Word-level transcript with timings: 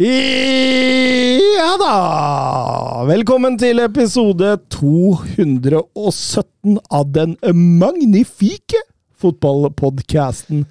Ja 0.00 1.74
da! 1.76 3.04
Velkommen 3.04 3.58
til 3.60 3.82
episode 3.84 4.54
217 4.72 6.78
av 6.88 7.10
den 7.12 7.36
magnifike 7.52 8.80
fotballpodkasten 9.20 10.64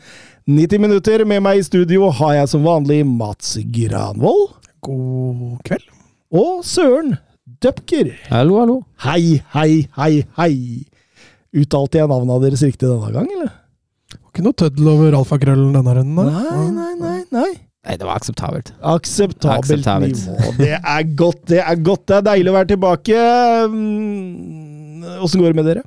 90 0.49 0.81
minutter. 0.81 1.21
Med 1.29 1.45
meg 1.45 1.61
i 1.61 1.67
studio 1.67 2.09
har 2.09 2.39
jeg 2.39 2.49
som 2.55 2.65
vanlig 2.65 3.03
Mats 3.05 3.53
Granvold. 3.69 4.57
God 4.81 5.61
kveld. 5.61 5.85
Og 6.33 6.65
Søren 6.65 7.21
Døpker. 7.61 8.09
Hallo, 8.33 8.57
hallo. 8.63 8.81
Hei, 9.05 9.45
hei, 9.53 9.85
hei, 9.93 10.25
hei. 10.41 10.89
Uttalte 11.53 12.01
jeg 12.01 12.09
navnet 12.09 12.49
deres 12.49 12.65
riktig 12.65 12.89
denne 12.89 13.13
gang, 13.13 13.29
eller? 13.37 13.53
Ikke 14.33 14.41
noe 14.41 14.57
tøddel 14.57 14.89
over 14.97 15.21
alfakrøllen 15.21 15.77
denne 15.77 15.99
runden? 16.01 16.17
da? 16.17 16.49
Nei, 16.49 16.69
nei, 16.73 16.93
nei. 16.97 17.19
nei. 17.29 17.68
Nei, 17.87 17.95
det 17.95 18.03
var 18.05 18.17
akseptabelt. 18.19 18.73
Akseptabelt, 18.83 19.71
Akseptabelt. 19.71 20.25
nivå. 20.27 20.49
Det 20.59 20.73
er 20.77 21.03
godt, 21.15 21.45
det 21.47 21.61
er 21.63 21.77
godt. 21.79 22.03
Det 22.11 22.17
er 22.17 22.25
deilig 22.27 22.51
å 22.51 22.55
være 22.57 22.69
tilbake. 22.73 23.21
Mm, 23.71 25.05
Åssen 25.23 25.41
går 25.41 25.53
det 25.53 25.59
med 25.61 25.67
dere? 25.69 25.83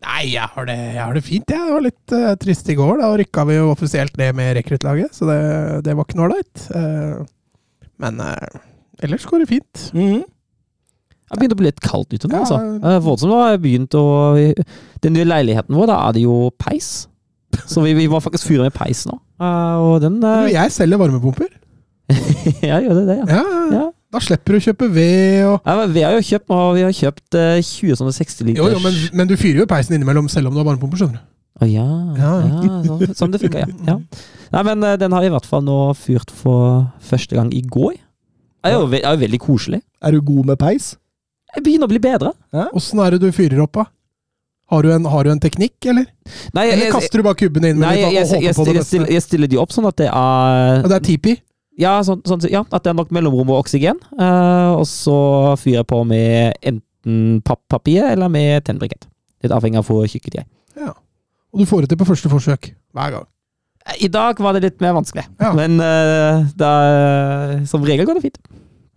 Nei, 0.00 0.22
jeg 0.32 0.46
har 0.54 0.64
det, 0.70 0.76
jeg 0.94 1.02
har 1.02 1.16
det 1.18 1.22
fint, 1.26 1.50
jeg. 1.52 1.60
Det 1.66 1.74
var 1.74 1.84
litt 1.84 2.14
uh, 2.16 2.30
trist 2.40 2.70
i 2.72 2.76
går. 2.78 2.94
Da 3.02 3.10
rykka 3.20 3.44
vi 3.50 3.58
jo 3.58 3.66
offisielt 3.74 4.14
ned 4.20 4.38
med 4.38 4.54
rekruttlaget, 4.56 5.12
så 5.18 5.28
det, 5.28 5.40
det 5.84 5.96
var 5.98 6.06
ikke 6.08 6.20
noe 6.20 6.28
ålreit. 6.30 6.62
Uh, 6.72 7.82
men 8.00 8.22
uh, 8.24 8.60
ellers 9.04 9.26
går 9.28 9.42
det 9.44 9.50
fint. 9.50 9.88
Mhm. 9.96 10.22
Det 11.30 11.36
har 11.36 11.42
begynt 11.44 11.52
å 11.54 11.58
bli 11.60 11.68
litt 11.68 11.82
kaldt 11.84 12.14
ute 12.16 12.26
nå, 12.26 12.34
Ja. 12.34 12.38
altså. 12.42 12.96
Voldsomt 13.06 13.30
har 13.38 13.58
begynt 13.62 13.94
å 13.94 14.00
Den 15.04 15.12
nye 15.14 15.22
leiligheten 15.28 15.76
vår, 15.78 15.86
da 15.86 15.98
er 16.08 16.16
det 16.16 16.24
jo 16.24 16.38
peis. 16.58 16.88
Så 17.70 17.84
vi, 17.84 17.92
vi 17.94 18.08
må 18.10 18.18
faktisk 18.18 18.48
fyre 18.48 18.64
med 18.66 18.74
peis 18.74 19.04
nå. 19.06 19.14
Eh, 19.40 19.76
og 19.80 20.00
den 20.04 20.20
Du, 20.20 20.28
eh, 20.28 20.52
Jeg 20.52 20.72
selger 20.74 21.00
varmepumper. 21.00 21.48
Ja, 22.66 22.80
gjør 22.82 23.00
det 23.00 23.06
det, 23.08 23.16
ja. 23.22 23.26
Ja, 23.30 23.40
ja. 23.40 23.64
ja. 23.78 23.86
Da 24.10 24.18
slipper 24.18 24.56
du 24.56 24.58
å 24.58 24.62
kjøpe 24.64 24.88
ved 24.90 25.44
og 25.46 25.68
ja 25.68 25.74
men 25.78 25.92
vi 25.94 26.02
har 26.02 26.16
jo 26.16 26.22
kjøpt, 26.26 26.48
vi 26.74 26.82
har 26.82 26.94
kjøpt 26.98 27.36
eh, 27.38 27.60
20 27.62 27.98
sånne 28.00 28.14
60 28.16 28.48
liters 28.48 28.58
Jo, 28.58 28.70
jo, 28.72 28.80
men, 28.82 28.96
men 29.20 29.30
du 29.30 29.36
fyrer 29.38 29.62
jo 29.62 29.66
peisen 29.70 29.94
innimellom 29.94 30.26
selv 30.32 30.50
om 30.50 30.56
du 30.56 30.58
har 30.58 30.66
varmepumper, 30.66 30.98
skjønner 30.98 31.20
du. 31.20 31.28
Å 31.60 31.68
ja. 31.68 31.84
Ja, 32.18 32.32
ja. 32.42 32.58
så, 32.88 32.96
sånn, 32.96 33.14
sånn 33.20 33.34
det 33.36 33.42
funka, 33.44 33.62
ja. 33.62 33.68
ja. 33.86 33.96
Nei, 34.50 34.62
men 34.66 34.82
eh, 34.88 34.96
den 34.98 35.14
har 35.14 35.22
vi 35.22 35.30
i 35.30 35.34
hvert 35.36 35.46
fall 35.46 35.62
nå 35.66 35.78
fyrt 35.98 36.34
for 36.34 36.88
første 37.06 37.38
gang 37.38 37.52
i 37.54 37.62
går. 37.62 37.94
Det 38.00 38.72
er 38.72 38.76
jo, 38.76 38.88
ve 38.90 38.98
er 39.04 39.14
jo 39.14 39.22
veldig 39.22 39.40
koselig. 39.44 39.80
Er 40.02 40.16
du 40.16 40.24
god 40.26 40.50
med 40.50 40.58
peis? 40.60 40.90
Jeg 41.54 41.64
begynner 41.66 41.86
å 41.86 41.92
bli 41.92 42.02
bedre. 42.02 42.34
Åssen 42.76 43.00
er 43.04 43.14
det 43.14 43.22
du 43.22 43.30
fyrer 43.34 43.62
opp, 43.62 43.78
da? 43.78 43.86
Har 44.70 44.86
du 44.86 44.92
en, 44.94 45.06
har 45.10 45.26
du 45.26 45.30
en 45.32 45.40
teknikk, 45.42 45.76
eller? 45.90 46.06
Nei, 46.54 46.64
jeg, 46.68 46.76
Eller 46.76 46.92
kaster 46.94 47.18
du 47.18 47.26
bare 47.26 47.38
kubbene 47.40 47.72
inn 47.72 47.80
nei, 47.82 47.96
jeg, 47.98 48.12
jeg, 48.14 48.42
jeg, 48.46 48.54
på 48.54 48.66
det 48.68 48.74
stiller, 48.74 48.86
stiller, 48.86 49.12
jeg 49.16 49.24
stiller 49.24 49.50
de 49.50 49.58
opp 49.58 49.72
sånn 49.74 49.88
at 49.90 49.96
det 49.98 50.06
er 50.06 50.84
Og 50.84 50.90
det 50.92 50.98
er 51.00 51.06
tipi? 51.08 51.34
Ja, 51.80 51.96
sånn, 52.06 52.20
sånn, 52.28 52.44
ja, 52.52 52.62
at 52.68 52.84
det 52.84 52.92
er 52.92 52.96
nok 52.98 53.12
mellomrom 53.14 53.50
og 53.54 53.62
oksygen. 53.62 53.98
Uh, 54.18 54.76
og 54.76 54.84
så 54.88 55.16
fyrer 55.60 55.80
jeg 55.80 55.88
på 55.88 56.00
med 56.04 56.58
enten 56.66 57.40
pappapir 57.46 58.04
eller 58.04 58.28
med 58.32 58.66
tennbrikett. 58.66 59.06
Litt 59.40 59.54
avhengig 59.56 59.80
av 59.80 59.88
hvor 59.88 60.04
tjukke 60.10 60.32
de 60.34 60.42
er. 60.42 60.48
Ja. 60.76 60.92
Og 61.54 61.62
du 61.62 61.66
får 61.66 61.86
det 61.86 61.92
til 61.94 62.00
på 62.02 62.08
første 62.10 62.30
forsøk. 62.30 62.72
Hver 62.94 63.14
gang. 63.16 63.28
I 64.04 64.10
dag 64.12 64.42
var 64.44 64.54
det 64.54 64.62
litt 64.66 64.82
mer 64.84 64.92
vanskelig, 64.98 65.24
Ja. 65.40 65.54
men 65.56 65.80
uh, 65.80 66.44
da, 66.60 66.72
som 67.66 67.82
regel 67.86 68.06
går 68.06 68.20
det 68.20 68.26
fint. 68.28 68.42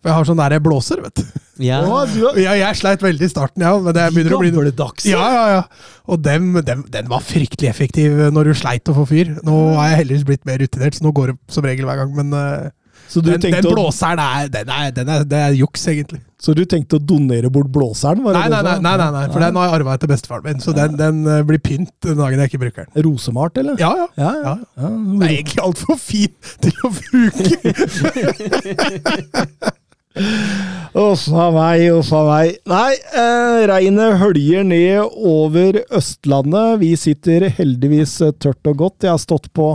For 0.04 0.12
jeg 0.12 0.20
har 0.20 0.28
sånn 0.28 0.40
der 0.42 0.58
jeg 0.58 0.64
blåser, 0.66 1.00
vet 1.00 1.22
du. 1.22 1.44
Ja. 1.64 1.78
Å, 1.86 2.02
du 2.10 2.42
Ja, 2.42 2.58
jeg 2.58 2.76
sleit 2.80 3.04
veldig 3.06 3.24
i 3.24 3.32
starten, 3.32 3.64
ja, 3.64 3.72
men 3.80 3.96
det 3.96 4.10
begynner 4.12 4.36
å 4.36 4.64
bli 4.66 4.74
dags, 4.76 5.06
Ja, 5.08 5.24
ja, 5.32 5.44
ja. 5.54 5.64
Og 6.12 6.20
dem, 6.20 6.50
dem, 6.66 6.84
den 6.92 7.08
var 7.08 7.24
fryktelig 7.24 7.70
effektiv 7.72 8.18
når 8.36 8.50
du 8.50 8.54
sleit 8.58 8.90
å 8.92 8.96
få 8.98 9.06
fyr. 9.08 9.28
Nå 9.48 9.56
er 9.78 9.94
jeg 9.94 10.00
heldigvis 10.02 10.26
blitt 10.28 10.46
mer 10.50 10.60
rutinert, 10.60 10.98
så 10.98 11.06
nå 11.06 11.14
går 11.16 11.32
det 11.32 11.38
som 11.56 11.64
regel 11.64 11.88
hver 11.88 12.02
gang. 12.02 12.12
Men 12.18 12.36
eh, 12.36 12.74
Så 13.08 13.24
du, 13.24 13.32
den, 13.32 13.40
den 13.46 13.64
blåseren 13.70 14.20
er, 14.20 14.50
den 14.52 14.68
er, 14.74 14.92
den 14.98 15.08
er, 15.14 15.24
det 15.30 15.40
er 15.40 15.56
juks, 15.56 15.86
egentlig. 15.94 16.20
så 16.44 16.52
du 16.58 16.66
tenkte 16.68 17.00
å 17.00 17.04
donere 17.14 17.48
bort 17.54 17.70
blåseren? 17.72 18.26
Var 18.26 18.36
det 18.36 18.42
Nei, 18.42 18.50
nei, 18.52 18.64
nei, 18.68 18.76
nei, 18.84 18.96
nei, 19.00 19.12
nei 19.16 19.24
for 19.32 19.40
den 19.46 19.56
har 19.62 19.70
jeg 19.70 19.76
arva 19.78 19.96
etter 19.96 20.12
bestefaren 20.12 20.44
min, 20.50 20.60
så 20.66 20.76
den, 20.76 20.98
den 21.00 21.24
eh, 21.30 21.46
blir 21.48 21.62
pynt 21.64 21.94
den 22.04 22.20
dagen 22.20 22.44
jeg 22.44 22.52
ikke 22.52 22.64
bruker 22.66 22.90
den. 22.90 22.92
Rosemart, 23.08 23.62
eller? 23.62 23.80
Ja, 23.80 23.94
ja. 24.02 24.10
ja. 24.18 24.34
ja. 24.34 24.42
Ja. 24.50 24.58
ja. 24.84 24.92
Den 24.92 25.22
er 25.22 25.38
egentlig 25.38 25.64
altfor 25.64 25.96
fin 26.02 26.34
til 26.66 26.76
å 26.84 26.92
bruke. 26.98 27.48
Uff 30.14 31.26
a 31.34 31.48
meg, 31.50 31.88
uff 31.90 32.12
a 32.14 32.22
meg. 32.28 32.60
Nei, 32.70 32.94
eh, 33.18 33.64
regnet 33.70 34.20
høljer 34.22 34.66
ned 34.68 35.16
over 35.18 35.80
Østlandet. 35.90 36.78
Vi 36.84 36.92
sitter 37.00 37.48
heldigvis 37.58 38.20
eh, 38.22 38.36
tørt 38.38 38.62
og 38.70 38.78
godt. 38.84 39.08
Jeg 39.08 39.16
har 39.16 39.22
stått 39.22 39.50
på, 39.58 39.72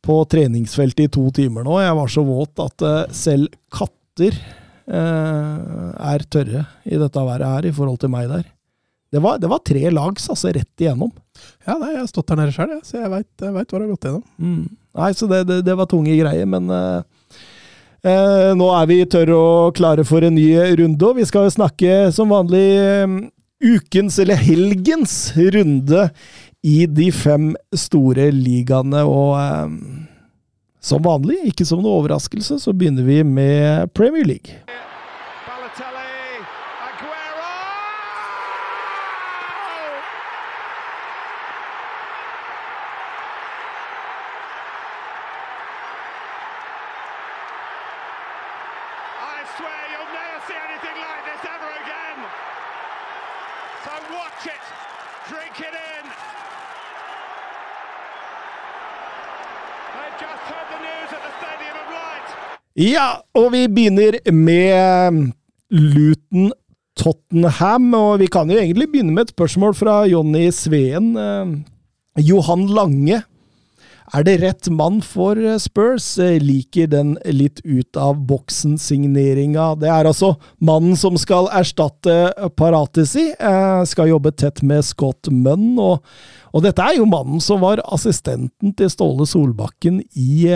på 0.00 0.16
treningsfeltet 0.32 1.04
i 1.04 1.12
to 1.12 1.26
timer 1.36 1.68
nå. 1.68 1.76
Jeg 1.84 1.98
var 2.00 2.14
så 2.14 2.24
våt 2.24 2.64
at 2.64 2.86
eh, 2.88 3.12
selv 3.12 3.52
katter 3.76 4.40
eh, 4.88 5.86
er 6.00 6.26
tørre 6.32 6.66
i 6.88 6.96
dette 6.96 7.28
været 7.28 7.48
her, 7.52 7.68
i 7.68 7.76
forhold 7.76 8.00
til 8.00 8.16
meg 8.16 8.32
der. 8.32 8.48
Det 9.12 9.20
var, 9.20 9.36
det 9.36 9.52
var 9.52 9.60
tre 9.60 9.90
lags, 9.92 10.30
altså 10.32 10.48
rett 10.56 10.80
igjennom. 10.80 11.12
Ja, 11.66 11.76
nei, 11.76 11.92
jeg 11.92 12.06
har 12.06 12.08
stått 12.08 12.32
der 12.32 12.40
nede 12.40 12.54
sjøl, 12.56 12.78
så 12.80 13.02
jeg 13.02 13.12
veit 13.12 13.44
hva 13.44 13.52
det 13.60 13.76
har 13.76 13.90
gått 13.90 14.08
gjennom. 14.08 14.24
Mm. 14.40 14.62
Nei, 14.96 15.10
så 15.16 15.28
det, 15.28 15.44
det, 15.50 15.58
det 15.68 15.76
var 15.76 15.92
tunge 15.92 16.16
greier, 16.16 16.48
men 16.48 16.72
eh, 16.72 17.02
nå 18.02 18.68
er 18.74 18.86
vi 18.90 19.02
tørre 19.06 19.36
og 19.38 19.76
klare 19.78 20.02
for 20.04 20.24
en 20.26 20.34
ny 20.34 20.48
runde, 20.78 21.06
og 21.06 21.20
vi 21.20 21.26
skal 21.28 21.50
snakke 21.54 22.10
som 22.14 22.32
vanlig 22.34 22.64
eh, 22.74 23.18
ukens, 23.62 24.18
eller 24.18 24.40
helgens, 24.42 25.32
runde 25.54 26.08
i 26.66 26.86
de 26.86 27.10
fem 27.14 27.52
store 27.74 28.30
ligaene, 28.34 29.04
og 29.06 29.36
eh, 29.38 29.76
som 30.82 31.04
vanlig, 31.04 31.38
ikke 31.52 31.66
som 31.68 31.82
noe 31.82 32.00
overraskelse, 32.00 32.58
så 32.58 32.74
begynner 32.74 33.06
vi 33.06 33.22
med 33.22 33.92
Premier 33.94 34.26
League. 34.26 34.58
Ja, 62.72 63.18
og 63.36 63.50
vi 63.52 63.66
begynner 63.68 64.16
med 64.32 65.26
Luton 65.68 66.52
Tottenham, 66.96 67.90
og 67.96 68.22
vi 68.22 68.28
kan 68.32 68.48
jo 68.48 68.56
egentlig 68.56 68.86
begynne 68.94 69.12
med 69.12 69.26
et 69.26 69.34
spørsmål 69.34 69.74
fra 69.76 69.98
Jonny 70.08 70.46
Sveen. 70.56 71.10
Eh, 71.20 72.22
Johan 72.24 72.64
Lange, 72.72 73.18
er 74.12 74.24
det 74.24 74.38
rett 74.40 74.70
mann 74.72 75.02
for 75.04 75.36
Spurs? 75.60 76.06
Eh, 76.16 76.38
Liker 76.40 76.88
den 76.88 77.18
litt 77.28 77.60
ut 77.64 77.96
av 78.00 78.22
boksen-signeringa. 78.28 79.74
Det 79.80 79.90
er 79.92 80.08
altså 80.08 80.38
mannen 80.64 80.96
som 80.96 81.18
skal 81.20 81.50
erstatte 81.52 82.32
Paratesi. 82.56 83.34
eh, 83.38 83.84
skal 83.84 84.08
jobbe 84.14 84.32
tett 84.32 84.62
med 84.62 84.80
Scott 84.84 85.28
Munn, 85.28 85.76
og, 85.76 86.00
og 86.56 86.64
dette 86.64 86.80
er 86.80 86.96
jo 86.96 87.04
mannen 87.04 87.40
som 87.40 87.60
var 87.60 87.84
assistenten 87.84 88.72
til 88.72 88.88
Ståle 88.88 89.28
Solbakken 89.28 90.00
i 90.16 90.48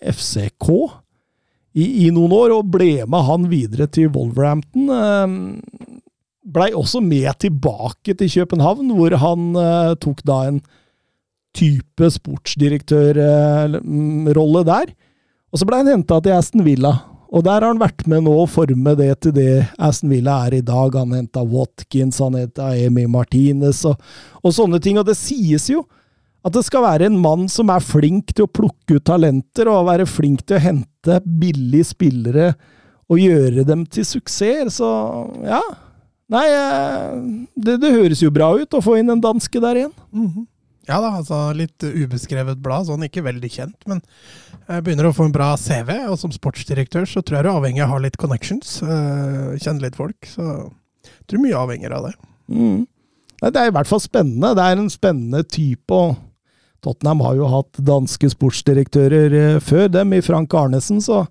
FCK 0.00 1.04
i, 1.76 2.06
i 2.06 2.08
noen 2.14 2.32
år, 2.32 2.50
og 2.56 2.70
ble 2.72 3.04
med 3.04 3.22
han 3.28 3.48
videre 3.50 3.86
til 3.92 4.08
Wolverhampton. 4.14 4.88
Eh, 4.92 5.26
Blei 6.48 6.70
også 6.72 7.00
med 7.04 7.28
tilbake 7.42 8.14
til 8.16 8.30
København, 8.32 8.88
hvor 8.96 9.12
han 9.20 9.52
eh, 9.60 9.92
tok 10.00 10.22
da 10.26 10.48
en 10.48 10.60
type 11.58 12.10
sportsdirektørrolle 12.14 14.62
der. 14.68 14.86
Og 15.52 15.56
så 15.60 15.64
ble 15.68 15.76
han 15.80 15.92
henta 15.92 16.16
til 16.24 16.36
Aston 16.36 16.64
Villa, 16.64 16.92
og 17.28 17.40
der 17.44 17.60
har 17.60 17.68
han 17.68 17.80
vært 17.80 18.06
med 18.08 18.24
nå 18.24 18.32
å 18.40 18.46
forme 18.48 18.94
det 18.96 19.20
til 19.24 19.32
det 19.36 19.66
Aston 19.76 20.10
Villa 20.12 20.46
er 20.46 20.54
i 20.58 20.64
dag. 20.64 20.94
Han 20.96 21.12
henta 21.16 21.42
Watkins, 21.44 22.18
han 22.24 22.34
henta 22.38 22.64
Emi 22.76 23.06
Martinez 23.10 23.84
og, 23.88 23.96
og 24.40 24.52
sånne 24.56 24.78
ting. 24.84 24.96
Og 25.00 25.06
det 25.08 25.16
sies 25.20 25.68
jo 25.68 25.80
At 26.48 26.56
det 26.56 26.64
skal 26.64 26.86
være 26.86 27.10
en 27.10 27.18
mann 27.20 27.44
som 27.52 27.68
er 27.72 27.84
flink 27.84 28.32
til 28.32 28.46
å 28.46 28.50
plukke 28.50 28.96
ut 28.96 29.04
talenter, 29.04 29.68
og 29.68 29.88
være 29.90 30.08
flink 30.08 30.46
til 30.48 30.56
å 30.56 30.64
hente 30.64 31.20
billige 31.24 31.90
spillere 31.90 32.52
og 33.08 33.20
gjøre 33.20 33.64
dem 33.68 33.84
til 33.88 34.06
suksess. 34.08 34.78
så 34.80 34.88
ja. 35.44 35.60
Nei, 36.32 36.44
eh, 36.52 37.18
det, 37.56 37.78
det 37.80 37.92
høres 37.94 38.22
jo 38.24 38.32
bra 38.32 38.50
ut 38.56 38.76
å 38.76 38.84
få 38.84 38.98
inn 39.00 39.12
en 39.12 39.24
danske 39.24 39.60
der 39.64 39.82
igjen. 39.82 39.94
Mhm. 40.12 40.46
Ja 40.88 41.02
da, 41.04 41.10
altså 41.18 41.50
litt 41.52 41.84
ubeskrevet 41.84 42.62
blad, 42.64 42.86
sånn 42.88 43.02
ikke 43.04 43.20
veldig 43.26 43.48
kjent, 43.52 43.76
men 43.90 43.98
jeg 44.70 44.84
begynner 44.86 45.10
å 45.10 45.12
få 45.12 45.26
en 45.28 45.34
bra 45.34 45.50
CV. 45.60 45.90
Og 46.08 46.16
som 46.16 46.32
sportsdirektør 46.32 47.04
så 47.04 47.20
tror 47.20 47.38
jeg 47.38 47.44
du 47.44 47.50
er 47.50 47.58
avhengig 47.58 47.82
av 47.84 47.90
å 47.90 47.98
ha 47.98 47.98
litt 48.06 48.16
connections, 48.16 48.78
uh, 48.80 49.52
kjenne 49.60 49.84
litt 49.84 49.98
folk. 50.00 50.16
Så 50.24 50.46
jeg 51.04 51.28
tror 51.28 51.44
mye 51.44 51.60
avhenger 51.60 51.92
av 51.92 52.08
det. 52.08 52.14
Mm. 52.48 52.86
Nei, 53.42 53.50
det 53.52 53.60
er 53.60 53.68
i 53.68 53.74
hvert 53.76 53.90
fall 53.90 54.00
spennende. 54.00 54.54
Det 54.56 54.64
er 54.64 54.80
en 54.80 54.88
spennende 54.88 55.44
type. 55.44 55.92
og 55.92 56.16
Tottenham 56.84 57.22
har 57.26 57.38
jo 57.38 57.48
hatt 57.50 57.80
danske 57.82 58.30
sportsdirektører 58.34 59.38
eh, 59.38 59.60
før 59.64 59.88
dem, 59.92 60.14
i 60.14 60.22
Frank 60.24 60.54
Arnesen, 60.54 61.00
så 61.04 61.24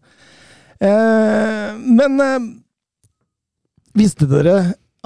eh, 0.83 1.77
Men 1.77 2.19
eh, 2.23 2.49
visste 3.97 4.27
dere 4.29 4.57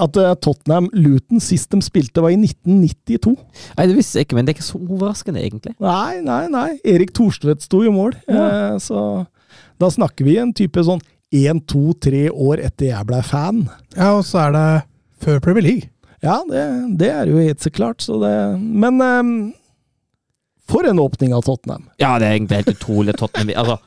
at 0.02 0.18
eh, 0.18 0.34
Tottenham 0.42 0.90
Luton 0.96 1.42
sist 1.44 1.72
de 1.74 1.82
spilte, 1.86 2.24
var 2.24 2.34
i 2.34 2.40
1992? 2.40 3.36
Nei, 3.78 3.88
det 3.90 3.98
visste 3.98 4.20
jeg 4.20 4.28
ikke, 4.28 4.38
men 4.40 4.48
det 4.48 4.54
er 4.54 4.60
ikke 4.60 4.70
så 4.70 4.82
overraskende, 4.82 5.44
egentlig. 5.44 5.76
Nei, 5.84 6.22
nei, 6.26 6.44
nei. 6.52 6.68
Erik 6.88 7.14
Thorstvedt 7.18 7.66
sto 7.66 7.84
i 7.86 7.94
mål. 7.94 8.16
Eh, 8.32 8.76
så 8.82 9.26
da 9.82 9.90
snakker 9.92 10.28
vi 10.28 10.38
en 10.42 10.54
type 10.58 10.84
sånn 10.86 11.02
én, 11.36 11.62
to, 11.70 11.92
tre 12.02 12.28
år 12.32 12.64
etter 12.66 12.92
jeg 12.92 13.08
blei 13.08 13.22
fan. 13.26 13.66
Ja, 13.96 14.14
og 14.18 14.26
så 14.28 14.48
er 14.48 14.56
det 14.58 14.68
før 15.24 15.42
Premier 15.44 15.68
League. 15.68 15.92
Ja, 16.22 16.40
det, 16.46 16.66
det 17.02 17.10
er 17.10 17.30
jo 17.32 17.42
helt 17.42 17.64
så 17.64 17.72
klart. 17.74 18.04
Så 18.06 18.20
det, 18.22 18.34
men 18.58 19.02
eh, 19.06 19.34
for 20.72 20.88
en 20.88 21.02
åpning 21.04 21.36
av 21.36 21.44
Tottenham. 21.48 21.90
Ja, 22.02 22.16
det 22.20 22.28
er 22.30 22.38
egentlig 22.38 22.62
helt 22.62 22.76
utrolig. 22.76 23.18
Tottenham 23.20 23.52
altså, 23.60 23.78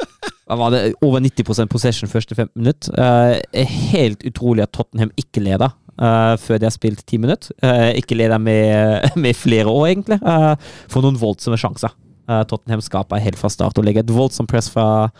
var 0.61 0.75
det? 0.75 0.83
Over 1.05 1.25
90% 1.25 1.73
possession 1.73 2.13
første 2.13 2.37
15 2.37 2.53
minutter. 2.61 2.95
Uh, 3.01 3.65
helt 3.95 4.25
utrolig 4.29 4.67
at 4.67 4.75
Tottenham 4.77 5.13
ikke 5.21 5.43
leder 5.45 5.73
uh, 6.01 6.35
før 6.41 6.61
de 6.61 6.69
har 6.69 6.75
spilt 6.75 7.05
10 7.07 7.23
minutter. 7.25 7.57
Uh, 7.65 7.91
ikke 7.99 8.19
leder 8.19 8.39
med, 8.39 9.09
med 9.25 9.37
flere 9.39 9.71
år, 9.73 9.87
egentlig. 9.93 10.21
Eh, 10.21 10.73
for 10.93 11.05
noen 11.05 11.21
voldsomme 11.21 11.59
sjanser. 11.61 11.95
Eh, 12.25 12.43
Tottenham 12.49 12.81
skaper 12.81 13.21
helt 13.21 13.37
fra 13.37 13.51
start 13.53 13.79
og 13.79 13.85
legger 13.85 14.05
et 14.05 14.15
voldsomt 14.15 14.49
press 14.49 14.71
fra 14.73 15.11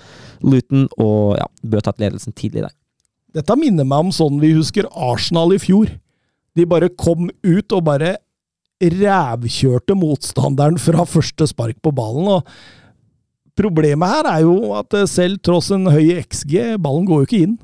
Luton 0.45 0.87
og 0.97 1.37
ja, 1.37 1.49
bør 1.65 1.85
tatt 1.85 2.01
ledelsen 2.01 2.33
tidlig 2.37 2.65
der. 2.65 2.73
Dette 3.35 3.57
minner 3.59 3.87
meg 3.89 4.07
om 4.07 4.15
sånn 4.15 4.39
vi 4.41 4.55
husker 4.55 4.89
Arsenal 4.89 5.53
i 5.53 5.61
fjor. 5.61 5.91
De 6.55 6.67
bare 6.71 6.89
kom 6.89 7.29
ut 7.45 7.75
og 7.75 7.85
bare 7.85 8.15
rævkjørte 8.93 9.97
motstanderen 9.99 10.79
fra 10.81 11.07
første 11.09 11.49
spark 11.51 11.81
på 11.83 11.93
ballen. 11.95 12.29
og 12.37 13.55
Problemet 13.59 14.11
her 14.11 14.29
er 14.31 14.41
jo 14.43 14.73
at 14.75 14.97
eh, 14.99 15.09
selv 15.11 15.39
tross 15.47 15.71
en 15.75 15.87
høy 15.87 16.17
XG, 16.25 16.75
ballen 16.83 17.07
går 17.07 17.23
jo 17.23 17.29
ikke 17.29 17.43
inn. 17.47 17.59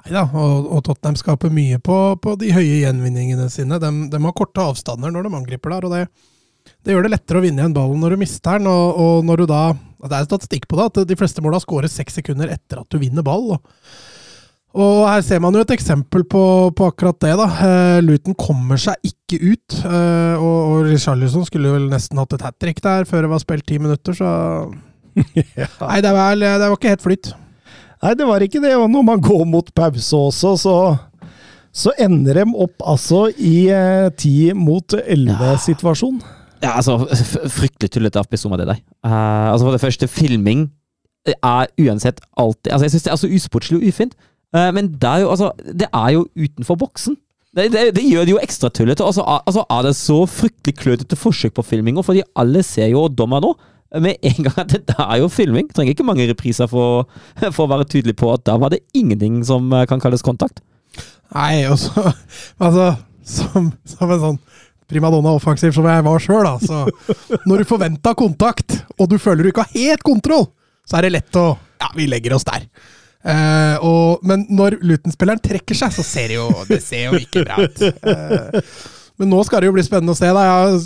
Nei 0.00 0.14
da, 0.16 0.24
og, 0.26 0.68
og 0.68 0.82
Tottenham 0.84 1.16
skaper 1.20 1.52
mye 1.52 1.78
på, 1.84 1.96
på 2.20 2.34
de 2.40 2.52
høye 2.56 2.82
gjenvinningene 2.82 3.48
sine. 3.52 3.80
De, 3.80 3.90
de 4.12 4.20
har 4.24 4.36
korte 4.36 4.64
avstander 4.64 5.12
når 5.12 5.26
de 5.26 5.34
angriper 5.40 5.74
der, 5.74 5.88
og 5.88 5.96
det, 5.96 6.04
det 6.84 6.94
gjør 6.94 7.08
det 7.08 7.14
lettere 7.14 7.40
å 7.40 7.44
vinne 7.44 7.64
igjen 7.64 7.76
ballen 7.76 8.00
når 8.04 8.14
du 8.16 8.22
mister 8.22 8.60
den. 8.60 8.68
Og, 8.70 9.00
og 9.00 9.28
når 9.28 9.42
du 9.42 9.50
da 9.50 9.64
Det 10.00 10.16
er 10.16 10.28
statistikk 10.28 10.68
på 10.68 10.78
det, 10.80 10.88
at 10.88 11.08
de 11.08 11.18
fleste 11.20 11.44
måla 11.44 11.60
skåres 11.60 11.96
seks 11.96 12.20
sekunder 12.20 12.52
etter 12.52 12.80
at 12.80 12.88
du 12.92 13.00
vinner 13.00 13.24
ball. 13.24 13.56
Og, 13.56 13.84
og 14.74 15.08
her 15.10 15.22
ser 15.26 15.40
man 15.42 15.56
jo 15.56 15.64
et 15.64 15.72
eksempel 15.74 16.22
på, 16.30 16.42
på 16.78 16.86
akkurat 16.92 17.16
det. 17.24 17.32
da. 17.40 17.46
Eh, 17.66 18.00
Luton 18.06 18.36
kommer 18.38 18.78
seg 18.78 18.94
ikke 19.02 19.40
ut. 19.52 19.78
Eh, 19.82 20.36
og 20.38 20.58
og 20.70 20.84
Richarlison 20.86 21.42
skulle 21.48 21.72
vel 21.74 21.88
nesten 21.90 22.20
hatt 22.22 22.36
et 22.36 22.44
hat 22.46 22.58
trick 22.62 22.78
der 22.84 23.04
før 23.08 23.26
det 23.26 23.30
var 23.32 23.42
spilt 23.42 23.66
ti 23.66 23.80
minutter, 23.82 24.14
så 24.14 24.30
Nei, 25.16 26.00
det 26.04 26.12
var, 26.14 26.36
det 26.38 26.52
var 26.62 26.76
ikke 26.78 26.92
helt 26.94 27.02
flytt. 27.04 27.32
Nei, 28.00 28.14
det 28.16 28.26
var 28.28 28.40
ikke 28.46 28.62
det. 28.62 28.76
Og 28.78 28.86
når 28.94 29.02
man 29.10 29.20
går 29.26 29.42
mot 29.50 29.72
pause 29.76 30.16
også, 30.16 30.54
så, 30.62 30.74
så 31.74 31.92
ender 32.00 32.38
de 32.40 32.46
opp 32.62 32.86
altså 32.86 33.26
i 33.36 33.66
eh, 33.74 34.06
ti 34.16 34.52
mot 34.56 34.94
elleve-situasjon. 35.02 36.20
Ja, 36.62 36.76
altså, 36.76 36.98
f- 37.10 37.50
fryktelig 37.56 37.90
tullete 37.94 38.20
episode 38.22 38.58
det 38.62 38.68
der. 38.70 38.80
Uh, 39.04 39.50
altså, 39.50 39.66
for 39.66 39.74
det 39.76 39.80
første, 39.82 40.08
filming 40.12 40.68
er 41.30 41.66
uansett 41.76 42.20
alltid 42.40 42.70
Altså, 42.72 42.86
jeg 42.86 42.92
syns 42.94 43.02
det 43.04 43.10
er 43.12 43.18
så 43.20 43.28
usportslig 43.36 43.78
og 43.80 43.88
ufint, 43.90 44.14
men 44.52 44.88
det 44.98 45.06
er 45.06 45.20
jo 45.22 45.28
altså 45.30 45.52
Det 45.62 45.86
er 45.86 46.14
jo 46.16 46.24
utenfor 46.34 46.78
boksen. 46.80 47.16
Det, 47.56 47.66
det, 47.74 47.82
det 47.96 48.04
gjør 48.06 48.26
det 48.26 48.34
jo 48.34 48.40
ekstra 48.42 48.70
tullete. 48.70 49.02
Altså, 49.02 49.24
altså, 49.26 49.64
er 49.74 49.82
det 49.86 49.96
så 49.98 50.20
fryktelig 50.30 50.76
klønete 50.78 51.18
forsøk 51.18 51.56
på 51.56 51.64
filminger, 51.66 52.06
fordi 52.06 52.22
alle 52.38 52.62
ser 52.66 52.92
jo 52.92 53.08
dommer 53.08 53.42
nå. 53.42 53.54
Med 53.98 54.22
en 54.22 54.46
gang 54.46 54.58
at 54.62 54.74
det 54.86 54.94
er 55.02 55.16
jo 55.18 55.26
filming. 55.32 55.66
Trenger 55.74 55.96
ikke 55.96 56.06
mange 56.06 56.28
repriser 56.30 56.70
for, 56.70 57.08
for 57.40 57.64
å 57.64 57.70
være 57.72 57.88
tydelig 57.90 58.14
på 58.20 58.30
at 58.30 58.44
da 58.46 58.54
var 58.62 58.70
det 58.70 58.84
ingenting 58.94 59.40
som 59.46 59.66
eh, 59.74 59.86
kan 59.90 60.02
kalles 60.02 60.22
kontakt. 60.22 60.62
Nei, 61.34 61.66
også, 61.70 62.12
Altså, 62.66 62.92
som, 63.26 63.72
som 63.86 64.14
en 64.14 64.22
sånn 64.22 64.38
primadonna 64.90 65.34
offensiv 65.38 65.74
som 65.74 65.86
jeg 65.90 66.06
var 66.06 66.22
sjøl. 66.22 66.48
Så 66.62 66.84
når 67.46 67.62
du 67.62 67.66
forventa 67.66 68.14
kontakt, 68.18 68.80
og 68.98 69.10
du 69.10 69.18
føler 69.22 69.42
du 69.46 69.50
ikke 69.52 69.66
har 69.66 69.74
helt 69.74 70.06
kontroll, 70.06 70.48
så 70.86 70.98
er 70.98 71.06
det 71.06 71.16
lett 71.18 71.38
å 71.38 71.48
Ja, 71.80 71.90
vi 71.96 72.06
legger 72.10 72.34
oss 72.36 72.46
der. 72.46 72.66
Eh, 73.20 73.76
og, 73.84 74.22
men 74.24 74.46
når 74.48 74.78
Luton-spilleren 74.80 75.42
trekker 75.44 75.76
seg, 75.76 75.92
så 75.92 76.04
ser 76.06 76.32
det 76.32 76.38
jo 76.38 76.46
Det 76.70 76.80
ser 76.80 77.10
jo 77.10 77.20
ikke 77.20 77.44
bra 77.44 77.58
ut. 77.60 77.82
Uh, 78.00 78.60
men 79.20 79.28
nå 79.34 79.42
skal 79.44 79.60
det 79.60 79.68
jo 79.68 79.76
bli 79.76 79.84
spennende 79.84 80.14
å 80.16 80.18
se. 80.18 80.30
da. 80.32 80.44
Jeg 80.46 80.54
har 80.56 80.78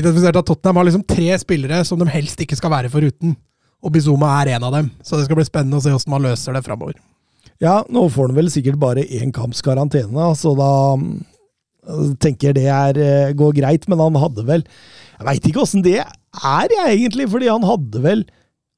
identifisert 0.00 0.40
at 0.40 0.50
Tottenham 0.50 0.80
har 0.80 0.90
liksom 0.90 1.06
tre 1.08 1.30
spillere 1.40 1.80
som 1.88 2.00
de 2.00 2.08
helst 2.12 2.42
ikke 2.44 2.58
skal 2.58 2.74
være 2.74 2.92
foruten. 2.92 3.36
Og 3.80 3.94
Bizuma 3.94 4.34
er 4.42 4.54
en 4.56 4.66
av 4.68 4.76
dem. 4.76 4.90
Så 5.00 5.16
det 5.16 5.26
skal 5.26 5.40
bli 5.40 5.48
spennende 5.48 5.80
å 5.80 5.84
se 5.84 5.92
hvordan 5.94 6.14
man 6.14 6.26
løser 6.28 6.56
det 6.56 6.64
framover. 6.66 6.98
Ja, 7.60 7.80
nå 7.92 8.06
får 8.12 8.30
han 8.30 8.38
vel 8.38 8.50
sikkert 8.52 8.80
bare 8.80 9.04
én 9.04 9.32
kamps 9.36 9.60
karantene, 9.64 10.30
så 10.36 10.54
da 10.56 10.70
mm, 10.96 12.16
tenker 12.20 12.50
jeg 12.50 12.56
det 12.56 12.68
er, 12.72 13.00
eh, 13.04 13.32
går 13.36 13.56
greit. 13.58 13.88
Men 13.88 14.00
han 14.04 14.20
hadde 14.20 14.46
vel 14.48 14.64
Jeg 15.20 15.26
veit 15.28 15.48
ikke 15.50 15.64
åssen 15.64 15.84
det 15.84 15.98
er, 16.00 16.68
jeg 16.72 16.94
egentlig, 16.94 17.26
fordi 17.28 17.50
han 17.50 17.64
hadde 17.68 18.00
vel 18.04 18.22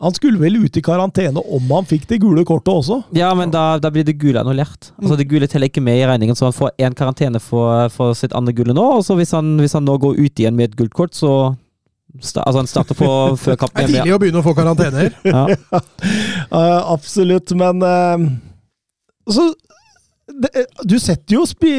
Han 0.03 0.15
skulle 0.17 0.41
vel 0.41 0.57
ut 0.65 0.77
i 0.77 0.83
karantene 0.83 1.39
om 1.39 1.69
han 1.71 1.87
fikk 1.87 2.09
det 2.11 2.19
gule 2.25 2.43
kortet 2.47 2.73
også? 2.73 2.97
Ja, 3.15 3.29
men 3.39 3.53
da, 3.55 3.77
da 3.79 3.91
blir 3.95 4.03
det 4.07 4.17
gule 4.19 4.41
annullert. 4.41 4.91
Altså 4.99 5.15
Det 5.21 5.29
gule 5.31 5.47
teller 5.47 5.71
ikke 5.71 5.85
med 5.85 6.01
i 6.01 6.07
regningen, 6.11 6.35
så 6.39 6.49
han 6.49 6.57
får 6.57 6.73
én 6.83 6.97
karantene 6.99 7.39
for, 7.43 7.87
for 7.95 8.17
sitt 8.19 8.35
andre 8.35 8.55
gullet 8.57 8.75
nå. 8.75 8.87
Og 8.99 9.05
så 9.07 9.15
hvis 9.19 9.31
han, 9.37 9.55
hvis 9.63 9.77
han 9.79 9.87
nå 9.87 9.95
går 10.03 10.19
ut 10.19 10.43
igjen 10.43 10.59
med 10.59 10.73
et 10.73 10.81
gult 10.81 10.97
kort, 10.99 11.15
så 11.15 11.55
Altså 12.13 12.59
han 12.59 12.67
starter 12.69 12.99
på 12.99 13.07
før 13.41 13.57
Det 13.57 13.69
er 13.73 13.87
tidlig 13.89 14.13
å 14.13 14.19
begynne 14.21 14.43
å 14.43 14.45
få 14.45 14.53
karantener. 14.59 15.15
Ja. 15.25 15.47
Eh, 15.49 16.81
absolutt, 16.97 17.55
men 17.57 17.81
uh, 17.81 18.27
så 19.33 19.47
det, 20.29 20.51
eh, 20.55 20.85
Du 20.87 20.99
setter 21.03 21.35
jo 21.37 21.45
spi 21.49 21.73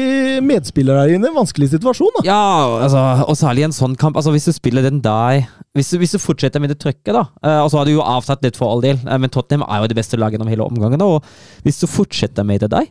medspillere 0.44 1.08
i 1.10 1.16
en 1.16 1.26
vanskelig 1.34 1.70
situasjon, 1.72 2.12
da. 2.18 2.24
Ja, 2.28 2.80
altså, 2.84 3.02
og 3.24 3.36
særlig 3.38 3.64
i 3.64 3.68
en 3.70 3.76
sånn 3.76 3.96
kamp. 3.96 4.16
Altså, 4.16 4.32
Hvis 4.34 4.48
du 4.48 4.52
spiller 4.52 4.84
den 4.84 5.00
der 5.04 5.46
Hvis 5.74 5.90
du, 5.90 5.98
hvis 5.98 6.12
du 6.12 6.18
fortsetter 6.18 6.60
med 6.60 6.70
det 6.70 6.78
trøkket, 6.78 7.12
da 7.14 7.24
eh, 7.42 7.60
Og 7.64 7.70
så 7.70 7.80
har 7.80 7.88
du 7.88 7.94
jo 7.94 8.04
avtatt 8.04 8.44
litt 8.44 8.56
for 8.56 8.70
all 8.70 8.84
del, 8.84 9.00
eh, 9.00 9.18
men 9.18 9.30
Tottenham 9.30 9.66
er 9.68 9.82
jo 9.82 9.88
det 9.88 9.96
beste 9.96 10.20
laget 10.20 10.38
gjennom 10.38 10.50
hele 10.52 10.66
omgangen. 10.66 10.98
da, 10.98 11.04
Og 11.06 11.24
hvis 11.64 11.80
du 11.80 11.86
fortsetter 11.86 12.44
med 12.44 12.60
det 12.60 12.70
der 12.70 12.90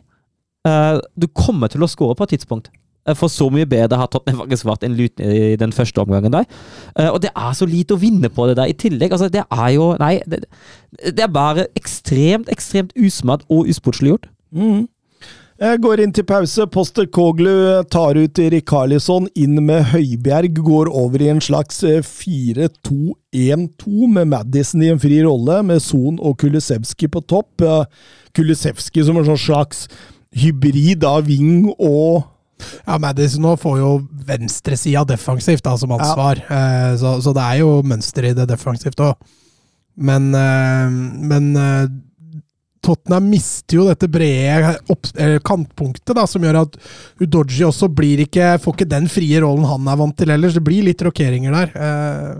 Du 1.16 1.26
kommer 1.28 1.68
til 1.68 1.82
å 1.84 1.88
score 1.88 2.14
på 2.16 2.24
et 2.24 2.38
tidspunkt. 2.38 2.70
For 3.18 3.28
så 3.28 3.50
mye 3.52 3.66
bedre 3.68 3.98
har 4.00 4.08
Tottenham 4.08 4.46
faktisk 4.46 4.64
vært 4.64 4.82
enn 4.86 4.96
Luton 4.96 5.26
i 5.28 5.56
den 5.60 5.72
første 5.76 6.00
omgangen 6.00 6.32
der. 6.32 6.46
Og 7.12 7.20
det 7.20 7.34
er 7.36 7.52
så 7.52 7.66
lite 7.68 7.92
å 7.92 8.00
vinne 8.00 8.30
på 8.32 8.46
det 8.48 8.56
der 8.56 8.70
i 8.72 8.72
tillegg. 8.72 9.12
Altså, 9.12 9.28
det 9.28 9.42
er 9.44 9.68
jo 9.74 9.90
Nei, 10.00 10.22
det, 10.24 10.46
det 11.04 11.20
er 11.20 11.28
bare 11.28 11.66
ekstremt, 11.76 12.48
ekstremt 12.48 12.96
usmart 12.96 13.44
og 13.50 13.68
usportslig 13.68 14.14
gjort. 14.14 14.30
Jeg 15.62 15.78
går 15.84 16.00
inn 16.02 16.12
til 16.14 16.24
pause. 16.26 16.66
Poster 16.66 17.06
Koglu 17.06 17.84
tar 17.92 18.18
ut 18.18 18.38
Rikarlisson 18.38 19.28
inn 19.38 19.54
med 19.62 19.84
Høibjerg. 19.92 20.58
Går 20.66 20.90
over 20.90 21.22
i 21.22 21.28
en 21.30 21.40
slags 21.44 21.84
eh, 21.86 22.02
4-2-1-2 22.02 24.08
med 24.16 24.26
Madison 24.32 24.82
i 24.82 24.90
en 24.90 25.02
fri 25.02 25.22
rolle, 25.22 25.62
med 25.62 25.82
Son 25.82 26.18
og 26.18 26.38
Kulisevskij 26.42 27.08
på 27.14 27.20
topp. 27.30 27.62
Kulisevskij 27.62 28.22
Kulisevski 28.34 29.04
som 29.06 29.18
en 29.20 29.28
sånn 29.28 29.40
slags 29.40 29.86
hybrid 30.34 31.04
av 31.06 31.26
wing 31.28 31.70
og 31.78 32.30
Ja, 32.86 32.98
Madison 33.02 33.42
nå 33.42 33.56
får 33.58 33.78
jo 33.80 33.88
venstresida 34.24 35.02
defensivt 35.04 35.64
da, 35.66 35.72
som 35.76 35.90
ansvar, 35.92 36.38
ja. 36.46 36.94
så, 36.96 37.16
så 37.20 37.32
det 37.34 37.42
er 37.42 37.58
jo 37.60 37.82
mønster 37.84 38.28
i 38.28 38.30
det 38.36 38.46
defensivt 38.48 39.00
òg. 39.02 39.18
Men, 39.98 40.28
eh, 40.38 40.94
men 41.30 41.50
eh, 41.58 41.88
Tottenham 42.84 43.28
mister 43.32 43.78
jo 43.78 43.88
dette 43.88 44.08
brede 44.12 44.74
opp, 44.92 45.08
kantpunktet, 45.46 46.12
da, 46.16 46.26
som 46.28 46.44
gjør 46.44 46.60
at 46.62 46.76
Udoji 47.24 47.64
også 47.66 47.88
blir 47.92 48.24
ikke, 48.26 48.54
får 48.62 48.76
ikke 48.76 48.90
den 48.90 49.08
frie 49.12 49.40
rollen 49.42 49.66
han 49.68 49.88
er 49.88 50.00
vant 50.00 50.16
til 50.18 50.32
ellers. 50.34 50.56
Det 50.56 50.64
blir 50.64 50.84
litt 50.86 51.02
rokeringer 51.04 51.54
der. 51.54 51.72
Eh, 51.74 52.34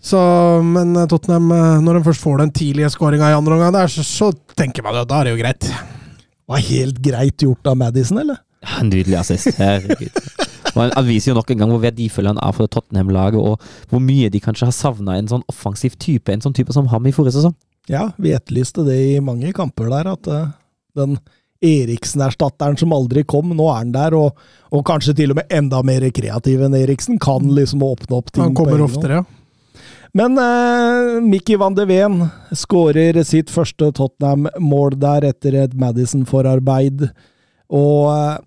så, 0.00 0.20
men 0.62 0.94
Tottenham, 1.10 1.50
eh, 1.52 1.80
når 1.84 1.98
de 1.98 2.04
først 2.08 2.24
får 2.24 2.42
den 2.44 2.52
tidlige 2.54 2.90
skåringa 2.94 3.32
i 3.32 3.38
andre 3.38 3.56
omgang, 3.58 3.74
der, 3.74 3.90
så, 3.92 4.04
så 4.06 4.32
tenker 4.58 4.86
man 4.86 4.96
jo 4.96 5.04
at 5.04 5.10
da 5.10 5.20
er 5.20 5.28
det 5.28 5.34
jo 5.34 5.40
greit. 5.42 5.70
Var 6.48 6.68
helt 6.70 7.00
greit 7.04 7.44
gjort 7.44 7.68
av 7.68 7.76
Madison, 7.80 8.22
eller? 8.22 8.40
Ja, 8.64 8.82
Nydelig 8.86 9.18
assist. 9.20 9.52
Herregud. 9.58 10.22
Og 10.78 10.84
han, 10.86 11.08
viser 11.08 11.32
jo 11.32 11.38
nok 11.38 11.50
en 11.52 11.62
gang 11.62 11.72
hvor 11.72 11.82
verdifull 11.82 12.30
han 12.30 12.38
er 12.42 12.54
for 12.56 12.70
Tottenham-laget, 12.70 13.40
og 13.40 13.90
hvor 13.90 14.02
mye 14.04 14.30
de 14.32 14.42
kanskje 14.42 14.70
har 14.70 14.76
savna 14.76 15.18
en 15.18 15.30
sånn 15.30 15.44
offensiv 15.50 15.98
type, 15.98 16.30
en 16.32 16.44
sånn 16.44 16.56
type 16.56 16.74
som 16.74 16.88
ham 16.92 17.08
i 17.08 17.14
forrige 17.14 17.40
sesong. 17.40 17.56
Ja, 17.88 18.10
vi 18.20 18.34
etterlyste 18.36 18.84
det 18.86 18.98
i 19.00 19.18
mange 19.24 19.50
kamper 19.56 19.88
der, 19.90 20.12
at 20.12 20.28
eh, 20.30 20.48
den 20.98 21.18
Eriksen-erstatteren 21.64 22.76
som 22.78 22.92
aldri 22.94 23.24
kom, 23.26 23.50
nå 23.56 23.66
er 23.72 23.80
han 23.80 23.94
der, 23.94 24.14
og, 24.14 24.38
og 24.70 24.84
kanskje 24.86 25.16
til 25.18 25.34
og 25.34 25.40
med 25.40 25.50
enda 25.54 25.80
mer 25.86 26.06
kreativ 26.14 26.62
enn 26.62 26.76
Eriksen. 26.78 27.18
Kan 27.22 27.48
liksom 27.56 27.82
åpne 27.82 28.20
opp 28.20 28.30
ting. 28.30 28.44
Han 28.44 28.56
kommer 28.58 28.84
oftere, 28.84 29.22
ja. 29.22 29.26
Men 30.16 30.38
eh, 30.40 31.18
Mickey 31.20 31.58
van 31.60 31.74
de 31.76 31.84
Ven 31.88 32.22
skårer 32.56 33.18
sitt 33.28 33.50
første 33.52 33.90
Tottenham-mål 33.96 34.96
der 35.00 35.26
etter 35.28 35.58
et 35.64 35.74
Madison-forarbeid. 35.78 37.08
Og 37.74 38.08
eh, 38.14 38.38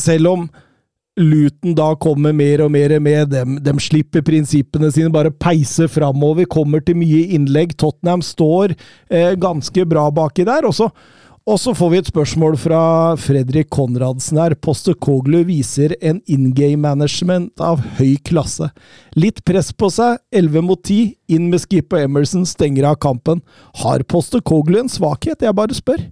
selv 0.00 0.32
om 0.32 0.46
Luton 1.20 1.76
da 1.76 1.92
kommer 2.00 2.34
mer 2.36 2.64
og 2.64 2.72
mer 2.72 2.96
med, 3.02 3.30
dem, 3.34 3.58
dem 3.62 3.80
slipper 3.82 4.24
prinsippene 4.24 4.90
sine, 4.92 5.12
bare 5.12 5.32
peiser 5.32 5.90
framover, 5.92 6.48
kommer 6.50 6.82
til 6.84 6.98
mye 7.00 7.26
innlegg. 7.36 7.76
Tottenham 7.80 8.24
står 8.24 8.74
eh, 9.12 9.34
ganske 9.40 9.84
bra 9.88 10.08
baki 10.14 10.46
der. 10.48 10.66
Og 10.68 10.74
så, 10.78 10.88
og 11.44 11.58
så 11.60 11.74
får 11.76 11.90
vi 11.92 11.98
et 12.00 12.10
spørsmål 12.10 12.56
fra 12.60 12.82
Fredrik 13.20 13.70
Konradsen 13.74 14.40
her. 14.40 14.54
Postekoglu 14.54 15.42
viser 15.48 15.96
en 16.00 16.22
in 16.30 16.50
game 16.56 16.80
management 16.84 17.64
av 17.64 17.82
høy 17.98 18.16
klasse. 18.26 18.70
Litt 19.18 19.44
press 19.44 19.72
på 19.72 19.90
seg, 19.92 20.20
11 20.36 20.64
mot 20.68 20.80
10, 20.80 21.14
inn 21.36 21.50
med 21.52 21.62
Skip 21.64 21.92
og 21.96 22.04
Emerson, 22.04 22.48
stenger 22.48 22.88
av 22.92 23.00
kampen. 23.02 23.44
Har 23.82 24.06
Postekoglu 24.08 24.80
en 24.82 24.92
svakhet? 24.92 25.44
Jeg 25.44 25.56
bare 25.56 25.76
spør. 25.76 26.08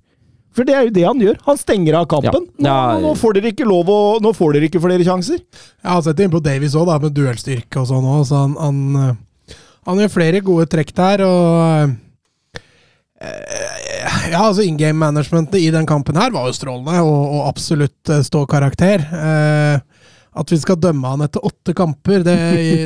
For 0.58 0.66
det 0.66 0.74
er 0.74 0.88
jo 0.88 0.94
det 0.96 1.04
han 1.06 1.20
gjør. 1.22 1.38
Han 1.46 1.60
stenger 1.60 2.00
av 2.00 2.08
kampen. 2.10 2.48
Nå, 2.58 2.74
nå 3.04 3.12
får 3.20 3.38
dere 3.38 3.52
ikke 3.52 3.68
lov 3.68 3.92
å 3.94 4.00
Nå 4.22 4.32
får 4.34 4.56
dere 4.56 4.66
ikke 4.66 4.82
flere 4.82 5.06
sjanser. 5.06 5.38
Jeg 5.38 5.92
har 5.92 6.02
sett 6.02 6.18
inn 6.24 6.32
på 6.32 6.42
Davies 6.42 6.74
òg, 6.78 6.90
med 7.04 7.14
duellstyrke 7.14 7.84
og 7.84 7.86
sånn 7.92 8.08
òg, 8.10 8.24
så 8.26 8.42
han, 8.42 8.56
han, 8.58 8.82
eh, 9.04 9.56
han 9.86 10.02
gjør 10.02 10.14
flere 10.16 10.42
gode 10.42 10.66
trekk 10.72 10.90
der. 10.98 11.22
og 11.28 11.94
eh, 13.22 14.26
ja, 14.32 14.42
altså 14.42 14.66
In 14.66 14.80
game 14.80 14.98
managementet 14.98 15.62
i 15.62 15.70
den 15.74 15.86
kampen 15.86 16.18
her 16.18 16.34
var 16.34 16.50
jo 16.50 16.58
strålende, 16.58 16.98
og, 17.06 17.38
og 17.38 17.46
absolutt 17.52 18.14
stå 18.26 18.42
karakter. 18.50 19.06
Eh, 19.06 19.78
at 20.38 20.52
vi 20.52 20.58
skal 20.60 20.78
dømme 20.80 21.10
han 21.10 21.24
etter 21.24 21.44
åtte 21.44 21.74
kamper, 21.76 22.22
det, 22.26 22.36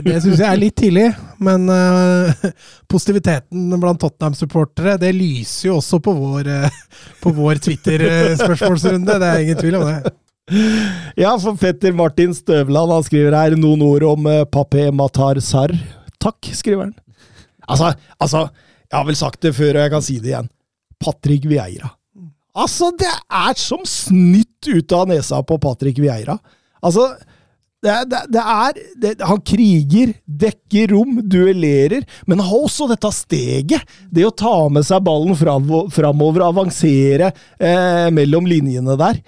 det 0.06 0.16
syns 0.24 0.40
jeg 0.40 0.48
er 0.48 0.60
litt 0.60 0.76
tidlig. 0.80 1.06
Men 1.42 1.68
uh, 1.68 2.48
positiviteten 2.92 3.68
blant 3.82 4.00
Tottenham-supportere, 4.02 4.96
det 5.02 5.12
lyser 5.16 5.68
jo 5.68 5.78
også 5.80 6.00
på 6.04 6.14
vår, 6.16 6.48
uh, 6.48 7.28
vår 7.28 7.60
Twitter-spørsmålsrunde. 7.66 9.18
Det 9.20 9.30
er 9.30 9.44
ingen 9.44 9.60
tvil 9.60 9.78
om 9.80 9.86
det. 9.90 10.16
Ja, 11.16 11.36
for 11.38 11.56
Petter 11.60 11.94
Martin 11.96 12.34
Støvland 12.34 12.90
han 12.92 13.04
skriver 13.06 13.36
her 13.38 13.54
noen 13.60 13.84
ord 13.86 14.08
om 14.08 14.26
uh, 14.28 14.42
Papé 14.48 14.88
Matar 14.94 15.40
Sarr. 15.44 15.74
Takk, 16.22 16.52
skriver 16.56 16.88
han. 16.88 16.96
Altså, 17.68 17.92
altså, 18.18 18.46
jeg 18.88 18.98
har 18.98 19.08
vel 19.08 19.18
sagt 19.18 19.44
det 19.44 19.54
før, 19.56 19.76
og 19.76 19.84
jeg 19.84 19.92
kan 19.92 20.04
si 20.04 20.18
det 20.22 20.32
igjen. 20.32 20.48
Patrick 21.02 21.46
Vieira. 21.50 21.92
Altså, 22.52 22.90
det 22.96 23.08
er 23.08 23.56
som 23.56 23.84
snytt 23.88 24.68
ut 24.68 24.92
av 24.96 25.06
nesa 25.08 25.40
på 25.46 25.56
Patrick 25.62 26.00
Vieira. 26.02 26.36
Altså, 26.84 27.06
det, 27.82 27.94
det, 28.12 28.18
det 28.30 28.42
er 28.46 28.76
det, 29.02 29.12
Han 29.26 29.40
kriger, 29.42 30.12
dekker 30.26 30.92
rom, 30.94 31.16
duellerer, 31.26 32.04
men 32.30 32.38
han 32.38 32.46
har 32.48 32.66
også 32.68 32.86
dette 32.92 33.10
steget. 33.16 33.82
Det 34.10 34.22
å 34.28 34.30
ta 34.38 34.54
med 34.70 34.86
seg 34.86 35.02
ballen 35.06 35.34
framo- 35.38 35.88
framover, 35.90 36.44
avansere 36.46 37.32
eh, 37.58 38.06
mellom 38.14 38.46
linjene 38.46 38.94
der. 39.00 39.18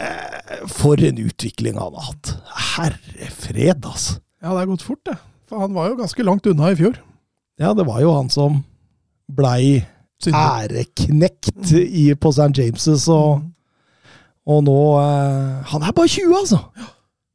Eh, 0.00 0.62
for 0.72 1.00
en 1.04 1.20
utvikling 1.26 1.76
han 1.76 1.92
har 1.98 2.08
hatt. 2.08 2.32
Herre 2.70 3.28
fred, 3.36 3.84
altså. 3.84 4.16
Ja, 4.40 4.54
det 4.54 4.62
er 4.62 4.70
gått 4.72 4.86
fort, 4.86 5.02
det. 5.04 5.18
For 5.50 5.60
han 5.60 5.74
var 5.76 5.90
jo 5.90 5.98
ganske 6.00 6.24
langt 6.24 6.48
unna 6.48 6.70
i 6.72 6.78
fjor. 6.78 6.96
Ja, 7.60 7.74
det 7.76 7.84
var 7.84 8.00
jo 8.00 8.14
han 8.16 8.30
som 8.32 8.62
blei 9.30 9.82
æreknekt 10.24 11.74
i, 11.76 12.06
på 12.16 12.32
St. 12.32 12.48
James' 12.56 13.06
og, 13.12 13.44
og 14.48 14.64
nå 14.66 14.78
eh, 15.00 15.60
Han 15.72 15.84
er 15.84 15.94
bare 15.96 16.08
20, 16.16 16.32
altså! 16.40 16.62
Ja 16.80 16.88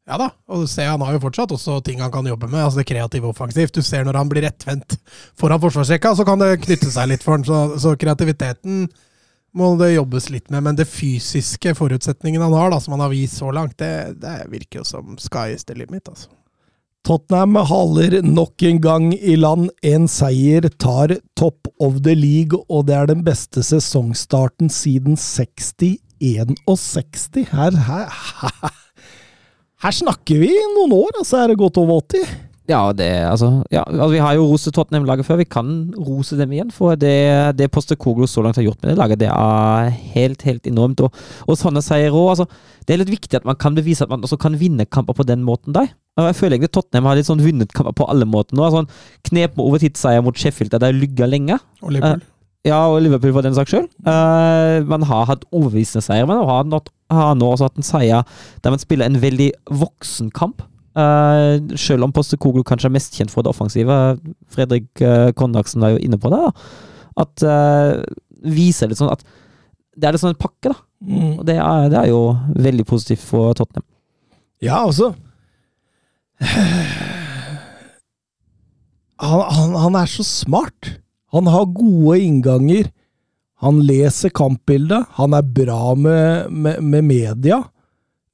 da, 0.06 0.28
og 0.46 0.62
du 0.62 0.70
ser 0.70 0.92
han 0.92 1.02
har 1.02 1.16
jo 1.16 1.24
fortsatt 1.24 1.56
også 1.56 1.80
ting 1.86 2.04
han 2.04 2.12
kan 2.14 2.28
jobbe 2.30 2.46
med. 2.52 2.62
altså 2.62 2.84
Det 2.84 2.90
kreative 2.92 3.32
offensivt. 3.32 3.74
Du 3.74 3.82
ser 3.82 4.06
når 4.06 4.20
han 4.20 4.30
blir 4.30 4.46
rettvendt 4.46 5.00
foran 5.34 5.62
forsvarsrekka, 5.64 6.14
så 6.16 6.26
kan 6.28 6.42
det 6.42 6.62
knytte 6.62 6.92
seg 6.94 7.10
litt 7.10 7.26
for 7.26 7.38
han. 7.38 7.46
Så, 7.48 7.80
så 7.82 7.96
kreativiteten 7.98 8.86
må 9.56 9.72
det 9.80 9.96
jobbes 9.96 10.30
litt 10.30 10.52
med. 10.54 10.62
Men 10.68 10.78
det 10.78 10.86
fysiske 10.92 11.74
forutsetningen 11.80 12.44
han 12.46 12.54
har, 12.54 12.70
da, 12.70 12.80
som 12.84 12.94
han 12.94 13.06
har 13.08 13.14
vist 13.16 13.42
så 13.42 13.50
langt, 13.56 13.78
det, 13.82 14.22
det 14.22 14.46
virker 14.54 14.84
jo 14.84 14.86
som 14.92 15.18
sky 15.18 15.56
is 15.56 15.66
the 15.66 15.74
limit. 15.78 16.06
altså. 16.12 16.30
Tottenham 17.06 17.56
haler 17.70 18.22
nok 18.26 18.64
en 18.66 18.82
gang 18.82 19.14
i 19.14 19.36
land. 19.38 19.70
En 19.86 20.08
seier 20.10 20.70
tar 20.82 21.18
top 21.38 21.68
of 21.82 22.02
the 22.06 22.16
league, 22.18 22.58
og 22.70 22.88
det 22.88 22.96
er 22.98 23.06
den 23.10 23.26
beste 23.26 23.62
sesongstarten 23.66 24.70
siden 24.74 25.18
60-61. 25.18 25.98
Her, 27.52 27.72
her, 27.90 28.10
her, 28.10 28.85
her 29.86 29.94
snakker 29.94 30.42
vi 30.42 30.52
noen 30.76 30.94
år, 30.98 31.16
altså 31.22 31.44
er 31.44 31.52
det 31.52 31.62
godt 31.62 31.78
over 31.82 32.02
80. 32.02 32.36
Ja, 32.66 32.90
det, 32.98 33.06
altså, 33.30 33.62
ja, 33.70 33.84
altså 33.86 34.08
Vi 34.10 34.22
har 34.24 34.34
jo 34.34 34.48
rost 34.50 34.72
Tottenham-laget 34.74 35.28
før. 35.28 35.38
Vi 35.38 35.46
kan 35.46 35.68
rose 36.02 36.38
dem 36.40 36.54
igjen. 36.56 36.72
For 36.74 36.98
det, 36.98 37.58
det 37.60 37.68
Postecoglou 37.70 38.26
så 38.30 38.42
langt 38.42 38.58
har 38.58 38.66
gjort 38.66 38.80
med 38.82 38.90
det 38.90 38.98
laget, 38.98 39.22
det 39.22 39.30
er 39.30 39.92
helt 40.16 40.42
helt 40.48 40.66
enormt. 40.72 41.04
Og, 41.06 41.14
og 41.46 41.60
sånne 41.60 41.84
seier 41.86 42.16
òg. 42.16 42.32
Altså, 42.34 42.48
det 42.88 42.96
er 42.96 43.04
litt 43.04 43.14
viktig 43.14 43.38
at 43.38 43.46
man 43.46 43.60
kan 43.62 43.78
bevise 43.78 44.06
at 44.06 44.10
man 44.10 44.26
også 44.26 44.40
kan 44.42 44.58
vinne 44.58 44.88
kamper 44.90 45.14
på 45.14 45.28
den 45.30 45.46
måten 45.46 45.78
der. 45.78 45.94
Og 46.18 46.32
Jeg 46.32 46.40
føler 46.40 46.58
egentlig 46.58 46.74
Tottenham 46.74 47.12
har 47.12 47.20
litt 47.20 47.30
sånn 47.30 47.44
vunnet 47.44 47.76
kamper 47.76 47.94
på 47.94 48.10
alle 48.10 48.26
måter 48.26 48.58
nå. 48.58 48.66
Altså, 48.66 49.12
knep 49.30 49.60
med 49.60 49.68
overtidsseier 49.68 50.26
mot 50.26 50.38
Sheffield 50.40 50.74
der 50.74 50.82
de 50.82 50.90
har 50.90 50.98
lygga 50.98 51.30
lenge. 51.30 51.60
Og 51.84 51.94
Liverpool. 51.94 52.26
Ja, 52.66 52.80
og 52.90 53.04
Liverpool 53.06 53.34
for 53.36 53.46
den 53.46 53.54
saks 53.54 53.74
skyld. 53.74 53.92
Uh, 54.08 54.82
man 54.90 55.06
har 55.06 55.28
hatt 55.30 55.46
overbevisende 55.52 56.02
seier, 56.02 56.26
men 56.26 56.40
man 56.40 56.50
har, 56.50 56.64
not, 56.70 56.90
har 57.14 57.36
nå 57.38 57.52
også 57.54 57.70
hatt 57.70 57.78
en 57.78 57.86
seier 57.86 58.40
der 58.66 58.74
man 58.74 58.82
spiller 58.82 59.06
en 59.06 59.20
veldig 59.22 59.52
voksen 59.84 60.32
kamp. 60.34 60.64
Uh, 60.96 61.62
selv 61.78 62.08
om 62.08 62.14
Postekoglu 62.16 62.64
kanskje 62.66 62.90
er 62.90 62.96
mest 62.96 63.18
kjent 63.18 63.34
for 63.34 63.46
det 63.46 63.52
offensive. 63.54 64.00
Fredrik 64.50 64.90
uh, 65.04 65.30
Kondaksen 65.38 65.84
var 65.84 65.94
jo 65.94 66.02
inne 66.02 66.18
på 66.22 66.32
det. 66.34 66.42
da. 66.42 66.52
At 67.26 67.46
uh, 67.46 68.02
viser 68.46 68.90
litt 68.90 69.00
sånn 69.00 69.14
at 69.14 69.22
det 69.96 70.10
er 70.10 70.16
litt 70.16 70.24
sånn 70.24 70.34
en 70.34 70.42
pakke, 70.42 70.74
da. 70.74 70.80
Og 71.38 71.46
det 71.48 71.56
er, 71.62 71.86
det 71.94 72.00
er 72.02 72.10
jo 72.10 72.24
veldig 72.66 72.84
positivt 72.90 73.22
for 73.24 73.54
Tottenham. 73.56 73.86
Ja, 74.64 74.82
altså 74.82 75.14
han, 79.20 79.42
han, 79.56 79.76
han 79.80 79.96
er 79.96 80.10
så 80.10 80.26
smart. 80.28 80.96
Han 81.36 81.52
har 81.52 81.68
gode 81.76 82.20
innganger. 82.24 82.90
Han 83.64 83.82
leser 83.84 84.32
kampbildet. 84.36 85.12
Han 85.20 85.36
er 85.36 85.54
bra 85.58 85.96
med, 86.00 86.52
med, 86.52 86.82
med 86.84 87.04
media. 87.04 87.62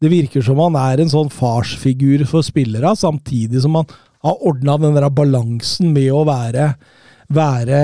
Det 0.01 0.09
virker 0.09 0.45
som 0.45 0.61
han 0.61 0.77
er 0.79 1.01
en 1.01 1.11
sånn 1.11 1.29
farsfigur 1.33 2.23
for 2.29 2.45
spillere, 2.45 2.95
samtidig 2.97 3.61
som 3.61 3.77
han 3.77 3.89
har 4.25 4.41
ordna 4.45 4.77
den 4.81 4.97
der 4.97 5.09
balansen 5.13 5.93
med 5.93 6.09
å 6.13 6.25
være 6.29 6.71
være 7.31 7.77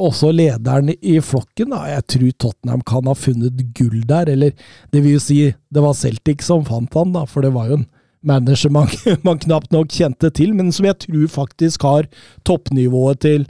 også 0.00 0.30
lederen 0.32 0.92
i 0.94 1.18
flokken. 1.20 1.74
Da. 1.74 1.84
Jeg 1.94 2.06
tror 2.14 2.36
Tottenham 2.44 2.84
kan 2.88 3.08
ha 3.10 3.16
funnet 3.18 3.64
gull 3.76 4.02
der, 4.08 4.30
eller 4.32 4.54
det 4.92 5.02
vil 5.04 5.18
jo 5.18 5.22
si, 5.22 5.40
det 5.68 5.84
var 5.84 5.98
Celtic 5.98 6.44
som 6.46 6.64
fant 6.68 6.94
han, 6.96 7.14
da, 7.16 7.26
for 7.28 7.44
det 7.44 7.52
var 7.56 7.70
jo 7.70 7.80
en 7.80 7.88
manager 8.26 8.72
man, 8.72 8.88
man 9.26 9.40
knapt 9.42 9.72
nok 9.74 9.92
kjente 9.92 10.32
til, 10.36 10.54
men 10.56 10.72
som 10.72 10.88
jeg 10.88 11.02
tror 11.06 11.26
faktisk 11.32 11.84
har 11.88 12.08
toppnivået 12.48 13.22
til, 13.26 13.46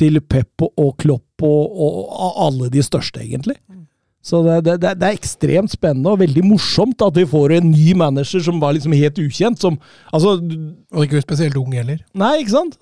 til 0.00 0.20
Pep 0.24 0.64
og 0.70 0.96
Klopp 1.00 1.44
og, 1.46 1.76
og 1.84 2.40
alle 2.48 2.72
de 2.72 2.82
største, 2.84 3.22
egentlig. 3.22 3.58
Så 4.20 4.42
det, 4.44 4.58
det, 4.66 4.92
det 5.00 5.06
er 5.06 5.16
ekstremt 5.16 5.72
spennende 5.72 6.12
og 6.12 6.20
veldig 6.20 6.42
morsomt 6.44 7.00
at 7.06 7.16
vi 7.16 7.24
får 7.28 7.54
en 7.56 7.70
ny 7.72 7.94
manager 7.96 8.42
som 8.44 8.58
var 8.60 8.74
liksom 8.76 8.92
helt 8.92 9.16
ukjent. 9.22 9.60
Som, 9.62 9.78
altså, 10.12 10.34
Og 10.92 11.06
ikke 11.06 11.22
spesielt 11.24 11.56
ung 11.56 11.72
heller. 11.72 12.02
Nei, 12.12 12.34
ikke 12.42 12.52
sant? 12.52 12.76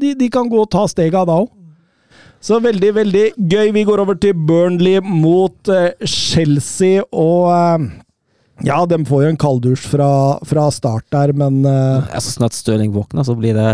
De, 0.00 0.14
de 0.18 0.30
kan 0.32 0.50
gå 0.50 0.58
og 0.58 0.70
ta 0.74 0.82
stega 0.90 1.22
da 1.28 1.38
òg. 1.44 1.52
Så 2.42 2.58
veldig, 2.58 2.90
veldig 2.96 3.26
gøy. 3.38 3.70
Vi 3.76 3.84
går 3.86 4.02
over 4.02 4.18
til 4.18 4.34
Burnley 4.34 4.98
mot 5.06 5.70
eh, 5.70 5.92
Chelsea, 6.10 7.04
og 7.14 7.52
eh, 7.54 7.84
ja, 8.62 8.78
de 8.86 8.98
får 9.06 9.24
jo 9.24 9.30
en 9.32 9.38
kalddusj 9.40 9.86
fra, 9.90 10.10
fra 10.46 10.66
start 10.74 11.06
der, 11.14 11.32
men 11.36 11.62
uh... 11.66 12.04
Ja, 12.12 12.20
Så 12.22 12.34
snart 12.36 12.54
Stirling 12.54 12.92
våkner, 12.94 13.24
så 13.26 13.34
blir 13.38 13.56
det 13.58 13.72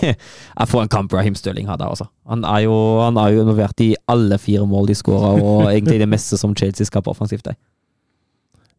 Jeg 0.08 0.70
får 0.70 0.84
en 0.84 0.92
kamp 0.92 1.12
Raheem 1.12 1.36
Stirling 1.36 1.68
har 1.68 1.80
der, 1.80 1.92
altså. 1.92 2.08
Han 2.30 2.46
er 2.48 2.64
jo, 2.64 2.74
han 3.02 3.18
er 3.20 3.34
jo 3.34 3.44
involvert 3.44 3.82
i 3.84 3.92
alle 4.10 4.38
fire 4.40 4.64
mål 4.68 4.88
de 4.90 4.96
skårer, 4.96 5.42
og 5.42 5.66
egentlig 5.72 6.00
det 6.00 6.08
meste 6.08 6.40
som 6.40 6.56
Chelsea 6.56 6.88
skaper 6.88 7.12
offensivt. 7.12 7.44
Der. 7.50 7.58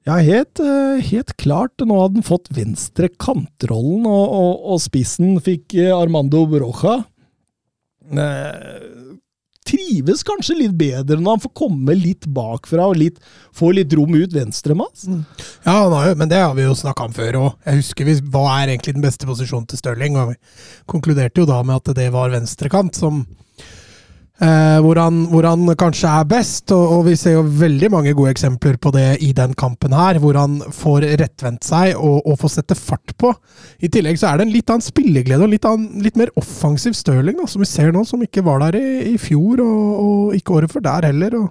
ja, 0.10 0.18
helt, 0.18 0.62
eh, 0.63 1.03
helt 1.12 1.36
klart. 1.41 1.77
Nå 1.77 2.00
hadde 2.00 2.22
han 2.22 2.30
fått 2.32 2.50
venstre 2.56 3.12
kantrollen, 3.22 4.08
og, 4.10 4.25
og, 4.41 4.68
og 4.74 4.82
spissen 4.82 5.38
fikk 5.46 5.77
eh, 5.77 5.94
Armando 5.94 6.48
Broja. 6.50 7.03
Trives 9.71 10.23
kanskje 10.27 10.57
litt 10.57 10.75
bedre 10.77 11.19
når 11.19 11.37
han 11.37 11.43
får 11.45 11.53
komme 11.61 11.95
litt 11.95 12.27
bakfra 12.35 12.89
og 12.91 12.99
litt, 12.99 13.21
få 13.55 13.71
litt 13.75 13.93
rom 13.95 14.13
ut 14.17 14.33
venstre 14.35 14.75
med 14.75 14.89
oss. 14.89 15.07
Ja, 15.63 15.77
han 15.85 15.95
har 15.95 16.09
jo, 16.11 16.17
men 16.19 16.31
det 16.31 16.41
har 16.41 16.55
vi 16.57 16.65
jo 16.65 16.75
snakka 16.77 17.07
om 17.07 17.15
før 17.15 17.39
òg. 17.39 17.51
Jeg 17.67 17.81
husker 17.81 18.11
hva 18.33 18.45
er 18.57 18.73
egentlig 18.73 18.97
den 18.97 19.05
beste 19.05 19.29
posisjonen 19.29 19.69
til 19.71 19.79
Stirling, 19.79 20.19
og 20.19 20.33
vi 20.33 20.39
konkluderte 20.91 21.43
jo 21.43 21.49
da 21.49 21.61
med 21.63 21.79
at 21.79 21.95
det 21.97 22.09
var 22.13 22.33
venstrekant, 22.33 22.99
som 22.99 23.23
eh, 24.41 24.79
hvor, 24.83 25.00
han, 25.00 25.21
hvor 25.31 25.48
han 25.48 25.69
kanskje 25.79 26.10
er 26.10 26.27
best. 26.29 26.74
Og, 26.75 26.98
og 26.98 27.05
vi 27.10 27.15
ser 27.19 27.38
jo 27.38 27.45
veldig 27.62 27.91
mange 27.93 28.15
gode 28.17 28.33
eksempler 28.36 28.79
på 28.81 28.93
det 28.95 29.07
i 29.25 29.31
den 29.38 29.55
kampen 29.60 29.95
her, 29.95 30.19
hvor 30.24 30.39
han 30.39 30.60
får 30.75 31.07
rettvendt 31.21 31.67
seg 31.67 31.95
og, 31.95 32.19
og 32.25 32.41
får 32.41 32.55
sette 32.57 32.77
fart 32.79 33.15
på. 33.21 33.33
I 33.81 33.91
tillegg 33.93 34.19
så 34.21 34.31
er 34.31 34.41
det 34.41 34.50
en 34.50 34.53
litt 34.57 34.74
annen 34.74 34.86
spilleglede 34.86 35.48
og 35.48 35.53
litt, 35.53 35.67
annen, 35.67 36.03
litt 36.05 36.19
mer 36.19 36.33
offensiv 36.39 36.98
Stirling, 36.98 37.39
da, 37.39 37.48
som 37.50 37.63
vi 37.63 37.69
ser 37.69 37.93
nå, 37.95 38.03
som 38.07 38.21
ikke 38.24 38.45
var 38.45 38.62
der 38.67 38.77
i, 38.81 39.15
i 39.15 39.17
fjor, 39.21 39.63
og, 39.63 40.05
og 40.05 40.38
ikke 40.38 40.60
året 40.60 40.74
før 40.74 40.88
der 40.89 41.12
heller. 41.12 41.39
og 41.39 41.50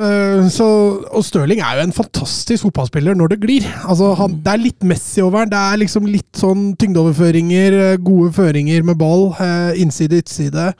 Eh, 0.00 0.48
så, 0.48 0.66
og 1.12 1.24
Stirling 1.24 1.60
er 1.60 1.76
jo 1.76 1.86
en 1.86 1.94
fantastisk 1.94 2.66
fotballspiller 2.66 3.16
når 3.18 3.34
det 3.34 3.40
glir. 3.42 3.68
Altså, 3.84 4.12
han, 4.18 4.38
det 4.44 4.52
er 4.54 4.62
litt 4.62 4.86
Messi 4.88 5.22
over 5.22 5.42
han. 5.42 5.52
Det 5.52 5.60
er 5.60 5.80
liksom 5.82 6.08
litt 6.08 6.40
sånn 6.40 6.72
tyngdeoverføringer, 6.80 7.78
eh, 7.86 7.98
gode 8.02 8.32
føringer 8.36 8.86
med 8.88 8.98
ball. 9.00 9.30
Uh, 9.36 9.72
innside, 9.80 10.22
utside. 10.22 10.72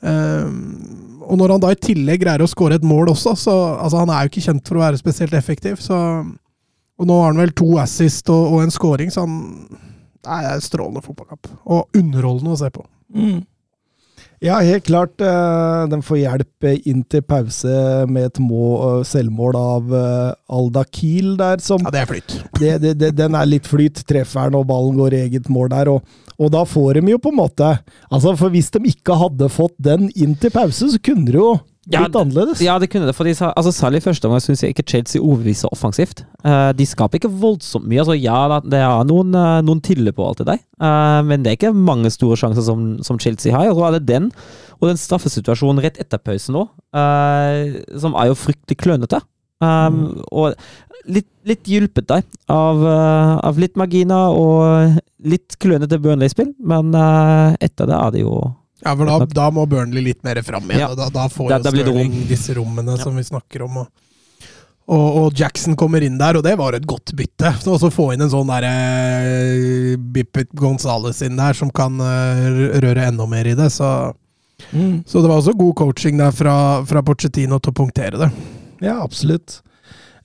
Uh, 0.00 0.48
og 1.30 1.38
når 1.38 1.54
han 1.54 1.62
da 1.62 1.70
i 1.74 1.78
tillegg 1.78 2.24
greier 2.24 2.42
å 2.42 2.50
skåre 2.50 2.80
et 2.80 2.86
mål 2.86 3.12
også, 3.12 3.36
så 3.38 3.56
altså, 3.76 4.00
Han 4.02 4.10
er 4.10 4.24
jo 4.24 4.32
ikke 4.32 4.46
kjent 4.48 4.66
for 4.66 4.80
å 4.80 4.82
være 4.82 4.98
spesielt 5.00 5.36
effektiv. 5.38 5.78
Så, 5.84 5.96
og 7.00 7.08
nå 7.08 7.20
har 7.20 7.30
han 7.30 7.42
vel 7.44 7.54
to 7.56 7.76
assist 7.82 8.32
og, 8.32 8.56
og 8.56 8.64
en 8.64 8.74
scoring, 8.74 9.12
så 9.14 9.26
han 9.26 9.38
Nei, 10.20 10.42
det 10.44 10.50
er 10.52 10.60
strålende 10.60 11.00
fotballkamp. 11.00 11.48
Og 11.72 11.96
underholdende 11.96 12.52
å 12.52 12.58
se 12.60 12.68
på. 12.74 12.82
Mm. 13.16 13.38
Ja, 14.44 14.58
helt 14.64 14.84
klart. 14.84 15.20
Uh, 15.20 15.84
den 15.88 16.02
får 16.04 16.18
hjelp 16.22 16.68
inn 16.88 17.02
til 17.12 17.24
pause 17.28 17.72
med 18.08 18.30
et 18.30 18.40
må, 18.40 18.68
uh, 18.80 19.00
selvmål 19.04 19.56
av 19.60 19.92
uh, 19.92 20.56
Alda 20.56 20.84
Kiel 20.88 21.34
der, 21.40 21.60
som 21.64 21.84
Ja, 21.84 21.92
det 21.92 22.02
er 22.02 22.08
flyt. 22.08 22.36
det, 22.56 22.70
det, 22.84 22.94
det, 23.00 23.10
Den 23.16 23.36
er 23.36 23.48
litt 23.48 23.68
flyt. 23.68 24.00
Trefferen 24.08 24.56
og 24.56 24.64
ballen 24.68 24.96
går 25.00 25.16
i 25.16 25.22
eget 25.26 25.48
mål 25.52 25.72
der. 25.74 25.92
Og, 25.92 26.20
og 26.40 26.52
da 26.54 26.62
får 26.66 26.98
de 26.98 27.12
jo 27.12 27.18
på 27.20 27.32
en 27.32 27.38
måte 27.40 27.66
Altså, 28.10 28.32
for 28.38 28.52
hvis 28.52 28.70
de 28.74 28.80
ikke 28.90 29.16
hadde 29.20 29.50
fått 29.52 29.76
den 29.82 30.08
inn 30.16 30.32
til 30.40 30.52
pause, 30.54 30.88
så 30.92 31.00
kunne 31.04 31.28
det 31.28 31.36
jo 31.36 31.50
Ja, 31.90 32.04
blitt 32.04 32.16
annerledes. 32.20 32.60
Ja, 32.62 32.78
det 32.78 32.90
kunne 32.92 33.08
det. 33.08 33.14
fordi 33.16 33.32
altså, 33.34 33.72
Særlig 33.74 34.00
i 34.00 34.04
første 34.04 34.28
omgang 34.28 34.42
syns 34.44 34.62
jeg 34.62 34.74
ikke 34.74 34.84
Chelsea 34.86 35.20
overbeviser 35.20 35.72
offensivt. 35.72 36.22
Uh, 36.44 36.70
de 36.76 36.86
skaper 36.86 37.18
ikke 37.18 37.32
voldsomt 37.40 37.88
mye. 37.88 38.02
altså 38.02 38.14
Ja, 38.16 38.60
det 38.62 38.78
er 38.78 39.04
noen, 39.08 39.34
uh, 39.34 39.60
noen 39.64 39.80
tiller 39.82 40.14
på 40.14 40.26
alt 40.28 40.42
det 40.42 40.46
der, 40.52 40.60
uh, 40.80 41.20
men 41.26 41.42
det 41.42 41.50
er 41.50 41.58
ikke 41.58 41.72
mange 41.74 42.12
store 42.14 42.38
sjanser 42.40 42.62
som, 42.62 42.84
som 43.02 43.18
Chelsea 43.18 43.52
har. 43.52 43.72
Og 43.72 43.80
så 43.80 43.88
er 43.88 43.98
det 43.98 44.06
den, 44.12 44.30
og 44.78 44.88
den 44.92 45.00
straffesituasjonen 45.00 45.82
rett 45.82 45.98
etter 46.00 46.20
pausen 46.22 46.56
nå, 46.56 46.66
som 48.00 48.14
er 48.16 48.30
jo 48.30 48.38
fryktelig 48.38 48.78
klønete. 48.80 49.20
Um, 49.60 50.22
Og 50.32 50.54
litt, 51.10 51.26
litt 51.44 51.64
hjulpet 51.68 52.06
der 52.08 52.22
av, 52.52 52.80
eh, 52.86 53.32
av 53.48 53.58
litt 53.60 53.76
marginer 53.76 54.32
og 54.36 54.98
litt 55.24 55.56
klønete 55.60 55.98
Burnley-spill, 56.00 56.54
men 56.64 56.94
uh, 56.96 57.56
etter 57.60 57.88
det 57.90 57.96
er 57.96 58.10
det 58.14 58.22
jo 58.24 58.34
Ja, 58.84 58.94
for 58.96 59.04
da, 59.08 59.18
da 59.36 59.48
må 59.52 59.66
Burnley 59.68 60.00
litt 60.06 60.22
mer 60.24 60.40
fram 60.44 60.64
igjen. 60.70 60.80
Ja. 60.86 60.94
Da, 60.96 61.10
da 61.12 61.26
får 61.28 61.50
Da- 61.50 61.58
jo 61.60 61.72
Stirling 61.74 62.12
rom. 62.14 62.22
Disse 62.30 62.54
rommene 62.56 62.96
som 63.00 63.16
vi 63.16 63.24
snakker 63.28 63.66
om. 63.66 63.82
Og, 63.82 63.88
og, 64.90 65.08
og 65.20 65.34
Jackson 65.38 65.76
kommer 65.76 66.00
inn 66.02 66.16
der, 66.18 66.38
og 66.40 66.44
det 66.46 66.56
var 66.58 66.72
et 66.78 66.86
godt 66.88 67.12
bytte. 67.16 67.52
Så 67.60 67.74
også 67.76 67.90
få 67.92 68.08
inn 68.14 68.24
en 68.24 68.32
sånn 68.32 68.48
derre 68.48 68.72
uh, 68.72 69.96
Bippet 70.16 70.48
Gonzales 70.56 71.20
inn 71.26 71.36
der, 71.36 71.52
som 71.56 71.68
kan 71.70 72.00
eh, 72.00 72.80
røre 72.80 73.04
enda 73.12 73.26
mer 73.28 73.44
i 73.52 73.56
det. 73.58 73.68
Så, 73.76 73.90
Mm. 74.76 74.98
så 75.08 75.22
det 75.24 75.28
var 75.30 75.38
også 75.40 75.54
god 75.56 75.70
coaching 75.78 76.18
der 76.20 76.34
fra, 76.36 76.54
fra 76.84 77.00
Pochettino 77.00 77.56
til 77.64 77.72
å 77.72 77.76
punktere 77.78 78.18
det. 78.20 78.26
Ja, 78.80 79.00
absolutt. 79.04 79.60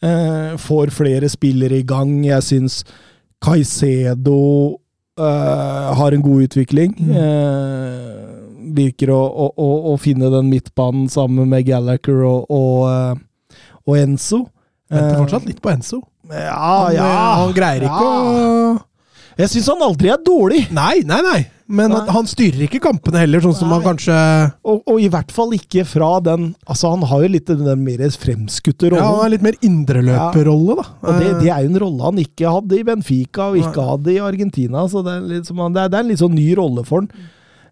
Eh, 0.01 0.55
får 0.57 0.93
flere 0.95 1.29
spillere 1.31 1.79
i 1.79 1.85
gang. 1.87 2.17
Jeg 2.25 2.43
syns 2.43 2.81
Caicedo 3.43 4.39
eh, 5.19 5.93
har 5.99 6.15
en 6.15 6.25
god 6.25 6.47
utvikling. 6.49 6.95
Mm. 6.99 7.13
Eh, 7.21 8.33
virker 8.75 9.11
å, 9.13 9.21
å, 9.37 9.69
å, 9.91 9.95
finne 10.01 10.31
den 10.33 10.49
midtbanen 10.51 11.07
sammen 11.11 11.49
med 11.51 11.67
Gallagher 11.67 12.25
og, 12.25 12.49
og, 12.49 12.81
eh, 12.89 13.55
og 13.85 14.01
Enzo. 14.01 14.45
Venter 14.91 15.15
Eh, 15.15 15.21
fortsatt 15.23 15.47
litt 15.49 15.61
på 15.63 15.71
Enzo. 15.73 16.01
Ja, 16.29 16.57
Han, 16.57 16.95
ja. 16.95 17.05
eh, 17.05 17.31
han 17.41 17.55
greier 17.55 17.87
ikke 17.87 18.03
ja. 18.03 18.19
å 18.19 18.75
Jeg 19.35 19.51
syns 19.51 19.67
han 19.73 19.83
aldri 19.83 20.09
er 20.13 20.21
dårlig. 20.23 20.61
Nei, 20.75 21.01
nei, 21.07 21.19
nei. 21.25 21.41
Men 21.65 21.89
Nei. 21.89 22.03
han 22.13 22.27
styrer 22.29 22.67
ikke 22.67 22.77
kampene 22.83 23.23
heller, 23.23 23.41
sånn 23.41 23.55
som 23.57 23.71
Nei. 23.71 23.79
han 23.79 23.85
kanskje 23.87 24.15
Og, 24.69 24.83
og 24.85 24.99
i 25.01 25.07
hvert 25.09 25.31
fall 25.33 25.55
ikke 25.57 25.81
fra 25.89 26.11
den 26.21 26.51
Altså, 26.69 26.91
han 26.93 27.01
har 27.09 27.23
jo 27.23 27.29
litt 27.33 27.49
den 27.49 27.81
mer 27.81 28.03
fremskutte 28.21 28.91
rollen. 28.91 29.01
Ja, 29.01 29.07
han 29.09 29.23
har 29.23 29.31
litt 29.33 29.45
mer 29.47 29.57
indreløperrolle, 29.65 30.75
da. 30.77 30.85
Og 31.01 31.17
det, 31.17 31.31
Eh, 31.31 31.39
det 31.41 31.49
er 31.49 31.63
jo 31.65 31.71
en 31.71 31.79
rolle 31.81 32.03
han 32.05 32.21
ikke 32.21 32.51
hadde 32.53 32.77
i 32.77 32.83
Benfica 32.85 33.47
og 33.49 33.57
ikke 33.57 33.81
Nei. 33.81 33.87
hadde 33.89 34.13
i 34.13 34.19
Argentina. 34.21 34.83
så 34.91 35.01
Det 35.01 35.15
er, 35.15 35.25
litt 35.31 35.49
som 35.49 35.63
han, 35.63 35.73
det 35.73 35.81
er, 35.81 35.89
det 35.89 35.97
er 35.97 36.05
en 36.05 36.11
litt 36.13 36.21
sånn 36.21 36.37
ny 36.37 36.45
rolle 36.61 36.85
for 36.85 37.01
han. 37.01 37.09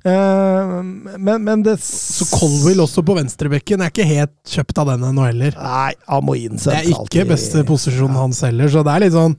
Uh, 0.03 0.81
men, 1.15 1.45
men 1.45 1.61
det 1.63 1.77
Så 1.79 2.25
Colwill 2.33 2.81
også 2.83 3.05
på 3.07 3.13
venstrebekken 3.15 3.79
er 3.85 3.93
ikke 3.93 4.03
helt 4.09 4.33
kjøpt 4.51 4.81
av 4.81 4.89
den 4.89 5.05
ennå 5.11 5.29
heller. 5.29 5.53
Nei, 5.55 5.93
han 6.09 6.25
må 6.27 6.35
inn 6.41 6.57
Det 6.59 6.73
er 6.81 6.89
ikke 6.91 7.23
beste 7.29 7.61
posisjonen 7.69 8.17
hans 8.19 8.41
heller, 8.43 8.67
så 8.73 8.81
det 8.83 8.97
er 8.97 9.05
litt 9.05 9.15
sånn 9.15 9.37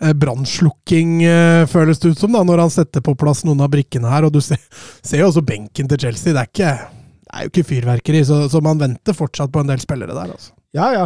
brannslukking, 0.00 1.22
eh, 1.24 1.66
føles 1.70 1.98
det 2.02 2.12
ut 2.12 2.18
som, 2.20 2.32
da, 2.32 2.42
når 2.44 2.66
han 2.66 2.72
setter 2.74 3.04
på 3.04 3.16
plass 3.18 3.44
noen 3.46 3.62
av 3.64 3.72
brikkene 3.72 4.10
her. 4.12 4.28
Og 4.28 4.34
du 4.34 4.42
ser, 4.44 4.60
ser 5.06 5.22
jo 5.22 5.30
også 5.30 5.44
benken 5.46 5.88
til 5.88 6.06
Chelsea. 6.06 6.34
Det 6.34 6.42
er, 6.42 6.52
ikke, 6.52 6.74
det 7.26 7.32
er 7.32 7.46
jo 7.46 7.54
ikke 7.54 7.68
fyrverkeri, 7.72 8.24
så, 8.28 8.44
så 8.52 8.62
man 8.64 8.82
venter 8.82 9.16
fortsatt 9.16 9.52
på 9.52 9.64
en 9.64 9.72
del 9.72 9.82
spillere 9.82 10.16
der. 10.16 10.36
altså. 10.36 10.55
Ja, 10.76 10.86
ja, 10.92 11.04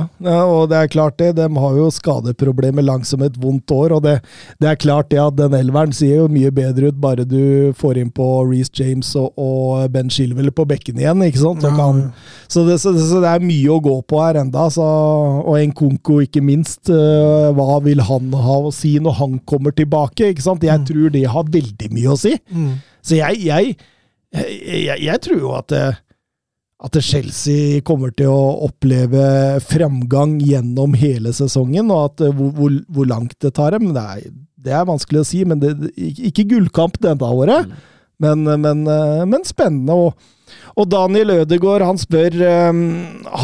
og 0.50 0.64
det 0.72 0.78
er 0.80 0.88
klart 0.90 1.18
det. 1.20 1.28
De 1.38 1.44
har 1.46 1.76
jo 1.78 1.86
skadeproblemer 1.94 2.82
langsomt 2.82 3.22
et 3.22 3.36
vondt 3.38 3.70
år. 3.70 3.92
Og 3.94 4.02
det, 4.02 4.16
det 4.58 4.66
er 4.70 4.80
klart 4.80 5.12
det 5.12 5.20
at 5.22 5.36
den 5.38 5.54
elveren 5.54 5.92
ser 5.94 6.16
jo 6.16 6.26
mye 6.32 6.50
bedre 6.54 6.90
ut 6.90 6.98
bare 7.00 7.26
du 7.28 7.70
får 7.78 8.00
inn 8.02 8.10
på 8.14 8.26
Reece 8.48 8.74
James 8.80 9.12
og, 9.20 9.30
og 9.38 9.86
Ben 9.94 10.10
Shilwell 10.10 10.50
på 10.56 10.66
bekken 10.72 10.98
igjen. 10.98 11.22
ikke 11.22 11.42
sant? 11.44 11.62
Så, 11.62 11.70
kan, 11.78 12.02
så, 12.50 12.64
det, 12.66 12.80
så, 12.82 12.94
så 12.98 13.22
det 13.22 13.30
er 13.30 13.46
mye 13.46 13.70
å 13.70 13.78
gå 13.84 13.94
på 14.10 14.20
her 14.24 14.40
enda. 14.42 14.66
Så, 14.74 14.84
og 15.44 15.54
Nkonko, 15.70 16.18
ikke 16.26 16.42
minst. 16.42 16.90
øh, 16.90 17.50
hva 17.54 17.78
vil 17.86 18.02
han 18.10 18.34
ha 18.34 18.58
å 18.66 18.74
si 18.74 18.96
når 18.98 19.18
han 19.22 19.38
kommer 19.46 19.76
tilbake? 19.76 20.32
ikke 20.32 20.48
sant? 20.48 20.66
Jeg 20.66 20.82
tror 20.90 21.14
det 21.14 21.28
har 21.30 21.46
veldig 21.54 21.94
mye 21.94 22.10
å 22.10 22.18
si. 22.18 22.34
Mm. 22.50 22.72
Så 23.06 23.22
jeg, 23.22 23.44
jeg, 23.46 23.76
jeg, 24.34 24.98
jeg 25.06 25.22
tror 25.24 25.44
jo 25.46 25.54
at 25.58 25.72
eh, 25.78 26.00
at 26.80 26.96
Chelsea 27.04 27.80
kommer 27.84 28.12
til 28.16 28.32
å 28.32 28.66
oppleve 28.66 29.60
framgang 29.68 30.38
gjennom 30.40 30.96
hele 30.96 31.32
sesongen, 31.36 31.92
og 31.92 32.06
at 32.08 32.24
eh, 32.24 32.34
hvor, 32.36 32.54
hvor, 32.56 32.76
hvor 32.88 33.10
langt 33.10 33.36
det 33.44 33.52
tar 33.58 33.76
dem, 33.76 33.92
det 33.96 34.04
er, 34.16 34.34
det 34.60 34.74
er 34.76 34.88
vanskelig 34.88 35.22
å 35.22 35.28
si. 35.28 35.44
men 35.44 35.60
det, 35.60 35.74
Ikke 36.30 36.48
gullkamp 36.48 36.96
dette 37.02 37.32
året, 37.40 37.68
men, 38.20 38.44
men, 38.48 38.84
eh, 38.88 39.24
men 39.28 39.44
spennende. 39.48 39.96
Og, 39.96 40.56
og 40.80 40.88
Daniel 40.90 41.34
Ødegaard 41.42 41.84
han 41.84 42.00
spør 42.00 42.34
um, 42.72 42.82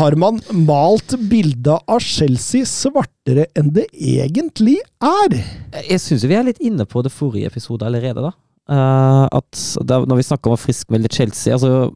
har 0.01 0.17
man 0.19 0.41
malt 0.67 1.15
bildet 1.31 1.85
av 1.93 2.01
Chelsea 2.03 2.67
svartere 2.69 3.47
enn 3.57 3.71
det 3.77 3.87
egentlig 3.93 4.79
er. 5.05 5.39
Jeg 5.85 6.03
syns 6.03 6.27
vi 6.27 6.37
er 6.39 6.49
litt 6.49 6.61
inne 6.65 6.89
på 6.89 7.05
det 7.05 7.13
forrige 7.15 7.53
episode 7.53 7.87
allerede, 7.87 8.25
da. 8.27 8.35
Uh, 8.67 9.25
at 9.31 9.61
da, 9.87 10.01
Når 10.03 10.19
vi 10.19 10.25
snakker 10.27 10.51
om 10.51 10.57
å 10.57 10.59
friskmelde 10.59 11.13
Chelsea 11.15 11.55
altså 11.55 11.93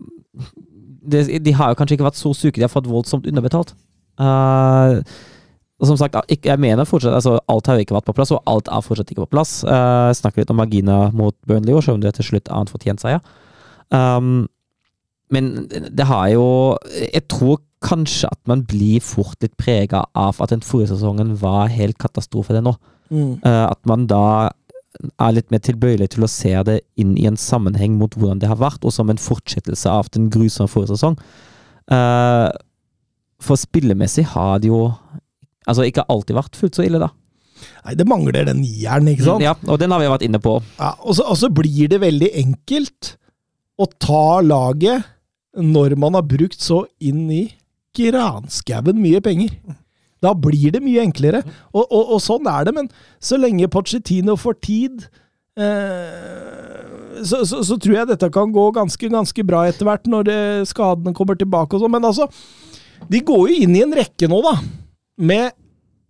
det, 1.11 1.27
De 1.45 1.55
har 1.57 1.73
jo 1.73 1.79
kanskje 1.79 1.99
ikke 1.99 2.09
vært 2.09 2.21
så 2.21 2.33
syke, 2.37 2.59
de 2.61 2.67
har 2.67 2.73
fått 2.73 2.89
voldsomt 2.91 3.29
underbetalt. 3.31 3.75
Uh, 4.21 5.01
og 5.81 5.89
som 5.89 5.97
sagt, 5.97 6.19
jeg 6.29 6.61
mener 6.61 6.85
fortsatt 6.85 7.17
altså 7.17 7.39
alt 7.49 7.69
har 7.71 7.79
jo 7.79 7.87
ikke 7.87 7.97
vært 7.97 8.09
på 8.11 8.17
plass, 8.19 8.33
og 8.37 8.43
alt 8.51 8.69
er 8.69 8.85
fortsatt 8.85 9.13
ikke 9.13 9.25
på 9.25 9.35
plass. 9.37 9.61
Uh, 9.65 10.13
snakker 10.17 10.43
litt 10.43 10.53
om 10.53 10.61
margina 10.61 11.07
mot 11.17 11.37
Burnley, 11.49 11.75
og 11.77 11.85
selv 11.87 11.99
om 11.99 12.05
det 12.05 12.15
til 12.19 12.33
slutt 12.33 12.51
er 12.51 12.61
en 12.61 12.71
fortjent 12.71 13.03
seier. 13.05 13.23
Um, 13.91 14.45
men 15.35 15.67
det 15.71 16.05
har 16.07 16.29
jo 16.31 16.45
Jeg 16.91 17.25
tror 17.31 17.59
kanskje 17.81 18.29
at 18.29 18.39
man 18.51 18.63
blir 18.69 19.01
fort 19.01 19.39
litt 19.41 19.57
prega 19.57 20.05
av 20.19 20.41
at 20.43 20.53
den 20.53 20.63
forrige 20.65 20.93
sesongen 20.93 21.33
var 21.41 21.71
helt 21.73 21.97
katastrofe, 22.03 22.53
det 22.53 22.65
nå. 22.67 22.75
Eh, 23.11 23.65
at 23.67 23.81
man 23.89 24.07
da 24.11 24.51
er 24.99 25.35
litt 25.37 25.53
mer 25.53 25.63
tilbøyelig 25.65 26.11
til 26.15 26.27
å 26.27 26.31
se 26.31 26.53
det 26.67 26.81
inn 27.01 27.15
i 27.19 27.27
en 27.29 27.39
sammenheng 27.39 27.97
mot 28.01 28.15
hvordan 28.17 28.41
det 28.43 28.51
har 28.51 28.59
vært, 28.61 28.85
og 28.85 28.95
som 28.95 29.11
en 29.13 29.21
fortsettelse 29.21 29.91
av 29.91 30.11
den 30.15 30.29
grusomme 30.33 30.71
forrige 30.71 30.97
sesong. 30.97 31.17
Uh, 31.91 32.51
for 33.41 33.59
spillemessig 33.61 34.27
har 34.35 34.61
det 34.63 34.71
jo 34.71 34.91
altså 35.69 35.87
ikke 35.87 36.07
alltid 36.13 36.37
vært 36.37 36.59
fullt 36.59 36.79
så 36.79 36.87
ille, 36.87 37.01
da. 37.03 37.11
Nei, 37.85 37.95
Det 37.97 38.07
mangler 38.09 38.49
den 38.49 38.63
nieren, 38.65 39.09
ikke 39.13 39.27
sant? 39.27 39.45
Ja, 39.45 39.55
og 39.69 39.81
den 39.81 39.93
har 39.93 40.03
vi 40.03 40.11
vært 40.11 40.27
inne 40.27 40.41
på. 40.43 40.59
Ja, 40.81 40.95
og, 40.99 41.15
så, 41.19 41.27
og 41.29 41.39
så 41.41 41.51
blir 41.53 41.91
det 41.93 42.03
veldig 42.03 42.31
enkelt 42.43 43.15
å 43.81 43.89
ta 44.01 44.41
laget 44.45 45.09
når 45.57 45.97
man 45.99 46.17
har 46.19 46.27
brukt 46.29 46.61
så 46.63 46.85
inn 47.03 47.27
i 47.33 47.45
granskauen 47.97 49.01
mye 49.01 49.21
penger. 49.25 49.55
Da 50.21 50.35
blir 50.37 50.75
det 50.75 50.83
mye 50.85 51.05
enklere. 51.07 51.43
Og, 51.73 51.85
og, 51.87 52.17
og 52.17 52.23
sånn 52.25 52.49
er 52.51 52.69
det, 52.69 52.77
men 52.77 52.91
så 53.23 53.39
lenge 53.41 53.71
Pochettino 53.73 54.37
får 54.41 54.59
tid 54.65 55.07
eh, 55.61 56.81
så, 57.25 57.43
så, 57.45 57.63
så 57.67 57.77
tror 57.81 57.97
jeg 57.97 58.11
dette 58.13 58.31
kan 58.33 58.53
gå 58.55 58.67
ganske, 58.77 59.11
ganske 59.13 59.45
bra 59.47 59.65
etter 59.69 59.89
hvert, 59.89 60.07
når 60.11 60.31
eh, 60.33 60.67
skadene 60.69 61.15
kommer 61.17 61.39
tilbake 61.41 61.77
og 61.77 61.85
sånn. 61.85 61.95
Men 61.95 62.09
altså, 62.09 62.29
de 63.11 63.23
går 63.27 63.51
jo 63.51 63.65
inn 63.65 63.77
i 63.77 63.85
en 63.85 63.97
rekke 63.97 64.29
nå, 64.31 64.41
da. 64.47 64.57
Med 65.21 65.57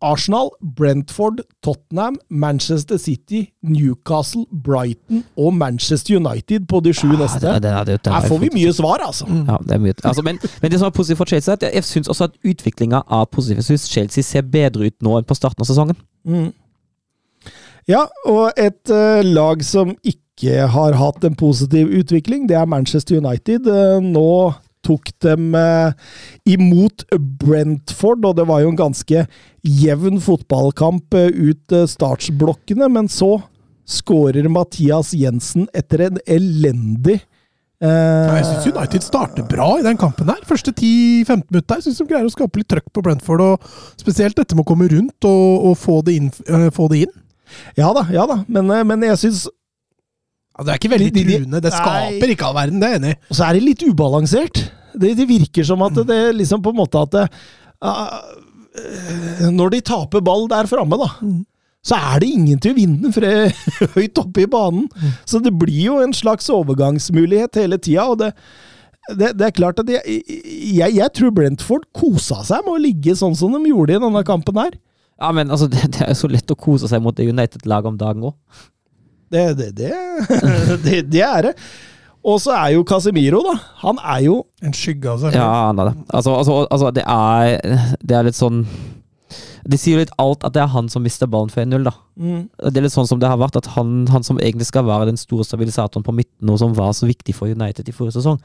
Arsenal, 0.03 0.51
Brentford, 0.77 1.41
Tottenham, 1.63 2.17
Manchester 2.31 2.97
City, 2.99 3.51
Newcastle, 3.63 4.45
Brighton 4.65 5.25
og 5.37 5.55
Manchester 5.55 6.17
United 6.17 6.67
på 6.69 6.81
de 6.85 6.93
sju 6.95 7.09
neste. 7.17 7.47
Ja, 7.47 7.59
det- 7.59 7.63
det- 7.63 7.87
det- 7.87 8.03
det 8.05 8.07
er 8.13 8.21
Her 8.21 8.29
får 8.29 8.39
vi 8.39 8.49
mye 8.55 8.73
svar, 8.73 8.99
altså. 9.07 9.27
Ja, 9.29 9.57
det 9.63 9.71
er 9.71 9.79
mye. 9.79 9.95
Altså, 10.05 10.23
men, 10.23 10.39
men 10.63 10.71
det 10.71 10.79
som 10.81 10.87
er 10.87 10.91
positivt 10.91 11.19
for 11.19 11.25
Chelsea, 11.25 11.53
er 11.53 11.57
at 11.67 11.75
jeg 11.75 11.85
syns 11.85 12.09
også 12.09 12.25
at 12.25 12.31
utviklinga 12.45 13.03
av 13.09 13.27
positivt 13.31 13.65
syns 13.65 13.89
Chelsea 13.89 14.23
ser 14.23 14.43
bedre 14.43 14.87
ut 14.87 14.95
nå 15.03 15.19
enn 15.19 15.25
på 15.25 15.35
starten 15.37 15.61
av 15.61 15.67
sesongen. 15.67 15.97
Mm. 16.27 16.53
Ja, 17.89 18.07
og 18.27 18.53
et 18.57 18.91
uh, 18.93 19.23
lag 19.25 19.63
som 19.65 19.95
ikke 20.05 20.69
har 20.69 20.93
hatt 20.97 21.25
en 21.25 21.35
positiv 21.35 21.89
utvikling, 21.89 22.47
det 22.49 22.57
er 22.57 22.65
Manchester 22.67 23.17
United. 23.21 23.67
Uh, 23.67 24.01
nå 24.01 24.55
tok 24.87 25.11
dem 25.25 25.55
eh, 25.59 25.93
imot 26.49 27.05
Brentford, 27.41 28.25
og 28.25 28.37
det 28.39 28.47
var 28.49 28.63
jo 28.65 28.73
en 28.73 28.81
ganske 28.81 29.25
jevn 29.67 30.21
fotballkamp 30.25 31.17
eh, 31.19 31.33
ut 31.51 31.75
eh, 31.77 31.89
startsblokkene, 31.91 32.89
men 32.93 33.11
så 33.13 33.37
skårer 33.91 34.47
Mathias 34.53 35.13
Jensen 35.19 35.67
etter 35.77 36.07
en 36.07 36.21
elendig 36.31 37.19
eh, 37.19 37.89
Ja, 37.89 38.37
Jeg 38.39 38.47
syns 38.49 38.69
United 38.71 39.05
starter 39.05 39.47
bra 39.51 39.73
i 39.81 39.87
den 39.87 39.99
kampen 40.01 40.31
her. 40.31 40.41
Første 40.47 40.73
10-15 40.73 41.49
minutter. 41.51 41.81
Jeg 41.81 41.89
syns 41.89 41.99
de 42.03 42.07
greier 42.13 42.29
å 42.29 42.33
skape 42.33 42.61
litt 42.61 42.71
trøkk 42.71 42.93
på 42.95 43.03
Brentford. 43.05 43.43
og 43.43 43.73
Spesielt 44.01 44.39
dette 44.39 44.55
med 44.55 44.65
å 44.65 44.71
komme 44.71 44.89
rundt 44.93 45.27
og, 45.29 45.71
og 45.71 45.75
få, 45.81 45.99
det 46.07 46.21
inn, 46.21 46.31
få 46.77 46.87
det 46.93 47.07
inn. 47.07 47.17
Ja 47.75 47.91
da, 47.97 48.05
ja 48.15 48.29
da, 48.31 48.45
men, 48.47 48.71
men 48.87 49.03
jeg 49.09 49.19
syns 49.25 49.49
det 50.65 50.73
er 50.75 50.81
ikke 50.81 50.93
veldig 50.93 51.09
De- 51.13 51.21
de- 51.21 51.25
de- 51.29 51.39
truende. 51.39 51.61
Det 51.65 51.73
skaper 51.73 52.21
Nei. 52.21 52.35
ikke 52.35 52.47
all 52.49 52.55
verden, 52.59 52.81
det 52.83 52.89
er 52.89 52.95
jeg 52.97 53.01
enig 53.03 53.13
i. 53.15 53.19
Og 53.31 53.37
så 53.39 53.45
er 53.49 53.53
det 53.59 53.63
litt 53.67 53.85
ubalansert. 53.89 54.63
Det, 55.01 55.13
det 55.17 55.27
virker 55.31 55.65
som 55.65 55.83
at 55.87 55.95
det 56.07 56.21
liksom 56.37 56.63
på 56.65 56.73
en 56.75 56.81
måte 56.81 57.03
at 57.07 57.11
det, 57.15 57.27
ah, 57.83 58.19
eh, 58.77 59.47
Når 59.51 59.71
de 59.77 59.81
taper 59.81 60.21
ball 60.21 60.49
der 60.51 60.67
framme, 60.71 60.99
da, 60.99 61.09
så 61.87 61.97
er 61.97 62.21
det 62.21 62.29
ingen 62.29 62.59
til 62.61 62.75
å 62.75 62.77
vinne 62.77 63.13
for 63.15 63.25
det 63.25 63.55
høyt 63.97 64.19
oppe 64.21 64.43
i 64.43 64.51
banen. 64.51 64.89
Så 65.25 65.41
det 65.41 65.55
blir 65.57 65.85
jo 65.87 66.01
en 66.03 66.13
slags 66.13 66.51
overgangsmulighet 66.53 67.55
hele 67.63 67.79
tida. 67.81 68.05
Og 68.13 68.19
det, 68.21 68.33
det, 69.17 69.31
det 69.39 69.47
er 69.49 69.55
klart 69.57 69.81
at 69.81 69.89
jeg, 69.89 70.21
jeg, 70.29 70.93
jeg 70.99 71.13
tror 71.17 71.33
Brentford 71.39 71.87
kosa 71.97 72.43
seg 72.45 72.67
med 72.67 72.75
å 72.77 72.83
ligge 72.85 73.17
sånn 73.17 73.35
som 73.39 73.55
de 73.57 73.71
gjorde 73.73 73.97
i 73.97 74.03
denne 74.03 74.25
kampen 74.29 74.61
her. 74.61 74.77
Ja, 75.21 75.31
men 75.37 75.51
altså, 75.53 75.69
det, 75.73 75.87
det 75.97 76.05
er 76.09 76.19
så 76.19 76.29
lett 76.29 76.51
å 76.53 76.59
kose 76.59 76.89
seg 76.91 77.01
mot 77.05 77.17
det 77.17 77.31
United-laget 77.31 77.95
om 77.95 77.97
dagen 78.01 78.29
òg. 78.33 78.37
Det, 79.31 79.47
det, 79.59 79.71
det, 79.79 79.91
det, 80.85 81.01
det 81.13 81.23
er 81.23 81.51
det. 81.51 81.55
Og 82.27 82.41
så 82.43 82.53
er 82.53 82.75
jo 82.75 82.85
Casemiro, 82.85 83.41
da. 83.47 83.55
Han 83.81 84.01
er 84.03 84.25
jo 84.27 84.35
En 84.61 84.75
skygge 84.77 85.09
av 85.09 85.23
seg 85.23 85.37
Ja, 85.39 85.47
han 85.71 85.79
er 85.81 85.89
det. 85.89 85.95
Altså, 86.13 86.35
altså, 86.37 86.57
altså 86.69 86.91
det, 86.93 87.05
er, 87.09 87.95
det 88.05 88.17
er 88.19 88.27
litt 88.27 88.37
sånn 88.37 88.59
Det 89.65 89.79
sier 89.81 89.97
jo 89.97 90.03
litt 90.03 90.13
alt 90.21 90.45
at 90.45 90.53
det 90.57 90.61
er 90.61 90.73
han 90.75 90.91
som 90.93 91.05
mister 91.07 91.31
ballen 91.31 91.53
for 91.53 91.65
1-0, 91.65 91.87
da. 91.87 91.95
mm, 92.21 92.43
Det 92.67 92.75
er 92.83 92.85
litt 92.85 92.97
sånn 92.97 93.09
som 93.09 93.23
det 93.23 93.31
har 93.31 93.41
vært, 93.41 93.57
at 93.61 93.71
han, 93.77 94.03
han 94.13 94.27
som 94.27 94.41
egentlig 94.43 94.69
skal 94.69 94.85
være 94.89 95.09
den 95.09 95.21
store 95.21 95.47
stabilisatoren 95.49 96.05
på 96.05 96.15
midten, 96.17 96.51
og 96.53 96.61
som 96.61 96.75
var 96.77 96.93
så 96.97 97.09
viktig 97.09 97.37
for 97.37 97.49
United 97.49 97.89
i 97.89 97.95
forrige 97.95 98.19
sesong, 98.19 98.41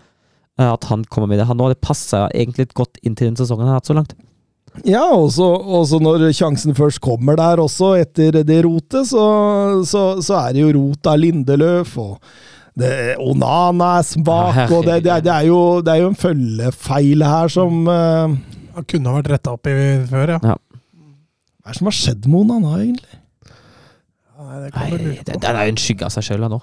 eh, 0.60 0.70
at 0.70 0.88
han 0.92 1.04
kommer 1.12 1.32
med 1.32 1.42
det 1.42 1.48
han 1.50 1.58
nå. 1.60 1.72
Det 1.74 1.82
passer 1.84 2.30
egentlig 2.32 2.70
godt 2.78 3.00
inn 3.04 3.18
til 3.18 3.32
den 3.32 3.40
sesongen 3.40 3.66
han 3.66 3.74
har 3.74 3.82
hatt 3.82 3.90
så 3.90 3.98
langt. 3.98 4.14
Ja, 4.84 5.06
og 5.16 5.32
så 5.32 6.00
når 6.04 6.28
sjansen 6.36 6.76
først 6.76 7.00
kommer 7.04 7.38
der 7.40 7.62
også, 7.64 7.94
etter 8.02 8.42
det 8.44 8.60
rotet, 8.66 9.08
så, 9.08 9.24
så, 9.88 10.04
så 10.26 10.38
er 10.42 10.56
det 10.56 10.66
jo 10.66 10.74
rot 10.76 11.10
av 11.10 11.22
Lindeløf, 11.22 11.96
og 12.02 12.20
det, 12.76 12.92
Onana 13.24 13.94
er 14.02 14.08
svak, 14.10 14.62
og 14.68 14.84
det, 14.84 15.00
det, 15.06 15.14
er, 15.14 15.24
det, 15.24 15.32
er 15.32 15.48
jo, 15.48 15.62
det 15.86 15.94
er 15.94 16.04
jo 16.04 16.12
en 16.12 16.20
følgefeil 16.20 17.24
her 17.24 17.52
som 17.54 17.88
uh, 17.88 18.36
kunne 18.84 19.12
ha 19.12 19.22
vært 19.22 19.32
retta 19.38 19.56
opp 19.56 19.72
i 19.72 19.76
før, 20.12 20.36
ja. 20.36 20.42
Hva 20.44 21.72
er 21.72 21.74
det 21.74 21.80
som 21.80 21.90
har 21.90 21.98
skjedd 21.98 22.28
med 22.28 22.42
Onana, 22.44 22.76
egentlig? 22.84 23.22
Nei, 24.36 24.58
det 24.60 24.72
Nei, 24.76 24.90
kan 24.92 25.40
det, 25.40 25.50
er 25.50 25.62
jo 25.64 25.74
en 25.74 25.80
skygge 25.82 26.06
av 26.06 26.14
seg 26.14 26.28
sjøl 26.28 26.50
nå. 26.52 26.60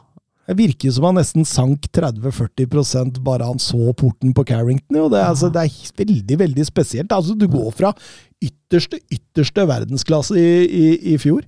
Det 0.48 0.57
virker 0.59 0.90
som 0.90 1.05
han 1.07 1.14
nesten 1.20 1.44
sank 1.46 1.87
30-40% 1.94 3.20
bare 3.22 3.46
han 3.46 3.61
så 3.62 3.92
porten 3.94 4.33
på 4.35 4.44
Carrington. 4.48 4.96
Jo. 4.98 5.09
Det, 5.12 5.20
er, 5.20 5.28
altså, 5.31 5.50
det 5.55 5.62
er 5.62 5.96
veldig, 6.02 6.38
veldig 6.40 6.66
spesielt. 6.66 7.12
Altså, 7.14 7.37
du 7.38 7.46
går 7.50 7.70
fra 7.78 7.92
ytterste, 8.42 8.98
ytterste 9.14 9.64
verdensklasse 9.70 10.35
i, 10.38 10.52
i, 10.66 10.87
i 11.14 11.18
fjor 11.22 11.44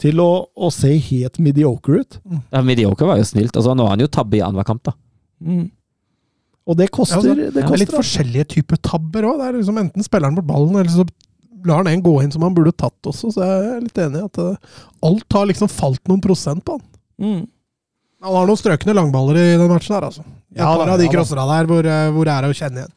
til 0.00 0.20
å, 0.20 0.30
å 0.56 0.68
se 0.72 0.90
helt 1.10 1.38
mediocre 1.44 2.02
ut. 2.02 2.18
Ja, 2.52 2.62
Mediocre 2.64 3.08
var 3.08 3.20
jo 3.20 3.28
snilt. 3.28 3.54
Altså, 3.56 3.74
nå 3.76 3.84
har 3.86 3.94
han 3.96 4.04
jo 4.04 4.10
tabbe 4.12 4.38
i 4.38 4.42
annenhver 4.44 4.66
kamp, 4.68 4.82
da. 4.88 4.96
Mm. 5.44 5.66
Og 6.66 6.76
det 6.80 6.88
Ja, 6.88 6.92
koster. 6.96 7.20
altså, 7.20 7.34
det 7.36 7.60
er 7.62 7.68
koster 7.68 7.82
litt 7.84 7.94
forskjellige 7.94 8.48
typer 8.56 8.80
tabber 8.82 9.28
òg. 9.28 9.44
Liksom 9.58 9.76
enten 9.84 10.04
spiller 10.04 10.28
han 10.32 10.36
bort 10.40 10.48
ballen, 10.48 10.76
eller 10.80 10.90
så 10.92 11.04
lar 11.66 11.80
han 11.84 11.90
en 11.92 12.02
gå 12.04 12.14
inn 12.24 12.32
som 12.34 12.44
han 12.46 12.56
burde 12.56 12.72
tatt 12.76 13.08
også. 13.12 13.30
Så 13.36 13.44
jeg 13.44 13.68
er 13.76 13.84
litt 13.84 14.00
enig 14.02 14.20
i 14.22 14.26
at 14.26 14.40
eh, 14.42 14.80
alt 15.08 15.36
har 15.36 15.46
liksom 15.52 15.70
falt 15.72 16.02
noen 16.10 16.24
prosent 16.24 16.64
på 16.66 16.78
han. 16.78 16.88
mm. 17.22 17.44
Han 18.24 18.34
har 18.34 18.46
noen 18.48 18.58
strøkne 18.58 18.94
langballer 18.96 19.38
i 19.38 19.48
den 19.60 19.68
matchen 19.70 19.96
her, 19.96 20.06
altså. 20.08 20.24
Et 20.54 20.62
Ja, 20.62 20.70
par 20.72 20.88
av 20.88 20.98
de 20.98 21.04
ja, 21.04 21.24
der 21.24 21.66
hvor, 21.68 21.84
eh, 21.84 22.12
hvor 22.14 22.28
er 22.28 22.42
det 22.42 22.50
å 22.50 22.56
kjenne 22.56 22.80
igjen. 22.80 22.92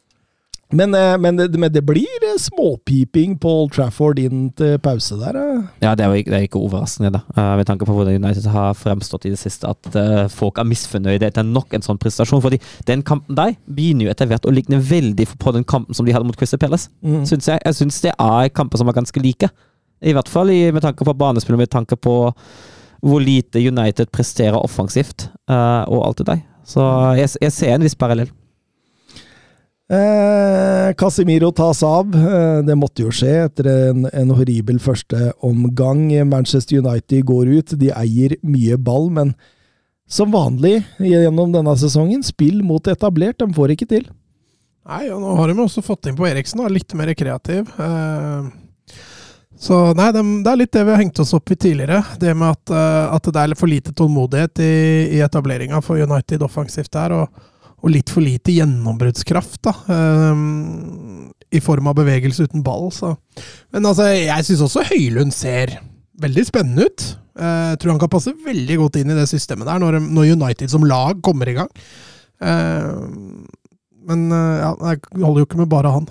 Men, 0.72 0.94
eh, 0.94 1.16
men, 1.18 1.36
det, 1.36 1.58
men 1.58 1.72
det 1.72 1.82
blir 1.84 2.24
eh, 2.24 2.38
småpiping 2.38 3.34
på 3.42 3.52
Old 3.62 3.72
Trafford 3.74 4.18
inn 4.22 4.48
til 4.56 4.78
pause 4.78 5.18
der. 5.18 5.36
Ja, 5.82 5.92
det 5.98 6.06
er 6.06 6.14
ikke, 6.14 6.30
det 6.30 6.38
er 6.38 6.46
ikke 6.46 6.62
overraskende, 6.62 7.10
da. 7.18 7.44
Med 7.58 7.66
tanke 7.68 7.84
på 7.84 7.92
hvordan 7.92 8.16
United 8.22 8.48
har 8.48 8.72
fremstått 8.78 9.26
i 9.28 9.34
det 9.34 9.42
siste, 9.42 9.68
at 9.68 10.30
folk 10.32 10.62
er 10.62 10.70
misfornøyde 10.70 11.28
etter 11.28 11.44
nok 11.44 11.74
en 11.74 11.84
sånn 11.84 12.00
prestasjon. 12.00 12.40
Fordi 12.40 12.62
den 12.88 13.02
kampen 13.02 13.36
der 13.36 13.58
begynner 13.66 14.08
jo 14.08 14.14
etter 14.14 14.30
hvert 14.30 14.48
å 14.48 14.54
ligne 14.54 14.80
veldig 14.80 15.28
på 15.42 15.52
den 15.58 15.68
kampen 15.68 15.94
som 15.98 16.06
de 16.06 16.16
hadde 16.16 16.30
mot 16.30 16.38
Crystal 16.38 16.62
Palace. 16.62 16.88
Mm. 17.02 17.26
Synes 17.28 17.50
jeg. 17.50 17.60
jeg 17.66 17.82
syns 17.82 18.00
det 18.06 18.14
er 18.16 18.54
kamper 18.54 18.80
som 18.80 18.88
er 18.88 18.96
ganske 19.02 19.20
like. 19.20 19.52
I 20.00 20.16
hvert 20.16 20.30
fall 20.32 20.48
i, 20.48 20.70
med 20.72 20.80
tanke 20.86 21.04
på 21.04 21.18
banespill 21.18 21.58
og 21.58 21.66
med 21.66 21.74
tanke 21.74 21.98
på 22.00 22.14
hvor 23.04 23.22
lite 23.24 23.62
United 23.62 24.10
presterer 24.12 24.58
offensivt 24.60 25.28
uh, 25.50 25.86
og 25.88 26.04
alt 26.06 26.22
det 26.22 26.28
der. 26.28 26.44
Så 26.68 26.84
jeg, 27.18 27.32
jeg 27.40 27.56
ser 27.56 27.74
en 27.74 27.86
viss 27.86 27.98
parallell. 27.98 28.30
Eh, 29.90 30.94
Casemiro 30.94 31.50
tas 31.50 31.82
av. 31.82 32.14
Eh, 32.14 32.60
det 32.62 32.76
måtte 32.78 33.02
jo 33.02 33.10
skje 33.14 33.32
etter 33.48 33.66
en, 33.72 34.04
en 34.06 34.34
horribel 34.38 34.78
første 34.82 35.32
omgang. 35.46 36.04
Manchester 36.30 36.78
United 36.78 37.26
går 37.26 37.50
ut. 37.56 37.74
De 37.80 37.90
eier 37.90 38.36
mye 38.46 38.78
ball, 38.78 39.10
men 39.10 39.34
som 40.10 40.30
vanlig 40.30 40.80
gjennom 41.02 41.50
denne 41.54 41.74
sesongen, 41.78 42.22
spill 42.26 42.62
mot 42.66 42.86
etablert. 42.90 43.40
De 43.42 43.50
får 43.56 43.74
ikke 43.74 43.90
til. 43.90 44.06
Nei, 44.90 45.04
og 45.10 45.20
nå 45.22 45.34
har 45.38 45.50
de 45.50 45.58
også 45.62 45.82
fått 45.84 46.08
inn 46.08 46.18
på 46.18 46.26
Eriksen, 46.28 46.62
da, 46.62 46.70
litt 46.70 46.94
mer 46.98 47.10
kreativ. 47.18 47.66
Eh, 47.74 48.50
så 49.60 49.78
nei, 49.92 50.08
det 50.16 50.22
er 50.48 50.56
litt 50.56 50.72
det 50.72 50.82
vi 50.86 50.92
har 50.94 51.02
hengt 51.02 51.20
oss 51.20 51.34
opp 51.36 51.50
i 51.52 51.56
tidligere. 51.60 52.00
Det 52.20 52.32
med 52.32 52.54
at, 52.54 52.72
eh, 52.72 53.12
at 53.12 53.28
det 53.28 53.42
er 53.42 53.54
for 53.60 53.68
lite 53.68 53.92
tålmodighet 53.92 54.62
i, 54.64 54.74
i 55.18 55.22
etableringa 55.24 55.82
for 55.84 56.00
United 56.00 56.40
offensivt 56.46 56.92
der, 56.96 57.12
og, 57.12 57.42
og 57.80 57.92
litt 57.92 58.08
for 58.12 58.24
lite 58.24 58.54
gjennombruddskraft, 58.56 59.60
da. 59.68 59.74
Um, 60.32 61.28
I 61.52 61.60
form 61.60 61.90
av 61.92 61.98
bevegelse 62.00 62.48
uten 62.48 62.64
ball, 62.64 62.88
så. 62.94 63.12
Men 63.74 63.88
altså, 63.90 64.08
jeg 64.16 64.48
syns 64.48 64.64
også 64.64 64.86
Høylund 64.94 65.36
ser 65.36 65.76
veldig 66.20 66.46
spennende 66.48 66.88
ut. 66.88 67.06
Eh, 67.40 67.68
Jeg 67.74 67.82
tror 67.82 67.94
han 67.94 68.02
kan 68.02 68.12
passe 68.16 68.32
veldig 68.44 68.80
godt 68.80 69.00
inn 69.00 69.12
i 69.12 69.16
det 69.20 69.28
systemet 69.28 69.68
der, 69.68 69.80
når, 69.82 70.00
når 70.08 70.34
United 70.40 70.72
som 70.72 70.88
lag 70.88 71.20
kommer 71.24 71.48
i 71.52 71.58
gang. 71.60 71.70
Uh, 72.40 73.44
Men 74.08 74.30
eh, 74.32 74.60
ja, 74.64 74.72
det 74.80 75.20
holder 75.20 75.42
jo 75.42 75.46
ikke 75.48 75.60
med 75.60 75.68
bare 75.72 75.92
han. 75.92 76.06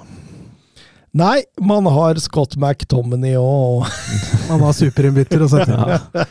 Nei, 1.18 1.40
man 1.62 1.88
har 1.90 2.20
Scott 2.22 2.54
McTominay 2.60 3.36
og 3.42 3.88
Man 4.50 4.62
har 4.66 4.74
superinnbytter 4.78 5.42
å 5.46 5.50
sette 5.50 5.74
inn. 5.74 6.26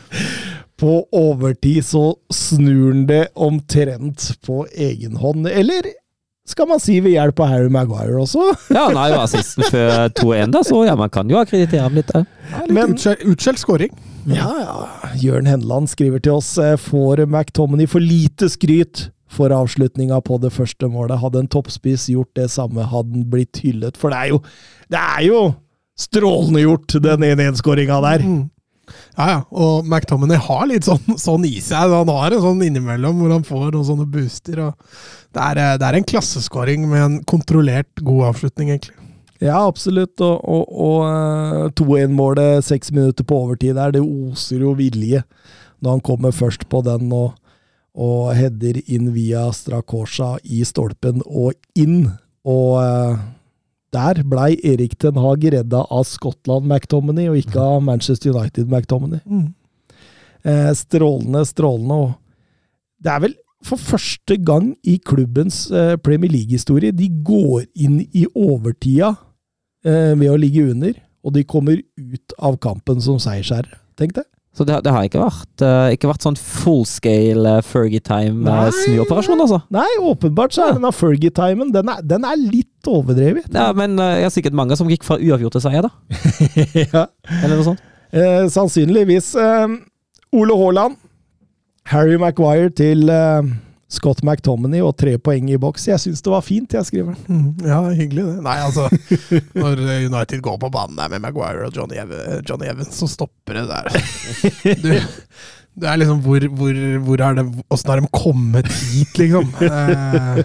på 0.79 0.93
overtid 1.15 1.83
så 1.83 2.03
snur 2.31 2.93
han 2.93 3.01
det 3.09 3.25
omtrent 3.35 4.29
på 4.45 4.61
egen 4.71 5.17
hånd. 5.19 5.47
Eller 5.51 5.89
skal 6.49 6.69
man 6.71 6.79
si 6.81 6.95
ved 7.03 7.13
hjelp 7.17 7.41
av 7.43 7.51
Harry 7.51 7.69
Maguire 7.69 8.21
også? 8.23 8.45
Ja, 8.75 8.85
han 8.87 8.97
er 8.97 9.13
jo 9.17 9.19
assisten 9.25 9.67
før 9.67 10.07
2-1, 10.17 10.53
da, 10.55 10.63
så 10.65 10.85
ja, 10.87 10.95
man 10.99 11.11
kan 11.13 11.29
jo 11.29 11.37
akkreditere 11.41 11.83
ham 11.85 11.99
litt. 11.99 12.09
Ja, 12.15 12.23
litt 12.63 12.73
Men- 12.77 12.95
utskjelt, 12.95 13.25
utskjelt 13.35 13.61
scoring. 13.61 13.91
Ja, 14.29 14.49
ja. 14.61 15.11
Jørn 15.19 15.47
Henland 15.49 15.91
skriver 15.91 16.21
til 16.23 16.35
oss 16.39 16.53
eh, 16.61 16.75
får 16.79 17.25
McTominay 17.27 17.87
for 17.89 18.03
lite 18.03 18.49
skryt 18.51 19.09
for 19.29 19.53
avslutninga 19.53 20.19
på 20.25 20.39
det 20.41 20.51
første 20.55 20.89
målet. 20.89 21.19
Hadde 21.21 21.43
en 21.43 21.51
toppspiss 21.51 22.07
gjort 22.11 22.31
det 22.37 22.49
samme, 22.53 22.87
hadde 22.89 23.17
han 23.17 23.27
blitt 23.29 23.61
hyllet. 23.63 23.97
For 23.99 24.13
det 24.13 24.21
er 24.21 24.31
jo, 24.33 24.39
det 24.89 25.01
er 25.01 25.25
jo 25.27 25.41
strålende 25.99 26.63
gjort, 26.63 26.97
den 27.03 27.27
1-1-skåringa 27.27 27.99
der. 28.05 28.25
Mm. 28.25 28.47
Ja, 29.17 29.25
ja. 29.29 29.39
Og 29.51 29.85
McTominay 29.85 30.39
har 30.41 30.65
litt 30.69 30.87
sånn, 30.87 31.17
sånn 31.27 31.45
i 31.47 31.57
seg. 31.63 31.93
Han 31.93 32.11
har 32.13 32.33
en 32.33 32.45
sånn 32.45 32.63
innimellom 32.65 33.19
hvor 33.21 33.35
han 33.35 33.45
får 33.47 33.67
noen 33.73 33.87
sånne 33.91 34.07
booster. 34.09 34.63
Det, 34.63 35.43
er, 35.43 35.61
eh, 35.61 35.75
det 35.81 35.89
er 35.89 35.99
en 35.99 36.09
klasseskåring 36.13 36.87
med 36.89 37.03
en 37.03 37.19
kontrollert, 37.29 37.91
god 38.05 38.31
avslutning, 38.31 38.73
egentlig. 38.73 38.95
Ja, 39.39 39.61
absolutt. 39.61 40.19
Og, 40.25 40.41
og, 40.43 40.71
og 40.73 41.03
eh, 41.07 41.67
2-1-målet 41.79 42.65
seks 42.67 42.93
minutter 42.95 43.27
på 43.27 43.43
overtid 43.45 43.77
der, 43.79 43.93
det 43.95 44.03
oser 44.03 44.65
jo 44.65 44.75
vilje. 44.79 45.23
når 45.79 45.91
han 45.95 46.01
kommer 46.03 46.35
først 46.35 46.65
på 46.67 46.81
den 46.83 47.11
og, 47.15 47.37
og 47.99 48.31
header 48.37 48.79
inn 48.87 49.11
via 49.15 49.49
Strakosja 49.55 50.37
i 50.47 50.63
stolpen 50.67 51.19
og 51.25 51.57
inn. 51.79 52.05
Og 52.47 52.79
eh, 52.79 53.19
der 53.95 54.21
blei 54.29 54.53
Erik 54.63 54.95
Ten 55.01 55.19
Hag 55.19 55.43
redda 55.51 55.83
av 55.89 56.05
Skottland 56.07 56.67
McTominay, 56.69 57.27
og 57.31 57.39
ikke 57.41 57.59
av 57.59 57.83
Manchester 57.83 58.31
United 58.31 58.69
McTominay. 58.69 59.21
Mm. 59.25 59.47
Eh, 60.47 60.71
strålende, 60.77 61.43
strålende. 61.49 61.99
Og 62.05 63.03
det 63.03 63.13
er 63.13 63.23
vel 63.25 63.37
for 63.65 63.81
første 63.81 64.37
gang 64.39 64.71
i 64.87 64.95
klubbens 65.03 65.65
eh, 65.71 65.97
Premier 65.99 66.31
League-historie 66.31 66.95
de 66.95 67.09
går 67.25 67.65
inn 67.75 67.99
i 68.15 68.23
overtida 68.29 69.15
eh, 69.83 70.15
ved 70.15 70.29
å 70.31 70.39
ligge 70.39 70.69
under, 70.71 70.95
og 71.25 71.35
de 71.35 71.43
kommer 71.43 71.81
ut 71.81 72.37
av 72.37 72.59
kampen 72.63 73.01
som 73.03 73.19
seiersherre. 73.19 73.81
Tenk 73.99 74.15
det. 74.15 74.23
Så 74.59 74.65
det, 74.67 74.81
det 74.83 74.91
har 74.91 75.05
ikke 75.07 75.21
vært, 75.23 75.61
uh, 75.63 75.87
ikke 75.95 76.09
vært 76.09 76.25
sånn 76.25 76.35
full 76.35 76.81
scale 76.89 77.53
uh, 77.61 77.63
Fergie 77.63 78.01
Nei. 78.03 78.25
time-snuoperasjon, 78.27 79.39
altså. 79.45 79.61
Nei, 79.71 79.85
åpenbart 80.03 80.51
så 80.51 80.65
er 80.65 80.73
denne 80.75 80.91
Fergie-timen 80.91 81.71
den, 81.71 81.87
er- 81.93 82.01
den 82.03 82.25
er 82.27 82.35
litt 82.41 82.89
overdrevet. 82.91 83.47
Ja, 83.55 83.69
men 83.75 83.95
eh, 83.99 84.17
jeg 84.19 84.25
har 84.27 84.33
sikkert 84.35 84.57
mange 84.59 84.75
som 84.79 84.89
gikk 84.91 85.03
fra 85.07 85.15
uavgjort 85.19 85.55
til 85.55 85.63
seier, 85.63 85.87
da. 85.87 85.93
ja. 86.95 87.05
Eller 87.39 87.55
noe 87.59 87.67
sånt. 87.71 87.81
Eh, 88.11 88.45
sannsynligvis. 88.51 89.31
Eh, 89.39 89.77
Ole 90.39 90.55
Haaland, 90.59 90.99
Harry 91.93 92.19
Maguire 92.21 92.69
til 92.75 93.07
eh, 93.13 93.47
Scott 93.89 94.21
McTominay 94.21 94.83
og 94.85 94.93
tre 95.01 95.15
poeng 95.17 95.47
i 95.49 95.57
boks. 95.57 95.87
Jeg 95.89 96.01
syns 96.03 96.21
det 96.21 96.29
var 96.29 96.43
fint, 96.45 96.75
jeg 96.77 96.85
skriver. 96.85 97.15
Mm, 97.25 97.65
ja, 97.65 97.79
hyggelig 97.97 98.25
det. 98.27 98.35
Nei, 98.45 98.57
altså 98.61 98.85
Når 99.63 99.81
United 100.05 100.43
går 100.45 100.59
på 100.61 100.69
banen 100.73 100.99
der 100.99 101.09
med 101.09 101.23
Maguire 101.23 101.65
og 101.65 101.73
Johnny, 101.75 101.97
Ev 101.97 102.13
Johnny 102.45 102.69
Evans, 102.69 102.99
så 103.01 103.09
stopper 103.09 103.61
det 103.61 103.67
der. 103.71 103.89
Du, 104.83 104.91
det 105.79 105.87
er 105.87 105.99
liksom 106.01 106.19
Hvor, 106.25 106.43
hvor, 106.59 106.77
hvor 107.05 107.21
er 107.23 107.37
det 107.37 107.45
Åssen 107.71 107.91
har 107.93 108.01
de 108.01 108.11
kommet 108.13 108.67
hit, 108.67 109.17
liksom? 109.21 109.49
Eh, 109.63 110.43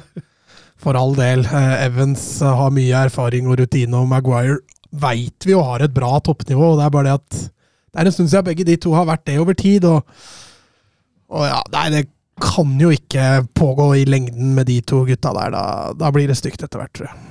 for 0.80 0.96
all 1.00 1.12
del. 1.18 1.44
Eh, 1.44 1.74
Evans 1.86 2.24
har 2.44 2.72
mye 2.72 3.04
erfaring 3.08 3.48
og 3.50 3.58
rutine, 3.60 3.98
og 4.00 4.08
Maguire 4.08 4.62
veit 4.94 5.44
vi 5.44 5.52
jo 5.52 5.62
har 5.66 5.84
et 5.84 5.94
bra 5.94 6.14
toppnivå. 6.22 6.72
og 6.72 6.80
Det 6.80 6.86
er 6.86 6.96
bare 6.96 7.10
det 7.10 7.18
at 7.18 7.44
det 7.44 8.00
er 8.02 8.08
en 8.08 8.16
stund 8.16 8.32
siden 8.32 8.48
begge 8.48 8.66
de 8.66 8.80
to 8.80 8.94
har 8.96 9.06
vært 9.06 9.26
det 9.28 9.36
over 9.42 9.56
tid. 9.58 9.84
og 9.84 10.02
og 11.34 11.46
ja, 11.48 11.60
nei, 11.72 11.86
det 11.90 12.02
kan 12.40 12.74
jo 12.80 12.90
ikke 12.94 13.44
pågå 13.54 13.88
i 14.00 14.04
lengden 14.08 14.54
med 14.56 14.66
de 14.70 14.80
to 14.82 15.04
gutta 15.06 15.32
der. 15.36 15.54
Da, 15.54 15.64
da 15.98 16.10
blir 16.14 16.30
det 16.30 16.38
stygt 16.38 16.64
etter 16.64 16.82
hvert, 16.82 16.94
tror 16.96 17.10
jeg. 17.10 17.30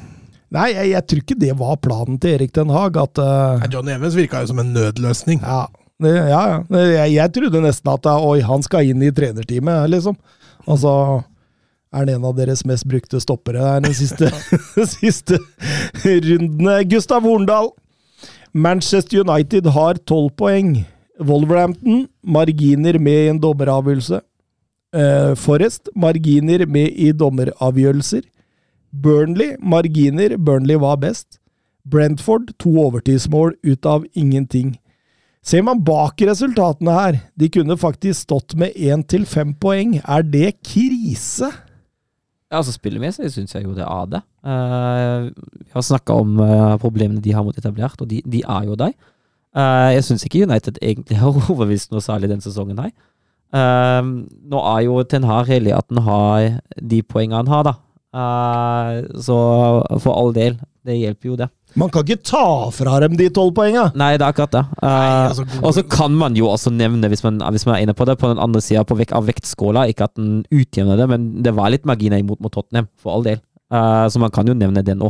Nei, 0.54 0.68
jeg, 0.70 0.90
jeg 0.92 1.06
tror 1.10 1.22
ikke 1.24 1.40
det 1.42 1.54
var 1.58 1.80
planen 1.82 2.20
til 2.22 2.36
Erik 2.38 2.54
Den 2.54 2.72
Haag. 2.74 2.98
At, 3.02 3.20
uh, 3.20 3.66
John 3.74 3.90
Evans 3.90 4.16
virka 4.18 4.44
jo 4.44 4.52
som 4.52 4.62
en 4.62 4.74
nødløsning. 4.76 5.42
ja, 5.42 5.66
det, 6.04 6.14
ja, 6.14 6.42
ja. 6.54 6.58
Jeg, 6.94 7.14
jeg 7.16 7.34
trodde 7.38 7.64
nesten 7.64 7.94
at 7.94 8.10
eh, 8.10 8.26
oi, 8.30 8.40
han 8.46 8.66
skal 8.66 8.92
inn 8.92 9.04
i 9.04 9.12
trenerteamet, 9.16 9.90
liksom. 9.92 10.18
Altså 10.70 10.94
er 11.94 12.00
han 12.02 12.10
en 12.10 12.26
av 12.26 12.38
deres 12.38 12.64
mest 12.66 12.88
brukte 12.90 13.20
stoppere 13.22 13.62
der 13.62 13.84
de 13.86 13.94
siste, 13.98 14.30
siste 14.98 15.40
rundene. 16.04 16.82
Gustav 16.90 17.26
Horndal. 17.26 17.74
Manchester 18.54 19.24
United 19.26 19.70
har 19.74 20.02
tolv 20.10 20.34
poeng. 20.38 20.84
Wolverhampton 21.22 22.08
marginer 22.26 22.98
med 23.02 23.30
en 23.32 23.42
dommeravgjørelse. 23.42 24.22
Eh, 24.94 25.34
Forrest 25.40 25.90
marginer 25.96 26.66
med 26.70 26.94
i 26.94 27.12
dommeravgjørelser. 27.12 28.22
Burnley 28.94 29.56
marginer. 29.60 30.38
Burnley 30.38 30.78
var 30.78 31.00
best. 31.02 31.40
Brentford 31.84 32.54
to 32.62 32.78
overtidsmål 32.86 33.56
ut 33.64 33.86
av 33.86 34.06
ingenting. 34.14 34.78
Ser 35.44 35.64
man 35.68 35.82
bak 35.84 36.22
resultatene 36.24 36.94
her, 36.96 37.18
de 37.36 37.50
kunne 37.52 37.76
faktisk 37.76 38.30
stått 38.30 38.54
med 38.56 38.78
én 38.80 39.02
til 39.04 39.26
fem 39.28 39.52
poeng. 39.60 39.98
Er 40.08 40.24
det 40.24 40.54
krise? 40.64 41.50
Ja, 42.48 42.62
altså 42.62 42.72
Spillemessig 42.72 43.28
syns 43.34 43.56
jeg 43.56 43.66
jo 43.66 43.74
det 43.76 43.84
er 43.84 44.06
det. 44.14 44.22
Eh, 44.48 45.26
vi 45.66 45.74
har 45.74 45.84
snakka 45.84 46.16
om 46.22 46.38
uh, 46.40 46.78
problemene 46.80 47.20
de 47.24 47.34
har 47.36 47.44
mot 47.44 47.58
etablert, 47.58 48.00
og 48.00 48.08
de, 48.08 48.22
de 48.24 48.44
er 48.46 48.70
jo 48.70 48.78
deg. 48.80 48.96
Uh, 49.58 49.92
jeg 49.98 50.06
syns 50.08 50.24
ikke 50.24 50.46
United 50.46 50.80
egentlig 50.80 51.20
har 51.24 51.34
overbevist 51.34 51.92
noe 51.92 52.06
særlig 52.06 52.32
den 52.32 52.46
sesongen 52.46 52.80
her. 52.80 52.94
Eh, 53.54 54.12
nå 54.50 54.62
er 54.74 54.84
jo 54.88 55.02
Ten 55.06 55.26
Hag 55.30 55.50
heldig 55.52 55.76
at 55.78 55.90
han 55.92 56.04
har 56.08 56.48
de 56.82 57.02
poengene 57.06 57.44
han 57.44 57.52
har, 57.52 57.68
da. 57.70 57.76
Uh, 58.14 59.02
så 59.26 59.36
for 59.98 60.14
all 60.14 60.34
del, 60.36 60.60
det 60.86 61.00
hjelper 61.00 61.32
jo 61.32 61.38
det. 61.40 61.48
Man 61.80 61.90
kan 61.90 62.06
ikke 62.06 62.22
ta 62.30 62.70
fra 62.70 63.00
dem 63.02 63.16
de 63.18 63.26
tolv 63.34 63.56
poenga! 63.58 63.88
Nei, 63.98 64.12
det 64.22 64.22
er 64.22 64.30
akkurat 64.30 64.54
det. 64.54 64.62
Uh, 64.78 65.32
altså, 65.32 65.46
og 65.64 65.74
så 65.74 65.82
kan 65.90 66.14
man 66.14 66.38
jo 66.38 66.46
også 66.52 66.70
nevne, 66.76 67.10
hvis 67.10 67.24
man, 67.26 67.42
hvis 67.56 67.66
man 67.66 67.80
er 67.80 67.88
inne 67.88 67.96
på 67.98 68.06
det, 68.06 68.20
på 68.22 68.30
den 68.30 68.42
andre 68.42 68.62
sida 68.62 68.84
av 68.86 69.26
vektskåla, 69.32 69.88
ikke 69.90 70.06
at 70.06 70.14
den 70.20 70.44
utjevner 70.54 71.02
det, 71.02 71.10
men 71.10 71.26
det 71.46 71.56
var 71.58 71.74
litt 71.74 71.90
marginer 71.90 72.22
imot 72.22 72.44
mot 72.46 72.54
Tottenham, 72.54 72.92
for 73.02 73.16
all 73.16 73.26
del. 73.26 73.42
Uh, 73.74 74.06
så 74.14 74.22
man 74.22 74.34
kan 74.34 74.46
jo 74.46 74.54
nevne 74.58 74.86
det 74.86 74.94
nå. 75.00 75.10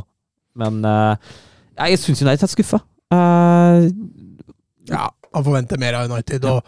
Men 0.56 0.84
eh, 0.86 1.32
ja, 1.74 1.88
jeg 1.90 1.98
syns 1.98 2.22
United 2.22 2.46
er 2.46 2.52
skuffa. 2.52 2.78
Uh, 3.10 3.90
Ja, 4.90 5.08
man 5.34 5.46
forventer 5.46 5.82
mer 5.82 5.98
av 6.00 6.12
United, 6.12 6.46
og, 6.50 6.62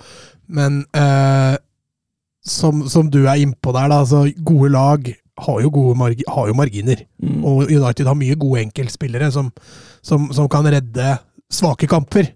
men 0.48 0.84
eh, 0.96 1.56
som, 2.46 2.86
som 2.90 3.10
du 3.10 3.24
er 3.26 3.42
innpå 3.42 3.74
der, 3.74 3.90
da, 3.90 4.02
altså 4.04 4.26
gode 4.46 4.72
lag 4.74 5.14
har 5.46 5.62
jo, 5.62 5.70
gode 5.74 5.98
margi 6.00 6.24
har 6.32 6.48
jo 6.48 6.56
marginer. 6.56 7.02
Mm. 7.20 7.44
Og 7.44 7.72
United 7.72 8.08
har 8.08 8.18
mye 8.18 8.38
gode 8.40 8.62
enkeltspillere 8.64 9.32
som, 9.34 9.52
som, 10.06 10.30
som 10.36 10.48
kan 10.52 10.68
redde 10.70 11.18
svake 11.52 11.90
kamper. 11.92 12.32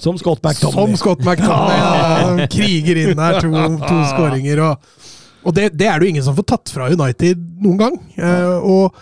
Som 0.00 0.16
Scott 0.18 0.40
Som 0.56 0.96
Scott 0.96 1.20
McTomney, 1.20 1.76
Ja, 1.76 2.46
kriger 2.48 2.96
inn 3.02 3.18
der, 3.18 3.40
to, 3.40 3.50
to 3.84 3.96
skåringer. 4.08 4.62
Og, 4.64 5.02
og 5.44 5.54
det, 5.54 5.74
det 5.76 5.90
er 5.90 6.00
det 6.00 6.08
jo 6.08 6.14
ingen 6.14 6.24
som 6.24 6.36
får 6.38 6.46
tatt 6.54 6.72
fra 6.72 6.88
United 6.88 7.42
noen 7.60 7.76
gang. 7.82 7.98
Eh, 8.16 8.56
og, 8.64 8.96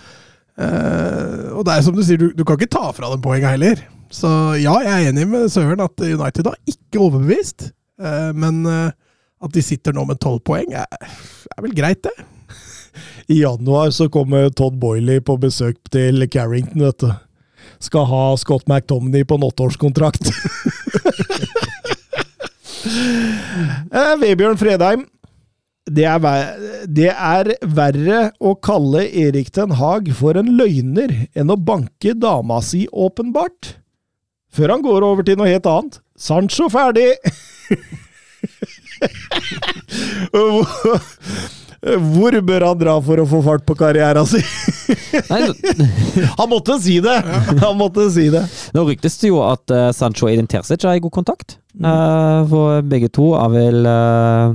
eh, 0.58 1.54
og 1.54 1.62
det 1.68 1.76
er 1.76 1.86
som 1.86 1.94
du 1.94 2.02
sier, 2.02 2.18
du, 2.18 2.34
du 2.34 2.42
kan 2.42 2.58
ikke 2.58 2.74
ta 2.74 2.90
fra 2.96 3.12
dem 3.14 3.22
poenga 3.22 3.54
heller. 3.54 3.84
Så 4.10 4.28
ja, 4.56 4.72
jeg 4.84 4.92
er 4.94 5.10
enig 5.10 5.26
med 5.28 5.50
Søren 5.52 5.82
at 5.84 6.00
United 6.00 6.46
har 6.48 6.56
ikke 6.68 7.02
overbevist. 7.04 7.70
Eh, 8.00 8.30
men 8.34 8.64
eh, 8.66 8.90
at 9.44 9.54
de 9.54 9.62
sitter 9.62 9.94
nå 9.94 10.04
med 10.08 10.20
tolv 10.22 10.40
poeng, 10.46 10.72
er, 10.74 10.86
er 10.88 11.62
vel 11.64 11.74
greit, 11.76 12.02
det. 12.06 12.14
I 13.34 13.42
januar 13.42 13.90
så 13.94 14.08
kommer 14.12 14.48
Todd 14.50 14.78
Boiley 14.80 15.20
på 15.22 15.36
besøk 15.40 15.76
til 15.92 16.24
Carrington, 16.32 16.82
vet 16.86 17.00
du. 17.04 17.10
Skal 17.84 18.08
ha 18.10 18.22
Scott 18.40 18.66
McTominay 18.66 19.24
på 19.28 19.34
en 19.38 19.46
åtteårskontrakt. 19.46 20.24
eh, 23.92 24.14
Vebjørn 24.24 24.58
Fredheim. 24.58 25.06
Det 25.88 26.04
er, 26.04 26.20
det 26.84 27.08
er 27.12 27.48
verre 27.64 28.30
å 28.44 28.52
kalle 28.60 29.06
Erik 29.08 29.48
Ten 29.56 29.72
Hag 29.78 30.10
for 30.18 30.36
en 30.36 30.50
løgner 30.58 31.14
enn 31.32 31.48
å 31.48 31.56
banke 31.56 32.12
dama 32.18 32.60
si, 32.64 32.84
åpenbart. 32.92 33.78
Før 34.58 34.74
han 34.74 34.82
går 34.82 35.04
over 35.06 35.22
til 35.26 35.38
noe 35.38 35.46
helt 35.50 35.66
annet. 35.70 36.00
Sancho 36.18 36.66
ferdig! 36.72 37.12
Hvor- 41.78 42.40
bør 42.42 42.64
han 42.66 42.78
dra 42.80 42.96
for 43.06 43.22
å 43.22 43.26
få 43.30 43.38
fart 43.46 43.62
på 43.66 43.76
karrieren 43.78 44.26
sin? 44.26 44.42
Han 46.40 46.50
måtte 46.50 46.74
si 46.82 46.96
det! 47.04 47.14
Han 47.62 47.76
måtte 47.78 48.08
si 48.10 48.26
det. 48.34 48.42
nå 48.74 48.82
ryktes 48.88 49.18
det 49.22 49.30
jo 49.30 49.38
at 49.46 49.70
uh, 49.70 49.92
Sancho 49.94 50.26
og 50.26 50.32
Edin 50.32 50.50
Terzic 50.50 50.82
er 50.82 50.98
i 50.98 51.04
god 51.04 51.14
kontakt. 51.14 51.54
Uh, 51.78 52.42
for 52.50 52.82
begge 52.82 53.12
to 53.14 53.30
er 53.38 53.52
vel 53.54 53.86
uh, 53.86 54.50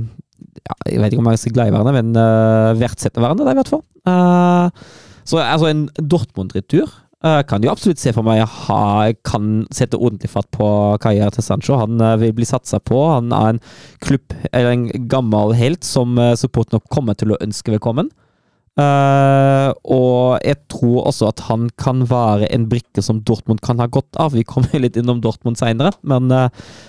ja, 0.60 0.76
Jeg 0.90 1.00
vet 1.00 1.16
ikke 1.16 1.24
om 1.24 1.30
jeg 1.32 1.40
skal 1.40 1.56
glad 1.56 1.72
i 1.72 1.74
hverandre, 1.74 1.96
men 1.96 2.12
uh, 2.20 2.76
verdsetter 2.76 3.24
hverandre, 3.24 3.48
i 3.54 3.58
hvert 3.62 3.72
fall. 3.72 3.84
Så 5.24 5.40
altså, 5.40 5.70
en 5.72 5.86
Dortmund-retur 5.96 6.92
eh, 7.24 7.40
kan 7.48 7.64
jo 7.64 7.72
absolutt 7.72 8.02
se 8.02 8.12
for 8.14 8.26
meg 8.26 8.42
ha, 8.44 8.82
kan 9.26 9.64
sette 9.74 9.98
ordentlig 9.98 10.30
fatt 10.32 10.50
på 10.54 10.66
karrieren 11.02 11.34
til 11.34 11.46
Sancho. 11.46 11.78
Han 11.80 12.00
eh, 12.00 12.18
vil 12.22 12.34
bli 12.36 12.48
satsa 12.48 12.80
på. 12.80 13.00
Han 13.10 13.32
er 13.34 13.54
en 13.54 13.62
klubb, 14.04 14.36
eller 14.52 14.74
en 14.74 15.08
gammel 15.10 15.56
helt 15.58 15.86
som 15.88 16.18
supporten 16.38 16.78
nok 16.78 16.92
kommer 16.92 17.18
til 17.18 17.34
å 17.34 17.40
ønske 17.44 17.74
velkommen. 17.74 18.12
Uh, 18.74 19.70
og 19.86 20.42
jeg 20.42 20.56
tror 20.72 21.04
også 21.06 21.28
at 21.30 21.44
han 21.46 21.68
kan 21.78 22.00
være 22.10 22.48
en 22.50 22.64
brikke 22.66 23.04
som 23.06 23.20
Dortmund 23.22 23.62
kan 23.62 23.78
ha 23.78 23.86
godt 23.86 24.18
av. 24.18 24.34
Vi 24.34 24.42
kommer 24.42 24.82
litt 24.82 24.98
innom 24.98 25.20
Dortmund 25.22 25.60
seinere, 25.60 25.94
men 26.02 26.26
uh, 26.34 26.48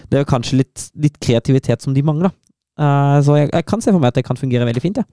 det 0.10 0.24
er 0.24 0.30
kanskje 0.30 0.64
litt, 0.64 0.88
litt 0.98 1.20
kreativitet 1.22 1.86
som 1.86 1.94
de 1.94 2.02
mangler. 2.06 2.34
Uh, 2.82 3.22
så 3.24 3.38
jeg, 3.38 3.52
jeg 3.54 3.68
kan 3.70 3.86
se 3.86 3.94
for 3.94 4.02
meg 4.02 4.12
at 4.12 4.18
det 4.18 4.26
kan 4.26 4.40
fungere 4.40 4.66
veldig 4.68 4.82
fint. 4.84 4.98
Ja. 5.04 5.06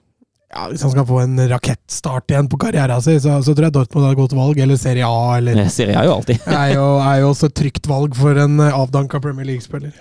Ja, 0.53 0.67
Hvis 0.69 0.83
han 0.85 0.91
skal 0.93 1.05
få 1.09 1.19
en 1.23 1.39
rakettstart 1.49 2.29
igjen 2.29 2.49
på 2.51 2.59
karrieren 2.61 3.01
sin, 3.01 3.17
så, 3.23 3.39
så 3.41 3.55
tror 3.55 3.67
jeg 3.67 3.73
Dortmund 3.73 4.05
har 4.05 4.13
et 4.13 4.19
godt 4.19 4.35
valg. 4.37 4.59
Eller 4.61 4.77
Serie 4.77 5.07
A, 5.07 5.37
eller 5.39 5.57
Det 5.57 5.71
Serie 5.73 5.97
A 5.97 6.05
jo 6.05 6.19
alltid. 6.19 6.43
er 6.63 6.75
jo, 6.75 6.83
er 7.01 7.23
jo 7.23 7.31
også 7.31 7.49
et 7.49 7.57
trygt 7.57 7.89
valg 7.89 8.13
for 8.17 8.37
en 8.43 8.61
eh, 8.61 8.77
avdanka 8.77 9.21
Premier 9.23 9.49
League-spiller. 9.49 9.95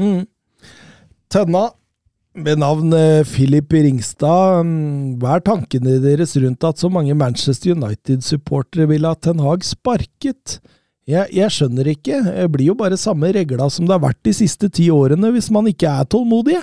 Mm. 0.00 0.24
Tønna, 1.32 1.68
ved 2.34 2.58
navn 2.58 2.92
eh, 2.96 3.22
Philip 3.28 3.72
Ringstad. 3.78 4.64
mm, 4.66 5.22
Hva 5.22 5.36
er 5.36 5.46
tankene 5.46 5.98
deres 6.02 6.34
rundt 6.40 6.66
at 6.66 6.82
så 6.82 6.90
mange 6.90 7.14
Manchester 7.14 7.76
United-supportere 7.76 8.88
vil 8.90 9.06
ha 9.06 9.14
Ten 9.14 9.42
Hag 9.44 9.62
sparket? 9.68 10.58
Jeg, 11.06 11.30
jeg 11.34 11.50
skjønner 11.50 11.88
ikke. 11.94 12.18
Det 12.26 12.50
blir 12.54 12.72
jo 12.72 12.78
bare 12.78 12.98
samme 12.98 13.30
regla 13.34 13.70
som 13.70 13.86
det 13.86 13.94
har 13.94 14.02
vært 14.02 14.22
de 14.26 14.34
siste 14.34 14.70
ti 14.72 14.86
årene, 14.90 15.30
hvis 15.34 15.50
man 15.54 15.70
ikke 15.70 15.90
er 15.90 16.10
tålmodige. 16.10 16.62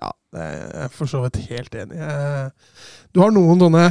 Ja, 0.00 0.10
det 0.32 0.40
er 0.46 0.60
jeg 0.84 0.92
for 0.96 1.10
så 1.10 1.20
vidt 1.24 1.40
helt 1.50 1.74
enig 1.76 1.98
i. 1.98 2.06
Eh, 2.06 2.76
Du 3.12 3.20
har 3.20 3.30
noen 3.34 3.60
sånne 3.60 3.82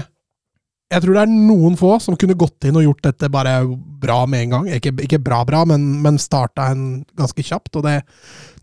Jeg 0.92 1.04
tror 1.04 1.14
det 1.16 1.22
er 1.24 1.32
noen 1.32 1.78
få 1.80 1.94
som 2.04 2.18
kunne 2.20 2.36
gått 2.36 2.66
inn 2.68 2.76
og 2.76 2.84
gjort 2.84 3.04
dette 3.06 3.30
bare 3.32 3.54
bra 4.02 4.26
med 4.28 4.42
en 4.48 4.56
gang. 4.58 4.66
Ikke, 4.76 4.92
ikke 5.06 5.22
bra 5.24 5.44
bra, 5.48 5.62
men, 5.70 5.86
men 6.04 6.18
starta 6.20 6.66
en 6.74 7.06
ganske 7.16 7.46
kjapt. 7.48 7.78
Og 7.80 7.86
det, 7.86 8.02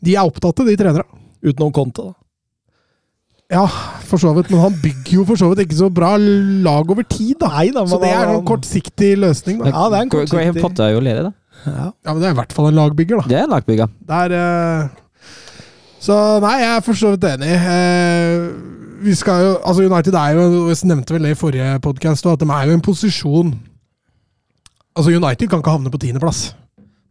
de 0.05 0.17
er 0.19 0.27
opptatte, 0.29 0.67
de 0.69 0.75
trenere. 0.77 1.07
Utenom 1.41 1.73
Conte, 1.73 2.05
da. 2.11 2.15
Ja, 3.49 3.63
for 4.05 4.21
så 4.21 4.35
vidt. 4.37 4.51
Men 4.53 4.61
han 4.61 4.75
bygger 4.83 5.15
jo 5.23 5.25
for 5.31 5.41
så 5.41 5.49
vidt 5.49 5.63
ikke 5.65 5.79
så 5.79 5.89
bra 5.95 6.11
lag 6.21 6.91
over 6.93 7.07
tid, 7.09 7.39
da. 7.41 7.49
Nei 7.55 7.71
da, 7.73 7.87
Så 7.89 7.97
men 7.97 8.05
det 8.05 8.11
er 8.19 8.33
en 8.35 8.45
kortsiktig 8.49 9.13
løsning, 9.23 9.63
da. 9.63 9.71
Ja, 9.73 9.87
det 9.89 9.97
er 10.03 10.05
en 10.05 10.13
kortsiktig... 10.13 10.37
Graham 10.43 10.59
Potter 10.67 10.85
er 10.91 10.93
jo 10.99 11.01
ledig, 11.07 11.23
da. 11.31 11.33
ja. 11.65 11.87
Ja, 12.05 12.13
men 12.13 12.21
det 12.21 12.29
er 12.29 12.35
i 12.37 12.41
hvert 12.43 12.53
fall 12.59 12.69
en 12.69 12.77
lagbygger, 12.77 13.23
da. 13.23 13.31
Det 13.33 13.39
er 13.41 13.47
en 13.49 13.55
lagbygger. 13.57 13.95
Der 14.13 14.37
eh, 14.37 14.91
Så 16.01 16.15
nei, 16.45 16.57
jeg 16.63 16.71
er 16.77 16.85
for 16.87 16.99
så 16.99 17.11
vidt 17.15 17.25
enig. 17.27 17.49
Eh, 17.59 18.45
vi 19.03 19.15
skal 19.19 19.43
jo 19.45 19.51
Altså, 19.63 19.85
United 19.87 20.15
er 20.19 20.37
jo 20.39 20.45
Vi 20.67 20.75
nevnte 20.91 21.15
vel 21.15 21.23
det 21.27 21.33
i 21.35 21.39
forrige 21.39 21.81
podkast, 21.85 22.27
at 22.27 22.41
de 22.43 22.49
er 22.51 22.65
jo 22.67 22.73
i 22.75 22.79
en 22.79 22.83
posisjon 22.87 23.53
Altså, 24.99 25.13
United 25.15 25.47
kan 25.51 25.61
ikke 25.63 25.71
havne 25.77 25.91
på 25.95 26.01
tiendeplass. 26.03 26.49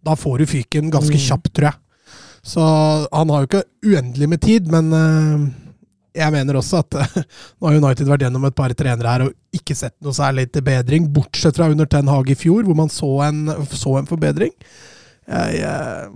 Da 0.03 0.15
får 0.19 0.41
du 0.41 0.45
fyken 0.51 0.89
ganske 0.91 1.15
Mm. 1.15 1.23
kjapt, 1.23 1.53
tror 1.55 1.69
jeg. 1.69 1.77
Så 2.43 2.59
han 3.13 3.29
har 3.31 3.43
jo 3.43 3.47
ikke 3.47 3.63
uendelig 3.85 4.27
med 4.29 4.41
tid, 4.43 4.67
men 4.71 4.91
eh, 4.93 5.45
jeg 6.19 6.31
mener 6.35 6.59
også 6.59 6.81
at 6.83 6.97
nå 7.61 7.67
har 7.69 7.77
United 7.79 8.07
vært 8.11 8.25
gjennom 8.25 8.43
et 8.47 8.55
par 8.55 8.73
trenere 8.75 9.07
her 9.13 9.23
og 9.27 9.33
ikke 9.55 9.75
sett 9.75 9.95
noe 10.03 10.11
særlig 10.15 10.49
til 10.51 10.61
bedring, 10.67 11.07
bortsett 11.15 11.55
fra 11.55 11.69
under 11.71 11.85
Ten 11.87 12.07
Hag 12.11 12.29
i 12.29 12.35
fjor, 12.35 12.63
hvor 12.67 12.75
man 12.75 12.89
så 12.91 13.09
en, 13.29 13.45
så 13.71 13.95
en 14.01 14.07
forbedring. 14.11 14.51
Jeg, 15.27 15.63
eh, 15.63 16.07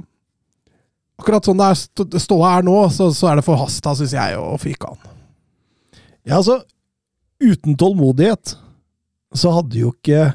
akkurat 1.21 1.45
sånn 1.47 1.59
det 1.61 1.69
er 1.71 1.77
st- 1.79 2.21
ståa 2.25 2.57
er 2.57 2.65
nå, 2.67 2.75
så, 2.93 3.11
så 3.15 3.29
er 3.31 3.39
det 3.39 3.45
forhasta, 3.47 3.93
syns 3.97 4.15
jeg, 4.17 4.37
å 4.41 4.57
fyke 4.61 4.89
han. 4.91 4.99
Ja, 6.27 6.39
altså, 6.41 6.59
uten 7.41 7.77
tålmodighet 7.79 8.55
så 9.37 9.53
hadde 9.55 9.79
jo 9.79 9.93
ikke 9.95 10.33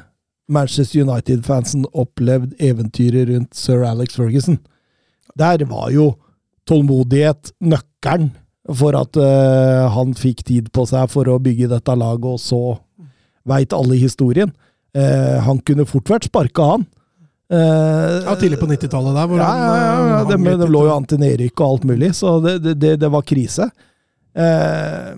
Manchester 0.51 1.03
United-fansen 1.03 1.85
opplevd 1.91 2.55
eventyret 2.63 3.27
rundt 3.29 3.55
sir 3.55 3.83
Alex 3.87 4.15
Ferguson. 4.17 4.57
Der 5.37 5.63
var 5.69 5.91
jo 5.93 6.13
tålmodighet 6.67 7.51
nøkkelen 7.63 8.31
for 8.77 8.95
at 8.99 9.15
uh, 9.15 9.87
han 9.93 10.15
fikk 10.17 10.41
tid 10.47 10.71
på 10.75 10.83
seg 10.89 11.07
for 11.11 11.29
å 11.31 11.37
bygge 11.43 11.69
dette 11.71 11.93
laget, 11.95 12.27
og 12.35 12.39
så 12.41 13.11
veit 13.47 13.75
alle 13.75 13.99
historien. 13.99 14.51
Uh, 14.97 15.37
han 15.45 15.61
kunne 15.67 15.85
fort 15.87 16.09
vært 16.11 16.27
sparka, 16.27 16.65
han. 16.73 16.87
Eh, 17.47 18.23
Ja, 18.25 18.35
Tidlig 18.35 18.59
på 18.59 18.67
90-tallet 18.67 19.15
der. 19.15 19.37
ja, 19.39 19.51
ja, 19.57 19.75
ja, 19.75 19.93
eh, 19.93 20.09
ja. 20.09 20.17
hang 20.25 20.43
De, 20.43 20.55
de 20.57 20.69
lå 20.71 20.85
jo 20.87 20.95
an 20.95 21.05
til 21.07 21.21
nedrykk 21.21 21.61
og 21.61 21.67
alt 21.67 21.85
mulig, 21.87 22.13
så 22.15 22.39
det, 22.43 22.57
det, 22.75 22.95
det, 22.99 23.09
var 23.11 23.23
krise. 23.23 23.69
Uh, 24.37 25.15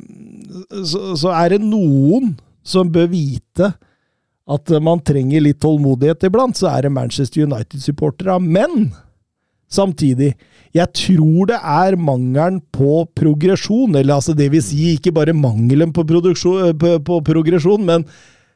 så, 0.86 1.16
så 1.20 1.34
er 1.36 1.56
det 1.56 1.64
noen 1.66 2.38
som 2.64 2.92
bør 2.94 3.10
vite 3.12 3.74
at 4.50 4.72
man 4.82 5.02
trenger 5.06 5.44
litt 5.44 5.60
tålmodighet 5.62 6.24
iblant, 6.26 6.58
så 6.58 6.72
er 6.72 6.86
det 6.86 6.94
Manchester 6.94 7.46
United-supportere. 7.46 8.40
Men 8.42 8.92
samtidig, 9.70 10.32
jeg 10.74 10.94
tror 10.98 11.52
det 11.52 11.60
er 11.60 11.98
mangelen 11.98 12.58
på 12.74 13.04
progresjon, 13.18 13.94
eller 13.94 14.18
altså 14.18 14.34
det 14.38 14.50
vil 14.54 14.64
si 14.66 14.96
ikke 14.96 15.14
bare 15.14 15.38
mangelen 15.38 15.94
på, 15.94 16.06
på, 16.06 16.96
på 17.06 17.20
progresjon, 17.28 17.86
men 17.86 18.08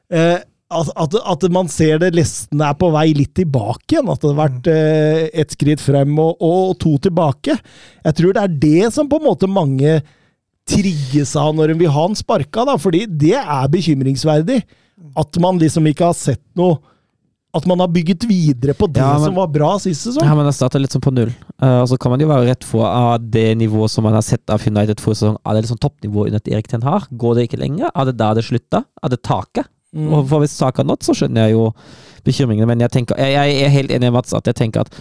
eh, 0.09 0.41
at, 0.71 1.15
at, 1.15 1.45
man 1.53 1.67
ser 1.71 1.99
det 2.01 2.13
nesten 2.17 2.61
er 2.63 2.75
på 2.79 2.89
vei 2.93 3.09
litt 3.15 3.33
tilbake 3.37 3.95
igjen. 3.95 4.09
At 4.09 4.23
det 4.23 4.31
har 4.31 4.39
vært 4.39 4.69
eh, 4.71 5.25
ett 5.43 5.53
skritt 5.53 5.83
frem 5.83 6.15
og, 6.21 6.37
og 6.41 6.77
to 6.81 6.95
tilbake. 7.03 7.57
Jeg 8.03 8.17
tror 8.19 8.35
det 8.35 8.43
er 8.43 8.55
det 8.63 8.93
som 8.95 9.09
på 9.09 9.19
en 9.21 9.27
måte 9.27 9.49
mange 9.49 9.99
trigges 10.69 11.35
av 11.39 11.51
når 11.55 11.73
de 11.73 11.83
vil 11.83 11.91
ha 11.91 12.07
han 12.07 12.15
sparka, 12.15 12.63
da, 12.69 12.77
fordi 12.79 13.05
det 13.09 13.35
er 13.41 13.69
bekymringsverdig. 13.71 14.63
At 15.19 15.37
man 15.41 15.59
liksom 15.61 15.85
ikke 15.89 16.11
har 16.11 16.17
sett 16.17 16.43
noe 16.57 16.77
At 17.53 17.65
man 17.69 17.81
har 17.83 17.89
bygget 17.91 18.23
videre 18.25 18.73
på 18.73 18.87
det 18.89 19.01
Ja, 19.01 19.11
men- 19.13 19.27
som 19.27 19.35
var 19.37 19.49
bra 19.53 19.75
sist 19.77 20.07
sesong. 20.07 20.25
Ja, 20.25 20.33
men 20.33 20.47
det 20.47 20.55
starta 20.57 20.79
litt 20.81 20.89
sånn 20.89 21.03
på 21.05 21.11
null. 21.13 21.29
Uh, 21.61 21.83
og 21.83 21.89
så 21.91 21.99
kan 22.01 22.09
man 22.09 22.23
jo 22.23 22.25
være 22.31 22.47
rett 22.47 22.63
for 22.65 22.81
av 22.87 23.21
det 23.21 23.57
nivået 23.59 23.93
som 23.93 24.07
man 24.07 24.15
har 24.17 24.25
sett 24.25 24.49
av 24.49 24.63
United 24.65 24.97
forrige 24.97 25.19
sesong, 25.19 25.37
er 25.45 25.53
det 25.53 25.67
liksom 25.67 25.77
toppnivået 25.83 26.33
under 26.33 26.49
Erik 26.49 26.71
Ten 26.71 26.81
Har? 26.81 27.05
Går 27.13 27.35
det 27.35 27.45
ikke 27.45 27.61
lenger? 27.61 27.91
Er 27.93 28.09
det 28.09 28.17
der 28.17 28.33
det 28.39 28.45
slutter? 28.47 28.87
Er 29.03 29.13
det 29.13 29.21
taket? 29.21 29.69
Mm. 29.93 30.13
For 30.29 30.41
hvis 30.41 30.55
saka 30.57 30.85
nådd, 30.85 31.05
så 31.05 31.15
skjønner 31.17 31.47
jeg 31.47 31.55
jo 31.57 31.67
bekymringene, 32.25 32.67
men 32.69 32.81
jeg, 32.81 32.93
tenker, 32.93 33.19
jeg, 33.19 33.33
jeg 33.35 33.65
er 33.65 33.73
helt 33.73 33.91
enig 33.93 34.09
med 34.09 34.17
Mats 34.17 34.33
at 34.35 34.47
jeg 34.49 34.57
tenker 34.57 34.85
at 34.85 34.95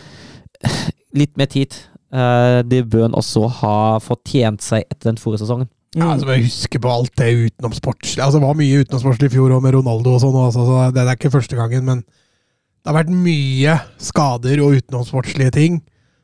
litt 1.21 1.37
mer 1.41 1.51
tid. 1.53 1.77
uh, 2.13 2.61
det 2.69 2.85
bør 2.91 3.09
han 3.09 3.17
også 3.17 3.47
ha 3.63 3.77
fortjent 4.05 4.65
seg 4.65 4.85
etter 4.89 5.11
den 5.11 5.21
forrige 5.21 5.47
sesongen. 5.47 5.71
Ja, 5.93 6.15
altså, 6.15 6.31
jeg 6.33 6.47
husker 6.47 6.81
på 6.81 6.89
alt 6.89 7.13
det 7.21 7.31
utenomsportslige. 7.37 8.25
Altså, 8.25 8.41
det 8.41 8.47
var 8.47 8.57
mye 8.57 8.81
utenomsportslig 8.81 9.29
i 9.29 9.35
fjor 9.35 9.53
òg, 9.53 9.65
med 9.65 9.75
Ronaldo 9.77 10.15
og 10.17 10.23
sånn. 10.23 10.39
Altså, 10.41 10.65
så 10.65 10.85
det 10.95 11.05
er 11.05 11.17
ikke 11.19 11.33
første 11.35 11.59
gangen, 11.59 11.85
men 11.89 12.01
det 12.03 12.91
har 12.91 12.97
vært 12.97 13.13
mye 13.15 13.75
skader 14.01 14.63
og 14.65 14.79
utenomsportslige 14.81 15.53
ting 15.55 15.83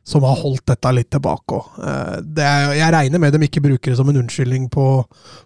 som 0.09 0.25
har 0.25 0.41
holdt 0.41 0.65
dette 0.71 0.93
litt 0.97 1.11
tilbake 1.13 1.59
òg. 1.59 1.67
Jeg 2.41 2.93
regner 2.95 3.21
med 3.21 3.37
de 3.37 3.45
ikke 3.45 3.63
bruker 3.67 3.93
det 3.93 3.99
som 3.99 4.09
en 4.09 4.21
unnskyldning 4.23 4.71
på, 4.73 4.87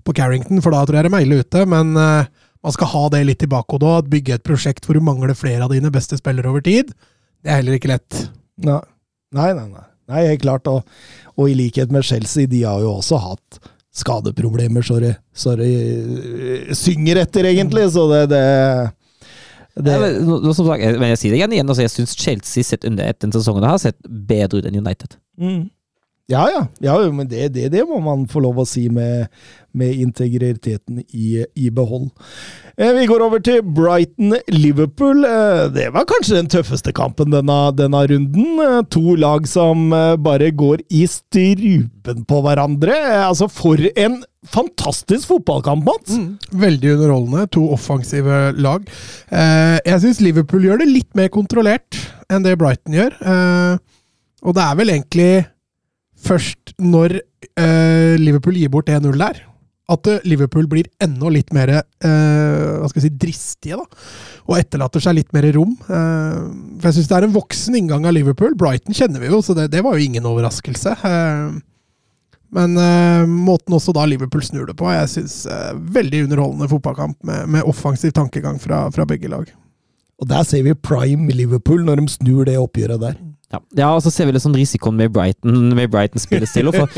på 0.06 0.14
Carrington, 0.14 0.62
for 0.62 0.74
da 0.74 0.84
tror 0.86 1.00
jeg 1.00 1.08
de 1.08 1.18
er 1.18 1.26
ille 1.26 1.40
ute. 1.42 1.64
Men 1.66 1.90
eh, 1.98 2.30
man 2.62 2.74
skal 2.74 2.90
ha 2.92 3.06
det 3.14 3.24
litt 3.26 3.42
i 3.42 3.50
bakhodet 3.50 3.88
òg. 3.88 4.10
Bygge 4.12 4.36
et 4.38 4.46
prosjekt 4.46 4.86
hvor 4.86 4.98
du 4.98 5.04
mangler 5.04 5.34
flere 5.38 5.66
av 5.66 5.74
dine 5.74 5.90
beste 5.94 6.18
spillere 6.20 6.50
over 6.50 6.62
tid. 6.64 6.92
Det 7.42 7.50
er 7.50 7.58
heller 7.58 7.78
ikke 7.78 7.90
lett. 7.90 8.22
Nei, 8.62 8.78
nei, 9.34 9.50
nei. 9.58 9.66
nei. 9.72 9.86
nei 10.12 10.24
helt 10.30 10.44
klart. 10.44 10.70
Og, 10.70 10.86
og 11.34 11.50
i 11.50 11.56
likhet 11.58 11.92
med 11.94 12.06
Chelsea, 12.06 12.46
de 12.50 12.62
har 12.62 12.82
jo 12.84 12.94
også 13.00 13.18
hatt 13.22 13.62
skadeproblemer, 13.92 14.84
så 14.86 14.96
det, 15.02 15.16
synger 16.78 17.20
etter, 17.26 17.50
egentlig. 17.50 17.90
Så 17.92 18.06
det, 18.12 18.22
det, 18.30 18.42
det 19.76 19.98
Ja, 19.98 20.00
men, 20.00 20.54
som 20.54 20.70
sagt, 20.70 20.86
men 21.02 21.12
jeg 21.12 21.20
sier 21.20 21.34
det 21.34 21.42
igjen, 21.42 21.58
igjen 21.58 21.74
altså, 21.74 21.84
jeg 21.84 21.94
syns 21.96 22.16
Chelsea 22.16 22.64
sett 22.64 22.86
under 22.88 23.10
ett 23.10 23.20
den 23.24 23.34
sesongen 23.34 23.66
har 23.68 23.82
sett 23.82 23.98
bedre 24.06 24.62
ut 24.62 24.70
enn 24.70 24.80
United. 24.80 25.18
mm. 25.40 25.62
Ja, 26.32 26.46
ja. 26.50 26.66
ja 26.80 26.98
men 27.12 27.28
det, 27.28 27.50
det, 27.56 27.68
det 27.74 27.84
må 27.88 28.00
man 28.02 28.24
få 28.30 28.42
lov 28.44 28.62
å 28.62 28.68
si 28.68 28.86
med, 28.92 29.28
med 29.76 30.00
integriteten 30.00 31.02
i, 31.04 31.44
i 31.54 31.68
behold. 31.74 32.08
Eh, 32.78 32.92
vi 32.96 33.06
går 33.10 33.24
over 33.24 33.42
til 33.44 33.60
Brighton-Liverpool. 33.76 35.26
Eh, 35.28 35.64
det 35.74 35.90
var 35.92 36.08
kanskje 36.08 36.38
den 36.38 36.50
tøffeste 36.52 36.94
kampen 36.96 37.34
denne, 37.34 37.58
denne 37.76 38.02
runden. 38.08 38.62
Eh, 38.64 38.80
to 38.92 39.16
lag 39.20 39.48
som 39.50 39.90
bare 40.24 40.50
går 40.56 40.84
i 40.88 41.04
strupen 41.10 42.24
på 42.28 42.42
hverandre. 42.46 42.96
Altså, 43.26 43.50
for 43.52 43.80
en 43.92 44.22
fantastisk 44.48 45.28
fotballkamp, 45.30 45.84
Mats! 45.86 46.16
Veldig 46.50 46.96
underholdende. 46.96 47.46
To 47.54 47.68
offensive 47.76 48.40
lag. 48.58 48.88
Jeg 49.30 50.02
syns 50.02 50.20
Liverpool 50.24 50.64
gjør 50.66 50.82
det 50.82 50.88
litt 50.90 51.12
mer 51.18 51.30
kontrollert 51.32 52.00
enn 52.32 52.42
det 52.42 52.56
Brighton 52.58 52.96
gjør. 52.96 53.14
Og 54.42 54.56
det 54.56 54.64
er 54.64 54.78
vel 54.80 54.90
egentlig 54.96 55.30
først 56.22 56.74
når 56.82 57.18
eh, 57.20 58.14
Liverpool 58.20 58.58
gir 58.60 58.70
bort 58.72 58.90
1-0 58.92 59.16
der, 59.20 59.40
at 59.92 60.08
eh, 60.08 60.22
Liverpool 60.28 60.68
blir 60.70 60.88
enda 61.02 61.30
litt 61.32 61.50
mer 61.54 61.74
eh, 61.74 61.82
hva 62.06 62.88
skal 62.90 63.02
jeg 63.02 63.08
si, 63.08 63.16
dristige, 63.24 63.80
da. 63.80 64.04
Og 64.50 64.56
etterlater 64.58 65.02
seg 65.02 65.18
litt 65.18 65.34
mer 65.34 65.46
rom. 65.56 65.74
Eh, 65.82 66.38
for 66.78 66.88
jeg 66.88 66.98
syns 66.98 67.10
det 67.10 67.18
er 67.18 67.26
en 67.28 67.36
voksen 67.36 67.78
inngang 67.78 68.06
av 68.08 68.16
Liverpool. 68.16 68.56
Brighton 68.58 68.96
kjenner 68.96 69.22
vi 69.22 69.30
jo, 69.32 69.42
så 69.44 69.56
det, 69.58 69.68
det 69.74 69.82
var 69.84 69.98
jo 69.98 70.06
ingen 70.06 70.28
overraskelse. 70.28 70.96
Eh, 71.08 71.60
men 72.52 72.76
eh, 72.76 73.24
måten 73.26 73.74
også 73.78 73.94
da 73.96 74.04
Liverpool 74.08 74.44
snur 74.44 74.66
det 74.68 74.76
på, 74.76 74.90
jeg 74.92 75.10
syns 75.14 75.38
eh, 75.48 75.72
veldig 75.96 76.26
underholdende 76.26 76.68
fotballkamp 76.68 77.16
med, 77.24 77.46
med 77.54 77.68
offensiv 77.68 78.12
tankegang 78.16 78.60
fra, 78.60 78.84
fra 78.92 79.08
begge 79.08 79.30
lag. 79.32 79.48
Og 80.20 80.28
der 80.28 80.44
ser 80.46 80.62
vi 80.66 80.76
prime 80.76 81.32
Liverpool 81.32 81.82
når 81.86 82.02
de 82.02 82.12
snur 82.12 82.44
det 82.46 82.58
oppgjøret 82.60 83.00
der. 83.02 83.16
Ja, 83.52 83.60
ja 83.76 83.88
og 83.92 84.00
så 84.04 84.10
ser 84.12 84.28
vi 84.28 84.34
litt 84.34 84.44
sånn 84.44 84.56
risikoen 84.56 84.96
med 84.96 85.12
Brighton 85.12 85.74
med 85.76 85.90
Brighton 85.92 86.22
spillestil. 86.22 86.70
For 86.72 86.88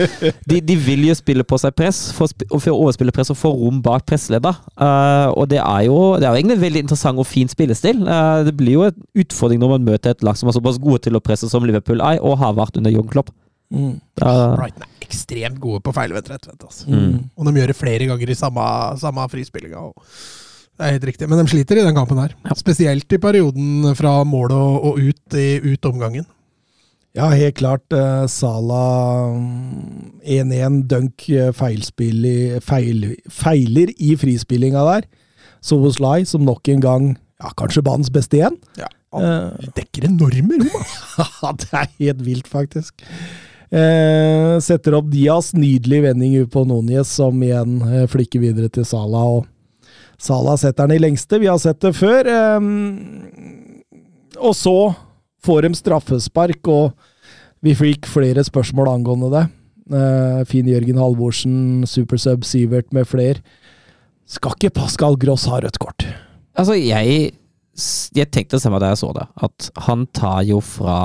de, 0.51 0.61
de 0.63 0.77
vil 0.79 1.07
jo 1.09 1.17
spille 1.19 1.47
på 1.47 1.59
seg 1.61 1.75
press, 1.77 2.07
for, 2.15 2.31
for 2.53 2.71
å 2.71 2.77
overspille 2.87 3.15
press 3.15 3.33
og 3.35 3.41
få 3.41 3.51
rom 3.59 3.81
bak 3.85 4.07
pressleder. 4.09 4.61
Uh, 4.79 5.35
og 5.35 5.49
det 5.51 5.59
er, 5.61 5.87
jo, 5.89 5.99
det 6.21 6.29
er 6.29 6.31
jo 6.31 6.43
egentlig 6.43 6.59
en 6.59 6.67
veldig 6.67 6.85
interessant 6.87 7.23
og 7.23 7.29
fin 7.29 7.51
spillestil. 7.51 8.05
Uh, 8.07 8.45
det 8.47 8.55
blir 8.59 8.79
jo 8.79 8.87
en 8.89 9.09
utfordring 9.25 9.63
når 9.63 9.75
man 9.77 9.89
møter 9.91 10.15
et 10.15 10.23
lag 10.27 10.39
som 10.39 10.51
er 10.51 10.57
såpass 10.59 10.79
gode 10.83 11.03
til 11.09 11.19
å 11.19 11.23
presse 11.25 11.51
som 11.51 11.67
Liverpool 11.67 12.05
er, 12.05 12.23
og 12.23 12.39
har 12.43 12.55
vært 12.59 12.79
under 12.79 12.95
Jørgen 12.95 13.11
Klopp. 13.11 13.35
Mm. 13.75 13.97
Uh, 14.23 14.55
Brighton 14.61 14.87
er 14.87 15.09
ekstremt 15.09 15.59
gode 15.63 15.83
på 15.83 15.95
feilvendt. 15.97 16.31
Altså. 16.55 16.87
Mm. 16.87 17.27
Og 17.35 17.49
de 17.49 17.59
gjør 17.59 17.75
det 17.75 17.79
flere 17.81 18.09
ganger 18.13 18.31
i 18.31 18.39
samme, 18.39 18.71
samme 19.03 19.27
frispillinga. 19.33 19.89
Det 20.75 20.87
er 20.87 20.97
helt 20.97 21.05
riktig, 21.07 21.27
men 21.31 21.39
de 21.39 21.51
sliter 21.51 21.79
i 21.79 21.85
den 21.87 21.95
kampen 21.95 22.19
her. 22.19 22.33
Spesielt 22.59 23.13
i 23.15 23.21
perioden 23.23 23.95
fra 23.99 24.17
målet 24.27 24.59
og, 24.59 24.89
og 24.89 25.03
ut, 25.03 25.37
i, 25.39 25.75
ut 25.75 25.91
omgangen. 25.91 26.27
Ja, 27.15 27.29
helt 27.31 27.55
klart. 27.61 27.93
eh, 27.95 28.27
Sala 28.27 29.31
mm, 29.37 30.21
1-1, 30.27 30.81
Dunk 30.91 31.29
eh, 31.31 31.53
feilspill 31.55 32.25
i, 32.27 32.39
feil, 32.65 33.05
feiler 33.31 33.93
i 34.03 34.17
frispillinga 34.19 34.83
der. 34.89 35.07
Soboslai, 35.65 36.25
som 36.27 36.43
nok 36.45 36.69
en 36.75 36.83
gang 36.83 37.07
ja, 37.41 37.53
kanskje 37.57 37.85
banens 37.87 38.11
beste 38.13 38.41
igjen. 38.43 38.59
Ja, 38.81 38.91
Eh, 39.15 39.69
dekker 39.77 40.09
enorme 40.09 40.57
rom, 40.59 40.73
altså. 40.75 41.53
Det 41.61 41.69
er 41.79 41.91
helt 42.01 42.23
vilt, 42.27 42.49
faktisk. 42.51 43.05
Eh, 43.71 44.57
setter 44.59 44.97
opp 44.99 45.07
Diaz, 45.13 45.53
nydelig 45.55 46.01
vending 46.09 46.35
ut 46.43 46.51
på 46.51 46.65
Núñez, 46.67 47.13
som 47.15 47.39
igjen 47.47 47.77
flikker 48.11 48.43
videre 48.43 48.67
til 48.75 48.83
Sala. 48.83 49.21
og 49.37 49.47
Sala 50.19 50.57
setter 50.59 50.89
den 50.91 50.97
i 50.97 51.05
lengste, 51.05 51.39
vi 51.39 51.47
har 51.47 51.61
sett 51.63 51.79
det 51.87 51.95
før. 51.95 52.27
Og 54.43 54.55
så 54.59 54.75
får 55.45 55.67
de 55.69 55.75
straffespark, 55.79 56.71
og 56.73 56.95
vi 57.65 57.75
fikk 57.79 58.09
flere 58.11 58.45
spørsmål 58.45 58.91
angående 58.93 59.31
det. 59.35 59.45
Eh, 59.95 60.41
Finn 60.49 60.69
Jørgen 60.71 60.99
Halvorsen, 61.01 61.57
Supersub 61.89 62.45
Sivert 62.49 62.93
med 62.97 63.07
flere. 63.09 63.41
Skal 64.29 64.57
ikke 64.57 64.73
Pascal 64.81 65.19
Gross 65.21 65.45
ha 65.53 65.61
rødt 65.61 65.79
kort? 65.83 66.07
Altså, 66.57 66.77
jeg, 66.79 67.33
jeg 68.17 68.31
tenkte 68.33 68.57
det 68.57 68.63
samme 68.65 68.81
da 68.81 68.93
jeg 68.93 69.01
så 69.03 69.13
det, 69.17 69.27
at 69.45 69.71
han 69.89 70.07
tar 70.17 70.43
jo 70.49 70.61
fra 70.65 70.99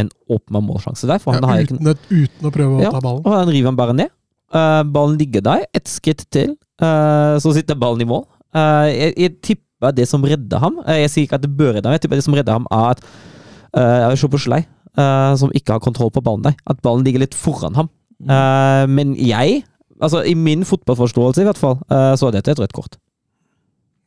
en 0.00 0.08
åpen 0.32 0.58
målsjanse 0.66 1.06
der, 1.06 1.20
for 1.22 1.36
han 1.36 1.44
Ja, 1.44 1.52
har 1.52 1.64
ikke 1.66 1.76
uten, 1.78 1.96
uten 2.10 2.48
å 2.48 2.52
prøve 2.54 2.78
å 2.78 2.82
Ja, 2.82 2.90
ta 2.90 3.00
ballen. 3.04 3.22
og 3.22 3.34
han 3.36 3.50
river 3.52 3.70
han 3.70 3.76
bare 3.78 3.94
ned. 3.94 4.10
Uh, 4.54 4.82
ballen 4.86 5.18
ligger 5.20 5.42
der, 5.44 5.66
ett 5.74 5.88
skritt 5.90 6.26
til, 6.34 6.56
Uh, 6.82 7.36
så 7.38 7.52
sitter 7.54 7.76
ballen 7.78 8.02
i 8.02 8.06
mål. 8.10 8.24
Uh, 8.50 8.88
jeg, 8.90 9.12
jeg 9.22 9.30
tipper 9.46 9.92
det 9.94 10.08
som 10.10 10.24
redder 10.26 10.58
ham 10.58 10.80
Jeg 10.90 11.06
sier 11.12 11.22
ikke 11.28 11.36
at 11.38 11.44
det 11.44 11.50
bør 11.54 11.76
redde 11.76 11.86
ham, 11.86 11.94
jeg 11.94 12.02
tipper 12.02 12.18
det 12.18 12.24
som 12.26 12.34
redder 12.34 12.56
ham, 12.56 12.66
er 12.74 12.96
at 12.96 13.02
uh, 13.76 14.14
Szoboszlai, 14.16 14.62
uh, 14.98 15.34
som 15.40 15.52
ikke 15.54 15.76
har 15.76 15.82
kontroll 15.84 16.10
på 16.14 16.22
ballen 16.24 16.46
der, 16.46 16.56
at 16.70 16.80
ballen 16.82 17.04
ligger 17.06 17.24
litt 17.26 17.34
foran 17.34 17.74
ham. 17.78 17.90
Eh, 18.24 18.84
men 18.88 19.10
jeg, 19.20 19.64
altså 20.00 20.22
i 20.24 20.32
min 20.38 20.62
fotballforståelse 20.64 21.42
i 21.42 21.48
hvert 21.48 21.58
fall, 21.60 21.74
eh, 21.92 22.12
så 22.16 22.28
er 22.30 22.36
dette 22.38 22.54
et 22.54 22.60
rødt 22.62 22.72
kort. 22.72 22.94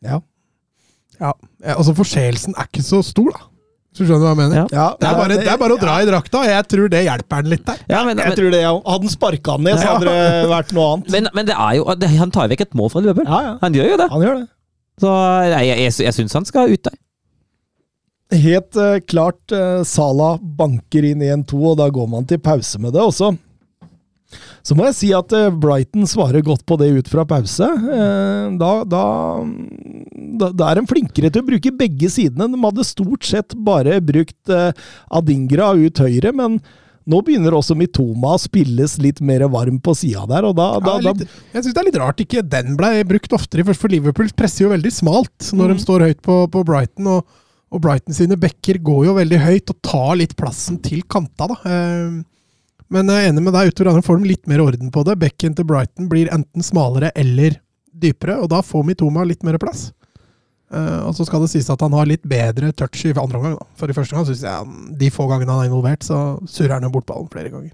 Ja. 0.06 0.22
Ja, 1.20 1.34
altså 1.76 1.94
Forseelsen 1.98 2.56
er 2.58 2.70
ikke 2.70 2.86
så 2.86 3.04
stor, 3.06 3.30
da. 3.36 3.46
Hvis 3.98 4.10
du 4.10 4.14
hva 4.14 4.30
jeg 4.30 4.38
mener? 4.38 4.56
Ja. 4.62 4.66
Ja, 4.72 4.88
Det, 5.00 5.08
er 5.10 5.16
bare, 5.18 5.38
det 5.42 5.50
er 5.50 5.58
bare 5.58 5.74
å 5.76 5.80
dra 5.82 5.96
i 6.04 6.06
drakta, 6.06 6.44
jeg 6.46 6.66
tror 6.70 6.90
det 6.94 7.00
hjelper 7.08 7.40
han 7.42 7.48
litt 7.50 7.64
der. 7.66 7.80
Ja, 7.90 8.04
men, 8.06 8.18
Jeg 8.22 8.30
men, 8.30 8.38
tror 8.38 8.52
det, 8.54 8.60
jeg 8.62 8.74
Hadde 8.86 9.08
han 9.08 9.14
sparka 9.14 9.56
han 9.58 9.64
ned, 9.66 9.78
så 9.80 9.88
Ja. 9.88 9.94
hadde 9.96 10.14
det 10.14 10.52
vært 10.52 10.74
noe 10.78 10.90
annet. 10.94 11.10
men, 11.16 11.30
men 11.34 11.50
det 11.50 11.56
er 11.58 11.74
jo 11.80 11.86
det, 11.98 12.10
Han 12.20 12.32
tar 12.32 12.48
vekk 12.52 12.62
et 12.68 12.76
mål 12.78 12.92
fra 12.94 13.02
Liverpool. 13.02 13.26
Ja, 13.26 13.40
ja. 13.48 13.58
Han 13.62 13.74
gjør 13.74 13.90
jo 13.92 13.98
det. 13.98 14.10
Han 14.12 14.22
gjør 14.22 14.36
det. 14.42 14.48
Så 15.02 15.14
jeg, 15.50 15.68
jeg, 15.68 15.94
jeg 16.06 16.14
syns 16.14 16.34
han 16.34 16.46
skal 16.46 16.74
ut 16.74 16.84
der. 16.90 16.98
Helt 18.34 18.76
uh, 18.76 18.98
klart 19.08 19.54
uh, 19.56 19.84
Sala 19.88 20.34
banker 20.42 21.06
inn 21.08 21.22
1-2, 21.24 21.60
og 21.72 21.78
da 21.80 21.88
går 21.94 22.10
man 22.12 22.26
til 22.28 22.42
pause 22.44 22.80
med 22.84 22.92
det 22.98 23.04
også. 23.04 23.34
Så 24.68 24.76
må 24.76 24.84
jeg 24.90 24.96
si 24.98 25.10
at 25.16 25.32
eh, 25.32 25.46
Brighton 25.56 26.04
svarer 26.10 26.44
godt 26.44 26.66
på 26.68 26.76
det 26.82 26.90
ut 26.98 27.08
fra 27.08 27.24
pause. 27.24 27.64
Da, 28.60 28.72
da, 28.84 29.04
da, 30.42 30.50
da 30.52 30.66
er 30.68 30.82
de 30.82 30.90
flinkere 30.90 31.30
til 31.32 31.40
å 31.46 31.48
bruke 31.48 31.72
begge 31.80 32.10
sidene. 32.12 32.50
De 32.52 32.60
hadde 32.66 32.84
stort 32.90 33.24
sett 33.24 33.56
bare 33.56 34.02
brukt 34.04 34.52
Adingra 34.52 35.70
ut 35.80 36.04
høyre, 36.04 36.34
men 36.36 36.60
nå 37.08 37.22
begynner 37.24 37.56
også 37.56 37.78
Mitoma 37.80 38.34
å 38.36 38.44
spilles 38.44 38.98
litt 39.00 39.22
mer 39.24 39.46
varm 39.54 39.80
på 39.80 39.96
sida 39.96 40.26
der, 40.28 40.50
og 40.50 40.58
da, 40.60 40.68
da, 40.84 40.98
Ja, 41.00 41.14
litt, 41.16 41.24
jeg 41.56 41.64
syns 41.64 41.72
det 41.78 41.80
er 41.86 41.88
litt 41.88 42.02
rart 42.04 42.20
ikke 42.28 42.44
den 42.44 42.76
ble 42.76 42.92
brukt 43.08 43.32
oftere, 43.40 43.64
for 43.72 43.88
Liverpool 43.96 44.28
presser 44.36 44.66
jo 44.68 44.74
veldig 44.76 44.92
smalt 44.92 45.54
når 45.56 45.72
Mm. 45.72 45.78
de 45.80 45.86
står 45.88 46.04
høyt 46.10 46.20
på, 46.28 46.42
på 46.52 46.66
Brighton. 46.68 47.08
Og, 47.16 47.38
og 47.74 47.82
Brighton 47.84 48.16
sine 48.16 48.38
backer 48.40 48.80
går 48.80 49.06
jo 49.10 49.16
veldig 49.18 49.40
høyt 49.44 49.72
og 49.74 49.80
tar 49.84 50.16
litt 50.20 50.36
plassen 50.40 50.78
til 50.84 51.02
kanta, 51.10 51.50
da. 51.52 51.58
Eh, 51.68 52.18
Men 52.88 53.10
jeg 53.12 53.26
er 53.26 53.34
enig 53.34 53.42
med 53.44 53.52
deg, 53.52 53.74
utover 53.74 53.90
andre 53.92 54.06
får 54.08 54.22
de 54.22 54.30
litt 54.30 54.46
mer 54.48 54.62
orden 54.64 54.92
på 54.96 55.02
det. 55.04 55.18
Bekken 55.20 55.56
til 55.58 55.66
Brighton 55.68 56.08
blir 56.08 56.30
enten 56.32 56.64
smalere 56.64 57.10
eller 57.20 57.58
dypere, 57.92 58.38
og 58.40 58.48
da 58.54 58.62
får 58.64 58.86
Mitoma 58.88 59.26
litt 59.28 59.44
mer 59.44 59.58
plass. 59.60 59.90
Eh, 60.72 61.02
og 61.04 61.12
så 61.18 61.26
skal 61.28 61.44
det 61.44 61.50
sies 61.52 61.68
at 61.72 61.84
han 61.84 61.92
har 61.96 62.08
litt 62.08 62.24
bedre 62.24 62.72
touch 62.72 63.04
i 63.04 63.12
andre 63.12 63.42
omgang. 63.42 63.58
da. 63.60 63.68
For 63.76 63.92
i 63.92 63.96
første 63.98 64.16
gang 64.16 64.26
syns 64.30 64.46
jeg 64.48 64.98
de 65.04 65.10
få 65.12 65.28
gangene 65.28 65.52
han 65.52 65.66
er 65.66 65.70
involvert, 65.72 66.08
så 66.08 66.38
surrer 66.48 66.78
han 66.78 66.88
jo 66.88 66.94
bort 66.96 67.08
ballen 67.12 67.28
flere 67.32 67.52
ganger. 67.52 67.74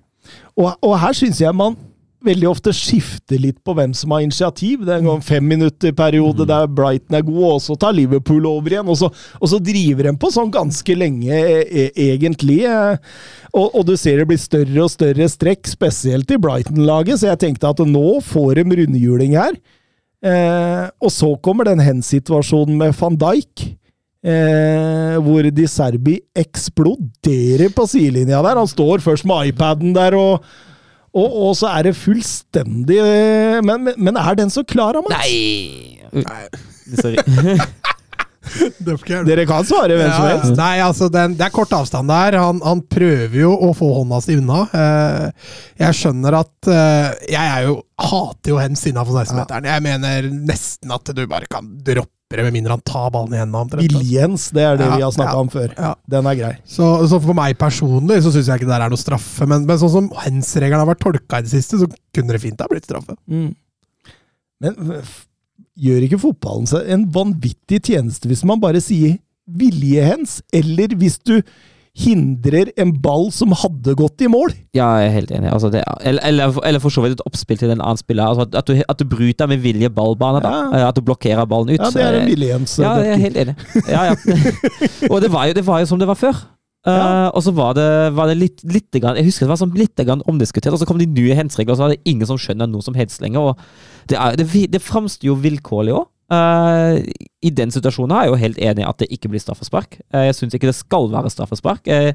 Og, 0.58 0.72
og 0.82 0.98
her 1.02 1.14
syns 1.18 1.42
jeg 1.44 1.54
man 1.54 1.78
veldig 2.26 2.48
ofte 2.50 2.72
skifter 2.76 3.42
litt 3.42 3.60
på 3.66 3.76
hvem 3.78 3.94
som 3.98 4.14
har 4.16 4.24
initiativ. 4.24 4.86
Det 4.86 4.96
er 4.96 5.04
en 5.04 5.24
femminutterperiode 5.24 6.44
fem 6.44 6.48
minutter 6.48 6.50
der 6.50 6.72
Brighton 6.72 7.18
er 7.20 7.26
god, 7.28 7.44
og 7.50 7.62
så 7.66 7.78
tar 7.80 7.96
Liverpool 7.98 8.48
over 8.50 8.74
igjen. 8.76 8.90
Og 8.90 8.98
så, 9.02 9.10
og 9.40 9.52
så 9.52 9.60
driver 9.64 10.10
de 10.10 10.16
på 10.20 10.32
sånn 10.34 10.52
ganske 10.54 10.98
lenge, 10.98 11.30
e 11.34 11.90
egentlig. 12.10 12.64
eh. 12.70 12.98
Og, 13.54 13.70
og 13.76 13.86
du 13.86 13.94
ser 14.00 14.18
det 14.18 14.28
blir 14.32 14.42
større 14.42 14.88
og 14.88 14.92
større 14.92 15.30
strekk, 15.30 15.68
spesielt 15.70 16.32
i 16.34 16.40
Brighton-laget, 16.42 17.20
så 17.22 17.32
jeg 17.32 17.44
tenkte 17.44 17.70
at 17.70 17.84
nå 17.86 18.20
får 18.26 18.60
de 18.60 18.68
rundhjuling 18.82 19.38
her. 19.38 19.56
Eh, 20.24 20.90
og 21.04 21.12
så 21.12 21.34
kommer 21.44 21.68
den 21.68 21.84
hen-situasjonen 21.84 22.80
med 22.80 22.96
van 22.98 23.18
Dijk. 23.20 23.70
Eh, 24.24 25.18
hvor 25.20 25.44
Di 25.52 25.66
Serbi 25.68 26.14
eksploderer 26.40 27.74
på 27.76 27.84
sidelinja 27.92 28.40
der. 28.46 28.56
Han 28.56 28.70
står 28.72 29.04
først 29.04 29.28
med 29.28 29.52
iPaden 29.52 29.92
der, 29.98 30.16
og, 30.16 30.46
og, 31.14 31.40
og 31.48 31.56
så 31.58 31.70
er 31.76 31.90
det 31.90 31.96
fullstendig 31.98 33.00
eh, 33.00 33.60
men, 33.66 33.92
men, 33.96 34.18
er 34.18 34.40
den 34.40 34.54
så 34.54 34.66
klar, 34.66 34.98
Amats? 35.00 35.14
Nei 35.14 36.00
Sorry. 37.00 37.18
Dere 38.84 39.46
kan 39.48 39.64
svare 39.66 39.96
hvem 39.98 40.10
som 40.12 40.26
Ja, 40.26 40.32
helst. 40.34 40.56
Nei, 40.58 40.74
altså, 40.84 41.08
den, 41.12 41.36
det 41.40 41.46
er 41.48 41.54
kort 41.54 41.72
avstand 41.74 42.12
der. 42.12 42.38
Han, 42.42 42.60
han 42.66 42.84
prøver 42.92 43.38
jo 43.40 43.54
å 43.56 43.72
få 43.78 43.88
hånda 44.02 44.20
si 44.24 44.36
unna. 44.40 44.66
Eh, 44.68 45.54
jeg 45.86 46.00
skjønner 46.02 46.38
at 46.42 46.70
eh, 46.70 47.30
Jeg 47.34 47.44
er 47.44 47.70
jo, 47.70 47.78
hater 48.04 48.54
jo 48.54 48.60
hens 48.62 48.84
innafor 48.90 49.22
16-meteren. 49.24 49.70
Jeg 49.72 49.86
mener 49.88 50.30
nesten 50.52 50.94
at 50.94 51.14
du 51.16 51.24
bare 51.30 51.50
kan 51.52 51.72
droppe 51.88 52.23
det, 52.40 52.46
med 52.48 52.56
mindre 52.56 52.76
han 52.78 52.84
tar 52.88 53.10
ballen 53.14 53.34
i 53.36 53.40
hendene. 53.42 53.82
Viljens, 53.84 54.48
det 54.56 54.64
er 54.66 54.78
det 54.80 54.88
Ja, 54.90 54.96
vi 54.98 55.04
har 55.06 55.12
snakka 55.16 55.36
ja, 55.36 55.42
om 55.46 55.50
før. 55.54 55.74
ja. 55.78 55.92
Den 56.10 56.30
er 56.32 56.38
grei. 56.40 56.54
Så, 56.66 56.88
så 57.12 57.20
for 57.24 57.38
meg 57.38 57.58
personlig 57.62 58.22
så 58.26 58.32
syns 58.34 58.48
jeg 58.52 58.62
ikke 58.62 58.70
det 58.70 58.74
der 58.76 58.86
er 58.88 58.94
noe 58.94 59.02
straffe. 59.02 59.48
Men, 59.50 59.68
men 59.70 59.82
sånn 59.82 59.94
som 59.94 60.08
hands-regelen 60.24 60.82
har 60.84 60.90
vært 60.90 61.04
tolka 61.06 61.40
i 61.42 61.46
det 61.46 61.54
siste, 61.54 61.82
så 61.84 61.90
kunne 62.16 62.34
det 62.38 62.42
fint 62.44 62.62
ha 62.64 62.70
blitt 62.72 62.88
straffe. 62.90 63.16
Men 64.64 64.78
f- 65.04 65.26
gjør 65.84 66.06
ikke 66.08 66.22
fotballen 66.22 66.68
seg 66.70 66.90
en 66.94 67.08
vanvittig 67.14 67.80
tjeneste 67.90 68.30
hvis 68.30 68.44
man 68.48 68.62
bare 68.62 68.82
sier 68.84 69.16
viljehens, 69.50 70.38
eller 70.56 70.94
hvis 71.00 71.18
du 71.26 71.36
hindrer 71.94 72.72
en 72.82 72.90
ball 73.04 73.28
som 73.34 73.52
hadde 73.54 73.94
gått 73.98 74.24
i 74.26 74.30
mål? 74.32 74.54
Ja, 74.74 74.88
jeg 74.98 75.12
er 75.12 75.14
helt 75.14 75.34
enig. 75.36 75.52
Altså, 75.54 75.70
det, 75.74 75.84
eller, 76.02 76.24
eller, 76.26 76.56
eller 76.66 76.82
for 76.82 76.94
så 76.94 77.04
vidt 77.06 77.20
et 77.20 77.26
oppspill 77.30 77.60
til 77.62 77.70
en 77.70 77.84
annen 77.84 78.00
spiller. 78.02 78.26
Altså, 78.26 78.48
at, 78.50 78.66
du, 78.70 78.82
at 78.90 78.98
du 78.98 79.06
bryter 79.12 79.50
med 79.52 79.62
vilje 79.62 79.92
ballbane. 79.94 80.42
Da. 80.42 80.54
Ja. 80.56 80.64
Eh, 80.72 80.88
At 80.90 80.98
du 80.98 81.04
blokkerer 81.06 81.46
ballen 81.50 81.76
ut. 81.76 81.78
Ja, 81.78 81.92
det 81.94 82.02
er 82.02 82.18
en 82.18 82.24
Eh, 82.24 82.32
viljehens. 82.32 82.74
Ja, 82.82 82.96
jeg 83.04 83.14
er 83.14 83.22
helt 83.28 83.38
enig. 83.44 83.56
Ja, 83.86 84.08
ja. 84.10 84.16
og 85.12 85.22
det 85.22 85.30
var, 85.34 85.46
jo, 85.52 85.58
det 85.60 85.66
var 85.68 85.84
jo 85.84 85.92
som 85.92 86.02
det 86.02 86.10
var 86.10 86.18
før. 86.18 86.42
Ja. 86.84 86.94
Uh, 86.94 87.28
og 87.38 87.44
så 87.46 87.54
var 87.56 87.78
det, 87.78 87.86
var 88.18 88.28
det 88.28 88.34
litt, 88.42 88.64
litt 88.68 88.98
grann, 89.00 89.16
Jeg 89.16 89.30
husker 89.30 89.46
det 89.46 89.54
var 89.54 89.60
sånn 89.62 89.78
litt 89.78 89.96
grann 90.04 90.20
omdiskutert, 90.28 90.74
og 90.76 90.82
så 90.82 90.88
kom 90.90 91.00
de 91.00 91.08
nye 91.08 91.38
hensregler, 91.38 91.72
og 91.72 91.80
så 91.80 91.86
var 91.86 91.94
det 91.94 92.02
ingen 92.10 92.28
som 92.28 92.36
skjønner 92.42 92.68
noe 92.68 92.84
som 92.84 92.98
helst 92.98 93.22
lenger. 93.24 93.54
Og 93.54 94.10
det, 94.12 94.18
er, 94.18 94.36
det, 94.36 94.50
det 94.74 94.82
framstår 94.84 95.30
jo 95.30 95.38
vilkårlig 95.46 95.94
òg. 95.96 96.10
I 96.32 97.52
den 97.52 97.74
situasjonen 97.74 98.16
er 98.16 98.24
jeg 98.24 98.32
jo 98.32 98.40
helt 98.46 98.62
enig 98.70 98.86
i 98.86 98.88
at 98.88 99.04
det 99.04 99.10
ikke 99.12 99.34
blir 99.34 99.44
straffespark. 99.44 100.00
Uh, 100.14 100.24
jeg 100.30 100.38
syns 100.40 100.56
ikke 100.56 100.70
det 100.70 100.78
skal 100.78 101.10
være 101.12 101.32
straffespark. 101.34 101.90
Uh, 101.90 102.14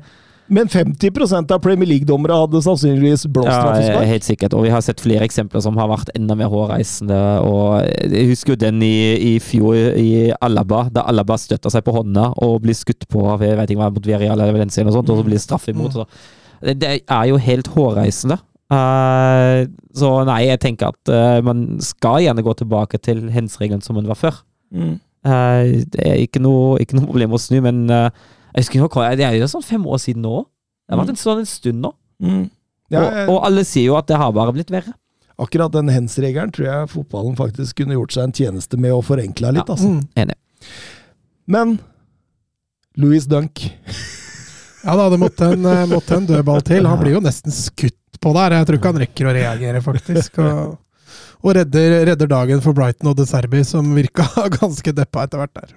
Men 0.49 0.71
50% 0.73 1.53
av 1.53 1.61
Premier 1.61 1.91
League-dommere 1.91 2.39
hadde 2.41 2.63
sannsynligvis 2.65 3.27
blåst 3.29 3.53
Ja, 3.53 4.01
helt 4.09 4.25
sikkert. 4.25 4.57
Og 4.57 4.65
vi 4.65 4.73
har 4.73 4.81
sett 4.81 5.03
flere 5.05 5.27
eksempler 5.29 5.61
som 5.61 5.77
har 5.77 5.91
vært 5.91 6.09
enda 6.17 6.39
mer 6.41 6.49
hårreisende. 6.49 7.19
Og 7.45 7.85
jeg 7.85 8.31
husker 8.31 8.55
jo 8.55 8.63
den 8.63 8.81
i, 8.81 9.35
i 9.35 9.39
fjor 9.45 9.77
i 9.77 10.33
Alaba, 10.41 10.87
da 10.89 11.05
Alaba 11.13 11.37
støtta 11.37 11.69
seg 11.75 11.85
på 11.85 11.93
hånda 11.99 12.31
og 12.47 12.63
blir 12.65 12.79
skutt 12.79 13.05
på 13.13 13.27
jeg 13.45 13.61
vet 13.61 13.75
ikke 13.75 13.83
hva, 13.83 13.93
mot 13.93 14.09
Viareal 14.09 14.41
eller 14.41 14.57
Valencia 14.57 14.87
og 14.89 14.97
sånt, 14.97 15.13
og 15.13 15.21
så 15.21 15.29
blir 15.29 15.37
det 15.37 15.45
straff 15.45 15.69
imot. 15.69 16.01
Så. 16.01 16.09
Det, 16.65 16.79
det 16.81 16.95
er 17.05 17.29
jo 17.29 17.37
helt 17.37 17.69
hårreisende. 17.77 18.41
Eh, 18.69 19.63
så 19.97 20.09
nei, 20.29 20.43
jeg 20.51 20.61
tenker 20.61 20.91
at 20.93 21.13
uh, 21.13 21.39
man 21.47 21.79
skal 21.85 22.21
gjerne 22.27 22.43
gå 22.45 22.53
tilbake 22.61 22.99
til 23.01 23.23
hens-regelen 23.33 23.81
som 23.85 23.97
den 23.97 24.09
var 24.11 24.19
før. 24.21 24.43
Mm. 24.75 24.99
Uh, 25.25 25.83
det 25.89 26.05
er 26.05 26.21
ikke 26.23 26.43
noe, 26.45 26.77
ikke 26.83 26.99
noe 26.99 27.09
problem 27.09 27.33
å 27.35 27.41
snu, 27.41 27.59
men 27.65 27.81
eh, 27.91 28.11
jeg 28.55 28.65
husker 28.67 28.85
ikke 28.85 29.01
hva- 29.01 29.17
det 29.19 29.25
er 29.27 29.39
jo 29.39 29.49
sånn 29.51 29.65
fem 29.65 29.85
år 29.89 29.99
siden 30.03 30.23
nå. 30.27 30.45
Det 30.89 30.95
har 30.95 31.01
vært 31.03 31.15
en 31.15 31.21
sånn 31.21 31.43
en 31.43 31.49
stund 31.49 31.83
nå. 31.85 31.91
Mm. 32.25 32.45
Ja, 32.93 33.03
og, 33.05 33.35
og 33.35 33.43
alle 33.49 33.65
sier 33.69 33.91
jo 33.91 33.97
at 33.99 34.09
det 34.09 34.17
har 34.21 34.33
bare 34.37 34.53
blitt 34.57 34.71
verre. 34.73 34.95
akkurat 35.39 35.73
den 35.75 35.91
hens-regelen 35.93 36.51
tror 36.55 36.67
jeg 36.67 36.89
fotballen 36.93 37.37
faktisk 37.39 37.77
kunne 37.83 37.95
gjort 37.99 38.15
seg 38.15 38.25
en 38.29 38.33
tjeneste 38.39 38.79
med 38.81 38.95
å 38.97 39.03
forenkle 39.05 39.53
litt. 39.55 39.69
Ja. 39.69 39.75
Altså. 39.75 39.91
Mm. 39.93 40.07
Enig. 40.25 40.39
Men 41.49 41.75
Louis 42.99 43.25
Dunk 43.31 43.61
Ja 44.85 44.97
da, 44.99 45.05
det 45.13 45.19
måtte 45.21 45.53
en, 45.55 45.63
måtte 45.91 46.17
en 46.17 46.27
dødball 46.29 46.65
til. 46.67 46.89
Han 46.89 46.99
blir 47.03 47.19
jo 47.19 47.23
nesten 47.25 47.53
skutt 47.55 48.08
på 48.29 48.37
der. 48.37 48.59
Jeg 48.61 48.69
tror 48.69 48.81
ikke 48.81 48.93
han 48.93 49.03
rekker 49.07 49.31
å 49.31 49.35
reagere, 49.41 49.83
faktisk. 49.85 50.39
Og, 50.45 50.79
og 51.43 51.59
redder, 51.59 51.99
redder 52.13 52.31
dagen 52.31 52.63
for 52.65 52.77
Brighton 52.77 53.11
og 53.11 53.19
De 53.19 53.27
Serbi, 53.29 53.65
som 53.67 53.91
virka 53.97 54.29
ganske 54.61 54.95
deppa 54.95 55.27
etter 55.27 55.43
hvert 55.43 55.57
der. 55.59 55.77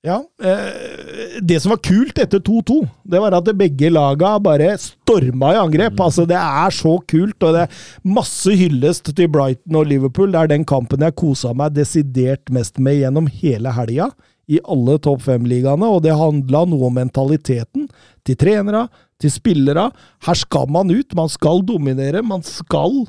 Ja, 0.00 0.22
eh, 0.42 1.40
Det 1.44 1.58
som 1.60 1.74
var 1.74 1.80
kult 1.84 2.16
etter 2.18 2.40
2-2, 2.40 2.78
det 3.04 3.20
var 3.20 3.34
at 3.36 3.50
begge 3.56 3.90
laga 3.92 4.32
bare 4.40 4.72
storma 4.80 5.52
i 5.52 5.60
angrep. 5.60 6.00
Altså, 6.00 6.24
Det 6.28 6.38
er 6.38 6.72
så 6.72 6.94
kult, 7.04 7.36
og 7.42 7.54
det 7.54 7.66
er 7.66 7.84
masse 8.16 8.54
hyllest 8.56 9.12
til 9.14 9.28
Brighton 9.28 9.76
og 9.76 9.86
Liverpool. 9.90 10.32
Det 10.32 10.40
er 10.40 10.52
den 10.54 10.64
kampen 10.64 11.04
jeg 11.04 11.18
kosa 11.20 11.52
meg 11.52 11.76
desidert 11.76 12.48
mest 12.50 12.80
med 12.80 13.02
gjennom 13.02 13.28
hele 13.42 13.72
helga. 13.76 14.10
I 14.50 14.58
alle 14.64 14.96
topp 14.98 15.20
fem-ligaene, 15.28 15.86
og 15.86 16.02
det 16.02 16.16
handla 16.16 16.64
noe 16.66 16.88
om 16.88 16.96
mentaliteten 16.96 17.86
til 18.26 18.40
trenere, 18.40 18.88
til 19.20 19.32
spillere. 19.32 19.88
Her 20.26 20.38
skal 20.38 20.70
man 20.72 20.92
ut, 20.92 21.16
man 21.18 21.30
skal 21.32 21.64
dominere, 21.66 22.22
man 22.26 22.44
skal 22.46 23.02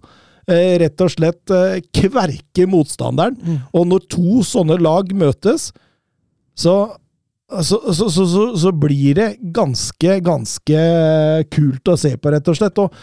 eh, 0.47 0.77
rett 0.83 1.03
og 1.03 1.13
slett 1.13 1.53
eh, 1.55 1.79
kverke 1.95 2.67
motstanderen. 2.69 3.37
Og 3.71 3.87
når 3.89 4.07
to 4.11 4.41
sånne 4.47 4.79
lag 4.81 5.13
møtes, 5.15 5.71
så 6.57 6.81
så, 7.51 7.93
så, 7.93 8.55
så, 8.55 8.71
blir 8.71 9.15
det 9.17 9.25
ganske, 9.51 10.19
ganske 10.23 10.83
kult 11.51 11.89
å 11.91 11.97
se 11.99 12.13
på, 12.15 12.31
rett 12.31 12.47
og 12.47 12.55
slett. 12.55 12.79
Og, 12.79 12.93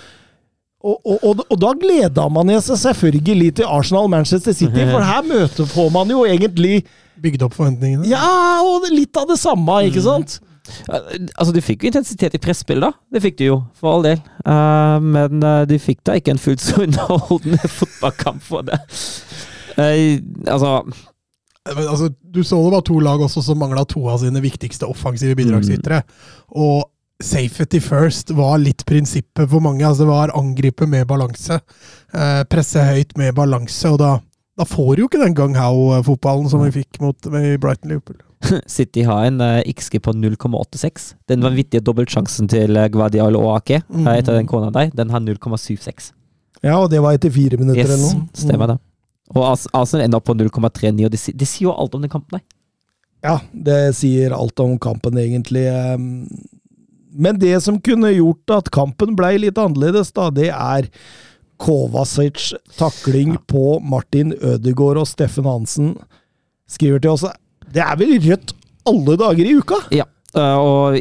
og, 0.81 0.95
og, 1.03 1.19
og, 1.21 1.43
og 1.53 1.61
da 1.61 1.75
gleda 1.77 2.25
man 2.33 2.55
seg 2.65 2.81
selvfølgelig 2.81 3.51
til 3.59 3.69
Arsenal-Manchester 3.69 4.57
City, 4.57 4.87
for 4.89 5.05
her 5.05 5.27
møter 5.29 5.69
får 5.69 5.93
man 5.93 6.15
jo 6.15 6.25
egentlig 6.25 6.81
Bygd 7.19 7.43
opp 7.49 7.57
forventningene. 7.59 8.07
Ja, 8.07 8.63
og 8.63 8.85
litt 8.95 9.17
av 9.19 9.27
det 9.27 9.41
samme, 9.41 9.81
ikke 9.89 10.05
sant? 10.05 10.37
Ja, 10.89 11.01
Altså, 11.39 11.53
De 11.55 11.63
fikk 11.65 11.85
jo 11.85 11.93
intensitet 11.93 12.35
i 12.35 12.43
presspill, 12.43 12.83
da. 12.85 12.93
Det 13.13 13.23
fikk 13.25 13.39
de 13.41 13.51
jo, 13.51 13.61
for 13.79 13.97
all 13.97 14.07
del. 14.07 14.23
Uh, 14.45 14.99
men 15.05 15.43
uh, 15.45 15.63
de 15.69 15.79
fikk 15.83 16.03
da 16.09 16.19
ikke 16.19 16.35
en 16.35 16.43
fullt 16.43 16.65
så 16.65 16.83
underholdende 16.87 17.71
fotballkamp 17.73 18.45
for 18.45 18.67
det. 18.69 18.81
Uh, 19.79 20.19
altså 20.51 20.83
Men, 21.69 21.85
altså, 21.87 22.09
du 22.09 22.43
så 22.43 22.59
det 22.65 22.75
var 22.75 22.87
to 22.87 22.99
lag 23.05 23.21
også 23.23 23.43
som 23.45 23.61
mangla 23.61 23.85
to 23.87 24.03
av 24.09 24.23
sine 24.23 24.41
viktigste 24.43 24.89
offensive 24.89 25.37
bidragsytere. 25.39 26.03
Og 26.57 26.87
safety 27.25 27.81
first 27.81 28.31
var 28.31 28.59
litt 28.63 28.85
prinsippet 28.87 29.51
for 29.51 29.61
mange. 29.61 29.87
altså 29.87 30.03
Det 30.03 30.13
var 30.13 30.37
angripe 30.39 30.87
med 30.87 31.07
balanse. 31.07 31.61
Eh, 32.15 32.43
presse 32.51 32.85
høyt 32.85 33.17
med 33.19 33.35
balanse. 33.35 33.91
Og 33.91 33.99
da, 33.99 34.13
da 34.59 34.67
får 34.69 34.95
du 34.95 35.03
jo 35.03 35.11
ikke 35.11 35.25
den 35.25 35.37
gang 35.39 35.57
how-fotballen 35.59 36.49
som 36.51 36.63
vi 36.65 36.75
fikk 36.81 37.01
mot 37.03 37.31
med 37.33 37.59
Brighton 37.61 37.91
Liverpool. 37.93 38.21
City 38.67 39.03
har 39.09 39.25
en 39.29 39.41
eh, 39.41 39.63
XG 39.73 39.99
på 40.05 40.13
0,86. 40.15 41.15
Den 41.29 41.43
vanvittige 41.43 41.83
dobbeltsjansen 41.85 42.49
til 42.49 42.79
Guardial 42.95 43.37
og 43.37 43.57
Ake 43.57 43.81
Mm. 43.89 44.07
eh, 44.07 44.19
etter 44.21 44.39
den 44.39 44.47
kona 44.47 44.71
der, 44.75 44.91
den 44.95 45.11
har 45.11 45.21
0,76. 45.21 46.13
Ja, 46.63 46.77
og 46.83 46.91
det 46.91 47.01
var 47.03 47.15
etter 47.15 47.31
fire 47.31 47.57
minutter 47.59 47.83
Yes, 47.83 47.91
eller 47.91 48.05
noe. 48.05 48.29
stemmer 48.35 48.67
det. 48.73 48.79
Og 49.35 49.43
Ars- 49.53 49.69
Arsenal 49.77 50.05
ender 50.07 50.19
opp 50.19 50.25
på 50.31 50.35
0,39, 50.35 51.05
og 51.05 51.11
det, 51.13 51.21
det 51.37 51.47
sier 51.49 51.69
jo 51.69 51.75
alt 51.77 51.95
om 51.95 52.03
den 52.03 52.11
kampen 52.11 52.39
der. 52.39 52.45
Ja, 53.23 53.37
det 53.53 53.95
sier 53.99 54.33
alt 54.33 54.59
om 54.63 54.77
kampen, 54.79 55.19
egentlig. 55.19 55.67
Men 57.19 57.39
det 57.39 57.57
som 57.65 57.81
kunne 57.83 58.13
gjort 58.15 58.51
at 58.55 58.71
kampen 58.75 59.17
blei 59.19 59.37
litt 59.43 59.59
annerledes, 59.59 60.13
da, 60.15 60.29
det 60.31 60.49
er 60.55 60.87
Kovacic 61.59 62.53
takling 62.79 63.37
på 63.51 63.81
Martin 63.83 64.33
Ødegaard 64.39 65.01
og 65.03 65.09
Steffen 65.11 65.45
Hansen. 65.49 65.97
Skriver 66.71 67.01
til 67.03 67.11
oss 67.17 67.25
Det 67.75 67.83
er 67.85 67.99
vel 68.01 68.17
rødt 68.25 68.55
alle 68.89 69.19
dager 69.21 69.49
i 69.49 69.59
uka?! 69.59 69.83
Ja. 69.95 70.07
Uh, 70.37 70.61
og 70.61 70.97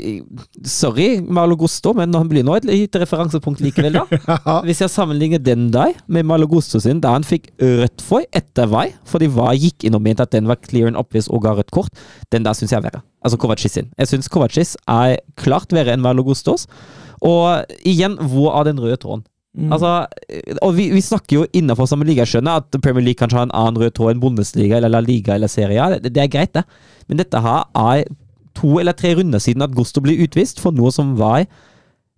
sorry, 0.64 1.18
Malo 1.20 1.58
Gusto, 1.60 1.92
men 1.98 2.14
han 2.16 2.30
blir 2.32 2.46
nå 2.48 2.54
et 2.56 2.66
lite 2.66 3.02
referansepunkt 3.02 3.60
likevel, 3.60 3.98
da. 4.00 4.38
Hvis 4.68 4.80
jeg 4.86 4.94
sammenligner 4.94 5.42
den 5.44 5.66
der 5.74 5.98
med 6.08 6.24
Malo 6.30 6.48
Gusto 6.48 6.80
sin, 6.80 7.02
da 7.04 7.12
han 7.18 7.28
fikk 7.28 7.50
rødt 7.60 8.04
for 8.04 8.24
etter 8.36 8.72
vei, 8.72 8.86
fordi 9.10 9.28
VAR 9.36 9.58
gikk 9.60 9.84
inn 9.84 10.00
og 10.00 10.06
mente 10.06 10.24
at 10.24 10.32
den 10.32 10.48
var 10.48 10.62
clear 10.64 10.88
and 10.88 11.00
obvious 11.00 11.28
og 11.28 11.44
ga 11.44 11.58
rødt 11.60 11.76
kort, 11.76 11.92
den 12.32 12.48
der 12.48 12.56
syns 12.56 12.72
jeg 12.72 12.80
er 12.80 12.88
verre. 12.88 13.04
Altså 13.20 13.40
Kovacis 13.44 13.76
sin. 13.76 13.92
Jeg 14.00 14.14
syns 14.14 14.32
Kovacis 14.32 14.78
er 14.88 15.18
klart 15.36 15.76
verre 15.76 15.92
enn 15.92 16.06
Malo 16.06 16.24
Gustos. 16.24 16.64
Og 17.26 17.68
igjen, 17.84 18.16
hvor 18.32 18.56
er 18.56 18.70
den 18.70 18.80
røde 18.80 18.96
tråden? 19.02 19.28
Altså, 19.58 19.92
og 20.62 20.76
vi, 20.78 20.90
vi 20.94 21.02
snakker 21.02 21.40
jo 21.40 21.46
innenfor 21.58 21.90
samme 21.90 22.06
liga, 22.06 22.28
skjønner 22.30 22.62
at 22.62 22.78
Premier 22.84 23.06
League 23.06 23.18
kanskje 23.18 23.40
har 23.40 23.48
en 23.48 23.56
annen 23.58 23.82
rød 23.82 23.96
tråd 23.98 24.14
enn 24.14 24.22
Bundesliga 24.22 24.78
eller 24.78 24.94
La 24.94 25.02
Liga 25.02 25.34
eller 25.34 25.50
Serie. 25.50 25.88
Det, 25.98 26.14
det 26.14 26.24
er 26.24 26.32
greit, 26.32 26.54
det. 26.54 26.64
Men 27.10 27.22
dette 27.24 27.42
her 27.42 27.66
er 27.74 28.06
to 28.58 28.78
eller 28.82 28.96
tre 28.98 29.16
runder 29.18 29.42
siden 29.42 29.66
at 29.66 29.74
Gusto 29.78 30.04
ble 30.04 30.18
utvist 30.26 30.62
for 30.62 30.76
noe 30.78 30.94
som 30.94 31.16
var 31.18 31.48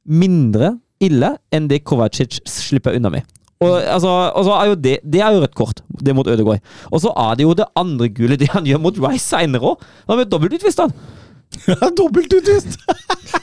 mindre 0.09 0.75
ille 1.03 1.35
enn 1.55 1.69
det 1.71 1.83
Kovacic 1.87 2.41
slipper 2.49 2.97
unna 2.99 3.11
med. 3.13 3.27
Og, 3.59 3.73
altså, 3.83 4.11
og 4.39 4.45
så 4.47 4.55
er 4.55 4.69
jo 4.69 4.75
det, 4.79 4.97
det 5.03 5.19
er 5.23 5.35
jo 5.35 5.41
rødt 5.43 5.55
kort, 5.57 5.81
det 5.99 6.15
mot 6.15 6.27
Ødegaard. 6.27 6.63
Og 6.91 7.01
så 7.03 7.11
er 7.11 7.35
det 7.35 7.43
jo 7.43 7.55
det 7.59 7.67
andre 7.79 8.07
gule, 8.15 8.37
det 8.41 8.51
han 8.53 8.67
gjør 8.67 8.83
mot 8.83 8.99
Rice 9.03 9.25
seinere 9.27 9.73
òg. 9.73 9.87
Han 10.07 10.19
blir 10.19 10.29
dobbeltutvist, 10.31 10.83
han. 10.83 10.93
Dobbeltutvist! 11.97 12.79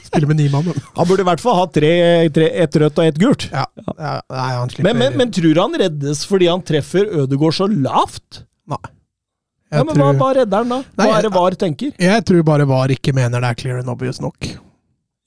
Spiller 0.03 0.27
med 0.27 0.39
ni 0.39 0.49
mann. 0.49 0.69
Han 0.95 1.07
burde 1.07 1.23
i 1.23 1.27
hvert 1.27 1.41
fall 1.43 1.57
ha 1.59 1.65
tre, 1.71 1.93
tre, 2.33 2.49
et 2.63 2.77
rødt 2.81 3.01
og 3.01 3.09
et 3.09 3.19
gult. 3.21 3.47
Ja, 3.51 3.65
ja, 3.97 4.13
nei, 4.33 4.51
han 4.55 4.71
Men, 4.85 5.01
men, 5.01 5.17
men 5.19 5.33
tror 5.35 5.63
han 5.63 5.75
reddes 5.83 6.23
fordi 6.27 6.47
han 6.51 6.63
treffer 6.65 7.09
Ødegaard 7.23 7.57
så 7.59 7.67
lavt? 7.71 8.43
Nei. 8.67 8.83
Ja, 9.67 9.83
men 9.83 9.97
hva, 9.99 10.13
tror, 10.13 10.19
hva 10.21 10.29
redder 10.37 10.63
han 10.63 10.71
da? 10.71 10.79
Hva 10.95 11.09
er 11.17 11.25
det 11.27 11.33
VAR 11.35 11.57
tenker? 11.59 11.91
jeg 11.99 12.23
tror 12.29 12.45
bare 12.47 12.67
VAR 12.69 12.93
ikke 12.95 13.11
mener 13.15 13.43
det 13.43 13.49
er 13.51 13.59
clear 13.59 13.81
and 13.81 13.91
obvious 13.91 14.21
nok. 14.23 14.47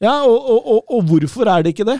Ja, 0.01 0.23
og, 0.25 0.39
og, 0.39 0.61
og, 0.65 0.95
og 0.97 1.11
hvorfor 1.11 1.51
er 1.53 1.67
det 1.67 1.75
ikke 1.75 1.85
det? 1.91 1.99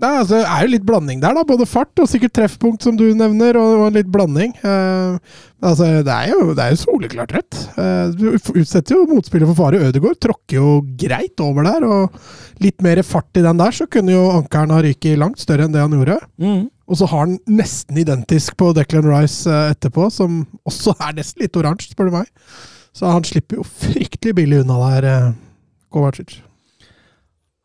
Det 0.00 0.08
er, 0.08 0.24
Det 0.26 0.38
er 0.40 0.64
jo 0.64 0.70
litt 0.72 0.86
blanding 0.88 1.20
der, 1.22 1.36
da. 1.36 1.44
Både 1.46 1.66
fart 1.68 2.00
og 2.02 2.08
sikkert 2.10 2.34
treffpunkt, 2.38 2.82
som 2.82 2.96
du 2.98 3.04
nevner, 3.14 3.58
og, 3.60 3.86
og 3.86 3.96
litt 3.96 4.08
blanding. 4.10 4.54
Uh, 4.64 5.20
altså, 5.62 5.90
det 6.02 6.14
er 6.16 6.32
jo, 6.32 6.52
det 6.56 6.64
er 6.64 6.74
jo 6.74 6.80
soleklart 6.80 7.34
rett. 7.36 7.60
Uh, 7.76 8.10
du 8.16 8.24
utsetter 8.34 8.96
jo 8.96 9.06
motspiller 9.12 9.46
for 9.52 9.60
fare. 9.60 9.82
Ødegaard 9.90 10.18
tråkker 10.24 10.58
jo 10.58 10.76
greit 10.98 11.38
over 11.44 11.68
der, 11.68 11.86
og 11.86 12.62
litt 12.64 12.82
mer 12.82 13.02
fart 13.06 13.30
i 13.38 13.44
den 13.44 13.60
der, 13.60 13.74
så 13.74 13.86
kunne 13.90 14.14
jo 14.14 14.24
ankeren 14.40 14.74
ha 14.74 14.80
ryket 14.82 15.20
langt 15.20 15.42
større 15.42 15.68
enn 15.68 15.74
det 15.76 15.84
han 15.84 15.94
gjorde. 15.96 16.18
Og 16.92 16.98
så 16.98 17.06
har 17.08 17.24
han 17.24 17.38
nesten 17.48 17.96
identisk 18.02 18.56
på 18.60 18.72
Declan 18.76 19.06
Rice 19.08 19.48
eh, 19.48 19.70
etterpå, 19.72 20.10
som 20.12 20.42
også 20.68 20.92
er 20.98 21.14
nesten 21.16 21.46
litt 21.46 21.56
oransje, 21.56 21.94
spør 21.94 22.10
du 22.10 22.18
meg. 22.18 22.28
Så 22.92 23.08
han 23.08 23.24
slipper 23.24 23.62
jo 23.62 23.64
fryktelig 23.64 24.34
billig 24.36 24.58
unna 24.64 24.80
der, 24.90 25.06
eh, 25.08 25.30
Kovacic. 25.92 26.40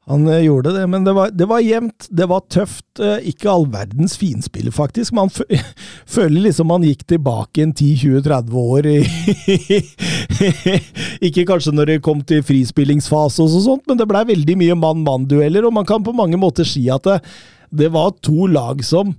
Han 0.08 0.28
eh, 0.32 0.46
gjorde 0.46 0.72
det, 0.72 0.86
men 0.88 1.04
det 1.04 1.14
var, 1.18 1.32
det 1.36 1.46
var 1.50 1.60
jevnt, 1.60 2.08
det 2.10 2.28
var 2.32 2.46
tøft. 2.54 2.86
eh, 3.04 3.26
Ikke 3.28 3.50
all 3.52 3.66
verdens 3.74 4.16
finspill, 4.18 4.70
faktisk. 4.72 5.12
Man 5.18 5.30
fø 5.34 5.44
føler 6.18 6.46
liksom 6.48 6.70
man 6.72 6.86
gikk 6.88 7.04
tilbake 7.12 7.66
en 7.66 7.74
10-20-30 7.76 8.56
år 8.62 8.88
i 8.88 8.98
Ikke 11.28 11.46
kanskje 11.50 11.74
når 11.76 11.92
det 11.92 11.98
kom 12.06 12.22
til 12.28 12.44
frispillingsfase 12.46 13.44
og 13.44 13.58
sånt, 13.66 13.84
men 13.90 14.00
det 14.00 14.08
blei 14.10 14.24
veldig 14.30 14.58
mye 14.62 14.78
mann-mann-dueller, 14.80 15.68
og 15.68 15.76
man 15.76 15.88
kan 15.90 16.06
på 16.06 16.16
mange 16.16 16.40
måter 16.40 16.68
si 16.68 16.86
at 16.94 17.04
det, 17.08 17.18
det 17.84 17.92
var 17.94 18.16
to 18.24 18.48
lag 18.52 18.84
som, 18.86 19.12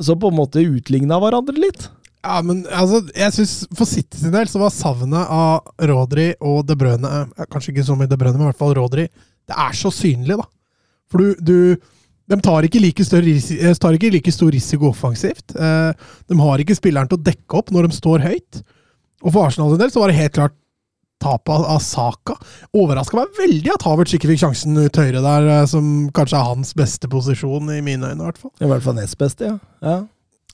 som 0.00 0.20
på 0.22 0.30
en 0.30 0.38
måte 0.38 0.62
utligna 0.62 1.18
hverandre 1.22 1.58
litt. 1.58 1.88
Ja, 2.22 2.38
men 2.46 2.60
altså, 2.70 3.00
jeg 3.18 3.34
synes 3.34 3.52
For 3.74 3.88
City 3.90 4.20
sin 4.20 4.30
del 4.30 4.46
så 4.46 4.60
var 4.62 4.70
savnet 4.70 5.26
av 5.26 5.72
Rodri 5.90 6.28
og 6.38 6.60
De 6.68 6.76
Bruyne 6.78 7.08
eh, 7.10 7.46
Kanskje 7.50 7.72
ikke 7.72 7.82
så 7.88 7.96
mye 7.98 8.06
De 8.06 8.14
Bruyne, 8.20 8.36
men 8.38 8.46
i 8.46 8.50
hvert 8.52 8.60
fall 8.60 8.76
Rodri. 8.78 9.08
Det 9.48 9.58
er 9.58 9.74
så 9.76 9.92
synlig, 9.94 10.38
da. 10.40 10.46
For 11.12 11.22
du, 11.22 11.34
du 11.42 11.90
De 12.32 12.38
tar 12.40 12.64
ikke, 12.64 12.80
like 12.80 13.04
større 13.04 13.34
eh, 13.34 13.74
tar 13.76 13.98
ikke 13.98 14.12
like 14.14 14.32
stor 14.32 14.52
risiko 14.54 14.88
offensivt. 14.92 15.52
Eh, 15.52 15.92
de 16.30 16.38
har 16.40 16.62
ikke 16.62 16.78
spilleren 16.78 17.10
til 17.10 17.18
å 17.18 17.26
dekke 17.26 17.58
opp 17.58 17.72
når 17.74 17.90
de 17.90 17.98
står 17.98 18.24
høyt. 18.24 18.62
Og 19.22 19.34
for 19.34 19.46
Arsenal 19.46 19.74
sin 19.74 19.82
del 19.82 19.92
så 19.92 20.00
var 20.02 20.12
det 20.12 20.20
helt 20.20 20.36
klart 20.38 20.56
tap 21.22 21.50
av, 21.52 21.66
av 21.70 21.82
Saka. 21.84 22.34
Overraska 22.74 23.18
meg 23.18 23.36
veldig 23.38 23.74
at 23.74 23.84
Havertz 23.86 24.16
ikke 24.16 24.30
fikk 24.32 24.42
sjansen 24.42 24.78
ut 24.78 24.98
høyre 24.98 25.22
der, 25.22 25.50
eh, 25.52 25.66
som 25.70 26.08
kanskje 26.14 26.38
er 26.40 26.48
hans 26.48 26.72
beste 26.78 27.10
posisjon, 27.10 27.70
i 27.74 27.82
mine 27.84 28.10
øyne 28.10 28.18
i 28.18 28.26
hvert 28.26 28.40
fall. 28.40 28.54
I 28.58 28.70
hvert 28.70 28.86
fall 28.86 28.98
nest 28.98 29.18
beste, 29.20 29.52
ja. 29.52 29.58
ja. 29.84 30.00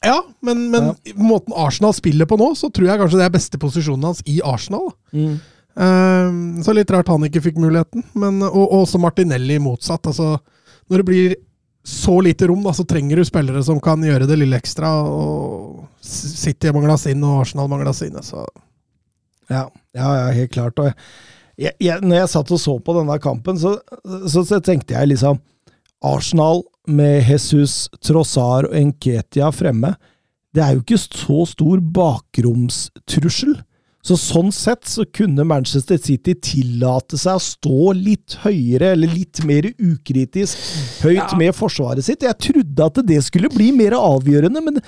Ja, 0.05 0.19
men, 0.47 0.69
men 0.71 0.93
måten 1.19 1.55
Arsenal 1.59 1.95
spiller 1.97 2.29
på 2.31 2.37
nå, 2.39 2.53
så 2.55 2.69
tror 2.71 2.87
jeg 2.87 3.01
kanskje 3.01 3.19
det 3.19 3.25
er 3.27 3.33
beste 3.35 3.59
posisjonen 3.59 4.07
hans 4.07 4.21
i 4.31 4.37
Arsenal. 4.47 4.93
Mm. 5.11 5.41
Ehm, 5.79 6.63
så 6.65 6.75
litt 6.75 6.91
rart 6.91 7.11
han 7.13 7.27
ikke 7.29 7.43
fikk 7.45 7.61
muligheten. 7.63 8.05
Men, 8.19 8.41
og, 8.47 8.65
og 8.65 8.81
også 8.83 9.01
Martinelli 9.03 9.59
motsatt. 9.63 10.11
Altså, 10.11 10.37
når 10.91 11.03
det 11.03 11.09
blir 11.09 11.37
så 11.89 12.19
lite 12.21 12.49
rom, 12.51 12.65
da, 12.67 12.75
så 12.77 12.85
trenger 12.89 13.21
du 13.21 13.25
spillere 13.25 13.63
som 13.65 13.81
kan 13.81 14.03
gjøre 14.05 14.27
det 14.29 14.41
lille 14.41 14.59
ekstra. 14.59 14.91
Og 15.07 15.87
City 16.05 16.73
mangla 16.75 16.99
sin, 17.01 17.23
og 17.25 17.45
Arsenal 17.45 17.71
mangla 17.71 17.95
sine. 17.97 18.25
Så 18.27 18.45
Ja, 19.49 19.69
ja, 19.97 20.09
ja 20.19 20.27
helt 20.37 20.53
klart. 20.53 20.79
Og 20.83 20.91
jeg, 21.59 21.73
jeg, 21.81 22.03
når 22.05 22.23
jeg 22.23 22.33
satt 22.35 22.51
og 22.55 22.61
så 22.63 22.75
på 22.83 22.95
denne 22.99 23.17
kampen, 23.23 23.59
så, 23.59 23.79
så, 24.29 24.45
så 24.47 24.61
tenkte 24.63 24.95
jeg 24.95 25.15
liksom 25.15 25.41
Arsenal 26.05 26.63
med 26.87 27.27
Jesus, 27.27 27.89
Trossar 28.05 28.69
og 28.69 28.77
Enketia 28.77 29.49
fremme, 29.53 29.95
det 30.55 30.63
er 30.65 30.77
jo 30.77 30.83
ikke 30.85 31.01
så 31.01 31.43
stor 31.49 31.81
bakromstrussel. 31.95 33.57
Så 34.05 34.15
sånn 34.17 34.53
sett 34.55 34.87
så 34.87 35.03
kunne 35.13 35.45
Manchester 35.45 35.99
City 36.01 36.37
tillate 36.39 37.19
seg 37.19 37.35
å 37.37 37.43
stå 37.43 37.93
litt 37.99 38.37
høyere, 38.45 38.93
eller 38.95 39.11
litt 39.11 39.43
mer 39.45 39.67
ukritisk 39.75 40.55
høyt 41.03 41.33
Ja. 41.33 41.37
med 41.37 41.55
forsvaret 41.57 42.07
sitt. 42.07 42.23
Jeg 42.23 42.39
trodde 42.39 42.87
at 42.87 43.01
det 43.07 43.19
skulle 43.27 43.51
bli 43.51 43.73
mer 43.75 43.97
avgjørende, 43.99 44.63
men, 44.65 44.79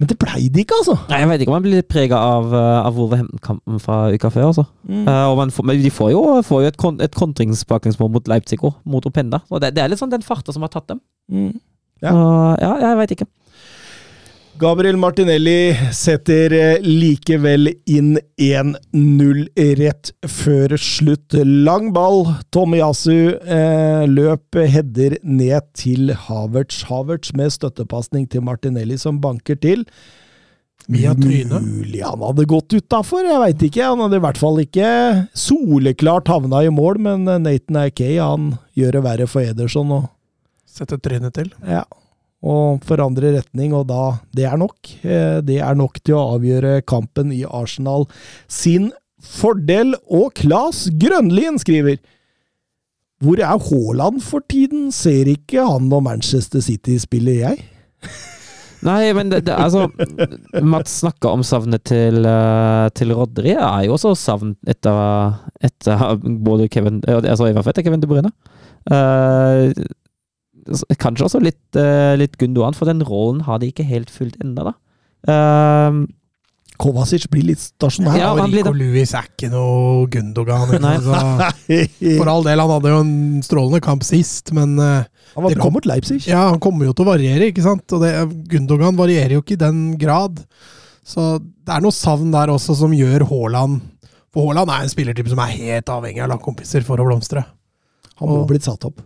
men 0.00 0.08
det 0.08 0.16
blei 0.18 0.48
det 0.48 0.64
ikke, 0.64 0.80
altså. 0.80 0.96
Nei, 1.12 1.20
Jeg 1.20 1.28
vet 1.28 1.44
ikke 1.44 1.52
om 1.52 1.58
man 1.60 1.68
blir 1.68 1.82
prega 1.84 2.16
av, 2.16 2.48
eh, 2.56 2.80
av 2.88 2.96
Wolverhampton-kampen 2.96 3.78
fra 3.84 4.00
uka 4.16 4.32
før. 4.32 4.48
altså. 4.48 4.66
Mm. 4.88 5.04
Uh, 5.06 5.46
får, 5.52 5.64
men 5.68 5.82
de 5.84 5.90
får 5.90 6.10
jo, 6.16 6.24
får 6.42 6.62
jo 6.62 6.72
et, 6.72 6.76
kon 6.80 7.00
et 7.04 7.14
kontringsbaklengsmål 7.14 8.10
mot 8.16 8.26
Leipzig 8.32 8.58
òg, 8.64 8.74
mot 8.84 9.04
Openda. 9.04 9.42
Og 9.50 9.60
det, 9.60 9.74
det 9.76 9.84
er 9.84 9.92
litt 9.92 10.00
sånn 10.00 10.10
den 10.10 10.24
farta 10.24 10.56
som 10.56 10.64
har 10.64 10.72
tatt 10.72 10.88
dem. 10.88 11.04
Mm. 11.30 11.52
Ja. 12.00 12.10
Uh, 12.12 12.54
ja, 12.60 12.72
jeg 12.88 12.96
veit 13.04 13.14
ikke. 13.20 13.28
Gabriel 14.56 14.96
Martinelli 14.96 15.76
setter 15.92 16.52
eh, 16.56 16.78
likevel 16.80 17.68
inn 17.92 18.14
1-0 18.40 19.42
rett 19.76 20.12
før 20.32 20.72
slutt. 20.80 21.36
Lang 21.44 21.90
ball. 21.92 22.22
Tomiyasu 22.56 23.36
eh, 23.36 24.06
løp 24.08 24.56
header 24.56 25.18
ned 25.20 25.66
til 25.76 26.14
Havertz. 26.26 26.86
Havertz 26.88 27.34
med 27.36 27.52
støttepasning 27.52 28.24
til 28.32 28.46
Martinelli, 28.48 28.96
som 28.96 29.18
banker 29.20 29.60
til. 29.60 29.84
Via 30.88 31.12
trynet. 31.18 31.60
Mulig 31.60 32.00
han 32.06 32.24
hadde 32.24 32.48
gått 32.48 32.78
utafor, 32.78 33.28
jeg 33.28 33.42
veit 33.42 33.66
ikke. 33.68 33.84
Han 33.90 34.06
hadde 34.06 34.22
i 34.22 34.24
hvert 34.24 34.40
fall 34.40 34.62
ikke 34.64 34.88
soleklart 35.36 36.32
havna 36.32 36.64
i 36.64 36.72
mål, 36.72 37.02
men 37.04 37.28
Nathan 37.44 37.82
Akay, 37.84 38.16
han 38.22 38.54
gjør 38.78 38.96
det 38.96 39.06
verre 39.10 39.28
for 39.28 39.44
Ederson. 39.44 39.92
Og, 40.00 40.08
Sette 40.64 40.96
trynet 41.02 41.36
til. 41.36 41.52
ja, 41.68 41.84
og 42.44 42.82
forandrer 42.84 43.38
retning, 43.38 43.72
og 43.74 43.86
da 43.88 44.18
Det 44.34 44.44
er 44.44 44.56
nok. 44.60 44.76
Eh, 45.04 45.40
Det 45.40 45.58
er 45.60 45.74
nok 45.74 45.98
til 46.04 46.14
å 46.14 46.36
avgjøre 46.36 46.82
kampen 46.86 47.32
i 47.32 47.44
Arsenal 47.44 48.06
sin 48.48 48.92
fordel. 49.22 49.94
Og 50.10 50.34
Claes 50.34 50.88
Grønlien 51.00 51.58
skriver 51.58 51.98
Hvor 53.22 53.38
er 53.40 53.56
Haaland 53.58 54.20
for 54.22 54.40
tiden? 54.48 54.90
Ser 54.92 55.24
ikke 55.32 55.64
han 55.66 55.90
og 55.92 56.02
Manchester 56.04 56.60
City 56.60 56.98
spiller, 56.98 57.32
jeg? 57.48 57.64
Nei, 58.84 59.08
men 59.16 59.30
det, 59.32 59.46
det, 59.48 59.54
altså 59.56 59.88
Mats 60.62 60.98
snakka 61.00 61.30
om 61.32 61.40
savnet 61.42 61.82
til, 61.88 62.20
eh, 62.28 62.88
til 62.94 63.14
Rodri. 63.16 63.54
Det 63.56 63.64
er 63.64 63.86
jo 63.88 63.94
også 63.96 64.12
savn 64.14 64.52
etter, 64.68 65.32
etter 65.64 66.20
både 66.44 66.68
Kevin 66.70 67.00
eh, 67.08 67.16
Altså 67.24 67.48
i 67.48 67.54
hvert 67.56 67.64
fall 67.64 67.72
etter 67.72 67.82
Kevin 67.88 68.04
De 68.04 68.06
Bruyne. 68.12 68.30
S- 68.92 69.96
kanskje 70.98 71.26
også 71.28 71.40
litt, 71.42 71.62
uh, 71.78 72.14
litt 72.18 72.36
Gundogan, 72.40 72.74
for 72.74 72.86
den 72.90 73.00
rollen 73.06 73.42
har 73.46 73.58
de 73.62 73.70
ikke 73.72 73.86
helt 73.86 74.10
fulgt 74.10 74.38
ennå, 74.42 74.64
da. 74.72 74.74
Eh, 75.26 76.06
Kovacic 76.76 77.24
blir 77.32 77.46
litt 77.48 77.58
stasjonær. 77.62 78.18
Ja, 78.20 78.32
og 78.36 78.50
Rico 78.52 78.70
Louis 78.76 79.14
er 79.16 79.24
ikke 79.30 79.48
noe 79.50 80.04
Gundogan. 80.12 80.68
ikke 80.76 80.82
Nei. 80.84 80.98
sant? 81.00 82.18
For 82.18 82.28
all 82.28 82.44
del, 82.44 82.60
han 82.60 82.72
hadde 82.74 82.92
jo 82.92 82.98
en 83.00 83.14
strålende 83.46 83.80
kamp 83.86 84.04
sist, 84.04 84.52
men 84.52 84.74
eh, 84.78 85.06
Han 85.34 85.46
var 85.46 85.54
det 85.54 85.56
bra 85.56 85.64
kom- 85.64 85.72
mot 85.78 85.88
Leipzig. 85.88 86.26
ja, 86.28 86.42
han 86.50 86.60
kommer 86.60 86.84
jo 86.90 86.92
til 86.92 87.06
å 87.06 87.10
variere, 87.14 87.48
ikke 87.48 87.64
sant? 87.64 87.86
Og 87.96 88.04
det, 88.04 88.12
Gundogan 88.52 88.98
varierer 88.98 89.38
jo 89.38 89.42
ikke 89.42 89.56
i 89.56 89.62
den 89.64 89.80
grad. 89.98 90.44
Så 91.06 91.38
det 91.40 91.72
er 91.78 91.80
noe 91.86 91.94
savn 91.96 92.30
der 92.34 92.52
også 92.52 92.76
som 92.76 92.90
gjør 92.92 93.22
Haaland 93.30 93.80
For 94.34 94.42
Haaland 94.48 94.68
er 94.74 94.82
en 94.84 94.90
spillertype 94.90 95.30
som 95.30 95.38
er 95.38 95.52
helt 95.54 95.86
avhengig 95.94 96.20
av 96.24 96.32
lagkompiser 96.34 96.82
for 96.84 96.98
å 97.00 97.06
blomstre. 97.08 97.44
Han 98.20 98.28
må 98.28 98.42
Og- 98.42 98.48
blitt 98.50 98.66
satt 98.68 98.84
opp. 98.84 99.00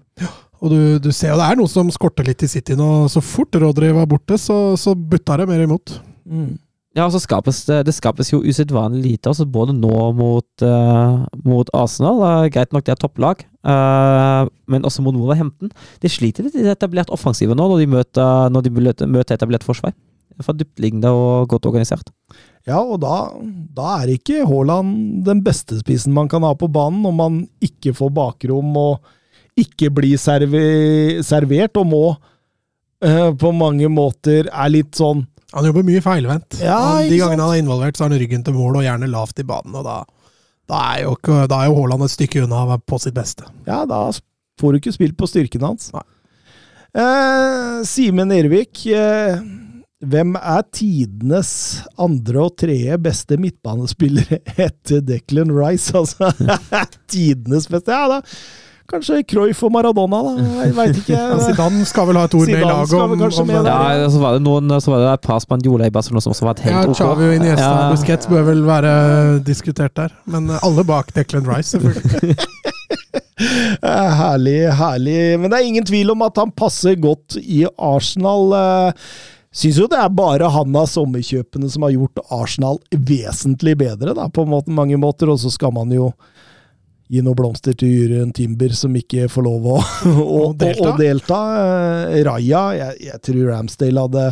Og 0.61 0.73
du, 0.73 0.81
du 1.01 1.11
ser 1.13 1.33
jo 1.33 1.39
det 1.41 1.47
er 1.49 1.59
noe 1.61 1.71
som 1.73 1.89
skorter 1.93 2.27
litt 2.29 2.43
i 2.45 2.51
City 2.51 2.77
nå. 2.77 3.09
Så 3.13 3.23
fort 3.25 3.57
Rodry 3.61 3.93
var 3.97 4.09
borte, 4.11 4.37
så, 4.41 4.77
så 4.81 4.95
butta 4.95 5.39
det 5.41 5.49
mer 5.49 5.65
imot. 5.65 5.95
Mm. 6.29 6.59
Ja, 6.99 7.05
og 7.05 7.13
så 7.15 7.21
skapes 7.23 7.63
det, 7.69 7.85
det 7.87 7.95
skapes 7.95 8.33
jo 8.33 8.41
usedvanlig 8.43 9.05
lite, 9.05 9.31
altså 9.31 9.45
både 9.47 9.77
nå 9.77 10.09
mot, 10.19 10.49
uh, 10.67 11.23
mot 11.47 11.69
Arsenal. 11.79 12.19
Uh, 12.19 12.49
greit 12.51 12.75
nok, 12.75 12.83
det 12.87 12.97
er 12.97 12.99
topplag, 12.99 13.45
uh, 13.63 14.51
men 14.71 14.87
også 14.87 15.05
mot 15.07 15.15
Wolverhampton. 15.15 15.71
De 16.03 16.11
sliter 16.11 16.45
litt 16.45 16.59
i 16.59 16.65
det 16.67 16.75
etablert 16.75 17.13
offensivet 17.15 17.55
nå, 17.55 17.69
når 17.71 17.85
de 17.85 17.91
møter, 17.95 18.51
når 18.51 18.67
de 18.67 18.75
møter, 18.75 19.11
møter 19.11 19.39
etablert 19.39 19.67
forsvar. 19.67 19.95
For 20.41 20.57
dyptliggende 20.57 21.11
og 21.13 21.51
godt 21.53 21.69
organisert. 21.69 22.11
Ja, 22.67 22.81
og 22.81 23.03
da, 23.03 23.29
da 23.77 23.95
er 24.01 24.15
ikke 24.15 24.47
Haaland 24.49 25.21
den 25.27 25.43
beste 25.45 25.79
spissen 25.83 26.15
man 26.17 26.31
kan 26.33 26.43
ha 26.47 26.55
på 26.59 26.69
banen, 26.73 27.05
om 27.07 27.19
man 27.21 27.41
ikke 27.63 27.93
får 27.97 28.13
bakrom 28.17 28.73
og 28.81 29.13
ikke 29.59 29.91
blir 29.95 30.21
serve, 30.21 30.63
servert, 31.27 31.77
og 31.81 31.89
må 31.91 32.05
uh, 32.15 33.31
på 33.35 33.53
mange 33.57 33.91
måter 33.93 34.49
er 34.51 34.73
litt 34.73 34.95
sånn 34.99 35.27
Han 35.57 35.67
jobber 35.67 35.83
mye 35.83 36.03
feilvendt. 36.05 36.61
Ja, 36.63 37.03
de 37.03 37.17
gangene 37.19 37.43
han 37.43 37.57
er 37.57 37.65
involvert, 37.65 37.97
så 37.99 38.05
har 38.05 38.13
han 38.13 38.21
ryggen 38.23 38.45
til 38.47 38.55
mål 38.55 38.81
og 38.81 38.87
gjerne 38.87 39.11
lavt 39.11 39.43
i 39.43 39.47
banen. 39.49 39.75
og 39.75 39.83
Da, 39.83 39.97
da, 40.71 40.83
er, 40.93 41.01
jo 41.09 41.17
ikke, 41.19 41.41
da 41.51 41.59
er 41.59 41.73
jo 41.73 41.81
Haaland 41.81 42.07
et 42.07 42.15
stykke 42.15 42.45
unna 42.45 42.63
å 42.63 42.69
være 42.71 42.87
på 42.87 43.01
sitt 43.03 43.17
beste. 43.17 43.49
Ja, 43.67 43.83
da 43.89 44.05
får 44.61 44.73
du 44.73 44.79
ikke 44.79 44.95
spilt 44.95 45.19
på 45.19 45.27
styrken 45.27 45.67
hans. 45.67 45.91
Nei. 45.97 46.07
Eh, 46.91 47.83
Simen 47.87 48.31
Ervik, 48.35 48.85
eh, 48.87 49.43
hvem 50.01 50.33
er 50.39 50.65
tidenes 50.75 51.53
andre 52.01 52.47
og 52.47 52.57
tredje 52.59 52.97
beste 53.03 53.37
midtbanespillere 53.41 54.41
etter 54.69 55.03
Declan 55.07 55.53
Rice? 55.55 55.93
Altså, 55.99 56.31
tidenes 57.13 57.69
beste? 57.71 57.95
Ja, 57.95 58.07
da 58.21 58.23
kanskje 58.91 59.21
Cruyff 59.31 59.63
og 59.67 59.73
Maradona, 59.75 60.21
da. 60.27 60.47
Jeg 60.65 60.75
veit 60.77 61.01
ikke. 61.03 61.17
Ja, 61.21 61.39
Zidane 61.43 61.87
skal 61.89 62.09
vel 62.11 62.19
ha 62.21 62.25
et 62.29 62.37
ord 62.39 62.51
med 62.51 62.59
i 62.59 62.65
laget 62.65 62.95
om, 62.99 63.15
om 63.15 63.49
med. 63.51 63.71
Ja, 63.71 64.09
så 64.11 64.23
var 64.23 64.37
det 64.37 64.45
noen 64.45 64.75
Så 64.83 64.93
var 64.93 65.05
det 65.05 65.13
et 65.15 65.27
par 65.27 65.41
i 65.87 65.95
Barcelona 65.95 66.25
som 66.25 66.35
også 66.35 66.49
var 66.49 66.59
et 66.59 66.65
helt 66.69 66.93
ok. 66.93 67.01
Xavi 67.01 67.29
og 67.31 67.35
Iniesta 67.39 67.65
Ja. 67.67 67.73
og 67.87 67.97
Busquets 67.97 68.31
bør 68.31 68.47
vel 68.51 68.63
være 68.67 68.93
diskutert 69.47 69.97
der. 69.97 70.15
Men 70.27 70.51
alle 70.61 70.85
bak 70.85 71.15
Declan 71.17 71.49
Rice, 71.49 71.77
selvfølgelig. 71.79 72.37
Eh, 73.41 74.11
Herlig, 74.21 74.69
herlig. 74.77 75.39
Men 75.41 75.49
det 75.49 75.57
er 75.57 75.65
ingen 75.65 75.87
tvil 75.89 76.11
om 76.13 76.21
at 76.27 76.37
han 76.37 76.51
passer 76.53 76.99
godt 77.01 77.39
i 77.41 77.63
Arsenal. 77.81 78.53
Eh, 78.53 79.07
Syns 79.51 79.81
jo 79.81 79.89
det 79.91 79.99
er 79.99 80.13
bare 80.15 80.47
han 80.55 80.77
av 80.79 80.85
sommerkjøpene 80.87 81.67
som 81.73 81.83
har 81.83 81.91
gjort 81.97 82.21
Arsenal 82.31 82.77
vesentlig 82.95 83.73
bedre, 83.81 84.13
da, 84.15 84.29
på 84.31 84.45
en 84.45 84.53
måte, 84.53 84.71
mange 84.71 84.99
måter. 85.01 85.33
Og 85.33 85.41
så 85.43 85.51
skal 85.51 85.73
man 85.75 85.91
jo 85.91 86.13
gi 87.11 87.21
noen 87.27 87.35
blomster 87.39 87.75
til 87.75 87.91
Juryen 87.91 88.31
Timber, 88.37 88.71
som 88.79 88.95
ikke 88.95 89.27
får 89.33 89.43
lov 89.49 89.65
å, 89.67 89.77
å, 90.07 90.23
å, 90.23 90.45
delta. 90.55 90.89
å 90.93 90.97
delta. 91.01 91.41
Eh, 92.15 92.23
Raja, 92.29 92.63
jeg, 92.79 92.97
jeg 93.11 93.21
tror 93.27 93.49
Ramsdale 93.51 94.05
hadde 94.07 94.27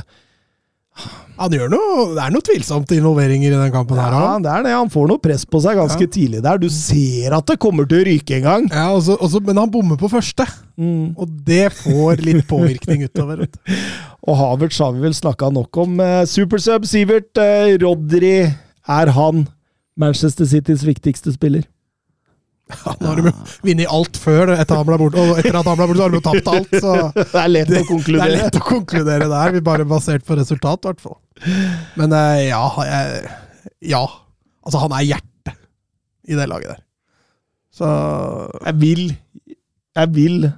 Han 1.38 1.52
gjør 1.54 1.68
noe 1.70 2.04
Det 2.16 2.22
er 2.24 2.32
noe 2.34 2.42
tvilsomt 2.42 2.90
involveringer 2.96 3.52
i 3.54 3.58
den 3.60 3.70
kampen 3.74 3.98
her 4.00 4.14
Ja, 4.16 4.30
det 4.42 4.50
er 4.50 4.64
det. 4.66 4.72
Han 4.74 4.88
får 4.90 5.06
noe 5.12 5.22
press 5.22 5.44
på 5.46 5.60
seg 5.62 5.78
ganske 5.78 6.06
Ja. 6.08 6.10
tidlig 6.10 6.40
der. 6.42 6.58
Du 6.58 6.66
ser 6.74 7.36
at 7.36 7.46
det 7.46 7.58
kommer 7.62 7.86
til 7.86 8.00
å 8.00 8.06
ryke 8.08 8.38
en 8.40 8.42
gang. 8.46 8.66
Ja, 8.74 8.88
også, 8.96 9.14
også, 9.22 9.40
men 9.46 9.60
han 9.62 9.70
bommer 9.74 9.98
på 10.00 10.10
første, 10.10 10.46
Mm. 10.78 11.14
og 11.18 11.30
det 11.46 11.72
får 11.74 12.20
litt 12.22 12.44
påvirkning 12.46 13.00
utover. 13.08 13.40
Og 14.28 14.36
Havertz 14.38 14.78
har 14.78 14.92
vi 14.94 15.00
vel 15.02 15.14
snakka 15.16 15.48
nok 15.54 15.74
om. 15.82 15.96
Eh, 16.02 16.20
Supersub 16.30 16.84
Sivert, 16.86 17.32
eh, 17.42 17.72
Rodri, 17.82 18.34
er 18.86 19.10
han 19.16 19.48
Manchester 19.98 20.46
Citys 20.46 20.84
viktigste 20.86 21.32
spiller? 21.34 21.64
Ja, 22.68 22.92
Nå 23.00 23.08
har 23.08 23.20
de 23.20 23.32
vunnet 23.64 23.92
alt 23.98 24.18
før, 24.20 24.50
etter, 24.52 24.62
at 24.66 24.72
han 24.76 24.86
ble 24.88 24.98
borte, 25.00 25.22
og 25.22 25.38
etter 25.40 25.56
at 25.56 25.68
han 25.70 25.78
ble 25.78 25.86
borte, 25.88 25.98
så 25.98 26.04
har 26.04 26.12
de 26.12 26.18
jo 26.18 26.24
tapt 26.26 26.50
alt. 26.52 26.74
Så 26.82 26.94
Det 27.32 27.40
er 27.42 27.52
lett 27.52 27.70
det, 27.72 27.80
å 27.80 27.88
konkludere. 27.88 28.26
det 28.26 28.26
er 28.28 28.42
lett 28.44 28.58
å 28.60 28.64
konkludere 28.66 29.28
der, 29.32 29.54
vi 29.56 29.62
bare 29.70 29.86
basert 29.88 30.26
på 30.28 30.36
resultat, 30.36 30.82
i 30.84 30.90
hvert 30.90 31.00
fall. 31.06 31.16
Men 32.00 32.12
eh, 32.18 32.42
ja, 32.50 32.60
jeg, 32.90 33.22
ja. 33.94 34.02
Altså, 34.66 34.82
han 34.84 34.94
er 34.98 35.06
hjertet 35.14 35.56
i 36.28 36.36
det 36.36 36.48
laget 36.50 36.74
der. 36.74 36.82
Så 37.78 37.88
Jeg 38.66 38.74
vil 38.80 39.02
Jeg 39.94 40.08
vil 40.16 40.48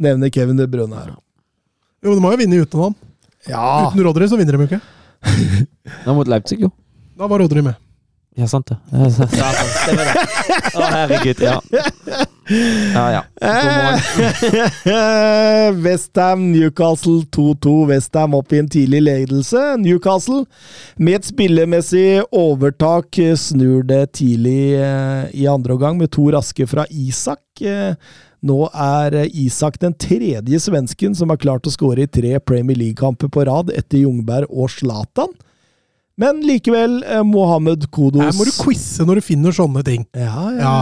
nevne 0.00 0.30
Kevin 0.32 0.56
De 0.60 0.68
Brønne 0.70 0.96
her. 1.02 1.12
Jo, 2.00 2.08
men 2.12 2.16
de 2.20 2.24
må 2.24 2.30
jo 2.32 2.38
vinne 2.40 2.60
uten 2.62 2.84
han. 2.86 2.94
Ja, 3.50 3.64
Uten 3.90 4.04
Rodry 4.06 4.28
så 4.30 4.38
vinner 4.40 4.56
de 4.56 4.64
jo 4.64 4.68
ikke. 4.70 4.80
Nå 6.06 6.14
mot 6.16 6.28
Leipzig, 6.30 6.60
jo. 6.64 6.70
Da 7.20 7.28
var 7.28 7.42
Rodry 7.42 7.60
med. 7.64 7.76
Ja, 8.38 8.46
sant 8.48 8.66
det. 8.70 8.76
Ja, 8.92 9.10
sant. 9.10 9.32
Ja, 9.40 9.48
sant. 9.52 9.70
Stemmer 9.82 10.04
det. 10.06 10.14
Å, 10.78 10.80
herregud, 10.94 11.40
ja. 11.42 11.56
Ja, 12.94 13.04
ja. 13.14 13.22
God 13.40 13.74
morgen. 13.74 14.00
Westham 15.84 16.40
Newcastle 16.52 17.22
2-2. 17.36 17.74
Westham 17.90 18.34
opp 18.38 18.52
i 18.54 18.58
en 18.62 18.68
tidlig 18.70 19.00
ledelse. 19.06 19.60
Newcastle 19.82 20.44
med 20.98 21.14
et 21.20 21.26
spillemessig 21.30 22.08
overtak 22.30 23.18
eh, 23.22 23.34
snur 23.38 23.82
det 23.86 24.04
tidlig 24.18 24.74
eh, 24.78 25.22
i 25.42 25.44
andre 25.50 25.72
omgang 25.76 25.96
med 26.00 26.10
to 26.14 26.24
raske 26.34 26.66
fra 26.70 26.84
Isak. 26.90 27.42
Eh, 27.62 27.94
Nå 28.40 28.70
er 28.72 29.28
Isak 29.36 29.74
den 29.82 29.92
tredje 30.00 30.56
svensken 30.64 31.12
som 31.14 31.28
har 31.28 31.36
klart 31.42 31.66
å 31.68 31.70
skåre 31.74 32.02
i 32.06 32.08
tre 32.08 32.38
Premier 32.40 32.76
League-kamper 32.78 33.28
på 33.28 33.44
rad 33.44 33.68
etter 33.76 33.98
Jungberg 34.06 34.48
og 34.48 34.70
Zlatan. 34.72 35.28
Men 36.20 36.42
likevel, 36.44 37.00
eh, 37.06 37.22
Mohammed 37.24 37.86
Kodos 37.94 38.22
Her 38.22 38.36
må 38.36 38.44
du 38.44 38.52
quize 38.60 39.06
når 39.08 39.20
du 39.20 39.24
finner 39.24 39.56
sånne 39.56 39.84
ting. 39.86 40.04
Ja, 40.16 40.50
ja. 40.58 40.74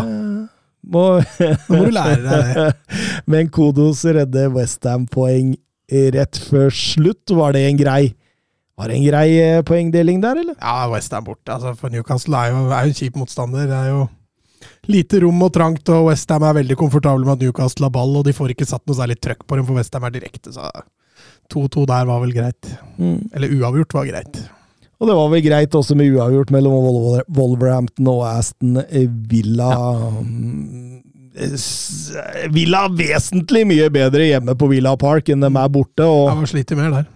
Må 0.88 1.04
Nå 1.20 1.76
må 1.76 1.84
du 1.86 1.92
lære 1.94 2.20
deg 2.24 2.52
det. 2.56 2.68
Men 3.30 3.50
Kodos 3.54 4.02
redder 4.06 4.50
Westham-poeng 4.54 5.54
rett 6.16 6.40
før 6.48 6.72
slutt. 6.74 7.34
Var 7.34 7.54
det 7.56 7.64
en 7.68 7.80
grei 7.80 8.02
Var 8.78 8.90
det 8.90 8.96
en 8.98 9.06
grei 9.06 9.28
eh, 9.42 9.62
poengdeling 9.66 10.20
der, 10.22 10.42
eller? 10.42 10.58
Ja, 10.58 10.88
Westham 10.92 11.26
borte. 11.26 11.54
Altså, 11.54 11.74
for 11.78 11.92
Newcastle 11.92 12.38
er 12.38 12.54
jo, 12.54 12.66
er 12.70 12.86
jo 12.86 12.92
en 12.94 12.98
kjip 12.98 13.18
motstander. 13.18 13.66
Det 13.70 13.78
er 13.78 13.88
jo 13.92 14.04
lite 14.90 15.22
rom 15.22 15.42
og 15.44 15.50
trangt, 15.54 15.90
og 15.94 16.10
Westham 16.10 16.46
er 16.46 16.60
veldig 16.60 16.76
komfortable 16.78 17.26
med 17.26 17.36
at 17.36 17.46
Newcastle 17.46 17.86
har 17.88 17.94
ball, 17.94 18.14
og 18.20 18.26
de 18.26 18.34
får 18.34 18.54
ikke 18.54 18.66
satt 18.68 18.84
noe 18.88 18.96
særlig 18.98 19.18
trøkk 19.22 19.42
på 19.46 19.58
dem, 19.58 19.66
for 19.68 19.78
Westham 19.78 20.06
er 20.08 20.14
direkte, 20.14 20.54
så 20.54 20.70
2-2 21.52 21.84
der 21.90 22.06
var 22.08 22.22
vel 22.22 22.34
greit. 22.36 22.70
Eller 22.98 23.54
uavgjort 23.58 23.98
var 23.98 24.08
greit. 24.08 24.40
Og 24.98 25.06
det 25.06 25.14
var 25.14 25.28
vel 25.30 25.42
greit 25.44 25.74
også 25.78 25.94
med 25.94 26.10
uavgjort 26.10 26.50
mellom 26.50 26.74
Wolverhampton 27.36 28.08
og 28.10 28.24
Aston 28.26 28.80
Villa. 29.30 29.68
Ja. 29.70 30.00
s- 31.54 32.10
Villa 32.50 32.88
vesentlig 32.90 33.62
mye 33.70 33.86
bedre 33.94 34.26
hjemme 34.26 34.56
på 34.58 34.68
Villa 34.72 34.96
Park 34.98 35.28
enn 35.30 35.44
de 35.44 35.50
er 35.52 35.68
borte. 35.70 36.02
Jeg 36.02 36.08
og 36.34 36.40
var 36.42 36.50
slitt 36.50 36.74
mer 36.76 36.90
der. 36.96 37.06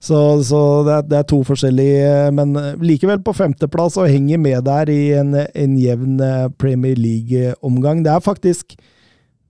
Så, 0.00 0.16
så 0.46 0.58
det, 0.86 0.92
er, 0.94 1.02
det, 1.10 1.16
er, 1.18 1.26
to 1.26 1.40
forskjellige, 1.42 2.30
men 2.32 2.54
likevel 2.86 3.18
på 3.26 3.34
femteplass 3.34 3.96
og 3.98 4.06
henger 4.08 4.38
med 4.38 4.62
der 4.68 4.88
i 4.94 5.00
en, 5.18 5.34
en 5.34 5.74
jevn 5.76 6.20
Premier 6.56 6.94
League-omgang. 6.96 8.04
Det 8.06 8.12
er 8.14 8.22
faktisk 8.22 8.76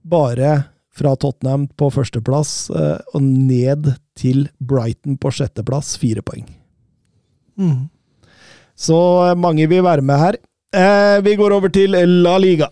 bare 0.03 0.55
fra 0.99 1.13
Tottenham 1.21 1.67
på 1.77 1.91
førsteplass 1.93 2.71
og 2.73 3.21
ned 3.21 3.93
til 4.17 4.47
Brighton 4.59 5.19
på 5.21 5.29
sjetteplass, 5.31 5.93
fire 6.01 6.25
poeng. 6.25 6.47
Mm. 7.59 7.89
Så 8.75 9.35
mange 9.35 9.67
vil 9.69 9.83
være 9.83 10.01
med 10.01 10.17
her. 10.19 10.35
Eh, 10.73 11.25
vi 11.25 11.35
går 11.35 11.53
over 11.53 11.67
til 11.67 11.89
La 12.23 12.37
Liga. 12.37 12.67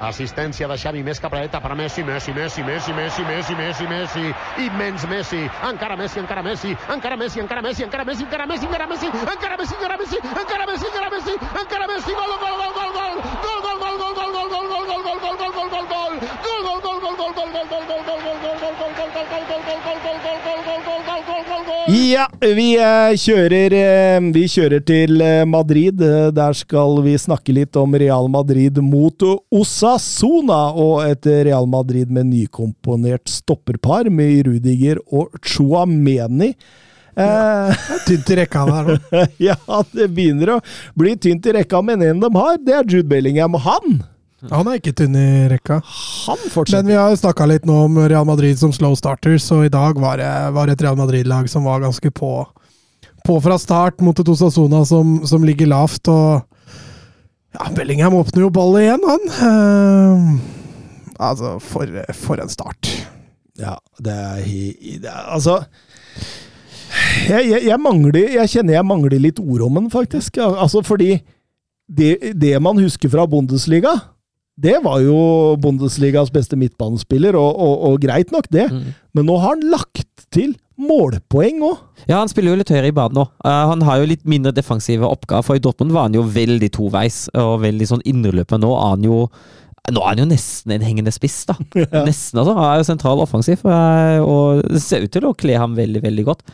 Assistència 0.00 0.68
de 0.68 0.76
Xavi 0.76 1.02
més 1.06 1.20
cap 1.20 1.32
a 1.34 1.44
la 1.44 1.60
per 1.60 1.74
Messi, 1.74 2.02
Messi, 2.02 2.32
Messi, 2.32 2.62
Messi, 2.62 2.92
Messi, 2.92 3.22
Messi, 3.24 3.54
Messi, 3.54 3.86
Messi, 3.86 4.34
immens 4.66 5.06
Messi, 5.08 5.48
encara 5.70 5.96
Messi, 5.96 6.18
encara 6.18 6.42
Messi, 6.42 6.76
encara 6.88 7.16
Messi, 7.16 7.40
encara 7.40 7.62
Messi, 7.62 7.84
encara 7.84 8.04
Messi, 8.04 8.24
encara 8.24 8.46
Messi, 8.46 8.66
encara 8.66 8.86
Messi, 8.86 9.06
encara 9.06 9.56
Messi, 9.56 9.76
encara 9.76 9.96
Messi, 9.96 10.16
encara 10.34 10.66
Messi, 10.66 10.86
encara 10.86 11.10
Messi, 11.10 11.34
encara 11.62 11.86
Messi, 11.86 12.12
gol, 12.14 12.34
gol, 12.42 12.56
gol, 12.58 12.72
gol, 12.74 12.92
gol, 12.94 13.16
gol, 13.22 13.78
gol, 13.80 13.96
gol, 13.96 13.96
gol, 13.98 14.22
gol, 14.22 14.32
gol, 14.34 14.64
gol, 14.64 14.76
gol, 14.76 14.76
gol, 14.76 14.78
gol, 14.94 15.00
gol, 15.04 15.36
gol, 15.38 15.58
gol, 15.60 15.88
gol, 15.88 16.04
Ja, 21.84 22.24
vi 22.40 22.72
kjører, 23.20 23.74
vi 24.32 24.44
kjører 24.48 24.80
til 24.88 25.20
Madrid. 25.46 26.00
Der 26.32 26.56
skal 26.56 27.02
vi 27.04 27.12
snakke 27.20 27.52
litt 27.52 27.76
om 27.76 27.92
Real 28.00 28.28
Madrid 28.32 28.78
mot 28.80 29.20
Osasona, 29.84 30.72
og 30.72 31.02
et 31.04 31.26
Real 31.26 31.66
Madrid 31.68 32.10
med 32.10 32.30
nykomponert 32.30 33.28
stopperpar 33.28 34.08
med 34.08 34.46
Rudiger 34.46 35.00
og 35.12 35.34
Chuameni. 35.44 36.54
Ja, 37.14 37.70
tynt 38.08 38.30
i 38.32 38.38
rekka 38.40 38.64
der 38.66 38.88
nå. 38.88 39.20
ja, 39.50 39.58
det 39.92 40.08
begynner 40.16 40.56
å 40.56 40.58
bli 40.98 41.12
tynt 41.20 41.46
i 41.46 41.54
rekka, 41.54 41.82
men 41.84 42.02
en 42.02 42.24
de 42.24 42.30
har, 42.34 42.56
det 42.58 42.74
er 42.74 42.88
Jude 42.88 43.08
Bellingham. 43.12 43.60
Han 43.60 44.02
han 44.50 44.68
er 44.68 44.76
ikke 44.76 44.92
tynn 44.92 45.14
i 45.16 45.46
rekka. 45.48 45.78
Han 46.26 46.40
fortsetter. 46.52 46.82
Men 46.82 46.90
vi 46.90 46.96
har 46.98 47.14
snakka 47.16 47.46
litt 47.48 47.64
nå 47.64 47.78
om 47.86 47.96
Real 48.02 48.26
Madrid 48.28 48.58
som 48.60 48.74
slow 48.76 48.92
starter, 48.98 49.38
så 49.40 49.62
i 49.64 49.70
dag 49.72 49.96
var 50.00 50.18
det, 50.20 50.32
var 50.52 50.68
et 50.68 50.82
Real 50.84 50.98
Madrid-lag 51.00 51.48
som 51.48 51.64
var 51.64 51.80
ganske 51.80 52.10
på, 52.12 52.32
på 53.24 53.38
fra 53.40 53.56
start 53.60 54.04
mot 54.04 54.20
et 54.20 54.28
Osasona 54.28 54.82
som, 54.84 55.22
som 55.24 55.46
ligger 55.48 55.70
lavt. 55.72 56.12
og 56.12 56.44
ja, 57.54 57.68
Bellingham 57.76 58.16
åpner 58.18 58.46
jo 58.46 58.52
ballet 58.54 58.88
igjen, 58.88 59.04
han. 59.08 59.28
Uh, 59.38 61.18
altså, 61.22 61.56
for, 61.62 61.90
for, 62.18 62.42
en 62.42 62.52
start. 62.52 62.90
Ja, 63.60 63.76
det 64.02 64.14
er, 64.14 64.40
det 64.98 65.10
Altså 65.30 65.60
jeg, 67.28 67.44
jeg, 67.46 67.60
jeg, 67.68 67.76
mangler 67.78 68.16
Jeg 68.32 68.50
kjenner 68.50 68.74
jeg 68.74 68.86
mangler 68.88 69.22
litt 69.22 69.38
ord 69.38 69.62
om 69.68 69.78
den, 69.78 69.86
faktisk. 69.92 70.40
Altså, 70.42 70.82
fordi 70.82 71.20
det, 71.86 72.34
det 72.34 72.56
man 72.62 72.80
husker 72.82 73.12
fra 73.12 73.28
Bundesliga 73.30 73.94
det 74.54 74.76
var 74.84 75.00
jo 75.02 75.18
Bundesligas 75.58 76.30
beste 76.30 76.54
midtbanespiller, 76.54 77.34
og, 77.34 77.56
og, 77.58 77.72
og 77.88 77.96
greit 78.04 78.30
nok, 78.30 78.46
det. 78.54 78.68
Mm. 78.70 78.92
Men 79.18 79.26
nå 79.26 79.38
har 79.42 79.56
han 79.56 79.64
lagt 79.72 80.28
til 80.34 80.54
målpoeng 80.80 81.60
òg. 81.64 81.82
Ja, 82.08 82.18
han 82.18 82.30
spiller 82.30 82.54
jo 82.54 82.60
litt 82.60 82.72
høyere 82.72 82.90
i 82.90 82.94
banen 82.94 83.20
nå. 83.20 83.26
Uh, 83.44 83.64
han 83.70 83.84
har 83.86 84.00
jo 84.00 84.08
litt 84.10 84.24
mindre 84.28 84.54
defensive 84.54 85.06
oppgaver, 85.08 85.46
for 85.46 85.58
i 85.58 85.62
Dortmund 85.62 85.94
var 85.94 86.08
han 86.08 86.16
jo 86.16 86.24
veldig 86.26 86.70
toveis 86.74 87.26
og 87.38 87.60
veldig 87.64 87.90
sånn 87.92 88.04
indreløper. 88.08 88.60
Nå 88.62 88.72
er 88.74 88.90
han 88.96 89.06
jo 89.06 89.20
nå 89.92 90.00
er 90.00 90.14
han 90.14 90.22
jo 90.22 90.28
nesten 90.30 90.72
en 90.72 90.84
hengende 90.84 91.12
spiss, 91.12 91.42
da. 91.50 91.58
Ja. 91.82 92.04
Nesten, 92.06 92.40
altså. 92.40 92.54
Han 92.56 92.70
er 92.70 92.80
jo 92.80 92.88
sentral 92.88 93.20
offensiv, 93.20 93.64
og 93.64 94.62
det 94.72 94.80
ser 94.80 95.04
ut 95.04 95.12
til 95.12 95.26
å 95.28 95.34
kle 95.36 95.58
ham 95.60 95.74
veldig, 95.76 96.00
veldig 96.06 96.24
godt. 96.30 96.44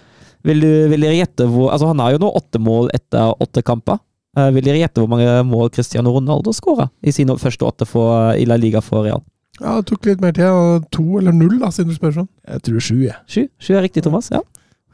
Vil 0.47 0.62
du, 0.64 0.71
vil 0.91 1.05
dere 1.05 1.18
gjette 1.18 1.45
hvor 1.53 1.68
Altså, 1.68 1.91
han 1.91 2.01
har 2.01 2.14
jo 2.14 2.23
nå 2.23 2.31
åtte 2.39 2.61
mål 2.62 2.89
etter 2.97 3.35
åtte 3.45 3.62
kamper. 3.66 4.01
Uh, 4.39 4.49
vil 4.55 4.64
dere 4.64 4.81
gjette 4.83 5.03
hvor 5.03 5.11
mange 5.11 5.27
mål 5.47 5.73
Cristiano 5.75 6.12
Ronaldo 6.14 6.53
skåra 6.55 6.87
i 7.03 7.12
sine 7.14 7.35
første 7.39 7.66
åtte 7.66 7.87
for, 7.89 8.31
i 8.39 8.47
La 8.47 8.59
Liga 8.61 8.83
for 8.85 9.07
Real? 9.07 9.23
Ja, 9.61 9.77
Det 9.77 9.91
tok 9.91 10.09
litt 10.09 10.23
mer 10.25 10.33
tid. 10.37 10.87
To 10.97 11.19
eller 11.21 11.37
null, 11.37 11.59
da, 11.61 11.71
siden 11.75 11.93
du 11.93 11.99
spør 11.99 12.23
sånn. 12.23 12.31
Jeg 12.49 12.65
tror 12.67 12.85
sju, 12.85 12.97
jeg. 13.05 13.19
Sju, 13.29 13.45
sju 13.61 13.75
er 13.77 13.87
riktig, 13.87 14.05
Thomas. 14.07 14.31
ja. 14.33 14.43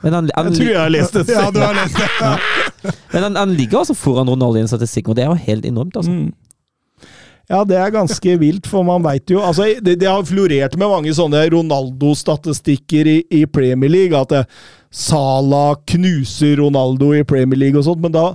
Han, 0.04 0.12
han, 0.12 0.26
jeg 0.28 0.56
tror 0.58 0.68
jeg 0.68 0.80
har 0.80 0.90
lest 0.92 1.14
det. 1.16 1.22
Ja, 1.32 1.46
du 1.50 1.62
har 1.62 1.76
lest 1.76 1.96
det. 1.96 2.08
Ja. 2.20 2.34
Men 3.14 3.22
han, 3.24 3.38
han, 3.40 3.54
ligger 3.56 3.80
altså 3.80 3.96
foran 3.96 4.28
Ronaldo 4.28 4.60
i 4.60 4.64
en 4.66 4.68
statistikk, 4.68 5.08
og 5.08 5.16
det 5.16 5.24
er 5.24 5.30
jo 5.32 5.46
helt 5.46 5.64
enormt. 5.66 5.96
altså. 5.96 6.12
Mm. 6.12 6.34
Ja, 7.46 7.60
det 7.62 7.76
er 7.78 7.94
ganske 7.94 8.32
vilt, 8.42 8.66
for 8.66 8.82
man 8.86 9.04
veit 9.06 9.30
jo 9.30 9.38
altså, 9.38 9.68
det, 9.78 10.00
det, 10.00 10.08
har 10.10 10.24
florert 10.26 10.74
med 10.74 10.90
mange 10.90 11.12
sånne 11.14 11.44
Ronaldo-statistikker 11.54 13.06
i, 13.06 13.16
i, 13.38 13.44
Premier 13.46 13.92
League. 13.92 14.18
At 14.18 14.34
Salah 14.34 14.46
Sala 14.90 15.64
knuser 15.94 16.56
Ronaldo 16.58 17.12
i 17.14 17.22
Premier 17.26 17.60
League 17.60 17.78
og 17.78 17.86
sånt, 17.86 18.02
men 18.02 18.14
da 18.14 18.32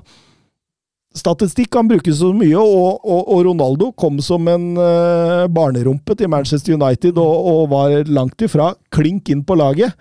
Statistikk 1.12 1.74
kan 1.76 1.89
brukes 1.89 2.22
så 2.22 2.30
mye, 2.32 2.55
og, 2.55 3.01
og, 3.03 3.26
og, 3.26 3.39
Ronaldo 3.49 3.89
kom 3.99 4.22
som 4.24 4.45
en 4.47 4.78
uh, 4.80 5.43
barnerumpe 5.51 6.16
til 6.16 6.32
Manchester 6.32 6.78
United 6.78 7.20
og, 7.20 7.49
og, 7.51 7.66
var 7.74 8.07
langt 8.07 8.45
ifra 8.47 8.70
klink 8.95 9.28
inn 9.34 9.41
på 9.43 9.57
laget. 9.59 9.91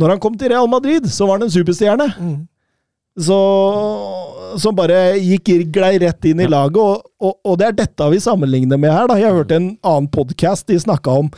Når 0.00 0.14
han 0.14 0.22
kom 0.22 0.38
til 0.40 0.48
Real 0.54 0.70
Madrid, 0.70 1.10
så 1.12 1.28
var 1.28 1.36
han 1.36 1.44
en 1.48 1.52
superstjerne. 1.52 2.08
Mm. 2.16 2.38
Så, 3.20 3.36
som 4.62 4.78
bare 4.78 5.18
gikk 5.20 5.52
glei 5.74 5.98
rett 6.00 6.30
inn 6.30 6.40
i 6.40 6.48
laget, 6.48 7.04
og, 7.20 7.52
det 7.60 7.68
er 7.68 7.78
dette 7.82 8.08
vi 8.08 8.24
sammenligner 8.24 8.80
med 8.80 8.94
her. 8.96 9.10
Da. 9.12 9.20
Jeg 9.20 9.36
hørte 9.36 9.60
en 9.60 9.70
annen 9.84 10.08
podkast, 10.08 10.70
de 10.72 10.80
snakka 10.80 11.20
om 11.20 11.28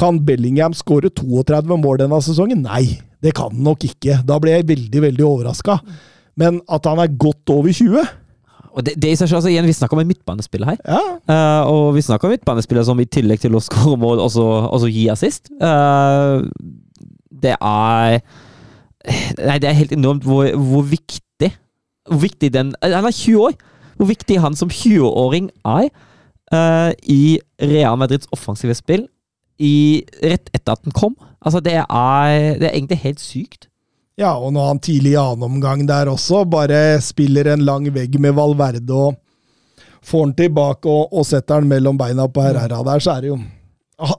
kan 0.00 0.20
Bellingham 0.26 0.76
skåre 0.76 1.08
32 1.08 1.80
mål 1.80 2.04
denne 2.04 2.20
sesongen. 2.28 2.66
Nei, 2.68 3.00
det 3.24 3.38
kan 3.40 3.54
han 3.54 3.64
nok 3.72 3.88
ikke. 3.88 4.20
Da 4.28 4.36
ble 4.42 4.58
jeg 4.58 4.68
veldig, 4.68 5.06
veldig 5.08 5.30
overraska. 5.32 5.80
Men 6.36 6.60
at 6.68 6.84
han 6.88 7.00
er 7.00 7.16
godt 7.20 7.56
over 7.56 7.72
20 7.72 8.19
og 8.70 8.84
det, 8.86 8.94
det 9.02 9.12
i 9.12 9.16
seg 9.18 9.28
selv, 9.28 9.40
altså 9.40 9.50
igjen, 9.50 9.66
Vi 9.66 9.76
snakker 9.76 9.96
om 9.96 10.02
en 10.02 10.10
midtbanespiller 10.10 10.72
her. 10.72 10.78
Ja. 10.86 11.00
Uh, 11.30 11.72
og 11.72 11.94
vi 11.96 12.04
snakker 12.06 12.28
om 12.28 12.34
midtbanespiller 12.34 12.86
som 12.86 13.00
i 13.02 13.08
tillegg 13.08 13.42
til 13.42 13.56
å 13.56 13.62
skåre 13.64 13.98
mål, 13.98 14.22
også, 14.22 14.44
også 14.70 14.90
gi 14.92 15.08
assist. 15.12 15.50
Uh, 15.62 16.46
det 17.42 17.56
er 17.56 18.20
Nei, 19.40 19.56
det 19.56 19.64
er 19.64 19.78
helt 19.78 19.94
enormt 19.96 20.26
hvor, 20.28 20.44
hvor, 20.60 20.82
viktig 20.84 21.48
Hvor 22.04 22.18
viktig 22.20 22.50
den 22.52 22.74
Han 22.84 23.06
er 23.08 23.14
20 23.16 23.46
år! 23.46 23.54
Hvor 23.96 24.10
viktig 24.10 24.36
han 24.40 24.56
som 24.56 24.68
20-åring 24.68 25.48
er 25.64 25.88
uh, 26.52 26.92
i 27.08 27.38
Real 27.62 27.96
Madrids 28.00 28.28
offensive 28.32 28.76
spill 28.76 29.06
i, 29.60 30.04
rett 30.24 30.48
etter 30.56 30.72
at 30.72 30.84
den 30.84 30.94
kom. 30.96 31.16
Altså, 31.44 31.60
det 31.60 31.74
er, 31.80 32.28
det 32.56 32.68
er 32.68 32.72
egentlig 32.72 33.00
helt 33.02 33.20
sykt. 33.20 33.69
Ja, 34.20 34.34
og 34.36 34.52
når 34.52 34.66
han 34.68 34.80
tidlig 34.84 35.14
i 35.14 35.20
annen 35.20 35.46
omgang 35.46 35.86
der 35.88 36.10
også 36.12 36.42
bare 36.48 36.98
spiller 37.00 37.54
en 37.54 37.64
lang 37.64 37.86
vegg 37.94 38.18
med 38.20 38.34
Valverde 38.36 38.92
og 38.92 39.16
får 40.04 40.26
han 40.26 40.34
tilbake 40.36 40.90
og, 40.90 41.14
og 41.14 41.24
setter 41.28 41.60
han 41.60 41.70
mellom 41.70 41.96
beina 42.00 42.26
på 42.28 42.44
Herrera 42.44 42.82
der, 42.84 43.00
så 43.00 43.14
er 43.14 43.24
det 43.24 43.32
jo 43.32 43.38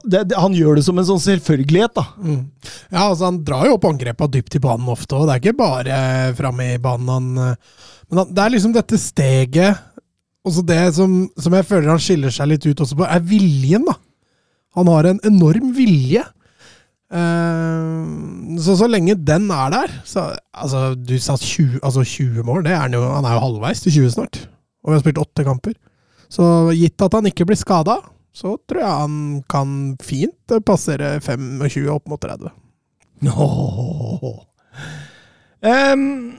det, 0.06 0.20
det, 0.30 0.38
han 0.38 0.54
gjør 0.54 0.78
det 0.78 0.84
som 0.86 0.98
en 0.98 1.06
sånn 1.06 1.22
selvfølgelighet, 1.22 1.94
da. 1.96 2.04
Mm. 2.22 2.42
Ja, 2.92 3.08
altså 3.08 3.26
Han 3.26 3.40
drar 3.42 3.64
jo 3.66 3.74
opp 3.74 3.88
angrepa 3.88 4.28
dypt 4.30 4.54
i 4.54 4.62
banen 4.62 4.90
ofte, 4.92 5.16
og 5.18 5.26
det 5.26 5.34
er 5.34 5.42
ikke 5.42 5.58
bare 5.58 5.96
framme 6.38 6.68
i 6.76 6.82
banen 6.82 7.10
han 7.10 7.40
eh, 7.42 7.80
Men 8.10 8.22
han, 8.22 8.30
det 8.30 8.44
er 8.44 8.54
liksom 8.54 8.76
dette 8.76 9.00
steget 9.00 9.80
Også 10.46 10.62
det 10.66 10.78
som, 10.98 11.16
som, 11.34 11.58
jeg 11.58 11.66
føler 11.66 11.90
han 11.90 12.02
skiller 12.02 12.34
seg 12.34 12.52
litt 12.52 12.66
ut 12.66 12.84
også 12.86 12.98
på, 12.98 13.06
er 13.06 13.26
viljen, 13.26 13.86
da. 13.86 13.98
Han 14.78 14.88
har 14.88 15.06
en 15.10 15.20
enorm 15.28 15.74
vilje. 15.76 16.22
Uh, 17.12 18.56
så 18.62 18.76
så 18.80 18.86
lenge 18.88 19.18
den 19.20 19.50
er 19.52 19.68
der 19.68 19.90
så, 20.08 20.30
altså, 20.56 20.94
Du 20.96 21.12
sa 21.20 21.36
20, 21.36 21.82
altså 21.82 22.04
20 22.04 22.46
mål. 22.48 22.66
Er 22.66 22.86
han, 22.86 22.96
jo, 22.96 23.02
han 23.04 23.26
er 23.28 23.36
jo 23.36 23.44
halvveis 23.46 23.84
til 23.84 23.92
20 23.92 24.14
snart. 24.16 24.40
Og 24.82 24.90
vi 24.92 24.96
har 24.96 25.04
spilt 25.04 25.20
åtte 25.20 25.44
kamper. 25.44 25.76
Så 26.32 26.44
gitt 26.72 27.04
at 27.04 27.14
han 27.18 27.28
ikke 27.28 27.44
blir 27.48 27.60
skada, 27.60 27.98
så 28.32 28.56
tror 28.64 28.80
jeg 28.80 29.00
han 29.02 29.16
kan 29.52 29.74
fint 30.00 30.54
passere 30.64 31.18
25 31.20 31.90
opp 31.92 32.08
mot 32.08 32.22
30. 32.22 32.48
Oh. 33.28 34.40
Um, 35.62 36.32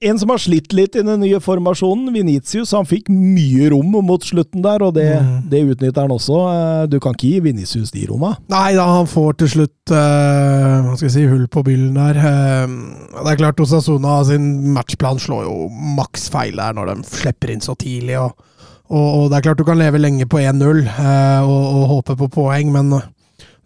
en 0.00 0.18
som 0.18 0.30
har 0.30 0.38
slitt 0.38 0.72
litt 0.76 0.94
i 0.94 1.02
den 1.02 1.18
nye 1.24 1.40
formasjonen, 1.42 2.12
Venitius, 2.14 2.70
han 2.76 2.86
fikk 2.86 3.08
mye 3.10 3.70
rom 3.72 3.96
mot 4.06 4.22
slutten 4.22 4.62
der, 4.62 4.82
og 4.86 4.94
det, 4.94 5.08
mm. 5.18 5.48
det 5.50 5.62
utnytter 5.72 6.06
han 6.06 6.14
også. 6.14 6.36
Eh, 6.52 6.82
du 6.92 6.98
kan 7.02 7.16
ikke 7.16 7.32
gi 7.32 7.40
Venitius 7.48 7.90
de 7.94 8.04
romma? 8.06 8.36
Nei 8.52 8.76
da, 8.78 8.86
han 9.00 9.10
får 9.10 9.40
til 9.42 9.52
slutt 9.56 9.94
uh, 9.94 10.86
hva 10.86 10.94
skal 10.94 11.08
jeg 11.08 11.16
si, 11.16 11.26
hull 11.30 11.48
på 11.50 11.64
byllen 11.66 11.98
der. 11.98 12.20
Uh, 12.22 13.18
det 13.24 13.32
er 13.32 13.40
klart 13.42 13.64
Osasuna 13.64 14.20
sin 14.28 14.46
matchplan 14.76 15.18
slår 15.22 15.48
jo 15.48 15.66
maks 15.98 16.28
feil 16.30 16.60
der 16.60 16.78
når 16.78 16.92
de 16.92 17.08
slipper 17.08 17.54
inn 17.54 17.64
så 17.64 17.74
tidlig. 17.78 18.20
og, 18.22 18.38
og, 18.86 19.08
og 19.08 19.24
det 19.32 19.40
er 19.40 19.48
klart 19.48 19.58
du 19.58 19.66
kan 19.66 19.82
leve 19.82 19.98
lenge 19.98 20.30
på 20.30 20.38
1-0 20.38 20.62
uh, 20.62 21.42
og, 21.42 21.58
og, 21.58 21.86
håpe 21.96 22.20
på 22.22 22.30
poeng, 22.38 22.70
men 22.74 23.00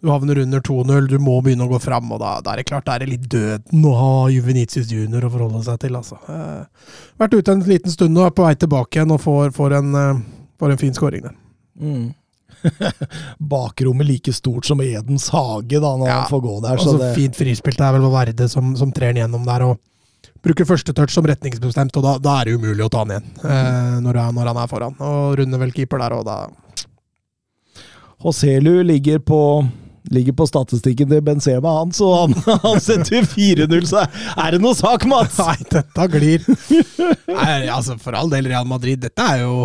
du 0.03 0.09
havner 0.11 0.41
under 0.43 0.59
2-0, 0.59 1.05
du 1.07 1.17
må 1.23 1.37
begynne 1.45 1.63
å 1.63 1.71
gå 1.71 1.77
fram, 1.79 2.09
og 2.11 2.19
da, 2.19 2.33
da, 2.43 2.53
er 2.53 2.59
det 2.61 2.65
klart 2.67 2.85
da 2.89 2.97
er 2.97 3.05
det 3.05 3.11
litt 3.13 3.27
døden 3.31 3.85
å 3.87 3.93
ha 3.95 4.09
Juvenitius 4.33 4.89
junior 4.91 5.23
å 5.23 5.29
forholde 5.31 5.61
seg 5.63 5.79
til. 5.79 5.95
altså. 5.95 6.17
Eh, 6.27 6.89
vært 7.23 7.37
ute 7.37 7.55
en 7.55 7.63
liten 7.69 7.93
stund 7.93 8.19
og 8.19 8.25
er 8.27 8.33
på 8.35 8.43
vei 8.43 8.55
tilbake 8.59 8.99
igjen 8.99 9.13
og 9.15 9.21
får, 9.23 9.53
får, 9.55 9.77
en, 9.79 9.95
eh, 9.95 10.19
får 10.59 10.73
en, 10.75 10.81
fin 10.81 10.97
skåring 10.97 11.23
der. 11.29 11.37
Mm. 11.79 12.11
bakrommet 13.53 14.07
like 14.07 14.33
stort 14.35 14.67
som 14.67 14.81
Edens 14.83 15.29
hage 15.33 15.79
da, 15.79 15.93
når 15.99 16.07
Ja, 16.11 16.17
han 16.21 16.29
får 16.31 16.43
gå 16.49 16.57
der. 16.65 16.75
Altså, 16.77 16.91
Så 16.97 16.99
det, 17.01 17.09
Fint 17.15 17.39
frispilt 17.39 17.79
det 17.79 17.87
er 17.87 17.95
vel 17.95 18.05
Valverde 18.05 18.49
som, 18.51 18.75
som 18.79 18.91
trer 18.91 19.13
den 19.15 19.23
gjennom 19.23 19.47
der. 19.47 19.63
og 19.71 19.79
Bruker 20.43 20.67
første 20.67 20.91
touch 20.95 21.11
som 21.15 21.23
retningsbestemt, 21.27 21.95
og 21.95 22.03
da, 22.03 22.17
da 22.19 22.35
er 22.41 22.49
det 22.51 22.57
umulig 22.59 22.83
å 22.83 22.91
ta 22.91 23.05
han 23.05 23.15
igjen 23.15 23.31
eh, 23.47 23.95
når, 24.03 24.19
han- 24.19 24.35
når 24.35 24.51
han 24.51 24.59
er 24.65 24.67
foran. 24.71 24.99
Og 24.99 25.37
runder 25.39 25.63
vel 25.63 25.71
keeper 25.71 26.03
der, 26.03 26.17
og 26.19 26.27
da 26.27 26.37
Hoselu 28.23 28.83
ligger 28.83 29.19
på 29.19 29.39
Ligger 30.11 30.35
på 30.35 30.47
statistikken 30.49 31.07
til 31.07 31.21
Benzema, 31.23 31.77
han, 31.79 31.93
så 31.95 32.09
han, 32.23 32.33
han 32.65 32.81
setter 32.83 33.23
4-0. 33.29 33.85
Så 33.87 34.01
er 34.03 34.55
det 34.55 34.59
noe 34.63 34.75
sak, 34.75 35.05
Mats! 35.09 35.39
Nei, 35.39 35.55
dette 35.71 36.09
glir. 36.11 36.43
Nei, 37.29 37.55
altså, 37.71 37.95
for 38.01 38.17
all 38.19 38.31
del, 38.33 38.51
Real 38.51 38.67
Madrid, 38.67 38.99
dette 39.05 39.23
er 39.23 39.45
jo 39.45 39.63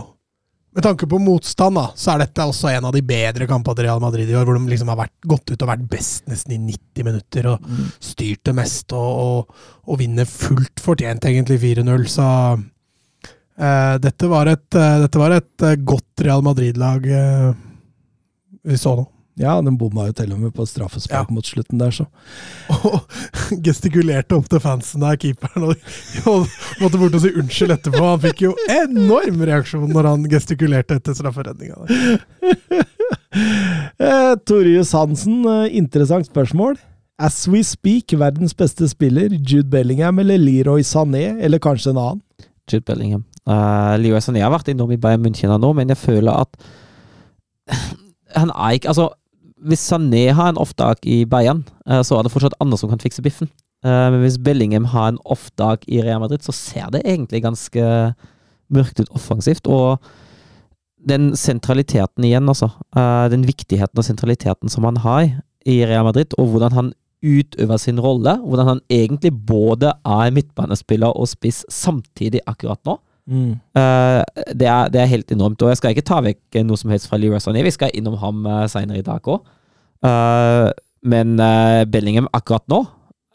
Med 0.77 0.85
tanke 0.85 1.09
på 1.11 1.19
motstand, 1.19 1.75
da, 1.75 1.89
så 1.99 2.13
er 2.13 2.23
dette 2.23 2.45
også 2.47 2.69
en 2.71 2.87
av 2.87 2.95
de 2.95 3.03
bedre 3.03 3.49
kampene 3.51 3.75
til 3.81 3.89
Real 3.89 4.03
Madrid 4.05 4.31
i 4.31 4.37
år, 4.39 4.47
hvor 4.47 4.59
de 4.61 4.71
liksom 4.71 4.93
har 4.93 5.01
vært, 5.01 5.17
gått 5.27 5.51
ut 5.51 5.63
og 5.65 5.71
vært 5.73 5.87
best 5.91 6.29
nesten 6.31 6.55
i 6.55 6.61
90 6.61 7.09
minutter 7.09 7.49
og 7.55 7.71
styrt 8.05 8.45
det 8.47 8.55
meste 8.55 8.95
og, 8.95 9.23
og, 9.49 9.71
og 9.89 9.99
vinner 9.99 10.29
fullt 10.29 10.85
fortjent, 10.85 11.27
egentlig, 11.27 11.59
4-0. 11.65 12.11
Så 12.15 12.29
Uh, 13.59 13.99
dette 13.99 14.29
var 14.31 14.47
et, 14.47 14.69
uh, 14.79 15.01
dette 15.03 15.19
var 15.19 15.33
et 15.35 15.65
uh, 15.67 15.75
godt 15.83 16.23
Real 16.23 16.45
Madrid-lag 16.47 17.03
vi 18.69 18.77
så 18.79 18.93
nå. 18.95 19.07
Ja, 19.39 19.53
den 19.63 19.77
bomma 19.79 20.09
jo 20.09 20.15
til 20.19 20.33
og 20.35 20.41
med 20.43 20.51
på 20.57 20.65
straffespark 20.67 21.29
Ja. 21.31 21.35
mot 21.35 21.47
slutten 21.47 21.79
der, 21.79 21.93
så. 21.95 22.07
Og 22.75 22.99
gestikulerte 23.67 24.35
opp 24.35 24.49
til 24.51 24.61
fansen 24.65 25.05
der, 25.05 25.17
keeperen, 25.21 25.69
og, 25.71 25.77
og 26.33 26.49
måtte 26.83 26.99
bort 26.99 27.15
og 27.15 27.23
si 27.23 27.31
unnskyld 27.39 27.77
etterpå. 27.77 28.03
Han 28.03 28.23
fikk 28.27 28.43
jo 28.49 28.55
enorm 28.75 29.45
reaksjon 29.47 29.89
når 29.95 30.11
han 30.11 30.27
gestikulerte 30.33 30.99
etter 30.99 31.19
strafferedninga. 31.19 31.79
Eh, 33.99 34.35
Torjus 34.47 34.91
Hansen, 34.97 35.41
eh, 35.47 35.75
interessant 35.79 36.27
spørsmål. 36.29 36.77
As 37.19 37.37
we 37.51 37.61
speak, 37.67 38.13
verdens 38.19 38.55
beste 38.55 38.87
spiller, 38.89 39.33
Jude 39.35 39.69
Bellingham 39.71 40.19
eller 40.23 40.39
Leroy 40.39 40.85
Sané, 40.87 41.37
eller 41.43 41.59
kanskje 41.63 41.91
en 41.93 41.99
annen? 41.99 42.21
Jude 42.71 42.85
Bellingham. 42.87 43.25
Uh, 43.49 43.97
Leroy 43.99 44.21
Sané 44.23 44.43
har 44.45 44.53
vært 44.55 44.71
innom 44.71 44.91
i 44.95 44.99
Bayern 45.01 45.25
München 45.25 45.51
nå, 45.61 45.71
men 45.77 45.89
jeg 45.91 45.99
føler 45.99 46.45
at 46.45 46.57
han 48.37 48.53
er 48.53 48.77
ikke 48.77 48.91
Altså, 48.93 49.09
hvis 49.67 49.83
Sané 49.91 50.29
har 50.35 50.53
en 50.53 50.61
off-dag 50.61 51.03
i 51.07 51.25
Bayern, 51.29 51.65
eh, 51.89 52.03
så 52.03 52.19
er 52.19 52.25
det 52.25 52.33
fortsatt 52.33 52.57
andre 52.63 52.79
som 52.79 52.91
kan 52.91 53.03
fikse 53.03 53.25
biffen. 53.25 53.51
Eh, 53.85 54.07
men 54.13 54.23
hvis 54.23 54.39
Bellingham 54.43 54.89
har 54.93 55.13
en 55.13 55.21
off-dag 55.25 55.85
i 55.89 56.03
Real 56.03 56.21
Madrid, 56.21 56.43
så 56.43 56.55
ser 56.55 56.91
det 56.95 57.05
egentlig 57.05 57.43
ganske 57.43 58.15
mørkt 58.71 59.01
ut 59.01 59.11
offensivt. 59.15 59.67
Og 59.67 59.99
den 61.09 61.33
sentraliteten 61.39 62.25
igjen, 62.27 62.49
altså. 62.49 62.71
eh, 62.97 63.27
den 63.31 63.47
viktigheten 63.47 63.99
og 63.99 64.07
sentraliteten 64.07 64.69
som 64.69 64.85
han 64.85 65.03
har 65.05 65.29
i 65.67 65.85
Real 65.87 66.05
Madrid, 66.05 66.35
og 66.39 66.55
hvordan 66.55 66.73
han 66.73 66.93
utøver 67.23 67.77
sin 67.77 67.99
rolle. 68.01 68.37
Hvordan 68.39 68.67
han 68.67 68.81
egentlig 68.91 69.33
både 69.47 69.93
er 70.07 70.31
midtbanespiller 70.35 71.15
og 71.15 71.29
spiss 71.29 71.65
samtidig 71.73 72.41
akkurat 72.47 72.79
nå. 72.87 72.99
Eh, 73.29 74.23
det, 74.55 74.67
er, 74.67 74.93
det 74.93 75.03
er 75.03 75.11
helt 75.11 75.33
enormt. 75.35 75.63
Og 75.63 75.73
jeg 75.73 75.81
skal 75.81 75.95
ikke 75.95 76.07
ta 76.09 76.21
vekk 76.25 76.61
eh, 76.61 76.67
noe 76.67 76.81
som 76.81 76.93
helst 76.93 77.11
fra 77.11 77.21
Leroy 77.21 77.41
Sané. 77.43 77.65
Vi 77.67 77.75
skal 77.75 77.93
innom 77.95 78.17
ham 78.23 78.47
uh, 78.49 78.67
seinere 78.71 79.03
i 79.03 79.07
dag 79.07 79.25
òg. 79.29 79.43
men 81.09 81.35
uh, 81.41 81.85
Bellingham 81.91 82.29
akkurat 82.33 82.65
nå 82.71 82.85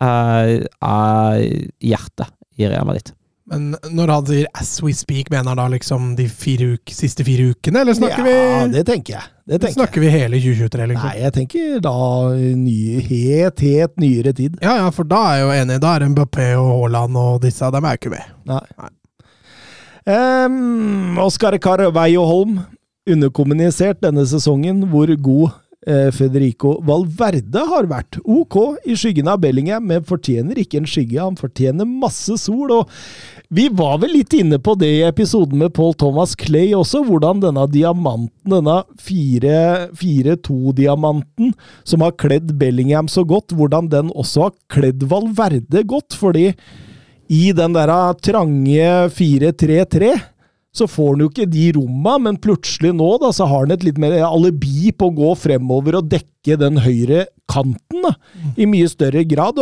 eh, 0.04 0.64
er 0.64 1.44
hjertet 1.84 2.34
i 2.58 2.70
Real 2.70 2.88
Madrid. 2.88 3.14
Men 3.46 3.74
når 3.92 4.08
han 4.08 4.26
sier 4.26 4.46
'as 4.56 4.82
we 4.82 4.94
speak', 4.94 5.30
mener 5.30 5.50
han 5.50 5.58
da 5.58 5.68
liksom 5.68 6.16
de 6.16 6.30
fire 6.30 6.74
uke, 6.78 6.94
siste 6.96 7.24
fire 7.24 7.50
ukene, 7.52 7.82
eller 7.82 7.94
snakker 7.94 8.26
ja, 8.26 8.66
vi 8.66 8.72
det 8.72 8.86
tenker 8.88 9.14
jeg. 9.14 9.24
Det 9.46 9.60
tenker 9.60 9.68
jeg. 9.68 9.74
Snakker 9.74 10.02
vi 10.02 10.10
hele 10.10 10.40
2023, 10.40 10.88
liksom? 10.88 11.10
Nei, 11.10 11.18
jeg 11.20 11.34
tenker 11.34 11.80
da 11.84 11.96
ny, 12.56 12.80
helt, 13.10 13.60
helt 13.60 14.00
nyere 14.00 14.34
tid. 14.34 14.56
Ja, 14.62 14.78
ja, 14.80 14.90
for 14.90 15.04
da 15.04 15.20
er 15.28 15.36
jeg 15.36 15.44
jo 15.44 15.52
enig. 15.62 15.82
Da 15.84 15.96
er 15.96 16.08
Mbappé 16.08 16.54
og 16.56 16.70
Haaland 16.72 17.18
og 17.18 17.42
disse, 17.44 17.72
dem 17.72 17.84
er 17.84 17.98
jo 17.98 18.02
ikke 18.02 18.16
med. 18.16 18.36
Nei. 18.46 18.64
Nei. 18.80 18.92
Um, 20.04 21.16
Oskar 21.24 21.56
Carveio 21.64 22.26
Holm, 22.28 22.58
underkommunisert 23.08 24.02
denne 24.04 24.26
sesongen 24.28 24.84
hvor 24.92 25.08
god 25.16 25.54
eh, 25.88 26.12
Federico 26.12 26.84
Valverde 26.84 27.64
har 27.70 27.88
vært. 27.88 28.18
Ok 28.28 28.84
i 28.84 28.98
skyggen 29.00 29.28
av 29.32 29.40
Bellingham, 29.44 29.88
men 29.88 30.04
fortjener 30.08 30.58
ikke 30.60 30.78
en 30.82 30.88
skygge. 30.90 31.24
Han 31.24 31.38
fortjener 31.40 31.86
masse 31.88 32.38
sol. 32.42 32.72
og 32.76 32.90
Vi 33.48 33.70
var 33.72 33.98
vel 34.04 34.12
litt 34.18 34.34
inne 34.36 34.60
på 34.60 34.76
det 34.80 34.92
i 34.92 35.04
episoden 35.08 35.58
med 35.64 35.74
Paul 35.78 35.94
Thomas 35.96 36.36
Clay 36.36 36.74
også, 36.76 37.04
hvordan 37.08 37.40
denne 37.44 37.68
diamanten, 37.72 38.52
denne 38.58 38.84
4-2-diamanten, 39.08 41.54
som 41.88 42.02
har 42.04 42.20
kledd 42.20 42.60
Bellingham 42.60 43.08
så 43.08 43.24
godt, 43.24 43.56
hvordan 43.56 43.88
den 43.92 44.12
også 44.12 44.40
har 44.50 44.54
kledd 44.68 45.04
Valverde 45.08 45.84
godt. 45.88 46.14
fordi 46.20 46.56
i 47.32 47.52
den 47.56 47.76
der 47.76 47.92
trange 48.24 48.92
4-3-3 49.16 50.14
så 50.74 50.88
får 50.90 51.12
han 51.14 51.22
jo 51.22 51.30
ikke 51.30 51.50
de 51.54 51.68
romma, 51.76 52.16
men 52.26 52.40
plutselig 52.42 52.96
nå 52.98 53.12
da, 53.22 53.30
så 53.36 53.46
har 53.50 53.68
han 53.68 53.76
et 53.76 53.86
litt 53.86 54.00
mer 54.02 54.16
alibi 54.26 54.90
på 54.90 55.12
å 55.12 55.16
gå 55.20 55.30
fremover 55.38 56.00
og 56.00 56.10
dekke 56.10 56.58
den 56.60 56.82
høyre 56.82 57.28
kanten 57.52 58.08
da, 58.08 58.16
i 58.58 58.66
mye 58.70 58.90
større 58.90 59.22
grad. 59.30 59.62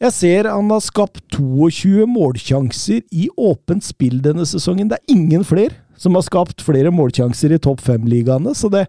jeg 0.00 0.16
ser 0.16 0.48
han 0.48 0.72
har 0.72 0.80
skapt 0.80 1.20
22 1.36 2.08
målsjanser 2.08 3.04
i 3.12 3.28
åpent 3.36 3.84
spill 3.84 4.22
denne 4.24 4.46
sesongen. 4.48 4.88
Det 4.88 4.96
er 4.96 5.12
ingen 5.12 5.44
flere 5.44 5.76
som 6.00 6.16
har 6.16 6.24
skapt 6.24 6.64
flere 6.64 6.88
målsjanser 6.88 7.52
i 7.52 7.60
topp 7.60 7.82
fem-ligaene, 7.84 8.54
så 8.56 8.70
det, 8.72 8.86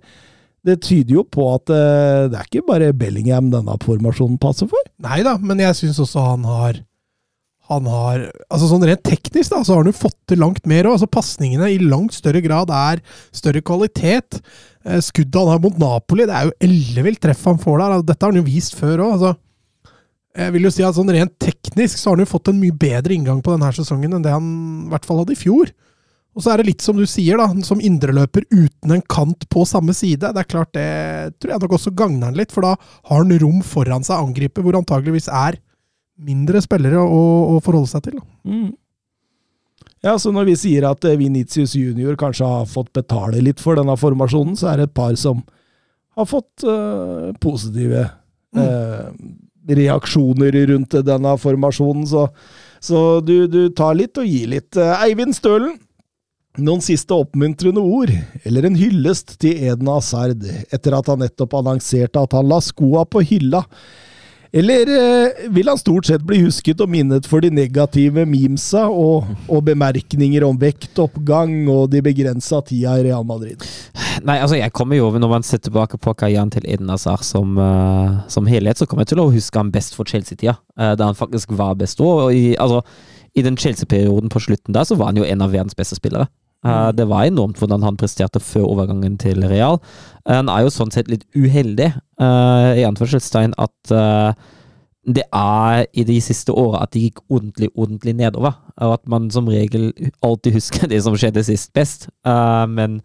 det 0.63 0.77
tyder 0.85 1.17
jo 1.17 1.25
på 1.27 1.49
at 1.51 1.73
eh, 1.75 2.29
det 2.31 2.39
er 2.39 2.47
ikke 2.47 2.63
bare 2.69 2.93
Bellingham 2.95 3.51
denne 3.51 3.75
formasjonen 3.83 4.39
passer 4.39 4.71
for. 4.71 4.87
Nei 5.03 5.19
da, 5.27 5.35
men 5.35 5.59
jeg 5.59 5.81
syns 5.81 5.99
også 5.99 6.23
han 6.29 6.47
har 6.47 6.79
han 7.71 7.87
har, 7.87 8.25
altså 8.51 8.67
sånn 8.69 8.83
Rent 8.87 9.03
teknisk 9.07 9.53
da, 9.53 9.61
så 9.63 9.73
har 9.73 9.83
han 9.83 9.91
jo 9.91 9.95
fått 9.95 10.17
til 10.29 10.41
langt 10.43 10.65
mer 10.69 10.89
òg. 10.89 10.97
Altså, 10.97 11.09
Pasningene 11.11 11.69
i 11.71 11.79
langt 11.81 12.15
større 12.15 12.41
grad 12.43 12.71
er 12.75 13.03
større 13.35 13.63
kvalitet. 13.65 14.41
Eh, 14.85 14.99
Skuddet 15.03 15.39
han 15.39 15.53
har 15.53 15.61
mot 15.63 15.77
Napoli, 15.79 16.27
det 16.27 16.35
er 16.35 16.49
jo 16.49 16.57
ellevilt 16.67 17.21
treff 17.23 17.45
han 17.47 17.61
får 17.61 17.79
der. 17.79 17.95
Altså, 17.95 18.09
dette 18.11 18.27
har 18.27 18.33
han 18.33 18.41
jo 18.41 18.49
vist 18.49 18.75
før 18.79 19.05
òg. 19.05 19.13
Altså. 19.15 19.33
Jeg 20.41 20.55
vil 20.55 20.67
jo 20.67 20.71
si 20.71 20.83
at 20.87 20.95
sånn 20.95 21.11
Rent 21.11 21.37
teknisk 21.43 21.99
så 21.99 22.11
har 22.11 22.19
han 22.19 22.25
jo 22.25 22.33
fått 22.33 22.51
en 22.51 22.59
mye 22.59 22.75
bedre 22.75 23.15
inngang 23.15 23.41
på 23.43 23.55
denne 23.55 23.71
sesongen 23.75 24.15
enn 24.15 24.23
det 24.25 24.35
han 24.35 24.51
i 24.87 24.91
hvert 24.93 25.07
fall 25.07 25.23
hadde 25.23 25.35
i 25.35 25.39
fjor. 25.39 25.71
Og 26.31 26.43
så 26.43 26.53
er 26.53 26.61
det 26.61 26.69
litt 26.69 26.83
som 26.83 26.95
du 26.95 27.03
sier, 27.09 27.35
da, 27.39 27.49
som 27.67 27.81
indreløper 27.83 28.45
uten 28.53 28.93
en 28.95 29.03
kant 29.11 29.43
på 29.51 29.65
samme 29.67 29.91
side. 29.95 30.29
Det 30.31 30.39
er 30.39 30.47
klart, 30.47 30.71
det 30.77 31.39
tror 31.43 31.51
jeg 31.51 31.63
nok 31.65 31.75
også 31.75 31.91
gagner 31.91 32.29
han 32.29 32.39
litt, 32.39 32.53
for 32.55 32.63
da 32.63 32.77
har 32.79 33.19
han 33.19 33.35
rom 33.43 33.59
foran 33.67 34.07
seg 34.07 34.21
angriper, 34.21 34.63
hvor 34.63 34.79
antageligvis 34.79 35.27
er 35.27 35.59
mindre 36.19 36.61
spillere 36.63 37.01
å, 37.01 37.21
å 37.55 37.59
forholde 37.63 37.91
seg 37.91 38.09
til. 38.09 38.21
Mm. 38.47 38.71
Ja, 40.01 40.15
så 40.17 40.31
når 40.33 40.49
vi 40.49 40.57
sier 40.57 40.87
at 40.89 41.05
eh, 41.05 41.17
Vinicius 41.19 41.75
Junior 41.77 42.17
kanskje 42.19 42.47
har 42.47 42.69
fått 42.69 42.89
betale 42.97 43.41
litt 43.43 43.61
for 43.61 43.77
denne 43.77 43.93
formasjonen, 43.99 44.57
så 44.57 44.71
er 44.71 44.81
det 44.81 44.89
et 44.89 44.97
par 44.97 45.13
som 45.19 45.43
har 46.17 46.27
fått 46.27 46.65
uh, 46.67 47.31
positive 47.39 48.01
eh, 48.57 49.05
reaksjoner 49.77 50.57
rundt 50.73 50.97
denne 51.07 51.35
formasjonen. 51.39 52.03
Så, 52.09 52.25
så 52.83 53.21
du, 53.23 53.45
du 53.47 53.69
tar 53.77 53.95
litt 53.95 54.19
og 54.19 54.27
gir 54.27 54.49
litt. 54.51 54.75
Eivind 54.75 55.37
Stølen, 55.37 55.77
noen 56.59 56.83
siste 56.83 57.15
oppmuntrende 57.15 57.79
ord, 57.79 58.11
eller 58.43 58.67
en 58.67 58.75
hyllest 58.75 59.37
til 59.39 59.69
Eden 59.69 59.87
Hazard, 59.87 60.43
etter 60.73 60.97
at 60.97 61.13
han 61.13 61.21
nettopp 61.23 61.55
annonserte 61.61 62.25
at 62.25 62.35
han 62.35 62.49
la 62.49 62.59
skoa 62.65 63.05
på 63.07 63.23
hylla. 63.29 63.63
Eller 64.51 64.89
eh, 64.91 65.49
vil 65.49 65.69
han 65.71 65.79
stort 65.79 66.05
sett 66.09 66.23
bli 66.27 66.41
husket 66.43 66.81
og 66.83 66.89
minnet 66.91 67.27
for 67.29 67.43
de 67.43 67.47
negative 67.55 68.25
memesa 68.27 68.83
og, 68.91 69.29
og 69.47 69.63
bemerkninger 69.69 70.43
om 70.43 70.59
vektoppgang 70.59 71.53
og 71.71 71.85
de 71.93 72.01
begrensa 72.03 72.59
tida 72.67 72.97
i 72.99 73.05
Real 73.07 73.23
Madrid? 73.27 73.63
Nei, 74.27 74.41
altså 74.41 74.59
jeg 74.59 74.73
kommer 74.75 74.99
jo, 74.99 75.07
Når 75.15 75.31
man 75.31 75.47
ser 75.47 75.63
tilbake 75.63 75.97
på 75.97 76.13
karrieren 76.19 76.51
til 76.51 76.67
Eden 76.67 76.91
Hazard 76.91 77.23
som, 77.23 77.55
uh, 77.57 78.27
som 78.27 78.49
helhet, 78.49 78.77
så 78.77 78.85
kommer 78.85 79.07
jeg 79.07 79.13
til 79.13 79.23
å 79.23 79.31
huske 79.31 79.57
han 79.57 79.71
best 79.71 79.95
for 79.95 80.03
Chelsea-tida. 80.03 80.57
uh, 80.75 80.93
da 80.99 81.07
han 81.07 81.15
faktisk 81.15 81.55
var 81.55 81.79
best. 81.79 82.03
Og 82.03 82.35
i, 82.35 82.57
altså, 82.59 82.83
i 83.33 83.41
den 83.41 83.57
Chelsea-perioden 83.57 84.29
på 84.29 84.43
slutten 84.43 84.75
der, 84.75 84.83
så 84.83 84.99
var 84.99 85.13
han 85.13 85.21
jo 85.21 85.23
en 85.23 85.41
av 85.41 85.55
verdens 85.55 85.77
beste 85.79 85.95
spillere. 85.95 86.27
Eh, 86.61 86.91
det 86.93 87.07
var 87.09 87.25
enormt 87.25 87.57
hvordan 87.57 87.83
han 87.85 87.97
presterte 87.97 88.41
før 88.43 88.69
overgangen 88.69 89.17
til 89.21 89.41
Real. 89.49 89.79
Han 90.29 90.49
er 90.51 90.65
jo 90.65 90.73
sånn 90.73 90.93
sett 90.93 91.09
litt 91.09 91.25
uheldig, 91.33 91.89
eh, 92.21 92.71
i 92.81 92.85
anførselstegn, 92.85 93.55
at 93.57 93.93
eh, 93.95 94.33
det 95.09 95.25
er 95.33 95.87
i 95.97 96.05
de 96.05 96.19
siste 96.21 96.53
åra 96.53 96.83
at 96.83 96.93
det 96.93 97.07
gikk 97.07 97.23
ordentlig, 97.25 97.71
ordentlig 97.73 98.13
nedover. 98.19 98.53
Og 98.77 98.93
at 98.99 99.07
man 99.09 99.31
som 99.33 99.49
regel 99.49 99.89
alltid 100.21 100.59
husker 100.59 100.91
det 100.91 101.01
som 101.01 101.17
skjedde 101.17 101.41
sist, 101.47 101.71
best. 101.73 102.05
Men 102.21 102.99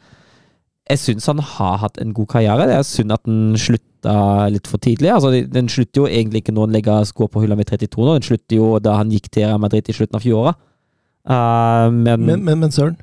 jeg 0.90 1.00
syns 1.00 1.26
han 1.26 1.40
har 1.40 1.80
hatt 1.80 1.96
en 1.98 2.12
god 2.12 2.28
karriere. 2.34 2.68
Det 2.68 2.76
er 2.76 2.84
synd 2.84 3.14
at 3.16 3.24
den 3.24 3.56
slutta 3.56 4.12
litt 4.52 4.68
for 4.68 4.78
tidlig. 4.84 5.08
Altså, 5.14 5.32
den 5.48 5.72
slutter 5.72 6.04
jo 6.04 6.06
egentlig 6.06 6.44
ikke 6.44 6.54
når 6.54 6.68
han 6.68 6.76
legger 6.76 7.08
skoa 7.08 7.32
på 7.32 7.42
hylla 7.42 7.56
med 7.56 7.72
32 7.72 8.04
nå, 8.04 8.18
den 8.18 8.28
slutter 8.28 8.60
jo 8.60 8.68
da 8.78 8.98
han 9.00 9.10
gikk 9.10 9.30
til 9.32 9.48
Real 9.48 9.64
Madrid 9.64 9.88
i 9.88 9.96
slutten 9.96 10.20
av 10.20 10.26
fjoråret. 10.26 10.60
Eh, 11.26 11.88
men, 11.96 12.28
Men, 12.28 12.44
men, 12.44 12.60
men 12.60 12.70
Søren, 12.70 13.00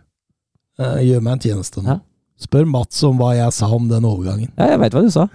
gjør 0.80 1.22
meg 1.22 1.38
en 1.38 1.44
tjeneste 1.44 1.84
nå. 1.84 1.96
Ja. 1.96 2.02
Spør 2.44 2.66
Mats 2.68 2.98
om 3.08 3.20
hva 3.22 3.32
jeg 3.38 3.54
sa 3.56 3.70
om 3.72 3.86
den 3.88 4.06
overgangen. 4.08 4.50
Ja, 4.58 4.74
jeg 4.74 4.80
veit 4.82 4.96
hva 4.96 5.04
du 5.06 5.12
sa. 5.14 5.28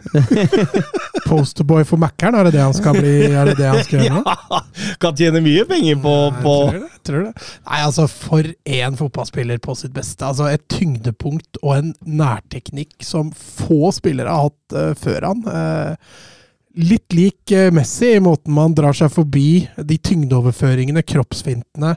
Posterboy 1.28 1.84
for 1.89 2.01
Mækkern, 2.01 2.36
er 2.36 2.49
det 2.49 2.57
det 2.57 2.64
han 2.64 2.74
skal 2.76 2.99
bli? 2.99 3.12
Er 3.30 3.49
det 3.49 3.57
det 3.61 3.68
han 3.70 3.84
skal 3.86 4.03
gjøre? 4.05 4.22
nå? 4.24 4.62
Kan 5.03 5.16
tjene 5.16 5.43
mye 5.45 5.64
penger 5.68 6.01
på, 6.03 6.14
Jeg 6.34 6.43
tror 6.43 6.74
det, 6.74 6.82
jeg 6.82 7.05
tror 7.09 7.22
det. 7.28 7.47
Nei, 7.70 7.78
altså, 7.86 8.09
for 8.11 8.51
én 8.78 8.99
fotballspiller 8.99 9.62
på 9.64 9.76
sitt 9.78 9.95
beste. 9.97 10.26
Altså, 10.26 10.51
et 10.51 10.66
tyngdepunkt 10.72 11.61
og 11.62 11.76
en 11.78 11.95
nærteknikk 12.03 12.99
som 13.07 13.30
få 13.32 13.93
spillere 13.97 14.34
har 14.34 14.51
hatt 14.51 14.76
uh, 14.76 14.93
før 14.99 15.30
han. 15.30 15.47
Uh, 15.49 16.28
litt 16.78 17.14
lik 17.16 17.55
eh, 17.55 17.72
Messi 17.74 18.12
i 18.14 18.22
måten 18.22 18.55
man 18.55 18.74
drar 18.76 18.95
seg 18.95 19.11
forbi 19.11 19.64
de 19.76 19.97
tyngdeoverføringene, 19.99 21.03
kroppsfintene. 21.07 21.97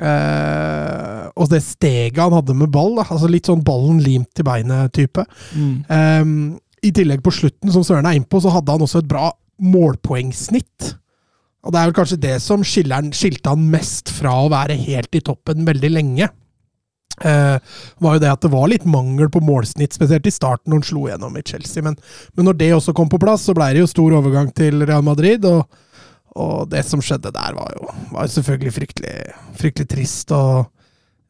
Eh, 0.00 1.26
og 1.36 1.50
det 1.52 1.62
steget 1.64 2.20
han 2.20 2.34
hadde 2.36 2.56
med 2.56 2.72
ball. 2.72 2.96
Da. 2.98 3.06
Altså 3.08 3.30
Litt 3.30 3.50
sånn 3.50 3.64
ballen 3.66 4.00
limt 4.04 4.30
til 4.36 4.46
beinet-type. 4.48 5.26
Ehm, 5.92 6.58
I 6.82 6.92
tillegg 6.96 7.22
på 7.24 7.34
slutten, 7.34 7.72
som 7.72 7.84
Søren 7.86 8.08
er 8.08 8.18
innpå, 8.18 8.40
så 8.42 8.52
hadde 8.54 8.74
han 8.74 8.86
også 8.86 9.02
et 9.02 9.10
bra 9.10 9.30
målpoengsnitt. 9.60 10.94
Og 11.60 11.72
det 11.72 11.80
er 11.80 11.88
vel 11.90 11.96
kanskje 11.96 12.20
det 12.20 12.36
som 12.40 12.64
han, 12.64 13.10
skilte 13.12 13.52
han 13.52 13.66
mest 13.72 14.12
fra 14.16 14.32
å 14.40 14.52
være 14.52 14.78
helt 14.80 15.16
i 15.16 15.24
toppen 15.24 15.66
veldig 15.68 15.90
lenge. 15.92 16.30
Uh, 17.20 17.60
var 18.00 18.16
jo 18.16 18.22
det 18.22 18.30
at 18.32 18.40
det 18.40 18.48
var 18.48 18.70
litt 18.72 18.86
mangel 18.88 19.28
på 19.28 19.42
målsnitt, 19.44 19.92
spesielt 19.92 20.24
i 20.24 20.32
starten 20.32 20.72
når 20.72 20.80
han 20.80 20.86
slo 20.88 21.02
gjennom 21.10 21.36
i 21.36 21.44
Chelsea. 21.44 21.84
Men, 21.84 21.98
men 22.32 22.48
når 22.48 22.56
det 22.62 22.70
også 22.72 22.94
kom 22.96 23.10
på 23.12 23.20
plass, 23.20 23.44
så 23.44 23.54
ble 23.56 23.74
det 23.74 23.82
jo 23.82 23.90
stor 23.90 24.16
overgang 24.16 24.48
til 24.56 24.86
Real 24.88 25.04
Madrid. 25.04 25.44
Og, 25.44 25.66
og 26.40 26.70
det 26.72 26.82
som 26.88 27.02
skjedde 27.04 27.32
der, 27.34 27.56
var 27.56 27.74
jo, 27.76 27.90
var 28.14 28.26
jo 28.26 28.34
selvfølgelig 28.36 28.74
fryktelig, 28.76 29.16
fryktelig 29.60 29.90
trist. 29.90 30.32
Og 30.34 30.70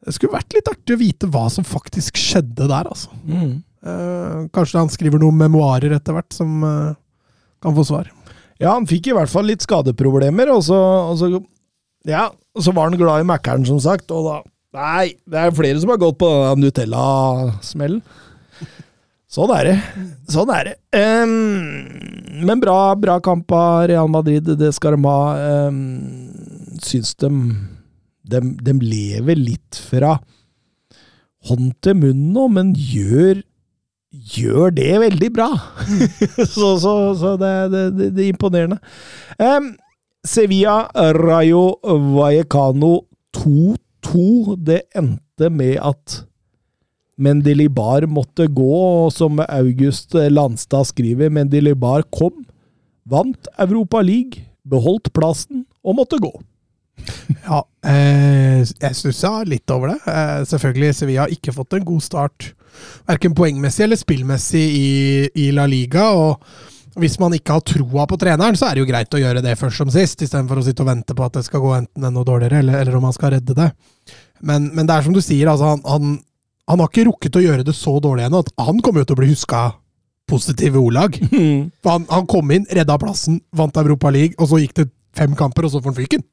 det 0.05 0.15
skulle 0.15 0.37
vært 0.37 0.55
litt 0.55 0.71
artig 0.71 0.95
å 0.95 1.01
vite 1.01 1.29
hva 1.33 1.45
som 1.53 1.67
faktisk 1.67 2.19
skjedde 2.19 2.69
der, 2.71 2.89
altså. 2.89 3.11
Mm. 3.27 3.59
Uh, 3.81 4.47
kanskje 4.53 4.77
han 4.77 4.91
skriver 4.93 5.21
noen 5.21 5.39
memoarer 5.39 5.95
etter 5.95 6.13
hvert 6.13 6.35
som 6.35 6.61
uh, 6.65 6.93
kan 7.61 7.75
få 7.77 7.85
svar. 7.87 8.11
Ja, 8.61 8.75
han 8.75 8.85
fikk 8.89 9.09
i 9.09 9.15
hvert 9.17 9.31
fall 9.31 9.47
litt 9.49 9.65
skadeproblemer, 9.65 10.51
og 10.53 10.63
så, 10.67 10.77
og 11.11 11.17
så 11.19 11.31
Ja, 12.07 12.29
og 12.31 12.65
så 12.65 12.73
var 12.73 12.89
han 12.89 12.97
glad 12.97 13.23
i 13.23 13.27
Mækkern, 13.29 13.65
som 13.65 13.79
sagt, 13.81 14.09
og 14.13 14.27
da 14.29 14.39
Nei, 14.71 15.17
det 15.27 15.35
er 15.35 15.51
flere 15.51 15.79
som 15.83 15.89
har 15.91 15.97
gått 15.99 16.15
på 16.21 16.27
Nutella-smellen. 16.55 17.97
Sånn 19.31 19.51
er 19.55 19.67
det. 19.69 19.75
Sånn 20.31 20.49
er 20.51 20.67
det. 20.67 20.73
Um, 20.91 22.43
men 22.43 22.59
bra, 22.59 22.93
bra 22.99 23.19
kamp 23.23 23.51
av 23.55 23.85
Real 23.87 24.09
Madrid, 24.11 24.49
det 24.59 24.73
skal 24.75 24.97
de 24.97 25.07
ha. 25.07 25.21
Um, 25.69 25.77
syns 26.83 27.13
de, 27.21 27.29
de 28.27 28.41
De 28.67 28.75
lever 28.81 29.39
litt 29.39 29.79
fra 29.87 30.17
hånd 31.47 31.71
til 31.81 31.95
munn 31.97 32.27
nå, 32.35 32.49
men 32.53 32.75
gjør 32.75 33.39
gjør 34.11 34.73
det 34.75 34.91
veldig 35.05 35.29
bra. 35.31 35.47
så 36.55 36.73
så, 36.83 36.95
så 37.15 37.37
det, 37.39 37.53
det, 37.71 37.85
det, 37.95 38.09
det 38.17 38.25
er 38.25 38.33
imponerende. 38.33 38.81
Um, 39.39 39.71
Sevilla 40.27 40.83
Rayo 41.15 41.79
Vallecano 42.17 43.05
2-2. 43.37 44.57
Det 44.59 44.81
endte 44.97 45.49
med 45.49 45.79
at 45.79 46.19
Mendelibar 47.21 48.07
måtte 48.09 48.47
gå, 48.49 48.77
og 49.05 49.11
som 49.13 49.41
August 49.45 50.15
Landstad 50.15 50.89
skriver, 50.89 51.29
Mendelibar 51.33 52.07
kom, 52.13 52.45
vant 53.05 53.49
Europa 53.61 54.01
League, 54.05 54.47
beholdt 54.67 55.11
plassen 55.13 55.65
og 55.81 55.99
måtte 56.01 56.21
gå. 56.21 56.31
Ja, 57.45 57.63
eh, 57.87 58.61
jeg 58.61 58.97
stussa 58.97 59.39
litt 59.47 59.69
over 59.73 59.93
det. 59.93 60.01
Eh, 60.09 60.41
selvfølgelig, 60.49 60.95
Sevilla 60.97 61.23
har 61.25 61.33
ikke 61.33 61.53
fått 61.55 61.77
en 61.77 61.87
god 61.87 62.03
start, 62.05 62.51
verken 63.09 63.33
poengmessig 63.37 63.87
eller 63.87 63.99
spillmessig 63.99 64.61
i, 64.61 64.91
i 65.45 65.49
La 65.55 65.65
Liga. 65.69 66.11
og 66.11 66.43
hvis 66.99 67.15
man 67.21 67.31
ikke 67.31 67.55
har 67.55 67.63
troa 67.63 68.03
på 68.09 68.17
treneren, 68.19 68.57
så 68.59 68.67
er 68.67 68.75
det 68.75 68.83
jo 68.83 68.89
greit 68.89 69.15
å 69.15 69.21
gjøre 69.21 69.43
det 69.43 69.55
først 69.59 69.79
som 69.79 69.91
sist, 69.93 70.21
istedenfor 70.25 70.59
å 70.59 70.65
sitte 70.65 70.83
og 70.83 70.89
vente 70.89 71.15
på 71.15 71.23
at 71.23 71.37
det 71.37 71.45
skal 71.45 71.63
gå 71.63 71.71
enten 71.77 72.07
enda 72.09 72.23
dårligere, 72.27 72.59
eller, 72.59 72.81
eller 72.81 72.97
om 72.97 73.07
han 73.07 73.15
skal 73.15 73.31
redde 73.37 73.55
det. 73.55 73.69
Men, 74.43 74.67
men 74.75 74.89
det 74.89 74.97
er 74.97 75.05
som 75.05 75.15
du 75.15 75.21
sier, 75.23 75.47
altså, 75.47 75.71
han, 75.71 75.85
han, 75.87 76.17
han 76.69 76.81
har 76.81 76.91
ikke 76.91 77.07
rukket 77.09 77.37
å 77.39 77.43
gjøre 77.43 77.65
det 77.67 77.75
så 77.77 77.97
dårlig 78.03 78.27
ennå 78.27 78.43
at 78.43 78.51
han 78.61 78.81
kommer 78.83 79.03
jo 79.03 79.11
til 79.11 79.17
å 79.17 79.21
bli 79.21 79.31
huska 79.31 79.61
positive 80.31 80.79
ordlag. 80.79 81.17
Mm. 81.31 81.71
han, 81.87 82.05
han 82.09 82.27
kom 82.29 82.51
inn, 82.55 82.67
redda 82.71 82.97
plassen, 83.01 83.41
vant 83.55 83.77
Europa 83.77 84.11
League, 84.13 84.37
og 84.39 84.51
så 84.51 84.61
gikk 84.61 84.77
det 84.79 84.87
fem 85.17 85.33
kamper, 85.35 85.67
og 85.67 85.73
så 85.73 85.81
får 85.81 85.91
han 85.91 85.97
fyken. 85.97 86.23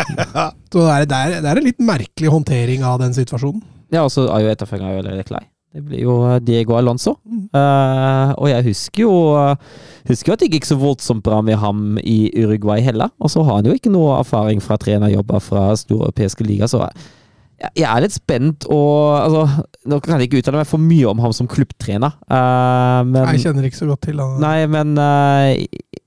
så 0.72 0.78
det 0.78 0.86
er, 0.94 1.10
det, 1.10 1.18
er, 1.18 1.34
det 1.42 1.50
er 1.50 1.60
en 1.60 1.66
litt 1.66 1.82
merkelig 1.84 2.32
håndtering 2.32 2.86
av 2.86 3.02
den 3.02 3.16
situasjonen. 3.16 3.60
Ja, 3.92 4.06
og 4.06 4.10
så 4.14 4.26
er 4.32 4.42
jo 4.42 4.54
etterfølgeren 4.54 5.02
allerede 5.02 5.26
klei. 5.28 5.44
Det 5.76 5.82
blir 5.84 6.06
jo 6.06 6.14
eh, 6.24 6.38
Diego 6.40 6.78
Alonso. 6.78 7.18
Eh, 7.52 8.30
og 8.40 8.48
jeg 8.48 8.64
husker 8.70 9.04
jo 9.04 9.12
eh, 9.36 9.68
Husker 10.06 10.30
jo 10.30 10.34
at 10.36 10.42
det 10.44 10.48
gikk 10.54 10.68
så 10.68 10.76
voldsomt 10.78 11.24
bra 11.26 11.40
med 11.42 11.58
ham 11.58 11.96
i 11.98 12.30
Uruguay 12.38 12.78
heller. 12.78 13.10
Og 13.18 13.32
så 13.32 13.42
har 13.42 13.58
han 13.58 13.66
jo 13.66 13.74
ikke 13.74 13.90
noe 13.90 14.20
erfaring 14.20 14.62
fra 14.62 14.78
trenerjobber 14.78 15.42
fra 15.42 15.64
store 15.74 16.06
europeiske 16.06 16.46
liga, 16.46 16.68
så 16.70 16.84
jeg, 17.56 17.86
er 17.88 18.02
litt 18.04 18.14
spent 18.14 18.66
og 18.68 19.16
altså, 19.16 19.66
Nå 19.88 19.98
kan 20.04 20.20
jeg 20.20 20.28
ikke 20.28 20.42
uttale 20.42 20.60
meg 20.60 20.68
for 20.68 20.82
mye 20.82 21.06
om 21.08 21.22
ham 21.24 21.34
som 21.36 21.48
klubbtrener, 21.50 22.18
Uh, 22.26 23.00
men 23.06 23.30
Jeg 23.34 23.46
kjenner 23.46 23.68
ikke 23.68 23.78
så 23.78 23.88
godt 23.88 24.02
til 24.08 24.20
han. 24.20 24.36
Nei, 24.42 24.66
men 24.70 24.96
uh, 24.98 25.54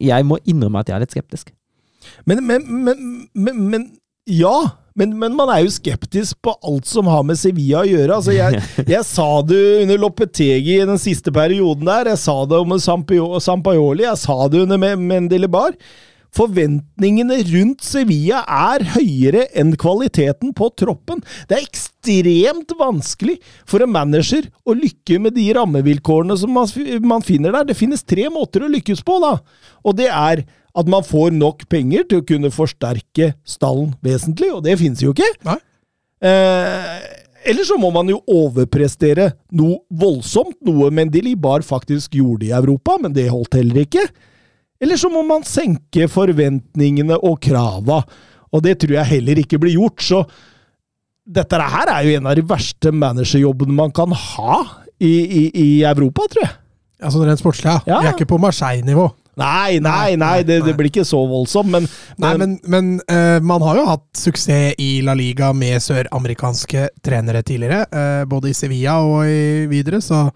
jeg 0.03 0.27
må 0.27 0.37
innrømme 0.45 0.83
at 0.83 0.91
jeg 0.91 0.97
er 0.97 1.03
litt 1.05 1.15
skeptisk. 1.15 1.53
Men, 2.27 2.43
men, 2.45 2.67
men, 3.33 3.87
ja. 4.29 4.55
Men, 4.99 5.13
men 5.19 5.35
man 5.37 5.51
er 5.53 5.63
jo 5.63 5.71
skeptisk 5.71 6.41
på 6.43 6.53
alt 6.65 6.89
som 6.89 7.07
har 7.09 7.23
med 7.27 7.39
Sevilla 7.39 7.83
å 7.85 7.87
gjøre. 7.87 8.19
Altså, 8.19 8.35
jeg, 8.35 8.61
jeg 8.95 9.07
sa 9.07 9.29
det 9.47 9.61
under 9.85 10.01
Loppetegi 10.03 10.75
i 10.75 10.89
den 10.89 10.99
siste 11.01 11.33
perioden 11.35 11.87
der. 11.87 12.11
Jeg 12.13 12.21
sa 12.25 12.35
det 12.49 12.59
om 12.59 12.75
Sampaioli. 12.79 14.05
Jeg 14.05 14.21
sa 14.21 14.37
det 14.51 14.65
under 14.65 14.81
Mendelebar. 14.99 15.77
Forventningene 16.35 17.39
rundt 17.49 17.83
Sevilla 17.85 18.43
er 18.45 18.85
høyere 18.95 19.47
enn 19.57 19.73
kvaliteten 19.79 20.53
på 20.57 20.69
troppen. 20.77 21.23
Det 21.49 21.57
er 21.57 21.65
ekstremt 21.65 22.75
vanskelig 22.79 23.39
for 23.69 23.83
en 23.83 23.93
manager 23.93 24.47
å 24.63 24.77
lykke 24.77 25.19
med 25.23 25.35
de 25.37 25.47
rammevilkårene 25.57 26.37
som 26.39 26.53
man, 26.53 27.25
finner 27.25 27.55
der. 27.55 27.69
Det 27.71 27.77
finnes 27.79 28.05
tre 28.05 28.29
måter 28.33 28.65
å 28.65 28.71
lykkes 28.71 29.01
på, 29.05 29.17
da. 29.23 29.37
Og 29.83 29.97
det 29.99 30.11
er 30.13 30.45
at 30.79 30.91
man 30.91 31.03
får 31.03 31.33
nok 31.35 31.65
penger 31.71 32.05
til 32.07 32.21
å 32.21 32.27
kunne 32.29 32.53
forsterke 32.53 33.33
stallen 33.47 33.95
vesentlig, 34.05 34.51
og 34.53 34.63
det 34.67 34.77
finnes 34.79 35.01
jo 35.03 35.15
ikke. 35.15 35.27
Nei. 35.47 35.57
Eh, 36.19 36.99
eller 37.49 37.65
så 37.65 37.77
må 37.79 37.89
man 37.95 38.09
jo 38.11 38.19
overprestere 38.27 39.31
noe 39.55 39.79
voldsomt, 39.89 40.57
noe 40.67 40.89
Mendilibar 40.93 41.63
faktisk 41.65 42.17
gjorde 42.19 42.49
i 42.49 42.55
Europa, 42.55 42.97
men 43.01 43.15
det 43.15 43.29
holdt 43.31 43.57
heller 43.57 43.85
ikke. 43.85 44.03
Eller 44.79 44.99
så 44.99 45.09
må 45.11 45.23
man 45.27 45.43
senke 45.47 46.07
forventningene 46.11 47.17
og 47.19 47.39
krava, 47.43 48.01
og 48.49 48.63
det 48.65 48.77
tror 48.81 48.95
jeg 48.95 49.11
heller 49.13 49.41
ikke 49.41 49.59
blir 49.61 49.75
gjort. 49.75 50.03
Så 50.03 50.23
dette 51.29 51.59
her 51.59 51.91
er 51.93 52.07
jo 52.07 52.15
en 52.17 52.29
av 52.31 52.37
de 52.39 52.45
verste 52.47 52.93
managerjobbene 52.95 53.75
man 53.75 53.91
kan 53.95 54.15
ha 54.15 54.59
i, 54.97 55.11
i, 55.11 55.43
i 55.51 55.69
Europa, 55.87 56.25
tror 56.31 56.47
jeg. 56.47 56.55
Sånn 56.99 57.27
rent 57.27 57.39
sportslig, 57.39 57.71
ja. 57.71 57.79
Ja. 57.87 57.99
Vi 58.01 58.09
er 58.09 58.15
ikke 58.17 58.31
på 58.33 58.39
Marseille-nivå. 58.41 59.05
Nei, 59.39 59.77
nei, 59.79 60.17
Nei, 60.19 60.41
det, 60.43 60.57
det 60.65 60.73
blir 60.75 60.89
ikke 60.89 61.05
så 61.07 61.21
voldsomt, 61.29 61.71
men, 61.71 61.85
Nei, 62.19 62.33
men, 62.41 62.57
men 62.67 62.89
uh, 63.07 63.37
man 63.39 63.63
har 63.63 63.79
jo 63.79 63.85
hatt 63.87 64.07
suksess 64.19 64.75
i 64.81 64.89
La 65.05 65.15
Liga 65.15 65.53
med 65.55 65.79
søramerikanske 65.83 66.89
trenere 67.05 67.43
tidligere, 67.47 67.85
Uh, 67.89 68.25
både 68.29 68.51
i 68.51 68.57
Sevilla 68.57 68.97
og 69.05 69.23
i 69.29 69.67
videre, 69.71 70.01
så 70.03 70.27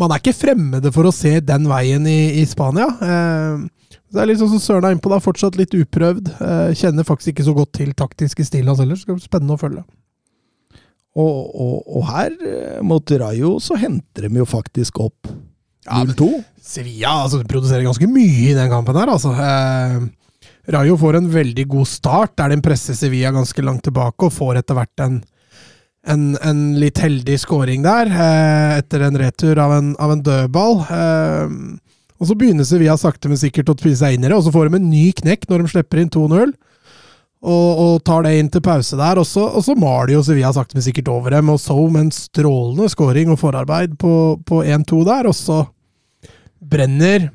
man 0.00 0.12
er 0.12 0.22
ikke 0.22 0.36
fremmede 0.36 0.92
for 0.94 1.08
å 1.08 1.14
se 1.14 1.38
den 1.44 1.68
veien 1.70 2.06
i, 2.08 2.40
i 2.40 2.44
Spania. 2.48 2.88
Eh, 3.02 3.98
det 4.12 4.20
er 4.20 4.28
litt 4.28 4.40
sånn 4.42 4.52
som 4.52 4.60
Søren 4.60 4.86
er 4.88 4.96
innpå, 4.96 5.10
da, 5.12 5.20
fortsatt 5.24 5.56
litt 5.60 5.74
uprøvd. 5.76 6.30
Eh, 6.36 6.70
kjenner 6.78 7.06
faktisk 7.08 7.32
ikke 7.32 7.46
så 7.48 7.54
godt 7.56 7.74
til 7.78 7.92
taktiske 7.96 8.44
stil 8.48 8.68
hans 8.68 8.80
heller, 8.82 8.98
Skal 9.00 9.16
bli 9.16 9.24
spennende 9.24 9.56
å 9.56 9.60
følge. 9.60 9.84
og, 11.12 11.38
og, 11.60 11.76
og 11.98 12.04
her, 12.08 12.36
eh, 12.40 12.80
mot 12.84 13.10
Rayo, 13.20 13.58
så 13.60 13.76
henter 13.76 14.28
de 14.28 14.40
jo 14.40 14.48
faktisk 14.48 15.00
opp 15.04 15.28
0-2. 15.88 16.28
Sevilla 16.62 17.18
altså, 17.24 17.42
produserer 17.48 17.84
ganske 17.84 18.08
mye 18.08 18.50
i 18.52 18.56
den 18.56 18.70
kampen 18.72 18.96
her, 18.96 19.12
altså. 19.12 19.32
Eh, 19.36 19.98
Rayo 20.72 20.96
får 21.00 21.18
en 21.18 21.28
veldig 21.32 21.66
god 21.72 21.88
start, 21.90 22.36
der 22.38 22.52
den 22.54 22.62
presser 22.64 22.94
Sevilla 22.96 23.32
ganske 23.34 23.64
langt 23.64 23.82
tilbake, 23.88 24.28
og 24.28 24.32
får 24.32 24.60
etter 24.62 24.78
hvert 24.78 25.04
en, 25.04 25.18
en, 26.08 26.32
en 26.42 26.60
litt 26.80 26.98
heldig 27.02 27.38
scoring 27.40 27.84
der, 27.84 28.10
eh, 28.10 28.78
etter 28.80 29.06
en 29.06 29.18
retur 29.18 29.60
av 29.62 29.76
en, 29.76 29.92
av 30.02 30.14
en 30.14 30.24
dødball. 30.26 30.80
Eh, 30.90 31.54
og 32.22 32.28
så 32.28 32.36
begynner 32.38 32.66
Sevilla 32.66 32.96
sakte, 32.98 33.30
men 33.30 33.40
sikkert 33.40 33.72
å 33.72 33.76
spise 33.78 34.02
seg 34.04 34.16
inn 34.16 34.26
i 34.26 34.30
det, 34.30 34.36
og 34.36 34.44
så 34.46 34.52
får 34.54 34.68
de 34.68 34.78
en 34.78 34.90
ny 34.90 35.08
knekk 35.22 35.48
når 35.50 35.64
de 35.64 35.72
slipper 35.74 36.02
inn 36.02 36.12
2-0. 36.12 36.54
Og, 37.42 37.70
og 37.82 37.94
tar 38.06 38.22
det 38.22 38.36
inn 38.38 38.50
til 38.54 38.62
pause 38.62 38.94
der, 38.94 39.18
og 39.18 39.26
så, 39.26 39.48
og 39.50 39.64
så 39.66 39.74
maler 39.74 40.14
jo 40.14 40.22
Sevilla 40.22 40.52
sakte, 40.54 40.78
men 40.78 40.84
sikkert 40.86 41.10
over 41.10 41.34
dem. 41.34 41.50
Og 41.50 41.58
så 41.58 41.74
med 41.90 42.06
en 42.06 42.14
strålende 42.14 42.86
scoring 42.92 43.32
og 43.34 43.40
forarbeid 43.40 43.96
på, 43.98 44.12
på 44.46 44.62
1-2 44.62 45.02
der, 45.08 45.30
og 45.30 45.34
så 45.34 45.64
brenner 46.62 47.32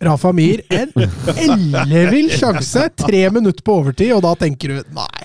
Rafa 0.00 0.30
Mir 0.32 0.62
en 0.72 0.92
ellevill 1.34 2.30
sjanse 2.32 2.86
tre 2.96 3.24
minutter 3.34 3.64
på 3.66 3.80
overtid, 3.82 4.14
og 4.16 4.22
da 4.24 4.32
tenker 4.38 4.72
du 4.72 4.94
nei, 4.96 5.17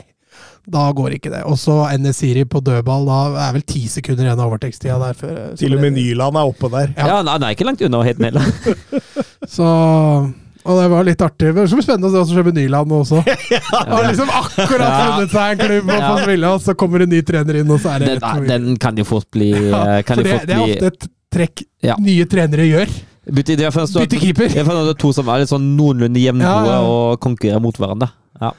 Da 0.72 0.86
går 0.95 1.18
ikke 1.18 1.30
det. 1.34 1.41
Og 1.43 1.57
så 1.59 1.74
Enesiri 1.91 2.45
på 2.47 2.61
dødball. 2.64 3.03
Da 3.09 3.47
er 3.49 3.55
vel 3.57 3.66
ti 3.68 3.82
sekunder 3.91 4.24
igjen 4.30 4.39
av 4.39 4.47
overtektstida 4.47 4.95
der. 5.01 5.18
Før, 5.20 5.41
Til 5.59 5.76
og 5.76 5.82
med 5.84 5.91
Nyland 5.97 6.38
er 6.39 6.47
oppe 6.53 6.70
der. 6.72 6.93
Ja. 6.95 7.07
Ja, 7.07 7.18
han 7.28 7.43
er 7.43 7.51
ikke 7.55 7.68
langt 7.68 7.82
unna 7.84 7.99
helt 8.07 8.20
ned. 8.24 8.39
Så 9.55 9.66
Og 10.64 10.78
det 10.80 10.86
var 10.93 11.03
litt 11.03 11.20
artig. 11.26 11.49
Det 11.51 11.53
blir 11.57 11.84
spennende 11.84 12.07
å 12.07 12.14
se 12.14 12.20
hva 12.22 12.28
som 12.30 12.38
skjer 12.38 12.45
med 12.47 12.55
Nyland 12.61 12.93
også. 12.95 13.20
Han 13.74 13.89
har 13.91 14.05
liksom 14.07 14.30
akkurat 14.32 14.88
Ja. 14.88 15.01
funnet 15.11 15.34
seg 15.36 15.51
en 15.51 15.64
klubb 15.66 15.89
og 15.89 15.97
få 15.97 15.99
Ja. 15.99 16.24
spille, 16.24 16.51
og 16.55 16.61
så 16.64 16.76
kommer 16.80 17.03
en 17.03 17.09
ny 17.11 17.20
trener 17.28 17.59
inn, 17.59 17.72
og 17.76 17.82
så 17.84 17.91
er 17.91 17.99
det 17.99 18.07
Den, 18.07 18.22
rett 18.22 18.39
på 18.39 18.47
den 18.47 18.78
kan 18.80 18.95
jo 18.95 19.03
fort 19.03 19.28
bli 19.36 19.49
Ja, 19.74 20.01
kan 20.07 20.16
For 20.16 20.24
det, 20.24 20.32
fort 20.38 20.47
det 20.47 20.55
er 20.55 20.64
bli 20.64 20.78
ofte 20.78 20.86
et 20.93 21.09
trekk 21.36 21.66
Ja. 21.84 21.97
nye 21.99 22.26
trenere 22.32 22.64
gjør. 22.70 22.95
Bytte, 23.28 23.55
det 23.59 23.68
er 23.68 23.72
Bytte 23.76 24.20
keeper. 24.20 24.47
Det 24.51 24.64
er 24.64 24.72
er 24.72 24.93
to 24.99 25.11
som 25.11 25.28
er 25.28 25.43
litt 25.43 25.51
sånn 25.51 25.68
noenlunde 25.76 26.20
jevngode 26.24 26.47
Ja, 26.72 26.80
ja. 26.80 26.80
og 26.88 27.20
konkurrerer 27.20 27.59
mot 27.64 27.76
hverandre. 27.76 28.09
Ja. 28.39 28.53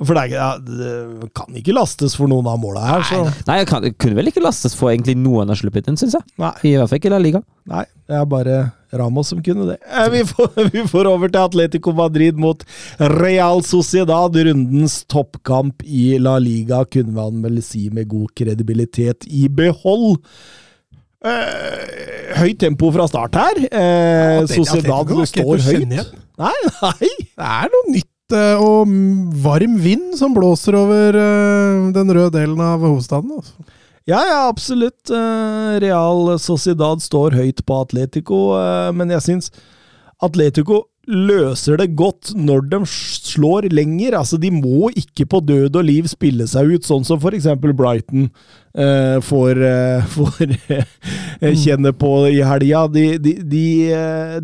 For 0.00 0.16
det, 0.16 0.22
er, 0.22 0.32
ja, 0.32 0.50
det 0.64 1.28
kan 1.36 1.56
ikke 1.60 1.74
lastes 1.76 2.14
for 2.16 2.30
noen 2.30 2.46
av 2.48 2.56
måla 2.62 2.80
her, 2.86 3.02
så 3.04 3.18
Nei, 3.48 3.58
jeg 3.60 3.66
kan, 3.68 3.84
kunne 4.00 4.16
vel 4.16 4.30
ikke 4.30 4.40
lastes 4.44 4.72
for 4.78 4.88
egentlig 4.92 5.16
noen 5.20 5.52
av 5.52 5.58
sluppet 5.60 5.90
inn, 5.92 5.98
syns 6.00 6.16
jeg. 6.16 6.24
Nei. 6.40 6.52
I 6.64 6.76
hvert 6.78 6.88
fall 6.88 7.00
ikke 7.02 7.12
La 7.12 7.18
Liga. 7.20 7.42
Nei, 7.68 7.82
det 8.08 8.16
er 8.16 8.28
bare 8.30 8.54
Ramos 8.96 9.28
som 9.30 9.42
kunne 9.44 9.66
det. 9.68 9.76
Eh, 9.86 10.08
Vi 10.14 10.22
får, 10.30 10.48
vi 10.74 10.86
får 10.88 11.10
over 11.10 11.28
til 11.30 11.42
Atletico 11.42 11.92
Madrid 11.96 12.40
mot 12.40 12.64
Real 13.20 13.60
Sociedad. 13.66 14.40
Rundens 14.48 15.02
toppkamp 15.12 15.84
i 15.84 16.14
La 16.22 16.38
Liga, 16.42 16.80
kunne 16.88 17.14
man 17.20 17.44
vel 17.44 17.60
si 17.66 17.90
med 17.92 18.08
god 18.10 18.32
kredibilitet 18.40 19.28
i 19.28 19.46
behold. 19.52 20.16
Eh, 21.20 22.32
høyt 22.40 22.56
tempo 22.62 22.88
fra 22.94 23.04
start 23.10 23.36
her. 23.36 23.58
Eh, 23.68 24.40
ja, 24.40 24.46
Sociedad 24.48 25.12
står 25.28 25.60
høyt. 25.68 25.92
Nei, 26.40 26.56
nei! 26.80 27.10
Det 27.36 27.50
er 27.52 27.68
noe 27.74 27.92
nytt 27.92 28.09
eh, 28.36 28.60
og 28.60 28.88
mm, 28.88 29.32
varm 29.44 29.76
vind 29.82 30.14
som 30.18 30.34
blåser 30.36 30.76
over 30.78 31.18
eh, 31.18 31.90
den 31.96 32.14
røde 32.16 32.34
delen 32.38 32.60
av 32.64 32.84
hovedstaden. 32.84 33.36
Altså. 33.40 33.66
Ja, 34.08 34.20
ja, 34.26 34.38
absolutt. 34.48 35.12
Eh, 35.12 35.74
Real 35.84 36.36
Sociedad 36.42 37.02
står 37.04 37.36
høyt 37.38 37.64
på 37.66 37.82
Atletico, 37.84 38.40
men 38.96 39.12
jeg 39.14 39.26
syns 39.26 39.52
Atletico 40.20 40.84
løser 41.10 41.78
det 41.80 41.90
godt 41.98 42.32
når 42.38 42.66
de 42.70 42.80
slår 42.88 43.68
lenger. 43.72 44.16
Altså, 44.18 44.38
De 44.38 44.50
må 44.52 44.90
ikke 44.98 45.26
på 45.30 45.40
død 45.44 45.76
og 45.80 45.86
liv 45.86 46.08
spille 46.10 46.46
seg 46.50 46.74
ut, 46.74 46.86
sånn 46.86 47.06
som 47.06 47.20
f.eks. 47.20 47.48
Brighton 47.60 48.28
eh, 48.74 49.18
får, 49.24 49.62
eh, 49.66 50.10
får 50.14 50.56
eh, 50.76 51.54
kjenne 51.64 51.94
på 51.96 52.14
i 52.30 52.40
helga. 52.46 52.86
De, 52.92 53.06
de, 53.18 53.36
de, 53.42 53.66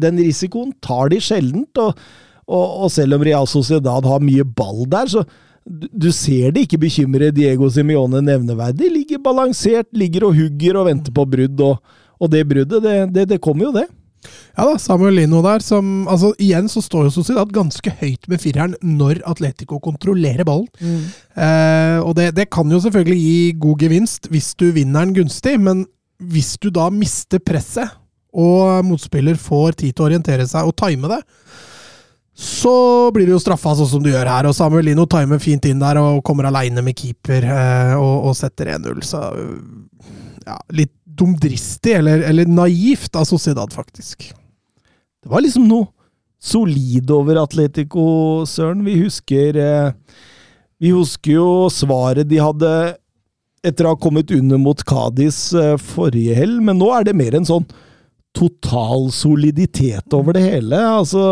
den 0.00 0.22
risikoen 0.24 0.72
tar 0.84 1.12
de 1.12 1.20
sjeldent, 1.22 1.82
og, 1.82 1.98
og, 2.46 2.86
og 2.86 2.92
selv 2.94 3.16
om 3.16 3.26
Real 3.26 3.48
Sociedad 3.50 4.06
har 4.06 4.24
mye 4.24 4.46
ball 4.46 4.84
der, 4.90 5.10
så 5.10 5.24
du, 5.66 5.88
du 5.90 6.08
ser 6.14 6.52
det 6.54 6.66
ikke 6.66 6.78
bekymre 6.84 7.32
Diego 7.34 7.68
Simione 7.72 8.22
nevneverdig. 8.22 8.90
Ligger 8.92 9.22
balansert, 9.24 9.88
ligger 9.90 10.28
og 10.28 10.36
hugger 10.38 10.78
og 10.78 10.86
venter 10.90 11.14
på 11.14 11.26
brudd, 11.26 11.62
og, 11.66 11.96
og 12.22 12.30
det 12.30 12.44
bruddet, 12.46 12.82
det, 12.84 12.98
det, 13.14 13.28
det 13.34 13.42
kommer 13.42 13.68
jo, 13.68 13.72
det. 13.80 13.88
Ja 14.56 14.64
da, 14.66 14.78
Samuel 14.80 15.18
Lino 15.20 15.42
der, 15.44 15.62
som 15.62 16.06
altså 16.10 16.32
Igjen 16.42 16.70
så 16.70 16.80
står 16.82 17.06
jo 17.06 17.14
Sociedad 17.14 17.50
ganske 17.54 17.92
høyt 18.00 18.24
med 18.30 18.40
fireren 18.42 18.74
når 18.82 19.20
Atletico 19.28 19.78
kontrollerer 19.82 20.46
ballen. 20.48 20.66
Eh, 21.36 21.98
og 22.00 22.16
det, 22.18 22.32
det 22.38 22.48
kan 22.54 22.70
jo 22.72 22.80
selvfølgelig 22.82 23.20
gi 23.20 23.52
god 23.66 23.84
gevinst 23.84 24.30
hvis 24.32 24.54
du 24.58 24.70
vinner 24.74 25.06
den 25.06 25.14
gunstig, 25.20 25.58
men 25.62 25.84
hvis 26.16 26.56
du 26.62 26.70
da 26.74 26.88
mister 26.90 27.42
presset, 27.42 27.92
og 28.36 28.84
motspiller 28.84 29.38
får 29.40 29.78
tid 29.80 29.94
til 29.94 30.04
å 30.04 30.08
orientere 30.10 30.44
seg 30.48 30.68
og 30.68 30.74
time 30.76 31.08
det, 31.08 31.22
så 32.36 33.10
blir 33.16 33.24
du 33.24 33.32
jo 33.32 33.40
straffa 33.40 33.72
sånn 33.78 33.88
som 33.88 34.02
du 34.04 34.10
gjør 34.10 34.28
her. 34.28 34.48
Og 34.48 34.54
Samuel 34.56 34.90
Lino 34.90 35.06
timer 35.08 35.40
fint 35.40 35.64
inn 35.68 35.80
der 35.80 35.96
og 36.02 36.20
kommer 36.26 36.50
aleine 36.50 36.84
med 36.84 36.98
keeper 36.98 37.46
eh, 37.48 37.94
og, 37.96 38.28
og 38.28 38.36
setter 38.36 38.74
1-0. 38.74 39.00
Så 39.08 39.22
ja, 40.44 40.58
litt 40.76 40.92
dumdristig, 41.16 41.94
eller, 41.96 42.20
eller 42.28 42.50
naivt 42.50 43.16
av 43.16 43.24
Sociedad, 43.24 43.72
faktisk. 43.72 44.28
Det 45.24 45.32
var 45.32 45.40
liksom 45.40 45.64
noe 45.64 45.88
solid 46.36 47.10
over 47.10 47.40
Atletico, 47.40 48.44
Søren. 48.44 48.84
Vi 48.84 48.98
husker 49.00 49.56
eh, 49.56 50.20
Vi 50.76 50.92
husker 50.92 51.38
jo 51.38 51.48
svaret 51.72 52.28
de 52.28 52.42
hadde 52.42 52.70
etter 53.66 53.88
å 53.88 53.94
ha 53.94 53.98
kommet 53.98 54.30
under 54.30 54.60
mot 54.60 54.84
Cádiz 54.86 55.40
eh, 55.56 55.74
forrige 55.80 56.36
helg, 56.36 56.60
men 56.68 56.76
nå 56.78 56.92
er 56.94 57.08
det 57.08 57.16
mer 57.16 57.34
enn 57.38 57.48
sånn 57.48 57.64
total 58.36 59.08
soliditet 59.14 60.16
over 60.16 60.36
det 60.36 60.44
hele. 60.44 60.80
Altså, 61.00 61.22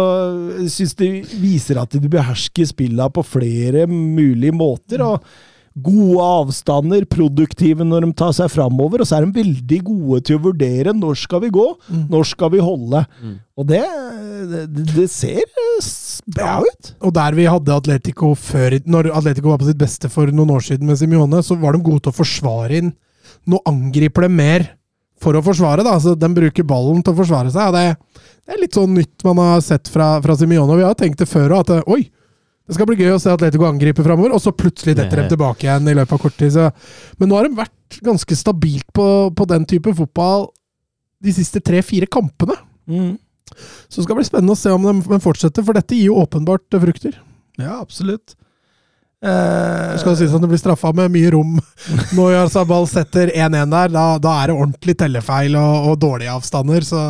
jeg 0.63 0.71
syns 0.73 0.95
det 0.99 1.11
viser 1.43 1.81
at 1.83 1.97
de 1.97 2.11
behersker 2.11 2.71
spillene 2.71 3.11
på 3.13 3.25
flere 3.27 3.85
mulige 3.91 4.55
måter. 4.57 5.05
og 5.05 5.27
Gode 5.75 6.23
avstander, 6.23 7.03
produktive 7.11 7.83
når 7.83 8.05
de 8.05 8.13
tar 8.15 8.31
seg 8.37 8.47
framover, 8.53 9.03
og 9.03 9.09
så 9.11 9.17
er 9.17 9.25
de 9.25 9.41
veldig 9.41 9.79
gode 9.83 10.21
til 10.29 10.37
å 10.39 10.43
vurdere 10.45 10.93
når 10.95 11.17
skal 11.19 11.43
vi 11.43 11.51
gå, 11.57 11.65
når 12.13 12.29
skal 12.31 12.53
vi 12.53 12.61
holde. 12.63 13.01
Og 13.59 13.67
det, 13.67 13.81
det, 14.53 14.85
det 14.93 15.09
ser 15.11 15.43
bra 16.31 16.61
ut. 16.63 16.93
Og 17.03 17.17
der 17.19 17.35
vi 17.35 17.49
hadde 17.51 17.75
Atletico 17.75 18.37
før, 18.39 18.79
når 18.87 19.11
Atletico 19.19 19.51
var 19.51 19.59
på 19.65 19.67
sitt 19.67 19.83
beste 19.83 20.13
for 20.15 20.31
noen 20.31 20.55
år 20.55 20.63
siden 20.63 20.87
med 20.87 21.01
Simione, 21.03 21.43
så 21.43 21.59
var 21.59 21.75
de 21.75 21.83
gode 21.83 22.07
til 22.07 22.15
å 22.15 22.21
forsvare 22.23 22.79
inn. 22.79 22.95
Nå 23.51 23.59
angriper 23.67 24.29
de 24.29 24.31
mer 24.31 24.69
for 25.25 25.37
å 25.39 25.43
forsvare, 25.45 25.85
da. 25.87 25.97
Så 26.03 26.12
de 26.20 26.29
bruker 26.37 26.66
ballen 26.68 27.01
til 27.05 27.14
å 27.14 27.18
forsvare 27.22 27.51
seg. 27.55 27.70
og 27.70 27.75
Det, 27.79 28.29
det 28.45 28.55
er 28.57 28.61
litt 28.62 28.77
sånn 28.77 28.93
nytt 28.97 29.25
man 29.27 29.41
har 29.43 29.64
sett 29.64 29.89
fra, 29.93 30.18
fra 30.25 30.37
Simione. 30.39 30.77
Vi 30.79 30.85
har 30.87 30.95
tenkt 31.01 31.18
det 31.25 31.31
før 31.31 31.57
òg, 31.57 31.64
at 31.64 31.72
det- 31.72 31.89
oi, 31.89 32.03
det 32.64 32.77
skal 32.79 32.87
bli 32.89 32.97
gøy 32.97 33.12
å 33.16 33.20
se 33.20 33.29
Atletico 33.33 33.66
angripe 33.68 34.05
framover, 34.05 34.33
og 34.33 34.41
så 34.41 34.53
plutselig 34.57 34.95
detter 34.97 35.20
de 35.20 35.35
tilbake 35.35 35.66
igjen 35.66 35.89
i 35.91 35.97
løpet 35.99 36.12
av 36.16 36.22
kort 36.22 36.37
tid. 36.41 36.53
Så. 36.55 36.70
Men 37.20 37.29
nå 37.29 37.37
har 37.37 37.49
de 37.49 37.59
vært 37.59 37.99
ganske 38.07 38.37
stabilt 38.41 38.87
på, 38.97 39.09
på 39.37 39.47
den 39.51 39.66
type 39.68 39.93
fotball 39.97 40.47
de 41.25 41.33
siste 41.37 41.61
tre-fire 41.61 42.07
kampene. 42.09 42.57
Så 43.89 44.01
det 44.01 44.05
skal 44.07 44.16
bli 44.16 44.25
spennende 44.27 44.57
å 44.57 44.59
se 44.59 44.72
om 44.72 44.83
de, 44.87 45.18
fortsetter, 45.20 45.62
for 45.64 45.77
dette 45.77 45.95
gir 45.97 46.09
jo 46.09 46.16
åpenbart 46.25 46.72
eh, 46.75 46.81
frukter. 46.87 47.18
Ja, 47.61 47.77
absolutt. 47.85 48.35
Eh, 49.25 49.93
Det 49.95 50.01
skal 50.03 50.16
sies 50.18 50.33
at 50.37 50.43
det 50.43 50.51
blir 50.51 50.61
straffa 50.61 50.91
med 50.97 51.12
mye 51.14 51.31
rom. 51.33 51.55
Når 52.16 52.33
Jarzabal 52.35 52.89
setter 52.91 53.31
1-1 53.33 53.70
der, 53.72 53.93
da, 53.95 54.03
da 54.20 54.35
er 54.43 54.51
det 54.51 54.57
ordentlig 54.59 54.97
tellefeil 55.01 55.57
og, 55.57 55.89
og 55.93 55.97
dårlige 56.03 56.35
avstander. 56.35 56.85
Så 56.85 57.01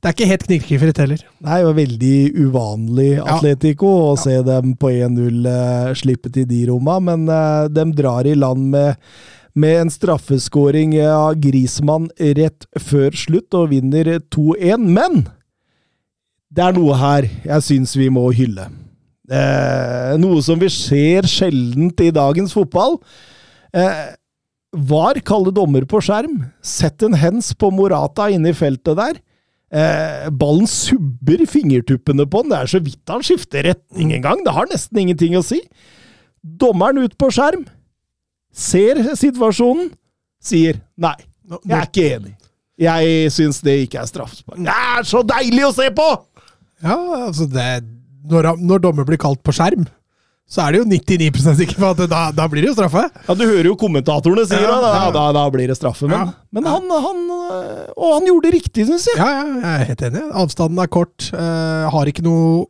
det 0.00 0.10
er 0.10 0.16
ikke 0.16 0.30
helt 0.32 0.48
knirkefritt 0.48 1.02
heller. 1.04 1.22
Det 1.22 1.54
er 1.58 1.62
jo 1.62 1.76
veldig 1.78 2.16
uvanlig 2.48 3.10
Ja. 3.14 3.28
Atletico 3.36 3.92
å 4.08 4.16
se 4.18 4.40
dem 4.46 4.74
på 4.80 4.90
1-0 4.90 5.46
eh, 5.52 5.94
slippe 6.00 6.32
til 6.34 6.48
de 6.50 6.64
romma, 6.72 6.98
men 7.12 7.28
eh, 7.30 7.70
de 7.70 7.86
drar 7.94 8.26
i 8.26 8.34
land 8.34 8.66
med, 8.74 8.98
med 9.54 9.84
en 9.84 9.94
straffeskåring 9.94 10.96
av 11.06 11.36
Grismann 11.38 12.10
rett 12.18 12.66
før 12.82 13.14
slutt 13.14 13.54
og 13.54 13.70
vinner 13.76 14.16
2-1. 14.34 14.88
Men 14.98 15.26
det 16.54 16.66
er 16.66 16.74
noe 16.76 16.98
her 16.98 17.28
jeg 17.46 17.68
syns 17.70 17.94
vi 17.98 18.10
må 18.10 18.26
hylle. 18.34 18.66
Eh, 19.30 20.16
noe 20.20 20.42
som 20.44 20.60
vi 20.60 20.68
ser 20.72 21.28
sjeldent 21.30 22.00
i 22.04 22.10
dagens 22.14 22.52
fotball. 22.56 22.98
Eh, 23.72 24.04
var 24.74 25.20
kalde 25.24 25.54
dommer 25.54 25.86
på 25.88 26.00
skjerm. 26.04 26.42
Sett 26.64 27.02
en 27.06 27.16
hens 27.16 27.52
på 27.56 27.70
Morata 27.72 28.28
inne 28.32 28.52
i 28.52 28.56
feltet 28.56 28.98
der. 28.98 29.20
Eh, 29.74 30.28
ballen 30.30 30.68
subber 30.70 31.46
fingertuppene 31.50 32.26
på 32.30 32.44
den. 32.44 32.52
Det 32.52 32.60
er 32.60 32.72
så 32.74 32.82
vidt 32.84 33.10
han 33.10 33.24
skifter 33.24 33.64
retning 33.70 34.12
en 34.14 34.26
gang. 34.26 34.44
Det 34.44 34.54
har 34.54 34.68
nesten 34.70 35.00
ingenting 35.00 35.38
å 35.38 35.44
si. 35.46 35.62
Dommeren 36.44 37.00
ut 37.06 37.16
på 37.18 37.30
skjerm, 37.32 37.64
ser 38.52 39.00
situasjonen, 39.16 39.88
sier 40.44 40.82
nei. 41.00 41.16
Jeg 41.64 41.78
er 41.78 41.88
ikke 41.88 42.08
enig. 42.18 42.34
Jeg 42.80 43.32
syns 43.32 43.60
det 43.64 43.78
ikke 43.86 44.02
er 44.02 44.10
straffespark. 44.10 44.60
Det 44.66 44.74
er 44.74 45.08
så 45.08 45.22
deilig 45.26 45.64
å 45.68 45.74
se 45.74 45.88
på! 45.94 46.06
Ja, 46.84 46.96
altså 47.30 47.46
det, 47.48 47.68
når, 48.30 48.54
når 48.60 48.82
dommer 48.84 49.06
blir 49.08 49.20
kalt 49.20 49.42
på 49.44 49.52
skjerm, 49.54 49.84
så 50.44 50.60
er 50.66 50.74
det 50.74 50.80
jo 50.82 50.86
99 50.90 51.56
sikker 51.56 51.78
på 51.80 51.86
at 51.88 52.00
det, 52.02 52.06
da, 52.12 52.26
da 52.36 52.44
blir 52.52 52.64
det 52.64 52.68
jo 52.68 52.76
straffe. 52.76 53.06
Ja, 53.28 53.34
Du 53.36 53.44
hører 53.46 53.64
jo 53.70 53.76
kommentatorene 53.80 54.44
sier 54.48 54.60
Ja, 54.66 54.74
det. 54.76 54.82
Da, 54.84 54.90
ja. 55.06 55.12
da, 55.14 55.22
da 55.38 55.44
blir 55.54 55.70
det 55.72 55.76
straffe. 55.78 56.04
Men, 56.10 56.18
Ja. 56.20 56.34
men 56.52 56.68
han, 56.68 56.84
han 57.06 57.22
Og 57.96 58.10
han 58.18 58.28
gjorde 58.28 58.50
det 58.50 58.58
riktig, 58.58 58.84
syns 58.90 59.06
jeg. 59.08 59.16
Ja, 59.22 59.30
ja, 59.38 59.46
jeg 59.62 59.70
er 59.72 59.88
helt 59.88 60.04
enig. 60.10 60.22
Avstanden 60.42 60.82
er 60.84 60.90
kort. 60.92 61.30
Uh, 61.32 61.88
har 61.94 62.10
ikke 62.12 62.24
noe 62.26 62.66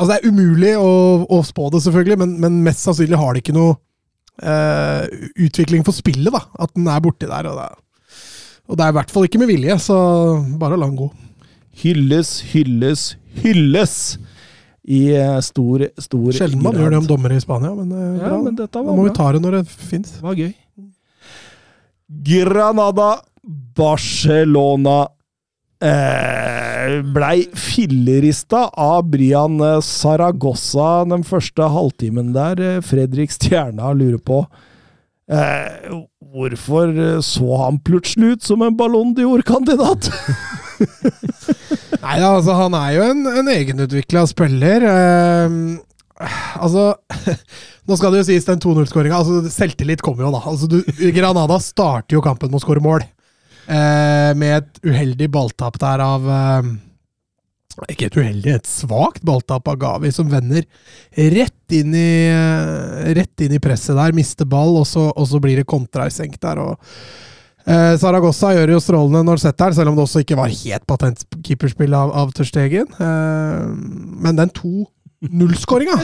Altså, 0.00 0.16
det 0.16 0.18
er 0.18 0.32
umulig 0.32 0.70
å, 0.80 0.90
å 1.30 1.38
spå 1.46 1.66
det, 1.70 1.82
selvfølgelig, 1.84 2.16
men, 2.24 2.30
men 2.42 2.54
mest 2.64 2.80
sannsynlig 2.82 3.18
har 3.20 3.36
det 3.36 3.42
ikke 3.44 3.54
noe 3.54 3.74
uh, 4.42 5.04
utvikling 5.44 5.84
for 5.86 5.94
spillet, 5.94 6.32
da. 6.32 6.40
At 6.64 6.72
den 6.74 6.88
er 6.90 7.02
borti 7.04 7.28
der. 7.28 7.46
Og 7.52 7.58
det, 7.60 7.68
og 8.66 8.78
det 8.80 8.86
er 8.86 8.94
i 8.94 8.96
hvert 8.96 9.12
fall 9.12 9.28
ikke 9.28 9.42
med 9.44 9.52
vilje, 9.52 9.76
så 9.84 9.98
bare 10.58 10.78
la 10.80 10.88
den 10.88 10.96
gå. 10.98 11.10
Hylles, 11.84 12.32
hylles, 12.54 13.04
hylles! 13.40 14.18
I 14.82 15.12
eh, 15.14 15.36
stor, 15.46 15.84
stor 16.02 16.32
Sjelden 16.34 16.62
man 16.64 16.74
gjør 16.74 16.90
det 16.90 16.98
om 16.98 17.06
dommere 17.06 17.36
i 17.38 17.42
Spania, 17.44 17.70
men, 17.76 17.92
eh, 17.94 18.16
Ja, 18.18 18.28
bra. 18.32 18.38
men 18.42 18.56
dette 18.58 18.72
da 18.74 18.82
må 18.82 18.96
bra. 18.98 19.04
vi 19.06 19.12
ta 19.14 19.28
det 19.32 19.42
når 19.44 19.52
det 19.60 19.68
fins. 19.70 20.10
Det 20.16 20.24
var 20.26 20.34
gøy. 20.34 20.50
Granada, 22.08 23.10
Barcelona 23.76 24.96
eh, 25.82 26.98
blei 27.14 27.46
fillerista 27.58 28.66
av 28.78 29.06
Brian 29.10 29.56
Saragossa 29.82 31.04
den 31.10 31.24
første 31.26 31.70
halvtimen 31.72 32.32
der. 32.36 32.60
Eh, 32.60 32.80
Fredrik 32.84 33.32
Stjerna 33.34 33.92
lurer 33.96 34.18
på 34.22 34.42
eh, 35.30 35.94
hvorfor 36.32 36.92
så 37.24 37.62
han 37.64 37.80
plutselig 37.86 38.36
ut 38.36 38.42
som 38.50 38.62
en 38.66 38.76
Ballon 38.76 39.14
d'Or-kandidat? 39.16 40.10
Nei, 42.04 42.18
altså, 42.18 42.54
han 42.58 42.76
er 42.78 42.92
jo 42.96 43.06
en, 43.12 43.24
en 43.42 43.50
egenutvikla 43.52 44.26
spiller. 44.30 44.86
Eh, 44.88 45.56
altså 46.62 46.92
Nå 47.88 47.96
skal 47.98 48.14
det 48.14 48.22
jo 48.22 48.28
sies, 48.28 48.46
den 48.46 48.60
2-0-skåringa 48.62 49.18
altså, 49.18 49.40
Selvtillit 49.50 50.04
kommer 50.04 50.26
jo, 50.26 50.32
da. 50.36 50.42
Altså, 50.52 50.68
du, 50.70 50.78
Granada 51.14 51.58
starter 51.62 52.18
jo 52.18 52.24
kampen 52.24 52.52
med 52.52 52.60
å 52.60 52.64
skåre 52.64 52.84
mål. 52.84 53.04
Eh, 53.66 54.30
med 54.38 54.56
et 54.58 54.80
uheldig 54.86 55.28
balltap 55.30 55.76
der 55.78 56.02
av 56.02 56.24
eh, 56.26 56.70
Ikke 57.92 58.08
et 58.08 58.16
uheldig, 58.18 58.56
et 58.56 58.66
svakt 58.70 59.22
balltap 59.26 59.70
av 59.70 59.78
Gavi, 59.78 60.10
som 60.14 60.30
vender 60.30 60.66
rett 61.14 61.76
inn 61.78 61.94
i, 61.94 62.12
eh, 62.30 63.12
rett 63.18 63.44
inn 63.46 63.54
i 63.54 63.62
presset 63.62 63.98
der. 63.98 64.14
Mister 64.16 64.48
ball, 64.48 64.76
og 64.82 64.88
så, 64.90 65.08
og 65.10 65.28
så 65.30 65.42
blir 65.42 65.62
det 65.62 65.68
kontra 65.70 66.08
i 66.10 66.14
senk 66.14 66.40
der. 66.42 66.62
og 66.62 66.78
Eh, 67.62 67.94
Saragossa 68.00 68.52
gjør 68.56 68.74
jo 68.74 68.80
strålende 68.82 69.22
når 69.26 69.38
du 69.38 69.44
setter 69.44 69.74
selv 69.76 69.92
om 69.92 69.98
det 69.98 70.04
også 70.06 70.22
ikke 70.24 70.38
var 70.38 70.50
helt 70.50 70.86
patent 70.88 71.22
keeperspill 71.46 71.94
av, 71.94 72.10
av 72.22 72.32
Tørstegen. 72.34 72.88
Eh, 72.90 73.66
men 74.26 74.38
den 74.38 74.50
2-0-skåringa, 74.58 75.98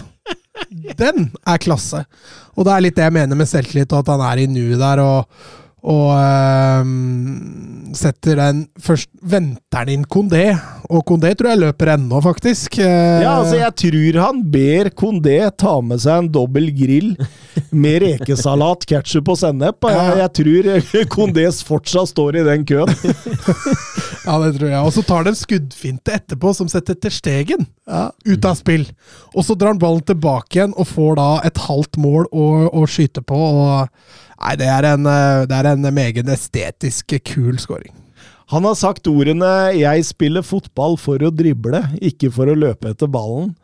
den 1.02 1.30
er 1.34 1.62
klasse. 1.62 2.04
Og 2.54 2.66
det 2.66 2.74
er 2.74 2.84
litt 2.84 2.98
det 2.98 3.08
jeg 3.08 3.16
mener 3.18 3.38
med 3.38 3.50
selvtillit, 3.50 3.90
og 3.92 4.04
at 4.04 4.12
han 4.14 4.26
er 4.28 4.44
i 4.44 4.50
nuet 4.50 4.78
der. 4.82 5.02
og 5.02 5.67
og 5.82 6.10
øhm, 6.82 7.92
setter 7.94 8.36
den 8.40 8.64
Først 8.82 9.08
venter 9.22 9.78
han 9.78 9.90
inn 9.92 10.04
Kondé, 10.10 10.42
og 10.90 11.04
Kondé 11.08 11.30
tror 11.38 11.52
jeg 11.52 11.60
løper 11.62 11.92
ennå, 11.94 12.18
faktisk. 12.24 12.78
Eh, 12.82 13.22
Ja, 13.22 13.36
altså 13.40 13.56
Jeg 13.60 13.74
tror 13.82 14.18
han 14.24 14.42
ber 14.50 14.90
Kondé 14.98 15.36
ta 15.56 15.76
med 15.80 16.00
seg 16.02 16.24
en 16.24 16.30
dobbel 16.34 16.70
grill 16.76 17.14
med 17.70 18.02
rekesalat, 18.02 18.86
ketsjup 18.90 19.28
og 19.32 19.38
sennep. 19.40 19.86
Jeg, 19.88 20.18
jeg 20.22 20.32
tror 20.40 20.70
Kondés 21.14 21.62
fortsatt 21.66 22.10
står 22.12 22.40
i 22.42 22.46
den 22.48 22.66
køen. 22.68 22.92
Ja, 24.28 24.34
det 24.42 24.58
tror 24.58 24.68
jeg. 24.68 24.80
Og 24.84 24.92
så 24.92 25.00
tar 25.08 25.24
de 25.24 25.32
skuddfinte 25.38 26.12
etterpå 26.18 26.50
som 26.52 26.68
setter 26.68 26.98
til 27.00 27.14
stegen 27.14 27.62
Ja. 27.88 28.10
ut 28.28 28.44
av 28.44 28.58
spill. 28.58 28.84
Og 29.32 29.46
så 29.46 29.54
drar 29.56 29.72
han 29.72 29.80
ballen 29.80 30.04
tilbake 30.04 30.58
igjen 30.58 30.74
og 30.76 30.84
får 30.90 31.14
da 31.16 31.28
et 31.48 31.60
halvt 31.64 31.96
mål 32.02 32.26
å, 32.28 32.48
å 32.76 32.82
skyte 32.90 33.22
på. 33.24 33.38
og 33.38 33.88
Nei, 34.38 34.54
det 34.58 34.68
er 34.70 34.86
en, 34.94 35.06
eh, 35.06 35.46
det 35.50 35.56
er 35.56 35.72
en 35.72 35.94
meget 35.94 36.28
estetisk 36.30 37.16
kul 37.26 37.58
scoring. 37.58 37.94
Han 38.48 38.64
har 38.64 38.74
sagt 38.74 39.08
ordene 39.08 39.74
'jeg 39.76 40.04
spiller 40.04 40.42
fotball 40.42 40.96
for 40.96 41.18
å 41.18 41.30
drible, 41.30 41.82
ikke 42.00 42.32
for 42.32 42.46
å 42.46 42.56
løpe 42.56 42.88
etter 42.88 43.06
ballen'. 43.06 43.54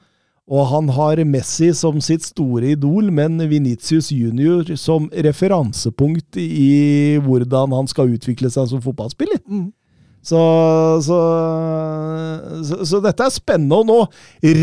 Og 0.46 0.66
han 0.68 0.88
har 0.88 1.24
Messi 1.24 1.72
som 1.72 2.00
sitt 2.00 2.22
store 2.22 2.74
idol, 2.76 3.10
men 3.10 3.38
Venitius 3.38 4.10
junior 4.12 4.76
som 4.76 5.08
referansepunkt 5.08 6.36
i 6.36 7.16
hvordan 7.24 7.72
han 7.72 7.86
skal 7.86 8.12
utvikle 8.12 8.50
seg 8.50 8.68
som 8.68 8.82
fotballspiller. 8.84 9.40
Så, 10.24 10.40
så, 11.04 11.18
så, 12.64 12.78
så 12.88 13.00
dette 13.04 13.26
er 13.26 13.34
spennende. 13.34 13.82
Og 13.82 13.88
nå 13.90 13.98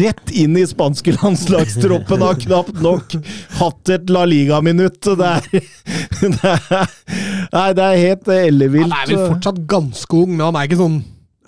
rett 0.02 0.34
inn 0.34 0.58
i 0.58 0.66
spanske 0.68 1.14
landslagstroppen 1.20 2.26
har 2.26 2.42
knapt 2.42 2.82
nok 2.82 3.16
hatt 3.60 3.94
et 3.94 4.10
La 4.14 4.26
Liga-minutt. 4.30 5.00
Det 5.06 5.32
er, 5.38 5.70
det 6.22 6.56
er 6.58 7.00
Nei, 7.52 7.70
det 7.78 7.86
er 7.86 8.04
helt 8.08 8.30
ellevilt. 8.32 8.88
Han 8.90 9.00
er 9.04 9.10
vel 9.12 9.26
fortsatt 9.36 9.66
ganske 9.70 10.22
ung, 10.24 10.38
men 10.38 10.48
han 10.50 10.58
er 10.60 10.70
ikke 10.70 10.82
sånn 10.82 11.02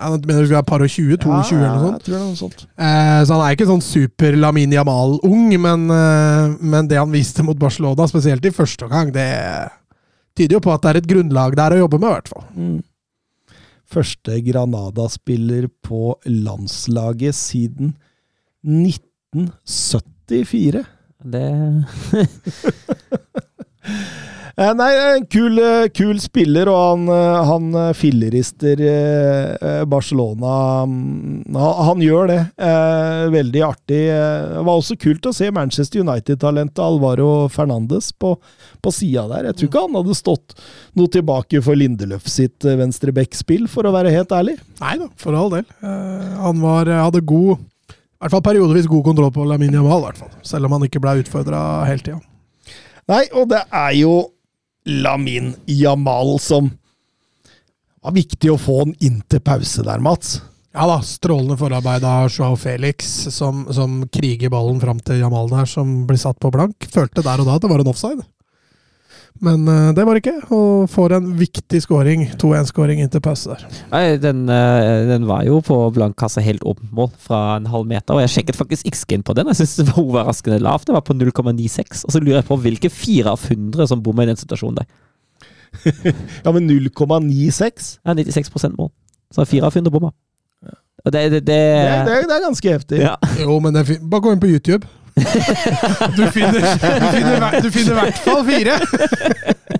jeg 0.03 0.23
mener 0.25 0.43
du 0.43 0.49
være 0.51 0.65
par 0.67 0.81
og 0.83 0.89
20, 0.89 1.19
22 1.21 1.57
eller 1.59 1.75
noe 1.77 1.91
Ja, 1.93 1.93
sånt. 1.93 2.07
er 2.09 2.23
noe 2.23 2.37
sånt. 2.37 2.63
Eh, 2.65 3.19
så 3.23 3.35
han 3.37 3.43
er 3.45 3.55
ikke 3.55 3.67
sånn 3.69 3.83
super 3.85 4.35
Lamin 4.41 4.73
Jamal-ung, 4.73 5.53
men, 5.61 5.85
eh, 5.93 6.55
men 6.59 6.89
det 6.89 6.97
han 6.99 7.13
viste 7.13 7.45
mot 7.45 7.59
Barcelona, 7.61 8.07
spesielt 8.09 8.43
i 8.43 8.51
første 8.51 8.87
omgang, 8.87 9.13
det 9.15 9.29
tyder 10.35 10.57
jo 10.57 10.63
på 10.65 10.73
at 10.73 10.81
det 10.83 10.89
er 10.91 10.99
et 10.99 11.11
grunnlag 11.13 11.55
der 11.55 11.75
å 11.75 11.83
jobbe 11.85 12.01
med, 12.01 12.09
i 12.09 12.17
hvert 12.17 12.33
fall. 12.33 12.47
Mm. 12.57 12.81
Første 13.93 14.39
Granada-spiller 14.41 15.67
på 15.85 16.15
landslaget 16.25 17.37
siden 17.37 17.93
1974. 18.65 20.81
Det 21.23 21.53
nei, 24.53 24.91
en 25.15 25.23
kul, 25.33 25.55
eh, 25.57 25.87
kul 25.89 26.19
spiller, 26.21 26.69
og 26.69 26.77
han, 26.77 27.07
eh, 27.09 27.37
han 27.49 27.69
eh, 27.73 27.93
fillerister 27.97 28.81
eh, 28.85 29.53
eh, 29.57 29.85
Barcelona. 29.89 30.85
mm, 30.85 31.55
Han, 31.55 31.79
han 31.87 32.03
gjør 32.05 32.27
det. 32.29 32.37
Eh, 32.61 33.23
veldig 33.33 33.63
artig. 33.65 34.01
Eh, 34.13 34.43
Det 34.53 34.61
var 34.67 34.77
også 34.77 34.97
kult 35.01 35.25
å 35.25 35.33
se 35.33 35.49
Manchester 35.49 36.03
United-talentet 36.05 36.77
Alvaro 36.85 37.47
Fernandes 37.49 38.11
på, 38.13 38.35
på 38.81 38.93
sida 38.93 39.25
der. 39.31 39.47
Jeg 39.49 39.55
tror 39.57 39.69
ikke 39.71 39.83
han 39.87 39.97
hadde 39.97 40.17
stått 40.21 40.53
noe 41.01 41.09
tilbake 41.09 41.61
for 41.65 41.73
Lindeløf 41.79 42.29
sitt 42.29 42.63
eh, 42.69 42.77
venstreback-spill, 42.77 43.65
for 43.67 43.89
å 43.89 43.95
være 43.95 44.13
helt 44.13 44.29
ærlig. 44.37 44.59
Nei 44.83 44.99
da, 45.01 45.09
for 45.17 45.33
all 45.33 45.49
del. 45.55 45.65
Eh, 45.81 46.29
han 46.45 46.61
var, 46.61 46.93
hadde 47.07 47.25
god 47.25 47.57
i 47.57 48.23
hvert 48.23 48.37
fall 48.37 48.45
periodevis 48.45 48.85
god 48.87 49.03
kontroll 49.03 49.33
på 49.35 49.43
Lamin 49.49 49.73
Jamal, 49.75 49.99
i 49.99 50.05
hvert 50.11 50.21
fall. 50.21 50.29
selv 50.47 50.69
om 50.69 50.77
han 50.77 50.85
ikke 50.85 51.01
ble 51.03 51.17
utfordra 51.25 51.83
hele 51.89 52.05
tida. 52.05 52.21
Nei, 53.11 53.25
og 53.35 53.49
det 53.51 53.59
er 53.67 53.97
jo 53.97 54.13
Lamin 54.85 55.53
Jamal 55.69 56.39
som 56.43 56.71
var 58.03 58.15
viktig 58.15 58.51
å 58.51 58.59
få 58.59 58.81
han 58.81 58.95
inn 58.99 59.21
til 59.31 59.39
pause 59.43 59.85
der, 59.85 60.01
Mats. 60.03 60.41
Ja 60.73 60.87
da, 60.89 60.97
strålende 61.05 61.55
forarbeid 61.59 62.03
av 62.07 62.31
Joao 62.33 62.57
Felix, 62.59 63.07
som, 63.31 63.67
som 63.71 64.01
kriger 64.11 64.51
ballen 64.51 64.81
fram 64.81 64.99
til 65.05 65.21
Jamal 65.21 65.51
der, 65.51 65.69
som 65.69 66.01
blir 66.09 66.19
satt 66.19 66.39
på 66.41 66.51
blank. 66.51 66.87
Følte 66.91 67.23
der 67.23 67.43
og 67.43 67.47
da 67.47 67.55
at 67.55 67.63
det 67.63 67.69
var 67.71 67.83
en 67.83 67.91
offside. 67.93 68.25
Men 69.41 69.67
eh, 69.67 69.89
det 69.97 70.03
var 70.05 70.13
det 70.15 70.21
ikke, 70.21 70.35
og 70.53 70.89
får 70.93 71.15
en 71.17 71.31
viktig 71.39 71.79
scoring, 71.83 72.21
2-1-scoring 72.39 73.01
inn 73.01 73.09
til 73.11 73.19
pause 73.25 73.49
der. 73.55 73.63
Nei, 73.91 74.03
den, 74.21 74.43
eh, 74.51 75.05
den 75.09 75.25
var 75.27 75.41
jo 75.47 75.57
på 75.65 75.77
blank 75.95 76.15
kasse 76.21 76.43
helt 76.45 76.63
åpent 76.63 76.91
mål 76.95 77.09
fra 77.19 77.39
en 77.57 77.65
halv 77.71 77.89
meter, 77.89 78.13
og 78.15 78.21
jeg 78.23 78.31
sjekket 78.35 78.59
faktisk 78.59 78.87
X-gen 78.93 79.23
på 79.25 79.33
den. 79.35 79.49
Jeg 79.51 79.59
synes 79.63 79.75
det 79.81 79.87
var 79.89 79.99
overraskende 80.03 80.59
lavt. 80.63 80.85
Det 80.87 80.95
var 80.95 81.03
på 81.07 81.15
0,96. 81.17 82.05
Og 82.05 82.13
så 82.15 82.21
lurer 82.21 82.39
jeg 82.41 82.47
på 82.51 82.59
hvilke 82.61 82.91
fire 82.93 83.33
av 83.33 83.41
100 83.49 83.89
som 83.91 84.03
bommer 84.05 84.23
i 84.27 84.31
den 84.31 84.39
situasjonen 84.39 84.83
der. 84.83 84.91
Ja, 86.45 86.51
men 86.53 86.69
0,96? 86.69 87.97
Ja, 88.05 88.13
96% 88.13 88.77
mål. 88.77 88.91
Så 89.33 89.45
fire 89.49 89.65
av 89.67 89.73
100 89.75 89.91
bommer. 89.91 90.13
Det, 91.03 91.11
det, 91.11 91.29
det, 91.31 91.41
Det, 91.43 91.61
det, 92.07 92.19
det 92.29 92.35
er 92.37 92.43
ganske 92.45 92.69
heftig. 92.77 92.99
ja. 93.01 93.17
Jo, 93.41 93.57
men 93.59 93.73
det 93.75 93.81
er 93.81 93.89
fint. 93.95 94.03
Bare 94.07 94.23
gå 94.23 94.31
inn 94.37 94.39
på 94.43 94.47
YouTube. 94.53 94.87
Du 95.13 96.23
finner, 96.33 96.59
du 96.59 97.07
finner, 97.13 97.61
du 97.61 97.69
finner 97.71 97.91
i 97.91 97.99
hvert 97.99 98.21
fall 98.25 98.41
fire! 98.47 98.77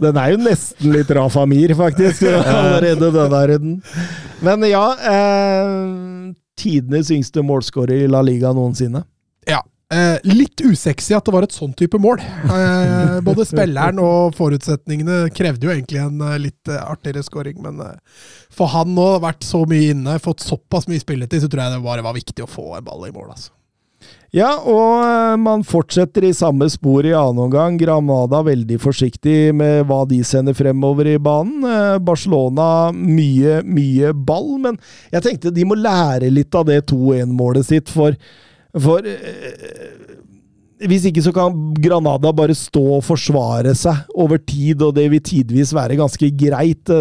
Den 0.04 0.18
er 0.20 0.34
jo 0.34 0.40
nesten 0.44 0.94
litt 0.94 1.12
Rafa 1.16 1.46
Mir, 1.50 1.74
faktisk, 1.78 2.26
allerede 2.30 3.12
den 3.16 3.36
er 3.40 3.54
den. 3.58 3.76
Men 4.44 4.66
ja 4.68 4.86
eh, 5.00 6.34
Tidenes 6.60 7.12
yngste 7.14 7.44
målskårer 7.46 8.06
i 8.06 8.10
La 8.12 8.22
Liga 8.26 8.52
noensinne. 8.56 9.04
Ja. 9.50 9.62
Eh, 9.94 10.18
litt 10.26 10.62
usexy 10.64 11.14
at 11.18 11.26
det 11.28 11.34
var 11.36 11.46
et 11.46 11.56
sånn 11.56 11.74
type 11.78 12.00
mål. 12.02 12.22
Eh, 12.22 13.18
både 13.26 13.46
spilleren 13.46 14.00
og 14.02 14.36
forutsetningene 14.38 15.28
krevde 15.36 15.68
jo 15.68 15.74
egentlig 15.74 16.02
en 16.02 16.22
eh, 16.24 16.40
litt 16.48 16.72
eh, 16.72 16.82
artigere 16.82 17.26
scoring, 17.26 17.60
men 17.64 17.82
eh, 17.84 18.24
for 18.54 18.72
han 18.74 18.94
nå, 18.96 19.10
vært 19.24 19.46
så 19.46 19.64
mye 19.70 19.94
inne, 19.94 20.18
fått 20.24 20.46
såpass 20.46 20.90
mye 20.90 21.02
spilletid, 21.04 21.44
så 21.44 21.52
tror 21.52 21.66
jeg 21.66 21.76
det 21.78 21.84
bare 21.86 22.06
var 22.06 22.18
viktig 22.18 22.46
å 22.46 22.50
få 22.50 22.72
en 22.78 22.88
ball 22.88 23.06
i 23.10 23.14
mål, 23.14 23.34
altså. 23.36 23.54
Ja, 24.34 24.56
og 24.66 25.04
eh, 25.06 25.36
man 25.38 25.62
fortsetter 25.62 26.26
i 26.26 26.32
samme 26.34 26.66
spor 26.74 27.06
i 27.06 27.12
annen 27.14 27.44
omgang. 27.44 27.76
Granada 27.78 28.40
veldig 28.42 28.80
forsiktig 28.82 29.52
med 29.54 29.84
hva 29.86 30.00
de 30.10 30.24
sender 30.26 30.58
fremover 30.58 31.12
i 31.12 31.20
banen. 31.22 31.62
Eh, 31.70 32.00
Barcelona 32.02 32.90
mye, 32.96 33.60
mye 33.62 34.10
ball, 34.18 34.56
men 34.64 34.82
jeg 35.14 35.28
tenkte 35.28 35.54
de 35.54 35.68
må 35.70 35.78
lære 35.78 36.34
litt 36.34 36.58
av 36.58 36.66
det 36.72 36.80
2-1-målet 36.90 37.70
sitt, 37.70 37.94
for, 37.94 38.18
for 38.74 39.06
eh, 39.06 39.94
hvis 40.90 41.06
ikke 41.12 41.28
så 41.28 41.36
kan 41.38 41.70
Granada 41.78 42.34
bare 42.34 42.58
stå 42.58 42.88
og 42.98 43.06
forsvare 43.06 43.78
seg 43.78 44.18
over 44.18 44.42
tid, 44.42 44.82
og 44.82 44.98
det 44.98 45.12
vil 45.14 45.22
tidvis 45.30 45.78
være 45.78 46.02
ganske 46.02 46.34
greit. 46.42 46.98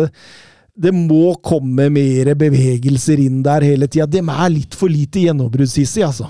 Det 0.76 0.92
må 0.92 1.32
komme 1.40 1.88
mer 1.88 2.34
bevegelser 2.36 3.24
inn 3.24 3.40
der 3.40 3.64
hele 3.72 3.88
tida. 3.88 4.04
De 4.04 4.20
er 4.20 4.48
litt 4.52 4.76
for 4.76 4.92
lite 4.92 5.24
gjennombruddssissig, 5.24 6.04
altså. 6.12 6.28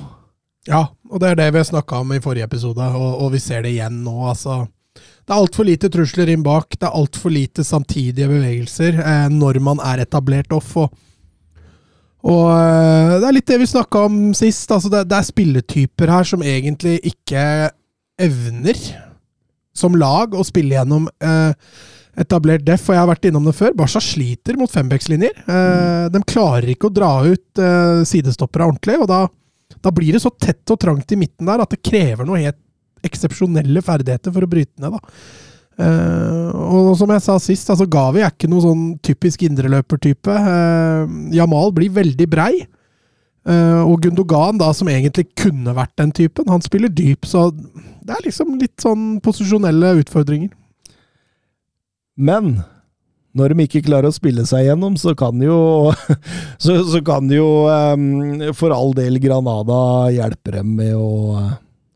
Ja, 0.69 0.85
og 1.11 1.23
det 1.23 1.33
er 1.33 1.39
det 1.41 1.49
vi 1.57 1.65
snakka 1.67 2.03
om 2.05 2.13
i 2.15 2.21
forrige 2.23 2.47
episode, 2.47 2.87
og, 2.95 3.25
og 3.25 3.33
vi 3.35 3.41
ser 3.43 3.65
det 3.65 3.75
igjen 3.75 4.03
nå, 4.05 4.15
altså. 4.31 4.63
Det 4.93 5.33
er 5.33 5.39
altfor 5.39 5.67
lite 5.67 5.89
trusler 5.91 6.31
inn 6.33 6.43
bak, 6.45 6.77
det 6.77 6.87
er 6.87 6.99
altfor 6.99 7.33
lite 7.33 7.65
samtidige 7.67 8.29
bevegelser 8.31 8.99
eh, 9.01 9.29
når 9.33 9.59
man 9.65 9.81
er 9.83 10.03
etablert 10.05 10.53
off. 10.55 10.75
Og, 10.83 10.93
og 12.27 12.45
eh, 12.53 13.15
det 13.17 13.29
er 13.29 13.37
litt 13.39 13.49
det 13.51 13.61
vi 13.63 13.71
snakka 13.71 14.05
om 14.11 14.19
sist. 14.37 14.71
altså 14.71 14.91
det, 14.93 15.07
det 15.11 15.19
er 15.19 15.31
spilletyper 15.31 16.13
her 16.13 16.29
som 16.29 16.45
egentlig 16.47 16.99
ikke 17.13 17.45
evner, 18.23 18.79
som 19.75 19.97
lag, 19.97 20.35
å 20.37 20.45
spille 20.47 20.77
gjennom 20.77 21.09
eh, 21.25 21.55
etablert 22.23 22.67
def, 22.67 22.85
og 22.87 22.95
jeg 22.95 23.01
har 23.01 23.11
vært 23.11 23.31
innom 23.31 23.47
det 23.49 23.57
før. 23.57 23.75
Barca 23.79 24.03
sliter 24.05 24.59
mot 24.61 24.71
fembackslinjer. 24.71 25.45
Eh, 25.47 26.09
de 26.13 26.27
klarer 26.29 26.75
ikke 26.75 26.91
å 26.91 26.95
dra 26.95 27.15
ut 27.25 27.63
eh, 27.63 28.03
sidestoppere 28.09 28.69
ordentlig, 28.69 28.99
og 29.01 29.09
da, 29.11 29.23
da 29.83 29.93
blir 29.95 30.15
det 30.15 30.23
så 30.23 30.31
tett 30.31 30.63
og 30.73 30.81
trangt 30.81 31.15
i 31.15 31.19
midten 31.19 31.49
der 31.49 31.63
at 31.65 31.73
det 31.75 31.83
krever 31.85 32.29
noe 32.29 32.41
helt 32.43 32.61
eksepsjonelle 33.03 33.83
ferdigheter 33.83 34.35
for 34.35 34.47
å 34.47 34.51
bryte 34.51 34.83
ned. 34.83 34.95
da. 34.95 35.01
Uh, 35.73 36.53
og 36.53 36.93
som 37.01 37.11
jeg 37.15 37.25
sa 37.25 37.39
sist, 37.41 37.71
altså 37.73 37.89
Gavi 37.91 38.21
er 38.21 38.31
ikke 38.31 38.51
noen 38.51 38.65
sånn 38.65 38.85
typisk 39.05 39.43
indreløpertype. 39.47 40.37
Uh, 40.37 41.33
Jamal 41.35 41.73
blir 41.75 41.95
veldig 41.95 42.29
brei. 42.31 42.53
Uh, 43.43 43.83
og 43.89 44.05
Gundogan, 44.05 44.61
da, 44.61 44.69
som 44.77 44.91
egentlig 44.93 45.27
kunne 45.39 45.75
vært 45.75 45.97
den 45.99 46.13
typen, 46.15 46.51
han 46.53 46.63
spiller 46.63 46.93
dyp, 46.93 47.27
så 47.27 47.49
det 47.51 48.15
er 48.15 48.27
liksom 48.29 48.55
litt 48.61 48.77
sånn 48.83 49.17
posisjonelle 49.25 49.97
utfordringer. 50.05 50.53
Men 52.23 52.61
når 53.39 53.53
de 53.53 53.67
ikke 53.67 53.85
klarer 53.87 54.11
å 54.11 54.15
spille 54.15 54.45
seg 54.49 54.67
gjennom, 54.69 54.97
så 55.01 55.15
kan 55.19 55.41
jo 55.43 55.93
Så, 56.63 56.77
så 56.89 57.01
kan 57.05 57.31
jo 57.33 57.67
um, 57.67 58.53
for 58.57 58.75
all 58.75 58.93
del 58.97 59.19
Granada 59.23 60.11
hjelpe 60.15 60.55
dem 60.59 60.75
med 60.79 60.95
å 60.95 61.39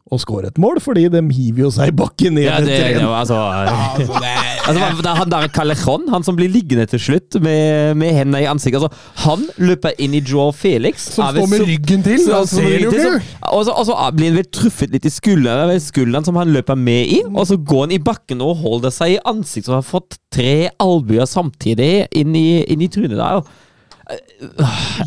å 0.07 0.17
skåre 0.23 0.47
et 0.53 0.59
mål, 0.63 0.77
fordi 0.79 1.09
de 1.11 1.19
hiver 1.35 1.65
jo 1.65 1.69
seg 1.75 1.89
i 1.91 1.95
bakken 1.99 2.37
ned 2.39 2.45
Ja, 2.47 2.61
det, 2.63 2.77
etter 2.77 3.01
en. 3.01 3.07
var 3.11 3.25
altså, 3.25 3.39
altså, 3.43 5.01
det 5.03 5.11
er 5.11 5.17
Han 5.19 5.33
der 5.33 5.49
Callejon, 5.51 6.05
han 6.13 6.23
som 6.23 6.37
blir 6.39 6.47
liggende 6.53 6.85
til 6.87 7.01
slutt 7.03 7.39
med, 7.43 7.97
med 7.99 8.13
hendene 8.15 8.45
i 8.45 8.47
ansiktet 8.47 8.85
altså, 8.87 9.01
Han 9.25 9.43
løper 9.59 9.97
inn 9.99 10.15
i 10.15 10.21
Joe 10.23 10.53
Felix. 10.55 11.09
Som 11.17 11.33
står 11.35 11.51
med 11.51 11.59
så- 11.59 11.67
ryggen 11.73 12.05
til. 12.07 12.21
så- 12.23 12.37
altså, 12.39 12.55
så 12.55 12.63
det 12.63 12.77
ryggen 12.77 12.95
til, 12.95 13.19
så- 13.19 13.51
Og 13.51 13.65
så, 13.67 13.75
og 13.75 13.87
så 13.91 13.99
blir 14.15 14.31
han 14.31 14.39
vel 14.39 14.49
truffet 14.61 14.95
litt 14.95 15.05
i 15.11 15.13
skulderen, 15.17 15.75
skulderen 15.83 16.25
som 16.31 16.39
han 16.39 16.55
løper 16.55 16.79
med 16.79 17.07
i, 17.19 17.21
og 17.27 17.43
så 17.51 17.57
går 17.59 17.85
han 17.89 17.97
i 17.99 17.99
bakken 17.99 18.41
og 18.47 18.57
holder 18.63 18.95
seg 18.95 19.17
i 19.17 19.21
ansiktet, 19.27 19.73
som 19.73 19.81
har 19.81 19.87
fått 19.91 20.19
tre 20.31 20.69
albuer 20.79 21.27
samtidig 21.27 22.07
inn 22.15 22.35
i, 22.39 22.63
inn 22.63 22.83
i 22.87 22.89
trynet 22.95 23.19
der. 23.19 23.43
og- 23.43 23.47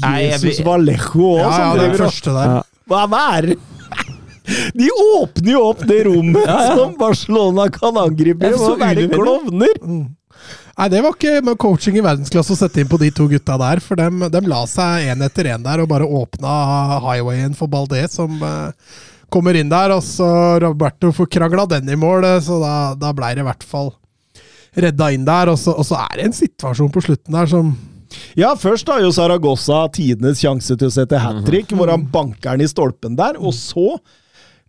Nei, 0.04 0.16
jeg 0.28 0.32
Jesus 0.42 0.60
Vallejo 0.66 1.24
òg, 1.24 1.40
Ja, 1.40 1.48
ja, 1.48 1.56
som 1.56 1.78
driver 1.80 1.94
og 1.94 2.00
første 2.04 2.34
der. 2.36 2.64
Hva 2.90 3.04
hva 3.08 3.20
er 3.38 3.42
det? 3.54 3.58
De 4.74 4.88
åpner 5.18 5.52
jo 5.54 5.66
opp 5.72 5.84
det 5.90 6.04
rommet 6.08 6.54
som 6.74 6.96
Barcelona 7.00 7.68
kan 7.74 7.98
angripe 8.02 8.54
så 8.56 8.74
å 8.74 8.80
være 8.80 9.10
klovner! 9.12 9.76
klovner! 9.80 10.16
Nei, 10.80 10.88
det 10.94 11.02
var 11.04 11.12
ikke 11.12 11.42
med 11.44 11.58
coaching 11.60 11.98
i 12.00 12.04
verdensklasse 12.04 12.56
å 12.56 12.58
sette 12.62 12.80
inn 12.80 12.88
på 12.88 12.98
de 13.02 13.10
to 13.12 13.26
gutta 13.28 13.58
der, 13.60 13.82
for 13.84 14.00
dem, 14.00 14.22
dem 14.32 14.46
la 14.48 14.62
seg 14.70 15.10
én 15.12 15.26
etter 15.26 15.50
én 15.52 15.66
der 15.66 15.82
og 15.84 15.90
bare 15.92 16.08
åpna 16.08 16.54
highwayen 17.04 17.58
for 17.58 17.68
Baldé, 17.72 18.06
som 18.08 18.38
eh, 18.40 18.94
kommer 19.28 19.60
inn 19.60 19.72
der. 19.72 19.92
Og 19.98 20.06
så 20.08 20.30
Roberto 20.64 21.12
får 21.16 21.28
krangla 21.36 21.68
den 21.68 21.92
i 21.92 22.00
mål, 22.00 22.24
eh, 22.30 22.40
så 22.46 22.62
da, 22.64 22.76
da 22.96 23.12
blei 23.18 23.34
det 23.36 23.44
i 23.44 23.50
hvert 23.50 23.68
fall 23.68 23.92
redda 24.80 25.12
inn 25.12 25.28
der. 25.28 25.52
Og 25.52 25.60
så, 25.60 25.76
og 25.76 25.84
så 25.90 26.00
er 26.06 26.16
det 26.22 26.30
en 26.30 26.40
situasjon 26.40 26.96
på 26.96 27.04
slutten 27.10 27.36
der 27.42 27.52
som 27.52 27.76
Ja, 28.40 28.56
først 28.58 28.88
har 28.90 29.04
jo 29.04 29.12
Saragossa 29.14 29.84
tidenes 29.94 30.40
sjanse 30.40 30.80
til 30.80 30.88
å 30.88 30.96
sette 30.96 31.20
hat 31.20 31.44
trick, 31.46 31.76
hvor 31.76 31.92
han 31.92 32.08
banker 32.10 32.56
den 32.56 32.64
i 32.66 32.72
stolpen 32.72 33.20
der, 33.20 33.36
og 33.36 33.52
så 33.54 34.00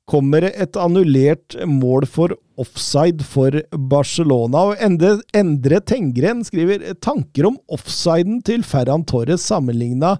kommer 0.08 0.46
et 0.48 0.78
annullert 0.78 1.56
mål 1.68 2.06
for 2.10 2.34
offside 2.60 3.24
for 3.24 3.54
Barcelona. 3.90 4.70
Og 4.70 4.82
Endre, 4.82 5.18
Endre 5.36 5.80
Tengren 5.86 6.44
skriver 6.46 6.92
tanker 7.02 7.50
om 7.50 7.60
offsiden 7.72 8.40
til 8.46 8.64
Ferran 8.66 9.06
Torres 9.08 9.46
sammenligna 9.48 10.16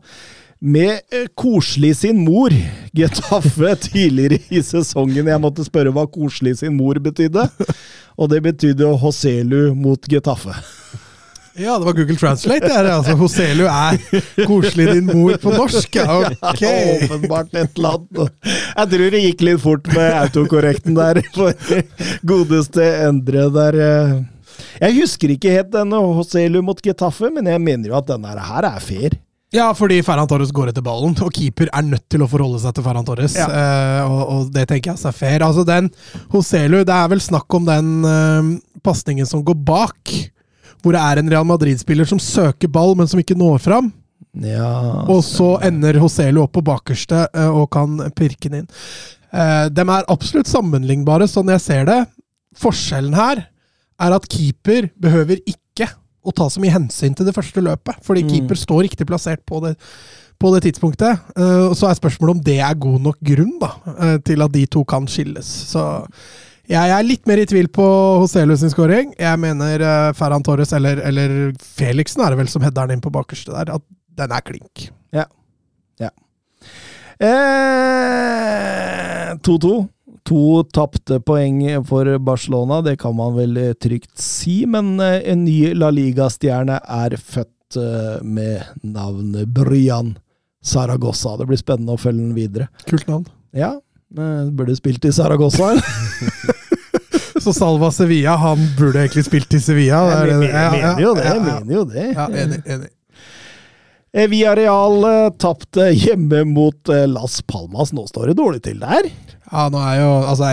med 0.61 1.01
eh, 1.12 1.27
koselig 1.35 1.97
sin 2.02 2.24
mor. 2.24 2.55
Getafe 2.97 3.74
tidligere 3.89 4.40
i 4.52 4.62
sesongen. 4.65 5.27
Jeg 5.27 5.43
måtte 5.43 5.66
spørre 5.66 5.93
hva 5.94 6.07
koselig 6.11 6.59
sin 6.61 6.77
mor 6.77 7.01
betydde. 7.02 7.48
Og 8.20 8.31
det 8.32 8.43
betydde 8.44 8.94
Hoselu 9.01 9.73
mot 9.74 10.11
Getafe. 10.11 10.57
Ja, 11.59 11.78
det 11.78 11.85
var 11.89 11.93
Google 11.98 12.16
Translate. 12.16 12.60
Det 12.66 12.72
er, 12.74 12.85
det, 12.86 12.93
altså, 12.94 13.16
Hoselu 13.18 13.64
er 13.66 14.47
koselig 14.47 14.86
din 14.94 15.09
mor 15.10 15.39
på 15.43 15.52
norsk. 15.55 15.97
Ja, 15.98 16.18
ok. 16.22 16.62
Åpenbart 16.64 17.55
et 17.55 17.78
eller 17.78 17.97
annet. 17.98 18.51
Jeg 18.51 18.93
tror 18.93 19.06
det 19.14 19.22
gikk 19.24 19.47
litt 19.48 19.62
fort 19.64 19.90
med 19.94 20.10
autokorrekten 20.24 20.98
der, 20.98 21.22
for 21.35 21.56
godeste 22.27 22.86
Endre 23.09 23.48
der. 23.55 23.81
eh. 23.86 24.14
Jeg 24.81 24.97
husker 25.01 25.32
ikke 25.35 25.52
helt 25.56 25.72
denne 25.74 25.98
Hoselu 26.20 26.60
mot 26.64 26.78
Getafe, 26.85 27.32
men 27.35 27.48
jeg 27.51 27.60
mener 27.64 27.90
jo 27.90 27.98
at 27.98 28.09
denne 28.09 28.31
her 28.31 28.70
er 28.70 28.81
fair. 28.85 29.18
Ja, 29.51 29.72
fordi 29.74 29.97
Ferran 30.06 30.28
Torres 30.31 30.52
går 30.55 30.70
etter 30.70 30.85
ballen, 30.86 31.16
og 31.18 31.32
keeper 31.35 31.66
er 31.74 31.82
nødt 31.82 32.05
til 32.12 32.22
å 32.22 32.28
forholde 32.31 32.60
seg 32.62 32.77
til 32.77 32.85
Ferran 32.86 33.06
Torres. 33.09 33.35
Ja. 33.35 33.48
Eh, 33.51 34.02
og, 34.06 34.20
og 34.31 34.52
det 34.55 34.68
tenker 34.70 34.93
jeg 34.93 35.09
er 35.10 35.16
fair. 35.16 35.43
Altså 35.43 35.64
den 35.66 35.89
Hoselu, 36.31 36.85
det 36.86 36.94
er 36.94 37.09
vel 37.10 37.22
snakk 37.24 37.59
om 37.59 37.66
den 37.66 37.89
uh, 38.06 38.52
pasningen 38.86 39.27
som 39.27 39.43
går 39.43 39.59
bak. 39.66 40.14
Hvor 40.81 40.97
det 40.97 41.02
er 41.02 41.20
en 41.20 41.31
Real 41.31 41.47
Madrid-spiller 41.48 42.09
som 42.09 42.20
søker 42.23 42.70
ball, 42.73 42.94
men 42.97 43.09
som 43.11 43.20
ikke 43.20 43.36
når 43.39 43.61
fram. 43.65 43.93
Ja 44.47 45.05
Og 45.11 45.24
så 45.27 45.57
ender 45.66 45.98
Hoselu 45.98 46.43
opp 46.44 46.52
på 46.55 46.62
bakerste 46.65 47.24
eh, 47.35 47.51
og 47.51 47.70
kan 47.74 47.98
pirke 48.16 48.48
den 48.48 48.62
inn. 48.62 48.69
Uh, 49.31 49.69
de 49.70 49.82
er 49.85 50.09
absolutt 50.11 50.51
sammenlignbare, 50.51 51.28
sånn 51.31 51.51
jeg 51.55 51.62
ser 51.62 51.85
det. 51.86 51.98
Forskjellen 52.59 53.15
her 53.15 53.44
er 54.01 54.15
at 54.16 54.27
keeper 54.31 54.89
behøver 54.98 55.39
ikke 55.47 55.86
å 56.27 56.32
ta 56.36 56.48
så 56.51 56.61
mye 56.62 56.74
hensyn 56.74 57.15
til 57.16 57.28
det 57.28 57.35
første 57.36 57.62
løpet, 57.62 58.01
fordi 58.05 58.24
Mm. 58.24 58.31
keeper 58.32 58.59
står 58.59 58.82
riktig 58.89 59.07
plassert 59.07 59.44
på 59.47 59.61
det, 59.65 59.77
på 60.40 60.51
det 60.55 60.65
tidspunktet. 60.66 61.20
Eh, 61.36 61.70
så 61.74 61.89
er 61.89 61.94
spørsmålet 61.94 62.36
om 62.36 62.43
det 62.44 62.59
er 62.59 62.74
god 62.74 63.01
nok 63.01 63.19
grunn 63.23 63.59
da, 63.61 63.70
eh, 63.98 64.19
til 64.19 64.43
at 64.43 64.52
de 64.52 64.66
to 64.66 64.85
kan 64.85 65.07
skilles. 65.07 65.47
Så 65.47 65.85
jeg 66.71 66.95
er 66.95 67.07
litt 67.07 67.27
mer 67.27 67.41
i 67.43 67.49
tvil 67.51 67.67
på 67.75 67.85
Hoselu 68.23 68.55
sin 68.59 68.71
scoring. 68.71 69.11
Jeg 69.19 69.43
mener 69.43 69.83
eh, 69.83 70.13
Ferran 70.19 70.45
Torres, 70.47 70.73
eller, 70.77 71.03
eller 71.07 71.53
Felixen 71.59 72.23
er 72.23 72.33
det 72.33 72.45
vel 72.45 72.53
som 72.53 72.63
header 72.63 72.95
inn 72.95 73.03
på 73.03 73.13
bakerste 73.15 73.55
der, 73.57 73.75
at 73.81 73.87
den 74.21 74.35
er 74.37 74.45
klink. 74.47 74.91
Ja. 75.15 75.27
2-2. 79.39 79.89
To 80.31 80.63
tapte 80.69 81.17
poeng 81.25 81.63
for 81.89 82.19
Barcelona, 82.23 82.81
det 82.85 82.99
kan 83.01 83.17
man 83.17 83.35
vel 83.35 83.57
eh, 83.57 83.73
trygt 83.73 84.19
si. 84.21 84.67
Men 84.69 85.01
eh, 85.01 85.23
en 85.33 85.45
ny 85.47 85.73
La 85.75 85.91
Liga-stjerne 85.91 86.77
er 86.85 87.17
født 87.17 87.77
eh, 87.81 88.21
med 88.23 88.63
navnet 88.85 89.49
Bryan 89.49 90.19
Saragossa. 90.63 91.37
Det 91.41 91.49
blir 91.49 91.61
spennende 91.61 91.97
å 91.97 92.01
følge 92.01 92.21
den 92.21 92.37
videre. 92.37 92.69
Kult 92.87 93.09
navn. 93.09 93.27
Ja, 93.57 93.73
eh, 94.15 94.45
burde 94.53 94.77
spilt 94.79 95.05
i 95.09 95.13
Saragossa. 95.17 95.73
Så 97.41 97.53
Salva 97.57 97.89
Sevilla, 97.93 98.37
han 98.37 98.59
burde 98.79 99.01
egentlig 99.01 99.25
spilt 99.25 99.55
i 99.57 99.61
Sevilla. 99.61 100.01
Jeg 100.12 100.41
mener, 100.41 100.51
jeg 100.53 100.73
mener 100.73 101.03
jo 101.03 101.12
det, 101.17 101.25
jeg 101.25 101.45
mener 101.45 101.75
jo 101.75 101.85
det. 101.89 102.09
Ja, 102.12 102.27
enig, 102.43 102.59
enig. 102.67 102.91
Via 104.11 104.27
Villarreal 104.27 105.05
eh, 105.07 105.31
tapte 105.39 105.87
hjemme 105.95 106.43
mot 106.51 106.89
eh, 106.91 107.07
Las 107.09 107.39
Palmas. 107.43 107.95
Nå 107.95 108.05
står 108.11 108.33
det 108.33 108.37
dårlig 108.41 108.61
til 108.67 108.81
der. 108.83 109.09
Ja, 109.51 109.69
nå 109.71 109.81
er 109.87 110.01
jo 110.03 110.11
Altså, 110.27 110.51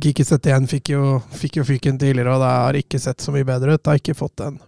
Kiki 0.00 0.24
Setien 0.24 0.68
fikk 0.70 0.92
jo, 0.94 1.18
fikk 1.34 1.58
jo 1.60 1.66
fyken 1.66 1.98
tidligere, 2.00 2.36
og 2.36 2.44
det 2.44 2.52
har 2.54 2.78
ikke 2.78 3.00
sett 3.02 3.24
så 3.24 3.34
mye 3.34 3.46
bedre 3.48 3.74
ut. 3.74 3.82
Det 3.82 3.92
har 3.92 4.00
ikke 4.00 4.16
fått 4.18 4.44
en 4.46 4.60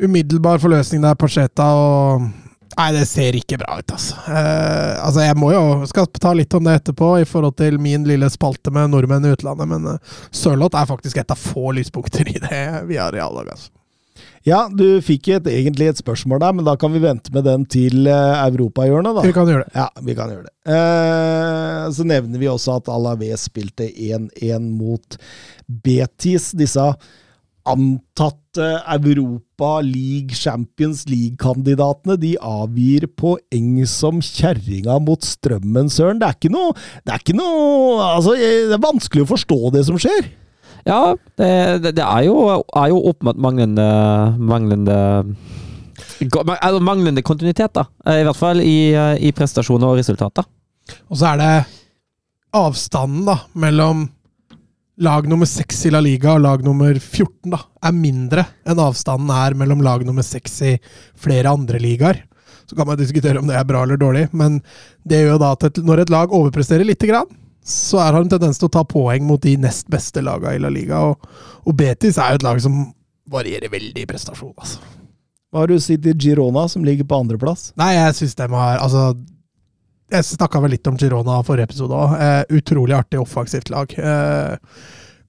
umiddelbar 0.00 0.62
forløsning 0.62 1.04
der, 1.04 1.18
Pacheta, 1.20 1.66
og 1.76 2.30
Nei, 2.78 2.92
det 2.94 3.02
ser 3.10 3.36
ikke 3.36 3.58
bra 3.60 3.80
ut, 3.80 3.92
altså. 3.96 4.16
Eh, 4.30 4.94
altså, 5.02 5.24
jeg 5.24 5.38
må 5.40 5.50
jo 5.52 5.64
skal 5.90 6.06
ta 6.14 6.32
litt 6.36 6.54
om 6.54 6.68
det 6.68 6.78
etterpå, 6.80 7.10
i 7.20 7.26
forhold 7.28 7.58
til 7.58 7.80
min 7.82 8.06
lille 8.08 8.30
spalte 8.30 8.72
med 8.74 8.92
nordmenn 8.92 9.26
i 9.26 9.34
utlandet, 9.34 9.68
men 9.68 9.88
uh, 9.96 10.16
Sørloth 10.30 10.78
er 10.78 10.88
faktisk 10.88 11.20
et 11.20 11.34
av 11.34 11.40
få 11.40 11.74
lyspunkter 11.76 12.30
i 12.30 12.38
det 12.38 12.50
vi 12.50 12.62
har 12.62 12.88
via 12.88 13.10
reallag, 13.12 13.52
altså. 13.56 13.72
Ja, 14.46 14.62
du 14.72 15.02
fikk 15.04 15.28
et, 15.34 15.48
egentlig 15.52 15.90
et 15.90 16.00
spørsmål 16.00 16.40
der, 16.40 16.54
men 16.56 16.64
da 16.64 16.72
kan 16.80 16.92
vi 16.94 17.02
vente 17.02 17.32
med 17.34 17.44
den 17.44 17.66
til 17.68 18.08
uh, 18.08 18.40
europahjørnet, 18.46 19.18
da. 19.18 19.24
Vi 19.26 19.34
kan 19.36 19.50
gjøre 19.50 19.66
det. 19.66 19.74
Ja, 19.76 19.88
vi 20.06 20.16
kan 20.16 20.32
gjøre 20.32 20.46
det. 20.46 20.54
Eh, 20.70 21.84
så 21.96 22.06
nevner 22.08 22.40
vi 22.40 22.48
også 22.48 22.78
at 22.80 22.88
Alaves 22.92 23.48
spilte 23.50 23.88
1-1 23.90 24.70
mot 24.78 25.18
Betis. 25.66 26.52
Disse 26.56 26.86
antatte 27.68 28.66
Europa 28.94 29.80
League, 29.84 30.34
Champions 30.34 31.04
League-kandidatene, 31.08 32.16
de 32.20 32.34
avgir 32.40 33.06
poeng 33.18 33.86
som 33.88 34.20
kjerringa 34.24 34.98
mot 35.04 35.24
strømmen, 35.24 35.90
søren. 35.92 36.20
Det 36.20 36.28
er 36.28 36.38
ikke 36.38 36.52
noe 36.54 36.74
Det 37.04 37.14
er 37.14 37.22
ikke 37.22 37.38
noe 37.38 38.04
Altså, 38.16 38.36
det 38.36 38.76
er 38.76 38.84
vanskelig 38.84 39.26
å 39.26 39.32
forstå 39.32 39.60
det 39.76 39.84
som 39.88 39.98
skjer. 40.00 40.30
Ja, 40.88 41.14
det, 41.36 41.50
det, 41.84 41.96
det 41.98 42.04
er, 42.06 42.22
jo, 42.24 42.36
er 42.48 42.92
jo 42.92 43.02
åpenbart 43.10 43.40
manglende 43.40 43.88
Manglende 44.40 45.00
altså 46.20 46.80
manglende 46.84 47.22
kontinuitet, 47.24 47.72
da. 47.76 47.86
I 48.12 48.24
hvert 48.26 48.36
fall 48.36 48.60
i, 48.60 48.92
i 49.20 49.30
prestasjoner 49.36 49.88
og 49.88 50.00
resultater. 50.00 50.44
Og 51.08 51.16
så 51.20 51.30
er 51.32 51.40
det 51.40 51.52
avstanden 52.56 53.28
da, 53.28 53.36
mellom 53.60 54.08
lag 55.00 55.28
nummer 55.28 55.48
6 55.48 55.86
i 55.88 55.92
La 55.94 56.00
Liga 56.04 56.34
og 56.34 56.44
lag 56.44 56.64
nummer 56.64 56.92
14 56.92 57.50
da, 57.52 57.62
er 57.88 57.96
mindre 57.96 58.44
enn 58.68 58.82
avstanden 58.82 59.32
er 59.32 59.56
mellom 59.56 59.80
lag 59.84 60.04
nummer 60.04 60.24
6 60.26 60.58
i 60.68 60.74
flere 61.18 61.52
andre 61.52 61.80
ligaer. 61.80 62.24
Så 62.68 62.76
kan 62.76 62.86
man 62.86 63.00
diskutere 63.00 63.40
om 63.40 63.48
det 63.48 63.56
er 63.58 63.66
bra 63.66 63.82
eller 63.82 63.98
dårlig, 63.98 64.28
men 64.36 64.60
det 65.08 65.22
gjør 65.22 65.34
jo 65.34 65.42
da 65.42 65.54
at 65.56 65.80
når 65.82 66.04
et 66.04 66.12
lag 66.12 66.36
overpresterer 66.36 66.86
lite 66.86 67.08
grann, 67.10 67.26
så 67.66 67.98
er 68.00 68.12
har 68.14 68.22
en 68.22 68.30
tendens 68.30 68.60
til 68.60 68.68
å 68.68 68.74
ta 68.76 68.84
poeng 68.88 69.24
mot 69.26 69.40
de 69.42 69.56
nest 69.60 69.88
beste 69.92 70.22
lagene 70.24 70.56
i 70.56 70.62
La 70.62 70.70
Liga. 70.72 71.00
Og, 71.10 71.28
og 71.64 71.76
Betis 71.76 72.18
er 72.18 72.34
jo 72.34 72.40
et 72.40 72.46
lag 72.46 72.60
som 72.62 72.78
varierer 73.30 73.72
veldig 73.72 74.04
i 74.04 74.08
prestasjon, 74.08 74.54
altså. 74.56 74.80
Hva 75.50 75.64
har 75.64 75.70
du 75.70 75.74
å 75.74 75.82
si 75.82 75.96
til 75.98 76.14
Girona, 76.14 76.68
som 76.70 76.84
ligger 76.86 77.08
på 77.10 77.18
andreplass? 77.18 77.72
Nei, 77.80 77.96
jeg 77.96 78.14
syns 78.20 78.36
de 78.38 78.46
har 78.54 78.78
Altså, 78.78 79.08
jeg 80.10 80.26
snakka 80.32 80.60
vel 80.62 80.74
litt 80.74 80.88
om 80.90 80.96
Girona 81.00 81.38
forrige 81.46 81.68
episode 81.70 81.96
òg. 81.96 82.16
Eh, 82.20 82.42
utrolig 82.58 82.96
artig 82.96 83.20
offensivt 83.22 83.70
lag. 83.72 83.92
Eh, 83.94 84.56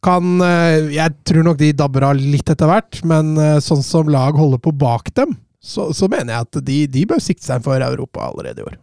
kan 0.02 0.42
eh, 0.42 0.90
Jeg 0.96 1.14
tror 1.30 1.46
nok 1.46 1.60
de 1.60 1.72
dabber 1.78 2.08
av 2.10 2.18
litt 2.18 2.50
etter 2.50 2.70
hvert, 2.70 3.02
men 3.06 3.36
eh, 3.38 3.60
sånn 3.62 3.84
som 3.86 4.10
lag 4.10 4.38
holder 4.38 4.62
på 4.64 4.74
bak 4.74 5.12
dem, 5.18 5.36
så, 5.62 5.92
så 5.94 6.10
mener 6.10 6.34
jeg 6.34 6.48
at 6.48 6.62
de, 6.66 6.78
de 6.90 7.06
bør 7.06 7.22
sikte 7.22 7.46
seg 7.46 7.62
for 7.66 7.78
Europa 7.86 8.32
allerede 8.32 8.64
i 8.64 8.70
år. 8.72 8.80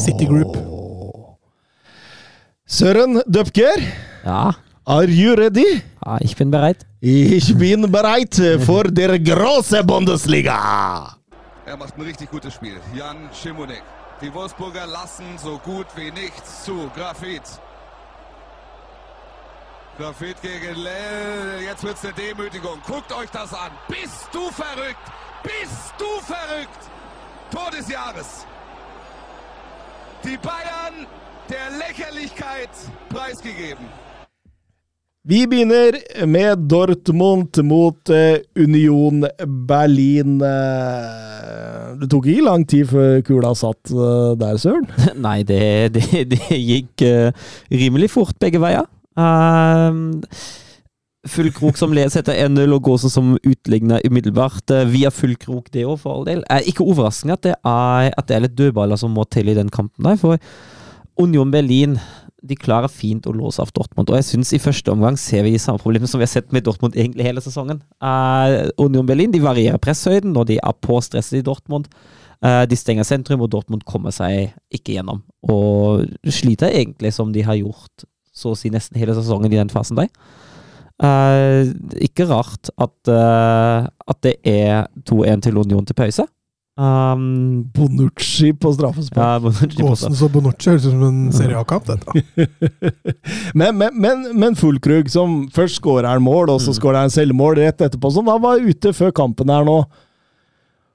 City 0.00 0.24
Group. 0.30 0.56
Søren 2.72 3.20
Døpker. 3.28 3.82
Ja, 4.24 4.54
are 4.88 5.10
you 5.12 5.34
ready? 5.36 5.66
ja 6.06 6.18
ich 6.24 6.36
bin 6.38 6.50
bereit. 6.50 6.86
Ich 7.02 7.52
bin 7.58 7.84
bereit 7.92 8.38
for 8.64 8.84
der 8.88 9.18
große 9.18 9.82
Bundesliga! 9.84 11.18
Er 11.66 11.76
macht 11.76 11.98
ein 11.98 12.02
richtig 12.02 12.30
gutes 12.30 12.54
Spiel. 12.54 12.78
Jan 12.96 13.28
Schimonek. 13.32 13.82
Die 14.22 14.32
Wolfsburger 14.32 14.86
lassen 14.86 15.36
so 15.36 15.58
gut 15.58 15.88
wie 15.96 16.12
nichts 16.12 16.62
zu. 16.62 16.88
Grafit. 16.94 17.42
Grafit 19.98 20.40
gegen 20.40 20.76
Lell. 20.76 21.62
Jetzt 21.62 21.82
wird's 21.82 22.04
eine 22.04 22.14
Demütigung. 22.14 22.80
Guckt 22.86 23.12
euch 23.12 23.28
das 23.30 23.52
an. 23.52 23.72
Bist 23.88 24.28
du 24.30 24.48
verrückt? 24.52 25.10
Bist 25.42 25.94
du 25.98 26.20
verrückt? 26.20 26.88
Tor 27.50 27.70
des 27.72 27.88
Jahres. 27.88 28.46
Die 30.22 30.36
Bayern 30.36 31.08
der 31.48 31.70
Lächerlichkeit 31.78 32.70
preisgegeben. 33.08 33.88
Vi 35.22 35.44
begynner 35.46 35.94
med 36.26 36.64
Dortmund 36.66 37.58
mot 37.62 38.10
eh, 38.10 38.40
Union 38.58 39.22
Berlin. 39.68 40.40
Eh, 40.42 41.92
det 42.00 42.08
tok 42.10 42.26
ikke 42.26 42.46
lang 42.48 42.64
tid 42.66 42.88
før 42.90 43.20
kula 43.28 43.52
satt 43.54 43.92
eh, 43.94 44.32
der, 44.40 44.58
Søren. 44.58 44.88
Nei, 45.26 45.44
det, 45.46 45.60
det, 45.94 46.24
det 46.32 46.58
gikk 46.58 47.04
rimelig 47.70 48.10
fort 48.16 48.34
begge 48.42 48.58
veier. 48.64 48.88
Uh, 49.14 50.26
Fullkrok 51.30 51.78
som 51.78 51.94
leder 51.94 52.18
etter 52.18 52.42
1-0 52.48 52.74
og 52.74 52.82
Gåsen 52.82 53.12
som 53.14 53.36
utligner 53.38 54.02
umiddelbart. 54.02 54.74
Via 54.90 55.12
fullkrok, 55.14 55.70
det 55.70 55.86
òg, 55.86 56.00
for 56.02 56.16
all 56.16 56.26
del. 56.26 56.42
Er 56.50 56.66
ikke 56.66 56.82
overraskende 56.82 57.38
at 57.38 57.46
det, 57.46 57.54
er, 57.62 58.10
at 58.10 58.26
det 58.26 58.40
er 58.40 58.46
litt 58.48 58.58
dødballer 58.58 58.98
som 58.98 59.14
må 59.14 59.28
til 59.30 59.54
i 59.54 59.54
den 59.54 59.70
kampen 59.70 60.10
der, 60.10 60.18
for 60.18 60.42
Union 61.22 61.54
Berlin 61.54 61.94
de 62.42 62.56
klarer 62.58 62.90
fint 62.90 63.26
å 63.28 63.34
låse 63.34 63.62
av 63.62 63.70
Dortmund, 63.74 64.10
og 64.10 64.18
jeg 64.18 64.26
syns 64.26 64.50
i 64.54 64.60
første 64.62 64.90
omgang 64.90 65.16
ser 65.20 65.44
vi 65.46 65.54
samme 65.62 65.80
problem 65.82 66.08
som 66.10 66.18
vi 66.18 66.26
har 66.26 66.32
sett 66.32 66.50
med 66.54 66.66
Dortmund 66.66 66.96
egentlig 66.98 67.26
hele 67.28 67.42
sesongen. 67.44 67.82
Uh, 68.02 68.66
Union 68.82 69.06
Berlin 69.06 69.32
de 69.34 69.42
varierer 69.42 69.80
presshøyden 69.82 70.34
når 70.34 70.50
de 70.50 70.58
er 70.58 70.76
på 70.82 70.98
stresset 71.04 71.38
i 71.38 71.44
Dortmund. 71.46 71.86
Uh, 72.42 72.64
de 72.66 72.78
stenger 72.78 73.06
sentrum, 73.06 73.44
og 73.44 73.52
Dortmund 73.54 73.86
kommer 73.86 74.14
seg 74.14 74.56
ikke 74.74 74.96
gjennom. 74.96 75.22
Og 75.46 76.02
sliter 76.26 76.74
egentlig 76.74 77.14
som 77.14 77.30
de 77.34 77.46
har 77.46 77.60
gjort 77.60 78.08
så 78.34 78.54
å 78.54 78.58
si 78.58 78.72
nesten 78.72 78.98
hele 78.98 79.14
sesongen 79.14 79.52
i 79.52 79.60
den 79.60 79.70
fasen 79.70 80.00
der. 80.00 80.10
Uh, 81.02 81.70
ikke 82.02 82.26
rart 82.30 82.72
at, 82.74 82.98
at 83.10 84.18
det 84.26 84.36
er 84.46 84.88
2-1 85.06 85.46
til 85.46 85.62
Union 85.62 85.86
til 85.86 85.98
pause. 85.98 86.26
Um, 86.72 87.64
Bonucci 87.74 88.54
på 88.56 88.70
straffespark. 88.72 89.42
ja. 89.76 89.76
Gåsens 89.76 90.22
og 90.24 90.30
Bonucci 90.32 90.70
høres 90.70 90.86
ut 90.86 90.94
som 90.94 91.02
en 91.04 91.18
Serie 91.36 91.58
A-kamp, 91.60 91.84
dette. 91.84 92.22
men, 93.58 93.76
men, 93.76 93.90
men, 93.92 94.24
men 94.40 94.56
Fullkrug, 94.56 95.10
som 95.12 95.42
først 95.52 95.82
skårer 95.82 96.08
han 96.08 96.24
mål, 96.24 96.54
og 96.54 96.62
så 96.64 96.72
skårer 96.76 97.04
han 97.04 97.12
selvmål 97.12 97.60
rett 97.60 97.84
etterpå, 97.84 98.14
som 98.14 98.30
da 98.30 98.38
var 98.40 98.64
ute 98.64 98.94
før 98.96 99.12
kampen 99.12 99.52
her 99.52 99.68
nå, 99.68 99.82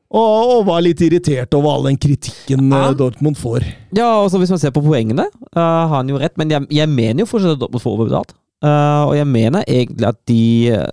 og, 0.07 0.33
og 0.55 0.65
var 0.69 0.81
litt 0.81 1.01
irritert 1.03 1.53
over 1.53 1.75
all 1.75 1.87
den 1.89 1.97
kritikken 1.99 2.71
eh, 2.71 2.87
Ja. 2.87 2.97
Dortmund 2.97 3.37
får. 3.37 3.65
Ja, 3.91 4.07
altså 4.23 4.39
Hvis 4.39 4.53
man 4.53 4.61
ser 4.61 4.73
på 4.73 4.81
poengene, 4.81 5.27
uh, 5.51 5.61
har 5.61 5.97
han 5.99 6.09
jo 6.09 6.17
rett, 6.17 6.37
men 6.39 6.49
jeg, 6.53 6.65
jeg 6.73 6.89
mener 6.89 7.25
jo 7.25 7.29
fortsatt 7.29 7.57
at 7.57 7.61
Dortmund 7.65 7.83
får 7.83 7.97
overbetalt. 7.97 8.37
Uh, 8.65 9.03
og 9.11 9.13
jeg 9.13 9.27
mener 9.29 9.67
egentlig 9.69 10.07
at 10.09 10.17
de, 10.25 10.43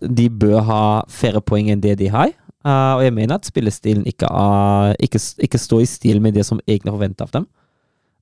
de 0.04 0.26
bør 0.28 0.58
ha 0.66 0.80
færre 1.08 1.40
poeng 1.40 1.70
enn 1.72 1.80
det 1.80 1.94
de 2.02 2.10
har. 2.12 2.34
Uh, 2.64 2.96
og 2.96 3.02
jeg 3.04 3.12
mener 3.12 3.36
at 3.36 3.44
spillestilen 3.48 4.06
ikke, 4.08 4.28
uh, 4.32 4.94
ikke, 5.02 5.20
ikke 5.44 5.60
står 5.60 5.84
i 5.84 5.88
stil 5.90 6.22
med 6.24 6.36
det 6.38 6.46
som 6.48 6.62
egentlig 6.64 6.92
er 6.92 6.96
forventa 6.96 7.26
av 7.26 7.34
dem. 7.34 7.48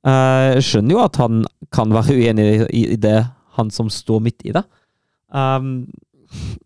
Uh, 0.02 0.58
jeg 0.58 0.64
skjønner 0.66 0.96
jo 0.96 1.02
at 1.04 1.18
han 1.22 1.44
kan 1.74 1.94
være 1.94 2.16
uenig 2.18 2.46
i, 2.66 2.86
i 2.96 2.98
det, 2.98 3.20
han 3.58 3.70
som 3.70 3.90
står 3.92 4.24
midt 4.26 4.42
i 4.48 4.54
det. 4.56 4.64
Um, 5.30 5.86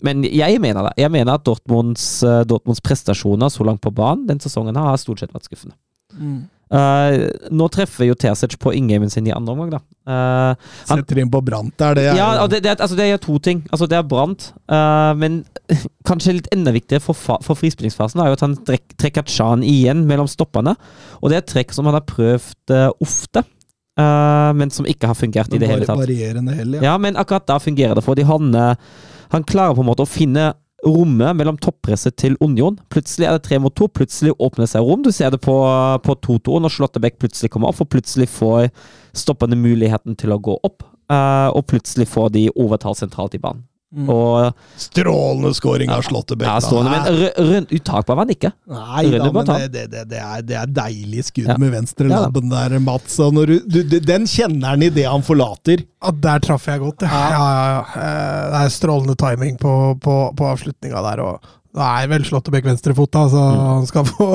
men 0.07 0.25
jeg 0.25 0.61
mener 0.63 0.89
det. 0.89 0.95
Jeg 1.03 1.13
mener 1.13 1.37
at 1.37 1.45
Dortmunds, 1.45 2.07
uh, 2.25 2.47
Dortmunds 2.49 2.81
prestasjoner 2.81 3.53
så 3.53 3.67
langt 3.67 3.85
på 3.85 3.93
banen 3.93 4.25
den 4.31 4.41
sesongen 4.41 4.79
har 4.79 4.97
stort 5.03 5.21
sett 5.21 5.35
vært 5.37 5.51
skuffende. 5.51 5.77
Uh, 6.67 7.29
nå 7.55 7.69
treffer 7.71 8.09
jo 8.09 8.17
Terzic 8.19 8.57
på 8.59 8.73
inngamen 8.75 9.11
sin 9.13 9.29
i 9.29 9.35
andre 9.35 9.53
omgang, 9.55 9.69
da. 9.77 9.81
Uh, 10.07 10.73
han, 10.89 11.03
Setter 11.03 11.21
inn 11.23 11.31
på 11.31 11.39
Brant 11.47 11.75
der, 11.79 11.95
det 11.95 12.09
er 12.11 12.19
ja, 12.19 12.47
det, 12.51 12.59
det, 12.65 12.75
altså 12.81 12.99
det 12.99 13.07
er 13.07 13.21
to 13.23 13.39
ting. 13.43 13.63
Altså 13.71 13.87
Det 13.91 13.99
er 13.99 14.07
Brant, 14.07 14.49
uh, 14.71 15.13
men 15.19 15.45
kanskje 16.07 16.37
litt 16.39 16.49
enda 16.55 16.73
viktigere 16.75 17.03
for, 17.03 17.17
for 17.45 17.59
frispillingsfasen 17.59 18.23
er 18.23 18.31
jo 18.31 18.39
at 18.39 18.45
han 18.45 18.57
trek, 18.67 18.85
trekker 19.01 19.27
Chan 19.31 19.65
igjen 19.67 20.05
mellom 20.09 20.29
stoppene. 20.31 20.77
Og 21.21 21.31
det 21.31 21.39
er 21.39 21.45
et 21.45 21.53
trekk 21.53 21.75
som 21.77 21.89
han 21.89 21.99
har 21.99 22.07
prøvd 22.09 22.75
uh, 22.75 22.91
ofte, 23.03 23.43
uh, 24.01 24.53
men 24.57 24.73
som 24.75 24.89
ikke 24.89 25.11
har 25.11 25.19
fungert 25.19 25.55
i 25.55 25.63
det 25.63 25.71
hele 25.71 25.89
tatt. 25.89 26.01
Varierende 26.01 26.55
hell, 26.57 26.79
ja. 26.79 26.93
Ja, 26.93 26.95
men 27.03 27.19
akkurat 27.19 27.49
da 27.49 27.59
fungerer 27.63 27.99
det, 27.99 28.07
fordi 28.07 28.27
han, 28.29 28.55
eh, 28.55 29.03
han 29.35 29.47
klarer 29.49 29.77
på 29.77 29.85
en 29.85 29.91
måte 29.91 30.07
å 30.07 30.11
finne 30.11 30.53
rommet 30.87 31.35
mellom 31.35 31.57
toppresset 31.59 32.15
til 32.21 32.37
Union. 32.45 32.77
Plutselig 32.93 33.27
er 33.27 33.39
det 33.39 33.47
tre 33.47 33.59
mot 33.63 33.75
to, 33.75 33.89
plutselig 33.91 34.37
åpner 34.43 34.69
seg 34.71 34.85
rom. 34.87 35.03
Du 35.03 35.11
ser 35.15 35.33
det 35.35 35.41
på, 35.43 35.57
på 36.05 36.19
2-2 36.29 36.61
når 36.63 36.75
Slåttebekk 36.77 37.17
plutselig 37.23 37.51
kommer 37.55 37.73
opp, 37.73 37.81
og 37.83 37.91
plutselig 37.91 38.29
får 38.31 38.69
stoppende 39.17 39.59
muligheten 39.59 40.19
til 40.21 40.37
å 40.37 40.39
gå 40.39 40.59
opp. 40.67 40.85
Uh, 41.07 41.55
og 41.55 41.69
plutselig 41.71 42.09
får 42.11 42.33
de 42.35 42.49
overtall 42.59 42.97
sentralt 42.99 43.35
i 43.39 43.43
banen. 43.43 43.65
Og 43.97 44.53
Strålende 44.77 45.53
scoring 45.55 45.91
av 45.95 46.03
Slåttebekk. 46.03 46.49
ja, 46.49 46.55
da. 46.59 46.67
stående, 46.67 46.91
men 46.91 47.19
rø- 47.21 47.51
rønt 47.53 47.71
uttakbar 47.73 48.17
var 48.19 48.25
han 48.27 48.33
ikke. 48.35 48.51
Nei 48.67 49.05
da, 49.15 49.29
men 49.33 49.47
det, 49.47 49.85
det, 49.93 50.03
det, 50.11 50.19
er, 50.21 50.43
det 50.43 50.57
er 50.59 50.67
deilig 50.67 51.25
skudd 51.29 51.47
Ja. 51.53 51.57
med 51.57 51.71
venstre 51.73 52.09
Ja 52.11 52.19
labben 52.25 52.51
der, 52.51 52.79
Mats. 52.83 53.19
Og 53.23 53.33
når 53.39 53.47
du, 53.47 53.57
du, 53.71 53.79
du, 53.87 53.99
den 54.03 54.27
kjenner 54.27 54.75
han 54.75 54.83
idet 54.83 55.07
han 55.07 55.23
forlater. 55.23 55.85
Ja, 56.03 56.11
der 56.11 56.43
traff 56.45 56.67
jeg 56.67 56.83
godt, 56.83 57.07
ja. 57.07 57.09
ja, 57.09 57.31
ja, 57.31 57.69
ja. 57.71 57.85
Eh, 57.95 58.51
Det 58.57 58.65
er 58.67 58.75
strålende 58.75 59.17
timing 59.23 59.57
på, 59.63 59.73
på, 60.03 60.17
på 60.37 60.51
avslutninga 60.51 61.03
der. 61.11 61.23
og 61.23 61.41
det 61.77 61.85
er 61.87 62.09
vel 62.09 62.25
Slåttebekk 62.25 62.65
venstrefota, 62.71 63.27
så 63.29 63.41
Mm. 63.53 63.63
han 63.69 63.87
skal, 63.87 64.05
få, 64.09 64.27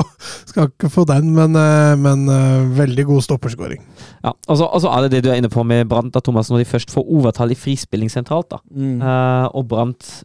skal 0.46 0.68
ikke 0.70 0.90
få 0.94 1.06
den, 1.10 1.32
men, 1.36 1.56
eh, 1.58 1.96
men 1.98 2.28
eh, 2.30 2.68
veldig 2.78 3.06
god 3.10 3.24
stopperskåring. 3.26 3.82
Ja, 4.24 4.34
og 4.48 4.58
så 4.60 4.68
og 4.70 4.82
så 4.84 4.92
er 4.94 5.08
det 5.08 5.12
det 5.16 5.24
du 5.26 5.32
er 5.34 5.40
inne 5.42 5.50
på 5.50 5.64
med 5.66 5.90
Brant, 5.90 6.14
da, 6.14 6.22
Thomas, 6.22 6.52
når 6.54 6.62
de 6.62 6.70
først 6.70 6.94
får 6.94 7.08
overtall 7.10 7.52
i 7.52 7.58
frispilling 7.58 8.12
sentralt. 8.14 8.52
da. 8.54 8.62
Eh, 8.78 9.48
og 9.58 9.68
Brant, 9.72 10.24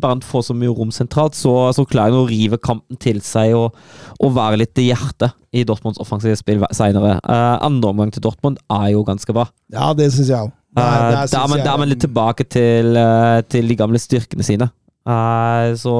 Brant, 0.00 0.24
får 0.24 0.42
så 0.50 0.54
mye 0.56 0.72
rom 0.74 0.90
sentralt, 0.90 1.36
så, 1.38 1.52
så 1.76 1.84
klarer 1.86 2.10
han 2.16 2.24
å 2.24 2.28
rive 2.30 2.58
kampen 2.58 2.96
til 2.98 3.20
seg 3.22 3.54
og, 3.54 3.76
og 4.18 4.34
være 4.34 4.58
litt 4.64 4.78
i 4.82 4.88
hjertet 4.90 5.36
i 5.52 5.62
Dortmunds 5.68 6.00
offensive 6.02 6.34
spill 6.38 6.64
seinere. 6.72 7.18
andre 7.26 7.90
omgang 7.92 8.10
til 8.14 8.22
Dortmund 8.24 8.56
er 8.70 8.90
jo 8.94 9.04
ganske 9.04 9.34
bra. 9.36 9.46
Ja, 9.70 9.92
det 9.94 10.10
syns 10.14 10.30
jeg 10.32 10.38
òg. 10.38 10.50
Da, 10.70 10.82
er 11.26 11.48
man, 11.50 11.58
da 11.66 11.72
er 11.74 11.78
man 11.82 11.88
litt 11.90 12.00
tilbake 12.04 12.44
til, 12.46 12.94
til 13.50 13.66
de 13.68 13.76
gamle 13.76 13.98
styrkene 13.98 14.44
sine. 14.46 14.68
Eh, 15.06 15.74
så 15.80 15.94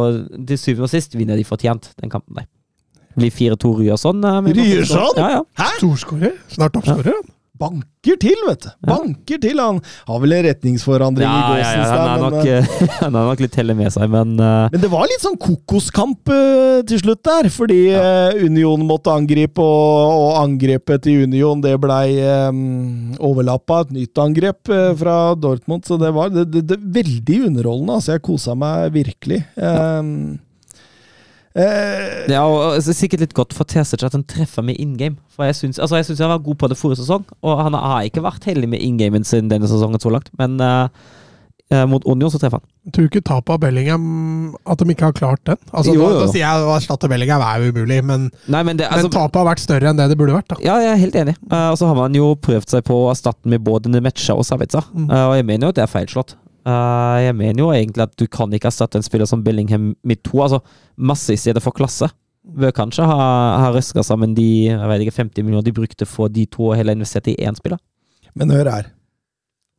til 0.46 0.58
syvende 0.60 0.82
og 0.88 0.90
sist 0.92 1.14
vinner 1.16 1.36
de 1.36 1.44
fortjent 1.44 1.92
den 2.00 2.10
kampen 2.12 2.36
der. 2.36 2.46
Blir 3.18 3.30
4-2 3.32 3.72
Ryerson. 3.80 4.20
men- 4.20 4.52
Ryerson? 4.54 5.16
Ja, 5.16 5.28
ja. 5.40 5.64
Storskårer. 5.78 6.36
Snart 6.48 6.72
toppskårer. 6.72 7.12
han. 7.16 7.34
Banker 7.60 8.16
til, 8.20 8.38
vet 8.46 8.64
du! 8.64 8.70
Banker 8.88 9.40
til! 9.42 9.60
Han 9.60 9.80
har 10.08 10.20
vel 10.22 10.34
en 10.38 10.44
retningsforandring 10.46 11.26
i 11.26 11.28
Ja, 11.28 11.40
ja, 11.40 11.50
Gåsens 11.50 11.90
ja, 11.90 11.98
han, 12.00 12.08
der, 12.08 12.14
er 12.16 12.34
nok, 12.34 12.48
eh, 12.48 12.96
han 13.02 13.18
har 13.18 13.28
nok 13.28 13.42
litt 13.44 13.58
helle 13.60 13.76
med 13.76 13.92
seg, 13.92 14.08
men 14.12 14.34
uh... 14.40 14.66
men 14.72 14.82
det 14.82 14.90
var 14.92 15.06
litt 15.10 15.24
sånn 15.24 15.36
kokoskamp 15.40 16.32
uh, 16.32 16.80
til 16.88 17.02
slutt 17.02 17.22
der, 17.28 17.50
fordi 17.52 17.80
eh, 17.92 18.40
Union 18.40 18.86
måtte 18.88 19.12
angripe, 19.12 19.60
og, 19.60 20.16
og 20.24 20.40
angrepet 20.40 21.04
til 21.04 21.26
Union 21.28 21.60
det 21.60 21.76
blei 21.82 22.16
um, 22.48 23.12
overlappa 23.20 23.84
et 23.84 23.96
nytt 24.00 24.20
angrep 24.24 24.70
fra 25.00 25.16
Dortmund, 25.36 25.84
så 25.84 26.00
det 26.00 26.14
var 26.16 26.32
det, 26.32 26.48
det, 26.54 26.64
det, 26.72 26.78
veldig 26.80 27.42
underholdende. 27.50 27.98
Altså, 27.98 28.16
jeg 28.16 28.24
kosa 28.24 28.56
meg 28.58 28.94
virkelig. 28.96 29.42
Um, 29.60 30.38
eh, 31.58 32.26
Det 32.30 32.36
er 32.36 32.92
sikkert 32.94 33.24
litt 33.24 33.36
godt 33.36 33.54
for 33.56 33.68
TCG 33.68 34.04
at 34.06 34.16
han 34.16 34.26
treffer 34.28 34.66
med 34.66 34.80
in 34.80 34.96
game. 35.00 35.16
For 35.34 35.48
jeg 35.48 35.58
syns, 35.58 35.80
altså, 35.82 36.00
han 36.00 36.34
var 36.34 36.44
god 36.44 36.60
på 36.60 36.68
det 36.70 36.78
forrige 36.78 37.02
sesong, 37.02 37.24
og 37.42 37.64
han 37.64 37.78
har 37.78 38.06
ikke 38.06 38.24
vært 38.24 38.46
heldig 38.50 38.68
med 38.70 38.84
in 38.84 39.00
gamen 39.00 39.24
sin 39.26 39.50
denne 39.50 39.70
sesongen 39.70 40.02
så 40.02 40.12
langt. 40.12 40.30
Men 40.38 40.60
uh, 40.60 40.88
mot 41.90 42.04
Union 42.04 42.30
så 42.32 42.40
treffer 42.42 42.58
han. 42.60 42.66
Jeg 42.88 42.94
tror 42.96 43.08
ikke 43.10 43.22
tapet 43.28 43.52
av 43.52 43.58
Bellingham 43.60 44.04
At 44.64 44.80
de 44.80 44.86
ikke 44.90 45.10
har 45.10 45.14
klart 45.14 45.42
den. 45.46 45.58
Altså, 45.70 45.92
Jo, 45.94 46.06
da, 46.06 46.14
jo. 46.14 46.20
da 46.24 46.28
sier 46.32 46.42
jeg 46.42 46.64
å 46.64 46.72
erstatte 46.74 47.10
Bellingham 47.12 47.44
er 47.44 47.62
jo 47.62 47.74
umulig, 47.74 48.00
men, 48.08 48.30
Nei, 48.50 48.62
men 48.66 48.80
det, 48.80 48.88
altså, 48.88 49.06
men 49.06 49.14
tapet 49.14 49.40
har 49.42 49.48
vært 49.50 49.62
større 49.62 49.92
enn 49.92 50.00
det 50.00 50.08
det 50.10 50.18
burde 50.18 50.34
vært. 50.38 50.48
da. 50.50 50.58
Ja, 50.64 50.78
jeg 50.82 50.94
er 50.94 51.02
helt 51.04 51.18
enig. 51.22 51.36
Uh, 51.50 51.68
og 51.70 51.80
så 51.80 51.90
har 51.90 51.98
man 51.98 52.16
jo 52.16 52.32
prøvd 52.40 52.72
seg 52.74 52.86
på 52.88 52.96
å 53.04 53.10
erstatte 53.12 53.52
med 53.52 53.62
både 53.66 53.92
Nemecha 53.92 54.34
og 54.34 54.46
Savica. 54.48 54.82
Mm. 54.94 55.10
Og 55.10 55.34
jeg 55.38 55.46
mener 55.52 55.68
jo 55.68 55.74
at 55.74 55.78
det 55.78 55.86
er 55.86 55.92
feilslått. 55.92 56.36
Eh, 56.66 57.18
jeg 57.24 57.36
mener 57.38 57.62
jo 57.62 57.70
egentlig 57.72 58.04
at 58.04 58.16
du 58.20 58.26
kan 58.30 58.52
ikke 58.52 58.68
erstatte 58.68 59.00
en 59.00 59.06
spiller 59.06 59.28
som 59.28 59.44
Bellingham 59.44 59.94
med 60.04 60.22
to. 60.26 60.42
Altså 60.44 60.60
masse 60.96 61.32
i 61.32 61.40
stedet 61.40 61.62
for 61.64 61.76
klasse. 61.76 62.10
Bør 62.40 62.72
kanskje 62.76 63.04
ha, 63.04 63.20
ha 63.60 63.68
røska 63.74 64.02
sammen 64.04 64.34
de 64.36 64.48
jeg 64.70 64.90
vet 64.92 65.04
ikke, 65.04 65.18
50 65.18 65.44
millioner 65.44 65.66
de 65.66 65.76
brukte 65.76 66.08
for 66.08 66.32
de 66.32 66.46
to, 66.48 66.70
og 66.70 66.78
heller 66.78 66.96
investert 66.96 67.28
i 67.28 67.36
én 67.36 67.56
spiller. 67.58 67.80
Men 68.34 68.52
hør 68.54 68.70
her. 68.70 68.92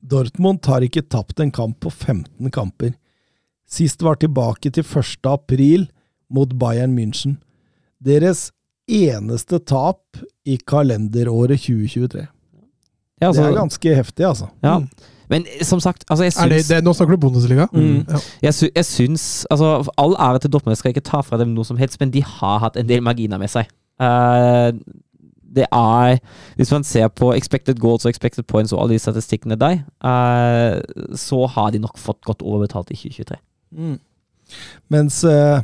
Dortmund 0.02 0.66
har 0.66 0.86
ikke 0.86 1.06
tapt 1.06 1.40
en 1.41 1.52
kamp 1.53 1.80
på 1.84 1.91
15 1.91 2.49
kamper. 2.53 2.95
Sist 3.70 4.02
var 4.03 4.18
tilbake 4.20 4.72
til 4.74 4.84
1. 4.84 5.30
april 5.30 5.88
mot 6.30 6.53
Bayern 6.60 6.98
München. 6.98 7.38
Deres 8.02 8.49
eneste 8.90 9.62
tap 9.64 10.20
i 10.44 10.58
kalenderåret 10.58 11.62
2023. 11.62 12.26
Ja, 13.22 13.30
altså, 13.30 13.44
det 13.44 13.52
er 13.52 13.60
ganske 13.60 13.95
heftig, 13.95 14.26
altså. 14.26 14.49
ja. 14.66 14.80
Mm. 14.80 14.90
Men 15.32 15.45
som 15.66 15.80
sagt, 15.80 16.03
altså 16.10 16.28
jeg 16.28 16.34
Er 16.38 16.49
det, 16.52 16.62
det, 16.70 16.82
nå 16.84 16.94
snakker 16.94 17.16
du 17.16 17.22
Bundesliga? 17.24 17.68
Mm. 17.74 18.03
Ja. 18.10 18.20
Jeg, 18.41 18.53
sy 18.58 18.66
jeg 18.76 18.86
syns 18.86 19.24
altså, 19.52 19.91
All 19.98 20.16
ære 20.20 20.44
til 20.44 20.53
Dortmund, 20.53 20.76
jeg 20.76 20.82
skal 20.82 20.95
ikke 20.95 21.08
ta 21.08 21.22
fra 21.26 21.40
dem 21.40 21.56
noe 21.56 21.68
som 21.68 21.80
helst, 21.80 21.99
men 21.99 22.12
de 22.12 22.24
har 22.24 22.60
hatt 22.66 22.78
en 22.78 22.90
del 22.90 23.03
marginer 23.06 23.40
med 23.41 23.52
seg. 23.52 23.72
Uh, 24.02 24.76
det 25.52 25.68
er 25.68 26.18
Hvis 26.56 26.72
man 26.72 26.84
ser 26.88 27.08
på 27.08 27.34
expected 27.36 27.80
goals 27.80 28.06
og 28.06 28.10
expected 28.10 28.44
points 28.44 28.74
og 28.74 28.84
alle 28.84 28.95
de 28.95 29.03
statistikkene 29.03 29.56
der, 29.60 29.84
uh, 30.03 30.80
så 31.16 31.45
har 31.56 31.72
de 31.72 31.80
nok 31.80 31.99
fått 31.99 32.22
godt 32.28 32.41
overbetalt 32.41 32.91
i 32.91 32.99
2023. 32.99 33.38
Mens 34.91 35.24
uh 35.24 35.62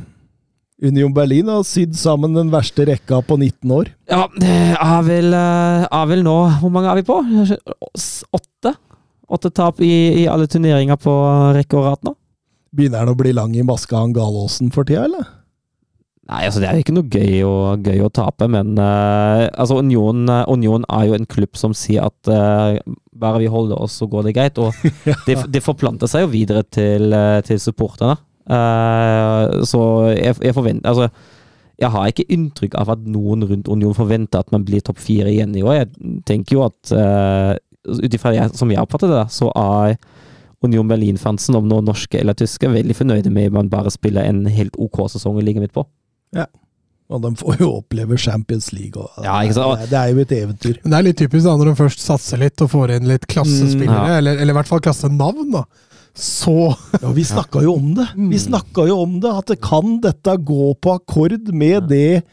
Union 0.78 1.10
Berlin 1.10 1.48
har 1.50 1.64
sydd 1.66 1.96
sammen 1.98 2.36
den 2.36 2.52
verste 2.52 2.84
rekka 2.86 3.18
på 3.26 3.34
19 3.34 3.72
år. 3.74 3.88
Ja, 4.10 4.28
det 4.38 4.58
er 4.78 5.00
vel, 5.06 5.32
eh, 5.34 5.86
er 5.90 6.04
vel 6.06 6.22
nå 6.22 6.36
Hvor 6.60 6.70
mange 6.70 6.90
er 6.92 7.00
vi 7.00 7.02
på? 7.02 7.18
Åtte? 8.38 8.74
Åtte 9.28 9.50
tap 9.52 9.80
i, 9.84 10.22
i 10.22 10.28
alle 10.30 10.48
turneringer 10.48 10.96
på 11.00 11.12
rekke 11.56 11.76
og 11.76 11.84
rad 11.84 12.06
nå? 12.08 12.14
Begynner 12.72 13.04
han 13.04 13.12
å 13.12 13.18
bli 13.18 13.34
lang 13.36 13.52
i 13.56 13.64
maska, 13.64 13.96
han 14.00 14.14
Galåsen, 14.16 14.70
for 14.72 14.88
tida, 14.88 15.04
eller? 15.08 15.26
Nei, 16.28 16.42
altså 16.44 16.60
det 16.60 16.68
er 16.68 16.76
jo 16.76 16.84
ikke 16.84 16.94
noe 16.96 17.08
gøy 17.08 17.38
å, 17.48 17.52
gøy 17.80 18.02
å 18.04 18.10
tape, 18.12 18.48
men 18.52 18.74
uh, 18.76 19.46
altså 19.56 19.78
Union, 19.80 20.26
eh, 20.28 20.42
Union 20.52 20.84
er 20.92 21.06
jo 21.08 21.16
en 21.16 21.28
klubb 21.28 21.56
som 21.56 21.72
sier 21.76 22.04
at 22.04 22.28
uh, 22.28 22.76
bare 23.16 23.40
vi 23.40 23.48
holder 23.48 23.80
oss, 23.80 23.96
så 23.96 24.08
går 24.12 24.28
det 24.28 24.34
greit. 24.36 24.60
Og 24.60 24.76
det, 25.28 25.38
det 25.48 25.64
forplanter 25.64 26.10
seg 26.10 26.26
jo 26.26 26.32
videre 26.34 26.66
til, 26.68 27.16
til 27.48 27.60
supporterne. 27.62 28.18
Uh, 28.48 29.64
så 29.68 29.80
jeg, 30.14 30.38
jeg 30.40 30.56
forventer 30.56 30.88
Altså, 30.88 31.08
jeg 31.78 31.92
har 31.92 32.08
ikke 32.08 32.24
inntrykk 32.32 32.76
av 32.80 32.92
at 32.94 33.02
noen 33.04 33.44
rundt 33.48 33.68
Union 33.68 33.96
forventer 33.96 34.40
at 34.40 34.52
man 34.52 34.64
blir 34.68 34.84
topp 34.84 35.00
fire 35.00 35.32
igjen 35.32 35.56
i 35.56 35.64
år. 35.64 35.82
Jeg 35.82 36.22
tenker 36.28 36.58
jo 36.58 36.64
at 36.66 36.92
ut 37.88 38.14
ifra 38.14 38.32
som 38.54 38.70
jeg 38.72 38.80
oppfatter 38.82 39.08
det, 39.12 39.24
så 39.34 39.50
er 39.56 39.96
Union 40.64 40.88
Berlin-fansen, 40.90 41.54
om 41.54 41.68
noen 41.70 41.86
norske 41.86 42.18
eller 42.18 42.34
tyske, 42.34 42.66
veldig 42.72 42.96
fornøyde 42.98 43.30
med 43.30 43.46
at 43.46 43.52
man 43.54 43.68
bare 43.70 43.90
spiller 43.94 44.26
en 44.26 44.44
helt 44.50 44.74
OK 44.78 45.04
sesong 45.12 45.36
og 45.38 45.44
ligger 45.46 45.62
midt 45.62 45.72
på. 45.76 45.84
Ja. 46.34 46.46
Og 47.08 47.22
de 47.24 47.30
får 47.40 47.60
jo 47.62 47.68
oppleve 47.78 48.18
Champions 48.20 48.66
League. 48.74 49.00
Og, 49.00 49.22
Ja, 49.24 49.38
ikke 49.46 49.54
sant? 49.56 49.78
Det, 49.78 49.86
er- 49.86 49.90
det 49.92 49.98
er 49.98 50.08
jo 50.12 50.24
et 50.26 50.32
eventyr. 50.36 50.80
Men 50.82 50.90
det 50.92 50.98
er 50.98 51.06
litt 51.06 51.16
typisk 51.22 51.44
da, 51.46 51.54
når 51.56 51.70
de 51.70 51.76
først 51.78 52.02
satser 52.04 52.38
litt 52.42 52.60
og 52.60 52.68
får 52.74 52.96
inn 52.98 53.06
litt 53.08 53.24
klassespillere, 53.30 54.02
Mm, 54.02 54.10
ja. 54.10 54.18
eller, 54.18 54.36
eller 54.42 54.52
i 54.52 54.58
hvert 54.58 54.68
fall 54.68 54.80
klassenavn, 54.84 55.52
da. 55.54 55.62
Så 56.18 56.56
Ja, 57.02 57.12
vi 57.14 57.22
snakka 57.24 57.62
jo 57.62 57.76
om 57.78 57.94
det. 57.94 58.08
Mm. 58.18 58.28
Vi 58.34 58.38
snakka 58.42 58.88
jo 58.90 58.98
om 59.06 59.20
det, 59.22 59.30
at 59.40 59.46
det 59.54 59.60
kan 59.62 60.00
dette 60.04 60.36
gå 60.42 60.74
på 60.82 60.98
akkord 60.98 61.48
med 61.54 61.88
det 61.88 62.24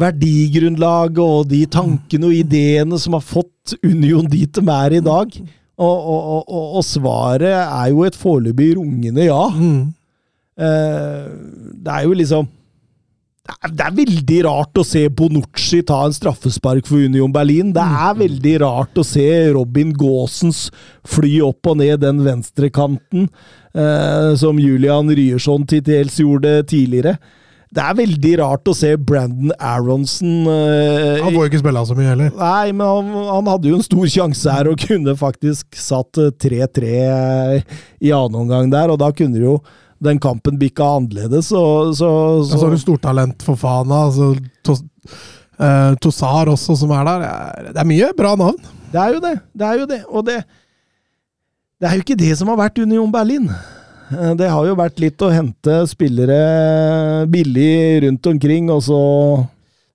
verdigrunnlaget 0.00 1.22
og 1.22 1.50
de 1.50 1.64
tankene 1.70 2.30
og 2.30 2.38
ideene 2.38 2.98
som 3.00 3.16
har 3.18 3.24
fått 3.24 3.76
Union 3.86 4.26
dit 4.30 4.50
de 4.50 4.64
er 4.64 4.98
i 4.98 5.04
dag. 5.04 5.36
Og, 5.74 5.94
og, 6.14 6.42
og, 6.46 6.66
og, 6.78 6.82
svaret 6.86 7.50
er 7.50 7.88
jo 7.90 8.04
et 8.06 8.14
foreløpig 8.14 8.76
rungende 8.78 9.26
ja. 9.26 9.42
mm. 9.50 9.94
Eh, 10.54 11.30
det 11.82 11.90
er 11.90 12.04
jo 12.06 12.12
liksom 12.14 12.46
det 13.44 13.56
er, 13.58 13.72
det 13.74 13.84
er 13.84 13.96
veldig 13.96 14.36
rart 14.46 14.78
å 14.78 14.84
se 14.86 15.02
Bonucci 15.12 15.80
ta 15.84 15.98
en 16.06 16.14
straffespark 16.14 16.86
for 16.88 17.02
Union 17.02 17.32
Berlin. 17.34 17.74
Det 17.76 17.82
er 17.82 18.14
veldig 18.16 18.54
rart 18.62 19.00
å 19.02 19.04
se 19.04 19.26
Robin 19.52 19.90
Gaasens 19.98 20.68
fly 21.10 21.34
opp 21.44 21.68
og 21.68 21.76
ned 21.82 22.00
den 22.06 22.22
venstrekanten, 22.24 23.26
eh, 23.74 24.30
som 24.40 24.62
Julian 24.62 25.12
Ryerson 25.12 25.66
til 25.68 25.82
dels 25.84 26.16
gjorde 26.22 26.54
tidligere. 26.70 27.18
Det 27.74 27.82
er 27.82 27.96
veldig 27.98 28.32
rart 28.38 28.68
å 28.70 28.74
se 28.78 28.92
Brandon 29.02 29.50
Aronson 29.58 30.44
uh, 30.46 31.18
Han 31.24 31.32
får 31.34 31.40
jo 31.40 31.48
ikke 31.50 31.60
spille 31.64 31.80
så 31.88 31.96
mye 31.98 32.10
heller. 32.12 32.28
Nei, 32.38 32.68
men 32.70 32.86
han, 32.86 33.08
han 33.32 33.48
hadde 33.50 33.70
jo 33.72 33.78
en 33.80 33.86
stor 33.86 34.06
sjanse 34.12 34.52
her 34.54 34.70
og 34.70 34.78
kunne 34.84 35.16
faktisk 35.18 35.74
satt 35.82 36.20
eh, 36.22 36.30
3-3 36.44 36.92
i 38.06 38.12
annen 38.14 38.38
omgang 38.44 38.70
der, 38.70 38.92
og 38.94 39.00
da 39.02 39.08
kunne 39.16 39.42
jo 39.42 39.56
den 40.04 40.20
kampen 40.22 40.58
bikka 40.60 40.86
annerledes, 40.98 41.48
så, 41.50 41.62
så, 41.96 42.08
så 42.46 42.58
så 42.58 42.62
har 42.66 42.74
du 42.74 42.80
stortalent 42.82 43.42
for 43.46 43.56
faen 43.58 43.90
altså 43.94 44.34
Tossar 44.66 44.86
uh, 45.58 45.94
Tosar 46.02 46.50
også, 46.52 46.74
som 46.78 46.92
er 46.94 47.06
der. 47.08 47.22
Det 47.24 47.30
er- 47.30 47.72
Det 47.74 47.80
er 47.82 47.90
mye 47.90 48.12
bra 48.18 48.34
navn. 48.38 48.58
Det 48.94 49.00
er 49.02 49.14
jo 49.16 49.20
det. 49.22 49.34
Det 49.54 49.66
er 49.72 49.78
jo 49.82 49.86
det. 49.90 50.00
Og 50.10 50.26
det 50.26 50.38
Det 51.80 51.88
er 51.90 51.94
jo 51.98 52.02
ikke 52.04 52.16
det 52.22 52.34
som 52.38 52.48
har 52.52 52.56
vært 52.60 52.78
Union 52.82 53.10
Berlin. 53.12 53.48
Eh, 54.12 54.34
Det 54.36 54.50
har 54.50 54.66
jo 54.66 54.74
vært 54.76 55.00
litt 55.00 55.18
å 55.24 55.30
hente 55.32 55.78
spillere 55.90 57.26
billig 57.30 58.02
rundt 58.04 58.26
omkring, 58.26 58.70
og 58.70 58.82
så 58.82 58.98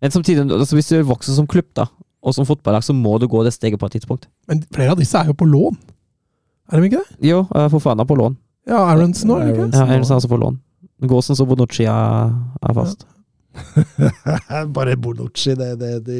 Men 0.01 0.11
samtidig, 0.11 0.45
altså 0.51 0.77
hvis 0.77 0.87
du 0.89 1.03
vokser 1.03 1.35
som 1.35 1.47
klubb, 1.47 1.67
da, 1.75 1.85
og 2.23 2.33
som 2.33 2.45
fotballag, 2.47 2.81
så 2.83 2.93
må 2.95 3.17
du 3.19 3.27
gå 3.27 3.43
det 3.43 3.51
steget 3.53 3.79
på 3.79 3.85
et 3.89 3.97
tidspunkt. 3.99 4.27
Men 4.47 4.61
flere 4.71 4.91
av 4.91 4.97
disse 4.97 5.13
er 5.19 5.25
jo 5.27 5.33
på 5.35 5.45
lån. 5.45 5.75
Er 6.71 6.79
de 6.79 6.87
ikke 6.87 7.01
det? 7.03 7.17
Jo, 7.27 7.41
eh, 7.53 7.67
for 7.67 7.79
faen 7.83 7.99
er 7.99 8.05
på 8.07 8.15
lån. 8.15 8.37
Ja, 8.69 8.85
Aronsen 8.93 9.29
òg, 9.33 9.41
er 9.43 9.51
ikke? 9.53 9.73
Ja, 9.73 9.83
Aronsen 9.85 10.13
er 10.15 10.19
altså 10.21 10.29
på 10.31 10.39
lån. 10.39 10.59
Gåsens 11.09 11.39
og 11.41 11.47
Bonucci 11.49 11.83
er, 11.87 12.31
er 12.63 12.73
fast. 12.73 13.05
Bare 14.75 14.95
Bonucci, 14.97 15.55
det, 15.57 15.69
det, 15.79 15.91
det, 16.05 16.19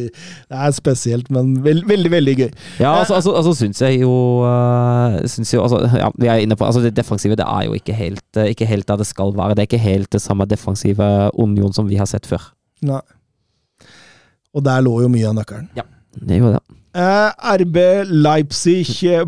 er 0.50 0.72
spesielt, 0.76 1.30
men 1.34 1.52
veld, 1.64 1.86
veldig, 1.88 2.12
veldig 2.12 2.36
gøy. 2.40 2.50
Ja, 2.80 2.96
altså, 3.00 3.20
altså, 3.20 3.36
altså 3.38 3.54
syns 3.60 3.82
jeg 3.82 4.02
jo, 4.02 4.14
uh, 4.46 5.20
syns 5.30 5.54
jo 5.54 5.64
altså, 5.64 5.84
ja, 6.00 6.10
Vi 6.20 6.28
er 6.32 6.44
inne 6.44 6.58
på 6.60 6.66
altså 6.66 6.82
Det 6.84 6.96
defensive 6.98 7.38
det 7.40 7.46
er 7.46 7.68
jo 7.68 7.78
ikke 7.78 7.94
helt, 7.94 8.26
eh, 8.38 8.52
ikke 8.54 8.68
helt 8.70 8.88
der 8.88 9.02
det 9.02 9.08
skal 9.08 9.36
være. 9.38 9.56
Det 9.56 9.66
er 9.66 9.70
ikke 9.70 9.84
helt 9.84 10.12
det 10.14 10.22
samme 10.22 10.48
defensive 10.50 11.30
Union 11.34 11.74
som 11.74 11.90
vi 11.90 12.02
har 12.02 12.10
sett 12.10 12.28
før. 12.30 12.52
Nei. 12.82 13.02
Og 14.56 14.66
der 14.66 14.82
lå 14.82 15.02
jo 15.04 15.12
mye 15.12 15.30
av 15.30 15.38
nøkkelen. 15.38 15.70
Det 16.20 16.42
gjorde 16.42 16.58
det. 16.58 16.78
Eh, 16.98 17.32
RB 17.62 17.78
Leipzig 18.10 19.04
eh, 19.06 19.26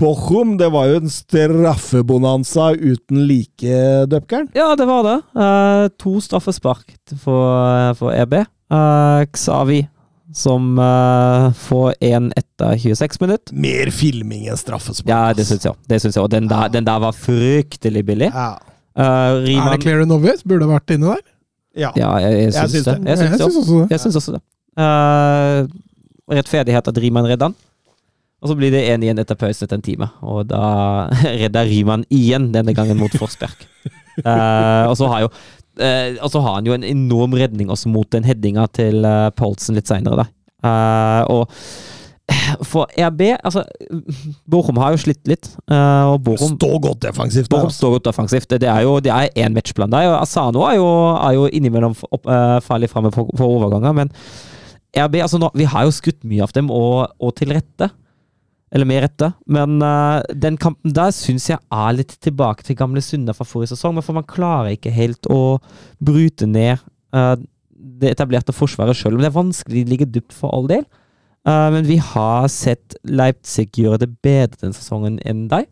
Bochum, 0.00 0.56
det 0.58 0.68
var 0.72 0.88
jo 0.90 1.00
en 1.02 1.10
straffebonanza 1.12 2.72
uten 2.74 3.24
like, 3.28 3.74
Døpkeren. 4.10 4.48
Ja, 4.56 4.72
det 4.78 4.86
var 4.88 5.02
det. 5.06 5.18
Uh, 5.36 5.86
to 6.00 6.16
straffespark 6.24 6.94
for, 7.22 7.92
for 7.98 8.14
EB. 8.16 8.40
Uh, 8.72 9.22
Xavi 9.36 9.82
som 10.34 10.78
uh, 10.80 11.52
får 11.52 11.94
én 12.00 12.30
etter 12.36 12.78
26 12.80 13.20
minutter. 13.20 13.54
Mer 13.54 13.90
filming 13.92 14.46
enn 14.48 14.56
straffespark. 14.58 15.10
Ja, 15.12 15.34
det 15.36 15.44
syns 15.48 15.66
jeg. 15.68 15.76
Det 15.88 16.00
synes 16.00 16.16
jeg. 16.16 16.24
Og 16.24 16.30
den 16.32 16.48
der, 16.50 16.70
den 16.72 16.88
der 16.88 17.02
var 17.04 17.12
fryktelig 17.16 18.04
billig. 18.08 18.30
Ja. 18.32 18.54
Uh, 18.96 19.44
Er 19.44 19.70
det 19.74 19.82
clear 19.84 20.02
and 20.04 20.12
obvious? 20.12 20.42
Burde 20.44 20.68
vært 20.68 20.90
inne 20.96 21.14
der. 21.14 21.22
ja. 21.76 21.92
Ja, 21.96 22.16
jeg, 22.20 22.48
jeg, 22.48 22.52
syns 22.54 22.88
det. 22.88 22.96
det. 23.04 23.08
Jeg 23.12 23.18
syns 23.18 23.44
også 23.46 23.78
det. 23.82 23.90
Jeg 23.90 24.00
synes 24.00 24.16
også 24.22 24.34
det. 24.38 24.42
Uh, 24.80 25.68
rettferdighet 26.32 26.88
at 26.88 26.98
Riemann 27.04 27.28
redder 27.28 27.50
han. 27.52 27.56
Og 28.42 28.50
så 28.50 28.58
blir 28.58 28.74
det 28.74 28.82
1 28.90 29.04
igjen 29.06 29.22
etter 29.22 29.38
pause 29.38 29.62
etter 29.62 29.78
en 29.78 29.84
time, 29.86 30.08
og 30.26 30.48
da 30.50 30.62
redder 31.42 31.68
Ryman 31.70 32.04
igjen, 32.10 32.50
denne 32.54 32.74
gangen 32.74 32.98
mot 32.98 33.14
Forsberg. 33.14 33.54
Uh, 34.18 34.84
og 34.90 34.96
så 34.98 35.08
har 35.08 35.22
jo 35.24 35.30
uh, 35.30 36.08
Og 36.20 36.28
så 36.28 36.40
har 36.44 36.58
han 36.58 36.66
jo 36.68 36.74
en 36.76 36.84
enorm 36.84 37.32
redning 37.38 37.70
også 37.72 37.88
mot 37.88 38.10
den 38.12 38.26
headinga 38.28 38.66
til 38.76 39.06
uh, 39.08 39.30
Paulsen 39.38 39.78
litt 39.78 39.88
seinere, 39.88 40.26
da. 40.26 40.28
Uh, 40.62 41.22
og 41.32 41.54
for 42.70 42.90
RB 42.98 43.22
Altså, 43.38 43.64
Borum 44.50 44.82
har 44.82 44.96
jo 44.96 45.00
slitt 45.06 45.22
litt, 45.30 45.48
og 45.70 46.18
Borum, 46.26 46.58
står 46.58 46.76
godt 46.82 47.06
defensivt 47.06 47.50
Borum 47.50 47.70
Altså. 47.70 47.78
står 47.78 47.96
godt 47.96 48.10
defensivt. 48.10 48.58
Det 48.58 48.70
er 48.74 48.82
jo 48.82 48.98
det 49.02 49.14
er 49.14 49.30
én 49.38 49.54
matchplan 49.54 49.94
der. 49.94 50.10
og 50.10 50.20
Asano 50.26 50.66
er 50.66 50.80
jo, 50.80 50.92
er 51.14 51.38
jo 51.38 51.46
innimellom 51.46 51.94
opp, 52.10 52.26
farlig 52.66 52.90
framme 52.90 53.14
på, 53.14 53.28
på 53.38 53.52
overganger, 53.54 53.94
men 54.02 54.14
RB 54.92 55.22
altså 55.24 55.38
nå, 55.40 55.48
Vi 55.56 55.64
har 55.64 55.86
jo 55.86 55.94
skutt 55.94 56.20
mye 56.28 56.44
av 56.44 56.52
dem, 56.52 56.70
og, 56.70 57.14
og 57.22 57.36
til 57.38 57.54
rette. 57.54 57.88
Eller 58.72 58.88
med 58.88 59.02
rette. 59.04 59.28
Men 59.52 59.76
uh, 59.84 60.22
den 60.32 60.56
kampen 60.60 60.94
der 60.96 61.12
syns 61.12 61.50
jeg 61.50 61.60
er 61.60 61.96
litt 61.96 62.14
tilbake 62.24 62.64
til 62.64 62.78
gamle 62.78 63.02
synder 63.04 63.36
fra 63.36 63.44
forrige 63.48 63.74
sesong. 63.74 63.98
Men 63.98 64.06
for 64.06 64.16
man 64.16 64.28
klarer 64.28 64.72
ikke 64.72 64.94
helt 64.94 65.28
å 65.32 65.58
bryte 66.00 66.48
ned 66.48 66.80
uh, 67.12 67.36
det 67.76 68.14
etablerte 68.14 68.54
forsvaret 68.56 68.96
sjøl. 68.96 69.18
Men 69.18 69.26
det 69.26 69.32
er 69.32 69.36
vanskelig, 69.36 69.84
de 69.84 69.92
ligger 69.92 70.08
dypt 70.14 70.32
for 70.36 70.54
all 70.56 70.70
del. 70.70 70.86
Uh, 71.44 71.68
men 71.74 71.84
vi 71.84 71.98
har 72.00 72.48
sett 72.52 72.96
Leipzig 73.04 73.68
gjøre 73.76 74.06
det 74.06 74.12
bedre 74.24 74.62
denne 74.62 74.78
sesongen 74.78 75.20
enn 75.28 75.46
deg. 75.52 75.68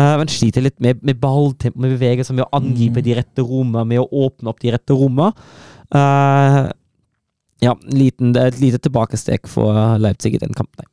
Man 0.00 0.30
sliter 0.32 0.62
litt 0.64 0.78
med, 0.80 1.02
med 1.04 1.18
balltempo, 1.20 1.76
med 1.82 1.90
bevegelser, 1.92 2.32
med 2.32 2.46
å 2.46 2.56
angripe 2.56 3.02
de 3.04 3.18
rette 3.18 3.42
rommene, 3.44 3.82
med 3.90 4.00
å 4.00 4.22
åpne 4.22 4.48
opp 4.48 4.62
de 4.62 4.70
rette 4.72 4.94
rommene. 4.96 5.26
Ja, 7.60 7.74
liten, 7.90 8.30
det 8.32 8.40
er 8.40 8.54
et 8.54 8.62
lite 8.62 8.80
tilbakestek 8.80 9.50
for 9.50 9.76
Leipzig 10.00 10.38
i 10.38 10.40
den 10.40 10.56
kampen. 10.56 10.86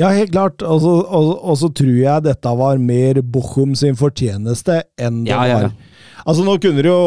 Ja, 0.00 0.08
helt 0.16 0.32
klart. 0.32 0.62
Og 0.64 0.80
så, 0.80 0.92
og, 1.04 1.32
og 1.44 1.58
så 1.60 1.68
tror 1.76 1.92
jeg 1.98 2.24
dette 2.24 2.52
var 2.58 2.78
mer 2.80 3.20
Bochum 3.22 3.74
sin 3.76 3.96
fortjeneste 3.98 4.80
enn 5.00 5.24
det 5.26 5.32
Ja, 5.34 5.42
ja, 5.46 5.58
ja. 5.58 5.68
var. 5.68 5.72
Altså, 6.24 6.44
nå 6.46 6.54
kunne 6.62 6.82
de 6.84 6.88
jo 6.88 7.00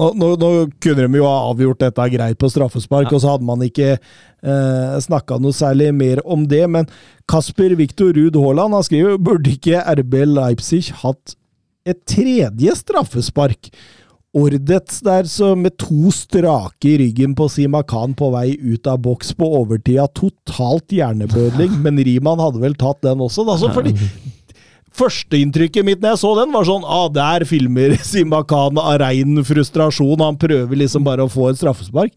nå, 0.00 0.06
nå, 0.16 0.28
nå 0.38 0.48
kunne 0.80 1.04
de 1.10 1.18
jo 1.18 1.26
ha 1.26 1.50
avgjort 1.50 1.80
dette 1.82 2.04
greit 2.14 2.38
på 2.40 2.48
straffespark, 2.48 3.10
Ja. 3.10 3.16
og 3.18 3.20
så 3.24 3.32
hadde 3.34 3.44
man 3.48 3.60
ikke 3.66 3.88
eh, 3.98 4.94
snakka 5.02 5.40
noe 5.42 5.52
særlig 5.52 5.90
mer 5.92 6.22
om 6.24 6.46
det. 6.48 6.62
Men 6.70 6.86
Kasper 7.28 7.74
Viktor 7.76 8.14
Ruud 8.16 8.38
Haaland 8.38 8.78
han 8.78 8.86
skriver 8.86 9.18
burde 9.20 9.52
ikke 9.56 9.82
RB 9.98 10.14
Leipzig 10.30 10.86
hatt 11.02 11.34
et 11.88 12.00
tredje 12.08 12.74
straffespark? 12.80 13.70
Ordets 14.36 15.00
der 15.02 15.26
så 15.26 15.56
med 15.58 15.74
to 15.82 16.12
strake 16.14 16.86
i 16.86 16.98
ryggen 17.00 17.32
på 17.34 17.48
Sima 17.50 17.80
Khan 17.82 18.12
på 18.14 18.28
vei 18.30 18.52
ut 18.54 18.86
av 18.86 19.00
boks 19.02 19.32
på 19.34 19.48
overtida. 19.58 20.06
Totalt 20.14 20.94
hjernebødling, 20.94 21.80
men 21.82 21.98
Riemann 21.98 22.42
hadde 22.42 22.62
vel 22.62 22.76
tatt 22.78 23.02
den 23.02 23.24
også, 23.24 23.46
da. 23.48 23.58
Så 23.58 23.72
fordi 23.74 23.96
Førsteinntrykket 25.00 25.86
mitt 25.86 26.00
når 26.02 26.16
jeg 26.16 26.20
så 26.24 26.30
den, 26.40 26.50
var 26.50 26.66
sånn 26.66 26.82
ah, 26.82 27.06
Der 27.14 27.44
filmer 27.46 27.94
Sima 28.06 28.42
Khan 28.46 28.78
av 28.80 29.00
rein 29.02 29.42
frustrasjon. 29.46 30.22
Han 30.22 30.38
prøver 30.40 30.78
liksom 30.78 31.06
bare 31.06 31.26
å 31.26 31.30
få 31.30 31.50
et 31.50 31.60
straffespark. 31.60 32.14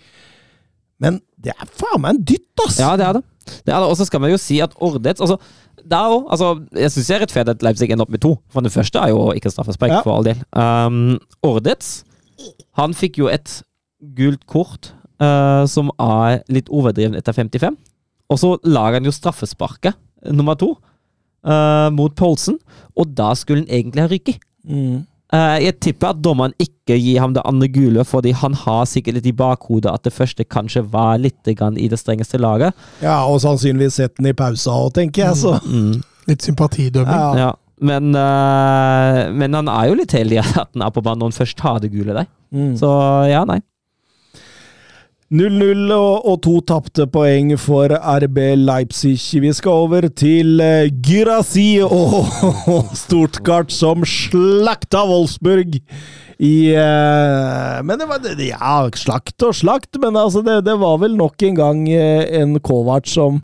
Men 1.02 1.20
det 1.42 1.54
er 1.54 1.70
faen 1.70 2.02
meg 2.02 2.16
en 2.16 2.24
dytt, 2.34 2.50
ass! 2.66 2.80
Ja, 2.82 2.94
det 3.00 3.06
er 3.10 3.20
det. 3.20 3.24
det, 3.50 3.70
det. 3.70 3.78
Og 3.82 3.98
så 4.00 4.08
skal 4.08 4.22
man 4.24 4.34
jo 4.34 4.42
si 4.42 4.62
at 4.64 4.74
Ordets 4.82 5.22
altså, 5.22 5.40
det 5.84 5.98
er 5.98 6.10
jo, 6.14 6.18
altså, 6.32 6.48
Jeg 6.80 6.92
syns 6.92 7.08
det 7.08 7.16
er 7.16 7.22
rettferdig 7.26 7.54
at 7.58 7.64
Leipzig 7.66 7.90
ender 7.92 8.06
opp 8.06 8.12
med 8.14 8.22
to, 8.24 8.38
for 8.50 8.62
den 8.66 8.72
første 8.72 9.00
er 9.00 9.10
jo 9.12 9.32
ikke 9.36 9.52
straffespark, 9.52 9.92
Ja. 9.92 10.02
for 10.06 10.16
all 10.18 10.24
del. 10.28 10.40
Um, 10.56 11.20
Ordets 11.44 12.04
han 12.78 12.94
fikk 12.98 13.18
jo 13.22 13.28
et 13.30 13.62
gult 14.18 14.46
kort 14.50 14.94
uh, 15.22 15.64
som 15.70 15.92
er 16.02 16.42
litt 16.52 16.68
overdreven 16.74 17.16
etter 17.16 17.34
55. 17.36 17.78
Og 18.34 18.40
så 18.42 18.54
lager 18.66 18.98
han 19.00 19.06
jo 19.08 19.14
straffesparket 19.14 19.94
nummer 20.34 20.56
to 20.60 20.72
uh, 21.46 21.90
mot 21.94 22.16
Poulsen, 22.16 22.58
og 22.98 23.14
da 23.16 23.34
skulle 23.38 23.64
han 23.64 23.70
egentlig 23.70 24.02
ha 24.04 24.10
ryket. 24.12 24.40
Mm. 24.68 25.04
Eh, 25.34 25.58
jeg 25.66 25.80
tipper 25.82 26.12
at 26.14 26.22
dommeren 26.22 26.54
ikke 26.62 26.98
gir 27.00 27.18
ham 27.24 27.34
det 27.34 27.42
andre 27.50 27.68
gule, 27.74 28.04
fordi 28.06 28.36
han 28.38 28.54
har 28.54 28.86
sikkert 28.90 29.18
litt 29.18 29.32
i 29.32 29.34
bakhodet 29.34 29.90
at 29.90 30.06
det 30.06 30.14
første 30.14 30.46
kanskje 30.46 30.84
var 30.94 31.18
litt 31.22 31.50
grann 31.58 31.78
i 31.80 31.88
det 31.90 31.98
strengeste 32.02 32.38
laget. 32.42 32.78
Ja, 33.02 33.24
og 33.26 33.42
sannsynligvis 33.42 33.98
sett 33.98 34.16
den 34.20 34.30
i 34.30 34.38
pausa 34.38 34.76
òg, 34.78 34.94
tenker 35.00 35.30
jeg, 35.30 35.42
så 35.42 35.58
Litt 36.30 36.46
sympatidømming. 36.46 37.10
ja. 37.12 37.34
Ja, 37.48 37.52
men, 37.84 38.14
eh, 38.16 39.32
men 39.34 39.58
han 39.58 39.68
er 39.68 39.90
jo 39.90 39.98
litt 40.00 40.14
heldig 40.16 40.40
at 40.44 40.70
han 40.72 40.86
er 40.86 40.94
på 40.94 41.02
banen 41.04 41.20
når 41.24 41.34
han 41.34 41.40
først 41.42 41.60
har 41.66 41.82
det 41.84 41.92
gule 41.92 42.14
der. 42.16 42.30
Mm. 42.54 42.76
Så 42.80 42.90
ja, 43.32 43.42
nei. 43.50 43.60
0-0 45.34 45.90
og, 45.96 46.36
to 46.46 46.60
tapte 46.62 47.08
poeng 47.10 47.56
for 47.58 47.90
RB 47.90 48.38
Leipzig. 48.62 49.18
Vi 49.42 49.54
skal 49.58 49.86
over 49.88 50.06
til 50.14 50.62
uh, 50.62 50.86
Gyrasi 50.94 51.82
og 51.82 52.28
Stortgart 53.04 53.74
som 53.74 54.06
slakta 54.06 55.02
Wolfsburg 55.10 55.80
i 56.44 56.74
eh, 56.76 57.80
Men 57.86 58.00
det 58.02 58.08
var 58.10 58.26
Ja, 58.42 58.76
slakt 58.98 59.46
og 59.46 59.56
slakt, 59.56 59.98
men 60.02 60.18
altså, 60.18 60.42
det, 60.46 60.64
det 60.68 60.76
var 60.82 60.98
vel 61.02 61.16
nok 61.18 61.42
en 61.46 61.58
gang 61.58 61.84
eh, 61.90 62.26
en 62.42 62.58
Kovac 62.60 63.08
som 63.10 63.42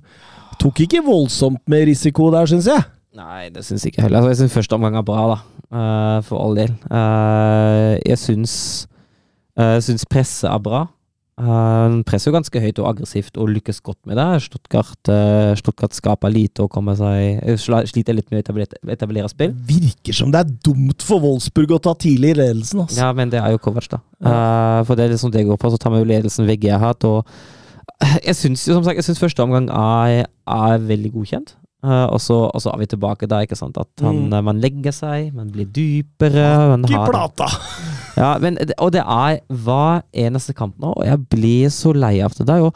tok 0.60 0.82
ikke 0.84 1.03
voldsomt 1.06 1.61
med 1.72 1.88
risiko 1.88 2.28
der, 2.34 2.49
syns 2.49 2.68
jeg. 2.68 2.84
Nei, 3.16 3.48
det 3.53 3.64
syns 3.66 3.86
jeg 3.86 3.94
ikke 3.94 4.03
heller. 4.03 4.20
Altså, 4.20 4.34
jeg 4.34 4.41
syns 4.44 4.57
første 4.57 4.76
omgang 4.76 4.98
er 4.99 5.06
bra, 5.07 5.26
da. 5.32 5.40
Uh, 5.70 6.18
for 6.26 6.41
all 6.41 6.57
del. 6.57 6.74
Uh, 6.90 7.95
jeg 8.03 8.18
syns 8.20 8.53
uh, 9.56 9.78
presset 10.11 10.49
er 10.49 10.60
bra. 10.66 10.88
Han 11.40 12.02
presser 12.07 12.30
jo 12.30 12.36
ganske 12.36 12.61
høyt 12.61 12.80
og 12.82 12.88
aggressivt 12.90 13.38
og 13.40 13.52
lykkes 13.53 13.80
godt 13.86 13.99
med 14.10 14.18
det. 14.20 14.28
Stuttgart, 14.44 15.11
uh, 15.11 15.53
Stuttgart 15.60 15.95
skaper 15.95 16.34
lite 16.34 16.66
og 16.66 16.72
kommer 16.74 16.98
seg 16.99 17.40
eh, 17.40 17.60
Sliter 17.60 18.18
litt 18.18 18.28
med 18.32 18.41
å 18.41 18.44
etablere, 18.44 18.82
etablere 18.95 19.32
spill. 19.32 19.53
Virker 19.70 20.18
som 20.18 20.34
det 20.34 20.41
er 20.44 20.52
dumt 20.68 21.06
for 21.06 21.24
Wolfsburg 21.24 21.78
å 21.78 21.82
ta 21.88 21.95
tidlig 21.99 22.34
i 22.34 22.40
ledelsen, 22.41 22.84
altså. 22.84 22.99
Ja, 22.99 23.14
men 23.16 23.32
det 23.32 23.40
er 23.40 23.56
jo 23.56 23.61
Kovac, 23.64 23.88
da. 23.91 24.02
Uh, 24.20 24.82
for 24.88 24.99
det 24.99 25.07
er 25.07 25.16
liksom 25.16 25.32
det 25.36 25.48
går 25.48 25.61
på. 25.61 25.72
Så 25.72 25.80
tar 25.80 25.95
vi 25.95 26.03
jo 26.03 26.11
ledelsen 26.11 26.49
VG-hat 26.49 27.07
og 27.07 27.24
jeg 28.24 28.36
syns 28.36 29.20
første 29.20 29.44
omgang 29.44 29.68
er, 29.76 30.28
er 30.48 30.84
veldig 30.88 31.11
godkjent. 31.16 31.56
Eh, 31.84 32.06
og, 32.11 32.18
så, 32.19 32.35
og 32.51 32.60
så 32.60 32.73
er 32.73 32.81
vi 32.81 32.88
tilbake 32.91 33.27
da, 33.31 33.38
ikke 33.45 33.56
sant. 33.56 33.77
At 33.80 33.88
han, 34.03 34.26
Mm. 34.30 34.43
man 34.43 34.60
legger 34.60 34.91
seg, 34.91 35.30
man 35.34 35.49
blir 35.53 35.65
dypere. 35.72 36.47
Man 36.76 36.84
har, 36.91 37.07
plata! 37.07 37.47
ja, 38.18 38.34
men, 38.43 38.57
og 38.77 38.91
det 38.91 39.03
er 39.06 39.39
hver 39.47 40.01
eneste 40.14 40.53
kamp 40.57 40.76
nå, 40.80 40.91
og 40.97 41.06
jeg 41.07 41.22
blir 41.31 41.69
så 41.72 41.93
lei 41.95 42.18
av 42.26 42.35
det 42.35 42.47
der. 42.49 42.65
Og 42.68 42.76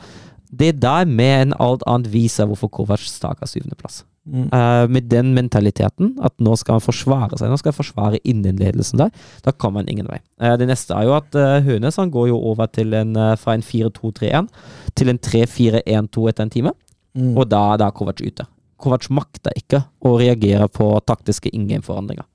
det 0.53 0.79
der 0.79 1.05
med 1.09 1.49
en 1.49 1.53
alt 1.59 1.83
annet 1.89 2.07
viser 2.13 2.45
hvorfor 2.47 2.69
Kovac 2.71 3.03
staker 3.09 3.49
syvendeplass. 3.49 4.03
Mm. 4.23 4.45
Uh, 4.53 4.87
med 4.87 5.09
den 5.11 5.33
mentaliteten 5.35 6.13
at 6.23 6.31
nå 6.39 6.53
skal 6.55 6.77
han 6.77 6.83
forsvare 6.85 7.35
seg, 7.35 7.49
nå 7.51 7.57
skal 7.59 7.73
han 7.73 7.79
forsvare 7.81 8.21
innledelsen 8.23 9.01
der, 9.01 9.09
da 9.43 9.51
kommer 9.51 9.81
han 9.83 9.89
ingen 9.91 10.07
vei. 10.07 10.21
Uh, 10.39 10.53
det 10.55 10.69
neste 10.69 10.95
er 10.95 11.09
jo 11.09 11.17
at 11.17 11.35
uh, 11.35 11.57
Hønes 11.65 11.97
han 11.99 12.13
går 12.13 12.29
jo 12.29 12.37
over 12.39 12.69
til 12.71 12.93
en, 12.95 13.11
uh, 13.19 13.33
fra 13.35 13.57
en 13.57 13.65
4-2-3-1 13.67 14.47
til 14.95 15.11
en 15.11 15.19
3-4-1-2 15.19 16.29
etter 16.31 16.47
en 16.47 16.53
time, 16.55 16.73
Mm. 17.13 17.35
og 17.37 17.45
da, 17.51 17.59
da 17.77 17.91
er 17.91 17.93
Kovac 17.93 18.23
ute. 18.25 18.47
Kovac 18.83 19.07
makter 19.13 19.55
ikke 19.57 19.83
å 20.03 20.17
reagere 20.19 20.67
på 20.71 20.91
taktiske 21.07 21.51
in 21.55 21.69
game-forandringer. 21.69 22.27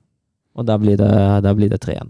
Og 0.57 0.65
der 0.67 0.79
blir 0.81 0.97
det, 0.99 1.13
der 1.45 1.57
blir 1.57 1.71
det 1.71 1.81
3-1. 1.85 2.09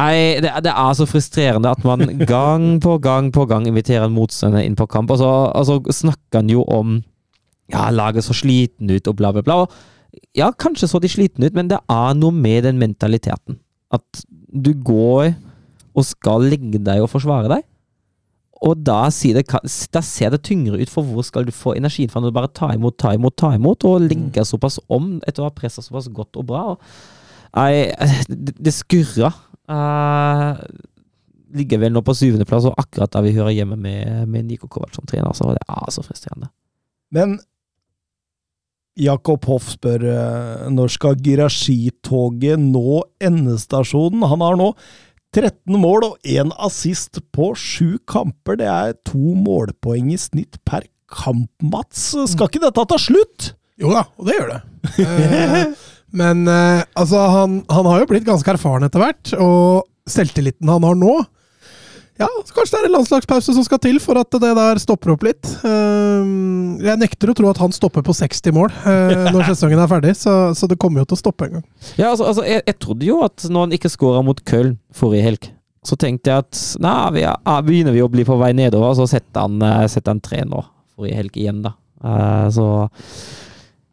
Nei, 0.00 0.40
det, 0.40 0.52
det 0.64 0.72
er 0.72 0.96
så 0.96 1.06
frustrerende 1.08 1.72
at 1.74 1.84
man 1.84 2.06
gang 2.30 2.78
på 2.82 2.96
gang 3.02 3.28
på 3.34 3.44
gang 3.50 3.66
inviterer 3.68 4.06
en 4.06 4.16
motstander 4.16 4.64
inn 4.64 4.78
på 4.78 4.88
kamp, 4.88 5.12
og 5.12 5.20
så, 5.20 5.30
og 5.50 5.66
så 5.68 5.80
snakker 6.04 6.40
han 6.40 6.52
jo 6.52 6.64
om 6.64 7.00
ja, 7.70 7.88
laget 7.94 8.26
så 8.26 8.34
sliten 8.34 8.90
ut 8.90 9.10
og 9.10 9.18
bla, 9.18 9.34
bla, 9.34 9.44
bla. 9.46 9.58
Og 9.64 10.20
ja, 10.38 10.50
kanskje 10.50 10.88
så 10.90 11.02
de 11.02 11.10
sliten 11.10 11.44
ut, 11.44 11.54
men 11.54 11.70
det 11.70 11.78
er 11.90 12.16
noe 12.18 12.34
med 12.34 12.64
den 12.66 12.80
mentaliteten. 12.80 13.60
At 13.94 14.24
du 14.50 14.72
går 14.74 15.34
og 15.90 16.06
skal 16.06 16.46
legge 16.50 16.80
deg 16.82 17.02
og 17.02 17.10
forsvare 17.12 17.50
deg. 17.50 17.66
Og 18.60 18.76
da, 18.84 19.06
ser, 19.14 19.38
det, 19.38 19.46
da 19.94 20.02
ser 20.04 20.34
det 20.34 20.42
tyngre 20.44 20.76
ut, 20.82 20.90
for 20.92 21.06
hvor 21.06 21.24
skal 21.24 21.46
du 21.48 21.52
få 21.54 21.72
energien 21.78 22.10
fra 22.12 22.20
når 22.20 22.32
du 22.32 22.36
bare 22.36 22.52
tar 22.52 22.74
imot, 22.76 22.98
tar 23.00 23.16
imot, 23.16 23.36
tar 23.40 23.56
imot, 23.56 23.86
og 23.88 24.04
legger 24.04 24.44
såpass 24.44 24.76
om 24.92 25.14
etter 25.24 25.40
å 25.40 25.48
ha 25.48 25.54
pressa 25.56 25.80
såpass 25.84 26.10
godt 26.12 26.36
og 26.36 26.50
bra. 26.50 26.64
Og, 26.76 26.90
det, 28.28 28.74
skurrer. 28.76 29.38
Eh, 29.70 30.64
ligger 31.56 31.80
vel 31.82 31.94
nå 31.96 32.04
på 32.04 32.14
syvendeplass, 32.14 32.68
og 32.68 32.76
akkurat 32.78 33.12
da 33.14 33.24
vi 33.24 33.32
hører 33.34 33.56
hjemme 33.56 33.80
med, 33.80 34.26
med 34.28 34.50
Niko 34.50 34.68
Kovac 34.70 34.92
som 34.94 35.08
trener, 35.08 35.32
så 35.34 35.54
det 35.56 35.64
er 35.64 35.94
så 35.94 36.04
frustrerende. 36.04 36.52
Men 37.16 37.38
Jakob 39.00 39.46
Hoff 39.48 39.70
spør 39.72 40.04
eh, 40.04 40.64
når 40.74 40.92
skal 40.92 41.18
Girashi-toget 41.24 42.60
nå 42.60 43.00
endestasjonen? 43.22 44.26
Han 44.28 44.44
har 44.44 44.58
nå 44.60 44.72
13 45.36 45.76
mål 45.78 46.08
og 46.08 46.14
1 46.26 46.50
assist 46.58 47.20
på 47.34 47.52
7 47.54 48.00
kamper. 48.10 48.58
Det 48.58 48.66
er 48.70 48.96
to 49.06 49.34
målpoeng 49.38 50.10
i 50.14 50.18
snitt 50.18 50.58
per 50.66 50.88
kamp, 51.10 51.50
Mats. 51.62 52.10
Skal 52.32 52.50
ikke 52.50 52.62
dette 52.64 52.86
ta 52.90 52.98
slutt? 53.00 53.52
Jo 53.80 53.94
da, 53.94 54.04
og 54.18 54.28
det 54.28 54.36
gjør 54.36 54.52
det. 54.54 54.60
Eh, 55.00 55.72
men 56.20 56.42
eh, 56.50 56.82
altså, 56.98 57.20
han, 57.30 57.60
han 57.70 57.86
har 57.86 58.02
jo 58.02 58.08
blitt 58.10 58.26
ganske 58.26 58.50
erfaren 58.52 58.86
etter 58.86 59.02
hvert, 59.02 59.30
og 59.38 59.86
selvtilliten 60.10 60.70
han 60.72 60.84
har 60.86 60.98
nå 60.98 61.14
Ja, 62.20 62.28
så 62.44 62.52
kanskje 62.52 62.74
det 62.74 62.80
er 62.82 62.88
en 62.90 62.94
landslagspause 62.98 63.54
som 63.56 63.64
skal 63.64 63.80
til 63.80 63.96
for 64.02 64.18
at 64.20 64.34
det 64.42 64.50
der 64.58 64.80
stopper 64.82 65.14
opp 65.14 65.24
litt. 65.24 65.52
Eh, 65.64 66.32
jeg 66.84 67.00
nekter 67.00 67.32
å 67.32 67.36
tro 67.38 67.48
at 67.48 67.60
han 67.62 67.72
stopper 67.72 68.04
på 68.04 68.14
60 68.16 68.56
mål 68.56 68.68
eh, 68.84 69.30
når 69.32 69.46
sesongen 69.52 69.80
er 69.80 69.88
ferdig, 69.90 70.12
så, 70.20 70.34
så 70.56 70.68
det 70.68 70.76
kommer 70.80 71.02
jo 71.02 71.10
til 71.10 71.16
å 71.16 71.22
stoppe 71.22 71.48
en 71.48 71.58
gang. 71.58 71.64
Ja, 71.94 72.10
altså, 72.10 72.28
altså 72.28 72.44
jeg, 72.44 72.64
jeg 72.68 72.78
trodde 72.82 73.08
jo 73.08 73.22
at 73.24 73.48
når 73.48 73.66
han 73.66 73.78
ikke 73.78 73.92
skåra 73.92 74.20
mot 74.26 74.44
Köln 74.50 74.76
forrige 74.96 75.26
helg, 75.30 75.50
så 75.86 75.96
tenkte 75.96 76.28
jeg 76.28 76.44
at 76.44 76.62
nei, 76.84 76.96
vi 77.16 77.24
er, 77.24 77.38
ah, 77.48 77.62
begynner 77.64 77.96
vi 77.96 78.04
å 78.04 78.10
bli 78.12 78.26
på 78.28 78.36
vei 78.40 78.52
nedover, 78.56 78.92
så 78.98 79.08
setter 79.08 79.46
han, 79.46 79.56
eh, 79.64 79.86
setter 79.88 80.12
han 80.12 80.24
tre 80.24 80.44
nå 80.44 80.60
forrige 80.92 81.22
helg 81.22 81.40
igjen, 81.40 81.62
da. 81.64 81.72
Eh, 82.04 82.48
så 82.52 82.66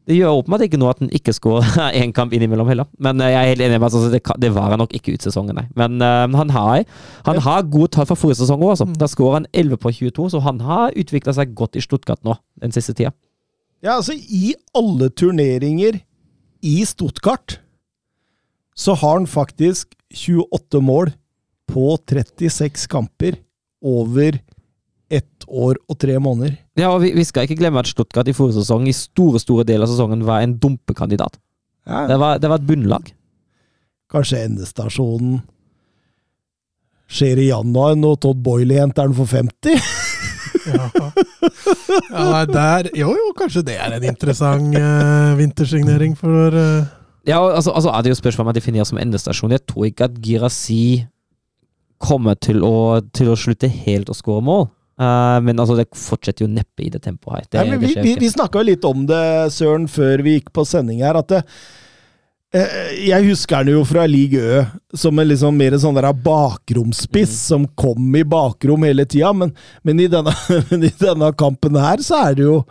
det 0.08 0.16
gjør 0.16 0.38
åpenbart 0.40 0.64
ikke 0.64 0.80
noe 0.80 0.94
at 0.94 1.02
han 1.04 1.10
ikke 1.12 1.34
skårer 1.36 1.92
én 2.02 2.14
kamp 2.16 2.32
innimellom 2.36 2.70
heller. 2.72 2.88
Men 3.04 3.20
eh, 3.20 3.34
jeg 3.34 3.40
er 3.42 3.52
helt 3.52 3.64
enig 3.66 3.80
med 3.82 3.90
at 3.90 3.98
altså, 4.00 4.36
det, 4.40 4.52
var 4.56 4.72
han 4.72 4.80
nok 4.80 4.96
ikke 4.96 5.18
ut 5.18 5.28
sesongen, 5.28 5.58
nei. 5.60 5.66
Men 5.80 6.00
eh, 6.00 6.38
han 6.40 6.54
har, 6.56 6.86
han 7.28 7.42
har 7.44 7.68
gode 7.68 7.92
tall 7.98 8.08
fra 8.08 8.16
forrige 8.20 8.40
sesong 8.40 8.64
òg, 8.64 8.78
altså. 8.78 8.88
Da 8.96 9.10
skårer 9.12 9.42
han 9.42 9.50
11 9.52 9.82
på 9.84 9.92
22, 10.00 10.30
så 10.32 10.44
han 10.48 10.64
har 10.64 10.96
utvikla 10.96 11.36
seg 11.36 11.52
godt 11.60 11.76
i 11.76 11.84
Stuttgart 11.84 12.24
nå 12.28 12.38
den 12.64 12.76
siste 12.76 12.96
tida. 12.96 13.12
Ja, 13.84 13.98
altså, 13.98 14.16
i 14.16 14.56
alle 14.78 15.12
turneringer 15.12 16.00
i 16.66 16.78
Stuttgart 16.88 17.60
så 18.78 18.96
har 18.98 19.18
han 19.18 19.28
faktisk 19.30 19.92
28 20.14 20.82
mål 20.86 21.12
på 21.68 21.98
36 22.08 22.88
kamper 22.88 23.42
over 23.84 24.40
ett 25.12 25.48
år 25.48 25.78
og 25.88 26.00
tre 26.00 26.16
måneder. 26.20 26.56
Ja, 26.78 26.92
og 26.94 27.02
vi, 27.02 27.12
vi 27.18 27.26
skal 27.26 27.48
ikke 27.48 27.58
glemme 27.58 27.82
at 27.82 27.90
Stuttgart 27.90 28.30
i 28.30 28.36
forrige 28.38 28.62
sesong 28.62 28.86
i 28.90 28.96
store 28.96 29.42
store 29.42 29.66
deler 29.66 29.88
av 29.88 29.92
sesongen 29.92 30.26
var 30.28 30.46
en 30.46 30.58
dumpekandidat. 30.62 31.40
Ja, 31.88 32.06
Det 32.08 32.18
var, 32.20 32.42
det 32.44 32.50
var 32.52 32.62
et 32.62 32.68
bunnlag. 32.68 33.14
Kanskje 34.12 34.44
endestasjonen 34.46 35.40
skjer 37.08 37.40
i 37.40 37.50
januar 37.50 37.96
når 37.96 38.20
Todd 38.24 38.44
Boyle 38.44 38.82
henter 38.82 39.08
den 39.08 39.18
for 39.18 39.30
50? 39.32 39.80
Ja. 40.68 40.90
ja, 42.12 42.46
der 42.50 42.90
Jo, 42.92 43.14
jo, 43.16 43.28
kanskje 43.38 43.62
det 43.70 43.78
er 43.80 43.94
en 43.96 44.04
interessant 44.04 44.74
uh, 44.76 45.38
vintersignering 45.40 46.18
for 46.20 46.52
uh... 46.52 46.84
Ja, 47.28 47.40
altså, 47.40 47.72
altså 47.72 47.94
er 47.94 48.04
det 48.04 48.12
jo 48.12 48.18
spørsmål 48.20 48.44
om 48.44 48.50
man 48.52 48.58
definerer 48.58 48.88
som 48.90 49.00
endestasjon. 49.00 49.54
Jeg 49.56 49.64
tror 49.68 49.86
ikke 49.88 50.10
at 50.10 50.18
Girasi 50.24 51.06
kommer 52.04 52.36
til 52.36 52.64
å, 52.68 53.00
til 53.16 53.32
å 53.32 53.38
slutte 53.40 53.70
helt 53.72 54.12
å 54.12 54.18
skåre 54.18 54.44
mål. 54.44 54.68
Uh, 54.98 55.38
men 55.46 55.60
altså, 55.62 55.76
det 55.78 55.92
fortsetter 55.94 56.48
jo 56.48 56.50
neppe 56.50 56.88
i 56.88 56.90
det 56.90 57.04
tempoet 57.06 57.36
her. 57.36 57.50
Det, 57.52 57.66
Nei, 57.70 57.78
vi 57.84 57.92
vi, 58.02 58.16
vi 58.24 58.30
snakka 58.34 58.64
jo 58.64 58.70
litt 58.72 58.88
om 58.90 59.04
det, 59.10 59.26
Søren, 59.54 59.86
før 59.92 60.24
vi 60.26 60.40
gikk 60.40 60.50
på 60.58 60.66
sending 60.66 61.04
her, 61.06 61.20
at 61.20 61.30
det, 61.30 61.42
eh, 62.58 62.96
jeg 63.06 63.28
husker 63.28 63.60
han 63.62 63.70
jo 63.70 63.84
fra 63.86 64.08
League 64.10 64.42
Ø 64.42 64.64
som 64.98 65.20
en 65.22 65.30
liksom 65.30 65.58
mer 65.60 65.78
sånn 65.78 66.00
der 66.00 66.10
bakromspiss 66.14 67.36
Mm. 67.38 67.46
som 67.46 67.68
kom 67.78 68.16
i 68.16 68.24
bakrom 68.26 68.84
hele 68.88 69.06
tida, 69.06 69.34
men, 69.38 69.54
men, 69.84 70.00
i 70.02 70.08
denne, 70.10 70.34
men 70.72 70.84
i 70.90 70.94
denne 70.98 71.30
kampen 71.38 71.78
her 71.78 72.02
så 72.02 72.24
er 72.30 72.40
det 72.40 72.48
jo 72.48 72.64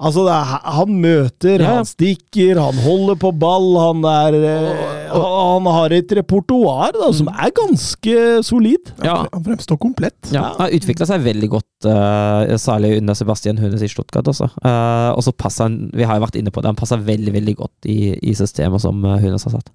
Altså, 0.00 0.24
det 0.26 0.32
er, 0.34 0.54
han 0.74 0.94
møter, 1.00 1.62
Ja, 1.62 1.74
han 1.78 1.86
stikker, 1.86 2.58
han 2.58 2.78
holder 2.82 3.14
på 3.22 3.30
ball, 3.38 3.68
han 3.78 4.00
er 4.10 4.36
eh, 4.40 5.12
Han 5.14 5.68
har 5.70 5.92
et 5.94 6.10
repertoar 6.18 6.90
da, 6.96 7.12
som 7.14 7.28
Mm. 7.30 7.36
er 7.46 7.52
ganske 7.54 8.16
solid. 8.42 8.90
Ja. 9.04 9.20
Han 9.32 9.44
fremstår 9.46 9.78
komplett. 9.78 10.18
Ja, 10.34 10.48
har 10.58 10.74
utvikla 10.74 11.06
seg 11.06 11.22
veldig 11.22 11.48
godt, 11.52 11.86
uh, 11.86 12.56
særlig 12.58 12.96
under 12.98 13.14
Sebastian 13.14 13.58
Hunes 13.62 13.82
i 13.86 13.88
Stuttgart 13.88 14.26
også. 14.26 14.50
Uh, 14.64 15.14
og 15.14 15.22
så 15.22 15.30
passer 15.32 15.68
han, 15.68 15.78
vi 15.94 16.02
har 16.02 16.18
jo 16.18 16.24
vært 16.26 16.40
inne 16.42 16.50
på 16.50 16.60
det, 16.60 16.72
han 16.74 16.80
passer 16.82 16.98
veldig 16.98 17.32
veldig 17.32 17.54
godt 17.62 17.86
i, 17.86 18.18
i 18.18 18.34
systemet 18.34 18.82
som 18.82 18.98
Hunes 19.04 19.46
har 19.46 19.54
satt. 19.60 19.70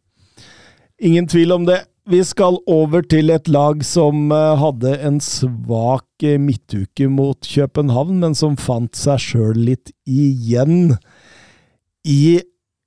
Ingen 1.00 1.28
tvil 1.32 1.56
om 1.56 1.64
det. 1.66 1.80
Vi 2.10 2.19
skal 2.26 2.57
over 2.65 3.03
til 3.06 3.30
et 3.30 3.49
lag 3.53 3.84
som 3.86 4.31
eh, 4.34 4.57
hadde 4.57 4.95
en 5.06 5.19
svak 5.22 6.26
eh, 6.26 6.40
midtuke 6.41 7.06
mot 7.06 7.38
København, 7.45 8.18
men 8.23 8.38
som 8.38 8.56
fant 8.57 8.98
seg 8.98 9.22
sjøl 9.22 9.60
litt 9.68 9.91
igjen 10.10 10.95
i 12.10 12.40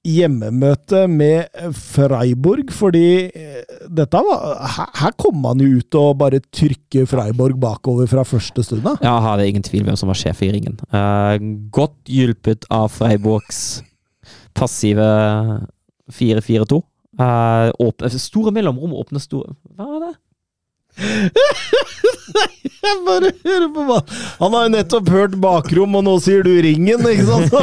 hjemmemøte 0.03 1.05
med 1.07 1.55
Freiburg, 1.79 2.73
fordi 2.75 3.31
eh, 3.31 3.63
dette 3.87 4.23
var 4.27 4.59
Her, 4.75 4.91
her 5.05 5.15
kom 5.15 5.39
man 5.45 5.63
jo 5.63 5.79
ut 5.79 5.99
og 6.01 6.19
bare 6.19 6.43
trykke 6.43 7.07
Freiburg 7.07 7.61
bakover 7.63 8.11
fra 8.11 8.27
første 8.27 8.67
stund 8.67 8.89
av. 8.91 8.99
Ja, 9.07 9.21
har 9.23 9.39
det 9.39 9.53
ingen 9.53 9.63
tvil 9.63 9.87
hvem 9.87 9.99
som 10.01 10.11
var 10.11 10.19
sjef 10.19 10.43
i 10.43 10.51
ringen. 10.57 10.81
Eh, 10.91 11.37
godt 11.71 12.11
hjulpet 12.11 12.67
av 12.75 12.91
Freiburgs 12.91 13.85
passive 14.59 15.07
4-4-2. 16.11 16.83
Eh, 17.21 17.71
åpne- 17.79 18.09
store 18.19 18.53
mellomrom 18.57 18.95
åpne 18.97 19.21
store 19.21 19.53
Hva 19.77 19.85
var 19.85 20.01
det? 20.07 20.15
Jeg 22.83 22.97
bare 23.07 23.31
hører 23.45 23.69
på 23.75 23.85
hva 23.89 23.99
Han 24.41 24.55
har 24.57 24.65
jo 24.67 24.73
nettopp 24.75 25.11
hørt 25.13 25.35
bakrom, 25.41 25.95
og 25.99 26.05
nå 26.07 26.15
sier 26.25 26.43
du 26.45 26.51
ringen, 26.65 27.05
ikke 27.09 27.27
sant? 27.29 27.53
Så, 27.53 27.61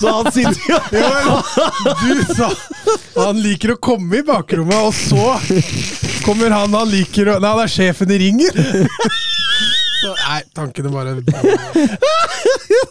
så 0.00 0.14
han 0.16 0.32
sitter 0.32 0.60
jo 0.68 0.78
Du 2.02 2.34
sa 2.34 2.50
han 3.16 3.40
liker 3.40 3.74
å 3.74 3.78
komme 3.80 4.20
i 4.20 4.24
bakrommet, 4.26 4.76
og 4.76 4.94
så 4.96 5.36
kommer 6.24 6.52
han 6.52 6.74
han 6.76 6.88
liker 6.92 7.32
å 7.32 7.38
Nei, 7.40 7.52
han 7.52 7.64
er 7.64 7.72
sjefen 7.72 8.12
i 8.12 8.18
ringen! 8.26 8.52
Så, 10.06 10.12
nei, 10.22 10.42
tankene 10.54 10.90
bare 10.94 11.16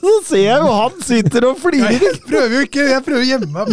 Så 0.06 0.16
ser 0.28 0.42
jeg 0.42 0.60
jo 0.60 0.72
han 0.74 0.98
sitter 1.06 1.48
og 1.48 1.60
flirer 1.62 1.96
Jeg 1.96 2.20
prøver 2.28 2.56
jo 2.58 2.62
ikke, 2.68 2.84
jeg 2.92 3.06
prøver 3.06 3.24
å 3.24 3.30
gjemme 3.30 3.50
meg. 3.56 3.68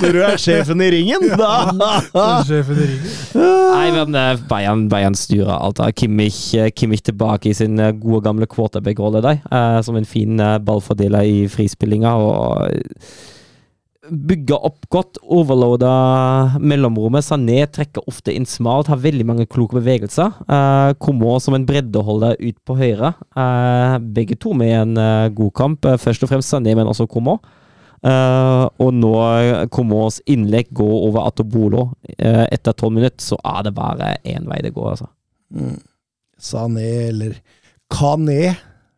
når 0.00 0.12
du 0.14 0.18
er 0.22 0.36
sjefen 0.40 0.82
i 0.84 0.88
ringen. 0.94 1.28
Da. 1.38 2.40
Sjefen 2.46 2.80
i 2.80 2.88
ringen. 2.92 3.14
Nei, 3.36 3.86
men 3.94 4.18
eh, 4.18 4.42
Bayern, 4.50 4.86
Bayern 4.92 5.16
styrer 5.18 5.56
alt. 5.56 5.80
Kimmich, 5.98 6.40
eh, 6.56 6.70
Kimmich 6.74 7.04
tilbake 7.06 7.50
i 7.50 7.56
sin 7.56 7.78
eh, 7.82 7.94
gode, 7.96 8.22
gamle 8.26 8.48
quarterback-rolle 8.50 9.22
der. 9.24 9.42
som 9.82 9.96
en 9.96 10.08
fin 10.08 10.40
ballfordeler 10.64 11.26
i 11.26 11.48
frispillinga. 11.52 12.14
og 12.14 12.70
Bygger 14.06 14.62
opp 14.68 14.86
godt, 14.92 15.18
overloader 15.22 16.56
mellomrommet. 16.62 17.24
Sané 17.26 17.64
trekker 17.72 18.04
ofte 18.06 18.34
inn 18.34 18.46
smalt, 18.46 18.90
har 18.90 19.00
veldig 19.02 19.26
mange 19.26 19.46
kloke 19.50 19.78
bevegelser. 19.80 20.34
Uh, 20.46 20.92
Kommer 21.02 21.40
som 21.42 21.56
en 21.56 21.66
breddeholder 21.66 22.36
ut 22.38 22.58
på 22.66 22.76
høyre. 22.78 23.14
Uh, 23.36 23.96
begge 24.16 24.38
to 24.38 24.54
med 24.54 24.74
en 24.76 25.00
uh, 25.00 25.32
god 25.34 25.52
kamp. 25.58 25.88
Eh, 25.88 25.98
først 25.98 26.22
og 26.22 26.30
fremst 26.30 26.52
Sané, 26.52 26.76
men 26.78 26.86
også 26.86 27.08
Kommer. 27.10 27.42
Uh, 28.06 28.68
og 28.82 28.92
nå 28.94 29.12
Komos 29.72 30.20
innlegg 30.30 30.70
går 30.76 30.96
over 31.08 31.26
Atobolo. 31.26 31.88
Eh, 32.18 32.44
etter 32.52 32.76
tolv 32.76 32.94
minutter 32.98 33.24
så 33.24 33.40
er 33.42 33.66
det 33.66 33.74
bare 33.74 34.14
én 34.28 34.46
vei 34.46 34.62
det 34.62 34.74
går, 34.76 34.94
altså. 34.94 35.10
Sané 36.38 36.90
eller 37.08 37.38
Kané 37.90 38.54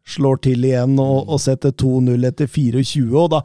slår 0.09 0.41
til 0.45 0.65
igjen 0.65 0.97
og, 1.01 1.29
og 1.29 1.41
setter 1.41 1.73
2-0 1.77 2.27
etter 2.29 2.49
24. 2.51 3.13
og 3.13 3.31
da 3.37 3.43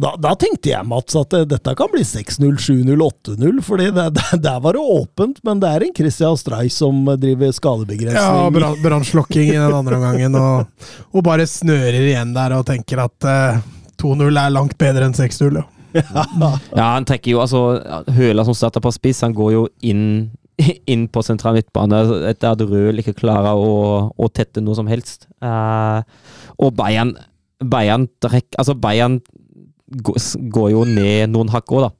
da, 0.00 0.14
da 0.16 0.32
tenkte 0.40 0.70
jeg, 0.70 0.86
Mats, 0.88 1.12
at 1.20 1.34
eh, 1.36 1.44
dette 1.48 1.74
kan 1.76 1.90
bli 1.92 2.00
6-0, 2.06 2.54
7-0, 2.56 2.94
8-0. 2.96 3.58
fordi 3.64 3.90
det, 3.92 4.06
det, 4.16 4.38
Der 4.40 4.60
var 4.64 4.72
det 4.78 4.80
åpent, 4.80 5.42
men 5.44 5.60
det 5.60 5.68
er 5.68 5.84
en 5.84 5.94
Christian 5.96 6.38
Streich 6.40 6.72
som 6.72 7.04
driver 7.20 7.50
Ja, 7.50 7.56
skadebegrensning. 7.58 8.56
Ja, 8.56 8.72
brannslokking 8.80 9.50
i 9.50 9.58
den 9.58 9.76
andre 9.76 9.98
omgangen, 10.00 10.38
og, 10.40 10.88
og 11.12 11.24
bare 11.26 11.44
snører 11.48 12.00
igjen 12.00 12.32
der 12.32 12.56
og 12.56 12.64
tenker 12.70 13.04
at 13.04 13.28
eh, 13.28 13.60
2-0 14.00 14.30
er 14.32 14.54
langt 14.54 14.78
bedre 14.80 15.10
enn 15.10 15.16
6-0. 15.18 15.60
Ja. 15.60 15.66
Ja, 16.72 16.86
han 16.94 17.04
trekker 17.04 17.34
jo 17.34 17.42
altså 17.42 17.58
Høla 18.16 18.46
som 18.48 18.56
starter 18.56 18.80
på 18.80 18.94
spiss, 18.96 19.20
han 19.26 19.34
går 19.36 19.50
jo 19.52 19.66
inn 19.84 20.06
inn 20.92 21.04
på 21.12 21.20
sentral 21.24 21.56
midtbane 21.56 22.00
etter 22.30 22.54
at 22.54 22.64
Røhl 22.64 23.00
ikke 23.02 23.16
klarer 23.18 23.60
å, 23.60 24.08
å 24.12 24.28
tette 24.32 24.64
noe 24.64 24.76
som 24.78 24.88
helst. 24.88 25.26
Uh, 25.44 26.00
og 26.56 26.72
Bayern 26.78 27.12
Bayern, 27.62 28.08
trekk, 28.22 28.48
altså 28.58 28.74
Bayern 28.78 29.20
går, 29.92 30.70
jo 30.72 30.84
ned 30.88 31.32
noen 31.32 31.52
hakk 31.52 31.72
òg, 31.72 31.88
da. 31.88 31.90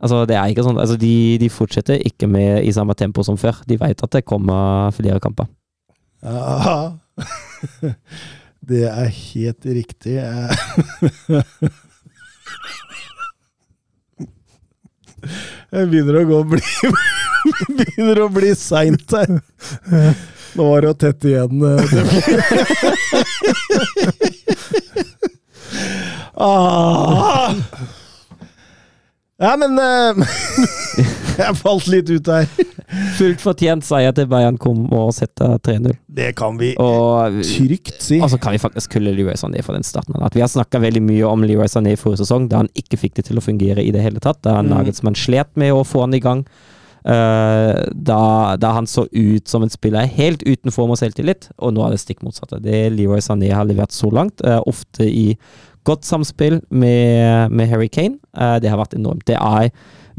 Altså, 0.00 0.22
det 0.28 0.36
er 0.38 0.48
ikke 0.48 0.64
sånn, 0.64 0.80
altså 0.80 0.96
de, 1.00 1.36
de 1.40 1.48
fortsetter 1.52 2.00
ikke 2.08 2.28
med 2.30 2.64
i 2.64 2.72
samme 2.72 2.94
tempo 2.96 3.24
som 3.26 3.36
før. 3.40 3.60
De 3.68 3.76
vet 3.80 4.00
at 4.00 4.14
det 4.16 4.24
kommer 4.28 4.94
flere 4.96 5.20
kamper. 5.20 5.46
Ja, 6.24 6.96
det 8.70 8.86
er 8.88 9.12
helt 9.12 9.68
riktig. 9.68 10.16
Eh, 10.20 10.50
Jeg 15.70 15.88
begynner 15.90 16.16
å 16.22 16.24
gå 16.26 16.36
og 16.40 16.48
bli 16.54 16.62
Begynner 17.78 18.22
å 18.24 18.28
bli 18.32 18.54
seint 18.58 19.12
her. 19.14 19.30
Nå 20.56 20.66
var 20.66 20.84
det 20.84 20.90
å 20.90 20.96
tett 20.98 21.24
igjen. 21.28 21.60
Eh, 26.40 27.20
ah. 27.30 27.54
Ja, 29.40 29.54
men 29.56 29.78
uh, 29.80 30.26
Jeg 31.40 31.56
falt 31.56 31.86
litt 31.88 32.10
ut 32.12 32.28
her. 32.28 32.48
Fullt 33.16 33.40
fortjent 33.40 33.86
seier 33.86 34.12
til 34.16 34.26
Bayern 34.28 34.58
kom 34.60 34.82
og 34.92 35.12
setter 35.16 35.54
3-0. 35.64 35.94
Det 36.10 36.32
kan 36.38 36.58
vi 36.60 36.72
Og 36.82 37.38
trygt 37.46 38.02
si. 38.02 38.18
Og 38.20 38.32
så 38.32 38.40
kan 38.42 38.56
vi 38.56 38.60
faktisk 38.60 38.96
kulle 38.96 39.14
Leroy 39.16 39.38
Sané 39.40 39.62
for 39.64 39.76
den 39.76 39.86
starten. 39.86 40.18
At. 40.20 40.36
Vi 40.36 40.42
har 40.44 40.50
snakka 40.50 40.82
veldig 40.82 41.02
mye 41.06 41.28
om 41.28 41.46
Leroy 41.46 41.70
Sané 41.70 41.94
i 41.94 42.00
forrige 42.00 42.24
sesong, 42.24 42.50
da 42.50 42.64
han 42.64 42.72
ikke 42.76 42.98
fikk 43.00 43.16
det 43.20 43.28
til 43.30 43.40
å 43.40 43.44
fungere 43.44 43.84
i 43.84 43.94
det 43.94 44.04
hele 44.04 44.20
tatt. 44.20 44.42
Da 44.44 44.58
Mm. 44.60 44.74
Nagelsmann 44.74 45.16
slet 45.16 45.48
med 45.56 45.72
å 45.72 45.86
få 45.86 46.02
han 46.04 46.14
i 46.14 46.20
gang. 46.20 46.44
Uh, 47.00 47.88
da, 47.96 48.56
da 48.60 48.74
han 48.76 48.84
så 48.90 49.06
ut 49.08 49.48
som 49.48 49.62
en 49.64 49.72
spiller 49.72 50.04
helt 50.04 50.42
uten 50.44 50.74
form 50.74 50.92
og 50.92 50.98
selvtillit, 51.00 51.48
og 51.56 51.72
nå 51.72 51.86
er 51.86 51.94
det 51.94 52.02
stikk 52.02 52.20
motsatte. 52.26 52.60
Det 52.60 52.90
Leroy 52.92 53.22
Sané 53.24 53.48
har 53.54 53.64
levert 53.64 53.94
så 53.96 54.10
langt, 54.12 54.44
uh, 54.44 54.60
ofte 54.68 55.06
i 55.08 55.38
godt 55.88 56.06
samspill 56.08 56.60
med, 56.70 57.50
med 57.52 57.70
Harry 57.70 57.88
Kane, 57.92 58.18
eh, 58.36 58.58
det 58.62 58.70
har 58.70 58.80
vært 58.80 58.96
enormt. 58.98 59.26
Det 59.28 59.38
er 59.38 59.70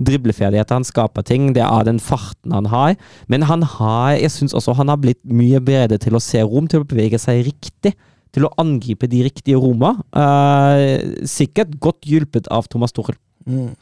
dribleferdigheter, 0.02 0.80
han 0.80 0.88
skaper 0.88 1.26
ting, 1.28 1.52
det 1.56 1.64
er 1.66 1.86
den 1.88 2.00
farten 2.02 2.56
han 2.56 2.70
har. 2.72 2.96
Men 3.32 3.46
han 3.50 3.66
har, 3.78 4.16
jeg 4.18 4.34
syns 4.34 4.56
også 4.58 4.76
han 4.80 4.92
har 4.92 5.02
blitt 5.02 5.22
mye 5.28 5.62
bedre 5.64 6.00
til 6.02 6.18
å 6.18 6.24
se 6.24 6.42
rom, 6.42 6.70
til 6.72 6.82
å 6.82 6.88
bevege 6.88 7.20
seg 7.22 7.46
riktig. 7.50 7.96
Til 8.32 8.46
å 8.48 8.54
angripe 8.62 9.10
de 9.12 9.26
riktige 9.26 9.60
rommene. 9.60 10.06
Eh, 10.16 11.26
sikkert 11.28 11.74
godt 11.84 12.08
hjulpet 12.08 12.48
av 12.48 12.70
Thomas 12.72 12.96
Tuchel. 12.96 13.18
Mm. 13.44 13.74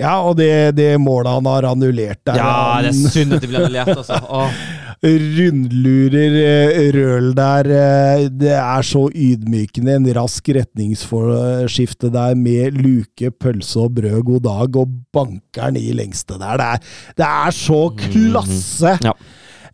Ja, 0.00 0.14
og 0.24 0.38
det, 0.38 0.74
det 0.78 0.94
målet 1.02 1.36
han 1.36 1.46
har 1.50 1.66
annullert 1.68 2.20
der 2.26 2.38
Ja, 2.40 2.48
han 2.80 2.96
synd 2.96 3.36
at 3.36 3.44
det 3.44 3.50
blir 3.50 3.60
annullert, 3.66 3.92
altså. 3.92 4.18
Åh. 4.24 4.62
Rundlurer 5.02 6.92
Røl 6.96 7.32
der. 7.36 7.70
eh, 7.70 8.28
Det 8.28 8.52
er 8.54 8.82
så 8.82 9.08
ydmykende. 9.14 9.94
En 9.96 10.08
rask 10.16 10.48
retningsskifte 10.48 12.10
der 12.12 12.34
med 12.38 12.78
luke, 12.82 13.30
pølse 13.30 13.80
og 13.86 13.94
brød, 13.94 14.22
god 14.24 14.40
dag, 14.46 14.76
og 14.76 14.88
banker 15.12 15.70
den 15.70 15.76
i 15.82 15.92
lengste 15.92 16.38
der. 16.38 16.56
Det 16.56 16.66
er, 16.66 16.78
det 17.18 17.26
er 17.26 17.50
så 17.50 17.82
klasse! 17.96 18.98
Ja. 19.04 19.12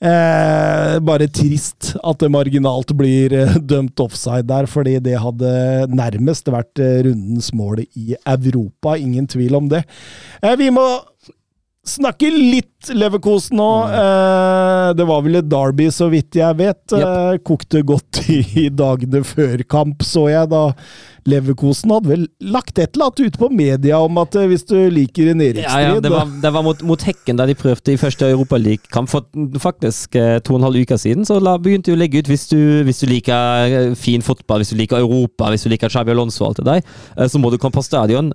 Eh, 0.05 0.99
bare 1.01 1.29
trist 1.33 1.95
at 2.05 2.19
det 2.21 2.29
marginalt 2.35 2.91
blir 2.99 3.33
eh, 3.33 3.55
dømt 3.63 4.01
offside 4.03 4.45
der, 4.51 4.67
fordi 4.69 4.99
det 5.01 5.15
hadde 5.23 5.87
nærmest 5.89 6.51
vært 6.53 6.83
eh, 6.83 6.99
rundens 7.07 7.49
mål 7.57 7.85
i 7.97 8.13
Europa. 8.27 8.99
Ingen 9.01 9.27
tvil 9.31 9.55
om 9.57 9.71
det. 9.71 9.85
Eh, 10.43 10.57
vi 10.61 10.69
må 10.75 10.85
snakke 11.89 12.31
litt 12.33 12.91
Leverkosen 12.93 13.57
nå. 13.59 13.71
Eh, 13.89 14.91
det 14.99 15.07
var 15.09 15.25
vel 15.25 15.41
et 15.41 15.49
Derby, 15.49 15.89
så 15.95 16.11
vidt 16.13 16.37
jeg 16.39 16.59
vet. 16.61 16.97
Eh, 16.97 17.37
kokte 17.47 17.85
godt 17.87 18.23
i 18.31 18.69
dagene 18.73 19.25
før 19.27 19.65
kamp, 19.69 20.05
så 20.05 20.27
jeg 20.33 20.51
da. 20.53 20.65
Leverkosen 21.29 21.93
hadde 21.95 22.11
vel 22.11 22.25
lagt 22.45 22.79
et 22.79 22.95
eller 22.95 23.09
annet 23.09 23.23
ut 23.25 23.39
på 23.41 23.49
media 23.55 23.99
om 24.05 24.19
at 24.21 24.37
eh, 24.37 24.49
hvis 24.51 24.67
du 24.69 24.77
liker 24.93 25.31
en 25.33 25.41
Ja, 25.41 25.51
Erikstrid 25.53 25.87
ja, 25.87 26.01
det 26.05 26.13
var, 26.13 26.29
det 26.43 26.53
var 26.57 26.65
mot, 26.67 26.83
mot 26.85 27.05
Hekken 27.05 27.41
da 27.41 27.47
de 27.49 27.57
prøvde 27.59 27.95
i 27.95 28.01
første 28.01 28.29
Europaliga-kamp 28.35 29.11
for 29.13 29.25
faktisk 29.63 30.19
eh, 30.21 30.37
to 30.45 30.55
og 30.55 30.61
en 30.61 30.69
halv 30.69 30.85
uke 30.85 30.99
siden. 31.01 31.25
Så 31.29 31.39
la, 31.41 31.57
begynte 31.61 31.91
de 31.91 31.97
å 31.97 32.01
legge 32.01 32.21
ut 32.21 32.31
hvis 32.31 32.47
du, 32.53 32.59
hvis 32.85 33.01
du 33.01 33.09
liker 33.11 33.79
eh, 33.81 33.95
fin 33.99 34.25
fotball, 34.25 34.63
hvis 34.63 34.75
du 34.75 34.79
liker 34.81 35.01
Europa, 35.01 35.49
hvis 35.55 35.65
du 35.65 35.73
liker 35.73 35.93
Xabi 35.93 36.13
Alonso 36.13 36.45
og 36.45 36.53
alt 36.53 36.63
det 36.63 36.69
der, 36.69 37.29
så 37.29 37.41
må 37.41 37.51
du 37.51 37.59
komme 37.61 37.77
på 37.77 37.85
stadion. 37.85 38.31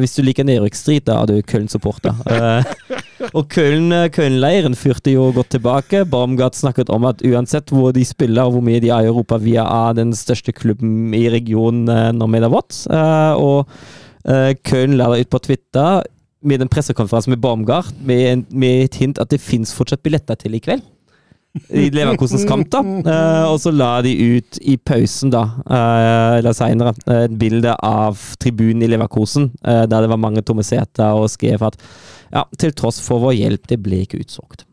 Hvis 0.00 0.16
du 0.16 0.22
liker 0.24 0.44
en 0.46 0.54
Eriksstrid, 0.56 1.04
da 1.06 1.20
er 1.22 1.30
du 1.30 1.40
Köln-supporter. 1.46 2.16
Og 3.32 3.56
eh, 3.58 4.08
Köln-leiren 4.12 4.76
fyrte 4.78 5.14
jo 5.14 5.30
godt 5.34 5.54
tilbake. 5.56 6.04
Baumgart 6.10 6.58
snakket 6.58 6.90
om 6.92 7.06
at 7.08 7.22
uansett 7.26 7.72
hvor 7.72 7.94
de 7.96 8.04
spiller 8.06 8.48
og 8.48 8.56
hvor 8.56 8.66
mye 8.66 8.80
de 8.82 8.90
er 8.92 9.06
i 9.06 9.10
Europa, 9.10 9.38
vi 9.42 9.56
er 9.60 9.96
den 9.96 10.12
største 10.16 10.54
klubben 10.56 11.14
i 11.16 11.26
regionen 11.32 11.88
eh, 11.92 12.10
når 12.16 12.32
vi 12.32 12.42
er 12.42 12.52
vått. 12.52 12.82
Eh, 12.90 13.32
og 13.36 13.70
Köln 14.66 14.96
la 14.98 15.12
ut 15.14 15.28
på 15.30 15.38
Twitter 15.38 16.02
med 16.42 16.64
en 16.64 16.70
pressekonferanse 16.70 17.30
med 17.30 17.38
Baumgart 17.38 17.94
med 18.02 18.42
et 18.66 18.98
hint 18.98 19.20
at 19.22 19.30
det 19.30 19.38
fins 19.38 19.70
fortsatt 19.74 20.02
billetter 20.02 20.34
til 20.40 20.56
i 20.58 20.62
kveld. 20.62 20.82
I 21.68 21.88
Leverkosens 21.94 22.44
kamp, 22.48 22.68
da. 22.72 22.82
Uh, 22.82 23.46
og 23.52 23.58
så 23.62 23.72
la 23.74 23.96
de 24.04 24.12
ut 24.36 24.60
i 24.62 24.76
pausen, 24.76 25.32
da, 25.34 25.44
uh, 25.64 26.36
eller 26.38 26.56
seinere, 26.56 26.94
et 27.16 27.34
bilde 27.38 27.74
av 27.84 28.20
tribunen 28.42 28.84
i 28.86 28.90
Leverkosen, 28.92 29.50
uh, 29.66 29.84
der 29.88 30.06
det 30.06 30.12
var 30.12 30.22
mange 30.22 30.44
tomme 30.46 30.66
seter, 30.66 31.16
og 31.16 31.30
skrev 31.32 31.66
at 31.66 31.80
ja, 32.32 32.46
til 32.58 32.74
tross 32.76 33.00
for 33.02 33.22
vår 33.22 33.36
hjelp, 33.40 33.68
det 33.70 33.82
ble 33.82 34.04
ikke 34.04 34.20
utsolgt. 34.22 34.66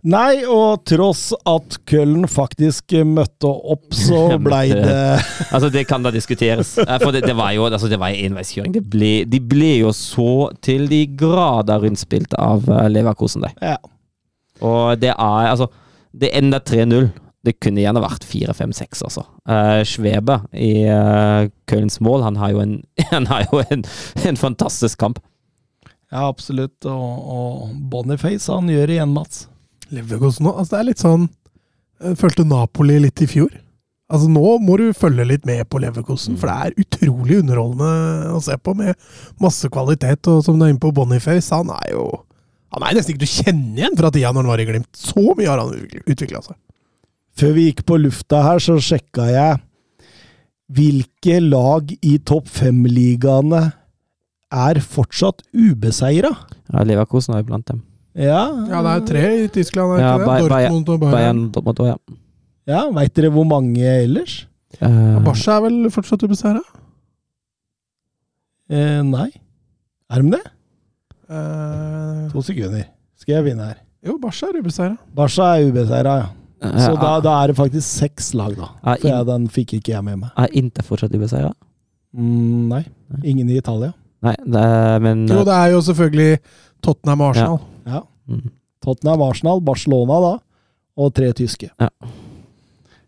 Nei, 0.00 0.46
og 0.48 0.86
tross 0.88 1.26
at 1.44 1.74
Køllen 1.88 2.24
faktisk 2.30 2.94
møtte 3.04 3.50
opp, 3.50 3.90
så 4.06 4.38
blei 4.40 4.70
det 4.72 4.86
Altså, 5.52 5.68
det 5.68 5.84
kan 5.90 6.04
da 6.06 6.12
diskuteres. 6.14 6.72
For 6.78 7.12
det, 7.12 7.26
det 7.28 7.36
var 7.36 7.52
jo 7.52 7.66
altså, 7.68 7.90
det 7.90 8.00
var 8.00 8.16
enveiskjøring. 8.16 8.72
De 8.72 9.40
ble 9.44 9.72
jo 9.82 9.92
så 9.92 10.48
til 10.64 10.88
de 10.88 11.04
grader 11.20 11.84
rundspilt 11.84 12.36
av 12.40 12.64
Leverkosen, 12.88 13.44
det. 13.44 13.52
Ja. 13.60 13.76
Og 14.66 15.00
det 15.00 15.12
er 15.14 15.50
altså 15.50 15.70
Det 16.12 16.30
ender 16.36 16.58
3-0. 16.58 17.10
Det 17.46 17.54
kunne 17.62 17.80
gjerne 17.80 18.02
vært 18.02 18.24
4-5-6, 18.26 19.02
altså. 19.06 19.22
Uh, 19.48 19.80
Svebe 19.86 20.40
i 20.52 20.84
uh, 20.90 21.46
Kölns 21.70 22.00
mål, 22.04 22.24
han 22.26 22.36
har 22.36 22.50
jo 22.52 22.60
en, 22.60 22.74
han 23.14 23.28
har 23.30 23.46
jo 23.46 23.62
en, 23.62 23.84
en 24.28 24.36
fantastisk 24.36 24.98
kamp. 25.00 25.22
Ja, 26.10 26.26
absolutt. 26.26 26.84
Og, 26.84 27.30
og 27.30 27.70
Boniface, 27.92 28.50
han 28.52 28.68
gjør 28.68 28.90
det 28.90 28.98
igjen, 28.98 29.14
Mats. 29.14 29.46
Leverkosten 29.94 30.46
nå, 30.46 30.52
altså 30.52 30.74
det 30.74 30.80
er 30.80 30.90
litt 30.90 31.02
sånn 31.02 31.30
følte 32.16 32.46
Napoli 32.48 32.98
litt 33.00 33.20
i 33.22 33.28
fjor. 33.28 33.52
Altså 34.10 34.26
Nå 34.30 34.56
må 34.64 34.76
du 34.80 34.88
følge 34.96 35.26
litt 35.28 35.44
med 35.46 35.62
på 35.70 35.78
Leverkosen, 35.82 36.38
for 36.40 36.50
det 36.50 36.56
er 36.56 36.82
utrolig 36.82 37.38
underholdende 37.44 38.32
å 38.34 38.40
se 38.42 38.56
på, 38.58 38.74
med 38.74 38.96
masse 39.42 39.70
kvalitet. 39.70 40.26
Og 40.32 40.42
som 40.46 40.58
du 40.58 40.66
er 40.66 40.72
inne 40.72 40.82
på, 40.82 40.90
Boniface, 40.94 41.52
han 41.54 41.70
er 41.76 41.92
jo 41.92 42.08
Han 42.74 42.86
er 42.86 42.96
nesten 42.96 43.14
ikke 43.14 43.24
til 43.24 43.30
å 43.30 43.44
kjenne 43.44 43.80
igjen 43.80 43.98
fra 43.98 44.10
tida 44.14 44.30
når 44.30 44.44
han 44.44 44.52
var 44.52 44.62
i 44.62 44.68
Glimt. 44.68 44.90
Så 44.94 45.24
mye 45.34 45.48
har 45.50 45.62
han 45.62 46.04
utvikla 46.04 46.42
seg. 46.44 46.56
Før 47.40 47.52
vi 47.56 47.66
gikk 47.68 47.82
på 47.88 47.98
lufta 47.98 48.42
her, 48.44 48.62
så 48.62 48.76
sjekka 48.82 49.26
jeg 49.30 49.58
hvilke 50.70 51.40
lag 51.42 51.90
i 52.06 52.16
topp 52.22 52.50
fem-ligaene 52.52 53.62
er 54.50 54.80
fortsatt 54.82 55.42
ubeseira. 55.50 56.30
Ja, 56.70 56.84
Leverkosen 56.86 57.34
er 57.34 57.42
jo 57.42 57.48
blant 57.50 57.66
dem. 57.70 57.82
Ja, 58.18 58.50
Ja, 58.68 58.82
det 58.82 58.92
er 58.92 59.06
tre 59.06 59.24
i 59.44 59.48
Tyskland, 59.54 59.96
er 59.96 60.02
Ja, 60.02 60.14
ikke 60.18 60.26
det? 60.26 60.50
Dortmund 60.50 60.88
og 60.88 61.00
Bayern. 61.00 61.12
Bayern, 61.14 61.42
Dortmund 61.54 61.82
ja. 61.86 61.96
ja 62.66 62.80
Veit 62.90 63.14
dere 63.14 63.30
hvor 63.30 63.46
mange 63.46 63.86
ellers? 63.86 64.46
Uh, 64.82 65.18
Barca 65.22 65.56
er 65.56 65.64
vel 65.66 65.90
fortsatt 65.94 66.22
ubeseira? 66.26 66.62
Uh, 68.70 69.02
nei. 69.06 69.30
Er 70.10 70.22
de 70.22 70.34
det? 70.34 70.42
Eh, 71.30 72.26
To 72.32 72.42
sekunder. 72.42 72.84
Skal 73.20 73.36
jeg 73.38 73.44
vinne 73.50 73.70
her. 73.70 73.80
jo, 74.06 74.16
Barca 74.18 74.48
er 74.50 74.60
ubeseira. 74.62 74.96
Barca 75.14 75.48
er 75.56 75.68
ubeseira, 75.70 76.14
ja. 76.24 76.28
Så 76.60 76.90
eh, 76.92 77.00
da, 77.00 77.10
da 77.24 77.34
er 77.42 77.52
det 77.52 77.56
faktisk 77.56 77.86
seks 78.02 78.32
lag, 78.36 78.52
da. 78.58 78.68
For 78.84 79.06
jeg, 79.08 79.26
den 79.30 79.46
fikk 79.48 79.74
ikke 79.78 79.94
jeg 79.94 80.04
med 80.04 80.18
meg. 80.24 80.30
er 80.36 80.52
Inter 80.60 80.84
fortsatt 80.84 81.14
ubeseira? 81.16 81.52
Mm, 82.12 82.68
nei. 82.72 82.82
Ingen 83.22 83.48
i 83.52 83.56
Italia. 83.60 83.92
Nei, 84.26 84.34
det 84.44 84.60
er, 84.60 84.98
men 85.00 85.22
Jo, 85.30 85.44
det 85.48 85.54
er 85.56 85.70
jo 85.72 85.80
selvfølgelig 85.86 86.40
Tottenham 86.84 87.22
og 87.24 87.30
Arsenal. 87.32 87.60
Ja. 87.86 88.00
ja. 88.02 88.40
Tottenham, 88.84 89.22
Arsenal, 89.24 89.62
Barcelona 89.64 90.18
da, 90.26 90.32
og 91.00 91.14
tre 91.16 91.30
tyske. 91.36 91.70
Ja. 91.80 91.88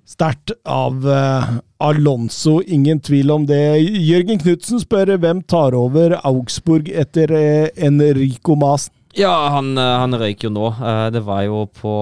Sterkt 0.09 0.53
av 0.69 1.07
uh, 1.07 1.59
Alonso, 1.81 2.61
ingen 2.67 3.01
tvil 3.01 3.31
om 3.31 3.47
det. 3.49 3.79
Jørgen 3.81 4.41
Knutsen 4.43 4.83
spør 4.83 5.15
hvem 5.23 5.45
tar 5.47 5.77
over 5.79 6.19
Augsburg 6.27 6.91
etter 6.91 7.33
uh, 7.33 7.69
Enrico 7.77 8.59
Mas. 8.59 8.91
Ja, 9.17 9.33
han, 9.53 9.75
eh, 9.77 9.99
han 10.01 10.17
røyk 10.17 10.47
jo 10.47 10.51
nå. 10.55 10.71
Uh, 10.81 11.11
Det 11.13 11.21
var 11.27 11.43
jo 11.45 11.67
på 11.77 11.93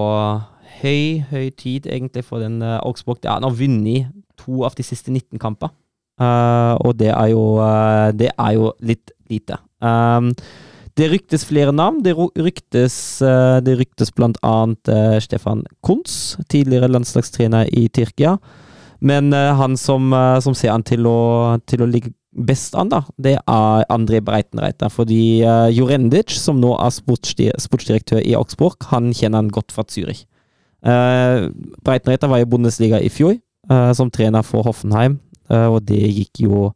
høy, 0.81 1.21
høy 1.29 1.49
tid 1.57 1.87
egentlig 1.89 2.25
for 2.27 2.43
den 2.43 2.61
eh, 2.65 2.79
Augsburg. 2.81 3.21
Ja, 3.25 3.37
han 3.37 3.47
har 3.47 3.57
vunnet 3.57 4.11
to 4.41 4.63
av 4.67 4.75
de 4.77 4.85
siste 4.85 5.13
19 5.13 5.39
kamper. 5.41 5.73
Eh, 6.21 6.73
og 6.81 6.97
det 6.99 7.11
er 7.13 7.31
jo, 7.33 7.45
eh, 7.63 8.09
det 8.17 8.31
er 8.33 8.57
jo 8.57 8.73
litt 8.85 9.13
lite. 9.31 9.59
Um, 9.81 10.33
det 10.97 11.07
ryktes 11.11 11.45
flere 11.47 11.71
navn. 11.71 12.01
Det 12.03 12.15
ryktes, 12.15 13.21
eh, 13.21 13.59
det 13.63 13.77
ryktes 13.79 14.11
blant 14.15 14.39
annet 14.43 14.91
eh, 14.91 15.19
Stefan 15.23 15.63
Kunz, 15.85 16.37
tidligere 16.51 16.91
landslagstrener 16.91 17.69
i 17.71 17.87
Tyrkia. 17.89 18.37
Men 18.99 19.33
eh, 19.33 19.53
han 19.55 19.77
som, 19.77 20.11
som 20.41 20.57
ser 20.57 20.73
an 20.73 20.83
til 20.87 21.07
å, 21.09 21.59
til 21.65 21.83
å 21.83 21.89
ligge 21.89 22.13
best 22.31 22.75
an, 22.79 22.91
da, 22.91 23.01
det 23.19 23.37
er 23.39 23.87
André 23.91 24.21
Breitenreiter. 24.23 24.87
Fordi 24.87 25.43
uh, 25.43 25.67
Jorendic, 25.67 26.31
som 26.39 26.61
nå 26.63 26.69
er 26.79 26.93
sportsdi 26.95 27.49
sportsdirektør 27.59 28.21
i 28.23 28.37
Augsburg, 28.39 28.77
han 28.87 29.09
kjenner 29.11 29.41
han 29.41 29.49
godt 29.51 29.75
fra 29.75 29.83
Zürich. 29.91 30.23
Breitenreiter 30.81 32.31
var 32.31 32.39
i 32.39 32.47
Bundesliga 32.47 33.01
i 33.03 33.09
fjor, 33.11 33.35
som 33.93 34.09
trener 34.09 34.47
for 34.47 34.65
Hoffenheim, 34.65 35.19
og 35.51 35.83
det 35.85 35.99
gikk 35.99 36.41
jo 36.47 36.71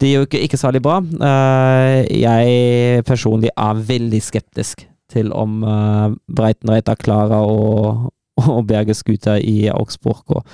det 0.00 0.12
gikk 0.12 0.36
jo 0.38 0.44
ikke 0.46 0.60
særlig 0.60 0.82
bra. 0.84 0.98
Eh, 1.02 2.04
jeg 2.20 3.04
personlig 3.08 3.50
er 3.56 3.82
veldig 3.88 4.22
skeptisk 4.22 4.86
til 5.08 5.32
om 5.32 5.62
uh, 5.64 6.12
Breitenreiter 6.28 6.98
klarer 7.00 7.40
å, 7.40 8.10
og 8.38 8.58
berge 8.70 8.94
skuta 8.96 9.38
i 9.40 9.68
Augsburg. 9.72 10.20
Og, 10.36 10.44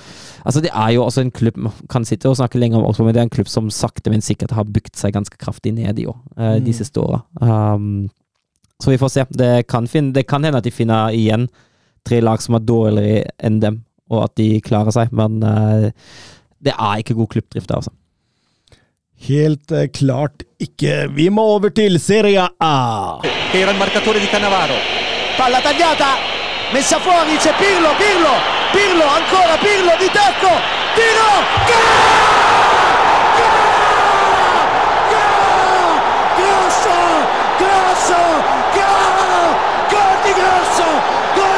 altså 0.47 0.61
det 0.63 0.71
er 0.71 0.93
jo 0.95 1.03
også 1.03 1.25
en 1.25 1.33
klubb 1.35 1.59
kan 1.91 2.07
sitte 2.07 2.29
og 2.31 2.37
snakke 2.39 2.59
lenge 2.61 2.79
om 2.79 2.85
Augsburg, 2.87 3.09
men 3.09 3.17
det 3.17 3.23
er 3.23 3.27
en 3.27 3.33
klubb 3.35 3.51
som 3.51 3.67
sakte, 3.73 4.13
men 4.13 4.23
sikkert 4.25 4.55
har 4.55 4.69
bygd 4.69 4.95
seg 4.99 5.15
ganske 5.17 5.39
kraftig 5.41 5.75
ned 5.75 5.99
i 5.99 6.07
år, 6.07 6.17
eh, 6.37 6.59
de 6.59 6.71
Mm. 6.71 6.77
siste 6.79 7.03
åra. 7.03 7.23
Um, 7.41 8.09
så 8.81 8.91
vi 8.91 8.97
får 8.99 9.11
se. 9.11 9.25
Det 9.31 9.67
kan, 9.67 9.87
finne, 9.87 10.13
det 10.13 10.25
kan 10.27 10.43
hende 10.43 10.57
at 10.57 10.65
de 10.67 10.71
finner 10.71 11.11
igjen 11.15 11.49
tre 12.05 12.19
lag 12.21 12.41
som 12.41 12.55
er 12.55 12.63
dårligere 12.63 13.29
enn 13.43 13.59
dem, 13.59 13.83
og 14.09 14.23
at 14.23 14.35
de 14.39 14.61
klarer 14.61 14.91
seg, 14.91 15.11
men 15.11 15.43
uh, 15.43 15.91
det 16.63 16.73
er 16.73 17.03
ikke 17.03 17.15
god 17.15 17.27
klubbdrift 17.35 17.71
altså. 17.71 17.91
Helt 19.17 19.71
eh, 19.71 19.87
klart 19.91 20.43
ikke. 20.59 21.07
Vi 21.15 21.29
må 21.29 21.41
over 21.55 21.69
til 21.69 21.99
Serie 21.99 22.47
A. 22.59 23.19
era 23.53 23.71
il 23.71 23.77
marcatore 23.77 24.19
di 24.19 24.27
Cannavaro. 24.27 24.75
Palla 25.37 25.61
tagliata, 25.61 26.17
messa 26.71 26.99
fuori, 26.99 27.37
c'è 27.37 27.53
Pirlo, 27.55 27.95
Pirlo, 27.95 28.33
Pirlo, 28.71 29.05
ancora 29.07 29.57
Pirlo 29.57 29.95
di 29.99 30.09
tacco, 30.11 30.51
tiro, 30.95 31.31
gol! 31.67 32.25
Grosso, 36.37 36.97
grosso, 37.57 38.19
gol! 38.75 39.55
Gol 39.89 40.17
di 40.23 40.33
Grosso, 40.33 40.87
gol! 41.35 41.54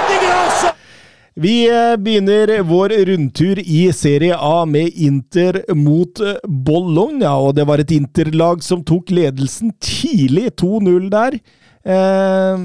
Vi 1.37 1.69
eh, 1.69 1.95
begynner 2.01 2.49
vår 2.65 2.89
rundtur 3.05 3.59
i 3.59 3.93
Serie 3.93 4.37
A 4.41 4.65
med 4.65 4.89
Inter 4.95 5.59
mot 5.77 6.19
eh, 6.19 6.39
Bologna, 6.43 7.35
og 7.37 7.53
det 7.59 7.67
var 7.69 7.83
et 7.83 7.93
Inter-lag 7.93 8.63
som 8.65 8.81
tok 8.81 9.13
ledelsen 9.13 9.75
tidlig, 9.77 10.55
2-0 10.57 11.11
der. 11.13 11.37
Eh, 11.85 12.63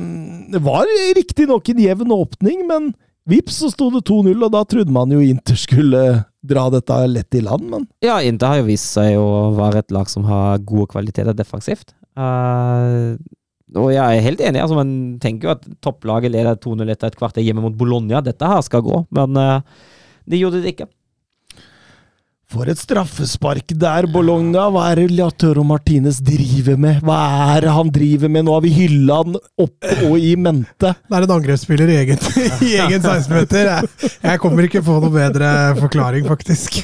det 0.55 0.63
var 0.65 0.89
riktignok 1.19 1.69
en 1.69 1.83
jevn 1.85 2.17
åpning, 2.17 2.65
men 2.71 2.89
vips 3.29 3.61
så 3.61 3.69
sto 3.75 3.91
det 3.93 4.07
2-0, 4.09 4.33
og 4.41 4.57
da 4.57 4.65
trodde 4.65 4.97
man 4.97 5.13
jo 5.13 5.21
Inter 5.21 5.61
skulle 5.61 6.03
dra 6.41 6.65
dette 6.73 6.97
lett 7.13 7.37
i 7.37 7.45
land, 7.45 7.69
men 7.69 7.85
Ja, 8.01 8.23
Inter 8.25 8.55
har 8.55 8.63
jo 8.63 8.71
vist 8.73 8.89
seg 8.97 9.21
å 9.21 9.53
være 9.59 9.85
et 9.85 9.93
lag 9.93 10.09
som 10.09 10.25
har 10.33 10.65
gode 10.65 10.89
kvaliteter 10.97 11.37
defensivt. 11.37 11.93
Eh, 12.17 13.21
og 13.79 13.93
jeg 13.95 14.03
er 14.03 14.25
helt 14.27 14.43
enig. 14.45 14.63
altså 14.63 14.79
Man 14.79 14.95
tenker 15.23 15.49
jo 15.49 15.55
at 15.57 15.69
topplaget 15.85 16.35
leder 16.35 16.59
2-0 16.61 16.91
etter 16.93 17.13
et 17.13 17.19
kvarter 17.19 17.45
hjemme 17.45 17.65
mot 17.65 17.77
Bologna. 17.77 18.21
Dette 18.25 18.49
her 18.49 18.65
skal 18.65 18.85
gå, 18.85 19.05
men 19.17 19.39
uh, 19.39 19.87
det 20.29 20.41
gjorde 20.43 20.63
det 20.63 20.75
ikke. 20.75 20.91
For 22.53 22.69
et 22.69 22.77
straffespark 22.77 23.73
der, 23.81 24.05
Bologna. 24.13 24.67
Hva 24.69 24.91
er 24.91 25.01
det 25.01 25.15
Lautaro 25.17 25.63
Martinez 25.65 26.19
driver 26.21 26.77
med? 26.77 26.99
Hva 27.01 27.17
er 27.55 27.65
det 27.65 27.73
han 27.73 27.93
driver 27.95 28.29
med? 28.29 28.45
Nå 28.45 28.57
har 28.59 28.65
vi 28.67 28.75
hylla 28.77 29.23
han 29.23 29.39
opp 29.41 29.89
og 30.11 30.19
i 30.21 30.35
mente. 30.37 30.93
Det 30.93 31.17
er 31.17 31.25
en 31.25 31.33
angrepsspiller 31.39 31.95
i 31.95 31.97
egen, 32.03 32.21
i 32.69 32.75
egen 32.77 33.01
16-meter. 33.01 33.73
Jeg, 33.73 34.13
jeg 34.27 34.43
kommer 34.43 34.69
ikke 34.69 34.85
på 34.85 34.99
noe 35.01 35.15
bedre 35.15 35.55
forklaring, 35.81 36.29
faktisk. 36.29 36.83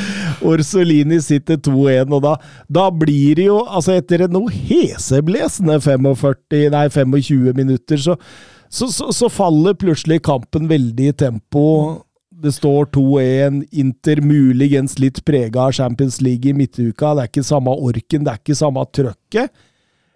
Orsolini 0.52 1.18
sitter 1.22 1.58
2-1, 1.62 2.12
og 2.12 2.22
da, 2.24 2.36
da 2.72 2.86
blir 2.90 3.38
det 3.38 3.48
jo 3.48 3.60
Altså, 3.62 3.96
etter 3.98 4.26
noe 4.32 4.50
heseblesende 4.52 5.78
45, 5.82 6.70
nei 6.74 6.86
25 6.92 7.52
minutter, 7.58 8.00
så, 8.00 8.16
så, 8.68 8.88
så, 8.92 9.10
så 9.14 9.30
faller 9.32 9.78
plutselig 9.78 10.22
kampen 10.26 10.68
veldig 10.70 11.10
i 11.12 11.16
tempo. 11.24 11.66
Det 12.42 12.54
står 12.56 12.88
2-1. 12.96 13.60
Inter 13.78 14.22
muligens 14.24 14.98
litt 14.98 15.20
prega 15.26 15.68
av 15.68 15.76
Champions 15.76 16.20
League 16.24 16.48
i 16.48 16.56
midtuka. 16.56 17.12
Det 17.14 17.26
er 17.26 17.30
ikke 17.30 17.46
samme 17.46 17.74
orken, 17.74 18.24
det 18.24 18.32
er 18.32 18.40
ikke 18.42 18.58
samme 18.58 18.82
trøkket. 18.90 19.52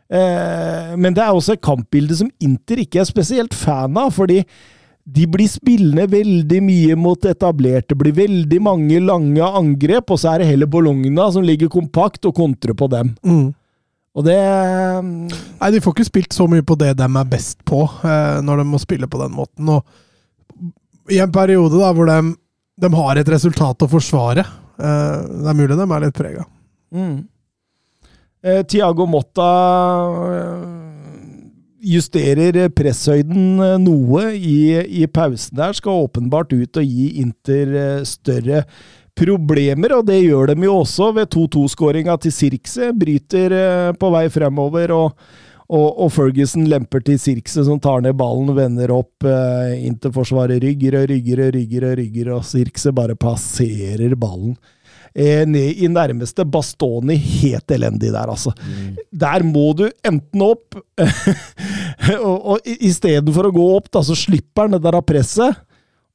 Eh, 0.06 0.94
men 0.98 1.14
det 1.14 1.22
er 1.22 1.34
også 1.34 1.56
et 1.56 1.64
kampbilde 1.66 2.14
som 2.18 2.30
Inter 2.42 2.82
ikke 2.82 3.00
er 3.02 3.08
spesielt 3.08 3.54
fan 3.54 3.96
av, 3.98 4.12
fordi 4.14 4.42
de 5.06 5.26
blir 5.30 5.46
spillende 5.46 6.08
veldig 6.10 6.58
mye 6.66 6.96
mot 6.98 7.28
etablerte. 7.30 7.92
Det 7.92 7.98
blir 8.00 8.14
veldig 8.16 8.58
mange 8.62 8.98
lange 9.04 9.50
angrep, 9.60 10.10
og 10.10 10.18
så 10.18 10.32
er 10.32 10.42
det 10.42 10.48
heller 10.50 10.70
Bologna 10.70 11.28
som 11.30 11.46
ligger 11.46 11.70
kompakt 11.70 12.26
og 12.26 12.34
kontrer 12.34 12.74
på 12.74 12.88
dem. 12.90 13.12
Mm. 13.22 13.52
Og 14.16 14.24
det 14.26 14.38
Nei, 15.04 15.70
de 15.70 15.82
får 15.84 15.94
ikke 15.94 16.08
spilt 16.08 16.34
så 16.34 16.48
mye 16.50 16.64
på 16.66 16.74
det 16.80 16.94
de 16.98 17.06
er 17.06 17.30
best 17.30 17.60
på, 17.68 17.84
eh, 18.02 18.40
når 18.42 18.62
de 18.62 18.66
må 18.72 18.80
spille 18.82 19.06
på 19.12 19.20
den 19.20 19.36
måten. 19.36 19.70
Og 19.70 21.12
i 21.12 21.20
en 21.22 21.32
periode 21.32 21.78
da, 21.78 21.92
hvor 21.94 22.10
de, 22.10 22.34
de 22.82 22.92
har 22.96 23.20
et 23.20 23.30
resultat 23.30 23.86
å 23.86 23.90
forsvare. 23.92 24.42
Eh, 24.80 25.16
det 25.44 25.52
er 25.52 25.60
mulig 25.60 25.78
de 25.78 25.86
er 25.86 26.06
litt 26.08 26.18
prega. 26.18 26.48
mm. 26.96 27.16
eh, 28.42 28.62
Tiago 28.66 29.06
Motta 29.06 29.50
justerer 31.86 32.68
presshøyden 32.74 33.62
eh, 33.62 33.78
noe 33.82 34.28
i, 34.34 34.58
i 35.02 35.06
pausen 35.06 35.58
der. 35.58 35.74
Skal 35.76 36.04
åpenbart 36.06 36.54
ut 36.56 36.80
og 36.80 36.86
gi 36.86 37.10
Inter 37.22 37.74
eh, 37.80 38.06
større 38.08 38.64
problemer, 39.16 39.94
og 39.96 40.06
det 40.10 40.20
gjør 40.26 40.52
de 40.52 40.66
jo 40.66 40.76
også 40.82 41.10
ved 41.16 41.30
2-2-skåringa 41.32 42.18
til 42.20 42.34
Sirkse. 42.34 42.92
Bryter 42.96 43.54
eh, 43.56 43.90
på 43.96 44.12
vei 44.12 44.26
fremover, 44.32 44.92
og, 44.92 45.26
og, 45.66 45.88
og 46.04 46.12
Ferguson 46.12 46.66
lemper 46.68 47.04
til 47.06 47.20
Sirkse, 47.20 47.64
som 47.68 47.80
tar 47.82 48.04
ned 48.04 48.18
ballen, 48.18 48.52
vender 48.56 48.92
opp. 48.94 49.24
Eh, 49.24 49.86
Inter-forsvaret 49.88 50.60
rygger 50.62 51.00
og 51.00 51.10
rygger 51.12 51.46
og 51.46 51.54
rygger, 51.56 51.90
og 51.90 52.00
rygger, 52.02 52.32
og 52.36 52.48
Sirkse 52.48 52.92
bare 52.96 53.16
passerer 53.18 54.18
ballen. 54.20 54.56
Eh, 55.16 55.46
ned 55.48 55.78
i 55.80 55.88
nærmeste 55.88 56.44
Bastoni. 56.44 57.16
Helt 57.16 57.72
elendig 57.72 58.10
der, 58.12 58.28
altså. 58.28 58.52
Der 59.16 59.44
må 59.48 59.70
du 59.78 59.86
enten 60.04 60.42
opp, 60.44 60.76
og, 62.20 62.34
og 62.52 62.68
istedenfor 62.76 63.48
å 63.48 63.54
gå 63.56 63.68
opp, 63.78 63.88
da, 63.96 64.02
så 64.04 64.16
slipper 64.18 64.66
han 64.66 64.76
det 64.76 64.82
der 64.84 64.98
av 65.00 65.06
presset. 65.08 65.62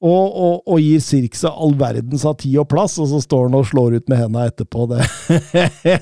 Og, 0.02 0.34
og, 0.34 0.62
og 0.66 0.80
gir 0.82 1.02
Sirkse 1.06 1.50
all 1.50 1.76
verdens 1.78 2.24
av 2.26 2.40
tid 2.42 2.56
og 2.58 2.66
plass, 2.72 2.96
og 3.02 3.10
så 3.12 3.20
står 3.22 3.44
han 3.50 3.58
og 3.60 3.68
slår 3.70 4.00
ut 4.00 4.08
med 4.10 4.24
henda 4.24 4.48
etterpå. 4.50 4.88
Det. 4.94 6.00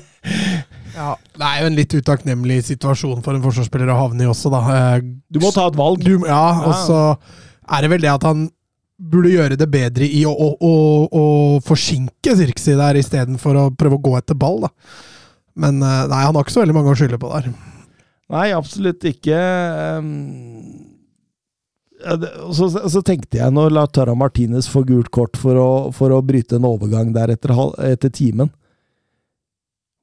Ja, 0.90 1.12
det 1.38 1.46
er 1.46 1.60
jo 1.62 1.68
en 1.70 1.76
litt 1.78 1.92
utakknemlig 1.94 2.56
situasjon 2.66 3.20
for 3.24 3.36
en 3.36 3.44
forsvarsspiller 3.44 3.92
å 3.92 3.98
havne 4.00 4.24
i 4.24 4.28
også, 4.28 4.50
da. 4.52 4.60
Eh, 4.74 5.04
Du 5.32 5.38
må 5.40 5.52
ta 5.54 5.68
et 5.70 5.78
valg. 5.78 6.02
Du, 6.02 6.26
ja, 6.26 6.42
og 6.66 6.74
så 6.82 6.98
er 7.70 7.84
det 7.86 7.90
vel 7.92 8.02
det 8.02 8.10
at 8.10 8.26
han 8.26 8.48
burde 9.00 9.32
gjøre 9.32 9.56
det 9.58 9.68
bedre 9.72 10.06
i 10.06 10.22
å, 10.28 10.32
å, 10.32 10.50
å, 10.60 10.74
å 11.08 11.24
forsinke 11.64 12.36
Sirksi 12.36 12.76
der, 12.78 12.98
istedenfor 13.00 13.56
å 13.56 13.64
prøve 13.72 13.96
å 13.96 14.04
gå 14.04 14.14
etter 14.18 14.38
ball, 14.38 14.66
da. 14.66 14.70
Men 15.60 15.80
eh, 15.82 16.04
nei, 16.10 16.22
han 16.26 16.36
har 16.36 16.44
ikke 16.44 16.54
så 16.54 16.62
veldig 16.62 16.76
mange 16.76 16.92
å 16.92 16.98
skylde 16.98 17.20
på 17.20 17.32
der. 17.32 17.50
Nei, 18.30 18.46
absolutt 18.54 19.04
ikke. 19.10 19.40
Så, 22.56 22.70
så 22.70 23.02
tenkte 23.04 23.40
jeg 23.40 23.52
når 23.52 23.74
Lautara 23.74 24.14
Martinez 24.16 24.70
får 24.70 24.86
gult 24.88 25.10
kort 25.12 25.36
for 25.40 25.58
å, 25.58 25.70
for 25.92 26.14
å 26.14 26.22
bryte 26.24 26.56
en 26.56 26.68
overgang 26.68 27.10
der 27.16 27.34
etter, 27.34 27.52
etter 27.90 28.12
timen 28.14 28.52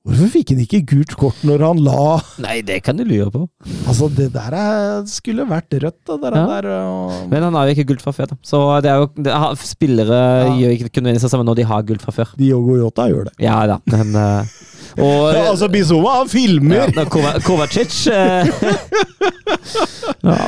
Hvorfor 0.08 0.30
fikk 0.32 0.54
han 0.54 0.62
ikke 0.64 0.80
gult 0.88 1.14
kort 1.20 1.42
når 1.44 1.64
han 1.66 1.82
la 1.84 2.04
Nei, 2.40 2.62
det 2.64 2.78
kan 2.86 2.96
du 2.96 3.04
lure 3.04 3.28
på. 3.34 3.42
Altså, 3.90 4.08
det 4.16 4.30
der 4.32 4.56
er, 4.56 5.02
skulle 5.12 5.44
vært 5.50 5.76
rødt, 5.84 6.00
da. 6.08 6.16
der. 6.22 6.38
Ja. 6.40 6.46
der 6.54 6.70
og, 6.78 7.18
Men 7.32 7.44
han 7.50 7.58
har 7.60 7.68
jo 7.68 7.76
ikke 7.76 7.90
gult 7.92 8.06
fra 8.06 8.14
før, 8.16 8.32
da. 8.32 8.38
Så 8.48 8.62
det 8.86 8.92
er 8.94 9.02
jo 9.04 9.10
det, 9.18 9.34
er, 9.36 9.60
Spillere 9.68 10.22
Ja. 10.48 10.56
gjør 10.62 10.76
ikke 10.78 11.04
nødvendigvis 11.04 11.28
det 11.28 11.34
samme 11.34 11.48
når 11.50 11.60
de 11.60 11.68
har 11.74 11.84
gult 11.92 12.06
fra 12.08 12.16
før. 12.16 12.32
Diogo 12.40 12.78
Jota 12.80 13.10
gjør 13.12 13.28
det. 13.28 13.36
Ja 13.44 13.60
da, 13.68 13.78
men 13.92 14.16
uh, 14.16 14.56
Og 15.04 15.22
Ja, 15.36 15.44
altså, 15.52 15.68
Bizoma, 15.74 16.22
han 16.22 16.32
filmer! 16.32 16.88
Ja, 16.88 17.06
Kovacic 17.44 18.00
eh, 18.08 18.48
ja. 20.28 20.40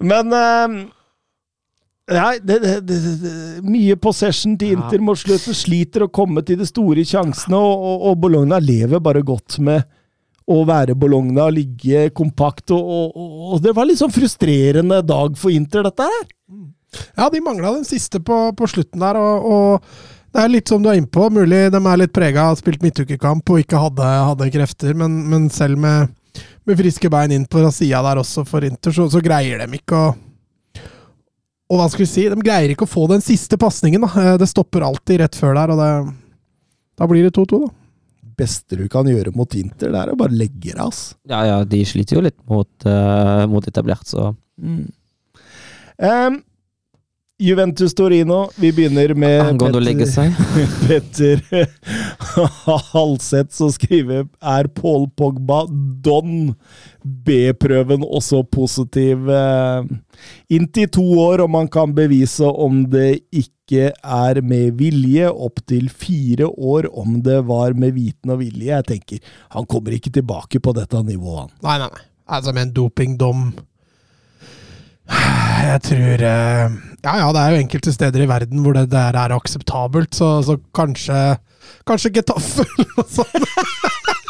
Men 0.00 0.32
eh, 0.32 0.78
Nei, 2.06 2.36
det, 2.38 2.60
det, 2.62 2.74
det, 2.86 3.30
mye 3.66 3.96
possession 3.98 4.54
til 4.58 4.76
Inter 4.76 5.02
mot 5.02 5.18
slutten. 5.18 5.56
Sliter 5.56 6.04
å 6.06 6.12
komme 6.12 6.44
til 6.46 6.60
de 6.60 6.66
store 6.68 7.02
sjansene, 7.06 7.58
og, 7.58 7.86
og, 7.90 8.04
og 8.10 8.20
Bologna 8.22 8.60
lever 8.62 9.02
bare 9.02 9.24
godt 9.26 9.58
med 9.66 9.82
å 10.46 10.60
være 10.68 10.94
Bologna, 10.94 11.48
ligge 11.50 12.06
kompakt. 12.14 12.70
Og, 12.76 12.92
og, 13.10 13.32
og 13.56 13.64
det 13.64 13.74
var 13.74 13.88
litt 13.88 13.98
sånn 13.98 14.14
frustrerende 14.14 15.00
dag 15.02 15.34
for 15.40 15.50
Inter, 15.50 15.88
dette 15.88 16.06
her. 16.06 16.28
Ja, 17.18 17.26
de 17.32 17.42
mangla 17.42 17.74
den 17.74 17.88
siste 17.88 18.20
på, 18.22 18.38
på 18.56 18.68
slutten 18.70 19.02
der, 19.02 19.18
og, 19.18 19.48
og 19.50 20.14
det 20.30 20.44
er 20.44 20.52
litt 20.52 20.70
som 20.70 20.84
du 20.84 20.92
er 20.92 21.00
innpå. 21.00 21.26
Mulig 21.34 21.64
de 21.74 21.80
er 21.80 21.98
litt 21.98 22.14
prega 22.14 22.46
av 22.52 22.60
spilt 22.60 22.86
midtukekamp 22.86 23.50
og 23.50 23.64
ikke 23.64 23.82
hadde, 23.82 24.12
hadde 24.30 24.52
krefter, 24.54 24.94
men, 24.94 25.18
men 25.32 25.50
selv 25.50 25.82
med, 25.82 26.14
med 26.70 26.78
friske 26.78 27.10
bein 27.10 27.34
inn 27.34 27.50
på 27.50 27.66
sida 27.74 28.04
der 28.06 28.22
også 28.22 28.46
for 28.46 28.66
Inter, 28.68 28.94
så, 28.94 29.08
så 29.10 29.24
greier 29.24 29.64
de 29.64 29.80
ikke 29.80 29.98
å 29.98 30.14
Og 31.70 31.80
hva 31.80 31.88
skal 31.90 32.04
vi 32.04 32.10
si? 32.10 32.24
De 32.30 32.36
greier 32.46 32.70
ikke 32.72 32.86
å 32.86 32.90
få 32.90 33.08
den 33.10 33.24
siste 33.24 33.58
pasningen. 33.58 34.04
da. 34.06 34.10
Eh, 34.22 34.36
Det 34.38 34.46
stopper 34.48 34.84
alltid 34.86 35.20
rett 35.24 35.34
før 35.38 35.54
der, 35.58 35.72
og 35.74 35.80
det, 35.82 36.14
da 36.96 37.06
blir 37.10 37.26
det 37.26 37.32
2-2, 37.34 37.60
da. 37.66 37.72
beste 38.36 38.76
du 38.76 38.86
kan 38.92 39.06
gjøre 39.08 39.32
mot 39.34 39.54
Inter, 39.56 39.90
det 39.90 39.98
er 40.02 40.12
å 40.12 40.16
bare 40.20 40.36
legge 40.36 40.74
deg, 40.74 40.80
ass. 40.84 41.14
ja, 41.26 41.38
ja, 41.48 41.64
de 41.64 41.78
sliter 41.88 42.18
jo 42.18 42.22
litt 42.26 42.36
mot, 42.46 42.68
uh, 42.84 43.46
mot 43.48 43.64
etablert, 43.66 44.04
så 44.06 44.34
Em, 45.98 46.42
Juventus 47.38 47.94
Torino, 47.94 48.48
vi 48.56 48.70
begynner 48.72 49.12
med 49.14 49.42
Angående 49.44 49.76
å 49.76 49.82
legge 49.84 50.06
seg. 50.08 50.32
Petter 50.86 51.42
Halseth 52.94 53.52
som 53.52 53.68
skriver 53.74 54.22
Er 54.40 54.70
Paul 54.72 55.04
Pogba 55.12 55.66
Don 55.68 56.54
B-prøven 57.04 58.06
også 58.06 58.40
positiv? 58.48 59.28
Eh, 59.28 59.90
Inntil 60.56 60.88
to 60.96 61.04
år, 61.26 61.44
om 61.44 61.52
man 61.58 61.68
kan 61.68 61.92
bevise 61.92 62.48
om 62.48 62.86
det 62.88 63.18
ikke 63.28 63.92
er 63.92 64.40
med 64.40 64.80
vilje. 64.80 65.28
Opptil 65.28 65.92
fire 65.92 66.48
år 66.48 66.88
om 66.88 67.20
det 67.20 67.42
var 67.52 67.76
med 67.76 67.98
viten 68.00 68.32
og 68.32 68.40
vilje. 68.46 68.72
Jeg 68.72 68.90
tenker, 68.94 69.32
han 69.52 69.68
kommer 69.68 69.92
ikke 69.92 70.14
tilbake 70.16 70.64
på 70.64 70.72
dette 70.80 71.04
nivået, 71.04 71.50
han. 71.50 71.56
Nei, 71.68 71.78
nei, 71.84 71.92
nei. 71.92 72.06
Altså, 72.32 72.56
med 72.56 72.70
en 72.70 72.76
dopingdom 72.80 73.50
Jeg 75.06 75.82
tror 75.86 76.22
eh, 76.26 76.76
Ja, 77.04 77.16
ja, 77.20 77.26
det 77.32 77.42
er 77.42 77.54
jo 77.54 77.62
enkelte 77.62 77.92
steder 77.94 78.24
i 78.24 78.28
verden 78.30 78.62
hvor 78.64 78.74
det 78.76 78.88
der 78.90 79.16
er 79.18 79.34
akseptabelt, 79.36 80.14
så, 80.14 80.40
så 80.42 80.58
kanskje 80.74 81.36
Kanskje 81.86 82.10
Getafe 82.14 82.64
eller 82.66 82.92
noe 82.96 83.06
sånt. 83.10 83.46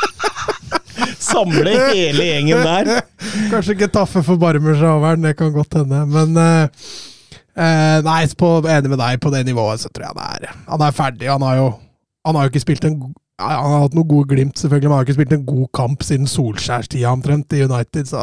Samle 1.27 1.73
hele 1.73 2.25
gjengen 2.31 2.63
der. 2.65 2.91
Kanskje 3.53 3.77
Getafe 3.81 4.23
forbarmer 4.25 4.77
seg 4.77 4.89
over 4.91 5.17
den, 5.17 5.29
det 5.29 5.37
kan 5.39 5.53
godt 5.55 5.77
hende. 5.79 6.03
Men 6.09 6.37
uh, 6.37 6.89
Nei, 8.05 8.19
på, 8.37 8.51
enig 8.69 8.93
med 8.93 9.01
deg, 9.01 9.21
på 9.23 9.33
det 9.33 9.47
nivået 9.49 9.81
så 9.81 9.89
tror 9.89 10.09
jeg 10.09 10.17
han 10.17 10.25
er, 10.27 10.59
han 10.67 10.85
er 10.85 10.97
ferdig. 10.97 11.31
Han 11.33 11.45
har 11.45 11.61
jo 11.63 11.69
Han 12.27 12.35
har 12.35 12.45
jo 12.45 12.51
ikke 12.51 12.65
spilt 12.65 12.85
en 12.85 12.99
Han 13.41 13.71
har 13.73 13.83
hatt 13.87 13.97
noe 13.97 14.09
gode 14.09 14.35
glimt, 14.35 14.59
selvfølgelig, 14.59 14.89
men 14.89 14.97
han 14.97 15.01
har 15.01 15.09
ikke 15.09 15.19
spilt 15.21 15.33
en 15.37 15.47
god 15.47 15.67
kamp 15.77 16.05
siden 16.05 16.29
Solskjærstida 16.29 17.09
omtrent 17.13 17.53
i 17.53 17.65
United, 17.65 18.09
så 18.09 18.23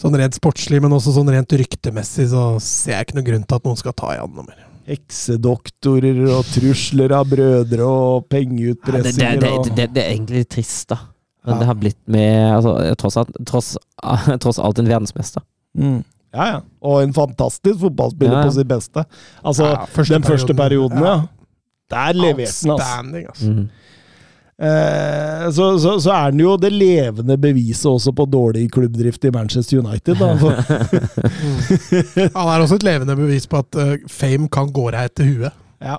Sånn 0.00 0.16
rent 0.18 0.34
sportslig, 0.36 0.80
men 0.82 0.92
også 0.96 1.12
sånn 1.14 1.30
rent 1.30 1.52
ryktemessig, 1.54 2.28
så 2.32 2.44
ser 2.62 2.96
jeg 2.98 3.06
ikke 3.08 3.18
noen 3.18 3.28
grunn 3.28 3.44
til 3.48 3.56
at 3.60 3.66
noen 3.68 3.78
skal 3.80 3.94
ta 3.96 4.14
i 4.14 4.18
han 4.20 4.32
noe 4.34 4.46
mer. 4.48 4.62
Heksedoktorer 4.84 6.18
og 6.34 6.44
trusler 6.52 7.14
av 7.16 7.28
brødre 7.30 7.84
og 7.86 8.14
Ja, 8.14 8.18
det, 8.18 8.20
det, 8.20 8.30
pengeutpressinger 8.34 9.40
det, 9.40 9.52
det, 9.76 9.86
det 9.94 10.02
er 10.04 10.10
egentlig 10.16 10.44
trist, 10.52 10.88
da. 10.92 10.98
Men 11.44 11.54
Ja. 11.54 11.58
det 11.60 11.66
har 11.68 11.74
blitt 11.76 11.98
med 12.08 12.54
altså, 12.56 12.72
tross, 12.96 13.16
alt, 13.20 13.30
tross, 13.46 13.76
tross 14.44 14.58
alt 14.58 14.78
en 14.78 14.88
verdensmester. 14.88 15.42
mm. 15.76 16.02
Ja, 16.34 16.44
ja. 16.50 16.60
Og 16.82 17.02
en 17.04 17.12
fantastisk 17.14 17.78
fotballspiller 17.78 18.32
Ja, 18.34 18.40
ja. 18.42 18.46
på 18.48 18.54
sitt 18.56 18.66
beste. 18.66 19.04
Altså, 19.46 19.64
Ja, 19.70 19.84
første 19.86 20.14
den 20.16 20.24
første 20.26 20.54
perioden, 20.54 20.98
perioden, 20.98 21.04
ja. 21.06 21.28
Der 21.90 22.12
leverte 22.12 22.74
han, 22.82 23.12
altså. 23.14 23.28
Altså. 23.28 23.50
Mm. 23.52 23.68
Eh, 24.64 25.50
så, 25.52 25.78
så, 25.78 26.00
så 26.00 26.12
er 26.14 26.30
han 26.30 26.40
jo 26.40 26.54
det 26.60 26.70
levende 26.72 27.36
beviset 27.40 27.88
også 27.90 28.12
på 28.16 28.24
dårlig 28.32 28.70
klubbdrift 28.72 29.24
i 29.28 29.32
Manchester 29.34 29.78
United. 29.82 30.16
Da. 30.20 30.28
Han 32.38 32.48
er 32.48 32.64
også 32.64 32.76
et 32.80 32.86
levende 32.86 33.16
bevis 33.18 33.46
på 33.50 33.60
at 33.60 33.76
eh, 33.80 33.98
fame 34.08 34.48
kan 34.52 34.72
gå 34.72 34.88
deg 34.94 35.10
etter 35.10 35.24
huet. 35.28 35.60
Ja, 35.84 35.98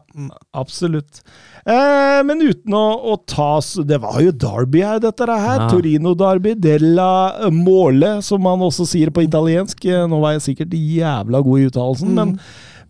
absolutt. 0.57 1.21
Eh, 1.65 2.21
men 2.25 2.41
uten 2.41 2.73
å, 2.73 2.85
å 3.11 3.15
ta 3.29 3.59
Det 3.85 3.99
var 4.01 4.17
jo 4.23 4.31
Derby 4.33 4.81
her, 4.81 4.99
dette 5.03 5.27
her. 5.29 5.59
Ja. 5.61 5.67
Torino-Derby. 5.69 6.55
Della 6.61 7.49
Måle, 7.53 8.21
som 8.25 8.41
man 8.45 8.61
også 8.65 8.85
sier 8.89 9.13
på 9.13 9.21
italiensk. 9.27 9.85
Eh, 9.85 10.07
Nå 10.09 10.17
var 10.23 10.31
jeg 10.37 10.45
sikkert 10.47 10.73
jævla 10.73 11.43
god 11.45 11.61
i 11.61 11.67
uttalelsen, 11.69 12.17
men, 12.17 12.33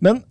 men 0.00 0.22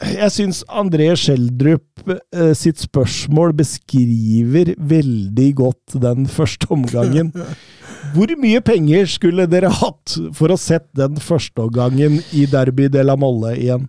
jeg 0.00 0.32
syns 0.32 0.62
André 0.68 1.10
Schjelderup 1.18 2.08
eh, 2.08 2.52
sitt 2.56 2.80
spørsmål 2.80 3.52
beskriver 3.58 4.72
veldig 4.78 5.48
godt 5.58 5.96
den 6.00 6.28
første 6.30 6.70
omgangen. 6.72 7.32
Hvor 8.14 8.32
mye 8.40 8.62
penger 8.64 9.06
skulle 9.10 9.46
dere 9.50 9.70
hatt 9.80 10.16
for 10.36 10.52
å 10.52 10.58
sett 10.58 10.88
den 10.96 11.20
første 11.20 11.66
omgangen 11.66 12.18
i 12.32 12.46
Derby 12.50 12.88
de 12.90 13.04
la 13.04 13.16
Molle 13.20 13.52
igjen? 13.58 13.84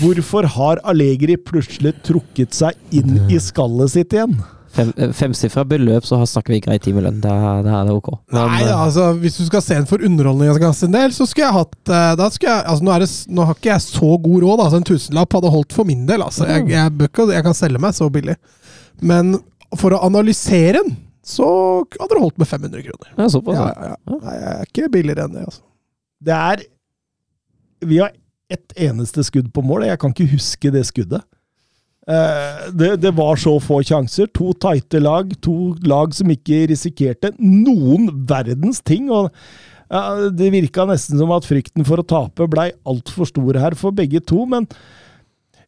Hvorfor 0.00 0.48
har 0.56 0.80
Allegri 0.88 1.36
plutselig 1.38 1.94
trukket 2.04 2.56
seg 2.56 2.96
inn 2.96 3.20
i 3.30 3.38
skallet 3.42 3.94
sitt 3.94 4.16
igjen? 4.16 4.34
Fem, 4.74 4.90
eh, 4.96 5.12
femsifra 5.14 5.62
beløp, 5.70 6.06
så 6.06 6.18
snakker 6.26 6.56
vi 6.56 6.60
grei 6.64 6.80
timelønn. 6.82 7.20
Da, 7.22 7.34
da 7.62 7.76
er 7.78 7.88
det 7.88 7.94
ok. 7.94 8.10
Men, 8.32 8.40
Nei, 8.50 8.64
da, 8.66 8.80
altså, 8.82 9.12
hvis 9.22 9.38
du 9.38 9.44
skal 9.46 9.62
se 9.62 9.76
den 9.78 9.86
for 9.86 10.02
underholdningens 10.02 10.82
del, 10.82 11.14
så 11.14 11.28
skulle 11.30 11.46
jeg 11.46 11.56
hatt 11.60 11.92
eh, 11.94 12.10
da 12.18 12.28
skulle 12.34 12.56
jeg, 12.56 12.66
altså, 12.72 12.86
nå, 12.86 12.94
er 12.94 13.04
det, 13.04 13.10
nå 13.30 13.46
har 13.46 13.58
ikke 13.58 13.70
jeg 13.70 13.84
så 13.86 14.10
god 14.26 14.46
råd, 14.46 14.64
altså, 14.66 14.80
en 14.80 14.88
tusenlapp 14.90 15.38
hadde 15.38 15.52
holdt 15.54 15.76
for 15.76 15.88
min 15.88 16.02
del. 16.10 16.24
Altså. 16.26 16.48
Jeg, 16.50 16.66
jeg, 16.74 16.94
bør 16.98 17.34
jeg 17.36 17.46
kan 17.46 17.58
selge 17.58 17.82
meg 17.86 17.94
så 17.94 18.10
billig. 18.12 18.34
Men 19.04 19.36
for 19.78 19.94
å 19.94 20.02
analysere 20.06 20.80
den, 20.80 20.96
så 21.24 21.46
hadde 21.94 22.10
det 22.12 22.20
holdt 22.20 22.42
med 22.42 22.50
500 22.50 22.84
kroner. 22.88 23.14
Ja, 23.16 23.28
såpass. 23.32 23.56
Ja. 23.56 23.70
ja, 23.70 23.94
ja. 23.94 24.18
Nei, 24.18 24.34
jeg 24.36 24.50
er 24.56 24.68
ikke 24.68 24.90
billigere 24.92 25.28
enn 25.28 25.38
det. 25.38 25.46
Altså. 25.48 25.64
Det 26.24 26.36
er 26.36 26.66
Vi 27.84 28.00
har 28.00 28.12
ett 28.52 28.74
eneste 28.76 29.24
skudd 29.24 29.48
på 29.54 29.62
mål, 29.64 29.86
jeg 29.88 30.00
kan 30.02 30.12
ikke 30.12 30.34
huske 30.34 30.72
det 30.74 30.84
skuddet. 30.88 31.24
Eh, 32.04 32.72
det, 32.76 32.96
det 33.00 33.12
var 33.16 33.38
så 33.40 33.56
få 33.62 33.80
sjanser. 33.86 34.28
To 34.36 34.52
tighte 34.60 35.00
lag, 35.00 35.30
to 35.44 35.74
lag 35.88 36.12
som 36.16 36.32
ikke 36.32 36.66
risikerte 36.72 37.32
noen 37.38 38.10
verdens 38.28 38.82
ting. 38.84 39.08
og 39.10 39.30
ja, 39.88 40.30
Det 40.30 40.52
virka 40.52 40.84
nesten 40.88 41.20
som 41.20 41.32
at 41.36 41.48
frykten 41.48 41.86
for 41.86 42.02
å 42.02 42.08
tape 42.08 42.48
blei 42.50 42.70
altfor 42.88 43.30
stor 43.30 43.60
her 43.60 43.78
for 43.78 43.96
begge 43.96 44.20
to, 44.20 44.44
men 44.48 44.68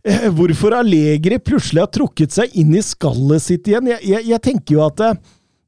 eh, 0.05 0.29
hvorfor 0.29 0.77
Allegri 0.77 1.41
plutselig 1.41 1.87
har 1.87 1.93
trukket 1.95 2.37
seg 2.37 2.53
inn 2.61 2.77
i 2.77 2.85
skallet 2.85 3.45
sitt 3.45 3.69
igjen? 3.71 3.95
Jeg, 3.95 4.05
jeg, 4.05 4.29
jeg 4.35 4.45
tenker 4.45 4.77
jo 4.77 4.85
at 4.87 5.01
det, 5.01 5.13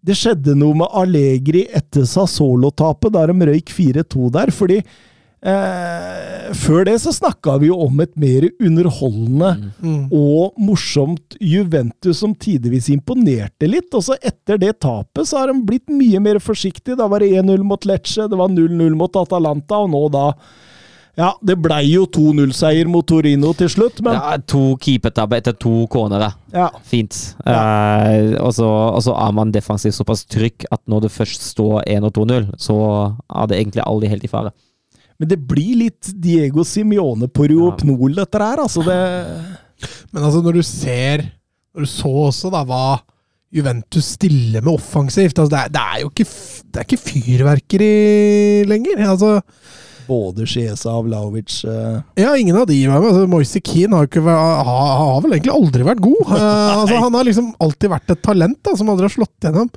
det 0.04 0.16
skjedde 0.20 0.56
noe 0.58 0.76
med 0.84 0.92
Allegri 1.00 1.64
etter 1.72 2.04
Sassolo-tapet, 2.08 3.14
da 3.16 3.24
de 3.30 3.52
røyk 3.52 3.72
4-2 3.72 4.34
der. 4.36 4.52
fordi 4.52 4.82
eh, 5.42 6.52
før 6.58 6.84
det 6.88 6.96
så 7.02 7.12
snakka 7.14 7.58
vi 7.62 7.68
jo 7.70 7.78
om 7.86 8.00
et 8.04 8.14
mer 8.18 8.48
underholdende 8.60 9.50
Mm. 9.82 10.08
og 10.12 10.54
morsomt 10.58 11.36
Juventus 11.40 12.18
som 12.22 12.34
tidvis 12.34 12.88
imponerte 12.90 13.68
litt. 13.68 13.92
Og 13.94 14.02
så 14.08 14.16
etter 14.22 14.58
det 14.58 14.78
tapet 14.80 15.26
så 15.28 15.38
har 15.42 15.52
de 15.52 15.60
blitt 15.64 15.88
mye 15.92 16.20
mer 16.20 16.40
forsiktige. 16.42 16.96
Da 16.98 17.06
var 17.08 17.20
det 17.20 17.30
1-0 17.38 17.62
mot 17.62 17.84
Lecce, 17.86 18.28
det 18.28 18.38
var 18.38 18.48
0-0 18.48 18.96
mot 18.98 19.14
Atalanta, 19.16 19.76
og 19.84 19.90
nå 19.94 20.08
da 20.12 20.32
Ja, 21.18 21.32
det 21.42 21.56
blei 21.58 21.80
jo 21.90 22.04
2-0-seier 22.06 22.86
mot 22.86 23.04
Torino 23.10 23.50
til 23.52 23.66
slutt, 23.68 23.98
men 24.06 24.14
Ja, 24.14 24.36
to 24.38 24.76
keepertabber 24.78 25.36
etter 25.40 25.52
to 25.58 25.88
cornere. 25.90 26.28
ja. 26.54 26.68
Fint. 26.86 27.34
Eh, 27.44 28.36
og, 28.38 28.52
så, 28.54 28.68
og 28.94 29.02
så 29.02 29.16
er 29.18 29.32
man 29.34 29.50
defensivt 29.50 29.94
såpass 29.96 30.22
trygg 30.30 30.64
at 30.70 30.80
når 30.86 31.00
det 31.02 31.10
først 31.10 31.42
står 31.42 31.82
1 31.88 32.04
og 32.06 32.12
2-0, 32.14 32.46
så 32.56 32.76
er 33.34 33.46
det 33.50 33.58
egentlig 33.58 33.82
aldri 33.84 34.08
helt 34.12 34.22
i 34.24 34.28
fare. 34.30 34.52
Men 35.18 35.30
det 35.32 35.38
blir 35.50 35.74
litt 35.80 36.12
Diego 36.14 36.62
Simione 36.66 37.26
på 37.30 37.48
Ruopnol, 37.50 38.14
dette 38.20 38.38
her. 38.42 38.62
Altså, 38.62 38.84
det 38.86 38.98
Men 40.12 40.24
altså, 40.24 40.42
når 40.44 40.58
du 40.60 40.62
ser 40.66 41.24
Når 41.74 41.86
du 41.86 41.90
så 41.90 42.12
også 42.28 42.50
da 42.54 42.62
hva 42.66 42.82
Juventus 43.54 44.12
stiller 44.18 44.60
med 44.60 44.74
offensivt 44.74 45.38
altså, 45.40 45.54
det, 45.54 45.60
er, 45.62 45.70
det 45.72 45.82
er 45.82 46.00
jo 46.02 46.08
ikke, 46.10 46.24
det 46.68 46.80
er 46.80 46.84
ikke 46.84 46.98
fyrverkeri 47.00 47.92
lenger. 48.68 49.04
Altså, 49.08 49.30
Både 50.08 50.44
Chiesa 50.48 50.92
og 50.96 51.06
Vlaovic 51.06 51.62
uh... 51.68 51.98
ja, 52.16 52.34
ingen 52.40 52.56
av 52.56 52.66
de 52.68 52.76
var 52.88 53.00
med. 53.00 53.08
Altså, 53.10 53.30
Moise 53.32 53.62
Keane 53.64 53.96
har, 53.96 54.08
ikke, 54.08 54.24
vært- 54.24 54.68
har, 54.68 54.92
har 55.00 55.22
vel 55.24 55.36
egentlig 55.36 55.54
aldri 55.56 55.88
vært 55.88 56.04
god. 56.04 56.20
Uh, 56.28 56.36
altså, 56.82 57.00
han 57.06 57.18
har 57.18 57.28
liksom 57.28 57.50
alltid 57.64 57.92
vært 57.94 58.14
et 58.14 58.22
talent 58.24 58.60
da, 58.68 58.76
som 58.76 58.92
aldri 58.92 59.08
har 59.08 59.16
slått 59.16 59.48
gjennom. 59.48 59.72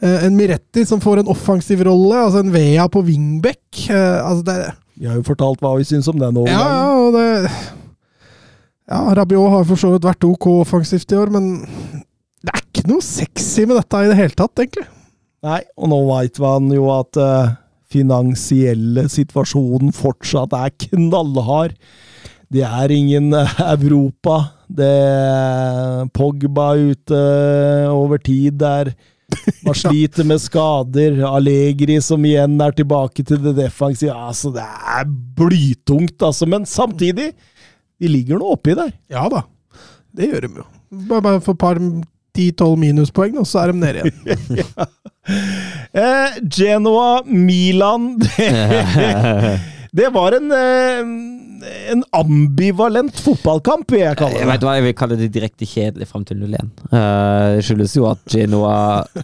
Eh, 0.00 0.24
en 0.24 0.36
Miretti 0.36 0.86
som 0.88 1.00
får 1.00 1.20
en 1.20 1.32
offensiv 1.32 1.82
rolle, 1.84 2.16
altså 2.16 2.40
en 2.40 2.52
Vea 2.54 2.86
på 2.88 3.02
wingback. 3.04 3.82
Eh, 3.92 4.16
altså 4.24 4.46
det, 4.46 4.56
Vi 4.96 5.08
har 5.08 5.18
jo 5.18 5.26
fortalt 5.26 5.60
hva 5.60 5.74
vi 5.76 5.88
syns 5.88 6.08
om 6.08 6.20
den 6.20 6.40
ja, 6.48 6.56
ja, 6.56 6.86
og 6.96 7.16
det 7.16 7.26
Ja, 8.90 9.02
Rabiot 9.14 9.52
har 9.52 9.66
for 9.68 9.80
så 9.80 9.92
vidt 9.92 10.08
vært 10.08 10.24
ok 10.26 10.48
offensivt 10.64 11.12
i 11.12 11.18
år, 11.20 11.30
men 11.30 11.52
det 12.40 12.54
er 12.54 12.64
ikke 12.64 12.88
noe 12.88 13.04
sexy 13.04 13.66
med 13.68 13.76
dette 13.76 14.00
i 14.00 14.08
det 14.10 14.16
hele 14.18 14.34
tatt, 14.34 14.56
egentlig. 14.58 14.88
Nei, 15.46 15.60
og 15.76 15.92
nå 15.92 15.98
veit 16.08 16.40
man 16.42 16.66
jo 16.74 16.88
at 16.92 17.20
uh, 17.20 17.52
finansielle 17.92 19.04
situasjonen 19.12 19.92
fortsatt 19.94 20.56
er 20.58 20.74
knallhard. 20.88 21.76
Det 22.50 22.64
er 22.66 22.90
ingen 22.90 23.30
Europa. 23.76 24.40
Det 24.66 24.90
er 24.90 26.10
Pogba 26.16 26.72
ute 26.80 27.22
over 27.94 28.18
tid 28.18 28.58
der. 28.64 28.90
Man 29.66 29.76
sliter 29.76 30.26
med 30.28 30.40
skader. 30.42 31.18
Allegri 31.30 31.98
som 32.04 32.24
igjen 32.26 32.58
er 32.64 32.74
tilbake 32.76 33.24
til 33.26 33.40
det 33.44 33.54
defensive. 33.58 34.14
Altså, 34.14 34.52
det 34.54 34.64
er 34.64 35.08
blytungt, 35.38 36.16
altså. 36.22 36.48
Men 36.50 36.66
samtidig, 36.68 37.30
de 38.00 38.10
ligger 38.10 38.40
nå 38.40 38.54
oppi 38.56 38.76
der. 38.78 38.92
Ja 39.12 39.26
da, 39.32 39.44
det 40.16 40.30
gjør 40.30 40.46
de 40.46 40.54
jo. 40.62 40.68
Bare, 41.10 41.22
bare 41.22 41.42
for 41.44 41.54
et 41.54 41.62
par 41.62 41.78
10-12 42.38 42.76
minuspoeng, 42.80 43.38
og 43.42 43.46
så 43.46 43.64
er 43.64 43.72
de 43.72 43.84
nede 43.84 44.06
igjen. 44.06 44.64
Eh, 45.90 46.36
Genoa, 46.50 47.20
Milan 47.26 48.14
det, 49.96 50.08
var 50.14 50.36
en, 50.36 50.52
eh, 50.54 51.90
en 51.92 52.04
ambivalent 52.16 53.20
fotballkamp, 53.24 53.90
vil 53.90 54.04
jeg 54.04 54.18
kalle 54.20 54.36
det. 54.36 54.42
Jeg 54.44 54.50
vet 54.52 54.66
hva, 54.66 54.74
jeg 54.78 54.86
vil 54.86 54.96
kalle 55.00 55.18
det 55.20 55.30
direkte 55.34 55.68
kjedelig 55.68 56.08
fram 56.10 56.24
til 56.28 56.40
0-1. 56.42 56.70
Eh, 56.90 57.56
Det 57.56 57.64
skyldes 57.66 57.96
jo 57.98 58.06
at 58.10 58.22
Genoa 58.30 58.74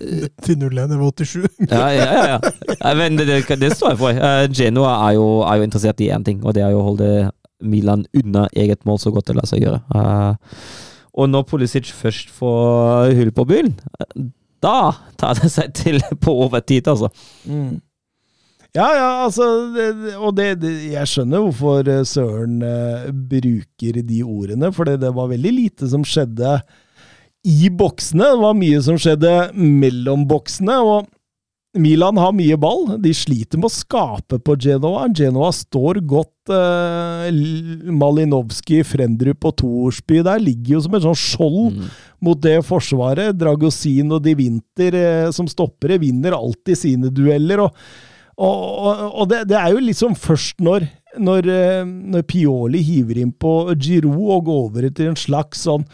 Til 0.47 0.59
0-1 0.61 0.97
over 0.99 1.13
87. 1.15 1.47
Ja, 1.71 1.87
ja, 1.95 2.09
ja. 2.11 2.39
ja. 2.39 2.95
Men 2.99 3.19
det, 3.21 3.29
det, 3.31 3.61
det 3.63 3.73
står 3.77 3.95
jeg 3.95 4.03
for. 4.03 4.23
Eh, 4.31 4.47
Genoa 4.51 4.97
er 5.09 5.17
jo, 5.19 5.27
er 5.47 5.61
jo 5.61 5.69
interessert 5.71 6.03
i 6.05 6.11
én 6.15 6.27
ting, 6.27 6.43
og 6.45 6.57
det 6.57 6.67
er 6.67 6.75
jo 6.75 6.83
å 6.83 6.89
holde 6.91 7.11
Milan 7.65 8.05
unna 8.17 8.47
eget 8.57 8.85
mål 8.85 9.01
så 9.01 9.13
godt 9.15 9.31
det 9.31 9.39
lar 9.39 9.49
seg 9.49 9.65
gjøre. 9.65 9.81
Eh, 9.97 10.59
og 11.17 11.31
når 11.33 11.47
Pulisic 11.49 11.89
først 11.97 12.33
får 12.37 13.15
hull 13.17 13.33
på 13.33 13.47
byen, 13.49 13.73
eh, 14.01 14.27
da 14.65 14.93
tar 15.21 15.39
det 15.41 15.51
seg 15.53 15.73
til 15.77 16.01
på 16.21 16.35
overtid, 16.47 16.89
altså. 16.91 17.09
Mm. 17.49 17.79
Ja, 18.77 18.87
ja, 18.93 19.11
altså 19.25 19.47
det, 19.73 19.87
Og 20.21 20.35
det, 20.37 20.51
det, 20.61 20.73
jeg 20.93 21.09
skjønner 21.09 21.45
hvorfor 21.47 21.89
eh, 21.89 22.03
Søren 22.09 22.59
eh, 22.67 23.07
bruker 23.33 24.01
de 24.05 24.23
ordene, 24.27 24.69
for 24.77 24.85
det, 24.89 25.01
var 25.17 25.31
veldig 25.33 25.53
lite 25.57 25.89
som 25.89 26.05
skjedde 26.05 26.59
i 27.47 27.71
boksene. 27.71 28.27
Det 28.35 28.41
var 28.43 28.57
mye 28.59 28.81
som 28.85 28.99
skjedde 29.01 29.33
mellom 29.57 30.27
boksene. 30.29 30.77
og 30.83 31.07
Milan 31.77 32.17
har 32.17 32.33
mye 32.33 32.57
ball. 32.57 32.87
De 33.05 33.11
sliter 33.13 33.61
med 33.61 33.69
å 33.69 33.75
skape 33.75 34.39
på 34.41 34.55
Genoa. 34.65 35.07
Genoa 35.13 35.51
står 35.53 36.01
godt. 36.09 36.33
Eh, 36.49 37.29
Malinowski, 37.93 38.81
Frendrup 38.87 39.45
og 39.51 39.57
Torsby 39.61 40.23
der 40.25 40.41
ligger 40.43 40.77
jo 40.79 40.83
som 40.87 40.97
et 40.97 41.05
sånn 41.05 41.19
skjold 41.21 41.77
Mm. 41.77 41.89
mot 42.25 42.41
det 42.41 42.57
forsvaret. 42.65 43.37
Dragosin 43.37 44.13
og 44.17 44.23
De 44.25 44.35
Winter 44.39 44.95
eh, 44.95 45.31
som 45.37 45.47
stoppere 45.51 45.99
vinner 46.01 46.33
alltid 46.37 46.79
sine 46.81 47.11
dueller. 47.13 47.61
og 47.69 47.75
og, 48.37 49.05
og, 49.15 49.29
det, 49.31 49.47
det 49.49 49.57
er 49.57 49.73
jo 49.73 49.83
liksom 49.85 50.17
først 50.19 50.61
når, 50.65 50.89
når, 51.17 51.49
eh, 51.49 51.85
når 51.87 52.27
Pioli 52.29 52.83
hiver 52.85 53.23
inn 53.23 53.33
på 53.33 53.59
Giroud 53.73 54.35
og 54.37 54.49
går 54.49 54.65
over 54.67 54.89
til 54.91 55.13
en 55.13 55.17
slags 55.17 55.65
sånn 55.65 55.87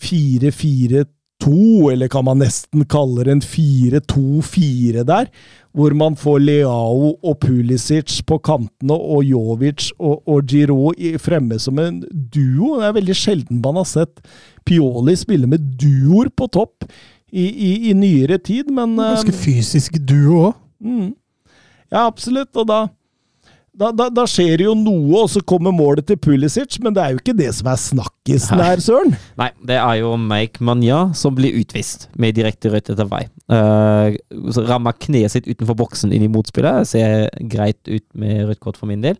4-4-2, 0.00 1.10
eller 1.90 2.10
kan 2.12 2.24
man 2.28 2.38
nesten 2.44 2.86
kalle 2.90 3.26
det 3.26 3.34
en 3.34 3.42
4-2-4 3.42 5.02
der, 5.08 5.32
hvor 5.74 5.94
man 5.98 6.16
får 6.18 6.38
Leao 6.42 7.10
og 7.14 7.36
Pulisic 7.42 8.20
på 8.26 8.38
kantene 8.46 8.94
og 8.94 9.26
Jovic 9.26 9.90
og, 9.98 10.22
og 10.30 10.46
Giroud 10.50 11.02
fremme 11.22 11.58
som 11.62 11.78
en 11.82 12.02
duo. 12.10 12.76
Det 12.78 12.86
er 12.88 12.98
veldig 13.00 13.18
sjelden 13.18 13.62
man 13.64 13.82
har 13.82 13.90
sett 13.90 14.22
Pioli 14.66 15.16
spille 15.18 15.50
med 15.50 15.72
duoer 15.80 16.30
på 16.30 16.46
topp 16.54 16.86
i, 17.30 17.46
i, 17.46 17.72
i 17.90 17.94
nyere 17.94 18.38
tid, 18.42 18.70
men 18.74 18.94
eh, 18.98 19.16
Ganske 19.18 19.34
fysisk 19.34 19.98
duo 20.06 20.50
òg. 20.50 20.60
Mm. 20.80 21.10
Ja, 21.90 22.06
absolutt. 22.06 22.54
Og 22.54 22.66
da, 22.70 22.80
da, 23.80 23.90
da, 23.96 24.08
da 24.12 24.24
skjer 24.28 24.60
det 24.60 24.66
jo 24.66 24.74
noe, 24.78 25.22
og 25.22 25.30
så 25.32 25.42
kommer 25.46 25.74
målet 25.74 26.06
til 26.08 26.18
Pulisic, 26.20 26.78
men 26.84 26.94
det 26.96 27.02
er 27.02 27.14
jo 27.14 27.20
ikke 27.22 27.36
det 27.38 27.50
som 27.56 27.70
er 27.70 27.80
snakkisen 27.80 28.62
her, 28.62 28.82
Søren. 28.82 29.16
Nei, 29.40 29.50
det 29.66 29.78
er 29.78 30.00
jo 30.02 30.14
Mike 30.20 30.62
Manja 30.66 31.00
som 31.18 31.36
blir 31.38 31.56
utvist 31.60 32.08
med 32.20 32.36
direkte 32.38 32.72
rødt 32.72 32.92
etter 32.94 33.10
vei. 33.10 33.24
Uh, 33.50 34.14
Rammer 34.70 34.96
kneet 35.02 35.34
sitt 35.34 35.50
utenfor 35.50 35.78
boksen 35.82 36.14
inn 36.14 36.26
i 36.26 36.30
motspillet. 36.30 36.88
Ser 36.92 37.28
greit 37.50 37.80
ut 37.90 38.06
med 38.18 38.46
rødt 38.50 38.62
kort 38.62 38.80
for 38.80 38.90
min 38.90 39.02
del. 39.04 39.18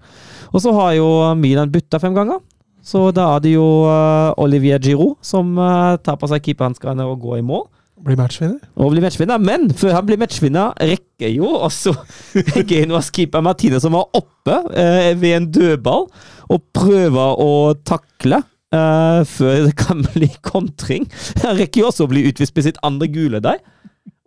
Og 0.54 0.62
så 0.64 0.74
har 0.76 0.94
jo 0.98 1.10
Milan 1.38 1.72
bytta 1.72 2.02
fem 2.02 2.16
ganger. 2.16 2.42
Så 2.82 3.10
da 3.14 3.26
er 3.34 3.42
det 3.44 3.52
jo 3.52 3.66
uh, 3.84 4.32
Olivier 4.40 4.80
Giroud 4.82 5.18
som 5.26 5.52
uh, 5.60 5.98
tar 6.00 6.16
på 6.20 6.30
seg 6.30 6.42
keeperhanskene 6.46 7.04
og 7.06 7.20
går 7.22 7.40
i 7.40 7.46
mål. 7.46 7.66
Blir 8.04 8.16
matchvinner. 8.16 8.60
Og 8.80 8.94
blir 8.94 9.04
matchvinner. 9.04 9.40
Men 9.44 9.68
før 9.76 9.98
han 9.98 10.06
blir 10.08 10.20
matchvinner, 10.20 10.72
rekker 10.80 11.32
jo 11.34 11.50
også 11.66 11.92
Genuas 12.70 13.10
keeper 13.12 13.42
Martine, 13.44 13.80
som 13.82 13.92
var 13.96 14.08
oppe 14.16 14.56
eh, 14.72 15.10
ved 15.20 15.36
en 15.36 15.50
dødball, 15.52 16.06
og 16.50 16.64
prøver 16.74 17.42
å 17.44 17.50
takle. 17.86 18.40
eh, 18.72 19.20
før 19.26 19.66
det 19.66 19.74
kan 19.76 20.00
bli 20.14 20.30
kontring. 20.46 21.08
Han 21.44 21.58
rekker 21.58 21.82
jo 21.82 21.90
også 21.90 22.06
å 22.08 22.12
bli 22.12 22.24
utvist 22.30 22.56
med 22.56 22.68
sitt 22.70 22.80
andre 22.86 23.10
gule 23.12 23.42
der. 23.44 23.60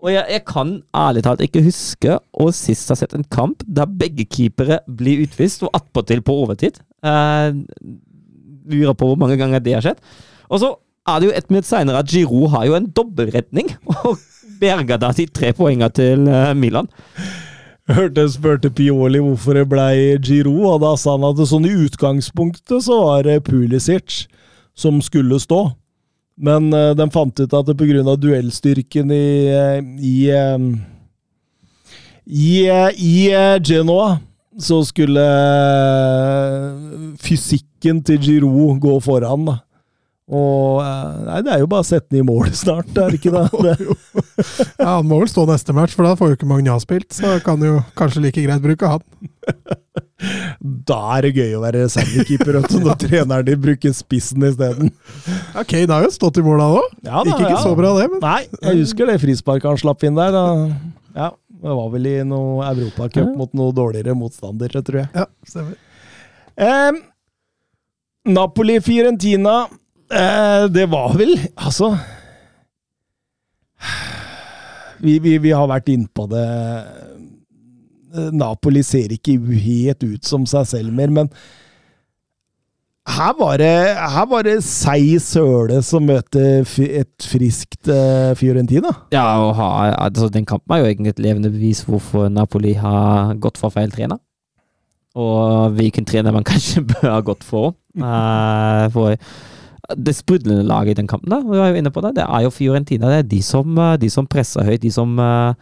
Og 0.04 0.12
jeg, 0.12 0.26
jeg 0.36 0.44
kan 0.50 0.74
ærlig 1.00 1.22
talt 1.24 1.42
ikke 1.46 1.64
huske 1.64 2.18
å 2.36 2.50
sist 2.52 2.90
ha 2.92 2.98
sett 3.00 3.14
en 3.16 3.24
kamp 3.32 3.64
der 3.64 3.88
begge 3.88 4.26
keepere 4.28 4.82
blir 4.88 5.24
utvist, 5.24 5.64
og 5.64 5.72
attpåtil 5.80 6.22
på 6.28 6.36
overtid. 6.44 6.82
Eh, 7.02 7.56
lurer 8.70 8.94
på 9.00 9.08
hvor 9.10 9.20
mange 9.20 9.40
ganger 9.40 9.64
det 9.64 9.78
har 9.78 9.86
skjedd. 9.88 10.04
Og 10.52 10.60
så 10.62 10.74
er 11.08 11.20
det 11.20 11.28
jo 11.28 11.36
ett 11.36 11.50
minutt 11.52 11.68
seinere 11.68 12.04
at 12.04 12.12
Giroud 12.12 12.52
har 12.54 12.68
jo 12.70 12.78
en 12.78 12.92
dobbeltredning, 12.96 13.74
og 14.04 14.22
berga 14.62 15.00
da 15.02 15.12
de 15.16 15.28
tre 15.28 15.52
poengene 15.56 15.90
til 15.92 16.28
eh, 16.30 16.54
Milan. 16.56 16.90
Hørte 17.92 18.24
jeg 18.24 18.36
spurte 18.38 18.72
Pioli 18.72 19.20
hvorfor 19.20 19.58
det 19.60 19.66
blei 19.72 20.16
Giroud, 20.24 20.64
og 20.76 20.82
da 20.86 20.94
sa 21.00 21.18
han 21.18 21.28
at 21.28 21.42
sånn 21.50 21.68
i 21.68 21.76
utgangspunktet 21.84 22.86
så 22.86 23.02
var 23.10 23.26
det 23.28 23.42
Pulisic 23.44 24.24
som 24.74 25.02
skulle 25.04 25.42
stå. 25.44 25.66
Men 26.40 26.72
uh, 26.74 26.96
de 26.98 27.06
fant 27.14 27.44
ut 27.44 27.54
at 27.54 27.68
pga. 27.78 28.16
duellstyrken 28.18 29.12
i 29.14 29.26
eh, 29.54 29.82
i, 30.02 30.16
eh, 30.34 30.64
i, 32.26 32.70
eh, 32.70 32.90
i 32.98 33.32
eh, 33.32 33.60
Genoa 33.62 34.18
så 34.60 34.80
skulle 34.86 35.22
eh, 35.22 36.72
fysikken 37.22 38.02
til 38.06 38.22
Giroud 38.22 38.80
gå 38.82 38.98
foran, 39.04 39.46
da. 39.50 39.60
Og 40.34 40.82
eh, 40.82 41.22
Nei, 41.28 41.40
det 41.46 41.54
er 41.54 41.62
jo 41.62 41.70
bare 41.70 41.86
å 41.86 41.88
sette 41.88 42.10
den 42.10 42.24
i 42.24 42.28
mål 42.28 42.50
snart, 42.64 42.90
er 42.98 43.14
det 43.14 43.20
ikke 43.22 43.34
det? 43.36 43.76
Ja, 44.82 44.98
Han 44.98 45.08
må 45.10 45.22
vel 45.22 45.30
stå 45.32 45.46
neste 45.50 45.76
match, 45.76 45.96
for 45.98 46.08
da 46.08 46.16
får 46.20 46.34
jo 46.34 46.40
ikke 46.40 46.50
Magna 46.50 46.80
spilt. 46.82 47.12
Så 47.14 47.38
kan 47.46 47.62
jo 47.64 47.80
kanskje 48.00 48.24
like 48.26 48.44
greit 48.46 48.64
bruke 48.64 48.90
han. 48.96 49.06
Da 50.88 50.98
er 51.18 51.26
det 51.26 51.34
gøy 51.36 51.58
å 51.58 51.62
være 51.66 51.82
reservekeeper, 51.84 52.62
når 52.80 52.96
treneren 53.02 53.48
din 53.48 53.60
bruker 53.60 53.92
spissen 53.96 54.46
isteden. 54.48 54.94
Ja, 55.52 55.66
Kane 55.68 55.92
har 55.92 56.06
jo 56.06 56.14
stått 56.16 56.40
i 56.40 56.44
mål, 56.46 56.62
han 56.64 56.76
òg. 56.80 56.94
Ja, 57.04 57.18
da, 57.18 57.24
Gikk 57.28 57.42
ikke 57.42 57.58
ja. 57.58 57.64
så 57.66 57.74
bra, 57.76 57.92
det. 58.00 58.06
men 58.14 58.24
Nei, 58.24 58.40
jeg 58.56 58.80
husker 58.80 59.12
det 59.12 59.18
frisparket 59.20 59.68
han 59.68 59.82
slapp 59.82 60.06
inn 60.08 60.16
der. 60.16 60.32
Da. 60.32 60.46
Ja, 61.18 61.28
det 61.64 61.76
var 61.82 61.92
vel 61.92 62.08
i 62.08 62.16
noe 62.28 62.70
Europacup 62.72 63.34
mot 63.36 63.52
noe 63.60 63.76
dårligere 63.76 64.16
motstandere, 64.18 64.84
tror 64.88 65.04
jeg. 65.04 65.10
Ja, 65.12 65.28
stemmer. 65.50 65.76
Um, 66.56 67.02
Napoli-Fiorentina, 68.32 69.58
det 70.10 70.84
var 70.92 71.16
vel 71.18 71.32
Altså 71.56 71.94
vi, 75.04 75.18
vi, 75.20 75.38
vi 75.44 75.52
har 75.52 75.68
vært 75.68 75.92
innpå 75.92 76.28
det. 76.32 76.46
Eh, 78.14 78.30
Napoli 78.36 78.84
ser 78.86 79.12
ikke 79.12 79.36
helt 79.60 80.06
ut 80.06 80.24
som 80.28 80.48
seg 80.50 80.70
selv 80.70 80.96
mer, 80.96 81.12
men 81.12 81.30
her 83.04 83.34
var 83.36 83.58
det, 83.60 83.98
her 84.00 84.46
det 84.48 84.62
seig 84.64 85.18
søle 85.20 85.82
som 85.84 86.06
møter 86.08 86.64
et 86.88 87.26
friskt 87.28 87.92
eh, 87.92 88.32
Fiorentina. 88.40 88.94
Ja, 89.12 89.26
og 89.44 89.58
ha, 89.60 89.92
altså, 90.06 90.30
Den 90.32 90.48
kampen 90.48 90.72
er 90.72 90.84
jo 90.84 90.92
egentlig 90.92 91.12
et 91.12 91.24
levende 91.26 91.52
bevis 91.52 91.84
hvorfor 91.84 92.30
Napoli 92.32 92.78
har 92.80 93.36
gått 93.44 93.60
for 93.60 93.76
feil 93.76 93.92
trener. 93.92 94.22
Og 95.20 95.76
hvilken 95.76 96.08
trener 96.08 96.32
man 96.34 96.48
kanskje 96.48 96.86
bør 96.94 97.10
ha 97.12 97.20
gått 97.20 97.44
for. 97.44 97.76
Uh, 98.00 98.88
for 98.96 99.20
det 100.00 100.16
sprudlende 100.16 100.64
laget 100.64 100.94
i 100.96 101.02
den 101.02 101.08
kampen, 101.12 101.30
da, 101.34 101.42
vi 101.44 101.60
var 101.60 101.72
jo 101.74 101.80
inne 101.82 101.92
på 101.92 102.02
det, 102.06 102.14
det 102.16 102.24
er 102.24 102.46
jo 102.46 102.52
Fiorentina. 102.56 103.10
Det 103.12 103.18
er 103.20 103.30
de 103.34 103.42
som, 103.44 103.78
eh, 103.78 103.98
de 104.00 104.10
som 104.10 104.28
presser 104.28 104.64
høyt, 104.64 104.82
de 104.82 104.92
som, 104.92 105.18
eh, 105.20 105.54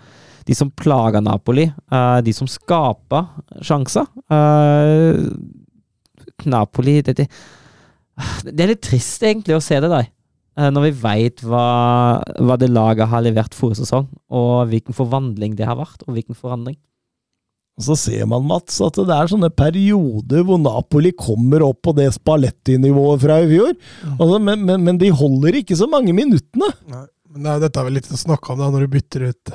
de 0.46 0.56
som 0.58 0.70
plager 0.72 1.22
Napoli. 1.22 1.72
eh, 1.92 2.22
De 2.22 2.34
som 2.34 2.48
skaper 2.48 3.28
sjanser. 3.62 4.06
Napoli 6.46 7.02
det, 7.02 7.16
det, 7.18 7.28
det 8.46 8.64
er 8.64 8.74
litt 8.74 8.82
trist, 8.82 9.22
egentlig, 9.24 9.56
å 9.58 9.62
se 9.64 9.80
det. 9.80 9.92
Eh, 10.58 10.70
Når 10.70 10.82
vi 10.90 10.92
veit 11.02 11.42
hva, 11.42 12.22
hva 12.40 12.58
det 12.58 12.70
laget 12.70 13.08
har 13.10 13.22
levert 13.22 13.54
forrige 13.58 13.82
sesong, 13.86 14.08
og 14.30 14.68
hvilken 14.70 14.94
forvandling 14.94 15.56
det 15.56 15.66
har 15.66 15.78
vært, 15.80 16.04
og 16.08 16.14
hvilken 16.14 16.38
forandring. 16.38 16.78
Og 17.82 17.88
så 17.90 17.98
ser 17.98 18.28
man, 18.30 18.46
Mats, 18.46 18.78
at 18.86 19.00
det 19.02 19.16
er 19.16 19.32
sånne 19.32 19.50
perioder 19.58 20.46
hvor 20.46 20.62
Napoli 20.62 21.12
kommer 21.18 21.66
opp 21.66 21.82
på 21.88 21.96
det 21.98 22.12
Spalletti-nivået 22.14 23.24
fra 23.24 23.40
i 23.42 23.50
fjor. 23.50 23.74
Altså, 24.14 24.38
men, 24.38 24.68
men, 24.70 24.86
men 24.86 25.02
de 25.02 25.10
holder 25.10 25.58
ikke 25.64 25.78
så 25.80 25.90
mange 25.90 26.14
minuttene. 26.14 26.70
Nei, 26.94 27.06
men 27.34 27.48
det 27.48 27.56
er, 27.56 27.64
dette 27.66 27.82
er 27.82 27.90
vel 27.90 27.98
litt 27.98 28.12
å 28.14 28.22
snakke 28.22 28.54
om 28.54 28.62
da, 28.62 28.70
når 28.70 28.86
du 28.86 28.96
bytter 29.00 29.30
ut 29.32 29.54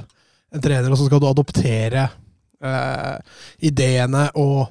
en 0.57 0.62
trener, 0.65 0.90
og 0.90 0.98
så 0.98 1.07
skal 1.07 1.23
du 1.23 1.28
adoptere 1.28 2.09
eh, 2.65 3.15
ideene 3.70 4.27
og 4.43 4.66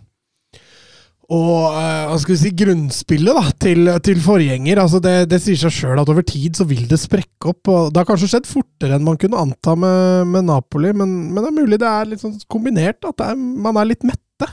og 1.34 1.74
eh, 1.74 2.04
hva 2.06 2.18
skal 2.22 2.36
vi 2.36 2.38
si, 2.38 2.52
grunnspillet 2.54 3.38
da, 3.38 3.54
til, 3.64 3.90
til 4.06 4.20
forgjenger. 4.22 4.82
altså 4.84 5.00
Det, 5.02 5.14
det 5.32 5.40
sier 5.42 5.58
seg 5.58 5.74
sjøl 5.74 6.02
at 6.02 6.12
over 6.12 6.26
tid 6.28 6.60
så 6.60 6.68
vil 6.70 6.84
det 6.90 7.00
sprekke 7.02 7.50
opp. 7.50 7.72
og 7.72 7.88
Det 7.90 8.02
har 8.02 8.10
kanskje 8.12 8.30
skjedd 8.36 8.50
fortere 8.50 9.00
enn 9.00 9.08
man 9.08 9.18
kunne 9.22 9.42
anta 9.42 9.74
med, 9.80 10.30
med 10.30 10.46
Napoli, 10.52 10.94
men, 10.94 11.16
men 11.32 11.42
det 11.42 11.50
er 11.50 11.58
mulig 11.58 11.82
det 11.82 11.90
er 11.90 12.12
litt 12.12 12.22
sånn 12.22 12.38
kombinert. 12.52 13.02
At 13.02 13.18
det 13.18 13.32
er, 13.34 13.42
man 13.42 13.82
er 13.82 13.90
litt 13.90 14.06
mette. 14.06 14.52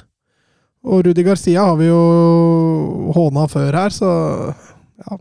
Og 0.83 1.05
Rudi 1.07 1.23
Garcia 1.27 1.69
har 1.69 1.77
vi 1.79 1.91
jo 1.91 2.01
håna 3.15 3.45
før 3.53 3.79
her, 3.83 3.93
så 3.95 4.09
ja. 5.05 5.21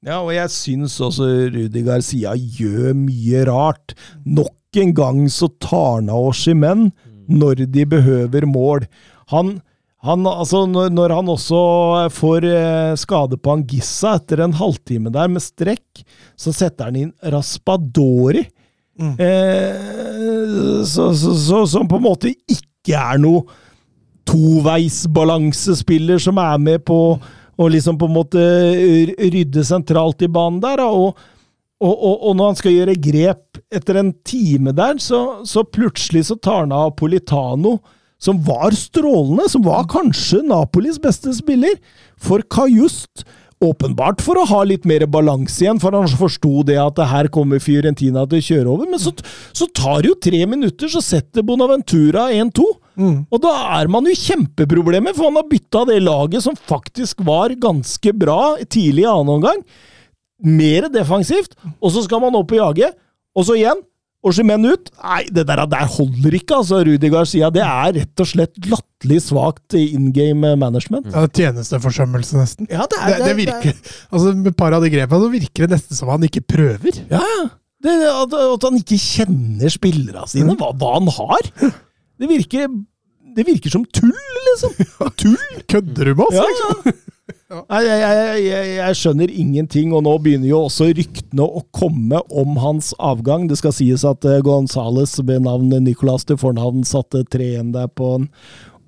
Ja, 0.00 0.22
og 0.22 0.32
jeg 0.32 0.48
syns 0.48 0.94
også 1.04 1.26
Rudi 1.52 1.84
Garcia 1.84 2.32
gjør 2.32 2.94
mye 2.96 3.44
rart. 3.50 3.92
Nok 4.24 4.80
en 4.80 4.94
gang 4.96 5.26
så 5.28 5.50
tar 5.60 5.98
han 5.98 6.08
av 6.08 6.32
menn 6.56 6.88
når 7.28 7.66
de 7.68 7.84
behøver 7.86 8.46
mål. 8.48 8.86
Han, 9.34 9.58
han 10.06 10.24
altså, 10.26 10.62
når, 10.68 10.88
når 10.96 11.12
han 11.12 11.28
også 11.28 11.58
får 12.16 12.44
eh, 12.48 12.94
skade 12.96 13.36
på 13.36 13.52
Angissa 13.52 14.14
etter 14.16 14.40
en 14.46 14.56
halvtime 14.56 15.12
der 15.12 15.28
med 15.28 15.44
strekk, 15.44 16.04
så 16.40 16.52
setter 16.56 16.88
han 16.88 16.96
inn 16.96 17.12
Raspadori. 17.34 18.46
Mm. 19.00 19.14
Eh, 19.20 20.84
så, 20.88 21.10
så, 21.16 21.34
så, 21.36 21.66
som 21.68 21.88
på 21.88 21.96
en 22.00 22.06
måte 22.06 22.32
ikke 22.32 22.96
er 22.96 23.20
noe 23.20 23.44
toveisbalansespiller 24.30 26.18
som 26.22 26.38
er 26.40 26.58
med 26.62 26.84
på 26.88 27.18
å 27.60 27.68
liksom 27.68 27.98
på 28.00 28.06
en 28.08 28.14
måte 28.16 28.40
rydde 29.20 29.64
sentralt 29.68 30.22
i 30.24 30.32
banen 30.32 30.60
der. 30.64 30.80
Og, 30.86 31.12
og, 31.80 31.94
og, 31.94 32.16
og 32.30 32.36
når 32.38 32.46
han 32.52 32.56
skal 32.60 32.76
gjøre 32.76 33.02
grep 33.04 33.60
etter 33.68 34.00
en 34.00 34.14
time 34.24 34.72
der, 34.76 34.96
så, 35.02 35.44
så 35.44 35.64
plutselig 35.64 36.24
så 36.30 36.36
tar 36.40 36.64
han 36.64 36.72
av 36.76 36.96
Politano, 36.96 37.78
som 38.20 38.40
var 38.44 38.76
strålende, 38.76 39.48
som 39.50 39.64
var 39.64 39.88
kanskje 39.90 40.42
Napolis 40.46 41.00
beste 41.00 41.32
spiller, 41.36 41.78
for 42.20 42.44
Kajust. 42.44 43.24
Åpenbart 43.60 44.22
for 44.24 44.40
å 44.40 44.46
ha 44.48 44.62
litt 44.64 44.86
mer 44.88 45.02
balanse 45.12 45.58
igjen, 45.60 45.76
for 45.82 45.92
han 45.92 46.08
forsto 46.16 46.62
det 46.64 46.78
at 46.80 46.96
her 47.10 47.28
kommer 47.32 47.60
Fiorentina 47.60 48.22
til 48.24 48.40
å 48.40 48.46
kjøre 48.46 48.70
over. 48.72 48.88
Men 48.88 49.02
så, 49.02 49.12
så 49.52 49.68
tar 49.76 50.00
det 50.00 50.08
jo 50.08 50.20
tre 50.28 50.40
minutter, 50.48 50.88
så 50.88 51.02
setter 51.04 51.44
Bonaventura 51.44 52.30
1-2. 52.32 52.64
Mm. 52.96 53.18
Og 53.28 53.42
da 53.44 53.52
er 53.76 53.92
man 53.92 54.08
jo 54.08 54.14
i 54.16 54.22
kjempeproblemer, 54.22 55.12
for 55.12 55.28
han 55.28 55.36
har 55.42 55.50
bytta 55.52 55.84
det 55.90 55.98
laget 56.06 56.46
som 56.46 56.56
faktisk 56.56 57.20
var 57.28 57.52
ganske 57.60 58.14
bra 58.16 58.40
tidlig 58.64 59.04
i 59.04 59.10
annen 59.12 59.34
omgang, 59.36 59.60
mer 60.40 60.88
defensivt, 60.88 61.52
og 61.84 61.92
så 61.92 62.06
skal 62.06 62.24
man 62.24 62.40
opp 62.40 62.56
og 62.56 62.62
jage, 62.62 62.88
og 63.36 63.44
så 63.44 63.60
igjen. 63.60 63.84
Og 64.20 64.34
Simen 64.36 64.66
ut. 64.68 64.90
Nei, 65.00 65.22
det 65.32 65.46
der, 65.48 65.62
der 65.70 65.86
holder 65.88 66.34
ikke, 66.36 66.58
altså, 66.58 66.82
Rudi 66.84 67.08
Garcia. 67.12 67.48
Det 67.54 67.62
er 67.64 67.94
rett 67.96 68.20
og 68.20 68.28
slett 68.28 68.58
latterlig 68.68 69.20
svakt 69.24 69.76
in 69.78 70.10
game 70.12 70.50
management. 70.60 71.08
Ja, 71.08 71.22
det 71.24 71.40
Tjenesteforsømmelse, 71.40 72.36
nesten. 72.36 72.68
Ja, 72.68 72.84
det 72.90 72.98
er, 73.00 73.14
Det, 73.14 73.30
det 73.30 73.36
virker, 73.38 73.80
altså 74.10 74.34
Med 74.36 74.52
et 74.52 74.58
par 74.60 74.76
av 74.76 74.84
de 74.84 74.92
grepene 74.92 75.24
så 75.24 75.32
virker 75.32 75.64
det 75.64 75.78
nesten 75.78 75.96
som 75.96 76.12
han 76.12 76.28
ikke 76.28 76.44
prøver. 76.52 77.00
Ja. 77.08 77.24
Det, 77.80 77.96
at, 78.12 78.36
at 78.36 78.68
han 78.68 78.76
ikke 78.76 79.00
kjenner 79.00 79.72
spillerne 79.72 80.26
sine, 80.28 80.52
hva, 80.60 80.74
hva 80.76 80.92
han 80.98 81.08
har. 81.16 81.48
Det 82.20 82.28
virker, 82.28 82.68
det 83.38 83.46
virker 83.48 83.72
som 83.72 83.86
tull, 83.88 84.12
liksom. 84.50 84.76
Tull! 85.22 85.38
Kødder 85.64 86.10
du 86.10 86.18
med 86.18 86.26
oss? 86.28 86.36
Ja, 86.36 86.44
liksom? 86.50 86.92
ja. 86.92 86.98
Nei, 87.50 87.80
jeg, 87.82 87.98
jeg, 87.98 88.42
jeg, 88.44 88.66
jeg 88.76 88.96
skjønner 89.00 89.30
ingenting, 89.42 89.94
og 89.96 90.04
nå 90.06 90.12
begynner 90.22 90.46
jo 90.52 90.60
også 90.68 90.86
ryktene 90.94 91.42
å 91.42 91.64
komme 91.74 92.20
om 92.30 92.60
hans 92.62 92.92
avgang. 93.02 93.48
Det 93.50 93.58
skal 93.58 93.74
sies 93.74 94.04
at 94.06 94.22
uh, 94.22 94.36
Gonzales 94.46 95.16
ved 95.18 95.42
navn 95.48 95.72
Nicolas 95.82 96.22
til 96.28 96.38
fornavn 96.38 96.84
satte 96.86 97.24
3-1 97.26 97.72
der 97.74 97.90
på 97.90 98.12
en 98.20 98.28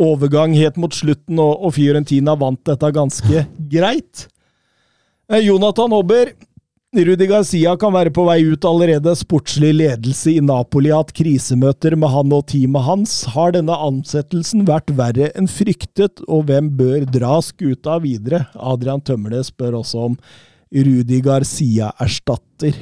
overgang 0.03 0.55
helt 0.55 0.79
mot 0.79 0.95
slutten, 0.95 1.41
og, 1.43 1.57
og 1.59 1.75
Fiorentina 1.75 2.37
vant 2.39 2.63
dette 2.71 2.93
ganske 2.95 3.45
greit. 3.73 4.29
Eh, 5.27 5.43
Jonathan 5.43 5.99
Hobber 5.99 6.31
Rudi 6.93 7.25
Garcia 7.25 7.71
kan 7.81 7.95
være 7.95 8.11
på 8.13 8.27
vei 8.27 8.43
ut 8.45 8.67
allerede. 8.69 9.15
Sportslig 9.17 9.71
ledelse 9.79 10.35
i 10.35 10.43
Napoli 10.45 10.91
har 10.93 11.01
hatt 11.01 11.15
krisemøter 11.17 11.95
med 11.97 12.13
han 12.13 12.35
og 12.37 12.43
teamet 12.51 12.85
hans. 12.85 13.15
Har 13.33 13.55
denne 13.57 13.73
ansettelsen 13.81 14.67
vært 14.69 14.93
verre 14.99 15.31
enn 15.33 15.49
fryktet, 15.49 16.21
og 16.29 16.51
hvem 16.51 16.69
bør 16.77 17.07
dra 17.09 17.39
skuta 17.41 17.97
videre? 18.05 18.43
Adrian 18.61 19.01
Tømmernes 19.01 19.49
spør 19.55 19.79
også 19.81 20.05
om 20.11 20.19
Rudi 20.69 21.23
Garcia 21.25 21.95
erstatter. 21.97 22.77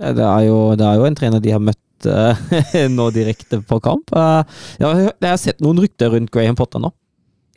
Ja, 0.00 0.14
Det 0.16 0.24
er, 0.24 0.40
jo, 0.48 0.58
det 0.80 0.88
er 0.88 0.96
jo 0.96 1.06
en 1.10 1.20
trener 1.20 1.44
de 1.44 1.52
har 1.52 1.60
møtt 1.60 2.08
eh, 2.08 2.88
nå 2.96 3.12
direkte 3.12 3.60
på 3.60 3.76
kamp. 3.84 4.08
Eh, 4.16 4.58
jeg, 4.80 4.88
har, 4.88 5.06
jeg 5.12 5.34
har 5.34 5.40
sett 5.44 5.60
noen 5.60 5.84
rykter 5.84 6.16
rundt 6.16 6.32
Graham 6.32 6.56
Potter 6.56 6.80
nå. 6.80 6.94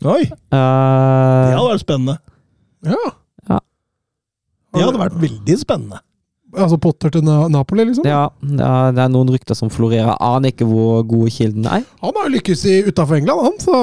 Oi, 0.03 0.27
Uh, 0.51 1.47
det 1.47 1.55
hadde 1.55 1.67
vært 1.71 1.87
spennende. 1.87 2.19
Ja. 2.91 3.13
Det 4.73 4.83
hadde 4.83 5.01
vært 5.01 5.21
veldig 5.21 5.59
spennende. 5.61 6.01
Altså 6.53 6.77
Potter 6.77 7.09
til 7.09 7.25
Napoli, 7.25 7.85
liksom? 7.87 8.05
ja, 8.05 8.27
det 8.41 9.01
er, 9.01 9.09
noen 9.09 9.31
rykter 9.33 9.57
som 9.57 9.71
florerer. 9.73 10.13
Aner 10.21 10.53
ikke 10.53 10.67
hvor 10.69 11.01
gode 11.09 11.31
kilden 11.33 11.65
er. 11.65 11.85
Han 12.03 12.13
har 12.13 12.27
jo 12.27 12.33
lykkes 12.35 12.65
utafor 12.89 13.17
England, 13.17 13.41
han. 13.47 13.55
Så, 13.61 13.77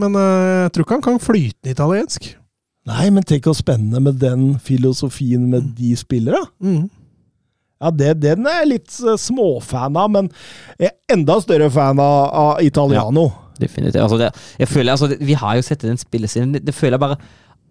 men 0.00 0.18
eh, 0.20 0.66
jeg 0.66 0.74
tror 0.74 0.86
ikke 0.86 0.98
han 0.98 1.06
kan 1.06 1.22
flytende 1.24 1.72
italiensk. 1.72 2.28
Nei, 2.86 3.08
men 3.10 3.24
tenk 3.26 3.48
hvor 3.48 3.56
spennende 3.56 4.02
med 4.02 4.20
den 4.22 4.44
filosofien 4.62 5.48
med 5.50 5.72
de 5.78 5.94
spillere. 5.98 6.44
Mm. 6.60 6.84
Ja, 7.82 7.90
det, 7.92 8.12
Den 8.22 8.46
er 8.48 8.60
jeg 8.62 8.70
litt 8.74 9.00
eh, 9.00 9.18
småfan 9.20 9.96
av, 10.00 10.12
men 10.12 10.30
jeg 10.76 10.92
er 10.92 11.16
enda 11.16 11.40
større 11.42 11.72
fan 11.72 12.00
av, 12.02 12.20
av 12.28 12.62
Italiano. 12.64 13.30
Definitivt. 13.56 14.02
Altså 14.04 14.20
det, 14.20 14.30
jeg 14.60 14.68
føler, 14.68 14.92
altså 14.92 15.08
det, 15.10 15.18
vi 15.24 15.36
har 15.36 15.56
jo 15.56 15.64
sett 15.64 15.84
den 15.84 16.00
spillestilen. 16.00 16.54
Det, 16.54 16.62
det 16.68 16.76
føler 16.76 16.96
jeg 16.96 17.04
bare 17.06 17.18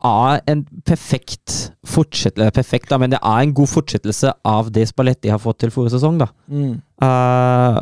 er 0.05 0.41
en 0.51 0.63
perfekt 0.87 1.55
fortsettelse 1.85 2.53
Perfekt, 2.55 2.89
da, 2.91 2.99
men 3.01 3.13
det 3.13 3.19
er 3.21 3.41
en 3.43 3.53
god 3.57 3.71
fortsettelse 3.71 4.33
av 4.47 4.71
det 4.75 4.87
Spalletti 4.89 5.31
har 5.33 5.41
fått 5.41 5.63
til 5.63 5.73
forrige 5.73 5.95
sesong. 5.97 6.19
da. 6.21 6.29
Mm. 6.47 6.79
Uh, 7.01 7.81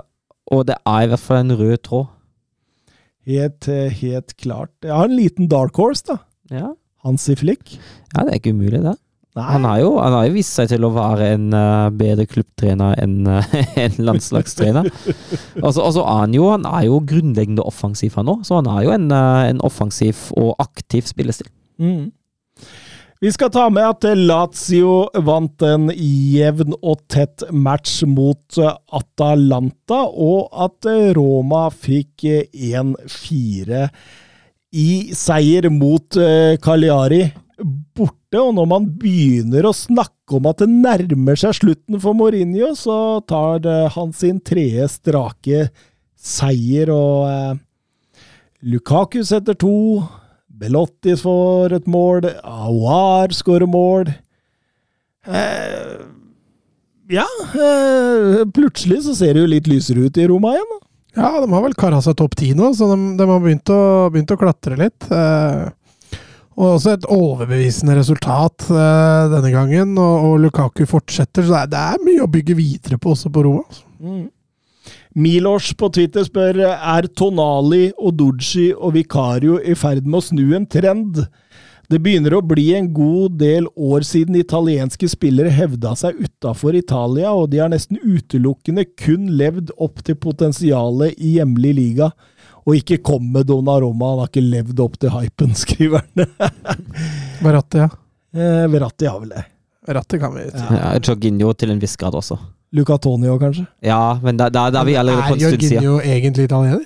og 0.53 0.67
det 0.69 0.77
er 0.79 1.05
i 1.05 1.09
hvert 1.11 1.23
fall 1.23 1.43
en 1.43 1.55
rød 1.59 1.77
tråd. 1.87 2.11
Helt, 3.23 3.67
eh, 3.71 3.93
helt 4.01 4.35
klart. 4.35 4.73
Jeg 4.83 4.91
har 4.91 5.07
en 5.07 5.15
liten 5.15 5.47
dark 5.47 5.77
horse, 5.79 6.03
da. 6.09 6.17
Ja. 6.51 6.73
Hansi 7.03 7.35
Flick. 7.35 7.79
ja, 8.13 8.23
det 8.23 8.29
er 8.31 8.39
ikke 8.39 8.51
umulig, 8.51 8.83
det. 8.83 8.97
Nei. 9.33 9.45
Han 9.49 9.63
har 9.65 9.79
jo, 9.81 9.93
han 9.97 10.13
har 10.13 10.27
jo 10.27 10.35
vist 10.35 10.53
seg 10.53 10.67
til 10.69 10.83
å 10.85 10.91
være 10.93 11.31
en 11.33 11.47
uh, 11.57 11.89
bedre 11.89 12.27
klubbtrener 12.29 12.99
enn 13.01 13.25
uh, 13.31 13.55
en 13.81 13.95
landslagstrener. 13.97 14.91
Og 15.63 15.71
så 15.73 16.03
er 16.03 16.19
han 16.19 16.35
jo 16.37 16.51
han 16.51 16.67
er 16.69 16.85
jo 16.85 16.99
grunnleggende 17.01 17.65
offensiv, 17.65 18.13
han 18.19 18.29
òg. 18.29 18.43
Så 18.45 18.59
han 18.59 18.69
er 18.69 18.83
jo 18.85 18.93
en, 18.93 19.09
uh, 19.09 19.41
en 19.47 19.63
offensiv 19.65 20.27
og 20.37 20.53
aktiv 20.61 21.09
spillestil. 21.09 21.49
Mm. 21.81 22.11
Vi 23.23 23.31
skal 23.31 23.53
ta 23.55 23.69
med 23.71 23.85
at 23.87 24.05
Lazio 24.19 25.05
vant 25.23 25.63
en 25.63 25.87
jevn 25.95 26.75
og 26.81 27.05
tett 27.07 27.45
match 27.55 28.01
mot 28.03 28.57
Atalanta, 28.59 30.01
og 30.11 30.49
at 30.65 30.89
Roma 31.15 31.69
fikk 31.71 32.25
eh, 32.27 32.73
1-4 32.75 33.85
i 34.75 34.89
seier 35.15 35.69
mot 35.71 36.19
eh, 36.19 36.57
Cagliari 36.59 37.23
borte. 37.95 38.41
Og 38.41 38.51
når 38.57 38.67
man 38.67 38.89
begynner 38.99 39.69
å 39.69 39.75
snakke 39.77 40.35
om 40.35 40.49
at 40.51 40.59
det 40.59 40.67
nærmer 40.73 41.39
seg 41.39 41.55
slutten 41.61 42.01
for 42.03 42.17
Mourinho, 42.17 42.73
så 42.75 43.21
tar 43.29 43.63
han 43.95 44.11
sin 44.17 44.41
tredje 44.43 44.89
strake 44.97 45.69
seier, 46.23 46.91
og 46.91 47.29
eh, 47.29 47.55
Lukaku 48.63 49.21
setter 49.27 49.55
to. 49.59 50.03
Belotti 50.53 51.15
får 51.17 51.73
et 51.79 51.87
mål. 51.89 52.27
Awar 52.45 53.33
skårer 53.33 53.69
mål. 53.69 54.11
Eh, 55.25 56.01
ja 57.13 57.23
eh, 57.55 58.41
Plutselig 58.53 59.03
så 59.05 59.13
ser 59.15 59.33
det 59.33 59.43
jo 59.43 59.51
litt 59.53 59.69
lysere 59.71 60.07
ut 60.07 60.17
i 60.19 60.27
Roma 60.27 60.51
igjen. 60.55 60.73
da. 60.73 60.79
Ja, 61.13 61.29
de 61.43 61.47
har 61.51 61.61
vel 61.61 61.75
kara 61.77 62.01
seg 62.01 62.17
topp 62.17 62.35
ti 62.39 62.51
nå, 62.57 62.71
så 62.73 62.87
de, 62.89 62.97
de 63.19 63.25
har 63.29 63.41
begynt 63.41 63.69
å, 63.69 63.81
begynt 64.13 64.33
å 64.33 64.37
klatre 64.41 64.77
litt. 64.79 65.09
Eh, 65.13 65.65
og 66.53 66.67
også 66.75 66.93
et 66.93 67.05
overbevisende 67.09 67.97
resultat 67.97 68.65
eh, 68.69 69.25
denne 69.33 69.51
gangen, 69.53 69.95
og, 69.97 70.29
og 70.29 70.39
Lukaku 70.43 70.85
fortsetter. 70.89 71.45
Så 71.45 71.53
det 71.53 71.61
er, 71.63 71.71
det 71.73 71.83
er 71.95 72.07
mye 72.07 72.25
å 72.25 72.31
bygge 72.33 72.57
videre 72.57 73.01
på 73.01 73.13
også 73.13 73.33
på 73.33 73.45
Roma. 73.45 73.65
altså. 73.67 73.85
Milos 75.13 75.73
på 75.77 75.89
Twitter 75.93 76.25
spør 76.25 76.57
er 76.73 77.07
Tonali, 77.13 77.91
Odoji 78.01 78.71
og 78.73 78.95
Vicario 78.95 79.59
i 79.61 79.75
ferd 79.77 80.07
med 80.07 80.19
å 80.19 80.25
snu 80.25 80.45
en 80.57 80.65
trend. 80.65 81.19
Det 81.91 81.99
begynner 82.01 82.33
å 82.33 82.41
bli 82.41 82.71
en 82.73 82.87
god 82.95 83.35
del 83.37 83.67
år 83.77 84.05
siden 84.07 84.39
italienske 84.39 85.05
spillere 85.11 85.51
hevda 85.53 85.91
seg 85.99 86.17
utafor 86.17 86.73
Italia, 86.79 87.29
og 87.29 87.51
de 87.51 87.59
har 87.61 87.69
nesten 87.69 87.99
utelukkende 88.01 88.87
kun 88.97 89.27
levd 89.37 89.69
opp 89.77 90.01
til 90.07 90.17
potensialet 90.17 91.19
i 91.21 91.35
hjemlig 91.37 91.75
liga. 91.77 92.09
Og 92.63 92.79
ikke 92.79 93.01
kom 93.05 93.27
med 93.35 93.51
Donnaroma, 93.51 94.13
han 94.15 94.23
har 94.23 94.31
ikke 94.31 94.45
levd 94.47 94.81
opp 94.81 94.97
til 94.97 95.13
hypen, 95.13 95.53
skriver 95.63 96.01
han. 96.01 96.33
Verratti, 97.43 97.83
ja. 97.83 97.91
Eh, 98.33 98.65
Verratti 98.71 99.11
har 99.11 99.21
vel 99.21 99.35
det. 99.35 99.45
Verratti 99.85 100.17
kan 100.17 100.33
vi 100.39 100.47
si. 100.49 100.65
Ja, 100.79 100.95
Jorginho 101.03 101.53
til 101.59 101.75
en 101.75 101.83
viss 101.83 101.99
grad 101.99 102.15
også. 102.17 102.39
Luca 102.73 102.97
Tonio, 102.97 103.37
kanskje? 103.41 103.67
Ja, 103.85 104.17
men 104.23 104.37
da, 104.39 104.47
da, 104.49 104.67
da 104.73 104.81
er 104.81 104.87
vi 104.89 104.95
allerede 104.97 105.27
på 105.29 105.35
en 105.37 105.39
stund 105.45 105.61
siden. 105.61 105.77
Er 105.77 105.83
Jorginho 105.83 106.17
egentlig 106.17 106.47
italiener? 106.49 106.83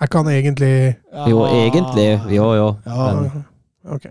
Er 0.00 0.06
ikke 0.10 0.20
han 0.22 0.28
egentlig 0.32 0.72
Jo, 1.30 1.44
egentlig. 1.48 2.08
Jo, 2.36 2.48
jo. 2.54 2.72
Ja, 2.86 3.12
Men, 3.22 3.44
Okay. 3.86 4.10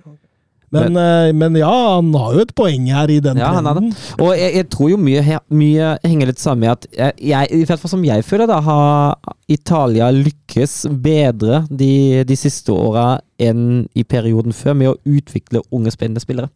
Men, 0.72 0.96
eh, 0.98 1.34
men 1.36 1.56
ja, 1.60 1.70
han 1.96 2.14
har 2.16 2.34
jo 2.36 2.40
et 2.44 2.52
poeng 2.56 2.88
her 2.92 3.12
i 3.12 3.20
den 3.24 3.38
Ja, 3.38 3.50
han 3.54 3.66
har 3.68 3.76
det. 3.76 3.84
trenden. 3.92 4.24
og 4.24 4.32
jeg, 4.38 4.54
jeg 4.56 4.70
tror 4.72 4.90
jo 4.90 4.98
mye, 4.98 5.40
mye 5.52 5.90
henger 6.04 6.28
litt 6.32 6.40
sammen 6.40 6.64
med 6.66 6.72
at 6.72 6.88
jeg, 6.96 7.14
jeg, 7.30 7.52
i 7.52 7.66
hvert 7.68 7.80
fall 7.80 7.92
som 7.92 8.04
jeg 8.08 8.24
føler 8.28 8.48
da, 8.50 8.58
har 8.64 9.36
Italia 9.52 10.10
lykkes 10.16 10.88
bedre 11.04 11.62
de, 11.70 12.24
de 12.28 12.36
siste 12.40 12.72
åra 12.72 13.20
enn 13.40 13.86
i 13.96 14.04
perioden 14.04 14.56
før 14.56 14.74
med 14.80 14.90
å 14.94 14.98
utvikle 15.06 15.62
unge, 15.72 15.92
spennende 15.96 16.24
spillere. 16.24 16.50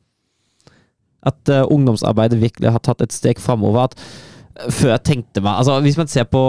At 1.23 1.51
uh, 1.51 1.65
ungdomsarbeidet 1.67 2.39
virkelig 2.41 2.71
har 2.71 2.79
tatt 2.83 3.01
et 3.03 3.13
steg 3.15 3.39
framover. 3.43 3.89
At 3.91 3.99
eh, 4.57 4.83
jeg 4.89 5.03
tenkte 5.05 5.43
meg 5.45 5.61
altså 5.61 5.79
Hvis 5.85 5.97
man 5.99 6.09
ser 6.11 6.25
på 6.29 6.43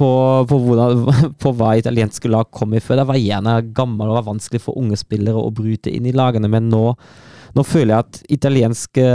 på, 0.00 0.10
på, 0.48 0.58
hvordan, 0.64 1.04
på 1.42 1.52
hva 1.58 1.74
italienske 1.76 2.30
lag 2.30 2.48
kom 2.54 2.72
i 2.72 2.80
før. 2.80 3.02
Det 3.02 3.08
var 3.10 3.20
gjerne 3.20 3.56
gammel 3.76 4.08
og 4.08 4.20
var 4.20 4.28
vanskelig 4.30 4.62
for 4.64 4.78
unge 4.80 4.96
spillere 5.00 5.40
å 5.40 5.52
bryte 5.52 5.92
inn 5.92 6.08
i 6.08 6.14
lagene, 6.16 6.48
men 6.48 6.70
nå, 6.72 6.84
nå 7.56 7.64
føler 7.66 7.92
jeg 7.92 8.06
at 8.06 8.20
italienske 8.38 9.06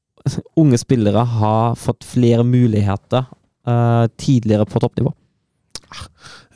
unge 0.62 0.78
spillere 0.78 1.24
har 1.38 1.78
fått 1.80 2.06
flere 2.06 2.46
muligheter 2.46 3.26
uh, 3.26 4.04
tidligere 4.20 4.68
på 4.68 4.82
toppnivå. 4.84 5.14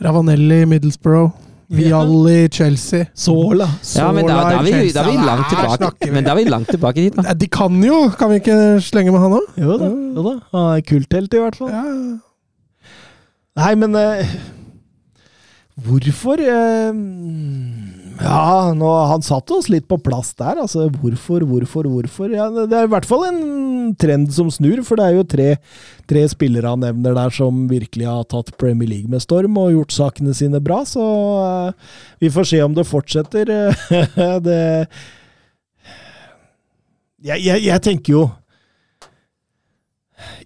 Ravanelli, 0.03 0.63
Middlesbrough. 0.69 1.33
Vialli, 1.73 2.49
Chelsea. 2.53 3.07
Sola. 3.17 3.69
Ja, 3.97 4.11
men 4.13 4.27
da, 4.29 4.39
da, 4.45 4.59
er 4.59 4.67
vi, 4.67 4.93
da 4.93 5.05
er 5.05 5.11
vi 5.11 5.27
langt 5.27 5.53
tilbake. 5.53 6.11
Men 6.13 6.27
da 6.27 6.35
er 6.35 6.41
vi 6.43 6.49
langt 6.51 6.73
tilbake 6.75 7.07
dit, 7.07 7.17
da. 7.17 7.33
De 7.33 7.49
kan 7.49 7.79
jo! 7.85 8.03
Kan 8.19 8.33
vi 8.33 8.43
ikke 8.43 8.59
slenge 8.85 9.15
med 9.15 9.25
han 9.25 9.39
òg? 9.39 9.47
Jo 9.63 9.79
da. 9.81 9.93
Jo 10.17 10.27
da. 10.27 10.35
Han 10.53 10.67
er 10.75 10.85
kulthelt, 10.89 11.39
i 11.39 11.41
hvert 11.41 11.57
fall. 11.57 11.73
Ja. 11.73 11.85
Nei, 13.63 13.73
men 13.81 13.97
uh, 13.97 14.37
Hvorfor 15.83 16.37
eh, 16.37 16.93
Ja, 18.21 18.73
nå, 18.77 18.89
han 19.09 19.25
satte 19.25 19.55
oss 19.57 19.69
litt 19.73 19.87
på 19.91 19.99
plass 20.03 20.33
der. 20.39 20.61
Altså, 20.63 20.89
hvorfor, 21.01 21.45
hvorfor, 21.49 21.89
hvorfor? 21.89 22.35
Ja, 22.35 22.49
det 22.53 22.77
er 22.77 22.89
i 22.89 22.93
hvert 22.93 23.09
fall 23.09 23.25
en 23.29 23.41
trend 24.01 24.31
som 24.35 24.51
snur, 24.53 24.83
for 24.87 25.01
det 25.01 25.07
er 25.07 25.17
jo 25.17 25.25
tre, 25.29 25.49
tre 26.11 26.27
spillere 26.31 26.75
han 26.75 26.85
nevner 26.85 27.17
der 27.17 27.33
som 27.35 27.65
virkelig 27.71 28.09
har 28.11 28.29
tatt 28.31 28.53
Premier 28.61 28.91
League 28.91 29.11
med 29.11 29.25
storm 29.25 29.59
og 29.61 29.73
gjort 29.75 29.97
sakene 29.97 30.37
sine 30.37 30.61
bra, 30.63 30.83
så 30.89 31.07
uh, 31.73 31.97
vi 32.23 32.31
får 32.33 32.53
se 32.53 32.63
om 32.65 32.77
det 32.77 32.87
fortsetter. 32.89 33.57
det 34.47 34.63
jeg, 37.23 37.39
jeg, 37.39 37.67
jeg 37.69 37.83
tenker 37.85 38.17
jo 38.17 38.23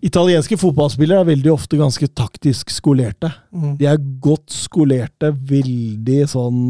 Italienske 0.05 0.57
fotballspillere 0.61 1.21
er 1.21 1.29
veldig 1.29 1.51
ofte 1.53 1.77
ganske 1.77 2.07
taktisk 2.17 2.71
skolerte. 2.73 3.29
Mm. 3.53 3.75
De 3.81 3.89
er 3.89 4.03
godt 4.25 4.53
skolerte, 4.55 5.33
veldig 5.51 6.21
sånn 6.33 6.61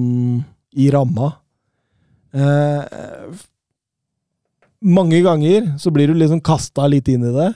i 0.76 0.90
ramma. 0.92 1.32
Eh, 2.36 2.82
mange 4.86 5.22
ganger 5.24 5.72
så 5.80 5.90
blir 5.90 6.12
du 6.12 6.18
liksom 6.20 6.42
kasta 6.44 6.86
litt 6.90 7.08
inn 7.08 7.24
i 7.24 7.34
det. 7.34 7.52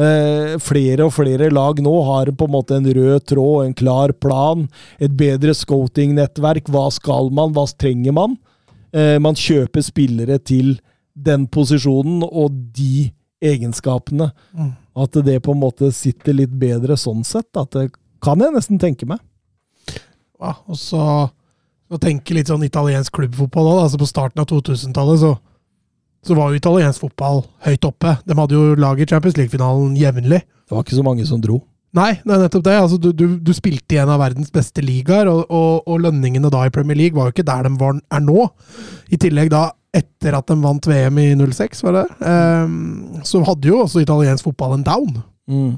Eh, 0.00 0.54
flere 0.62 1.06
og 1.06 1.14
flere 1.14 1.50
lag 1.52 1.80
nå 1.82 1.92
har 2.06 2.30
på 2.32 2.46
en 2.46 2.54
måte 2.54 2.76
en 2.78 2.86
rød 2.86 3.26
tråd, 3.32 3.64
en 3.64 3.74
klar 3.76 4.14
plan, 4.16 4.66
et 4.98 5.12
bedre 5.16 5.54
scouting-nettverk. 5.56 6.70
Hva 6.72 6.88
skal 6.94 7.30
man, 7.34 7.54
hva 7.54 7.66
trenger 7.70 8.14
man? 8.16 8.38
Eh, 8.92 9.18
man 9.22 9.38
kjøper 9.38 9.84
spillere 9.84 10.38
til 10.42 10.78
den 11.14 11.46
posisjonen 11.52 12.24
og 12.26 12.54
de 12.76 13.10
egenskapene. 13.44 14.30
Mm. 14.56 14.72
At 15.00 15.18
det 15.24 15.40
på 15.44 15.54
en 15.54 15.62
måte 15.62 15.90
sitter 15.94 16.36
litt 16.36 16.54
bedre 16.60 16.96
sånn 16.98 17.22
sett. 17.26 17.50
At 17.58 17.74
det 17.76 17.90
kan 18.24 18.40
jeg 18.42 18.54
nesten 18.54 18.80
tenke 18.80 19.08
meg. 19.08 19.20
Ja, 20.40 20.56
og 20.66 20.78
så 20.80 21.02
å 21.90 21.98
tenke 22.00 22.36
litt 22.36 22.50
sånn 22.50 22.64
italiensk 22.66 23.14
klubbfotball 23.18 23.72
òg. 23.74 23.80
Altså 23.84 24.00
på 24.00 24.08
starten 24.08 24.42
av 24.42 24.50
2000-tallet 24.50 25.22
så 25.24 25.36
så 26.26 26.36
var 26.36 26.50
jo 26.50 26.60
italiensk 26.60 27.00
fotball 27.00 27.42
høyt 27.64 27.86
oppe. 27.88 28.14
De 28.28 28.36
hadde 28.36 28.56
jo 28.56 28.76
lag 28.76 28.98
i 29.00 29.08
Champions 29.08 29.38
League-finalen 29.38 29.94
jevnlig. 29.96 30.42
Det 30.44 30.76
var 30.76 30.84
ikke 30.84 30.98
så 30.98 31.04
mange 31.06 31.24
som 31.28 31.40
dro. 31.40 31.62
Nei, 31.96 32.12
det 32.22 32.34
er 32.34 32.42
nettopp 32.44 32.64
det. 32.68 32.76
Altså, 32.78 32.98
du, 33.02 33.08
du, 33.16 33.24
du 33.42 33.50
spilte 33.56 33.96
i 33.96 34.00
en 34.02 34.12
av 34.12 34.20
verdens 34.22 34.52
beste 34.54 34.84
ligaer, 34.84 35.30
og, 35.32 35.42
og, 35.48 35.88
og 35.90 36.04
lønningene 36.04 36.52
da 36.52 36.62
i 36.66 36.72
Premier 36.74 36.98
League 36.98 37.16
var 37.16 37.28
jo 37.28 37.34
ikke 37.34 37.48
der 37.48 37.66
de 37.66 37.72
var, 37.80 37.98
er 37.98 38.22
nå. 38.22 38.46
I 39.10 39.18
tillegg 39.20 39.50
da 39.50 39.70
etter 39.96 40.36
at 40.38 40.46
de 40.46 40.54
vant 40.62 40.86
VM 40.86 41.18
i 41.18 41.28
06, 41.34 41.82
var 41.82 41.96
det, 41.98 42.04
um, 42.22 43.22
så 43.26 43.40
hadde 43.48 43.72
jo 43.72 43.80
også 43.82 44.04
italiensk 44.04 44.46
fotball 44.46 44.76
en 44.76 44.86
down. 44.86 45.16
Mm. 45.50 45.72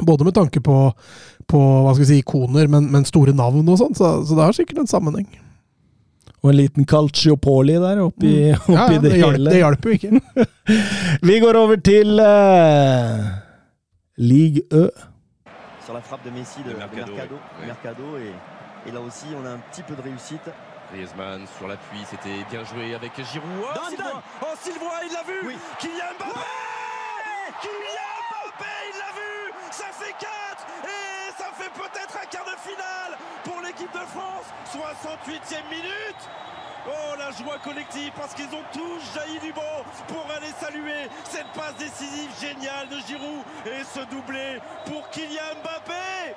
Både 0.00 0.24
med 0.24 0.34
tanke 0.38 0.62
på, 0.64 0.78
på 1.50 1.60
hva 1.84 1.92
skal 1.94 2.04
vi 2.04 2.10
si, 2.12 2.18
ikoner, 2.24 2.68
men, 2.70 2.90
men 2.92 3.04
store 3.08 3.34
navn 3.36 3.66
og 3.68 3.80
sånn, 3.80 3.94
så, 3.98 4.12
så 4.26 4.36
det 4.38 4.44
har 4.46 4.56
sikkert 4.56 4.82
en 4.84 4.90
sammenheng. 4.90 5.26
Og 6.44 6.50
en 6.52 6.58
liten 6.58 6.84
calciopoli 6.84 7.78
der 7.80 8.02
oppi, 8.04 8.32
oppi 8.58 8.74
Ja, 8.74 8.84
ja, 8.92 8.98
det, 8.98 9.00
det, 9.08 9.16
hjelper, 9.16 9.38
hele. 9.38 9.50
det 9.54 9.62
hjalp 9.62 9.86
jo 9.88 9.94
ikke. 9.96 10.10
Vi 11.28 11.38
går 11.40 11.56
over 11.62 11.80
til 11.80 12.20
uh, 12.20 13.24
Ligue 14.20 14.62
Ø. 14.72 14.86
sur 15.84 15.92
la 15.92 16.00
frappe 16.00 16.24
de 16.24 16.30
Messi 16.32 16.60
de, 16.64 16.70
De 16.70 16.74
de 16.74 16.78
Mercado, 16.80 17.12
Mercado, 17.12 17.36
oui. 17.60 17.66
Mercado, 17.66 18.04
et, 18.16 18.88
et 18.88 18.92
là 18.92 19.00
aussi 19.00 19.26
on 19.36 19.44
a 19.44 19.50
un 19.52 19.60
petit 19.70 19.82
peu 19.82 19.94
de 19.94 20.00
réussite. 20.02 20.48
Griezmann 20.92 21.40
sur 21.58 21.66
l'appui, 21.68 22.00
c'était 22.08 22.40
bien 22.50 22.64
joué 22.64 22.94
avec 22.94 23.12
Giroud. 23.32 23.64
Oh, 23.64 23.88
Sylvain 23.90 24.20
Oh, 24.42 24.54
Sylvain, 24.64 25.00
il 25.06 25.12
l'a 25.16 25.24
vu 25.28 25.38
Oui. 25.48 25.56
Kylian 25.80 26.12
Mbappé 26.16 26.40
Kylian 27.64 28.16
Mbappé, 28.28 28.72
il 28.92 28.96
l'a 29.02 29.10
vu 29.18 29.32
Ça 29.72 29.88
fait 30.00 30.14
4 30.20 30.28
Et 30.84 31.13
ça 31.38 31.50
fait 31.58 31.72
peut-être 31.74 32.14
un 32.22 32.26
quart 32.26 32.46
de 32.46 32.58
finale 32.62 33.12
pour 33.44 33.60
l'équipe 33.62 33.92
de 33.92 34.06
France 34.14 34.46
68e 34.70 35.66
minute 35.70 36.22
Oh, 36.86 37.16
la 37.18 37.30
joie 37.32 37.56
collective 37.64 38.12
parce 38.14 38.34
qu'ils 38.34 38.52
ont 38.52 38.66
tous 38.70 39.00
jailli 39.14 39.40
du 39.40 39.52
banc 39.54 39.80
pour 40.06 40.24
aller 40.36 40.52
saluer 40.60 41.08
cette 41.24 41.48
passe 41.56 41.76
décisive 41.78 42.28
géniale 42.38 42.88
de 42.92 43.00
Giroud 43.08 43.40
et 43.64 43.82
ce 43.88 44.00
doublé 44.10 44.60
pour 44.84 45.08
Kylian 45.08 45.56
Mbappé 45.62 46.36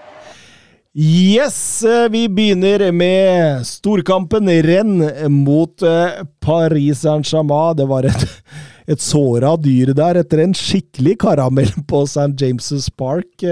Yes, 0.96 1.84
eh, 1.84 2.08
vi 2.10 2.30
begynner 2.30 2.92
med 2.92 3.66
storkampen 3.68 4.48
Rennes 4.48 5.30
mot 5.30 5.84
eh, 5.84 6.24
Paris 6.40 6.96
Saint-Germain. 6.96 7.76
Det 7.76 7.86
var 7.86 8.08
et, 8.08 8.26
et 8.88 9.04
såra 9.04 9.52
dyr 9.62 9.92
der 9.94 10.24
etter 10.24 10.42
en 10.48 10.56
skikkelig 10.58 11.20
karamell 11.22 11.76
på 11.86 12.06
St. 12.08 12.34
James' 12.40 12.90
Park. 12.98 13.44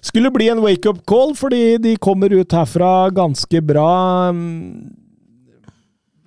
Eh, 0.00 0.06
Skulle 0.06 0.30
bli 0.30 0.48
en 0.48 0.62
wake-up 0.64 1.04
call, 1.06 1.34
fordi 1.36 1.78
de 1.78 1.96
kommer 1.96 2.32
ut 2.32 2.52
herfra 2.52 3.10
ganske 3.10 3.60
bra. 3.62 4.32
mm, 4.32 4.96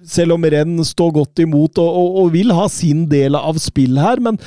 Selv 0.05 0.33
om 0.33 0.43
renn 0.43 0.83
står 0.83 1.11
godt 1.15 1.39
imot 1.39 1.77
og, 1.79 1.87
og, 1.87 2.15
og 2.23 2.31
vil 2.33 2.51
ha 2.51 2.67
sin 2.69 3.05
del 3.09 3.35
av 3.35 3.55
spill 3.57 3.97
her. 3.97 4.19
Men 4.19 4.37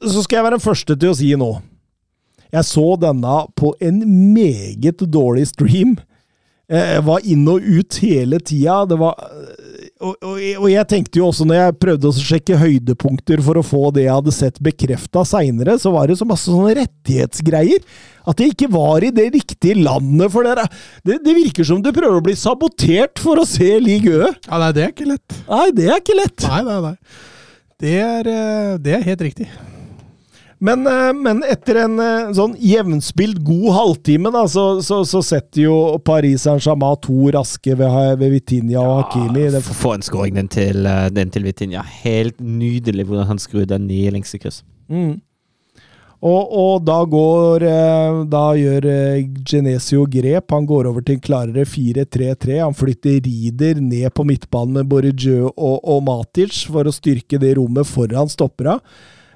så 0.00 0.22
skal 0.22 0.38
jeg 0.38 0.44
være 0.44 0.58
den 0.58 0.64
første 0.68 0.96
til 0.96 1.10
å 1.10 1.16
si 1.18 1.34
nå 1.36 1.60
jeg 2.50 2.64
så 2.66 2.96
denne 2.98 3.34
på 3.54 3.68
en 3.78 4.00
meget 4.34 5.04
dårlig 5.06 5.44
stream. 5.52 5.92
Eh, 6.68 6.96
Jeg 6.96 7.04
var 7.06 7.20
inn 7.22 7.44
og 7.46 7.62
ut 7.62 7.98
hele 8.02 8.40
tida. 8.42 8.80
Det 8.90 8.98
var 8.98 9.14
og, 10.00 10.14
og, 10.24 10.36
og 10.38 10.68
jeg 10.72 10.88
tenkte 10.88 11.20
jo 11.20 11.28
også, 11.28 11.44
når 11.48 11.58
jeg 11.58 11.76
prøvde 11.82 12.08
å 12.08 12.14
sjekke 12.16 12.58
høydepunkter 12.60 13.42
for 13.44 13.60
å 13.60 13.64
få 13.66 13.82
det 13.94 14.06
jeg 14.06 14.16
hadde 14.16 14.34
sett 14.34 14.60
bekrefta 14.64 15.24
seinere, 15.28 15.76
så 15.80 15.92
var 15.92 16.08
det 16.08 16.16
så 16.20 16.28
masse 16.28 16.48
sånne 16.48 16.72
rettighetsgreier. 16.80 17.84
At 18.30 18.40
jeg 18.40 18.54
ikke 18.54 18.70
var 18.72 19.04
i 19.04 19.12
det 19.14 19.26
riktige 19.34 19.76
landet 19.80 20.32
for 20.32 20.48
dere. 20.48 20.64
Det, 21.04 21.18
det 21.24 21.34
virker 21.36 21.68
som 21.68 21.82
du 21.84 21.90
prøver 21.92 22.20
å 22.20 22.24
bli 22.24 22.36
sabotert 22.38 23.20
for 23.20 23.40
å 23.40 23.48
se 23.48 23.74
Ligue 23.82 24.16
Ø. 24.16 24.30
Ja, 24.46 24.62
nei, 24.62 24.70
det 24.76 24.86
er 24.86 24.94
ikke 24.94 25.10
lett. 25.12 25.40
Nei, 25.50 25.66
det 25.76 25.90
er 25.90 26.00
ikke 26.00 26.18
lett. 26.20 26.48
Nei, 26.48 26.62
nei, 26.68 26.78
nei. 26.88 26.96
Det 27.80 27.96
er, 27.96 28.28
eh, 28.28 28.72
det 28.80 28.96
er 28.96 29.06
helt 29.08 29.28
riktig. 29.28 29.48
Men, 30.60 30.86
eh, 30.86 31.12
men 31.16 31.40
etter 31.48 31.78
en 31.86 31.94
eh, 32.04 32.32
sånn 32.36 32.52
jevnspilt 32.60 33.38
god 33.46 33.70
halvtime, 33.78 34.28
da, 34.34 34.42
så, 34.50 34.64
så, 34.84 35.00
så 35.08 35.22
setter 35.24 35.62
jo 35.62 35.76
Paris 36.04 36.44
Saint-Germain 36.44 36.98
to 37.00 37.30
raske 37.32 37.76
ved, 37.80 38.18
ved 38.20 38.34
Vitinha 38.34 38.82
og 38.84 38.98
Hakimi. 38.98 39.46
Ja, 39.48 39.62
Få 39.64 39.94
en 39.96 40.04
scoring 40.04 40.36
den 40.36 40.50
til, 40.52 40.84
eh, 40.84 41.06
den 41.16 41.32
til 41.32 41.46
Vitinha. 41.48 41.80
Helt 42.02 42.36
nydelig 42.44 43.08
hvordan 43.08 43.30
han 43.30 43.40
skrur 43.40 43.64
den 43.70 43.88
i 43.88 44.02
lengste 44.12 44.40
kryss. 44.42 44.60
mm. 44.92 45.14
og, 46.28 46.52
og 46.60 46.82
da 46.84 46.98
går 47.08 47.64
Da 48.28 48.42
gjør 48.58 48.88
Genesio 49.48 50.04
grep. 50.12 50.52
Han 50.52 50.66
går 50.68 50.90
over 50.90 51.06
til 51.06 51.16
en 51.16 51.22
klarere 51.24 51.64
4-3-3. 51.64 52.58
Han 52.60 52.76
flytter 52.76 53.16
Rieder 53.24 53.80
ned 53.80 54.12
på 54.12 54.28
midtbanen 54.28 54.76
med 54.76 54.92
Borrejø 54.92 55.46
og, 55.54 55.80
og 55.80 56.04
Matic 56.04 56.66
for 56.68 56.84
å 56.84 56.92
styrke 56.92 57.40
det 57.40 57.54
rommet 57.56 57.88
foran 57.88 58.28
stoppera, 58.28 58.76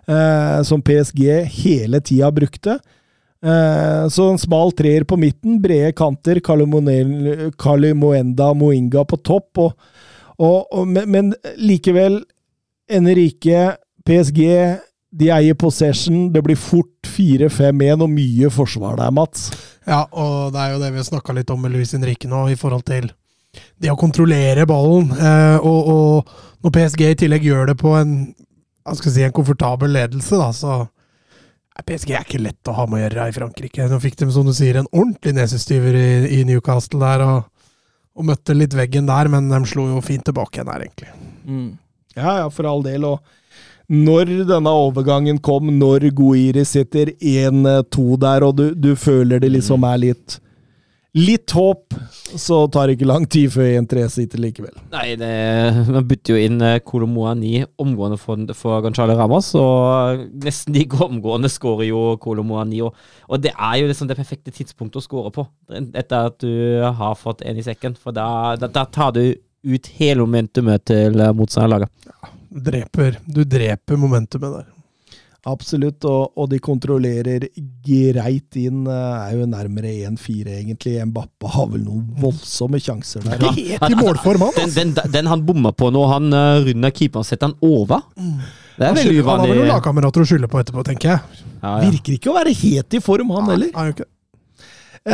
eh, 0.09 0.63
som 0.67 0.83
PSG 0.83 1.23
hele 1.65 2.01
tida 2.01 2.31
brukte. 2.33 2.79
Eh, 3.45 4.09
så 4.09 4.31
en 4.31 4.39
smal 4.39 4.73
treer 4.73 5.05
på 5.05 5.17
midten, 5.21 5.63
brede 5.63 5.93
kanter, 5.93 6.41
Kalimoenda 7.59 8.55
Moinga 8.55 9.05
på 9.05 9.17
topp, 9.21 9.59
og, 9.59 9.73
og, 10.39 10.73
og, 10.73 10.89
men, 10.89 11.11
men 11.11 11.35
likevel 11.61 12.23
Enrique, 12.89 13.77
PSG, 14.05 14.41
de 15.15 15.29
eier 15.31 15.55
possession. 15.55 16.33
Det 16.33 16.43
blir 16.45 16.59
fort 16.59 17.09
4-5-1 17.09 18.03
og 18.05 18.11
mye 18.11 18.51
forsvar 18.53 18.97
der, 18.99 19.13
Mats. 19.15 19.51
Ja, 19.87 20.05
og 20.11 20.53
det 20.55 20.61
er 20.63 20.73
jo 20.73 20.81
det 20.83 20.91
vi 20.95 21.01
har 21.03 21.07
snakka 21.11 21.37
litt 21.37 21.53
om 21.53 21.61
med 21.65 21.73
Luis 21.75 21.93
Henrique 21.97 22.29
nå, 22.31 22.47
i 22.51 22.59
forhold 22.59 22.85
til 22.89 23.13
det 23.81 23.93
å 23.93 23.99
kontrollere 23.99 24.67
ballen. 24.69 25.13
Eh, 25.15 25.59
og, 25.61 25.93
og 25.93 26.65
når 26.65 26.75
PSG 26.79 27.07
i 27.07 27.21
tillegg 27.25 27.47
gjør 27.47 27.71
det 27.71 27.79
på 27.81 27.95
en 27.99 28.17
hva 28.85 28.97
skal 28.99 29.11
jeg 29.11 29.17
si, 29.17 29.25
en 29.27 29.35
komfortabel 29.35 29.95
ledelse, 29.97 30.37
da, 30.37 30.51
så 30.53 30.85
PSG 31.83 32.13
er 32.15 32.27
ikke 32.27 32.43
lett 32.45 32.71
å 32.71 32.77
ha 32.77 32.85
med 32.87 33.01
å 33.01 33.03
gjøre 33.03 33.29
i 33.31 33.35
Frankrike. 33.35 33.87
Nå 33.91 33.99
fikk 34.03 34.19
de, 34.21 34.29
som 34.31 34.47
du 34.47 34.53
sier, 34.55 34.79
en 34.79 34.91
ordentlig 34.93 35.35
nesestyver 35.39 35.97
i, 35.99 36.11
i 36.37 36.43
Newcastle 36.47 37.01
der, 37.03 37.25
og, 37.27 37.71
og 38.15 38.29
møtte 38.29 38.55
litt 38.55 38.77
veggen 38.79 39.09
der, 39.11 39.31
men 39.33 39.49
de 39.51 39.63
slo 39.67 39.89
jo 39.91 40.03
fint 40.05 40.23
tilbake 40.29 40.61
igjen 40.61 40.71
her, 40.71 40.85
egentlig. 40.85 41.11
Ja, 42.15 42.37
ja, 42.45 42.47
for 42.53 42.69
all 42.71 42.85
del. 42.85 43.09
Og 43.09 43.91
når 43.91 44.31
denne 44.53 44.71
overgangen 44.85 45.41
kom, 45.45 45.73
når 45.81 46.11
Guiri 46.15 46.63
sitter 46.69 47.11
1-2 47.19 48.07
der, 48.23 48.47
og 48.47 48.55
du, 48.61 48.69
du 48.79 48.95
føler 48.97 49.43
det 49.43 49.51
liksom 49.57 49.85
er 49.89 50.01
litt 50.05 50.39
Litt 51.15 51.53
håp, 51.55 51.95
så 52.35 52.57
tar 52.75 52.89
det 52.91 52.97
ikke 52.97 53.07
lang 53.07 53.25
tid 53.31 53.53
før 53.55 53.69
1-3 53.79 54.07
sitter 54.11 54.41
likevel. 54.43 54.73
Nei, 54.91 55.13
det, 55.21 55.29
man 55.87 56.09
bytter 56.11 56.35
jo 56.35 56.41
inn 56.43 56.65
eh, 56.67 56.81
Kolomoani 56.83 57.61
omgående 57.79 58.19
for, 58.19 58.43
for 58.59 58.83
Gonzalo 58.83 59.15
Ramos, 59.21 59.53
og 59.55 60.25
nesten 60.43 60.75
like 60.75 60.99
omgående 61.07 61.53
skårer 61.53 61.87
jo 61.93 62.03
Kolomoani. 62.23 62.83
Og, 62.83 62.99
og 63.31 63.45
det 63.47 63.55
er 63.55 63.79
jo 63.79 63.93
liksom 63.93 64.11
det 64.11 64.19
perfekte 64.19 64.51
tidspunktet 64.51 64.99
å 64.99 65.07
skåre 65.07 65.31
på, 65.39 65.47
etter 65.71 66.33
at 66.33 66.41
du 66.43 66.83
har 66.83 67.15
fått 67.21 67.47
en 67.47 67.63
i 67.63 67.67
sekken. 67.67 67.95
For 67.95 68.17
da, 68.17 68.27
da, 68.59 68.73
da 68.75 68.83
tar 68.91 69.15
du 69.15 69.23
ut 69.65 69.93
hele 70.01 70.27
momentumet 70.27 70.83
til 70.91 71.23
motstanderlaget. 71.39 71.95
Ja, 72.11 72.35
Dreper, 72.55 73.23
du 73.27 73.45
dreper 73.47 73.99
momentumet 73.99 74.59
der. 74.59 74.74
Absolutt, 75.45 76.05
og, 76.09 76.33
og 76.41 76.49
de 76.49 76.57
kontrollerer 76.63 77.45
greit 77.85 78.57
inn. 78.57 78.87
eh, 78.89 79.29
Er 79.29 79.35
jo 79.37 79.47
nærmere 79.51 79.91
1-4, 80.09 80.55
egentlig. 80.63 80.95
Mbappe 81.11 81.51
har 81.53 81.67
vel 81.75 81.83
noen 81.85 82.07
voldsomme 82.23 82.81
sjanser 82.81 83.27
der. 83.27 83.45
Helt 83.53 83.85
i 83.91 83.99
målform, 83.99 84.47
han! 84.47 84.57
Den, 84.73 84.95
den, 84.97 85.13
den 85.13 85.29
han 85.29 85.45
bomma 85.45 85.75
på 85.77 85.91
når 85.93 86.09
han 86.15 86.33
uh, 86.33 86.65
runder 86.65 86.95
keeperen, 86.97 87.29
setter 87.29 87.51
han 87.51 87.57
over. 87.61 88.07
Det 88.79 88.89
er 88.89 88.97
veldig 88.97 89.21
uvanlig. 89.21 89.29
han 89.29 89.41
har 89.45 89.53
vel 89.53 89.61
noen 89.61 89.73
lagkamerater 89.75 90.25
å 90.25 90.29
skylde 90.33 90.49
på 90.51 90.63
etterpå, 90.65 90.85
tenker 90.89 91.13
jeg. 91.13 91.45
Ja, 91.61 91.77
ja. 91.77 91.91
Virker 91.93 92.17
ikke 92.17 92.33
å 92.33 92.39
være 92.41 92.57
helt 92.65 92.97
i 92.97 93.05
form, 93.05 93.37
han 93.37 93.53
heller. 93.53 93.75
Han 93.77 93.91
gjør 93.91 93.97
ikke 93.99 94.09
det. 94.09 94.13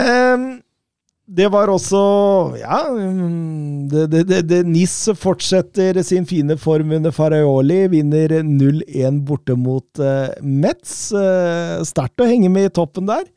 Ehm, 0.01 0.47
det 1.31 1.47
var 1.52 1.70
også 1.70 2.01
Ja, 2.59 2.81
det, 2.90 4.07
det, 4.11 4.23
det, 4.27 4.40
det, 4.51 4.61
NIS 4.66 4.97
fortsetter 5.19 6.01
sin 6.07 6.27
fine 6.27 6.57
form 6.59 6.93
under 6.97 7.15
Faraioli. 7.15 7.85
Vinner 7.93 8.40
0-1 8.43 9.20
borte 9.27 9.55
mot 9.59 10.02
uh, 10.02 10.32
Metz. 10.43 11.12
Uh, 11.15 11.82
Sterkt 11.86 12.23
å 12.23 12.28
henge 12.28 12.51
med 12.51 12.70
i 12.70 12.74
toppen 12.74 13.07
der. 13.11 13.28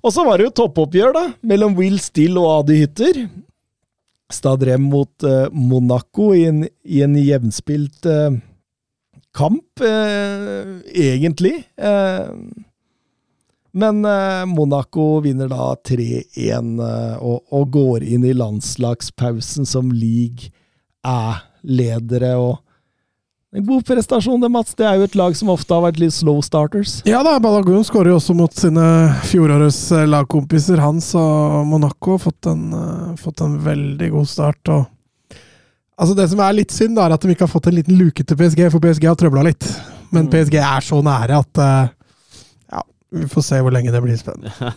Og 0.00 0.14
så 0.14 0.24
var 0.24 0.40
det 0.40 0.48
jo 0.48 0.56
toppoppgjør, 0.62 1.12
da, 1.12 1.24
mellom 1.44 1.76
Will 1.76 1.98
Still 2.00 2.40
og 2.40 2.48
Adi 2.54 2.80
Hytter. 2.80 3.26
Stadrem 4.32 4.88
mot 4.88 5.26
uh, 5.26 5.50
Monaco 5.52 6.30
i 6.32 6.46
en, 6.48 6.64
i 6.88 7.02
en 7.04 7.18
jevnspilt 7.20 8.08
eh, 8.08 8.38
kamp, 9.36 9.80
eh, 9.84 10.80
egentlig. 10.94 11.64
Eh, 11.76 12.30
men 13.72 14.04
eh, 14.04 14.44
Monaco 14.50 15.20
vinner 15.24 15.48
da 15.50 15.74
3-1 15.86 16.80
eh, 16.82 17.16
og, 17.22 17.44
og 17.54 17.68
går 17.76 18.02
inn 18.06 18.24
i 18.26 18.32
landslagspausen 18.34 19.66
som 19.68 19.92
league 19.94 20.50
æ-ledere. 21.06 22.34
og 22.36 22.58
En 23.56 23.66
god 23.66 23.84
prestasjon, 23.86 24.40
det, 24.42 24.50
Mats. 24.54 24.74
Det 24.78 24.86
er 24.86 24.98
jo 25.00 25.06
et 25.08 25.16
lag 25.18 25.34
som 25.38 25.50
ofte 25.50 25.74
har 25.74 25.82
vært 25.88 25.98
litt 26.02 26.14
slow 26.14 26.38
starters. 26.44 27.00
Ja 27.08 27.22
da, 27.26 27.36
Balagun 27.42 27.82
skårer 27.86 28.12
jo 28.12 28.18
også 28.20 28.36
mot 28.38 28.54
sine 28.54 28.84
fjorårets 29.30 29.80
eh, 29.96 30.06
lagkompiser. 30.10 30.82
Hans 30.82 31.12
og 31.18 31.66
Monaco 31.70 32.16
har 32.16 32.24
fått 32.28 32.50
en, 32.50 32.66
fått 33.18 33.42
en 33.46 33.58
veldig 33.66 34.10
god 34.16 34.28
start. 34.30 34.74
og 34.76 35.38
Altså 36.00 36.14
Det 36.16 36.28
som 36.32 36.40
er 36.40 36.54
litt 36.56 36.72
synd, 36.72 36.94
da, 36.96 37.04
er 37.10 37.12
at 37.18 37.22
de 37.26 37.34
ikke 37.34 37.44
har 37.44 37.52
fått 37.52 37.66
en 37.68 37.74
liten 37.76 37.98
luke 38.00 38.24
til 38.24 38.38
PSG, 38.38 38.66
for 38.72 38.80
PSG 38.80 39.04
har 39.10 39.18
trøbla 39.20 39.42
litt. 39.50 39.66
Men 40.10 40.26
Mm. 40.26 40.30
PSG 40.32 40.54
er 40.58 40.80
så 40.82 41.02
nære 41.04 41.36
at 41.44 41.58
vi 43.10 43.26
får 43.30 43.46
se 43.46 43.58
hvor 43.60 43.74
lenge 43.74 43.92
det 43.92 44.02
blir 44.04 44.18
spennende. 44.18 44.72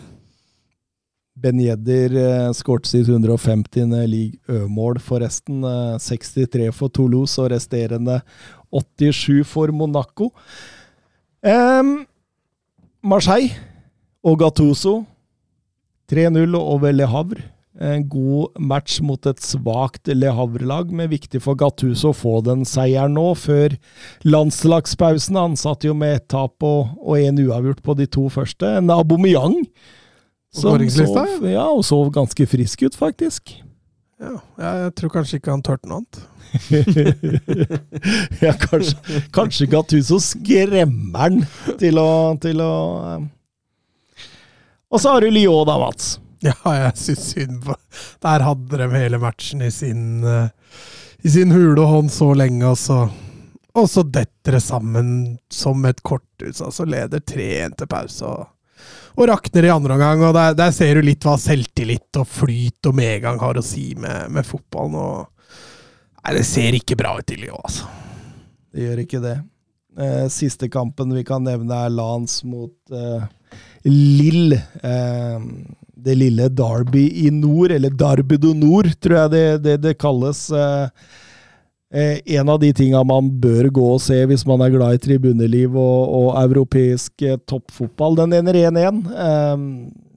Ben 1.34 1.58
Jedder 1.58 2.14
eh, 2.14 2.50
skåret 2.54 2.86
sitt 2.86 3.08
150. 3.08 3.90
league 4.06 4.38
Ø-mål, 4.48 5.00
forresten. 5.02 5.64
Eh, 5.66 5.96
63 5.98 6.70
for 6.74 6.92
Toulouse 6.94 7.40
og 7.42 7.50
resterende 7.50 8.20
87 8.70 9.42
for 9.46 9.72
Monaco. 9.74 10.30
Um, 11.44 12.06
Marseille 13.04 13.52
og 14.24 14.38
Gattuso 14.40 15.02
3-0 16.10 16.56
over 16.56 16.92
Le 16.92 17.06
Havre. 17.06 17.42
En 17.82 18.04
god 18.06 18.54
match 18.62 19.00
mot 19.02 19.26
et 19.26 19.40
svakt 19.42 20.06
Le 20.14 20.30
Havre-lag, 20.30 20.92
men 20.94 21.10
viktig 21.10 21.40
for 21.42 21.58
Gattuso 21.58 22.12
å 22.12 22.14
få 22.14 22.36
den 22.46 22.62
seieren 22.68 23.16
nå, 23.18 23.32
før 23.34 23.74
landslagspausen. 24.22 25.40
Han 25.40 25.58
satt 25.58 25.86
jo 25.86 25.96
med 25.98 26.20
ett 26.20 26.28
tap 26.30 26.62
og, 26.62 26.94
og 27.02 27.18
en 27.18 27.40
uavgjort 27.42 27.82
på 27.82 27.96
de 27.98 28.06
to 28.06 28.28
første. 28.30 28.76
En 28.78 28.94
Aubameyang 28.94 29.58
som 30.54 30.78
sov, 30.86 31.48
ja, 31.50 31.66
og 31.66 31.82
sov 31.82 32.12
ganske 32.14 32.46
frisk 32.46 32.86
ut, 32.86 32.94
faktisk. 32.94 33.56
Ja, 34.22 34.38
jeg 34.62 34.94
tror 35.00 35.10
kanskje 35.16 35.40
ikke 35.40 35.50
han 35.50 35.64
turte 35.66 35.90
noe 35.90 36.04
annet. 36.04 36.22
ja, 38.44 38.52
kanskje, 38.54 39.24
kanskje 39.34 39.66
Gattuso 39.72 40.20
skremmer 40.22 41.18
han 41.18 41.40
til 41.80 41.98
å, 41.98 42.10
til 42.38 42.62
å 42.62 42.74
eh. 43.10 43.24
Og 44.94 45.02
så 45.02 45.10
har 45.10 45.24
du 45.24 45.32
Lyon, 45.34 45.66
da, 45.66 45.74
Mats. 45.82 46.20
Ja, 46.48 46.72
jeg 46.76 46.96
syns 47.00 47.28
synd 47.32 47.60
på 47.64 47.76
Der 48.24 48.44
hadde 48.44 48.80
de 48.80 48.88
hele 48.92 49.20
matchen 49.22 49.62
i 49.64 49.70
sin, 49.72 50.24
eh, 50.28 50.48
i 51.24 51.32
sin 51.32 51.54
hule 51.54 51.86
hånd 51.88 52.12
så 52.12 52.34
lenge, 52.36 52.66
og 52.68 52.76
så 52.78 53.06
Og 53.74 53.88
så 53.90 54.04
detter 54.04 54.58
det 54.58 54.62
sammen 54.62 55.38
som 55.50 55.84
et 55.88 56.02
korthus. 56.06 56.60
Altså 56.62 56.84
leder 56.86 57.18
3-1 57.18 57.78
til 57.80 57.88
pause 57.90 58.28
og, 58.28 58.44
og 59.18 59.26
rakner 59.26 59.66
i 59.66 59.72
andre 59.72 59.96
omgang. 59.96 60.22
Og 60.28 60.34
der, 60.36 60.54
der 60.54 60.70
ser 60.70 60.94
du 60.94 61.08
litt 61.08 61.26
hva 61.26 61.34
selvtillit 61.40 62.20
og 62.20 62.28
flyt 62.30 62.86
og 62.86 62.94
medgang 62.94 63.40
har 63.42 63.58
å 63.58 63.64
si 63.66 63.88
med, 63.98 64.30
med 64.30 64.46
fotballen. 64.46 64.94
Og, 64.94 65.56
nei, 66.20 66.36
det 66.38 66.44
ser 66.46 66.78
ikke 66.78 67.00
bra 67.00 67.16
ut 67.18 67.34
i 67.34 67.40
Lyon, 67.40 67.58
altså. 67.66 67.90
Det 68.70 68.86
gjør 68.86 69.02
ikke 69.02 69.22
det. 69.26 69.34
Eh, 70.06 70.28
siste 70.30 70.70
kampen 70.70 71.10
vi 71.14 71.24
kan 71.26 71.42
nevne, 71.46 71.74
er 71.86 71.90
Lans 71.94 72.44
mot 72.46 72.94
eh, 72.94 73.26
Lill. 73.90 74.54
Eh, 74.54 75.50
det 76.04 76.16
lille 76.20 76.48
Derby 76.52 77.04
i 77.24 77.30
nord, 77.32 77.72
eller 77.72 77.92
Derby 77.94 78.38
do 78.40 78.52
Nord, 78.56 78.90
tror 79.02 79.16
jeg 79.22 79.32
det, 79.34 79.44
det, 79.64 79.76
det 79.84 79.94
kalles. 80.00 80.46
Eh, 80.52 80.88
eh, 81.94 82.18
en 82.38 82.52
av 82.52 82.60
de 82.62 82.72
tinga 82.76 83.02
man 83.08 83.30
bør 83.42 83.70
gå 83.74 83.86
og 83.96 84.02
se 84.04 84.20
hvis 84.28 84.46
man 84.48 84.64
er 84.64 84.74
glad 84.74 84.98
i 84.98 85.02
tribuneliv 85.06 85.76
og, 85.80 86.14
og 86.20 86.28
europeisk 86.44 87.24
eh, 87.24 87.40
toppfotball. 87.48 88.18
Den 88.22 88.36
ender 88.40 88.60
1-1. 88.66 89.04
Eh, 89.26 89.68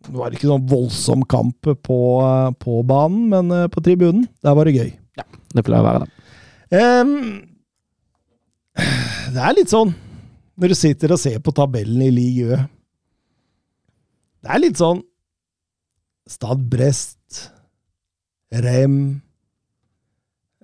det 0.07 0.15
var 0.15 0.31
ikke 0.31 0.47
sånn 0.49 0.68
voldsom 0.69 1.26
kamp 1.27 1.68
på, 1.84 1.99
på 2.64 2.80
banen, 2.88 3.27
men 3.34 3.72
på 3.73 3.84
tribunen, 3.84 4.23
der 4.45 4.55
var 4.55 4.69
det 4.69 4.77
gøy. 4.77 4.91
Ja, 5.19 5.26
Det 5.51 5.64
pleier 5.68 5.84
å 5.84 5.88
være 5.88 6.05
det. 6.05 6.11
Det 9.34 9.41
er 9.41 9.55
litt 9.57 9.72
sånn 9.72 9.91
når 10.57 10.72
du 10.73 10.77
sitter 10.77 11.14
og 11.14 11.19
ser 11.22 11.41
på 11.43 11.53
tabellen 11.55 12.01
i 12.05 12.11
Ligue 12.14 12.55
Ø. 12.55 12.59
Det 14.47 14.53
er 14.53 14.61
litt 14.64 14.80
sånn 14.80 15.01
Stad 16.27 16.63
Brest, 16.69 17.47
Rem 18.51 19.21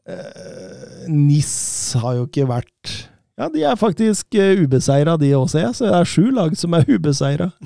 eh, 0.08 1.08
Nis 1.12 1.54
har 2.00 2.20
jo 2.20 2.28
ikke 2.28 2.48
vært 2.48 2.94
Ja, 3.40 3.50
de 3.52 3.64
er 3.66 3.80
faktisk 3.80 4.36
uh, 4.38 4.62
ubeseira, 4.64 5.18
de 5.20 5.34
også, 5.36 5.60
jeg. 5.60 5.76
Så 5.76 5.88
det 5.88 5.96
er 5.98 6.10
sju 6.10 6.30
lag 6.36 6.54
som 6.60 6.76
er 6.78 6.86
ubeseira. 6.88 7.50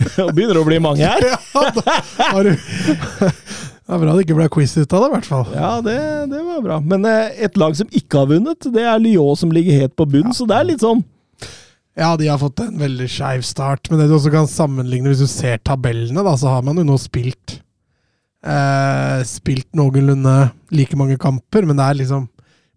Det 0.00 0.26
begynner 0.34 0.60
å 0.60 0.64
bli 0.66 0.78
mange 0.82 1.06
her. 1.06 1.24
Du 1.24 2.52
Det 3.90 3.96
er 3.96 4.02
bra 4.04 4.12
det 4.14 4.22
ikke 4.22 4.36
ble 4.38 4.44
quiz 4.54 4.76
ut 4.76 4.92
av 4.94 5.02
det, 5.02 5.06
i 5.08 5.12
hvert 5.16 5.26
fall. 5.26 5.46
Ja, 5.50 5.70
det, 5.82 5.96
det 6.30 6.40
var 6.46 6.60
bra. 6.62 6.76
Men 6.78 7.02
eh, 7.10 7.40
et 7.42 7.56
lag 7.58 7.74
som 7.74 7.88
ikke 7.90 8.20
har 8.20 8.28
vunnet, 8.30 8.68
det 8.70 8.84
er 8.86 9.00
Lyon 9.02 9.38
som 9.40 9.50
ligger 9.50 9.80
helt 9.82 9.96
på 9.98 10.06
bunn, 10.06 10.30
så 10.36 10.46
det 10.46 10.54
er 10.60 10.68
litt 10.68 10.84
sånn 10.84 11.02
Ja, 11.98 12.16
de 12.16 12.28
har 12.28 12.38
fått 12.38 12.60
en 12.62 12.78
veldig 12.78 13.08
skeiv 13.10 13.42
start, 13.42 13.90
men 13.90 13.98
det 13.98 14.06
du 14.08 14.14
også 14.14 14.30
kan 14.32 14.46
sammenligne, 14.48 15.10
hvis 15.10 15.24
du 15.24 15.30
ser 15.30 15.58
tabellene, 15.66 16.22
da, 16.24 16.36
så 16.38 16.52
har 16.52 16.62
man 16.66 16.78
jo 16.78 16.84
nå 16.86 16.96
spilt 17.02 17.56
eh, 18.46 19.18
Spilt 19.26 19.66
noenlunde 19.76 20.34
like 20.74 20.96
mange 20.98 21.18
kamper, 21.20 21.66
men 21.66 21.80
det 21.80 21.88
er 21.88 21.98
liksom 21.98 22.28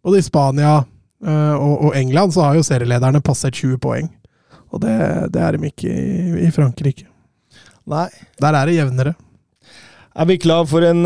Både 0.03 0.19
i 0.19 0.26
Spania 0.26 0.80
eh, 0.81 1.53
og, 1.53 1.90
og 1.90 1.99
England 1.99 2.34
så 2.35 2.48
har 2.48 2.57
jo 2.57 2.65
serielederne 2.65 3.22
passert 3.23 3.56
20 3.56 3.77
poeng. 3.80 4.10
Og 4.73 4.81
det, 4.84 4.95
det 5.31 5.44
er 5.45 5.56
de 5.56 5.69
ikke 5.69 5.94
i, 5.94 6.48
i 6.48 6.49
Frankrike. 6.52 7.06
Nei. 7.88 8.10
Der 8.41 8.57
er 8.57 8.68
det 8.68 8.76
jevnere. 8.76 9.14
Er 10.14 10.27
vi 10.27 10.41
klar 10.41 10.65
for 10.68 10.84
en 10.84 11.06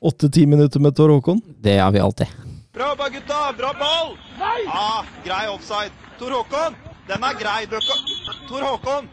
åtte-ti 0.00 0.46
minutter 0.46 0.80
med 0.80 0.94
Tor 0.94 1.10
Håkon? 1.16 1.42
Det 1.58 1.74
er 1.80 1.90
vi 1.90 2.04
alltid. 2.04 2.30
Bra 2.76 2.92
jobba, 2.92 3.08
gutta! 3.08 3.40
Bra 3.58 3.72
ball! 3.80 4.14
Ja, 4.38 5.02
grei 5.24 5.48
offside. 5.50 5.90
Tor 6.20 6.30
Håkon, 6.30 6.78
den 7.10 7.26
er 7.26 7.38
grei. 7.38 7.66
Tor 8.48 8.66
Håkon! 8.66 9.08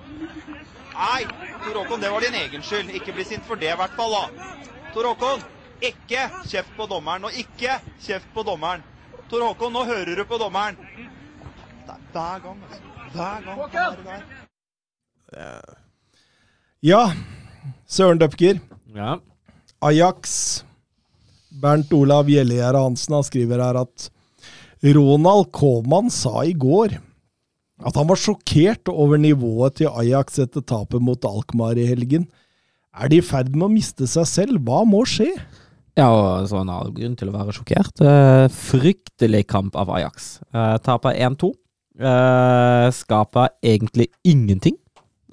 Nei, 0.98 1.24
Tor 1.64 1.80
Håkon, 1.82 2.02
det 2.02 2.10
var 2.14 2.26
din 2.26 2.38
egen 2.44 2.65
skyld. 2.65 2.94
Ikke 2.98 3.14
bli 3.15 3.26
sint 3.26 3.45
for 3.48 3.60
det, 3.60 3.72
i 3.74 3.80
hvert 3.80 3.95
fall. 3.98 4.14
da. 4.14 4.52
Tor 4.94 5.10
Håkon, 5.11 5.45
ikke 5.82 6.28
kjeft 6.49 6.74
på 6.78 6.88
dommeren, 6.90 7.28
og 7.28 7.38
ikke 7.38 7.80
kjeft 8.03 8.30
på 8.34 8.45
dommeren. 8.48 8.86
Tor 9.30 9.45
Håkon, 9.45 9.74
nå 9.74 9.86
hører 9.90 10.15
du 10.18 10.26
på 10.30 10.40
dommeren. 10.41 10.78
Det 11.88 11.95
er 11.95 12.03
hver 12.14 12.44
gang, 12.45 12.64
altså. 12.68 12.84
Hver 13.14 13.45
gang. 13.45 13.60
er 13.74 13.98
der. 14.06 15.74
Ja. 16.86 17.03
Søren 17.88 18.22
Døpker. 18.22 18.61
Ja. 18.95 19.18
Ajax. 19.82 20.64
Bernt 21.61 21.94
Olav 21.94 22.30
Gjellegjerde 22.30 22.82
Hansen 22.84 23.15
han 23.18 23.26
skriver 23.26 23.61
her 23.64 23.80
at 23.82 24.10
Ronald 24.94 25.49
Koeman 25.56 26.11
sa 26.14 26.44
i 26.45 26.53
går 26.53 26.99
at 27.85 27.97
han 27.99 28.07
var 28.09 28.17
sjokkert 28.17 28.89
over 28.89 29.19
nivået 29.21 29.77
til 29.81 29.91
Ajax 29.91 30.39
etter 30.41 30.63
tapet 30.65 31.03
mot 31.03 31.27
Alkmaar 31.29 31.77
i 31.77 31.85
helgen. 31.85 32.25
Er 32.97 33.11
de 33.11 33.19
i 33.19 33.25
ferd 33.25 33.53
med 33.53 33.67
å 33.67 33.73
miste 33.73 34.07
seg 34.09 34.25
selv? 34.29 34.61
Hva 34.65 34.81
må 34.87 35.03
skje? 35.05 35.29
Ja, 35.97 36.07
og 36.09 36.47
så 36.49 36.59
han 36.61 36.69
har 36.69 36.89
grunn 36.93 37.15
til 37.17 37.29
å 37.29 37.35
være 37.35 37.53
sjokkert. 37.57 38.01
Eh, 38.01 38.47
fryktelig 38.53 39.43
kamp 39.49 39.77
av 39.77 39.89
Ajax. 39.93 40.39
Eh, 40.53 40.75
taper 40.85 41.17
1-2. 41.17 41.51
Eh, 41.97 42.87
skaper 42.93 43.53
egentlig 43.65 44.11
ingenting. 44.25 44.77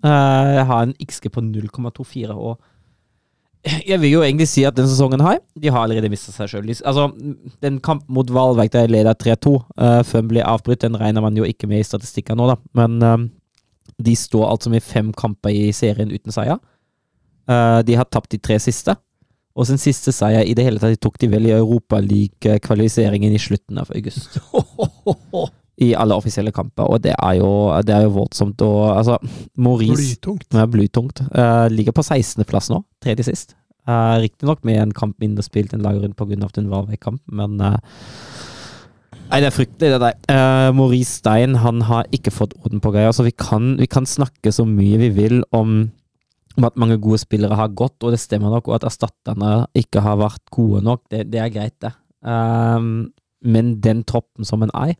Har 0.04 0.82
en 0.82 0.92
XG 1.00 1.30
på 1.32 1.40
0,24, 1.40 2.34
og 2.36 2.60
jeg 3.64 4.00
vil 4.02 4.12
jo 4.12 4.24
egentlig 4.24 4.48
si 4.50 4.64
at 4.68 4.76
den 4.76 4.88
sesongen 4.90 5.22
her, 5.24 5.38
de 5.60 5.70
har 5.72 5.86
allerede 5.86 6.10
mistet 6.12 6.36
seg 6.36 6.50
sjøl. 6.50 6.68
Altså, 6.84 7.08
den 7.64 7.80
kampen 7.84 8.12
mot 8.16 8.28
Valveig 8.34 8.72
der 8.74 8.88
de 8.88 8.96
leder 8.96 9.16
3-2, 9.16 9.54
uh, 9.54 10.02
før 10.04 10.20
den 10.20 10.30
ble 10.32 10.44
avbrutt, 10.44 10.82
den 10.84 10.98
regner 11.00 11.24
man 11.24 11.36
jo 11.38 11.48
ikke 11.48 11.70
med 11.70 11.80
i 11.80 11.88
statistikken 11.88 12.40
nå, 12.40 12.50
da. 12.52 12.58
Men 12.76 13.00
uh, 13.00 13.16
de 14.04 14.16
står 14.18 14.48
altså 14.50 14.72
med 14.72 14.84
fem 14.84 15.12
kamper 15.16 15.54
i 15.54 15.72
serien 15.76 16.12
uten 16.12 16.34
seier. 16.34 16.60
Uh, 17.48 17.80
de 17.86 17.96
har 17.96 18.08
tapt 18.08 18.32
de 18.34 18.40
tre 18.40 18.58
siste. 18.60 18.96
Og 19.54 19.68
sin 19.68 19.78
siste 19.78 20.12
seier 20.14 20.42
i 20.42 20.54
det 20.56 20.64
hele 20.66 20.80
tatt 20.82 20.96
de 20.96 21.02
tok 21.02 21.18
de 21.22 21.28
vel 21.30 21.46
i 21.46 21.54
Europaliga-kvalifiseringen 21.54 23.34
i 23.34 23.42
slutten 23.42 23.78
av 23.78 23.92
august. 23.94 24.40
I 25.84 25.90
alle 25.98 26.14
offisielle 26.14 26.52
kamper, 26.54 26.86
og 26.86 27.00
det 27.02 27.14
er 27.14 27.38
jo, 27.40 27.50
det 27.86 27.94
er 27.96 28.04
jo 28.06 28.12
voldsomt. 28.14 28.62
Og 28.62 28.82
altså, 28.92 29.18
Maurice 29.58 29.96
Blytungt. 29.98 30.46
ja, 30.54 30.66
blytungt. 30.70 31.22
Eh, 31.34 31.66
ligger 31.70 31.94
på 31.94 32.02
16.-plass 32.02 32.70
nå, 32.70 32.78
tredje 33.04 33.28
sist. 33.28 33.54
Uh, 33.84 34.16
Riktignok 34.22 34.62
med 34.64 34.80
en 34.80 34.96
kamp 34.96 35.18
mindre 35.20 35.44
spilt 35.44 35.74
enn 35.76 35.84
laget 35.84 36.06
rundt 36.06 36.56
hun 36.56 36.70
var 36.72 36.86
ved 36.88 37.00
kamp, 37.02 37.20
men 37.28 37.60
uh, 37.60 37.76
Nei, 39.24 39.40
det 39.40 39.48
er 39.48 39.54
fryktelig, 39.56 39.88
det 39.94 40.00
der. 40.02 40.16
Uh, 40.28 40.70
Maurice 40.76 41.18
Stein 41.18 41.56
han 41.62 41.80
har 41.88 42.08
ikke 42.12 42.32
fått 42.34 42.52
orden 42.60 42.82
på 42.84 42.92
greia. 42.92 43.12
Så 43.14 43.24
vi 43.24 43.32
kan, 43.32 43.72
vi 43.80 43.88
kan 43.90 44.04
snakke 44.06 44.52
så 44.52 44.66
mye 44.68 44.98
vi 45.00 45.08
vil 45.16 45.40
om, 45.56 45.88
om 46.58 46.66
at 46.68 46.76
mange 46.78 46.98
gode 47.02 47.22
spillere 47.22 47.56
har 47.56 47.72
gått, 47.72 47.96
og 48.04 48.12
det 48.12 48.20
stemmer 48.20 48.52
nok, 48.52 48.68
og 48.68 48.76
at 48.76 48.86
erstatterne 48.90 49.64
ikke 49.80 50.04
har 50.04 50.20
vært 50.20 50.44
gode 50.54 50.84
nok. 50.84 51.06
Det, 51.10 51.24
det 51.32 51.40
er 51.40 51.50
greit, 51.56 51.76
det. 51.82 51.94
Uh, 52.20 53.08
men 53.44 53.74
den 53.84 54.04
troppen 54.06 54.46
som 54.46 54.62
en 54.62 54.72
er, 54.76 54.94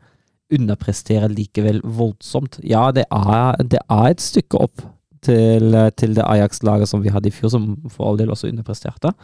underpresterer 0.55 1.33
likevel 1.33 1.81
voldsomt. 1.85 2.59
Ja, 2.65 2.89
det 2.97 3.07
er, 3.13 3.61
det 3.61 3.85
er 3.85 4.09
et 4.09 4.25
stykke 4.25 4.61
opp 4.67 4.85
til, 5.25 5.79
til 5.99 6.15
det 6.17 6.27
Ajax-laget 6.27 6.91
som 6.91 7.03
vi 7.05 7.13
hadde 7.15 7.31
i 7.31 7.35
fjor, 7.35 7.53
som 7.55 7.73
for 7.93 8.11
all 8.11 8.21
del 8.21 8.33
også 8.35 8.51
underpresterte. 8.53 9.15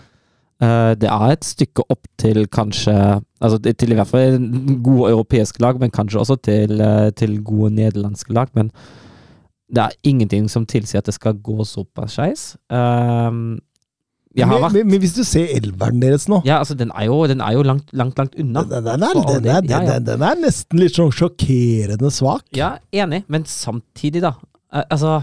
Eh, 0.60 0.92
det 1.00 1.08
er 1.08 1.32
et 1.32 1.46
stykke 1.46 1.86
opp 1.88 2.04
til 2.20 2.42
kanskje 2.52 2.94
altså 3.40 3.56
Til 3.64 3.94
i 3.94 3.96
hvert 3.96 4.10
fall 4.10 4.34
gode 4.84 5.14
europeiske 5.14 5.62
lag, 5.64 5.78
men 5.80 5.90
kanskje 5.90 6.20
også 6.20 6.36
til, 6.44 6.80
eh, 6.84 7.10
til 7.16 7.38
gode 7.44 7.70
nederlandske 7.78 8.34
lag. 8.36 8.50
Men 8.54 8.68
det 9.72 9.80
er 9.86 9.96
ingenting 10.04 10.50
som 10.50 10.66
tilsier 10.66 11.00
at 11.00 11.06
det 11.06 11.14
skal 11.14 11.38
gå 11.40 11.64
såpass 11.64 12.18
skeis. 12.18 12.42
Men, 12.70 14.46
men, 14.46 14.86
men 14.86 15.00
hvis 15.02 15.14
du 15.16 15.24
ser 15.26 15.48
elveren 15.56 15.98
deres 16.02 16.28
nå 16.30 16.42
Ja, 16.46 16.60
altså, 16.60 16.76
den 16.78 16.92
er 16.94 17.08
jo, 17.08 17.16
den 17.26 17.40
er 17.40 17.56
jo 17.56 17.64
langt, 17.66 17.88
langt, 17.92 18.18
langt 18.18 18.36
unna. 18.38 18.62
den, 18.62 18.84
den, 18.84 19.02
er, 19.02 19.14
den, 19.26 19.46
er. 19.46 19.62
Ja, 19.66 19.80
ja. 19.82 19.98
den, 19.98 20.22
er 20.22 20.36
nesten 20.44 20.78
litt 20.78 20.94
sånn 20.94 21.10
sjokkerende 21.10 22.12
svak. 22.14 22.44
Ja, 22.54 22.76
enig, 22.94 23.24
men 23.26 23.46
samtidig, 23.48 24.22
da. 24.22 24.36
eh, 24.74 24.84
Altså 24.86 25.22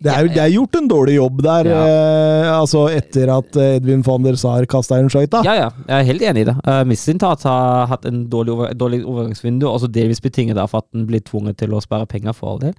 Det 0.00 0.12
er, 0.12 0.20
jo- 0.22 0.30
det 0.30 0.38
er 0.44 0.52
gjort 0.54 0.76
en 0.78 0.88
dårlig 0.88 1.14
jobb 1.16 1.40
der, 1.42 1.66
Ja. 1.66 1.78
eh, 1.86 2.48
altså 2.60 2.84
etter 2.94 3.32
at 3.34 3.56
Edvin 3.56 4.04
van 4.06 4.22
der 4.22 4.36
Saar 4.38 4.64
kasta 4.70 4.98
inn 5.00 5.08
skøyta. 5.10 5.40
Ja, 5.42 5.54
ja, 5.58 5.70
jeg 5.88 5.96
er 6.00 6.06
helt 6.12 6.22
enig 6.22 6.40
i 6.44 6.44
det. 6.52 6.54
Uh, 6.66 6.84
Mislintat 6.86 7.42
har 7.42 7.86
hatt 7.90 8.06
en 8.06 8.20
dårlig, 8.30 8.52
over, 8.54 8.74
dårlig 8.78 9.00
overgangsvindu, 9.04 9.66
også 9.66 9.90
delvis 9.90 10.20
betinget 10.22 10.56
av 10.62 10.70
at 10.78 10.86
den 10.94 11.04
blir 11.08 11.20
tvunget 11.26 11.56
til 11.58 11.74
å 11.74 11.82
spare 11.82 12.06
penger 12.06 12.32
for 12.32 12.52
all 12.52 12.58
del. 12.62 12.74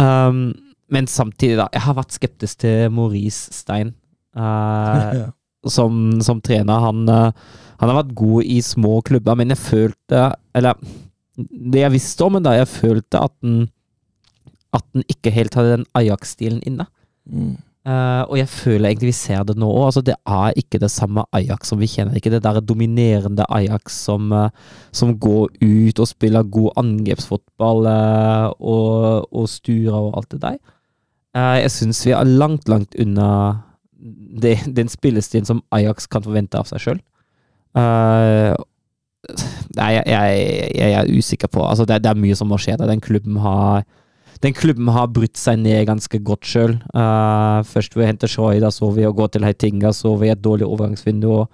Um, 0.00 0.54
men 0.90 1.04
samtidig, 1.06 1.58
da. 1.60 1.68
Jeg 1.74 1.82
har 1.84 1.94
vært 2.00 2.16
skeptisk 2.16 2.58
til 2.64 2.88
Maurice 2.96 3.52
Stein 3.52 3.92
uh, 4.38 5.28
som, 5.68 6.20
som 6.24 6.40
trener. 6.40 6.80
Han, 6.80 7.04
uh, 7.08 7.30
han 7.80 7.90
har 7.92 7.98
vært 8.04 8.14
god 8.16 8.48
i 8.48 8.60
små 8.64 9.02
klubber, 9.04 9.36
men 9.36 9.52
jeg 9.52 9.58
følte 9.60 10.30
Eller 10.56 10.80
det 11.38 11.84
jeg 11.84 11.92
visste 11.94 12.24
om 12.24 12.34
ham, 12.34 12.42
da, 12.42 12.56
jeg 12.58 12.66
følte 12.72 13.20
at 13.22 13.34
den 13.44 13.66
at 14.76 14.84
den 14.92 15.06
ikke 15.08 15.32
helt 15.32 15.54
hadde 15.56 15.78
den 15.78 15.88
Ajax-stilen 15.96 16.60
inne. 16.66 16.86
Mm. 17.28 17.56
Uh, 17.88 18.26
og 18.28 18.34
jeg 18.36 18.48
føler 18.52 18.90
egentlig 18.90 19.08
vi 19.08 19.16
ser 19.16 19.44
det 19.48 19.54
nå 19.56 19.68
òg. 19.70 19.86
Altså, 19.86 20.02
det 20.04 20.16
er 20.28 20.56
ikke 20.60 20.80
det 20.82 20.90
samme 20.92 21.22
Ajax 21.32 21.70
som 21.70 21.78
vi 21.80 21.88
kjenner. 21.88 22.18
Ikke 22.18 22.32
det 22.34 22.42
der 22.44 22.60
dominerende 22.60 23.46
Ajax 23.48 23.94
som, 24.04 24.32
uh, 24.34 24.50
som 24.92 25.14
går 25.16 25.54
ut 25.62 26.02
og 26.02 26.10
spiller 26.10 26.50
god 26.52 26.76
angrepsfotball 26.82 27.88
uh, 27.88 28.50
og, 28.60 29.28
og 29.32 29.48
sturer 29.48 29.96
og 29.96 30.18
alt 30.20 30.34
det 30.34 30.42
der. 30.42 30.58
Jeg 31.38 31.70
syns 31.70 32.00
vi 32.02 32.10
er 32.16 32.24
langt, 32.26 32.68
langt 32.68 32.96
unna 32.98 33.28
det, 34.42 34.56
den 34.74 34.88
spillestilen 34.90 35.46
som 35.46 35.60
Ajax 35.70 36.08
kan 36.10 36.24
forvente 36.24 36.58
av 36.58 36.66
seg 36.66 36.82
sjøl. 36.82 37.00
nei, 39.78 39.90
jeg, 39.94 40.02
jeg, 40.08 40.38
jeg 40.74 40.96
er 40.98 41.12
usikker 41.12 41.50
på 41.52 41.62
Altså, 41.62 41.84
det, 41.86 42.00
det 42.02 42.10
er 42.10 42.18
mye 42.18 42.34
som 42.34 42.50
må 42.50 42.58
skje 42.58 42.74
der. 42.80 42.90
Den 42.90 43.04
klubben 43.04 43.36
har 43.44 43.84
den 44.44 44.54
klubben 44.54 44.90
har 44.94 45.08
brutt 45.10 45.38
seg 45.40 45.58
ned 45.62 45.86
ganske 45.88 46.20
godt 46.22 46.46
sjøl. 46.46 46.76
først 47.66 47.96
ved 47.96 48.04
å 48.04 48.10
hente 48.10 48.28
Schroeder, 48.30 48.70
så 48.70 48.90
vi 48.94 49.06
å 49.06 49.14
gå 49.14 49.26
til 49.32 49.46
Heitinga, 49.46 49.92
så 49.92 50.16
ved 50.16 50.36
et 50.36 50.44
dårlig 50.44 50.68
overgangsvindu. 50.68 51.28
og 51.28 51.48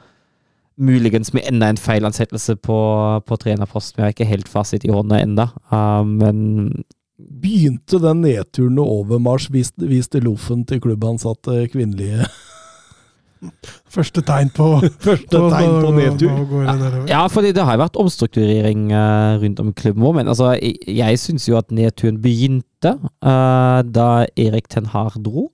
Muligens 0.76 1.32
med 1.32 1.46
enda 1.46 1.68
en 1.70 1.78
feilansettelse 1.78 2.56
på, 2.56 2.78
på 3.26 3.36
trenerposten. 3.38 4.00
Vi 4.00 4.02
har 4.02 4.14
ikke 4.14 4.26
helt 4.26 4.48
fasit 4.50 4.84
i 4.84 4.90
hånda 4.90 5.20
enda, 5.22 5.48
uh, 5.70 6.02
men 6.02 6.82
Begynte 7.14 8.00
den 8.02 8.24
nedturen 8.24 8.80
og 8.82 8.88
overmarsj 8.90 9.52
viste, 9.54 9.86
viste 9.86 10.18
loffen 10.18 10.64
til 10.66 10.80
klubbansatte 10.82 11.60
kvinnelige 11.70 12.26
Første 13.94 14.24
tegn 14.26 14.50
på 14.56 14.66
Første 15.04 15.38
tegn 15.52 15.74
på 15.84 15.92
nedtur. 15.94 16.32
Nå 16.32 16.46
går 16.48 16.66
det. 16.80 17.02
Ja, 17.12 17.22
fordi 17.30 17.52
det 17.54 17.62
har 17.62 17.76
jo 17.76 17.82
vært 17.84 17.98
omstrukturering 18.00 18.88
eh, 18.90 19.36
rundt 19.42 19.60
om 19.62 19.70
i 19.70 19.76
klubben 19.78 20.02
vår, 20.02 20.14
men 20.18 20.30
altså, 20.32 20.54
jeg, 20.56 20.78
jeg 20.88 21.20
syns 21.20 21.46
jo 21.46 21.58
at 21.60 21.70
nedturen 21.74 22.18
begynte 22.24 22.73
eh, 22.92 23.80
da 23.96 24.08
Erik 24.36 24.68
Ten 24.68 24.86
Hag 24.92 25.16
dro. 25.24 25.48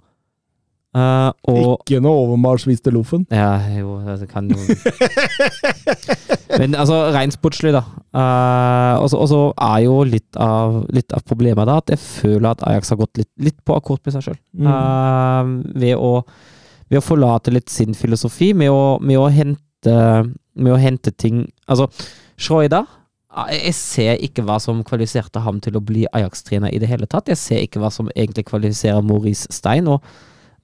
Uh, 0.91 1.31
og 1.47 1.85
Ikke 1.87 2.01
noe 2.03 2.19
overmarsj 2.25 2.67
til 2.83 2.97
loffen. 2.97 3.23
Ja, 3.31 3.53
jo, 3.79 4.01
det 4.19 4.27
kan 4.27 4.49
jo 4.51 4.59
Men 6.61 6.75
altså, 6.75 6.97
rent 7.15 7.37
sportslig, 7.37 7.71
da. 7.77 7.85
Uh, 8.11 8.99
og 8.99 9.29
så- 9.31 9.55
er 9.55 9.85
jo 9.85 10.01
litt 10.03 10.35
av, 10.35 10.81
litt 10.91 11.15
av 11.15 11.23
problemet 11.23 11.71
da 11.71 11.77
at 11.79 11.95
jeg 11.95 12.03
føler 12.03 12.51
at 12.51 12.65
Ajax 12.67 12.91
har 12.91 12.99
gått 13.05 13.23
litt, 13.23 13.31
litt 13.39 13.61
på 13.65 13.77
akkord 13.79 14.03
med 14.05 14.17
seg 14.17 14.27
sjøl. 14.27 14.41
ved, 15.79 15.95
å, 15.95 16.25
ved 16.91 16.99
å 16.99 17.07
forlate 17.07 17.55
litt 17.55 17.71
sin 17.71 17.95
filosofi, 17.95 18.51
med 18.53 18.75
å, 18.75 18.99
med 18.99 19.21
å, 19.21 19.29
hente, 19.31 19.95
med 20.59 20.75
å 20.75 20.81
hente 20.81 21.15
ting 21.15 21.45
Altså, 21.71 21.87
Schroeder 22.35 22.83
jeg 23.31 23.75
ser 23.79 24.19
ikke 24.27 24.43
hva 24.47 24.57
som 24.63 24.83
kvalifiserte 24.87 25.43
ham 25.45 25.61
til 25.63 25.79
å 25.79 25.85
bli 25.85 26.03
Ajax-trener 26.11 26.73
i 26.75 26.81
det 26.83 26.89
hele 26.91 27.07
tatt. 27.07 27.31
Jeg 27.31 27.39
ser 27.39 27.63
ikke 27.63 27.83
hva 27.83 27.91
som 27.95 28.11
egentlig 28.17 28.49
kvalifiserer 28.49 29.05
Maurice 29.07 29.47
Stein. 29.55 29.87
og 29.87 30.03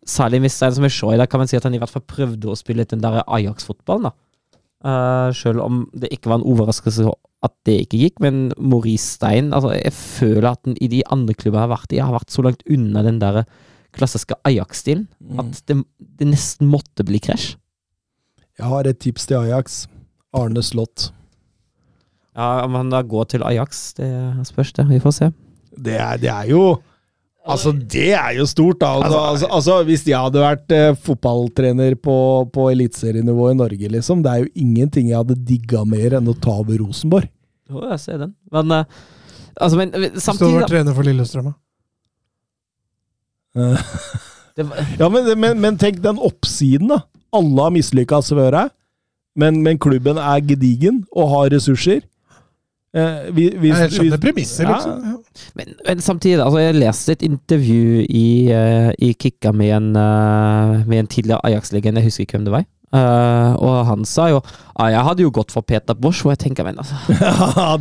Særlig 0.07 0.41
med 0.43 0.55
Stein 0.55 0.75
som 0.75 0.87
vi 0.87 0.91
ser 0.91 1.15
i 1.15 1.21
dag, 1.21 1.31
kan 1.31 1.43
man 1.43 1.51
si 1.51 1.59
at 1.59 1.67
han 1.67 1.75
i 1.75 1.81
hvert 1.83 1.93
fall 1.93 2.05
prøvde 2.07 2.51
å 2.51 2.59
spille 2.59 2.87
den 2.87 3.03
der 3.05 3.23
Ajax-fotballen. 3.23 4.11
da. 4.11 4.15
Uh, 4.87 5.33
selv 5.35 5.63
om 5.65 5.87
det 5.97 6.11
ikke 6.13 6.29
var 6.31 6.41
en 6.41 6.47
overraskelse 6.47 7.07
at 7.47 7.55
det 7.67 7.79
ikke 7.87 8.01
gikk, 8.03 8.21
men 8.23 8.51
Maurice 8.59 9.17
Stein 9.17 9.53
altså 9.57 9.73
Jeg 9.73 9.93
føler 9.97 10.51
at 10.51 10.63
den 10.67 10.77
i 10.81 10.89
de 10.93 11.01
andre 11.11 11.35
klubbene 11.35 11.63
jeg 11.63 11.69
har 11.69 11.73
vært 11.73 11.95
i, 11.95 12.03
har 12.03 12.15
vært 12.15 12.35
så 12.35 12.45
langt 12.45 12.63
unna 12.71 13.03
den 13.07 13.21
der 13.23 13.45
klassiske 13.97 14.37
Ajax-stilen 14.45 15.07
at 15.41 15.63
det, 15.71 15.79
det 15.99 16.29
nesten 16.29 16.69
måtte 16.69 17.07
bli 17.07 17.23
krasj. 17.23 17.55
Jeg 18.57 18.69
har 18.69 18.89
et 18.89 18.99
tips 19.01 19.27
til 19.29 19.41
Ajax. 19.41 19.87
Arne 20.37 20.63
Slott. 20.65 21.11
Ja, 22.37 22.65
Om 22.67 22.75
han 22.77 22.93
da 22.93 23.01
går 23.03 23.31
til 23.33 23.45
Ajax, 23.47 23.95
det 23.97 24.11
spørs 24.49 24.75
det. 24.77 24.85
Vi 24.91 25.01
får 25.01 25.15
se. 25.17 25.31
Det 25.77 25.97
er, 25.97 26.21
det 26.21 26.31
er 26.33 26.53
jo 26.53 26.77
Altså, 27.47 27.71
det 27.71 28.09
er 28.19 28.33
jo 28.41 28.45
stort, 28.51 28.81
da. 28.81 28.89
Altså, 28.99 29.19
altså, 29.23 29.49
altså, 29.55 29.75
hvis 29.87 30.03
jeg 30.09 30.19
hadde 30.19 30.41
vært 30.43 30.73
eh, 30.75 30.97
fotballtrener 30.99 31.95
på, 32.03 32.17
på 32.51 32.65
eliteserienivå 32.73 33.53
i 33.53 33.59
Norge, 33.61 33.91
liksom, 33.95 34.25
det 34.25 34.33
er 34.33 34.41
jo 34.43 34.49
ingenting 34.65 35.13
jeg 35.13 35.21
hadde 35.21 35.37
digga 35.47 35.85
mer 35.87 36.17
enn 36.19 36.27
å 36.27 36.35
ta 36.43 36.57
over 36.65 36.81
Rosenborg. 36.83 37.31
Jo, 37.71 37.85
jeg 37.93 38.01
ser 38.03 38.19
den. 38.25 38.33
Men 38.51 38.75
eh, 38.75 38.99
altså, 39.61 39.79
men 39.79 39.95
samtidig 39.95 40.17
Hvis 40.17 40.41
du 40.41 40.45
hadde 40.49 40.59
vært 40.59 40.73
trener 40.75 40.99
for 40.99 41.07
Lillestrøm, 41.07 41.53
da. 41.53 41.57
Eh, 43.63 43.95
Ja, 44.57 45.11
men, 45.13 45.29
men, 45.37 45.59
men 45.61 45.77
tenk 45.77 46.01
den 46.05 46.19
oppsiden, 46.19 46.89
da. 46.89 47.03
Alle 47.37 47.67
har 47.67 47.73
mislykka 47.75 48.23
før, 48.25 48.57
men, 49.37 49.59
men 49.63 49.79
klubben 49.79 50.17
er 50.17 50.41
gedigen 50.41 51.03
og 51.13 51.29
har 51.35 51.51
ressurser. 51.53 52.01
Eh, 52.97 53.27
vi, 53.35 53.49
vi, 53.61 53.73
Jeg 53.73 53.91
skjønner 53.93 54.21
premisset, 54.23 54.63
Ja. 54.65 54.77
liksom. 54.77 55.03
Ja. 55.05 55.51
Men, 55.59 55.75
men 55.89 56.01
samtidig, 56.01 56.39
altså 56.45 56.63
jeg 56.63 56.79
leste 56.79 57.13
et 57.13 57.25
intervju 57.27 58.07
i, 58.09 58.29
uh, 58.55 58.93
i 59.03 59.13
Kikka 59.13 59.53
med 59.53 59.75
en, 59.77 59.91
uh, 59.97 60.87
med 60.87 61.03
en 61.03 61.11
tidligere 61.11 61.43
Ajax-legende, 61.45 62.01
jeg 62.01 62.09
husker 62.09 62.25
ikke 62.25 62.39
hvem 62.39 62.47
det 62.49 62.55
var. 62.57 62.65
Uh, 62.95 63.53
og 63.67 63.77
han 63.89 64.05
sa 64.07 64.29
jo 64.31 64.39
ah, 64.79 64.87
jeg 64.93 65.03
hadde 65.03 65.25
jo 65.25 65.33
gått 65.35 65.51
for 65.53 65.67
Peter 65.67 65.97
Bosch, 65.99 66.23
og 66.25 66.31
jeg 66.33 66.39
tenker 66.45 66.65
men 66.65 66.79
altså, 66.79 66.95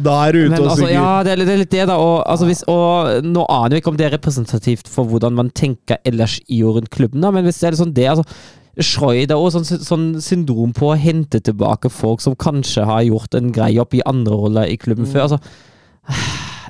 da 0.01 0.15
er 0.25 0.33
du 0.33 0.39
ute 0.41 0.49
men, 0.49 0.57
og 0.57 0.71
altså 0.71 0.81
synger. 0.81 0.95
Ja, 0.97 1.11
det 1.23 1.31
er, 1.35 1.43
det 1.45 1.53
er 1.53 1.61
litt 1.61 1.71
det, 1.71 1.85
da. 1.91 1.97
Og, 2.01 2.17
altså, 2.25 2.49
hvis, 2.49 2.65
og 2.71 3.23
nå 3.23 3.45
aner 3.45 3.77
jeg 3.77 3.85
ikke 3.85 3.93
om 3.93 3.99
det 4.01 4.09
er 4.09 4.15
representativt 4.17 4.89
for 4.91 5.07
hvordan 5.07 5.37
man 5.37 5.53
tenker 5.55 6.01
ellers 6.03 6.39
i 6.49 6.63
og 6.65 6.79
rundt 6.79 6.91
klubben, 6.91 7.21
da, 7.23 7.31
men 7.31 7.45
hvis 7.47 7.61
det 7.61 7.69
er 7.69 7.79
sånn 7.79 7.93
det 7.95 8.09
altså, 8.15 8.25
Schreuder 8.81 9.39
og 9.39 9.53
sånn, 9.55 9.65
sånn 9.65 10.07
syndrom 10.23 10.73
på 10.75 10.91
å 10.91 10.99
hente 10.99 11.39
tilbake 11.39 11.91
folk 11.93 12.23
som 12.23 12.35
kanskje 12.35 12.83
har 12.87 13.05
gjort 13.07 13.37
en 13.37 13.53
grei 13.55 13.73
jobb 13.77 13.95
i 13.95 14.03
andre 14.09 14.35
roller 14.35 14.71
i 14.71 14.79
klubben 14.79 15.07
før. 15.07 15.27
altså 15.27 15.39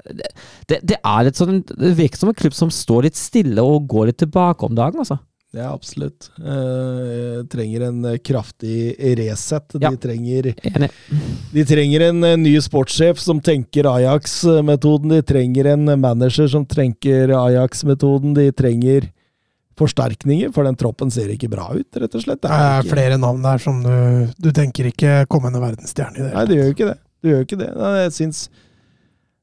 det, 0.05 0.27
det, 0.69 0.79
det 0.85 0.97
er 1.01 1.25
litt 1.25 1.39
sånn 1.39 1.63
Det 1.65 1.95
virker 1.97 2.21
som 2.21 2.29
en 2.31 2.37
klubb 2.37 2.53
som 2.55 2.73
står 2.73 3.07
litt 3.07 3.17
stille 3.19 3.63
og 3.63 3.87
går 3.89 4.11
litt 4.11 4.21
tilbake 4.21 4.67
om 4.67 4.77
dagen, 4.77 5.01
altså. 5.01 5.17
Ja, 5.55 5.69
absolutt. 5.71 6.27
Eh, 6.35 7.45
trenger 7.47 7.85
en 7.87 7.99
kraftig 8.19 8.91
reset. 9.15 9.77
De, 9.79 9.91
trenger, 10.03 10.49
de 11.53 11.63
trenger 11.63 12.09
en 12.09 12.27
eh, 12.27 12.35
ny 12.41 12.51
sportssjef 12.59 13.21
som 13.23 13.39
tenker 13.39 13.87
Ajax-metoden. 13.87 15.13
De 15.15 15.21
trenger 15.23 15.71
en 15.71 15.93
manager 16.01 16.49
som 16.51 16.65
tenker 16.67 17.31
Ajax-metoden. 17.39 18.35
De 18.35 18.49
trenger 18.51 19.07
forsterkninger, 19.77 20.53
for 20.55 20.63
den 20.63 20.75
troppen 20.79 21.11
ser 21.11 21.27
ikke 21.33 21.49
bra 21.51 21.69
ut, 21.75 21.89
rett 21.99 22.15
og 22.15 22.21
slett. 22.23 22.41
Det 22.41 22.51
er 22.51 22.81
ikke- 22.81 22.93
flere 22.93 23.17
navn 23.19 23.41
der 23.43 23.57
som 23.59 23.81
du, 23.83 24.31
du 24.39 24.51
tenker 24.51 24.85
ikke 24.91 25.25
kommende 25.27 25.59
verdensstjerne 25.59 26.17
i 26.17 26.21
det. 26.23 26.33
Nei, 26.33 26.45
det 26.45 26.55
gjør 26.57 26.69
jo 26.69 26.75
ikke 26.77 26.89
det. 26.93 26.97
Det 27.21 27.31
gjør 27.31 27.41
jo 27.41 27.45
ikke 27.47 27.59
det. 27.63 27.69
Jeg 28.05 28.11
syns, 28.15 28.39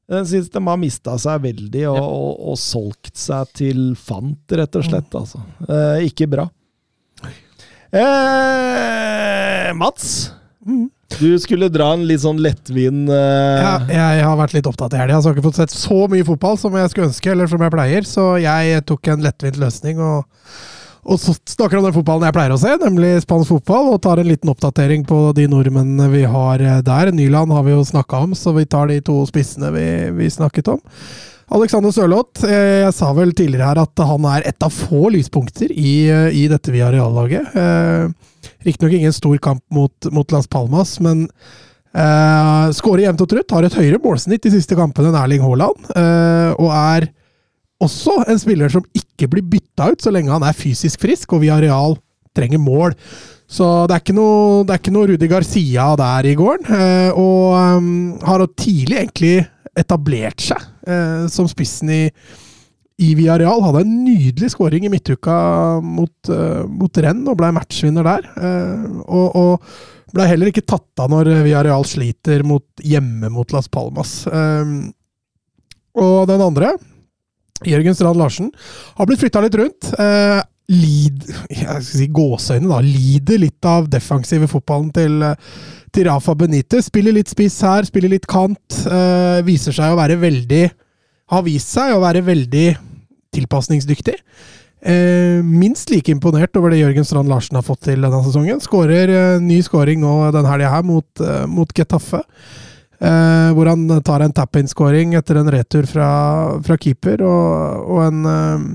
jeg 0.09 0.25
syns 0.31 0.49
de 0.51 0.59
har 0.67 0.77
mista 0.77 1.17
seg 1.19 1.41
veldig 1.41 1.83
og, 1.91 2.01
og, 2.01 2.39
og 2.53 2.57
solgt 2.57 3.15
seg 3.17 3.53
til 3.53 3.83
fant, 3.95 4.39
rett 4.51 4.75
og 4.75 4.83
slett. 4.87 5.11
Altså. 5.19 5.41
Eh, 5.69 6.07
ikke 6.09 6.27
bra. 6.29 6.49
Eh, 7.93 9.73
Mats, 9.77 10.31
Mm. 10.65 10.87
Du 11.19 11.39
skulle 11.39 11.69
dra 11.69 11.91
en 11.93 12.05
litt 12.07 12.23
sånn 12.23 12.39
lettvin 12.41 13.05
uh... 13.09 13.15
Ja, 13.15 13.73
jeg 13.89 14.25
har 14.25 14.37
vært 14.39 14.55
litt 14.55 14.69
opptatt 14.69 14.95
i 14.95 15.01
helga. 15.01 15.17
Jeg 15.17 15.27
har 15.27 15.35
ikke 15.35 15.47
fått 15.49 15.59
sett 15.61 15.73
så 15.75 16.05
mye 16.11 16.25
fotball 16.27 16.57
som 16.59 16.77
jeg 16.77 16.93
skulle 16.93 17.09
ønske, 17.11 17.33
eller 17.33 17.49
som 17.51 17.63
jeg 17.63 17.73
pleier, 17.73 18.07
så 18.07 18.29
jeg 18.41 18.85
tok 18.89 19.11
en 19.13 19.25
lettvint 19.25 19.59
løsning 19.61 20.01
og, 20.03 20.23
og 21.03 21.19
så 21.19 21.35
snakker 21.35 21.79
om 21.79 21.87
den 21.87 21.95
fotballen 21.95 22.25
jeg 22.29 22.37
pleier 22.37 22.55
å 22.55 22.61
se, 22.61 22.71
nemlig 22.81 23.11
spansk 23.25 23.51
fotball, 23.51 23.91
og 23.93 24.01
tar 24.05 24.21
en 24.21 24.31
liten 24.31 24.53
oppdatering 24.53 25.05
på 25.09 25.19
de 25.37 25.49
nordmennene 25.51 26.09
vi 26.13 26.23
har 26.29 26.63
eh, 26.63 26.81
der. 26.85 27.13
Nyland 27.13 27.53
har 27.53 27.67
vi 27.67 27.75
jo 27.75 27.83
snakka 27.87 28.23
om, 28.25 28.33
så 28.37 28.55
vi 28.57 28.65
tar 28.69 28.89
de 28.89 29.01
to 29.05 29.19
spissene 29.29 29.69
vi, 29.75 29.87
vi 30.17 30.31
snakket 30.33 30.73
om. 30.77 30.81
Alexander 31.53 31.91
Sørloth, 31.93 32.47
eh, 32.47 32.85
jeg 32.87 32.93
sa 32.97 33.11
vel 33.13 33.35
tidligere 33.35 33.69
her 33.69 33.83
at 33.83 34.05
han 34.07 34.29
er 34.31 34.47
et 34.49 34.65
av 34.65 34.73
få 34.73 35.11
lyspunkter 35.13 35.69
i, 35.75 35.97
i 36.33 36.47
dette 36.49 36.71
Villarreal-laget. 36.73 37.57
Eh, 37.59 38.31
Riktignok 38.65 38.95
ingen 38.97 39.15
stor 39.15 39.37
kamp 39.43 39.63
mot, 39.73 40.09
mot 40.11 40.31
Las 40.35 40.47
Palmas, 40.47 40.95
men 41.03 41.25
uh, 41.95 42.69
skårer 42.75 43.07
jevnt 43.07 43.25
og 43.25 43.31
trutt. 43.33 43.53
Har 43.55 43.67
et 43.67 43.77
høyere 43.77 44.01
målsnitt 44.03 44.45
de 44.45 44.53
siste 44.53 44.77
kampene 44.79 45.11
enn 45.11 45.19
Erling 45.19 45.43
Haaland. 45.43 45.91
uh, 45.95 46.51
og 46.59 46.71
er 46.71 47.09
også 47.83 48.21
en 48.31 48.39
spiller 48.39 48.71
som 48.71 48.85
ikke 48.95 49.27
blir 49.31 49.45
bytta 49.55 49.89
ut 49.91 50.03
så 50.03 50.13
lenge 50.13 50.31
han 50.31 50.45
er 50.47 50.55
fysisk 50.55 51.01
frisk, 51.03 51.33
og 51.35 51.43
Villarreal 51.43 51.97
trenger 52.33 52.61
mål. 52.61 52.95
Så 53.53 53.67
det 53.89 53.95
er 53.95 54.01
ikke 54.01 54.15
noe, 54.17 54.63
det 54.65 54.79
ikke 54.79 54.93
noe 54.95 55.09
Rudi 55.11 55.27
Garcia 55.29 55.91
der 55.99 56.29
i 56.31 56.37
gården. 56.39 56.69
Uh, 56.71 57.19
og 57.19 57.81
um, 57.81 57.91
har 58.23 58.47
tidlig 58.57 59.03
egentlig 59.03 59.35
etablert 59.73 60.43
seg 60.43 60.69
som 61.33 61.47
spissen 61.49 61.89
i, 61.89 62.01
i 63.01 63.13
Villarreal. 63.17 63.63
Hadde 63.65 63.83
en 63.85 63.97
nydelig 64.05 64.53
skåring 64.53 64.85
i 64.85 64.91
midtuka 64.93 65.35
mot, 65.81 66.13
uh, 66.29 66.63
mot 66.69 67.01
Renn 67.03 67.23
og 67.29 67.37
ble 67.39 67.51
matchvinner 67.55 68.05
der. 68.05 68.29
Uh, 68.37 69.01
og, 69.03 69.27
og 69.39 70.13
ble 70.13 70.29
heller 70.29 70.51
ikke 70.51 70.65
tatt 70.65 71.01
av 71.01 71.11
når 71.13 71.31
Villarreal 71.45 71.85
sliter 71.89 72.45
mot, 72.47 72.65
hjemme 72.85 73.31
mot 73.33 73.55
Las 73.55 73.69
Palmas. 73.71 74.23
Uh, 74.29 74.89
og 75.93 76.25
den 76.29 76.41
andre, 76.41 76.73
Jørgen 77.69 77.95
Strand 77.97 78.19
Larsen, 78.19 78.49
har 78.97 79.09
blitt 79.09 79.21
flytta 79.21 79.43
litt 79.43 79.57
rundt. 79.59 79.93
Uh, 79.97 80.41
lid, 80.71 81.25
jeg 81.51 81.65
skal 81.67 81.83
si 81.83 82.07
gåseøyne, 82.13 82.69
da. 82.69 82.79
Lider 82.83 83.41
litt 83.41 83.67
av 83.67 83.89
defensive 83.91 84.47
fotballen 84.51 84.91
til, 84.95 85.25
til 85.93 86.07
Rafa 86.07 86.35
Benitez. 86.39 86.87
Spiller 86.87 87.15
litt 87.15 87.31
spiss 87.31 87.59
her, 87.65 87.87
spiller 87.87 88.13
litt 88.13 88.27
kant. 88.29 88.79
Øh, 88.87 89.41
viser 89.47 89.75
seg 89.75 89.93
å 89.93 89.99
være 89.99 90.19
veldig 90.21 90.63
Har 91.31 91.45
vist 91.45 91.71
seg 91.71 91.93
å 91.95 92.01
være 92.03 92.23
veldig 92.25 92.67
tilpasningsdyktig. 93.33 94.17
Eh, 94.83 95.39
minst 95.43 95.93
like 95.93 96.11
imponert 96.11 96.57
over 96.59 96.73
det 96.73 96.81
Jørgen 96.81 97.07
Strand 97.07 97.31
Larsen 97.31 97.55
har 97.55 97.63
fått 97.63 97.85
til 97.87 98.03
denne 98.03 98.19
sesongen. 98.25 98.59
Skårer 98.63 99.11
eh, 99.13 99.39
ny 99.41 99.61
skåring 99.63 100.01
nå 100.03 100.17
den 100.35 100.47
helga 100.49 100.73
her 100.73 100.83
mot, 100.83 101.07
eh, 101.23 101.45
mot 101.47 101.71
Getafe. 101.71 102.23
Eh, 103.03 103.49
hvor 103.55 103.67
han 103.67 103.87
tar 104.03 104.23
en 104.23 104.35
tap-in-skåring 104.35 105.15
etter 105.19 105.39
en 105.39 105.51
retur 105.51 105.87
fra, 105.89 106.09
fra 106.63 106.77
keeper, 106.79 107.23
og, 107.27 107.87
og 107.91 108.03
en 108.05 108.27
eh, 108.31 108.67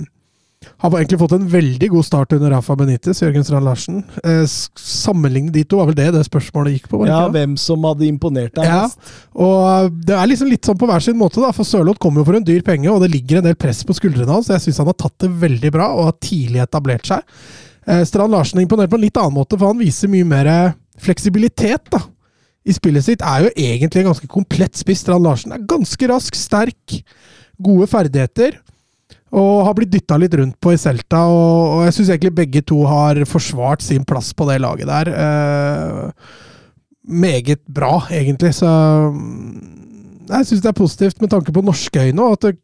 Har 0.78 0.94
egentlig 0.98 1.18
fått 1.20 1.34
en 1.34 1.46
veldig 1.50 1.88
god 1.90 2.06
start 2.06 2.32
under 2.36 2.52
Rafa 2.54 2.76
Benitez, 2.78 3.22
Jørgen 3.22 3.44
Strand 3.46 3.66
Larsen. 3.66 4.02
Eh, 4.22 4.44
sammenligne 4.78 5.52
de 5.54 5.64
to 5.64 5.80
var 5.80 5.90
vel 5.90 5.96
det 5.98 6.10
det 6.14 6.24
spørsmålet 6.28 6.76
gikk 6.76 6.90
på? 6.92 7.00
Ja, 7.08 7.24
ikke 7.24 7.36
hvem 7.38 7.56
som 7.60 7.86
hadde 7.88 8.06
imponert 8.06 8.54
deg 8.58 8.68
Ja, 8.68 8.82
mest. 8.86 9.14
og 9.34 9.56
uh, 9.64 9.88
det 9.88 10.14
er 10.14 10.30
liksom 10.30 10.50
litt 10.52 10.68
sånn 10.68 10.78
på 10.78 10.88
hver 10.90 11.02
sin 11.04 11.18
måte, 11.18 11.40
da. 11.42 11.50
For 11.56 11.66
Sørloth 11.66 11.98
kommer 12.02 12.22
jo 12.22 12.28
for 12.28 12.38
en 12.38 12.46
dyr 12.46 12.62
penge, 12.66 12.90
og 12.92 13.02
det 13.02 13.10
ligger 13.14 13.40
en 13.40 13.48
del 13.48 13.58
press 13.58 13.82
på 13.88 13.96
skuldrene 13.96 14.30
hans. 14.30 14.52
Jeg 14.52 14.66
syns 14.66 14.82
han 14.84 14.90
har 14.92 14.98
tatt 14.98 15.16
det 15.24 15.32
veldig 15.42 15.72
bra, 15.74 15.88
og 15.96 16.10
har 16.12 16.20
tidlig 16.22 16.62
etablert 16.62 17.08
seg. 17.10 17.24
Eh, 17.88 18.04
Strand 18.06 18.34
Larsen 18.34 18.60
er 18.60 18.66
imponert 18.68 18.92
på 18.92 19.00
en 19.00 19.06
litt 19.06 19.18
annen 19.18 19.36
måte, 19.38 19.58
for 19.58 19.72
han 19.72 19.80
viser 19.80 20.12
mye 20.12 20.26
mer 20.28 20.52
eh, 20.52 20.78
fleksibilitet, 21.02 21.90
da. 21.94 22.04
I 22.68 22.74
spillet 22.76 23.06
sitt 23.06 23.22
er 23.24 23.46
jo 23.46 23.52
egentlig 23.54 24.02
en 24.02 24.10
ganske 24.10 24.28
komplett 24.28 24.76
spiss. 24.76 25.00
Strand 25.04 25.24
Larsen 25.24 25.54
er 25.56 25.64
ganske 25.68 26.10
rask, 26.10 26.36
sterk, 26.36 26.98
gode 27.56 27.86
ferdigheter. 27.88 28.58
Og 29.36 29.64
har 29.66 29.74
blitt 29.76 29.90
dytta 29.92 30.16
litt 30.20 30.34
rundt 30.40 30.56
på 30.62 30.72
i 30.72 30.78
Celta, 30.80 31.24
og, 31.28 31.78
og 31.78 31.82
jeg 31.84 31.96
syns 31.98 32.12
egentlig 32.14 32.36
begge 32.38 32.62
to 32.64 32.78
har 32.88 33.20
forsvart 33.28 33.84
sin 33.84 34.06
plass 34.08 34.30
på 34.32 34.46
det 34.48 34.60
laget 34.64 34.88
der. 34.88 35.10
Eh, 35.12 36.38
meget 37.08 37.60
bra, 37.66 38.06
egentlig. 38.08 38.54
Så 38.56 38.68
mm, 39.12 40.22
jeg 40.30 40.48
syns 40.48 40.64
det 40.64 40.72
er 40.72 40.78
positivt 40.80 41.20
med 41.20 41.32
tanke 41.34 41.52
på 41.52 41.64
norske 41.64 42.06
øyne, 42.08 42.24
og 42.24 42.38
at 42.38 42.46
det, 42.48 42.54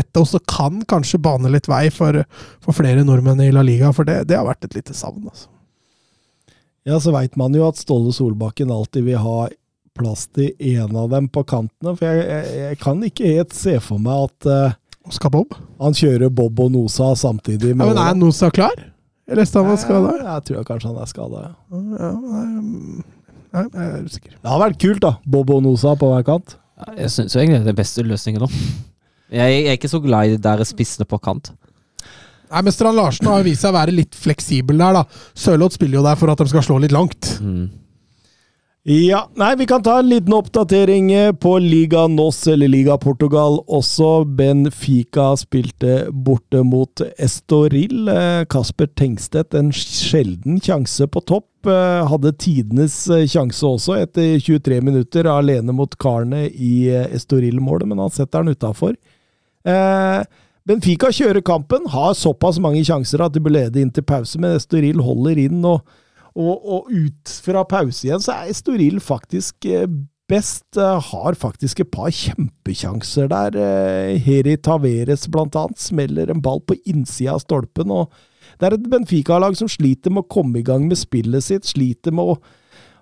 dette 0.00 0.20
også 0.20 0.42
kan 0.44 0.82
kanskje 0.88 1.22
bane 1.24 1.48
litt 1.52 1.70
vei 1.70 1.86
for, 1.94 2.20
for 2.60 2.76
flere 2.76 3.06
nordmenn 3.06 3.40
i 3.46 3.52
La 3.54 3.64
Liga, 3.64 3.94
for 3.96 4.08
det, 4.08 4.26
det 4.28 4.36
har 4.36 4.44
vært 4.48 4.68
et 4.68 4.76
lite 4.76 4.96
savn. 4.96 5.24
Altså. 5.24 5.48
Ja, 6.88 7.00
så 7.00 7.12
veit 7.16 7.36
man 7.40 7.56
jo 7.56 7.64
at 7.68 7.80
Ståle 7.80 8.12
Solbakken 8.12 8.72
alltid 8.72 9.08
vil 9.08 9.20
ha 9.20 9.48
plass 9.96 10.26
til 10.32 10.52
en 10.76 10.96
av 10.96 11.10
dem 11.12 11.28
på 11.32 11.44
kantene. 11.48 11.96
For 11.96 12.06
jeg, 12.06 12.28
jeg, 12.28 12.60
jeg 12.60 12.78
kan 12.84 13.02
ikke 13.04 13.34
helt 13.34 13.56
se 13.56 13.76
for 13.84 14.00
meg 14.02 14.28
at 14.28 14.48
eh, 14.52 14.78
Skal 15.10 15.32
Bob? 15.34 15.54
han 15.80 15.96
kjører 15.96 16.30
Bob 16.30 16.60
og 16.60 16.70
Nosa 16.74 17.10
samtidig. 17.18 17.72
Ja, 17.74 17.78
men 17.80 17.98
er 17.98 18.14
Nosa 18.18 18.50
klar? 18.54 18.76
Jeg 19.30 19.38
leste 19.38 19.60
han 19.60 19.68
var 19.70 19.78
skada. 19.78 20.12
Jeg 20.24 20.44
tror 20.48 20.64
kanskje 20.66 20.90
han 20.90 21.00
er 21.02 21.10
skada. 21.10 21.42
Ja. 21.42 21.78
Ja, 22.00 22.10
nei, 22.20 23.64
nei, 23.72 23.84
jeg 23.86 23.92
er 24.00 24.04
usikker. 24.06 24.34
Det 24.38 24.50
har 24.50 24.60
vært 24.62 24.78
kult, 24.82 25.00
da. 25.02 25.12
Bob 25.26 25.50
og 25.54 25.62
Nosa 25.66 25.94
på 25.98 26.10
hver 26.12 26.26
kant. 26.26 26.56
Jeg 26.98 27.10
syns 27.14 27.34
egentlig 27.36 27.60
det 27.60 27.64
er 27.66 27.72
den 27.72 27.78
beste 27.80 28.04
løsningen 28.06 28.44
nå. 28.46 28.50
Jeg 29.30 29.56
jeg 29.60 29.66
er 29.70 29.76
ikke 29.78 29.90
så 29.92 30.00
glad 30.02 30.26
i 30.26 30.36
de 30.36 30.42
der 30.42 30.62
spissene 30.66 31.06
på 31.06 31.18
kant. 31.22 31.52
Nei, 32.50 32.62
men 32.66 32.74
Strand 32.74 32.98
Larsen 32.98 33.28
har 33.30 33.44
vist 33.46 33.62
seg 33.62 33.70
å 33.70 33.76
være 33.78 33.94
litt 33.94 34.16
fleksibel 34.18 34.80
der, 34.80 34.96
da. 34.98 35.04
Sørloth 35.38 35.76
spiller 35.78 36.00
jo 36.00 36.06
der 36.08 36.18
for 36.18 36.32
at 36.32 36.40
de 36.42 36.48
skal 36.50 36.64
slå 36.66 36.80
litt 36.82 36.94
langt. 36.94 37.36
Mm. 37.38 37.68
Ja, 38.82 39.26
nei, 39.36 39.56
vi 39.56 39.66
kan 39.68 39.82
ta 39.84 39.98
en 39.98 40.08
liten 40.08 40.32
oppdatering 40.32 41.10
eh, 41.12 41.32
på 41.36 41.58
Liga 41.58 42.06
NOS, 42.08 42.46
eller 42.48 42.68
Liga 42.68 42.96
Portugal 42.98 43.58
også. 43.68 44.24
Benfica 44.24 45.34
spilte 45.36 46.06
borte 46.10 46.62
mot 46.64 47.02
Estoril. 47.20 48.08
Eh, 48.08 48.46
Kasper 48.48 48.88
Tengstedt, 48.96 49.52
en 49.54 49.68
sjelden 49.76 50.56
sjanse 50.64 51.04
på 51.12 51.20
topp. 51.28 51.68
eh, 51.68 52.08
Hadde 52.08 52.32
tidenes 52.40 52.96
sjanse 53.28 53.68
også, 53.68 53.98
etter 54.00 54.40
23 54.40 54.80
minutter 54.80 55.28
alene 55.28 55.76
mot 55.76 55.92
karene 56.00 56.46
i 56.48 56.88
Estoril-målet, 57.12 57.84
men 57.90 58.00
han 58.00 58.16
setter 58.16 58.40
den 58.40 58.56
utafor. 58.56 58.96
Benfica 60.64 61.10
kjører 61.12 61.44
kampen, 61.44 61.84
har 61.92 62.16
såpass 62.16 62.56
mange 62.64 62.80
sjanser 62.88 63.20
at 63.26 63.36
de 63.36 63.44
bør 63.44 63.58
lede 63.58 63.82
inn 63.84 63.92
til 63.92 64.08
pause, 64.08 64.40
men 64.40 64.56
Estoril 64.56 65.04
holder 65.04 65.44
inn. 65.44 65.60
og 65.68 65.84
og, 66.40 66.64
og 66.64 66.88
ut 66.90 67.34
fra 67.44 67.62
pause 67.68 68.06
igjen, 68.08 68.22
så 68.24 68.38
er 68.40 68.56
Storil 68.56 69.00
faktisk 69.04 69.68
eh, 69.68 69.86
best. 70.30 70.76
eh, 70.78 71.00
Har 71.10 71.38
faktisk 71.38 71.80
et 71.84 71.90
par 71.92 72.10
kjempekjanser 72.14 73.28
der. 73.30 73.56
eh, 73.60 74.18
Heri 74.24 74.56
Taveres 74.56 75.28
blant 75.28 75.56
annet 75.58 75.78
smeller 75.82 76.30
en 76.30 76.42
ball 76.44 76.62
på 76.62 76.78
innsida 76.86 77.34
av 77.36 77.44
stolpen. 77.44 77.90
og 77.90 78.10
Det 78.58 78.68
er 78.68 78.78
et 78.78 78.90
Benfica-lag 78.90 79.56
som 79.58 79.68
sliter 79.68 80.10
med 80.10 80.24
å 80.24 80.30
komme 80.30 80.60
i 80.60 80.66
gang 80.66 80.88
med 80.88 80.98
spillet 80.98 81.44
sitt. 81.46 81.68
Sliter 81.68 82.14
med 82.14 82.24
å, 82.34 82.38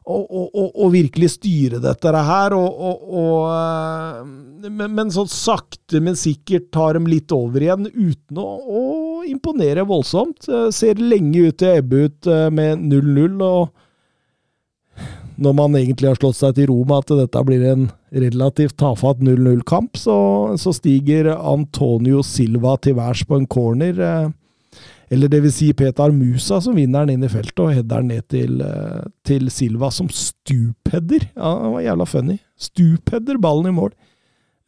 og, 0.08 0.46
å, 0.56 0.64
å 0.84 0.88
virkelig 0.92 1.34
styre 1.36 1.80
dette 1.82 2.12
her. 2.12 2.56
Og, 2.56 2.84
og, 2.88 3.08
og, 3.22 3.42
eh, 3.52 4.70
men, 4.70 4.94
men 4.96 5.12
sånn 5.14 5.28
sakte, 5.30 6.00
men 6.04 6.16
sikkert 6.18 6.70
tar 6.74 6.98
de 6.98 7.04
litt 7.10 7.34
over 7.34 7.64
igjen, 7.64 7.88
uten 7.92 8.40
å, 8.40 8.48
å 8.48 8.84
imponere 9.28 9.86
voldsomt. 9.88 10.48
Eh, 10.48 10.68
Ser 10.74 11.02
lenge 11.02 11.48
ut 11.48 11.60
til 11.60 11.70
å 11.70 11.82
ebbe 11.82 12.06
ut 12.08 12.30
eh, 12.30 12.48
med 12.54 12.88
0-0. 12.88 13.36
og 13.44 13.84
når 15.38 15.54
man 15.54 15.76
egentlig 15.78 16.08
har 16.10 16.16
slått 16.18 16.34
seg 16.34 16.56
til 16.56 16.66
ro 16.66 16.80
med 16.82 17.04
at 17.04 17.12
dette 17.20 17.40
blir 17.46 17.62
en 17.70 17.84
relativt 18.10 18.74
tafatt 18.80 19.20
0-0-kamp, 19.22 19.94
så, 19.94 20.16
så 20.58 20.72
stiger 20.74 21.30
Antonio 21.36 22.24
Silva 22.26 22.74
til 22.82 22.96
værs 22.98 23.22
på 23.28 23.38
en 23.38 23.46
corner. 23.46 24.00
Eller 25.10 25.30
det 25.32 25.40
vil 25.44 25.52
si 25.54 25.70
Petar 25.76 26.12
Musa 26.12 26.60
som 26.60 26.76
vinner 26.76 27.06
den 27.06 27.16
inn 27.16 27.24
i 27.24 27.32
feltet 27.32 27.62
og 27.64 27.72
header 27.72 28.02
den 28.02 28.12
ned 28.12 28.26
til, 28.28 28.60
eh, 28.60 29.06
til 29.24 29.48
Silva 29.52 29.90
som 29.94 30.10
stupheader. 30.12 31.30
Ja, 31.32 31.54
det 31.62 31.72
var 31.72 31.86
jævla 31.86 32.06
funny. 32.08 32.38
Stupheader 32.60 33.40
ballen 33.40 33.70
i 33.70 33.74
mål. 33.78 33.94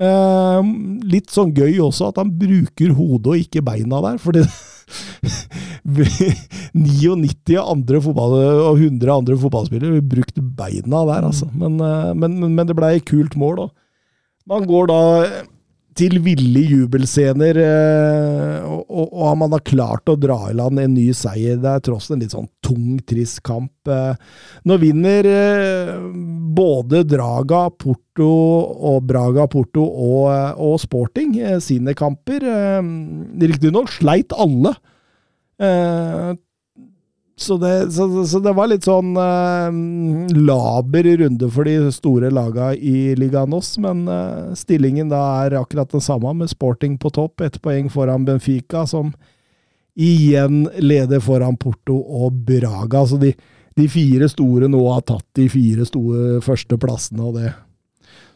Eh, 0.00 0.70
litt 1.12 1.28
sånn 1.28 1.52
gøy 1.52 1.76
også 1.84 2.08
at 2.08 2.20
han 2.22 2.32
bruker 2.40 2.94
hodet 2.96 3.34
og 3.34 3.42
ikke 3.42 3.64
beina 3.66 4.00
der, 4.06 4.16
fordi 4.22 4.46
99 6.72 7.58
andre 7.60 8.00
fotball, 8.00 8.36
og 8.64 8.80
100 8.80 9.12
andre 9.12 9.36
fotballspillere 9.40 10.00
brukt 10.08 10.40
beina 10.56 11.04
der, 11.04 11.28
altså. 11.28 11.50
Men, 11.52 11.76
eh, 11.84 12.12
men, 12.16 12.40
men 12.48 12.66
det 12.68 12.78
blei 12.78 12.96
kult 13.04 13.36
mål, 13.36 13.66
og 13.66 14.48
man 14.48 14.64
går 14.64 14.88
da 14.88 15.00
til 15.98 16.18
ville 16.22 16.62
jubelscener, 16.64 17.58
eh, 17.60 18.66
og, 18.66 18.84
og, 18.86 19.08
og 19.10 19.38
man 19.40 19.54
har 19.56 19.62
klart 19.66 20.10
å 20.10 20.16
dra 20.20 20.38
i 20.48 20.56
land 20.56 20.80
en 20.80 20.94
ny 20.94 21.08
seier. 21.16 21.58
Det 21.60 21.70
er 21.72 21.84
tross 21.86 22.10
en 22.10 22.22
litt 22.22 22.34
sånn 22.34 22.48
tung, 22.64 22.98
trist 23.08 23.42
kamp. 23.46 23.72
Eh, 23.90 24.14
Nå 24.68 24.78
vinner 24.82 25.28
eh, 25.28 25.94
både 26.56 27.02
Draga, 27.08 27.66
Porto 27.74 28.30
og 28.92 29.02
Braga, 29.08 29.48
Porto 29.50 29.84
og, 29.86 30.30
og 30.60 30.78
Sporting 30.82 31.36
sine 31.64 31.94
kamper. 31.98 32.46
Riktignok 33.40 33.92
sleit 33.98 34.34
alle. 34.36 34.74
Så 37.40 37.56
det, 37.56 37.92
så, 37.92 38.24
så 38.28 38.38
det 38.44 38.52
var 38.52 38.68
litt 38.68 38.84
sånn 38.84 39.14
eh, 39.16 39.76
laber 40.36 41.06
runde 41.22 41.48
for 41.48 41.64
de 41.64 41.88
store 41.96 42.28
laga 42.36 42.74
i 42.76 43.14
Liga 43.16 43.46
oss, 43.56 43.78
men 43.80 44.02
eh, 44.12 44.50
stillingen 44.60 45.08
da 45.08 45.22
er 45.46 45.56
akkurat 45.56 45.88
den 45.88 46.04
samme, 46.04 46.34
med 46.36 46.52
Sporting 46.52 46.98
på 47.00 47.08
topp, 47.16 47.40
ett 47.40 47.56
poeng 47.64 47.88
foran 47.88 48.26
Benfica, 48.28 48.84
som 48.84 49.14
igjen 49.96 50.66
leder 50.84 51.24
foran 51.24 51.56
Porto 51.56 51.96
og 51.96 52.44
Braga. 52.44 53.06
Så 53.08 53.16
de, 53.16 53.32
de 53.72 53.88
fire 53.88 54.28
store 54.28 54.68
nå 54.68 54.84
har 54.90 55.08
tatt 55.08 55.24
de 55.40 55.48
fire 55.48 55.88
store 55.88 56.42
første 56.44 56.76
plassene, 56.80 57.24
og 57.24 57.40
det 57.40 57.56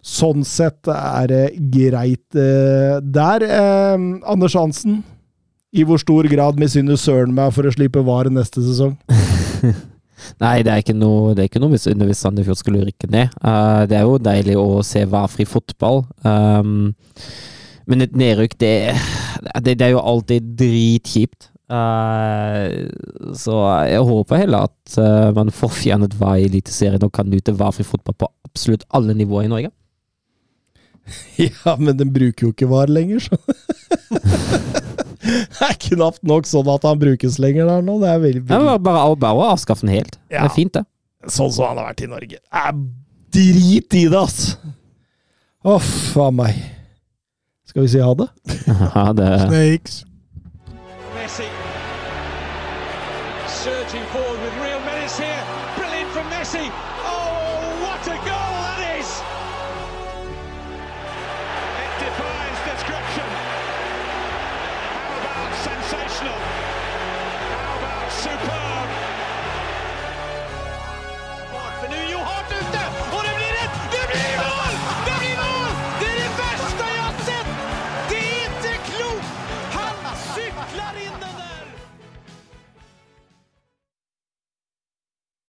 Sånn 0.05 0.42
sett 0.44 0.84
er 0.92 1.31
det 1.31 1.44
greit 1.73 2.36
eh, 2.36 2.99
der. 3.00 3.44
Eh, 3.49 4.02
Anders 4.28 4.52
Hansen, 4.52 4.99
i 5.74 5.84
hvor 5.86 5.98
stor 5.98 6.26
grad 6.30 6.60
misunner 6.60 6.98
Søren 7.00 7.34
meg 7.34 7.50
for 7.56 7.66
å 7.66 7.72
slippe 7.74 8.02
VAR 8.06 8.30
neste 8.32 8.62
sesong? 8.62 8.94
Nei, 10.40 10.62
det 10.64 10.72
er 10.72 10.80
ikke 10.80 10.96
noe, 10.96 11.34
det 11.34 11.44
er 11.44 11.48
ikke 11.50 11.62
noe 11.62 11.74
hvis, 11.74 11.88
hvis 11.90 12.22
Sandefjord 12.22 12.60
skulle 12.60 12.84
rykke 12.86 13.10
ned. 13.12 13.34
Uh, 13.42 13.82
det 13.90 13.98
er 13.98 14.06
jo 14.06 14.20
deilig 14.22 14.54
å 14.60 14.68
se 14.86 15.02
varfri 15.10 15.46
fotball. 15.48 16.04
Um, 16.24 16.94
men 17.90 18.06
et 18.06 18.14
nedrykk, 18.16 18.56
det, 18.62 18.74
det, 19.60 19.76
det 19.80 19.88
er 19.88 19.92
jo 19.96 20.04
alltid 20.04 20.54
dritkjipt. 20.60 21.50
Uh, 21.64 22.86
så 23.36 23.56
jeg 23.88 24.04
håper 24.04 24.42
heller 24.44 24.68
at 24.68 24.96
uh, 25.00 25.30
man 25.36 25.52
får 25.52 25.72
fjernet 25.76 26.16
VAR 26.20 26.38
i 26.40 26.48
Eliteserien 26.48 27.04
og 27.04 27.12
kan 27.16 27.28
nyte 27.28 27.56
VAR-fri 27.56 27.86
fotball 27.88 28.16
på 28.20 28.30
absolutt 28.46 28.86
alle 28.94 29.16
nivåer 29.16 29.48
i 29.48 29.52
Norge. 29.52 29.74
Ja, 31.36 31.74
men 31.76 31.98
den 31.98 32.14
bruker 32.14 32.46
jo 32.46 32.54
ikke 32.54 32.68
VAR 32.70 32.88
lenger, 32.88 33.20
så 33.20 33.36
Det 35.58 35.68
er 35.68 35.78
knapt 35.88 36.22
nok 36.28 36.48
sånn 36.48 36.68
at 36.72 36.84
han 36.86 37.00
brukes 37.00 37.38
lenger 37.42 37.68
der 37.70 37.84
nå. 37.86 37.98
Det 38.02 38.10
er 38.12 38.22
veldig, 38.22 38.44
Ja, 38.48 38.60
veldig 38.60 38.84
bare, 38.84 39.16
bare, 39.24 39.50
avskaffe 39.54 39.86
den 39.86 39.94
helt. 39.96 40.18
Det 40.28 40.40
er 40.42 40.52
fint, 40.54 40.74
det. 40.76 40.84
Sånn 41.32 41.52
som 41.54 41.70
han 41.70 41.80
har 41.80 41.92
vært 41.92 42.04
i 42.04 42.10
Norge. 42.12 42.40
Det 42.40 42.64
er 42.68 42.80
drit 43.34 43.98
i 44.00 44.06
det, 44.12 44.20
ass! 44.20 44.56
Uff 45.64 46.16
a 46.20 46.28
meg. 46.34 46.58
Skal 47.64 47.86
vi 47.86 47.94
si 47.94 48.02
ha 48.04 48.12
det? 48.20 48.28
Ha 48.94 49.10
det 49.16 49.30
Snakes. 49.46 50.02
Messi. 51.16 51.63